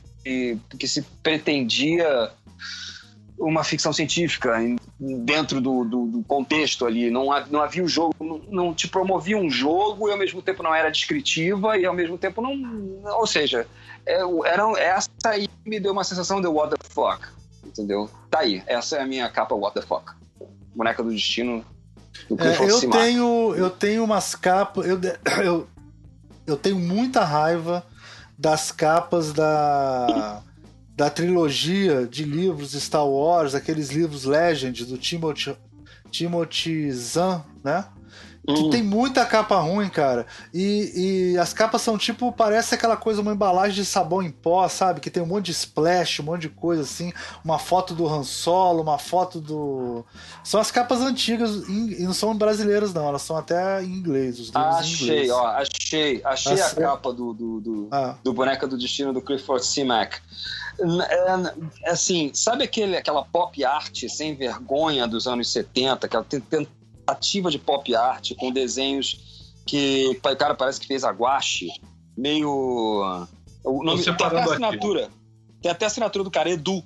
que 0.78 0.86
se 0.89 1.02
pretendia 1.23 2.31
uma 3.39 3.62
ficção 3.62 3.92
científica 3.92 4.56
dentro 4.98 5.60
do, 5.60 5.84
do- 5.84 6.06
do 6.06 6.23
contexto 6.24 6.86
ali. 6.86 7.10
Não, 7.10 7.26
não 7.50 7.60
havia 7.60 7.84
o 7.84 7.89
jogo, 7.89 8.15
não, 8.18 8.39
não 8.50 8.74
te 8.74 8.89
promovia 8.89 9.36
um 9.36 9.50
jogo 9.50 10.08
e 10.08 10.12
ao 10.12 10.18
mesmo 10.18 10.40
tempo 10.40 10.62
não 10.62 10.74
era 10.74 10.90
descritiva 10.90 11.76
e 11.78 11.84
ao 11.84 11.94
mesmo 11.94 12.16
tempo 12.16 12.40
não. 12.40 12.55
Ou 13.18 13.26
seja, 13.26 13.66
é, 14.06 14.20
era, 14.47 14.62
essa 14.81 15.10
aí 15.26 15.48
me 15.66 15.78
deu 15.78 15.92
uma 15.92 16.02
sensação 16.05 16.40
de 16.40 16.47
what 16.48 16.74
the 16.74 16.89
fuck. 16.89 17.28
Entendeu? 17.65 18.10
Tá 18.31 18.39
aí. 18.40 18.62
Essa 18.66 18.97
é 18.97 19.02
a 19.02 19.06
minha 19.06 19.28
capa 19.28 19.55
what 19.55 19.74
the 19.78 19.82
fuck. 19.86 20.12
Boneca 20.74 21.02
do 21.02 21.10
Destino 21.10 21.65
É, 22.30 22.70
eu 22.70 22.90
tenho 22.90 23.55
eu 23.55 23.70
tenho 23.70 24.05
umas 24.05 24.34
capas 24.34 24.86
eu, 24.86 24.98
eu, 25.44 25.68
eu 26.46 26.56
tenho 26.56 26.78
muita 26.78 27.24
raiva 27.24 27.84
das 28.36 28.72
capas 28.72 29.32
da 29.32 30.42
da 30.96 31.10
trilogia 31.10 32.06
de 32.06 32.24
livros 32.24 32.72
Star 32.72 33.06
Wars 33.06 33.55
aqueles 33.55 33.90
livros 33.90 34.24
Legend 34.24 34.84
do 34.86 34.98
Timothy 34.98 35.56
Timothy 36.10 36.90
Zahn 36.92 37.42
né 37.62 37.84
que 38.47 38.52
Hum. 38.62 38.70
tem 38.70 38.83
muita 38.83 39.25
capa 39.26 39.57
ruim, 39.60 39.89
cara. 39.89 40.26
E, 40.55 41.33
e 41.34 41.39
as 41.39 41.52
capas 41.52 41.83
são 41.83 41.99
tipo, 41.99 42.31
parece 42.33 42.75
aquela 42.75 42.97
coisa, 42.97 43.20
uma 43.20 43.33
embalagem 43.33 43.75
de 43.75 43.84
sabão 43.84 44.23
em 44.23 44.31
pó, 44.31 44.68
sabe? 44.68 45.00
Que 45.00 45.10
tem 45.10 45.23
um 45.23 45.26
monte 45.26 45.47
de 45.47 45.52
splash, 45.52 46.20
um 46.20 46.25
monte 46.25 46.42
de 46.42 46.49
coisa 46.49 46.83
assim. 46.83 47.12
Uma 47.44 47.58
foto 47.58 47.94
do 47.94 48.07
Han 48.07 48.23
Solo, 48.23 48.83
uma 48.83 48.99
foto 48.99 49.41
do. 49.41 50.05
São 50.44 50.60
as 50.60 50.70
capas 50.70 51.00
antigas 51.00 51.50
e 51.68 52.02
não 52.05 52.12
são 52.12 52.36
brasileiras, 52.36 52.94
não. 52.94 53.07
Elas 53.08 53.23
são 53.23 53.36
até 53.36 53.83
em 53.83 53.89
inglês, 53.92 54.39
os 54.39 54.50
Achei, 54.55 55.05
inglês. 55.08 55.31
ó, 55.31 55.47
achei, 55.49 56.20
achei 56.25 56.60
a 56.60 56.66
Achei. 56.66 56.83
capa 56.83 57.12
do, 57.12 57.33
do, 57.34 57.60
do, 57.60 57.89
Ah, 57.91 58.16
do 58.23 58.33
Boneca 58.33 58.66
do 58.66 58.78
Destino 58.78 59.12
do 59.12 59.20
Clifford. 59.20 59.65
N- 60.78 61.02
é, 61.02 61.91
Assim, 61.91 62.31
sabe 62.34 62.65
aquele, 62.65 62.97
aquela 62.97 63.25
pop 63.25 63.65
art 63.65 64.05
sem 64.08 64.34
vergonha 64.34 65.07
dos 65.07 65.26
anos 65.26 65.50
70, 65.50 66.07
aquela 66.07 66.23
ten- 66.25 66.66
tentativa 67.06 67.50
de 67.50 67.58
pop 67.58 67.94
art 67.94 68.32
com 68.36 68.50
desenhos 68.50 69.54
que 69.64 70.18
o 70.22 70.36
cara 70.36 70.54
parece 70.54 70.80
que 70.80 70.86
fez 70.86 71.04
aguache, 71.04 71.68
meio. 72.16 73.28
O 73.64 73.82
nome, 73.82 74.02
tem 74.02 74.12
até 74.12 74.24
a 74.24 74.28
separando 74.30 74.38
aqui. 74.52 74.64
assinatura. 74.64 75.10
Tem 75.62 75.70
até 75.70 75.84
a 75.86 75.88
assinatura 75.88 76.24
do 76.24 76.30
cara, 76.30 76.50
Edu. 76.50 76.82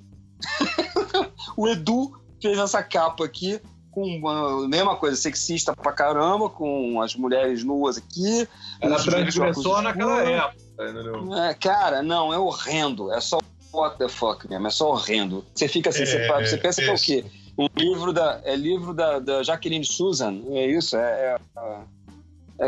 o 1.57 1.68
Edu 1.68 2.12
fez 2.40 2.58
essa 2.58 2.82
capa 2.82 3.24
aqui 3.24 3.60
com 3.90 4.02
uma 4.02 4.66
mesma 4.68 4.97
coisa, 4.97 5.16
sexista 5.16 5.74
pra 5.74 5.92
caramba, 5.92 6.49
com 6.49 7.02
as 7.02 7.15
mulheres 7.15 7.65
nuas 7.65 7.99
aqui. 7.99 8.49
Era 8.81 8.97
transgressor 9.02 9.82
naquela 9.82 10.23
época, 10.23 10.57
entendeu? 10.78 11.34
É, 11.34 11.55
cara, 11.55 12.02
não, 12.02 12.32
é 12.32 12.39
horrendo. 12.39 13.12
É 13.12 13.20
só 13.20 13.39
what 13.73 13.99
the 13.99 14.08
fuck 14.08 14.49
mesmo, 14.49 14.66
é 14.66 14.70
só 14.70 14.90
horrendo. 14.90 15.44
Você 15.55 15.68
fica 15.68 15.90
assim, 15.90 16.07
você, 16.07 16.16
É, 16.16 16.47
você 16.47 16.57
pensa 16.57 16.81
que 16.81 16.89
é 16.89 16.92
o 16.92 16.94
isso. 16.94 17.05
quê? 17.05 17.24
Um 17.61 17.69
livro 17.77 18.11
da, 18.13 18.41
é 18.45 18.57
livro 18.57 18.95
da, 18.95 19.19
da 19.19 19.43
Jacqueline 19.43 19.85
Susan, 19.85 20.41
é 20.53 20.67
isso? 20.67 20.97
É, 20.97 21.37
é- 21.59 21.81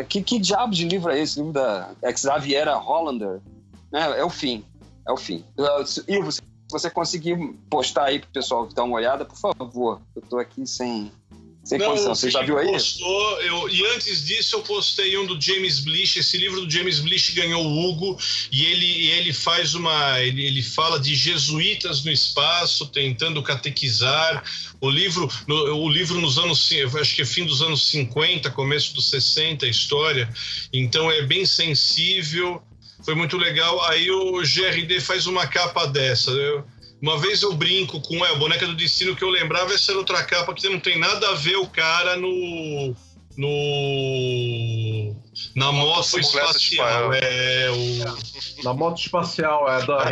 é- 0.01 0.05
que, 0.05 0.23
que 0.23 0.39
diabo 0.39 0.75
de 0.75 0.87
livro 0.87 1.11
é 1.11 1.19
esse? 1.19 1.39
Livro 1.39 1.53
da 1.55 1.95
Xaviera 2.15 2.77
Hollander? 2.77 3.41
É, 3.91 4.21
é 4.21 4.25
o 4.25 4.29
fim, 4.29 4.62
é 5.09 5.12
o 5.12 5.17
fim. 5.17 5.43
Se- 5.87 6.05
Ivo, 6.07 6.31
se 6.31 6.43
você 6.71 6.91
conseguir 6.91 7.39
postar 7.71 8.05
aí 8.05 8.19
pro 8.19 8.29
pessoal 8.31 8.67
dar 8.67 8.85
uma 8.85 8.97
olhada, 8.97 9.25
por 9.25 9.37
favor. 9.37 10.01
Eu 10.15 10.21
tô 10.23 10.39
aqui 10.39 10.67
sem, 10.67 11.11
sem 11.65 11.78
condição. 11.78 12.12
o 12.12 12.15
Você 12.16 12.31
já 12.31 12.42
viu 12.42 12.58
aí? 12.58 12.66
Postou, 12.66 13.41
eu, 13.41 13.68
e 13.68 13.86
antes 13.94 14.24
disso 14.24 14.57
eu 14.57 14.62
postei 14.62 15.16
um 15.16 15.26
do 15.26 15.41
James 15.41 15.78
Blish. 15.78 16.16
Esse 16.16 16.36
livro 16.36 16.60
do 16.65 16.70
James 16.70 16.99
Blish 17.00 17.31
ganhou 17.31 17.65
o 17.65 17.89
Hugo 17.89 18.18
e 18.50 18.65
ele, 18.65 18.86
e 18.86 19.10
ele 19.10 19.32
faz 19.32 19.74
uma. 19.74 20.20
Ele, 20.20 20.44
ele 20.44 20.62
fala 20.62 20.99
de 20.99 21.15
jesuítas 21.15 22.05
no 22.05 22.10
espaço, 22.10 22.86
tentando 22.86 23.42
catequizar. 23.42 24.42
O 24.81 24.91
livro, 24.91 25.31
no, 25.47 25.84
o 25.84 25.89
livro 25.89 26.20
nos 26.20 26.39
anos. 26.39 26.68
Acho 27.00 27.15
que 27.15 27.23
é 27.23 27.26
fim 27.26 27.44
dos 27.44 27.62
anos 27.62 27.86
50, 27.89 28.50
começo 28.50 28.92
dos 28.94 29.08
60, 29.10 29.65
a 29.65 29.68
história. 29.68 30.28
Então 30.73 31.10
é 31.10 31.23
bem 31.23 31.47
sensível. 31.47 32.60
Foi 33.05 33.15
muito 33.15 33.36
legal. 33.36 33.84
Aí 33.84 34.10
o 34.10 34.41
GRD 34.42 35.00
faz 35.00 35.26
uma 35.26 35.47
capa 35.47 35.86
dessa. 35.86 36.31
Eu- 36.31 36.65
uma 37.02 37.18
vez 37.18 37.42
eu 37.42 37.52
brinco 37.52 38.00
com 38.00 38.24
é, 38.24 38.31
a 38.31 38.36
boneca 38.36 38.64
do 38.64 38.76
destino 38.76 39.16
que 39.16 39.24
eu 39.24 39.28
lembrava, 39.28 39.74
essa 39.74 39.90
era 39.90 39.98
outra 39.98 40.22
capa 40.22 40.55
que 40.55 40.68
não 40.68 40.78
tem 40.78 41.00
nada 41.00 41.31
a 41.31 41.34
ver 41.34 41.56
o 41.56 41.66
cara 41.66 42.16
no. 42.16 42.94
no. 43.36 45.11
Na 45.55 45.73
moto 45.73 46.19
espacial. 46.19 47.12
É, 47.12 47.71
o, 47.71 48.62
Na 48.62 48.73
moto 48.73 48.99
espacial, 49.01 49.69
é 49.69 49.85
da 49.85 50.05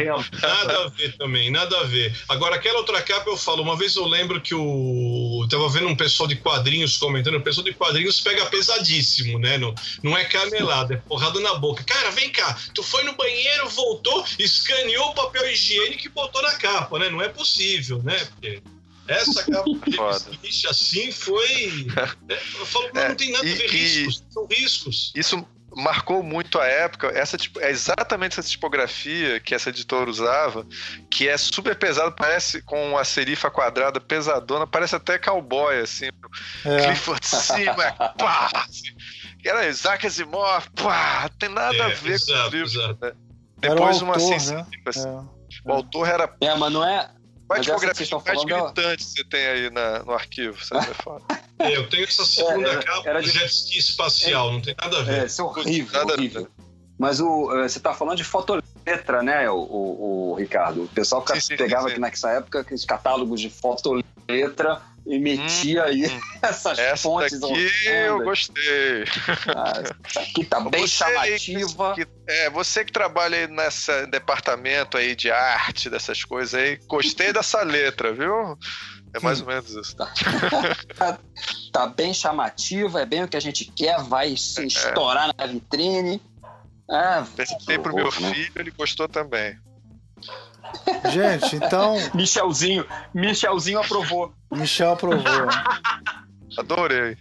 nada 0.43 0.85
a 0.85 0.89
ver 0.89 1.17
também, 1.17 1.51
nada 1.51 1.79
a 1.79 1.85
ver. 1.85 2.15
Agora, 2.29 2.57
aquela 2.57 2.79
outra 2.79 3.01
capa 3.03 3.31
eu 3.31 3.37
falo, 3.37 3.63
uma 3.63 3.77
vez 3.77 3.97
eu 3.97 4.07
lembro 4.07 4.41
que 4.41 4.55
o. 4.55 5.41
Eu 5.43 5.49
tava 5.49 5.69
vendo 5.69 5.89
um 5.89 5.97
pessoal 5.97 6.29
de 6.29 6.37
quadrinhos 6.37 6.97
comentando, 6.97 7.37
o 7.37 7.43
pessoal 7.43 7.65
de 7.65 7.73
quadrinhos 7.73 8.21
pega 8.21 8.47
pesadíssimo, 8.47 9.39
né? 9.39 9.59
Não, 9.59 9.75
não 10.03 10.17
é 10.17 10.25
canelada, 10.25 10.95
é 10.95 10.97
porrada 10.97 11.41
na 11.41 11.55
boca. 11.55 11.85
Cara, 11.85 12.11
vem 12.11 12.31
cá, 12.31 12.57
tu 12.75 12.83
foi 12.83 13.03
no 13.05 13.15
banheiro, 13.15 13.69
voltou, 13.71 14.25
escaneou 14.39 15.09
o 15.09 15.15
papel 15.15 15.51
higiênico 15.51 16.07
e 16.07 16.11
botou 16.11 16.43
na 16.43 16.53
capa, 16.53 16.99
né? 16.99 17.09
Não 17.09 17.23
é 17.23 17.29
possível, 17.29 18.03
né? 18.03 18.19
Porque 18.27 18.63
essa 19.11 19.43
capa 19.51 19.71
de 20.31 20.39
lixo 20.43 20.69
assim 20.69 21.11
foi. 21.13 21.87
é, 22.29 22.35
Eu 22.59 22.67
falo, 22.67 22.91
não, 22.95 23.03
É, 23.03 23.09
não 23.09 23.15
tem 23.17 23.33
nada 23.33 23.47
e- 23.47 23.53
a 23.53 23.57
ver 23.57 23.65
e- 23.65 23.69
riscos, 23.69 24.25
são 24.31 24.47
riscos. 24.47 25.13
Isso, 25.15 25.47
marcou 25.77 26.23
muito 26.23 26.59
a 26.59 26.67
época. 26.67 27.09
Essa 27.09 27.37
é 27.61 27.71
exatamente 27.71 28.39
essa 28.41 28.49
tipografia 28.49 29.39
que 29.41 29.55
essa 29.55 29.69
editora 29.71 30.11
usava, 30.11 30.67
que 31.11 31.29
é 31.29 31.37
super 31.37 31.77
pesado, 31.77 32.13
parece 32.13 32.61
com 32.63 32.99
a 32.99 33.05
serifa 33.05 33.51
quadrada 33.51 34.01
pesadona, 34.01 34.67
parece 34.67 34.97
até 34.97 35.19
cowboy, 35.19 35.79
assim. 35.79 36.09
É. 36.65 36.87
Clifford 36.87 37.25
cima, 37.27 37.93
pá! 38.19 38.67
Era 39.45 39.67
Isaac 39.69 40.07
Asimov, 40.07 40.69
pá! 40.75 41.29
Tem 41.39 41.49
nada 41.49 41.77
é, 41.77 41.83
a 41.83 41.89
ver 41.89 42.13
exato, 42.15 42.51
com 42.51 42.57
o 42.57 42.61
livro. 42.61 42.99
Né? 43.01 43.13
Depois 43.59 44.03
uma 44.03 44.15
autor, 44.15 44.35
assim, 44.35 44.55
né? 44.55 44.67
assim. 44.87 45.09
É. 45.09 45.23
O 45.65 45.73
autor 45.73 46.09
era. 46.09 46.35
É, 46.41 46.55
mas 46.57 46.73
não 46.73 46.85
é. 46.85 47.11
Qual 47.51 47.59
a 47.59 47.63
tipografia 47.63 48.07
mais 48.25 48.45
gritante 48.45 49.03
você 49.03 49.25
tem 49.25 49.45
aí 49.45 49.71
na, 49.71 50.05
no 50.05 50.13
arquivo? 50.13 50.57
Você 50.57 50.95
falar. 50.95 51.21
É, 51.61 51.77
eu 51.77 51.87
tenho 51.91 52.05
essa 52.05 52.25
segunda 52.25 52.71
é, 52.71 52.83
capa 52.83 53.07
era 53.07 53.21
de... 53.21 53.29
jet 53.29 53.45
ski 53.45 53.79
espacial, 53.79 54.49
é, 54.49 54.53
não 54.53 54.63
tem 54.63 54.75
nada 54.81 54.99
a 54.99 55.03
ver. 55.03 55.23
É, 55.25 55.27
isso 55.27 55.43
é 55.43 55.45
horrível, 55.45 55.93
nada 55.93 56.15
horrível. 56.15 56.49
Mas 56.99 57.21
o, 57.21 57.49
você 57.49 57.77
está 57.77 57.93
falando 57.93 58.17
de 58.17 58.25
fotoletra, 58.25 59.23
né, 59.23 59.51
o, 59.51 59.59
o, 59.59 60.31
o, 60.31 60.35
Ricardo? 60.37 60.85
O 60.85 60.89
pessoal 60.89 61.23
sim, 61.35 61.39
sim, 61.39 61.57
pegava 61.59 61.83
sim, 61.83 61.91
aqui 61.91 62.01
nessa 62.01 62.31
época 62.31 62.61
aqueles 62.61 62.87
catálogos 62.87 63.43
de 63.43 63.51
fotoletra 63.51 64.81
metia 65.19 65.83
hum, 65.83 65.87
aí 65.87 66.07
hum. 66.07 66.21
essas 66.43 66.79
Essa 66.79 66.97
fontes. 66.97 67.43
Aqui 67.43 67.71
eu 67.87 68.23
gostei. 68.23 69.05
Ah, 69.55 69.73
essa 70.07 70.21
aqui 70.21 70.45
tá 70.45 70.61
bem 70.61 70.87
você 70.87 70.89
chamativa. 70.89 71.95
Que, 71.95 72.07
é, 72.27 72.51
você 72.51 72.85
que 72.85 72.93
trabalha 72.93 73.39
aí 73.39 73.47
nesse 73.47 74.07
departamento 74.07 74.97
aí 74.97 75.15
de 75.15 75.31
arte, 75.31 75.91
dessas 75.91 76.25
coisas 76.25 76.55
aí, 76.55 76.79
gostei 76.87 77.33
dessa 77.33 77.63
letra, 77.65 78.13
viu? 78.13 78.59
É 79.13 79.19
mais 79.21 79.41
ou 79.41 79.49
menos 79.49 79.71
isso. 79.71 79.97
Tá. 79.97 80.13
tá 81.73 81.87
bem 81.89 82.15
chamativa, 82.15 83.01
é 83.01 83.07
bem 83.07 83.25
o 83.25 83.29
que 83.29 83.37
a 83.37 83.41
gente 83.41 83.65
quer, 83.65 84.01
vai 84.05 84.37
se 84.37 84.63
é. 84.63 84.67
estourar 84.67 85.35
na 85.37 85.47
vitrine. 85.47 86.23
Ah, 86.89 87.25
Perguntei 87.37 87.79
pro 87.79 87.95
meu 87.95 88.05
né? 88.07 88.35
filho, 88.35 88.53
ele 88.57 88.71
gostou 88.71 89.09
também. 89.09 89.59
Gente, 91.11 91.57
então. 91.57 91.97
Michelzinho, 92.15 92.85
Michelzinho 93.15 93.81
aprovou. 93.81 94.33
Michel 94.51 94.93
aprovou. 94.93 95.25
Adorei. 96.59 97.17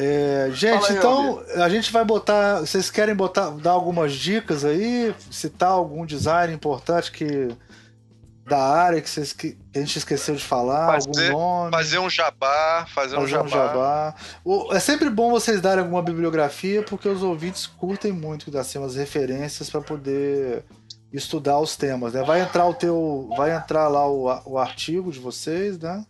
É, 0.00 0.48
gente, 0.52 0.92
aí, 0.92 0.96
então 0.96 1.42
a 1.56 1.68
gente 1.68 1.90
vai 1.90 2.04
botar. 2.04 2.60
Vocês 2.60 2.88
querem 2.88 3.16
botar, 3.16 3.50
dar 3.50 3.72
algumas 3.72 4.12
dicas 4.12 4.64
aí? 4.64 5.12
Citar 5.30 5.70
algum 5.70 6.06
design 6.06 6.54
importante 6.54 7.10
que 7.10 7.48
da 8.48 8.58
área 8.58 9.02
que, 9.02 9.10
vocês, 9.10 9.32
que 9.32 9.58
a 9.74 9.78
gente 9.78 9.98
esqueceu 9.98 10.34
de 10.34 10.42
falar, 10.42 10.86
fazer, 10.86 11.26
algum 11.28 11.38
nome. 11.38 11.70
Fazer 11.70 11.98
um 11.98 12.08
jabá, 12.08 12.86
fazer, 12.94 13.16
fazer 13.16 13.24
um 13.24 13.26
jabá. 13.26 13.44
Um 13.44 13.48
jabá. 13.48 14.14
É 14.76 14.80
sempre 14.80 15.10
bom 15.10 15.30
vocês 15.30 15.60
darem 15.60 15.84
alguma 15.84 16.02
bibliografia, 16.02 16.82
porque 16.82 17.08
os 17.08 17.22
ouvintes 17.22 17.66
curtem 17.66 18.10
muito 18.10 18.50
das 18.50 18.74
umas 18.74 18.96
referências 18.96 19.68
para 19.68 19.80
poder 19.80 20.64
estudar 21.12 21.58
os 21.58 21.76
temas, 21.76 22.12
né? 22.12 22.22
Vai 22.22 22.40
entrar 22.42 22.66
o 22.66 22.74
teu, 22.74 23.28
vai 23.36 23.54
entrar 23.54 23.88
lá 23.88 24.08
o, 24.08 24.52
o 24.52 24.58
artigo 24.58 25.10
de 25.10 25.18
vocês, 25.18 25.78
né? 25.78 26.04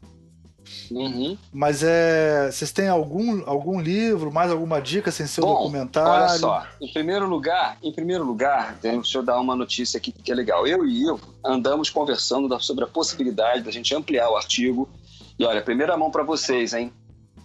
Uhum. 0.90 1.36
Mas 1.52 1.82
é, 1.82 2.50
vocês 2.50 2.72
têm 2.72 2.88
algum, 2.88 3.42
algum 3.46 3.80
livro, 3.80 4.32
mais 4.32 4.50
alguma 4.50 4.80
dica 4.80 5.10
sem 5.10 5.26
ser 5.26 5.40
Bom, 5.40 5.54
documentário? 5.54 6.10
Olha 6.10 6.38
só, 6.38 6.66
em 6.80 6.92
primeiro 6.92 7.26
lugar, 7.26 7.78
em 7.82 7.92
primeiro 7.92 8.24
lugar, 8.24 8.76
deixa 8.80 9.18
eu 9.18 9.22
dar 9.22 9.40
uma 9.40 9.56
notícia 9.56 9.98
aqui 9.98 10.12
que 10.12 10.30
é 10.30 10.34
legal. 10.34 10.66
Eu 10.66 10.86
e 10.86 11.02
Ivo 11.02 11.20
andamos 11.44 11.90
conversando 11.90 12.60
sobre 12.60 12.84
a 12.84 12.86
possibilidade 12.86 13.62
da 13.62 13.70
gente 13.70 13.94
ampliar 13.94 14.30
o 14.30 14.36
artigo. 14.36 14.88
E 15.38 15.44
olha, 15.44 15.62
primeira 15.62 15.96
mão 15.96 16.10
para 16.10 16.22
vocês, 16.22 16.72
hein? 16.72 16.92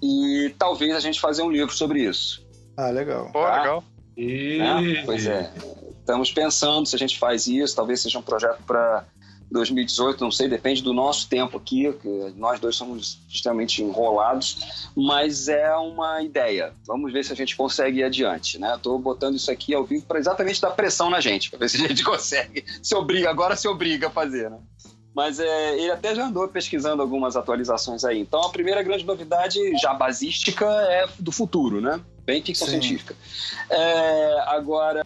E 0.01 0.53
talvez 0.57 0.95
a 0.95 0.99
gente 0.99 1.19
fazer 1.19 1.43
um 1.43 1.51
livro 1.51 1.73
sobre 1.73 2.01
isso. 2.03 2.45
Ah, 2.75 2.89
legal. 2.89 3.29
Pô, 3.31 3.41
tá? 3.41 3.61
legal. 3.61 3.83
E... 4.17 4.59
É, 4.59 5.03
pois 5.05 5.25
é. 5.25 5.51
Estamos 6.03 6.33
pensando 6.33 6.85
se 6.85 6.97
a 6.97 6.99
gente 6.99 7.17
faz 7.17 7.47
isso, 7.47 7.73
talvez 7.73 8.01
seja 8.01 8.19
um 8.19 8.21
projeto 8.21 8.61
para 8.67 9.05
2018, 9.49 10.21
não 10.21 10.31
sei, 10.31 10.49
depende 10.49 10.83
do 10.83 10.91
nosso 10.91 11.29
tempo 11.29 11.57
aqui, 11.57 11.95
nós 12.35 12.59
dois 12.59 12.75
somos 12.75 13.21
extremamente 13.29 13.81
enrolados, 13.81 14.89
mas 14.97 15.47
é 15.47 15.73
uma 15.75 16.21
ideia. 16.21 16.73
Vamos 16.85 17.13
ver 17.13 17.23
se 17.23 17.31
a 17.31 17.35
gente 17.35 17.55
consegue 17.55 17.99
ir 17.99 18.03
adiante, 18.03 18.59
né? 18.59 18.75
Estou 18.75 18.99
botando 18.99 19.35
isso 19.37 19.49
aqui 19.49 19.73
ao 19.73 19.85
vivo 19.85 20.05
para 20.05 20.19
exatamente 20.19 20.59
dar 20.59 20.71
pressão 20.71 21.09
na 21.09 21.21
gente, 21.21 21.49
para 21.49 21.59
ver 21.59 21.69
se 21.69 21.77
a 21.77 21.87
gente 21.87 22.03
consegue. 22.03 22.65
Se 22.81 22.93
obriga, 22.95 23.29
agora 23.29 23.55
se 23.55 23.67
obriga 23.67 24.07
a 24.07 24.11
fazer, 24.11 24.51
né? 24.51 24.57
Mas 25.13 25.39
é, 25.39 25.77
ele 25.77 25.91
até 25.91 26.15
já 26.15 26.25
andou 26.25 26.47
pesquisando 26.47 27.01
algumas 27.01 27.35
atualizações 27.35 28.03
aí. 28.03 28.19
Então 28.19 28.41
a 28.41 28.49
primeira 28.49 28.81
grande 28.81 29.05
novidade 29.05 29.59
já 29.77 29.93
basística 29.93 30.65
é 30.65 31.05
do 31.19 31.31
futuro, 31.31 31.79
né? 31.79 32.01
Bem 32.25 32.41
ficção 32.41 32.67
Sim. 32.67 32.81
científica. 32.81 33.15
É, 33.69 34.39
agora, 34.47 35.03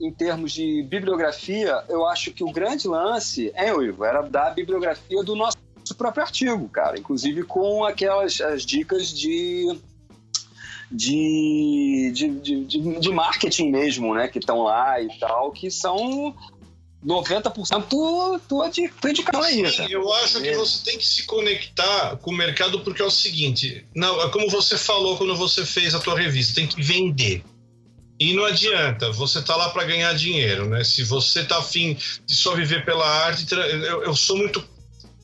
em 0.00 0.12
termos 0.12 0.52
de 0.52 0.82
bibliografia, 0.84 1.82
eu 1.88 2.06
acho 2.06 2.32
que 2.32 2.44
o 2.44 2.52
grande 2.52 2.86
lance, 2.86 3.50
é, 3.54 3.70
Ivo, 3.70 4.04
era 4.04 4.22
dar 4.22 4.48
a 4.48 4.50
bibliografia 4.50 5.22
do 5.24 5.34
nosso 5.34 5.56
próprio 5.96 6.22
artigo, 6.22 6.68
cara. 6.68 6.98
Inclusive 6.98 7.42
com 7.42 7.84
aquelas 7.84 8.40
as 8.40 8.64
dicas 8.64 9.08
de 9.08 9.78
de, 10.92 12.10
de, 12.12 12.28
de, 12.64 12.98
de, 12.98 13.12
marketing 13.12 13.70
mesmo, 13.70 14.14
né? 14.14 14.26
Que 14.26 14.38
estão 14.38 14.62
lá 14.62 15.00
e 15.00 15.08
tal, 15.18 15.52
que 15.52 15.70
são 15.70 16.34
90% 17.04 17.84
tu, 17.88 18.40
tu, 18.46 18.62
tu 19.00 19.08
indicando 19.08 19.42
aí. 19.42 19.70
Sim, 19.70 19.86
eu 19.90 20.12
acho 20.14 20.40
que 20.40 20.54
você 20.54 20.84
tem 20.84 20.98
que 20.98 21.06
se 21.06 21.24
conectar 21.24 22.16
com 22.16 22.30
o 22.30 22.36
mercado 22.36 22.80
porque 22.80 23.00
é 23.00 23.04
o 23.04 23.10
seguinte, 23.10 23.86
não, 23.94 24.20
é 24.22 24.28
como 24.30 24.50
você 24.50 24.76
falou 24.76 25.16
quando 25.16 25.34
você 25.34 25.64
fez 25.64 25.94
a 25.94 26.00
tua 26.00 26.18
revista, 26.18 26.54
tem 26.54 26.66
que 26.66 26.82
vender. 26.82 27.42
E 28.18 28.34
não 28.34 28.44
adianta, 28.44 29.10
você 29.12 29.40
tá 29.40 29.56
lá 29.56 29.70
para 29.70 29.84
ganhar 29.84 30.12
dinheiro, 30.12 30.68
né? 30.68 30.84
Se 30.84 31.02
você 31.02 31.42
tá 31.42 31.58
afim 31.58 31.96
de 32.26 32.34
só 32.34 32.54
viver 32.54 32.84
pela 32.84 33.06
arte, 33.06 33.46
eu, 33.50 34.02
eu 34.04 34.14
sou 34.14 34.36
muito 34.36 34.62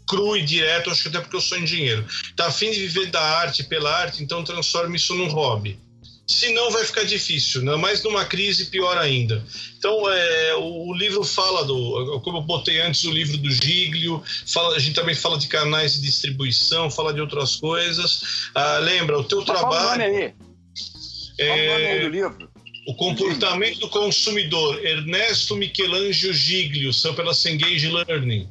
cru 0.08 0.34
e 0.34 0.42
direto, 0.42 0.88
acho 0.88 1.02
que 1.02 1.08
até 1.08 1.20
porque 1.20 1.36
eu 1.36 1.40
sou 1.42 1.58
engenheiro. 1.58 2.06
Tá 2.34 2.46
afim 2.46 2.70
de 2.70 2.80
viver 2.80 3.10
da 3.10 3.20
arte 3.20 3.64
pela 3.64 3.94
arte, 3.94 4.22
então 4.22 4.42
transforme 4.42 4.96
isso 4.96 5.14
num 5.14 5.28
hobby 5.28 5.78
senão 6.26 6.70
vai 6.70 6.84
ficar 6.84 7.04
difícil, 7.04 7.62
né? 7.62 7.76
mas 7.76 8.02
numa 8.02 8.24
crise 8.24 8.66
pior 8.66 8.98
ainda. 8.98 9.44
Então, 9.78 10.10
é, 10.10 10.54
o, 10.56 10.88
o, 10.88 10.94
livro 10.94 11.22
fala 11.22 11.64
do, 11.64 12.20
como 12.24 12.38
eu 12.38 12.42
botei 12.42 12.80
antes, 12.80 13.04
o 13.04 13.10
livro 13.10 13.36
do 13.36 13.50
Giglio, 13.50 14.22
fala, 14.46 14.74
a 14.74 14.78
gente 14.78 14.94
também 14.94 15.14
fala 15.14 15.38
de 15.38 15.46
canais 15.46 15.94
de 15.94 16.02
distribuição, 16.02 16.90
fala 16.90 17.14
de 17.14 17.20
outras 17.20 17.56
coisas. 17.56 18.50
Ah, 18.54 18.78
lembra, 18.78 19.18
o 19.18 19.24
teu 19.24 19.38
mas 19.38 19.46
trabalho. 19.46 19.70
Qual 19.70 19.94
o 19.94 19.98
nome 19.98 20.04
aí? 20.04 20.34
É, 21.38 21.46
qual 21.46 21.58
o 21.58 21.70
nome 21.70 21.86
aí 21.86 22.00
do 22.00 22.08
livro? 22.08 22.50
O 22.88 22.94
comportamento 22.94 23.80
do 23.80 23.88
consumidor, 23.88 24.84
Ernesto 24.84 25.56
Michelangelo 25.56 26.32
Giglio, 26.32 26.92
são 26.92 27.14
pela 27.14 27.34
Cengage 27.34 27.88
Learning. 27.88 28.48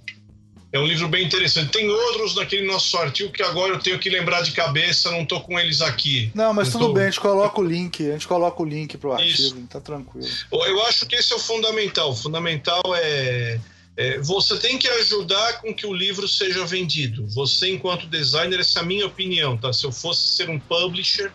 É 0.71 0.79
um 0.79 0.85
livro 0.85 1.07
bem 1.07 1.25
interessante. 1.25 1.71
Tem 1.71 1.89
outros 1.89 2.35
naquele 2.35 2.65
nosso 2.67 2.97
artigo 2.97 3.31
que 3.31 3.41
agora 3.41 3.73
eu 3.73 3.79
tenho 3.79 3.97
que 3.97 4.09
lembrar 4.09 4.41
de 4.41 4.51
cabeça, 4.51 5.09
não 5.11 5.21
estou 5.21 5.39
com 5.41 5.57
eles 5.59 5.81
aqui. 5.81 6.31
Não, 6.35 6.53
mas 6.53 6.71
tudo 6.71 6.91
bem, 6.91 7.03
a 7.03 7.09
gente 7.09 7.19
coloca 7.19 7.61
o 7.61 7.63
link, 7.63 8.09
a 8.09 8.13
gente 8.13 8.27
coloca 8.27 8.61
o 8.61 8.65
link 8.65 8.97
pro 8.97 9.13
artigo, 9.13 9.31
Isso. 9.31 9.67
tá 9.69 9.79
tranquilo. 9.79 10.27
Eu 10.51 10.85
acho 10.85 11.05
que 11.05 11.15
esse 11.15 11.31
é 11.31 11.35
o 11.35 11.39
fundamental. 11.39 12.11
O 12.11 12.15
fundamental 12.15 12.81
é, 12.95 13.59
é, 13.95 14.19
você 14.19 14.57
tem 14.57 14.77
que 14.77 14.87
ajudar 14.87 15.61
com 15.61 15.73
que 15.73 15.85
o 15.85 15.93
livro 15.93 16.27
seja 16.27 16.65
vendido. 16.65 17.25
Você, 17.29 17.69
enquanto 17.69 18.07
designer, 18.07 18.59
essa 18.59 18.79
é 18.79 18.81
a 18.81 18.85
minha 18.85 19.05
opinião, 19.05 19.57
tá? 19.57 19.71
Se 19.71 19.85
eu 19.85 19.91
fosse 19.91 20.27
ser 20.35 20.49
um 20.49 20.59
publisher, 20.59 21.31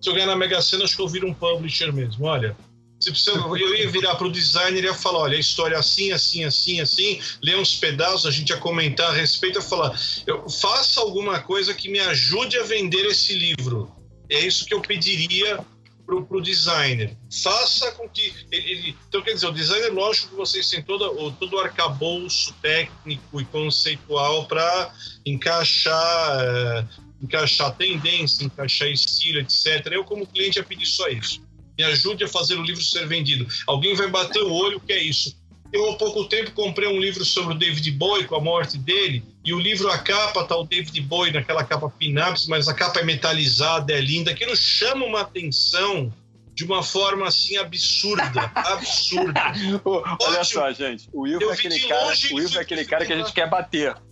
se 0.00 0.08
eu 0.08 0.14
ganhar 0.14 0.26
na 0.26 0.36
Mega 0.36 0.62
Sena, 0.62 0.84
acho 0.84 0.94
que 0.94 1.02
eu 1.02 1.08
viro 1.08 1.26
um 1.26 1.34
publisher 1.34 1.92
mesmo. 1.92 2.26
Olha, 2.26 2.56
se 3.04 3.10
precisa, 3.10 3.36
eu 3.36 3.74
ia 3.74 3.90
virar 3.90 4.14
para 4.14 4.26
o 4.26 4.32
designer 4.32 4.82
e 4.82 4.86
ia 4.86 4.94
falar: 4.94 5.20
olha, 5.20 5.36
a 5.36 5.40
história 5.40 5.76
é 5.76 5.78
assim, 5.78 6.12
assim, 6.12 6.44
assim, 6.44 6.80
assim, 6.80 7.20
lê 7.42 7.54
uns 7.54 7.76
pedaços, 7.76 8.26
a 8.26 8.30
gente 8.30 8.50
ia 8.50 8.56
comentar 8.56 9.10
a 9.10 9.12
respeito, 9.12 9.58
ia 9.58 9.62
falar: 9.62 9.98
eu, 10.26 10.48
faça 10.48 11.00
alguma 11.00 11.40
coisa 11.40 11.74
que 11.74 11.88
me 11.88 12.00
ajude 12.00 12.58
a 12.58 12.62
vender 12.62 13.04
esse 13.06 13.34
livro. 13.34 13.94
É 14.30 14.38
isso 14.40 14.64
que 14.64 14.72
eu 14.72 14.80
pediria 14.80 15.58
para 16.06 16.16
o 16.16 16.40
designer. 16.40 17.16
Faça 17.42 17.92
com 17.92 18.08
que 18.08 18.32
ele, 18.50 18.70
ele, 18.70 18.96
Então, 19.08 19.22
quer 19.22 19.34
dizer, 19.34 19.46
o 19.46 19.52
designer, 19.52 19.92
lógico 19.92 20.28
que 20.28 20.34
vocês 20.34 20.68
têm 20.68 20.82
todo 20.82 21.04
o, 21.04 21.32
todo 21.32 21.54
o 21.54 21.58
arcabouço 21.58 22.54
técnico 22.60 23.40
e 23.40 23.44
conceitual 23.44 24.46
para 24.46 24.94
encaixar. 25.26 26.40
É, 26.40 27.04
encaixar 27.22 27.74
tendência, 27.74 28.44
encaixar 28.44 28.88
estilo, 28.88 29.38
etc. 29.38 29.86
Eu, 29.92 30.04
como 30.04 30.26
cliente, 30.26 30.58
ia 30.58 30.64
pedir 30.64 30.84
só 30.84 31.08
isso 31.08 31.40
me 31.76 31.84
ajude 31.84 32.24
a 32.24 32.28
fazer 32.28 32.56
o 32.56 32.62
livro 32.62 32.82
ser 32.82 33.06
vendido. 33.06 33.46
Alguém 33.66 33.94
vai 33.94 34.08
bater 34.08 34.42
o 34.42 34.52
olho, 34.52 34.78
o 34.78 34.80
que 34.80 34.92
é 34.92 35.02
isso? 35.02 35.36
Eu, 35.72 35.90
há 35.90 35.96
pouco 35.96 36.24
tempo, 36.26 36.52
comprei 36.52 36.88
um 36.88 37.00
livro 37.00 37.24
sobre 37.24 37.54
o 37.54 37.58
David 37.58 37.90
Bowie, 37.90 38.28
com 38.28 38.36
a 38.36 38.40
morte 38.40 38.78
dele, 38.78 39.24
e 39.44 39.52
o 39.52 39.58
livro, 39.58 39.90
a 39.90 39.98
capa, 39.98 40.44
tá 40.44 40.56
o 40.56 40.62
David 40.62 41.00
Bowie 41.00 41.32
naquela 41.32 41.64
capa 41.64 41.90
pinaps, 41.90 42.46
mas 42.46 42.68
a 42.68 42.74
capa 42.74 43.00
é 43.00 43.04
metalizada, 43.04 43.92
é 43.92 44.00
linda. 44.00 44.30
Aquilo 44.30 44.54
chama 44.56 45.04
uma 45.04 45.22
atenção 45.22 46.12
de 46.54 46.64
uma 46.64 46.82
forma 46.82 47.26
assim 47.26 47.56
absurda, 47.56 48.22
absurda. 48.54 49.52
Olha 49.84 50.40
Ótimo. 50.40 50.44
só, 50.44 50.72
gente, 50.72 51.08
o 51.12 51.26
Ivo, 51.26 51.50
é 51.50 51.52
aquele, 51.52 51.80
cara, 51.80 52.14
o 52.32 52.40
Ivo 52.40 52.58
é 52.58 52.60
aquele 52.60 52.84
cara 52.84 53.04
que 53.04 53.12
a 53.12 53.16
gente 53.16 53.32
quer 53.32 53.50
bater. 53.50 53.96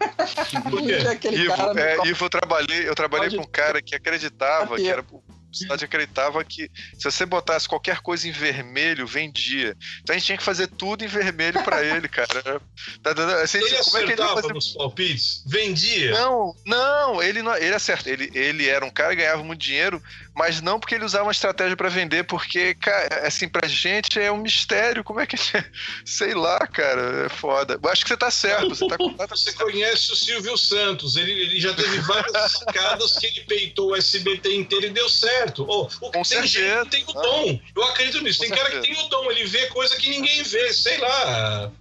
É 0.00 1.34
Ivo, 1.34 1.78
é, 1.78 2.08
Ivo, 2.08 2.24
eu 2.24 2.30
trabalhei, 2.30 2.88
eu 2.88 2.94
trabalhei 2.94 3.36
com 3.36 3.42
um 3.42 3.46
cara 3.46 3.82
que 3.82 3.94
acreditava 3.94 4.76
que 4.76 4.88
era 4.88 5.04
sociedade 5.52 5.84
acreditava 5.84 6.44
que 6.44 6.70
se 6.96 7.04
você 7.04 7.26
botasse 7.26 7.68
qualquer 7.68 8.00
coisa 8.00 8.28
em 8.28 8.32
vermelho, 8.32 9.06
vendia. 9.06 9.76
Então 10.02 10.14
a 10.14 10.18
gente 10.18 10.26
tinha 10.26 10.38
que 10.38 10.44
fazer 10.44 10.66
tudo 10.66 11.04
em 11.04 11.08
vermelho 11.08 11.62
para 11.62 11.82
ele, 11.84 12.08
cara. 12.08 12.60
Tá 13.02 13.42
assim, 13.42 13.58
ele 13.58 13.76
como 13.84 13.98
é 13.98 14.04
que 14.04 14.12
ele 14.12 14.22
fazer... 14.22 14.52
nos 14.52 14.72
palpites? 14.74 15.42
Vendia? 15.46 16.12
Não, 16.12 16.54
não, 16.66 17.22
ele 17.22 17.42
não, 17.42 17.56
ele 17.56 17.74
acerta. 17.74 18.10
Ele, 18.10 18.30
ele 18.34 18.68
era 18.68 18.84
um 18.84 18.90
cara 18.90 19.10
que 19.10 19.22
ganhava 19.22 19.42
muito 19.42 19.60
dinheiro, 19.60 20.02
mas 20.34 20.60
não 20.60 20.78
porque 20.78 20.94
ele 20.94 21.04
usava 21.04 21.24
uma 21.24 21.32
estratégia 21.32 21.76
para 21.76 21.88
vender, 21.88 22.24
porque, 22.24 22.74
cara, 22.74 23.26
assim, 23.26 23.48
pra 23.48 23.66
gente 23.66 24.18
é 24.18 24.30
um 24.30 24.38
mistério. 24.38 25.02
Como 25.02 25.20
é 25.20 25.26
que. 25.26 25.36
Sei 26.04 26.34
lá, 26.34 26.58
cara, 26.66 27.26
é 27.26 27.28
foda. 27.28 27.78
Eu 27.82 27.90
acho 27.90 28.02
que 28.02 28.08
você 28.08 28.16
tá 28.16 28.30
certo. 28.30 28.68
Você, 28.68 28.86
tá 28.86 28.96
você 29.28 29.52
conhece 29.52 30.12
o 30.12 30.16
Silvio 30.16 30.56
Santos, 30.56 31.16
ele, 31.16 31.32
ele 31.32 31.60
já 31.60 31.74
teve 31.74 31.98
várias 32.00 32.52
sacadas 32.52 33.18
que 33.18 33.26
ele 33.26 33.40
peitou 33.42 33.90
o 33.90 33.96
SBT 33.96 34.54
inteiro 34.54 34.86
e 34.86 34.90
deu 34.90 35.08
certo. 35.08 35.66
Oh, 35.68 35.82
o, 35.82 36.10
Com 36.10 36.22
tem 36.22 36.24
certeza. 36.24 36.84
gente 36.84 36.84
que 36.84 36.90
tem 36.90 37.04
o 37.08 37.12
dom. 37.12 37.60
Eu 37.76 37.84
acredito 37.84 38.22
nisso. 38.22 38.38
Com 38.38 38.44
tem 38.46 38.56
certeza. 38.56 38.70
cara 38.70 38.80
que 38.80 38.94
tem 38.94 39.04
o 39.04 39.08
dom, 39.08 39.30
ele 39.30 39.44
vê 39.44 39.66
coisa 39.66 39.96
que 39.96 40.08
ninguém 40.08 40.42
vê, 40.42 40.72
sei 40.72 40.98
lá. 40.98 41.72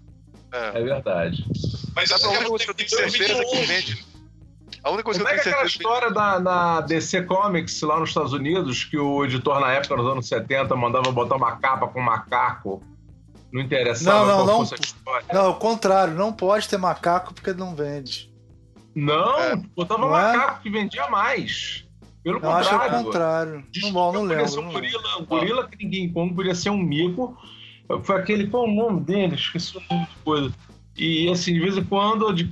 É, 0.52 0.80
é 0.80 0.84
verdade. 0.84 1.46
Mas 1.96 2.12
essa 2.12 2.26
é 2.26 2.30
uma 2.30 2.44
coisa 2.46 2.66
que 2.66 2.72
eu 2.72 2.76
tenho 2.76 2.90
certeza 2.90 3.46
que 3.46 3.66
vende 3.66 4.09
a 4.84 4.90
única 4.90 5.04
coisa 5.04 5.20
Como 5.20 5.34
que 5.34 5.40
eu 5.40 5.52
é 5.52 5.54
aquela 5.54 5.66
história 5.66 6.12
da, 6.12 6.40
da 6.40 6.82
DC 6.82 7.24
Comics 7.24 7.82
lá 7.82 8.00
nos 8.00 8.10
Estados 8.10 8.34
Unidos, 8.34 8.84
que 8.84 8.98
o 8.98 9.26
editor 9.26 9.60
na 9.60 9.72
época, 9.72 9.96
nos 9.96 10.12
anos 10.12 10.28
70, 10.28 10.76
mandava 10.76 11.12
botar 11.12 11.36
uma 11.36 11.56
capa 11.58 11.88
com 11.88 12.00
um 12.00 12.04
macaco? 12.04 12.82
Não 13.52 13.62
interessava 13.62 14.26
não, 14.26 14.46
não, 14.46 14.60
não, 14.64 14.70
Não, 15.34 15.46
ao 15.48 15.56
contrário, 15.56 16.14
não 16.14 16.32
pode 16.32 16.70
ter 16.70 16.78
macaco 16.78 17.34
porque 17.34 17.52
não 17.52 17.76
vende. 17.76 18.32
Não, 18.96 19.40
é. 19.40 19.56
botava 19.76 20.02
não 20.02 20.18
é? 20.18 20.34
macaco 20.34 20.60
é? 20.60 20.62
que 20.64 20.70
vendia 20.70 21.08
mais. 21.10 21.86
Pelo 22.24 22.38
eu 22.38 22.42
contrário. 22.42 22.70
Acho 22.70 23.00
o 23.00 23.04
contrário. 23.04 23.66
Não, 23.82 24.14
não 24.14 24.24
lembro. 24.24 24.48
Ser 24.48 24.60
um 24.60 24.72
gorila, 24.72 25.18
um 25.20 25.26
gorila 25.26 25.68
que 25.68 25.84
ninguém 25.84 26.12
come, 26.12 26.34
podia 26.34 26.54
ser 26.54 26.70
um 26.70 26.78
mico. 26.78 27.38
Foi 28.04 28.18
aquele, 28.18 28.48
qual 28.48 28.66
é 28.66 28.70
o 28.70 28.72
nome 28.72 29.02
dele? 29.02 29.36
Esqueci 29.36 29.78
o 29.78 29.82
nome 29.90 30.06
de 30.06 30.16
coisa. 30.24 30.54
E 31.00 31.30
assim, 31.32 31.54
de 31.54 31.62
vez 31.62 31.78
em 31.78 31.84
quando, 31.84 32.34
de, 32.34 32.52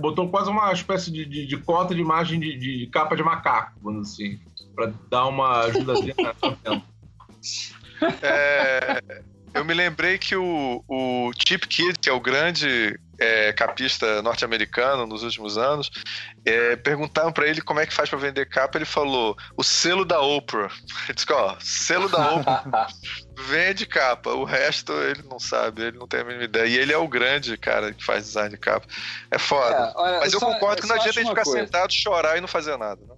botou 0.00 0.30
quase 0.30 0.48
uma 0.48 0.72
espécie 0.72 1.10
de, 1.10 1.26
de, 1.26 1.46
de 1.46 1.56
cota 1.58 1.94
de 1.94 2.00
imagem 2.00 2.40
de, 2.40 2.56
de, 2.56 2.86
capa 2.86 3.14
de 3.14 3.22
macaco, 3.22 3.78
vamos 3.82 4.10
assim, 4.10 4.40
para 4.74 4.90
dar 5.10 5.26
uma 5.26 5.60
ajudazinha 5.64 6.14
na 6.18 6.34
é, 8.22 9.02
eu 9.52 9.64
me 9.66 9.74
lembrei 9.74 10.16
que 10.16 10.34
o, 10.34 10.82
o 10.88 11.30
Chip 11.46 11.68
Kid, 11.68 11.98
que 11.98 12.08
é 12.08 12.12
o 12.12 12.20
grande 12.20 12.98
é, 13.18 13.52
capista 13.52 14.22
norte-americano 14.22 15.06
nos 15.06 15.22
últimos 15.22 15.56
anos, 15.56 15.90
é, 16.44 16.76
perguntaram 16.76 17.32
para 17.32 17.46
ele 17.46 17.60
como 17.60 17.80
é 17.80 17.86
que 17.86 17.94
faz 17.94 18.08
para 18.08 18.18
vender 18.18 18.48
capa. 18.48 18.78
Ele 18.78 18.84
falou: 18.84 19.36
o 19.56 19.62
selo 19.62 20.04
da 20.04 20.20
Oprah. 20.20 20.70
Ele 21.06 21.14
disse: 21.14 21.32
ó, 21.32 21.56
selo 21.60 22.08
da 22.08 22.34
Oprah 22.34 22.88
vende 23.36 23.86
capa. 23.86 24.30
O 24.30 24.44
resto 24.44 24.92
ele 24.92 25.22
não 25.28 25.38
sabe, 25.38 25.82
ele 25.82 25.98
não 25.98 26.06
tem 26.06 26.20
a 26.20 26.24
mínima 26.24 26.44
ideia. 26.44 26.66
E 26.66 26.78
ele 26.78 26.92
é 26.92 26.98
o 26.98 27.08
grande 27.08 27.56
cara 27.56 27.92
que 27.92 28.04
faz 28.04 28.24
design 28.24 28.50
de 28.50 28.56
capa. 28.56 28.86
É 29.30 29.38
foda. 29.38 29.74
É, 29.74 29.92
olha, 29.96 30.18
mas 30.20 30.32
eu, 30.32 30.40
só, 30.40 30.52
concordo 30.52 30.82
que 30.82 30.88
não 30.88 30.96
adianta 30.96 31.20
a 31.20 31.22
gente 31.22 31.30
ficar 31.30 31.44
coisa. 31.44 31.60
sentado, 31.60 31.92
chorar 31.92 32.36
e 32.36 32.40
não 32.40 32.48
fazer 32.48 32.76
nada. 32.76 33.00
Né? 33.00 33.14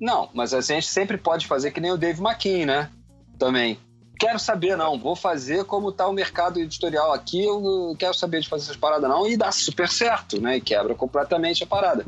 Não, 0.00 0.30
mas 0.34 0.54
a 0.54 0.60
gente 0.60 0.86
sempre 0.86 1.18
pode 1.18 1.46
fazer 1.46 1.70
que 1.70 1.80
nem 1.80 1.92
o 1.92 1.96
Dave 1.96 2.20
McKean, 2.20 2.66
né? 2.66 2.90
Também 3.38 3.78
quero 4.20 4.38
saber, 4.38 4.76
não. 4.76 4.98
Vou 4.98 5.16
fazer 5.16 5.64
como 5.64 5.88
está 5.88 6.06
o 6.06 6.12
mercado 6.12 6.60
editorial 6.60 7.12
aqui, 7.12 7.42
eu 7.42 7.96
quero 7.98 8.12
saber 8.12 8.40
de 8.40 8.48
fazer 8.48 8.64
essas 8.64 8.76
paradas, 8.76 9.08
não. 9.08 9.26
E 9.26 9.36
dá 9.36 9.50
super 9.50 9.88
certo, 9.88 10.40
né? 10.40 10.58
E 10.58 10.60
quebra 10.60 10.94
completamente 10.94 11.64
a 11.64 11.66
parada. 11.66 12.04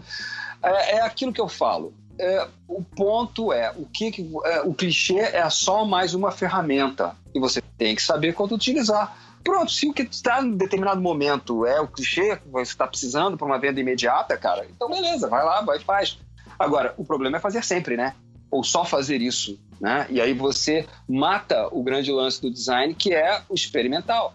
É, 0.63 0.97
é 0.97 1.01
aquilo 1.01 1.33
que 1.33 1.41
eu 1.41 1.49
falo. 1.49 1.95
É, 2.19 2.47
o 2.69 2.83
ponto 2.83 3.53
é 3.53 3.73
o 3.75 3.87
que, 3.87 4.13
que 4.13 4.31
é, 4.45 4.61
o 4.61 4.75
clichê 4.75 5.19
é 5.19 5.49
só 5.49 5.87
mais 5.87 6.13
uma 6.13 6.31
ferramenta 6.31 7.17
e 7.35 7.41
você 7.41 7.63
tem 7.79 7.97
que 7.97 8.03
saber 8.03 8.35
quando 8.35 8.55
utilizar. 8.55 9.17
Pronto, 9.43 9.73
se 9.73 9.89
o 9.89 9.95
que 9.95 10.03
está 10.03 10.43
em 10.43 10.53
determinado 10.53 11.01
momento 11.01 11.67
é 11.67 11.81
o 11.81 11.89
clichê 11.89 12.37
que 12.37 12.49
você 12.49 12.71
está 12.71 12.87
precisando 12.87 13.37
para 13.37 13.47
uma 13.47 13.59
venda 13.59 13.81
imediata, 13.81 14.37
cara, 14.37 14.67
então 14.67 14.89
beleza, 14.89 15.29
vai 15.29 15.43
lá, 15.43 15.63
vai 15.63 15.81
faz. 15.81 16.19
Agora, 16.59 16.95
o 16.99 17.05
problema 17.05 17.39
é 17.39 17.41
fazer 17.41 17.65
sempre, 17.65 17.97
né? 17.97 18.15
Ou 18.51 18.63
só 18.63 18.85
fazer 18.85 19.23
isso 19.23 19.59
né? 19.83 20.07
E 20.09 20.21
aí 20.21 20.33
você 20.33 20.87
mata 21.09 21.67
o 21.73 21.83
grande 21.83 22.13
lance 22.13 22.41
do 22.41 22.49
design, 22.49 22.95
que 22.95 23.13
é 23.13 23.43
o 23.49 23.55
experimental. 23.55 24.35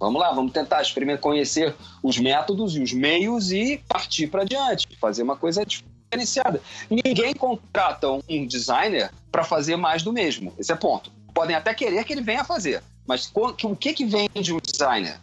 Vamos 0.00 0.20
lá, 0.20 0.32
vamos 0.32 0.52
tentar 0.52 0.82
conhecer 1.20 1.76
os 2.02 2.18
métodos 2.18 2.74
e 2.74 2.80
os 2.80 2.94
meios 2.94 3.52
e 3.52 3.76
partir 3.86 4.28
para 4.28 4.42
diante, 4.42 4.88
fazer 4.98 5.22
uma 5.22 5.36
coisa 5.36 5.64
diferenciada. 5.66 6.62
Ninguém 6.90 7.34
contrata 7.34 8.08
um 8.10 8.46
designer 8.46 9.12
para 9.30 9.44
fazer 9.44 9.76
mais 9.76 10.02
do 10.02 10.12
mesmo. 10.12 10.52
Esse 10.58 10.72
é 10.72 10.76
ponto. 10.76 11.12
Podem 11.34 11.54
até 11.54 11.72
querer 11.74 12.02
que 12.04 12.12
ele 12.12 12.22
venha 12.22 12.42
fazer, 12.42 12.82
mas 13.06 13.30
o 13.34 13.76
que 13.76 13.92
que 13.92 14.04
vende 14.06 14.52
um 14.52 14.58
designer? 14.58 15.20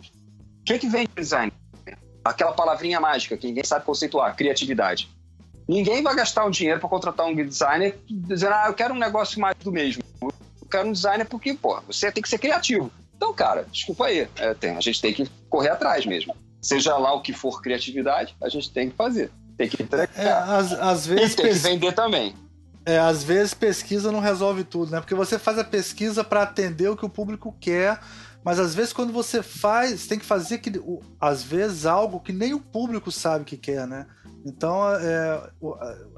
O 0.62 0.64
que 0.64 0.78
que 0.78 0.88
vende 0.88 1.10
um 1.18 1.22
designer? 1.22 1.54
Aquela 2.24 2.52
palavrinha 2.52 3.00
mágica 3.00 3.36
que 3.36 3.48
ninguém 3.48 3.64
sabe 3.64 3.86
conceituar, 3.86 4.36
criatividade. 4.36 5.10
Ninguém 5.70 6.02
vai 6.02 6.16
gastar 6.16 6.46
um 6.46 6.50
dinheiro 6.50 6.80
para 6.80 6.90
contratar 6.90 7.28
um 7.28 7.36
designer 7.36 8.00
dizendo, 8.10 8.56
ah, 8.56 8.66
eu 8.70 8.74
quero 8.74 8.92
um 8.92 8.98
negócio 8.98 9.40
mais 9.40 9.56
do 9.58 9.72
mesmo. 9.72 10.02
Eu 10.20 10.34
quero 10.68 10.88
um 10.88 10.92
designer 10.92 11.26
porque, 11.26 11.54
pô, 11.54 11.80
você 11.82 12.12
tem 12.12 12.24
que 12.24 12.28
ser 12.28 12.40
criativo. 12.40 12.92
Então, 13.16 13.32
cara, 13.32 13.68
desculpa 13.72 14.08
aí. 14.08 14.28
É, 14.38 14.56
tem, 14.56 14.76
a 14.76 14.82
gente 14.82 15.00
tem 15.00 15.14
que 15.14 15.30
correr 15.48 15.70
atrás 15.70 16.08
mesmo. 16.08 16.36
Seja 16.60 16.98
lá 16.98 17.14
o 17.14 17.22
que 17.22 17.34
for 17.34 17.62
criatividade, 17.62 18.36
a 18.42 18.50
gente 18.50 18.72
tem 18.72 18.90
que 18.90 18.96
fazer. 18.96 19.30
Tem 19.60 19.70
que 19.70 19.84
entregar. 19.84 20.10
É, 20.18 20.32
às, 20.32 20.74
às 20.74 21.06
vezes 21.06 21.34
e 21.34 21.36
tem 21.36 21.46
pes... 21.46 21.62
que 21.62 21.70
vender 21.70 21.92
também. 21.94 22.34
É, 22.84 22.98
às 22.98 23.24
vezes 23.24 23.54
pesquisa 23.54 24.12
não 24.12 24.20
resolve 24.20 24.64
tudo, 24.64 24.92
né? 24.92 25.00
Porque 25.00 25.14
você 25.14 25.38
faz 25.38 25.60
a 25.60 25.64
pesquisa 25.64 26.24
para 26.24 26.42
atender 26.42 26.90
o 26.90 26.98
que 26.98 27.06
o 27.06 27.10
público 27.10 27.56
quer, 27.60 28.00
mas 28.44 28.60
às 28.60 28.74
vezes 28.74 28.94
quando 28.94 29.12
você 29.12 29.44
faz, 29.44 30.08
tem 30.08 30.20
que 30.20 30.26
fazer 30.26 30.60
que, 30.60 30.72
às 31.20 31.44
vezes 31.44 31.86
algo 31.86 32.20
que 32.20 32.32
nem 32.32 32.54
o 32.54 32.60
público 32.60 33.12
sabe 33.12 33.46
que 33.46 33.58
quer, 33.58 33.88
né? 33.88 34.06
Então 34.46 34.82
é, 34.96 35.42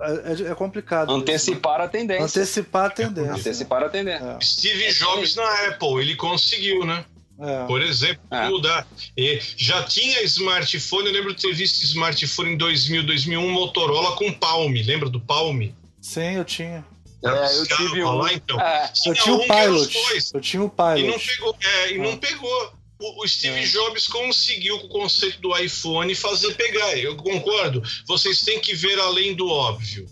é, 0.02 0.52
é, 0.52 0.56
complicado. 0.56 1.12
Antecipar 1.12 1.74
isso, 1.74 1.80
né? 1.80 1.86
a 1.86 1.90
tendência. 1.90 2.26
Antecipar 2.26 2.86
a 2.86 2.90
tendência. 2.90 3.34
Antecipar 3.34 3.84
a 3.84 3.90
tendência. 3.90 4.38
É. 4.40 4.44
Steve 4.44 4.94
Jobs 4.94 5.36
na 5.36 5.68
Apple, 5.68 6.00
ele 6.00 6.16
conseguiu, 6.16 6.86
né? 6.86 7.04
É. 7.40 7.66
Por 7.66 7.82
exemplo, 7.82 8.22
é. 8.30 8.48
mudar. 8.50 8.88
E 9.18 9.40
já 9.58 9.82
tinha 9.84 10.22
smartphone, 10.24 11.08
eu 11.08 11.14
lembro 11.14 11.34
de 11.34 11.42
ter 11.42 11.54
visto 11.54 11.84
smartphone 11.84 12.52
em 12.52 12.58
2000, 12.58 13.04
2001, 13.04 13.50
Motorola 13.50 14.16
com 14.16 14.32
Palm. 14.32 14.72
Lembra 14.86 15.10
do 15.10 15.20
Palm? 15.20 15.70
Sim, 16.00 16.36
eu 16.36 16.46
tinha. 16.46 16.86
É, 17.24 17.58
eu 17.58 17.68
tive 17.68 18.04
um. 18.04 18.16
Lá, 18.16 18.34
então. 18.34 18.60
É. 18.60 18.92
Eu 19.06 19.14
tinha 19.14 19.36
o 19.36 19.42
um 19.42 19.48
Pilot. 19.48 19.98
Eu 20.34 20.42
tinha 20.42 20.64
o 20.64 20.70
Pilot. 20.70 21.00
E 21.00 21.08
não 21.08 21.20
pegou. 21.20 21.58
É, 21.62 21.92
e 21.92 21.98
não 21.98 22.18
pegou 22.18 22.74
o, 23.00 23.28
Steve 23.28 23.60
é. 23.60 23.64
Jobs 23.64 24.08
conseguiu 24.08 24.80
com 24.80 24.86
o 24.86 24.90
conceito 24.90 25.42
do 25.42 25.58
iPhone 25.58 26.14
fazer 26.14 26.54
pegar. 26.56 26.98
Eu 26.98 27.16
concordo. 27.16 27.82
Vocês 28.08 28.42
têm 28.42 28.60
que 28.60 28.76
ver 28.76 29.00
além 29.00 29.36
do 29.36 29.48
óbvio. 29.48 30.08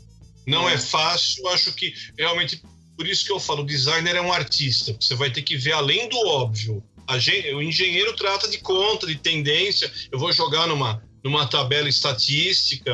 Não 0.48 0.68
é, 0.68 0.74
é 0.74 0.78
fácil. 0.78 1.48
Acho 1.50 1.72
que 1.74 1.94
realmente 2.18 2.62
por 3.00 3.08
isso 3.08 3.26
que 3.26 3.32
eu 3.32 3.40
falo, 3.40 3.62
o 3.62 3.66
designer 3.66 4.16
é 4.16 4.22
um 4.22 4.34
artista. 4.34 4.94
Você 5.00 5.16
vai 5.16 5.32
ter 5.32 5.42
que 5.42 5.56
ver 5.56 5.72
além 5.72 6.10
do 6.10 6.18
óbvio. 6.28 6.84
Gente, 7.18 7.54
o 7.54 7.62
engenheiro 7.62 8.14
trata 8.14 8.48
de 8.48 8.58
conta, 8.58 9.08
de 9.08 9.16
tendência. 9.16 9.92
Eu 10.12 10.20
vou 10.20 10.34
jogar 10.34 10.68
numa, 10.68 11.02
numa 11.24 11.48
tabela 11.48 11.88
estatística. 11.88 12.92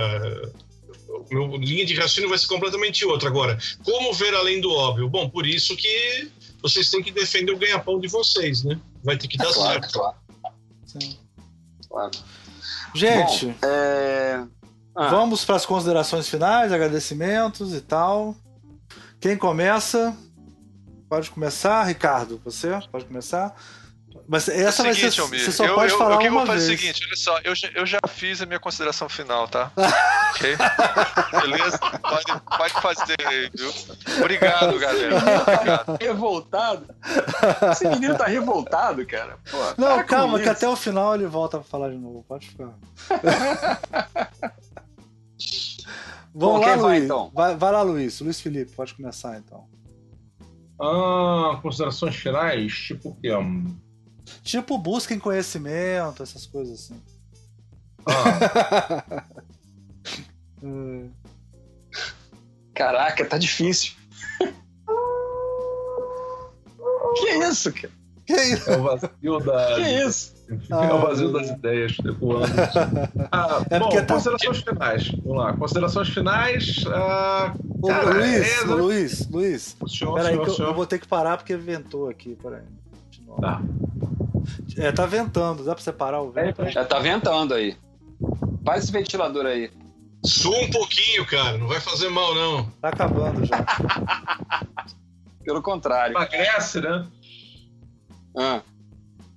Meu 1.30 1.56
linha 1.58 1.86
de 1.86 1.94
raciocínio 1.96 2.30
vai 2.30 2.38
ser 2.38 2.48
completamente 2.48 3.06
outra. 3.06 3.30
Agora, 3.30 3.58
como 3.84 4.14
ver 4.14 4.34
além 4.36 4.62
do 4.62 4.72
óbvio? 4.72 5.10
Bom, 5.10 5.30
por 5.30 5.46
isso 5.46 5.76
que 5.76 6.32
vocês 6.62 6.90
têm 6.90 7.04
que 7.04 7.12
defender 7.12 7.52
o 7.52 7.58
ganha-pão 7.58 8.00
de 8.00 8.08
vocês, 8.08 8.64
né? 8.64 8.80
Vai 9.04 9.18
ter 9.18 9.28
que 9.28 9.38
dar 9.38 9.50
é 9.50 9.54
claro, 9.54 9.72
certo. 9.74 9.94
Claro. 9.94 10.16
Sim. 10.86 11.20
Claro. 11.90 12.12
Gente, 12.94 13.48
Bom, 13.48 13.56
é... 13.68 14.44
ah. 14.96 15.08
vamos 15.10 15.44
para 15.44 15.56
as 15.56 15.66
considerações 15.66 16.30
finais, 16.30 16.72
agradecimentos 16.72 17.74
e 17.74 17.82
tal. 17.82 18.36
Quem 19.20 19.38
começa? 19.38 20.16
Pode 21.10 21.30
começar, 21.30 21.84
Ricardo. 21.84 22.42
Você 22.44 22.70
pode 22.92 23.06
começar. 23.06 23.56
Mas 24.28 24.48
essa 24.50 24.82
é 24.82 24.86
vai 24.86 24.94
seguinte, 24.94 25.16
ser. 25.16 25.22
Almir, 25.22 25.40
você 25.40 25.52
só 25.52 25.66
eu, 25.66 25.76
pode 25.76 25.92
eu, 25.92 25.98
falar 25.98 26.16
eu, 26.16 26.20
uma 26.20 26.26
eu 26.26 26.34
vou 26.34 26.46
fazer 26.46 26.74
o 26.74 26.78
seguinte, 26.78 27.02
olha 27.06 27.16
só, 27.16 27.40
eu 27.44 27.56
já, 27.56 27.68
eu 27.76 27.86
já 27.86 28.00
fiz 28.08 28.42
a 28.42 28.46
minha 28.46 28.60
consideração 28.60 29.08
final, 29.08 29.48
tá? 29.48 29.72
ok? 30.36 30.58
Beleza? 31.42 31.80
Pode, 31.80 32.42
pode 32.58 32.74
fazer, 32.74 33.52
viu? 33.56 33.72
Obrigado, 34.20 34.78
galera. 34.78 35.16
Obrigado. 35.18 35.98
Revoltado? 36.00 36.96
Esse 37.72 37.88
menino 37.88 38.18
tá 38.18 38.26
revoltado, 38.26 39.06
cara. 39.06 39.40
Pô, 39.50 39.58
Não, 39.78 40.04
calma, 40.06 40.40
que 40.40 40.50
até 40.50 40.68
o 40.68 40.76
final 40.76 41.16
ele 41.16 41.26
volta 41.26 41.58
pra 41.60 41.68
falar 41.68 41.90
de 41.90 41.98
novo. 41.98 42.24
Pode 42.28 42.50
ficar. 42.50 42.74
Vamos 46.38 46.60
Bom, 46.60 46.66
lá, 46.66 46.76
Luiz. 46.76 46.82
Vai, 46.82 46.98
então? 46.98 47.32
vai, 47.34 47.56
vai 47.56 47.72
lá, 47.72 47.82
Luiz. 47.82 48.20
Luiz 48.20 48.42
Felipe, 48.42 48.74
pode 48.74 48.94
começar 48.94 49.38
então. 49.38 49.70
Ah, 50.82 51.58
considerações 51.62 52.18
finais, 52.18 52.74
tipo 52.74 53.10
o 53.10 53.16
que? 53.16 53.30
Tipo, 54.44 54.78
busquem 54.78 55.18
conhecimento, 55.18 56.22
essas 56.22 56.46
coisas 56.46 56.82
assim. 56.82 57.02
Ah. 58.06 59.24
Caraca, 62.74 63.26
tá 63.26 63.38
difícil. 63.38 63.94
que 67.16 67.30
isso, 67.30 67.72
cara? 67.74 67.92
Que 68.26 68.34
isso? 68.34 68.70
É 68.70 68.78
o 68.78 68.84
vazio 68.84 69.40
da. 69.40 69.76
Que 69.76 69.82
isso? 70.06 70.36
é 70.70 70.94
o 70.94 71.00
vazio 71.00 71.32
das 71.32 71.50
ah. 71.50 71.54
ideias. 71.54 71.98
Ah, 73.32 73.66
é 73.70 73.80
bom, 73.80 73.90
tá... 73.90 74.06
considerações 74.06 74.62
finais. 74.62 75.10
Vamos 75.24 75.38
lá. 75.38 75.54
Considerações 75.54 76.10
finais. 76.10 76.84
Ah, 76.88 77.54
Ô, 77.82 77.88
cara, 77.88 78.12
Luiz, 78.12 78.62
é... 78.62 78.66
Luiz, 78.66 79.30
Luiz, 79.30 79.78
Peraí, 80.16 80.40
que 80.40 80.62
eu, 80.62 80.68
eu, 80.68 80.74
vou 80.74 80.86
ter 80.86 81.00
que 81.00 81.08
parar 81.08 81.38
porque 81.38 81.56
ventou 81.56 82.10
aqui. 82.10 82.38
Peraí. 82.42 82.62
Tá. 83.42 83.62
É, 84.78 84.92
tá 84.92 85.06
ventando. 85.06 85.64
Dá 85.64 85.74
pra 85.76 85.84
separar 85.84 86.22
o 86.22 86.32
vento? 86.32 86.62
É, 86.62 86.72
já 86.72 86.86
tá 86.86 87.00
ventando 87.00 87.54
aí. 87.54 87.76
Faz 88.64 88.84
esse 88.84 88.92
ventilador 88.92 89.46
aí. 89.46 89.70
Sua 90.26 90.58
um 90.60 90.70
pouquinho, 90.70 91.26
cara. 91.26 91.58
Não 91.58 91.68
vai 91.68 91.80
fazer 91.80 92.10
mal, 92.10 92.34
não. 92.34 92.66
Tá 92.82 92.90
acabando 92.90 93.46
já. 93.46 93.64
Pelo 95.44 95.62
contrário. 95.62 96.14
Emagrece, 96.16 96.82
né? 96.82 97.08
Ah, 98.38 98.62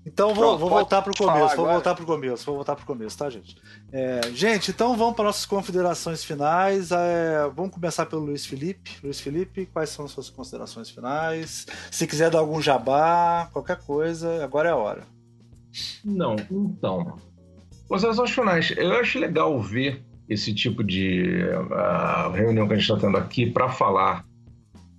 Então 0.07 0.35
vou, 0.35 0.45
Pronto, 0.45 0.59
vou 0.59 0.71
voltar 0.71 1.03
pro 1.03 1.15
começo, 1.15 1.39
vou 1.55 1.65
agora. 1.67 1.73
voltar 1.75 1.95
pro 1.95 2.07
começo, 2.07 2.45
vou 2.47 2.55
voltar 2.57 2.75
pro 2.75 2.87
começo, 2.87 3.17
tá, 3.19 3.29
gente? 3.29 3.57
É, 3.93 4.21
gente, 4.33 4.71
então 4.71 4.97
vamos 4.97 5.15
para 5.15 5.27
nossas 5.27 5.45
considerações 5.45 6.25
finais. 6.25 6.91
É, 6.91 7.49
vamos 7.55 7.73
começar 7.73 8.07
pelo 8.07 8.23
Luiz 8.25 8.47
Felipe. 8.47 8.99
Luiz 9.05 9.21
Felipe, 9.21 9.67
quais 9.67 9.91
são 9.91 10.07
as 10.07 10.11
suas 10.13 10.31
considerações 10.31 10.89
finais? 10.91 11.67
Se 11.91 12.07
quiser 12.07 12.31
dar 12.31 12.39
algum 12.39 12.61
jabá, 12.61 13.49
qualquer 13.53 13.77
coisa, 13.77 14.43
agora 14.43 14.71
é 14.71 14.73
a 14.73 14.77
hora. 14.77 15.03
Não, 16.03 16.35
então. 16.51 17.17
Considerações 17.87 18.31
finais. 18.31 18.71
Eu 18.77 18.93
acho 18.95 19.19
legal 19.19 19.61
ver 19.61 20.03
esse 20.29 20.55
tipo 20.55 20.85
de 20.85 21.43
ah, 21.73 22.31
reunião 22.35 22.67
que 22.67 22.75
a 22.75 22.77
gente 22.77 22.91
está 22.91 23.07
tendo 23.07 23.17
aqui 23.17 23.51
para 23.51 23.69
falar, 23.69 24.25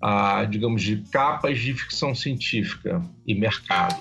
ah, 0.02 0.44
digamos, 0.46 0.82
de 0.82 0.98
capas 1.12 1.60
de 1.60 1.74
ficção 1.74 2.16
científica 2.16 3.02
e 3.26 3.36
mercado. 3.36 4.00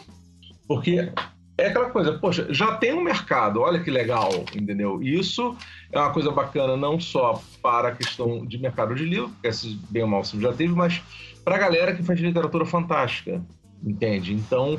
Porque 0.67 1.13
é 1.59 1.67
aquela 1.67 1.91
coisa, 1.91 2.13
poxa, 2.13 2.47
já 2.51 2.77
tem 2.77 2.95
um 2.95 3.03
mercado, 3.03 3.61
olha 3.61 3.81
que 3.81 3.91
legal, 3.91 4.31
entendeu? 4.55 5.03
Isso 5.03 5.57
é 5.93 5.99
uma 5.99 6.13
coisa 6.13 6.31
bacana 6.31 6.77
não 6.77 7.01
só 7.01 7.43
para 7.61 7.89
a 7.89 7.95
questão 7.95 8.47
de 8.47 8.59
mercado 8.59 8.95
de 8.95 9.05
livro, 9.05 9.33
que 9.43 9.49
esse 9.49 9.79
bem 9.91 10.03
ou 10.03 10.09
mal 10.09 10.23
já 10.25 10.53
teve, 10.53 10.73
mas 10.73 11.03
para 11.45 11.57
a 11.57 11.59
galera 11.59 11.95
que 11.95 12.03
faz 12.03 12.21
literatura 12.21 12.65
fantástica, 12.65 13.43
entende? 13.83 14.33
Então, 14.33 14.79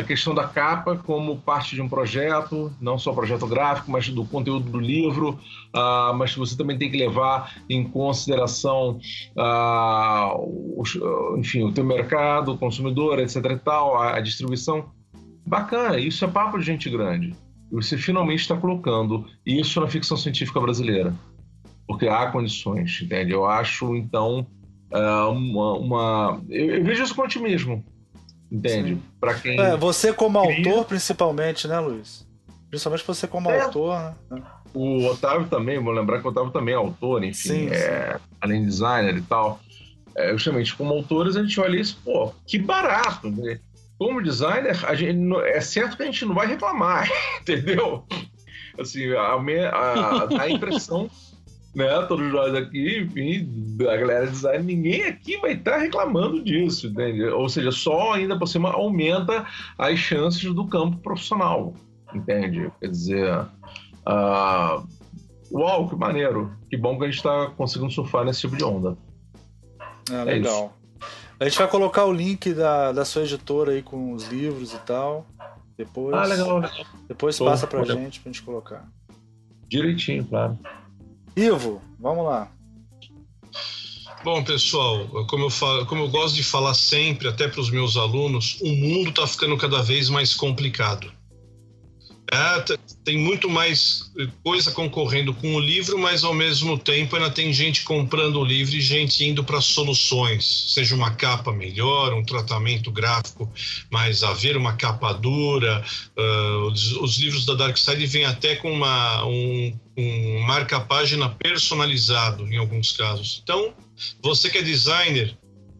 a 0.00 0.04
questão 0.04 0.34
da 0.34 0.46
capa 0.48 0.96
como 0.96 1.36
parte 1.38 1.74
de 1.74 1.82
um 1.82 1.88
projeto, 1.88 2.72
não 2.80 2.98
só 2.98 3.12
projeto 3.12 3.46
gráfico, 3.46 3.90
mas 3.90 4.08
do 4.08 4.24
conteúdo 4.24 4.68
do 4.70 4.78
livro, 4.80 5.38
ah, 5.72 6.12
mas 6.16 6.34
você 6.34 6.56
também 6.56 6.76
tem 6.78 6.90
que 6.90 6.96
levar 6.96 7.54
em 7.68 7.84
consideração, 7.84 8.98
ah, 9.36 10.34
os- 10.76 10.98
enfim, 11.38 11.62
o 11.64 11.72
teu 11.72 11.84
mercado, 11.84 12.52
o 12.52 12.58
consumidor, 12.58 13.18
etc 13.18 13.36
e 13.44 13.56
tal, 13.56 13.96
a, 13.96 14.16
a 14.16 14.20
distribuição. 14.20 14.90
Bacana, 15.46 15.98
isso 15.98 16.24
é 16.24 16.28
papo 16.28 16.58
de 16.58 16.64
gente 16.64 16.88
grande. 16.90 17.34
E 17.70 17.74
você 17.74 17.96
finalmente 17.96 18.40
está 18.40 18.56
colocando 18.56 19.26
isso 19.46 19.80
na 19.80 19.86
ficção 19.88 20.16
científica 20.16 20.60
brasileira. 20.60 21.14
Porque 21.86 22.06
há 22.08 22.26
condições, 22.30 23.00
entende? 23.02 23.32
Eu 23.32 23.44
acho, 23.46 23.94
então, 23.96 24.46
ah, 24.92 25.28
uma... 25.28 25.72
uma- 25.78 26.42
Eu, 26.48 26.76
eu 26.76 26.84
vejo 26.84 27.02
isso 27.02 27.14
com 27.14 27.22
otimismo, 27.22 27.84
entende? 28.50 28.94
Sim. 28.94 29.02
Para 29.20 29.34
quem... 29.34 29.60
É, 29.60 29.76
você 29.76 30.12
como 30.12 30.42
Cria. 30.42 30.68
autor, 30.68 30.84
principalmente, 30.86 31.68
né, 31.68 31.78
Luiz? 31.78 32.26
Principalmente 32.68 33.04
você 33.06 33.26
como 33.26 33.50
É. 33.50 33.60
autor, 33.62 34.14
né? 34.30 34.42
O 34.72 35.04
Otávio 35.06 35.48
também, 35.48 35.82
vou 35.82 35.92
lembrar 35.92 36.20
que 36.20 36.26
o 36.26 36.30
Otávio 36.30 36.52
também 36.52 36.74
é 36.74 36.76
autor, 36.76 37.24
enfim, 37.24 37.48
Sim, 37.48 37.68
é, 37.70 38.18
além 38.40 38.60
de 38.60 38.66
designer 38.68 39.16
e 39.16 39.22
tal. 39.22 39.60
É, 40.16 40.30
justamente, 40.32 40.74
como 40.76 40.92
autores, 40.92 41.36
a 41.36 41.42
gente 41.42 41.58
olha 41.60 41.80
isso, 41.80 42.00
pô, 42.04 42.32
que 42.46 42.58
barato. 42.58 43.28
Né? 43.30 43.58
Como 43.98 44.22
designer, 44.22 44.78
a 44.86 44.94
gente, 44.94 45.36
é 45.44 45.60
certo 45.60 45.96
que 45.96 46.02
a 46.04 46.06
gente 46.06 46.24
não 46.24 46.34
vai 46.34 46.46
reclamar, 46.46 47.08
entendeu? 47.42 48.04
Assim, 48.78 49.12
a, 49.12 49.34
a, 49.34 50.26
dá 50.30 50.42
a 50.42 50.50
impressão, 50.50 51.10
né, 51.74 52.02
todos 52.08 52.32
nós 52.32 52.54
aqui, 52.54 53.00
enfim, 53.00 53.76
a 53.82 53.96
galera 53.96 54.26
de 54.26 54.32
design, 54.32 54.64
ninguém 54.64 55.04
aqui 55.04 55.36
vai 55.38 55.52
estar 55.52 55.78
reclamando 55.78 56.42
disso, 56.42 56.88
entende? 56.88 57.22
Ou 57.24 57.48
seja, 57.48 57.70
só 57.70 58.12
ainda 58.14 58.38
por 58.38 58.46
cima 58.46 58.70
aumenta 58.72 59.46
as 59.78 59.98
chances 59.98 60.42
do 60.52 60.66
campo 60.66 60.98
profissional, 60.98 61.74
entende? 62.14 62.70
Quer 62.80 62.88
dizer, 62.88 63.46
ah, 64.04 64.82
uau, 65.52 65.88
que 65.88 65.96
maneiro. 65.96 66.52
Que 66.68 66.76
bom 66.76 66.98
que 66.98 67.04
a 67.04 67.06
gente 67.06 67.16
está 67.18 67.46
conseguindo 67.56 67.92
surfar 67.92 68.24
nesse 68.24 68.40
tipo 68.42 68.56
de 68.56 68.64
onda. 68.64 68.96
É, 70.10 70.14
É 70.14 70.24
legal. 70.24 70.76
a 71.38 71.44
gente 71.44 71.58
vai 71.58 71.68
colocar 71.68 72.04
o 72.04 72.12
link 72.12 72.52
da, 72.52 72.90
da 72.92 73.04
sua 73.04 73.22
editora 73.22 73.72
aí 73.72 73.82
com 73.82 74.12
os 74.12 74.26
livros 74.28 74.72
e 74.74 74.78
tal. 74.78 75.26
Depois, 75.78 76.14
Ah, 76.14 76.24
legal, 76.24 76.58
legal. 76.58 76.86
depois 77.08 77.38
passa 77.38 77.66
pra 77.66 77.80
olha. 77.80 77.94
gente 77.94 78.20
pra 78.20 78.30
gente 78.32 78.42
colocar. 78.42 78.86
Direitinho, 79.68 80.24
claro. 80.26 80.58
Ivo, 81.36 81.82
vamos 81.98 82.24
lá. 82.24 82.50
Bom, 84.22 84.44
pessoal, 84.44 85.08
como 85.26 85.44
eu, 85.44 85.50
falo, 85.50 85.86
como 85.86 86.02
eu 86.02 86.08
gosto 86.08 86.34
de 86.34 86.42
falar 86.42 86.74
sempre, 86.74 87.26
até 87.26 87.48
para 87.48 87.60
os 87.60 87.70
meus 87.70 87.96
alunos, 87.96 88.58
o 88.60 88.68
mundo 88.68 89.10
está 89.10 89.26
ficando 89.26 89.56
cada 89.56 89.82
vez 89.82 90.10
mais 90.10 90.34
complicado. 90.34 91.10
É, 92.30 92.76
tem 93.04 93.16
muito 93.16 93.48
mais 93.48 94.12
coisa 94.42 94.70
concorrendo 94.70 95.32
com 95.32 95.54
o 95.54 95.60
livro, 95.60 95.98
mas 95.98 96.22
ao 96.22 96.34
mesmo 96.34 96.78
tempo 96.78 97.16
ainda 97.16 97.30
tem 97.30 97.52
gente 97.52 97.82
comprando 97.82 98.36
o 98.36 98.44
livro 98.44 98.76
e 98.76 98.80
gente 98.80 99.24
indo 99.24 99.42
para 99.42 99.60
soluções, 99.60 100.72
seja 100.74 100.94
uma 100.94 101.10
capa 101.12 101.52
melhor, 101.52 102.12
um 102.12 102.22
tratamento 102.22 102.90
gráfico 102.90 103.50
mais 103.90 104.22
a 104.22 104.32
ver, 104.32 104.56
uma 104.56 104.74
capa 104.74 105.12
dura. 105.12 105.82
ah, 106.16 106.66
os, 106.70 106.92
os 106.92 107.18
livros 107.18 107.46
da 107.46 107.54
Dark 107.54 107.76
Side 107.76 108.06
vêm 108.06 108.24
até 108.24 108.56
com 108.56 108.70
uma, 108.70 109.24
um, 109.24 109.78
um 109.96 110.40
marca-página 110.40 111.28
personalizado 111.28 112.46
em 112.46 112.58
alguns 112.58 112.92
casos. 112.92 113.40
Então, 113.42 113.74
você 114.22 114.50
que 114.50 114.58
é 114.58 114.62
designer, 114.62 115.36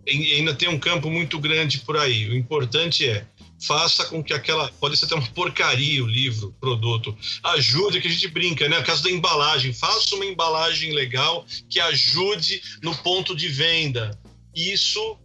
ainda 0.09 0.55
tem 0.55 0.69
um 0.69 0.79
campo 0.79 1.11
muito 1.11 1.39
grande 1.39 1.79
por 1.81 1.97
aí. 1.97 2.29
O 2.31 2.37
importante 2.37 3.07
é 3.07 3.27
faça 3.67 4.05
com 4.07 4.23
que 4.23 4.33
aquela 4.33 4.71
pode 4.73 4.97
ser 4.97 5.05
até 5.07 5.15
uma 5.15 5.27
porcaria 5.29 6.03
o 6.03 6.07
livro, 6.07 6.55
produto. 6.61 7.17
Ajude 7.43 8.01
que 8.01 8.09
a 8.09 8.11
gente 8.11 8.29
brinca, 8.29 8.69
né? 8.69 8.79
No 8.79 8.85
caso 8.85 9.03
da 9.03 9.11
embalagem, 9.11 9.73
faça 9.73 10.15
uma 10.15 10.25
embalagem 10.27 10.93
legal 10.93 11.45
que 11.69 11.79
ajude 11.81 12.63
no 12.83 12.97
ponto 12.97 13.35
de 13.35 13.49
venda. 13.49 14.19
Isso 14.55 15.19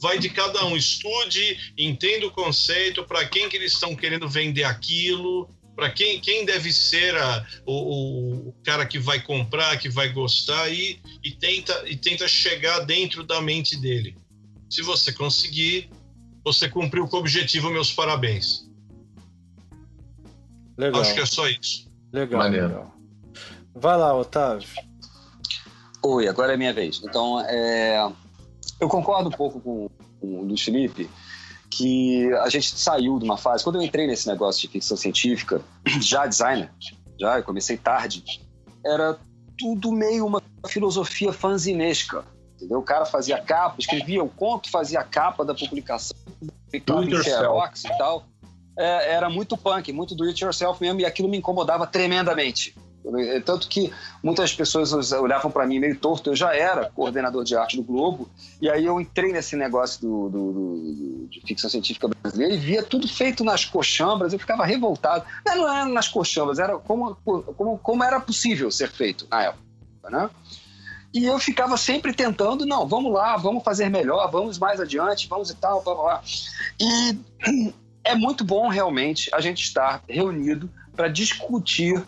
vai 0.00 0.18
de 0.18 0.28
cada 0.28 0.64
um. 0.66 0.76
Estude, 0.76 1.72
entenda 1.78 2.26
o 2.26 2.30
conceito, 2.30 3.04
para 3.04 3.24
quem 3.26 3.48
que 3.48 3.56
eles 3.56 3.72
estão 3.72 3.94
querendo 3.94 4.28
vender 4.28 4.64
aquilo, 4.64 5.48
para 5.76 5.90
quem, 5.90 6.20
quem 6.20 6.44
deve 6.44 6.72
ser 6.72 7.14
a- 7.16 7.46
o, 7.64 7.72
o- 7.72 8.48
o 8.48 8.54
cara 8.64 8.84
que 8.84 8.98
vai 8.98 9.20
comprar, 9.22 9.78
que 9.78 9.88
vai 9.88 10.08
gostar 10.08 10.68
e, 10.70 10.98
e, 11.24 11.30
tenta, 11.30 11.84
e 11.86 11.96
tenta 11.96 12.26
chegar 12.28 12.80
dentro 12.80 13.22
da 13.22 13.40
mente 13.40 13.76
dele. 13.76 14.16
Se 14.68 14.82
você 14.82 15.12
conseguir, 15.12 15.88
você 16.44 16.68
cumpriu 16.68 17.06
com 17.08 17.16
o 17.16 17.20
objetivo, 17.20 17.70
meus 17.70 17.92
parabéns. 17.92 18.68
Legal. 20.76 21.00
Acho 21.00 21.14
que 21.14 21.20
é 21.20 21.26
só 21.26 21.46
isso. 21.48 21.90
Legal, 22.12 22.40
Maneiro. 22.40 22.68
legal. 22.68 22.94
Vai 23.74 23.96
lá, 23.96 24.14
Otávio. 24.14 24.68
Oi, 26.04 26.28
agora 26.28 26.54
é 26.54 26.56
minha 26.56 26.72
vez. 26.72 27.00
Então, 27.04 27.40
é, 27.40 28.12
eu 28.80 28.88
concordo 28.88 29.28
um 29.28 29.32
pouco 29.32 29.60
com, 29.60 29.88
com 30.20 30.40
o 30.40 30.44
Luiz 30.44 30.62
Felipe 30.62 31.08
que 31.70 32.30
a 32.34 32.48
gente 32.50 32.78
saiu 32.78 33.18
de 33.18 33.24
uma 33.24 33.38
fase. 33.38 33.64
Quando 33.64 33.76
eu 33.76 33.82
entrei 33.82 34.06
nesse 34.06 34.28
negócio 34.28 34.60
de 34.60 34.68
ficção 34.68 34.96
científica, 34.96 35.62
já 36.00 36.26
designer, 36.26 36.70
já 37.18 37.38
eu 37.38 37.42
comecei 37.42 37.76
tarde, 37.76 38.22
era 38.84 39.18
tudo 39.58 39.90
meio 39.90 40.26
uma 40.26 40.42
filosofia 40.66 41.32
fanzinesca. 41.32 42.24
Entendeu? 42.56 42.78
O 42.78 42.82
cara 42.82 43.06
fazia 43.06 43.40
capa, 43.40 43.76
escrevia 43.78 44.22
o 44.22 44.28
conto, 44.28 44.70
fazia 44.70 45.00
a 45.00 45.04
capa 45.04 45.44
da 45.44 45.54
publicação, 45.54 46.16
em 46.78 47.10
yourself. 47.10 47.38
xerox 47.38 47.84
e 47.84 47.98
tal. 47.98 48.24
É, 48.78 49.14
era 49.14 49.28
muito 49.28 49.56
punk, 49.56 49.92
muito 49.92 50.14
do 50.14 50.24
it 50.24 50.42
yourself 50.42 50.80
mesmo, 50.82 51.00
e 51.00 51.04
aquilo 51.04 51.28
me 51.28 51.36
incomodava 51.36 51.86
tremendamente. 51.86 52.74
Tanto 53.44 53.66
que 53.66 53.92
muitas 54.22 54.54
pessoas 54.54 54.92
olhavam 55.12 55.50
para 55.50 55.66
mim 55.66 55.80
meio 55.80 55.98
torto. 55.98 56.30
Eu 56.30 56.36
já 56.36 56.54
era 56.54 56.88
coordenador 56.90 57.42
de 57.42 57.56
arte 57.56 57.76
do 57.76 57.82
Globo, 57.82 58.30
e 58.60 58.70
aí 58.70 58.86
eu 58.86 59.00
entrei 59.00 59.32
nesse 59.32 59.56
negócio 59.56 60.00
do, 60.00 60.28
do- 60.30 60.52
do- 60.52 60.76
do- 60.76 61.26
de 61.28 61.40
ficção 61.40 61.68
científica 61.68 62.06
brasileira 62.08 62.54
e 62.54 62.58
via 62.58 62.80
tudo 62.82 63.08
feito 63.08 63.42
nas 63.42 63.64
coxambras. 63.64 64.32
Eu 64.32 64.38
ficava 64.38 64.64
revoltado. 64.64 65.24
Não, 65.44 65.56
não 65.56 65.68
era 65.74 65.84
nas 65.86 66.06
coxambras, 66.06 66.60
era 66.60 66.78
como, 66.78 67.16
como, 67.56 67.76
como 67.78 68.04
era 68.04 68.20
possível 68.20 68.70
ser 68.70 68.88
feito 68.88 69.26
na 69.28 69.42
época. 69.46 69.62
Né? 70.08 70.30
E 71.12 71.26
eu 71.26 71.38
ficava 71.38 71.76
sempre 71.76 72.14
tentando, 72.14 72.64
não, 72.64 72.86
vamos 72.86 73.12
lá, 73.12 73.36
vamos 73.36 73.62
fazer 73.62 73.90
melhor, 73.90 74.30
vamos 74.30 74.58
mais 74.58 74.80
adiante, 74.80 75.28
vamos 75.28 75.50
e 75.50 75.54
tal, 75.54 75.82
blá, 75.82 75.94
blá, 75.94 76.04
blá. 76.04 76.22
E 76.80 77.74
é 78.02 78.14
muito 78.14 78.44
bom 78.44 78.68
realmente 78.68 79.28
a 79.34 79.40
gente 79.40 79.62
estar 79.62 80.02
reunido 80.08 80.70
para 80.96 81.08
discutir 81.08 82.02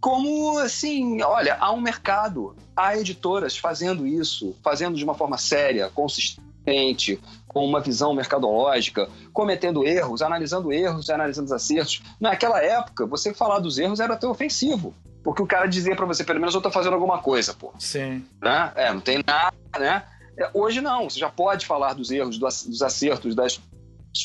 como 0.00 0.58
assim, 0.58 1.22
olha, 1.22 1.56
há 1.60 1.70
um 1.70 1.80
mercado, 1.80 2.56
há 2.76 2.96
editoras 2.96 3.56
fazendo 3.56 4.04
isso, 4.04 4.56
fazendo 4.60 4.96
de 4.96 5.04
uma 5.04 5.14
forma 5.14 5.38
séria, 5.38 5.88
consistente, 5.90 7.20
com 7.46 7.64
uma 7.64 7.80
visão 7.80 8.12
mercadológica, 8.12 9.08
cometendo 9.32 9.86
erros, 9.86 10.20
analisando 10.20 10.72
erros, 10.72 11.08
analisando 11.08 11.46
os 11.46 11.52
acertos. 11.52 12.02
Naquela 12.20 12.60
época, 12.60 13.06
você 13.06 13.32
falar 13.32 13.60
dos 13.60 13.78
erros 13.78 14.00
era 14.00 14.14
até 14.14 14.26
ofensivo. 14.26 14.92
Porque 15.22 15.42
o 15.42 15.46
cara 15.46 15.66
dizia 15.66 15.94
para 15.94 16.06
você, 16.06 16.24
pelo 16.24 16.40
menos 16.40 16.54
eu 16.54 16.60
tô 16.60 16.70
fazendo 16.70 16.94
alguma 16.94 17.18
coisa, 17.18 17.54
pô. 17.54 17.72
Sim. 17.78 18.24
Né? 18.40 18.72
É, 18.74 18.92
não 18.92 19.00
tem 19.00 19.20
nada, 19.24 19.54
né? 19.78 20.04
É, 20.36 20.50
hoje 20.52 20.80
não, 20.80 21.08
você 21.08 21.18
já 21.18 21.28
pode 21.28 21.66
falar 21.66 21.92
dos 21.92 22.10
erros, 22.10 22.38
dos 22.38 22.82
acertos, 22.82 23.34
das 23.34 23.60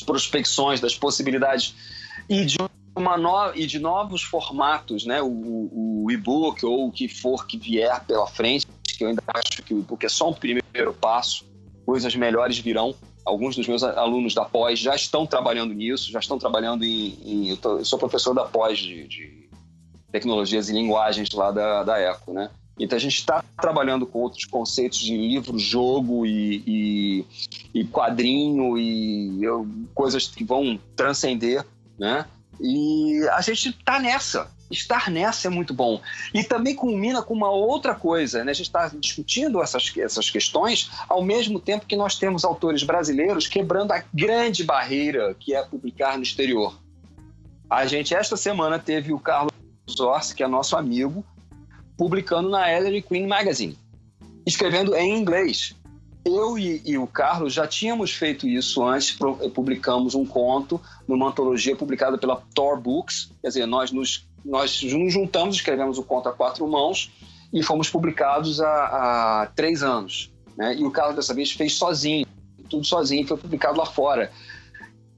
prospecções, 0.04 0.80
das 0.80 0.96
possibilidades 0.96 1.74
e 2.28 2.44
de 2.44 2.58
uma 2.96 3.16
no... 3.16 3.54
e 3.54 3.66
de 3.66 3.78
novos 3.78 4.22
formatos, 4.22 5.06
né? 5.06 5.22
O, 5.22 6.04
o 6.04 6.10
e-book 6.10 6.64
ou 6.66 6.88
o 6.88 6.92
que 6.92 7.08
for 7.08 7.46
que 7.46 7.56
vier 7.56 8.04
pela 8.04 8.26
frente, 8.26 8.66
que 8.96 9.04
eu 9.04 9.08
ainda 9.08 9.22
acho 9.34 9.62
que 9.62 9.72
o 9.72 9.78
e-book 9.78 10.04
é 10.04 10.08
só 10.08 10.28
um 10.30 10.34
primeiro 10.34 10.92
passo, 11.00 11.46
coisas 11.86 12.14
melhores 12.16 12.58
virão. 12.58 12.94
Alguns 13.24 13.56
dos 13.56 13.68
meus 13.68 13.82
alunos 13.82 14.34
da 14.34 14.44
pós 14.44 14.78
já 14.78 14.94
estão 14.94 15.26
trabalhando 15.26 15.74
nisso, 15.74 16.10
já 16.10 16.18
estão 16.18 16.38
trabalhando 16.38 16.84
em. 16.84 17.18
em 17.24 17.48
eu, 17.50 17.56
tô, 17.56 17.78
eu, 17.78 17.84
sou 17.84 17.98
professor 17.98 18.34
da 18.34 18.44
pós 18.44 18.78
de, 18.78 19.06
de, 19.06 19.47
tecnologias 20.10 20.68
e 20.68 20.72
linguagens 20.72 21.30
lá 21.32 21.50
da, 21.50 21.82
da 21.84 22.00
ECO, 22.00 22.32
né? 22.32 22.50
Então 22.78 22.96
a 22.96 23.00
gente 23.00 23.16
está 23.16 23.44
trabalhando 23.60 24.06
com 24.06 24.20
outros 24.20 24.44
conceitos 24.44 24.98
de 24.98 25.16
livro, 25.16 25.58
jogo 25.58 26.24
e, 26.24 26.62
e, 26.66 27.26
e 27.74 27.84
quadrinho 27.84 28.78
e 28.78 29.42
eu, 29.42 29.66
coisas 29.94 30.28
que 30.28 30.44
vão 30.44 30.78
transcender, 30.94 31.64
né? 31.98 32.24
E 32.60 33.26
a 33.32 33.40
gente 33.40 33.70
está 33.70 33.98
nessa. 33.98 34.50
Estar 34.70 35.10
nessa 35.10 35.48
é 35.48 35.50
muito 35.50 35.72
bom. 35.72 36.00
E 36.34 36.44
também 36.44 36.74
culmina 36.74 37.22
com 37.22 37.32
uma 37.32 37.50
outra 37.50 37.94
coisa, 37.94 38.44
né? 38.44 38.50
A 38.50 38.54
gente 38.54 38.66
está 38.66 38.88
discutindo 38.88 39.62
essas, 39.62 39.92
essas 39.96 40.30
questões 40.30 40.90
ao 41.08 41.22
mesmo 41.22 41.58
tempo 41.58 41.86
que 41.86 41.96
nós 41.96 42.16
temos 42.16 42.44
autores 42.44 42.82
brasileiros 42.82 43.46
quebrando 43.46 43.92
a 43.92 44.04
grande 44.12 44.64
barreira 44.64 45.34
que 45.34 45.54
é 45.54 45.62
publicar 45.62 46.16
no 46.16 46.22
exterior. 46.22 46.78
A 47.70 47.86
gente, 47.86 48.14
esta 48.14 48.36
semana, 48.36 48.78
teve 48.78 49.12
o 49.12 49.18
Carlos 49.18 49.52
Orsi, 50.00 50.34
que 50.34 50.42
é 50.42 50.48
nosso 50.48 50.76
amigo, 50.76 51.24
publicando 51.96 52.48
na 52.48 52.72
Ellery 52.72 53.02
Queen 53.02 53.26
Magazine, 53.26 53.76
escrevendo 54.46 54.94
em 54.94 55.18
inglês. 55.18 55.74
Eu 56.24 56.58
e, 56.58 56.82
e, 56.84 56.98
o 56.98 57.06
Carlos 57.06 57.54
já 57.54 57.66
tínhamos 57.66 58.12
feito 58.12 58.46
isso 58.46 58.84
antes, 58.84 59.16
publicamos 59.54 60.14
um 60.14 60.26
conto 60.26 60.80
numa 61.06 61.28
antologia 61.28 61.74
publicada 61.74 62.18
pela 62.18 62.42
Tor 62.54 62.78
Books, 62.80 63.30
quer 63.40 63.48
dizer, 63.48 63.66
nós 63.66 63.90
nos, 63.90 64.28
nós 64.44 64.82
nos 64.82 65.12
juntamos, 65.12 65.56
escrevemos 65.56 65.96
o 65.96 66.02
conto 66.02 66.28
a 66.28 66.32
quatro 66.32 66.66
mãos 66.68 67.10
e 67.52 67.62
fomos 67.62 67.88
publicados 67.88 68.60
há, 68.60 69.42
há 69.42 69.46
três 69.54 69.82
anos. 69.82 70.30
Né? 70.56 70.76
E 70.76 70.84
o 70.84 70.90
Carlos 70.90 71.16
dessa 71.16 71.32
vez 71.32 71.52
fez 71.52 71.74
sozinho, 71.74 72.26
tudo 72.68 72.84
sozinho, 72.84 73.26
foi 73.26 73.38
publicado 73.38 73.78
lá 73.78 73.86
fora. 73.86 74.30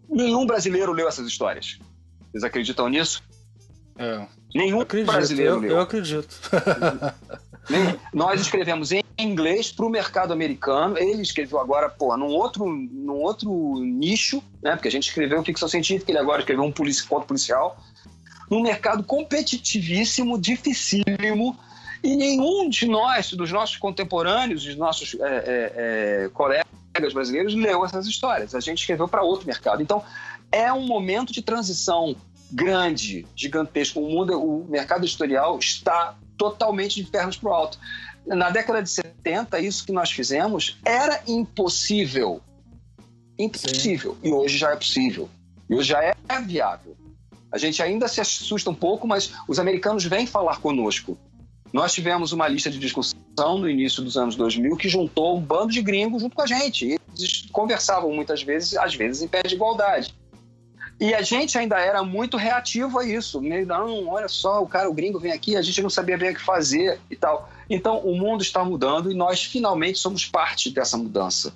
Nenhum 0.08 0.46
brasileiro 0.46 0.92
leu 0.92 1.08
essas 1.08 1.26
histórias. 1.26 1.78
Vocês 2.30 2.44
acreditam 2.44 2.88
nisso? 2.88 3.22
É. 3.98 4.26
Nenhum 4.54 4.80
acredito, 4.80 5.12
brasileiro 5.12 5.54
eu, 5.54 5.60
leu. 5.60 5.70
Eu 5.72 5.80
acredito. 5.80 6.28
Nós 8.12 8.40
escrevemos 8.40 8.90
em 8.90 9.02
inglês 9.18 9.70
para 9.70 9.86
o 9.86 9.90
mercado 9.90 10.32
americano. 10.32 10.98
Ele 10.98 11.22
escreveu 11.22 11.60
agora, 11.60 11.88
pô, 11.88 12.16
num 12.16 12.26
outro, 12.26 12.66
num 12.66 13.20
outro 13.20 13.50
nicho, 13.78 14.42
né? 14.62 14.72
Porque 14.72 14.88
a 14.88 14.90
gente 14.90 15.08
escreveu 15.08 15.42
ficção 15.44 15.68
científica, 15.68 16.10
ele 16.10 16.18
agora 16.18 16.40
escreveu 16.40 16.64
um 16.64 16.72
polici 16.72 17.06
conto 17.06 17.26
policial. 17.26 17.78
Num 18.50 18.60
mercado 18.60 19.04
competitivíssimo, 19.04 20.40
dificílimo, 20.40 21.56
e 22.02 22.16
nenhum 22.16 22.68
de 22.68 22.86
nós, 22.86 23.30
dos 23.32 23.52
nossos 23.52 23.76
contemporâneos, 23.76 24.64
dos 24.64 24.76
nossos 24.76 25.14
é, 25.20 25.26
é, 25.26 26.24
é, 26.24 26.30
colegas 26.32 27.12
brasileiros, 27.12 27.54
leu 27.54 27.84
essas 27.84 28.06
histórias. 28.06 28.54
A 28.54 28.60
gente 28.60 28.78
escreveu 28.78 29.06
para 29.06 29.22
outro 29.22 29.46
mercado. 29.46 29.82
Então, 29.82 30.02
é 30.50 30.72
um 30.72 30.86
momento 30.86 31.32
de 31.32 31.42
transição 31.42 32.16
grande, 32.52 33.26
gigantesco. 33.34 34.00
O 34.00 34.08
mundo, 34.08 34.40
o 34.42 34.66
mercado 34.68 35.04
editorial 35.04 35.58
está 35.58 36.16
totalmente 36.36 37.02
de 37.02 37.10
pernas 37.10 37.36
para 37.36 37.50
o 37.50 37.52
alto. 37.52 37.78
Na 38.26 38.50
década 38.50 38.82
de 38.82 38.90
70, 38.90 39.60
isso 39.60 39.84
que 39.84 39.92
nós 39.92 40.10
fizemos 40.10 40.78
era 40.84 41.22
impossível. 41.26 42.40
Impossível. 43.38 44.16
Sim. 44.22 44.28
E 44.28 44.32
hoje 44.32 44.58
já 44.58 44.70
é 44.70 44.76
possível. 44.76 45.28
E 45.68 45.74
hoje 45.74 45.88
já 45.88 46.02
é 46.02 46.14
viável. 46.44 46.96
A 47.52 47.58
gente 47.58 47.82
ainda 47.82 48.06
se 48.06 48.20
assusta 48.20 48.70
um 48.70 48.74
pouco, 48.74 49.06
mas 49.06 49.32
os 49.48 49.58
americanos 49.58 50.04
vêm 50.04 50.26
falar 50.26 50.60
conosco. 50.60 51.18
Nós 51.72 51.92
tivemos 51.92 52.32
uma 52.32 52.48
lista 52.48 52.70
de 52.70 52.78
discussão 52.78 53.58
no 53.58 53.68
início 53.68 54.02
dos 54.02 54.16
anos 54.16 54.34
2000 54.36 54.76
que 54.76 54.88
juntou 54.88 55.36
um 55.36 55.40
bando 55.40 55.72
de 55.72 55.82
gringos 55.82 56.22
junto 56.22 56.34
com 56.34 56.42
a 56.42 56.46
gente. 56.46 56.98
Eles 57.16 57.46
conversavam 57.52 58.12
muitas 58.12 58.42
vezes, 58.42 58.76
às 58.76 58.94
vezes 58.94 59.22
em 59.22 59.28
pé 59.28 59.42
de 59.42 59.54
igualdade. 59.54 60.14
E 61.00 61.14
a 61.14 61.22
gente 61.22 61.56
ainda 61.56 61.80
era 61.80 62.04
muito 62.04 62.36
reativo 62.36 62.98
a 62.98 63.04
isso. 63.06 63.40
Não, 63.40 64.06
olha 64.08 64.28
só, 64.28 64.62
o 64.62 64.66
cara, 64.66 64.90
o 64.90 64.92
gringo 64.92 65.18
vem 65.18 65.32
aqui, 65.32 65.56
a 65.56 65.62
gente 65.62 65.80
não 65.80 65.88
sabia 65.88 66.18
bem 66.18 66.32
o 66.32 66.34
que 66.34 66.42
fazer 66.42 67.00
e 67.10 67.16
tal. 67.16 67.50
Então, 67.70 68.00
o 68.00 68.14
mundo 68.14 68.42
está 68.42 68.62
mudando 68.62 69.10
e 69.10 69.14
nós 69.14 69.42
finalmente 69.42 69.98
somos 69.98 70.26
parte 70.26 70.70
dessa 70.70 70.98
mudança. 70.98 71.54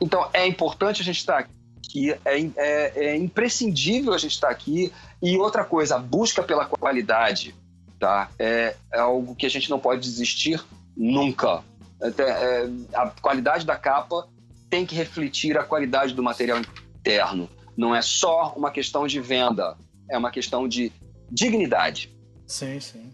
Então, 0.00 0.28
é 0.32 0.46
importante 0.46 1.02
a 1.02 1.04
gente 1.04 1.18
estar 1.18 1.38
aqui, 1.38 2.12
é, 2.24 2.40
é, 2.56 3.06
é 3.06 3.16
imprescindível 3.16 4.12
a 4.12 4.18
gente 4.18 4.34
estar 4.34 4.50
aqui. 4.50 4.92
E 5.20 5.36
outra 5.36 5.64
coisa, 5.64 5.96
a 5.96 5.98
busca 5.98 6.40
pela 6.40 6.64
qualidade 6.64 7.56
tá? 7.98 8.30
é, 8.38 8.76
é 8.92 9.00
algo 9.00 9.34
que 9.34 9.46
a 9.46 9.50
gente 9.50 9.70
não 9.70 9.80
pode 9.80 10.02
desistir 10.02 10.64
nunca. 10.96 11.64
É, 12.00 12.68
a 12.94 13.10
qualidade 13.10 13.66
da 13.66 13.76
capa 13.76 14.28
tem 14.70 14.86
que 14.86 14.94
refletir 14.94 15.58
a 15.58 15.64
qualidade 15.64 16.14
do 16.14 16.22
material 16.22 16.60
interno. 16.60 17.48
Não 17.76 17.94
é 17.94 18.02
só 18.02 18.52
uma 18.56 18.70
questão 18.70 19.06
de 19.06 19.20
venda, 19.20 19.76
é 20.10 20.16
uma 20.18 20.30
questão 20.30 20.68
de 20.68 20.92
dignidade. 21.30 22.14
Sim, 22.46 22.78
sim. 22.80 23.12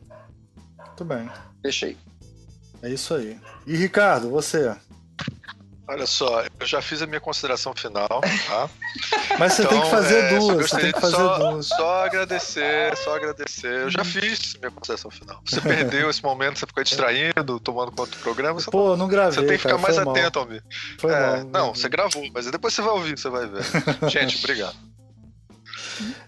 Muito 0.79 1.05
bem. 1.05 1.31
Fechei. 1.63 1.97
É 2.83 2.91
isso 2.91 3.15
aí. 3.15 3.39
E 3.67 3.77
Ricardo, 3.77 4.31
você? 4.31 4.77
Olha 5.89 6.07
só, 6.07 6.45
eu 6.61 6.67
já 6.67 6.83
fiz 6.83 7.01
a 7.01 7.07
minha 7.07 7.21
consideração 7.21 7.73
final, 7.75 8.07
tá? 8.07 8.69
Mas 9.39 9.55
você 9.55 9.63
então, 9.63 9.73
tem 9.73 9.83
que 9.83 9.91
fazer 9.91 10.19
é, 10.19 10.39
duas, 10.39 10.71
você 10.71 10.81
tem 10.81 10.93
que 10.93 11.01
fazer 11.01 11.17
só, 11.17 11.39
duas. 11.39 11.67
Só 11.69 12.05
agradecer, 12.05 12.97
só 12.99 13.17
agradecer. 13.17 13.73
Eu 13.73 13.91
já 13.91 14.05
fiz 14.05 14.55
a 14.57 14.59
minha 14.59 14.71
consideração 14.71 15.11
final. 15.11 15.41
Você 15.47 15.61
perdeu 15.63 16.11
esse 16.11 16.23
momento, 16.23 16.59
você 16.59 16.67
ficou 16.67 16.85
distraindo, 16.85 17.59
tomando 17.59 17.91
conta 17.93 18.11
do 18.11 18.19
programa. 18.19 18.61
Você 18.61 18.71
Pô, 18.71 18.99
não 18.99 19.09
gravei. 19.09 19.33
Você 19.33 19.47
tem 19.47 19.57
que 19.57 19.63
ficar 19.63 19.79
cara, 19.79 19.83
mais 19.83 19.99
atento 19.99 20.45
mim. 20.45 20.61
Foi 20.99 21.11
é, 21.11 21.21
mal, 21.21 21.45
não, 21.45 21.75
você 21.75 21.89
gravou, 21.89 22.23
mas 22.35 22.51
depois 22.51 22.75
você 22.75 22.83
vai 22.83 22.93
ouvir, 22.93 23.19
você 23.19 23.31
vai 23.31 23.47
ver. 23.47 23.65
Gente, 24.11 24.39
obrigado. 24.39 24.77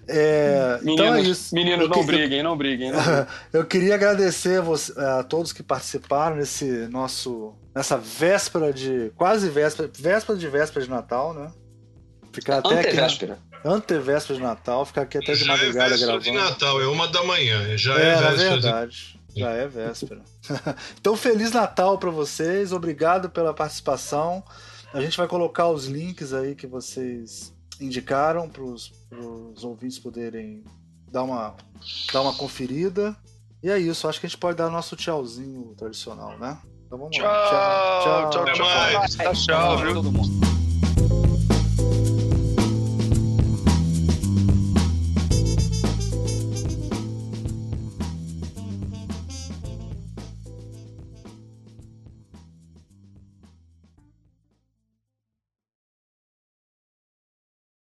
É, 0.07 0.78
meninos, 0.82 0.92
então 1.00 1.15
é 1.15 1.20
isso. 1.23 1.55
Meninos, 1.55 1.89
não 1.89 2.05
briguem, 2.05 2.42
não 2.42 2.57
briguem. 2.57 2.90
Não 2.92 2.99
briguem. 3.02 3.26
Eu 3.52 3.65
queria 3.65 3.94
agradecer 3.94 4.58
a, 4.58 4.62
você, 4.62 4.92
a, 4.99 5.23
todos 5.23 5.52
que 5.52 5.62
participaram 5.62 6.36
nesse 6.36 6.66
nosso. 6.89 7.55
nessa 7.74 7.97
véspera 7.97 8.73
de. 8.73 9.12
quase 9.16 9.49
véspera. 9.49 9.90
véspera 9.99 10.39
de 10.39 10.49
véspera 10.49 10.84
de 10.84 10.90
Natal, 10.90 11.34
né? 11.34 11.52
Ficar 12.32 12.58
até 12.58 12.81
Antevéspera. 12.81 13.34
aqui. 13.34 13.68
Antevéspera 13.68 14.39
de 14.39 14.42
Natal, 14.42 14.86
ficar 14.86 15.02
aqui 15.02 15.18
até 15.18 15.32
de 15.32 15.44
Já 15.44 15.52
madrugada 15.52 15.94
é 15.94 15.99
gravando. 15.99 16.24
de 16.24 16.32
Natal, 16.32 16.81
é 16.81 16.86
uma 16.86 17.08
da 17.08 17.23
manhã. 17.24 17.76
Já 17.76 17.99
É, 17.99 18.08
é, 18.08 18.15
véspera 18.15 18.36
de... 18.36 18.49
verdade. 18.62 19.20
Já 19.36 19.50
é 19.50 19.68
véspera. 19.68 20.23
então, 20.99 21.16
Feliz 21.16 21.52
Natal 21.52 21.99
para 21.99 22.10
vocês. 22.10 22.73
Obrigado 22.73 23.31
pela 23.31 23.52
participação. 23.52 24.42
A 24.92 25.00
gente 25.00 25.16
vai 25.16 25.28
colocar 25.28 25.68
os 25.68 25.86
links 25.86 26.32
aí 26.32 26.55
que 26.55 26.66
vocês 26.66 27.55
indicaram 27.81 28.49
para 28.49 28.62
os 28.62 28.92
ouvintes 29.65 29.99
poderem 29.99 30.65
dar 31.11 31.23
uma, 31.23 31.55
dar 32.13 32.23
uma 32.23 32.35
conferida. 32.35 33.17
E 33.63 33.69
é 33.69 33.79
isso, 33.79 34.09
acho 34.09 34.19
que 34.21 34.27
a 34.27 34.29
gente 34.29 34.39
pode 34.39 34.57
dar 34.57 34.71
nosso 34.71 34.97
tchauzinho 34.97 35.75
tradicional, 35.77 36.39
né? 36.39 36.59
Então 36.87 36.99
vamos 36.99 37.17
Tchau, 37.17 37.25
lá. 37.27 38.01
tchau, 38.03 38.31
tchau. 38.31 38.43
Até 38.43 38.59
mais. 38.59 39.15
Tchau, 39.15 39.33
tchau, 39.35 39.79
viu? 39.79 39.95
Todo 39.95 40.13
mundo. 40.13 40.69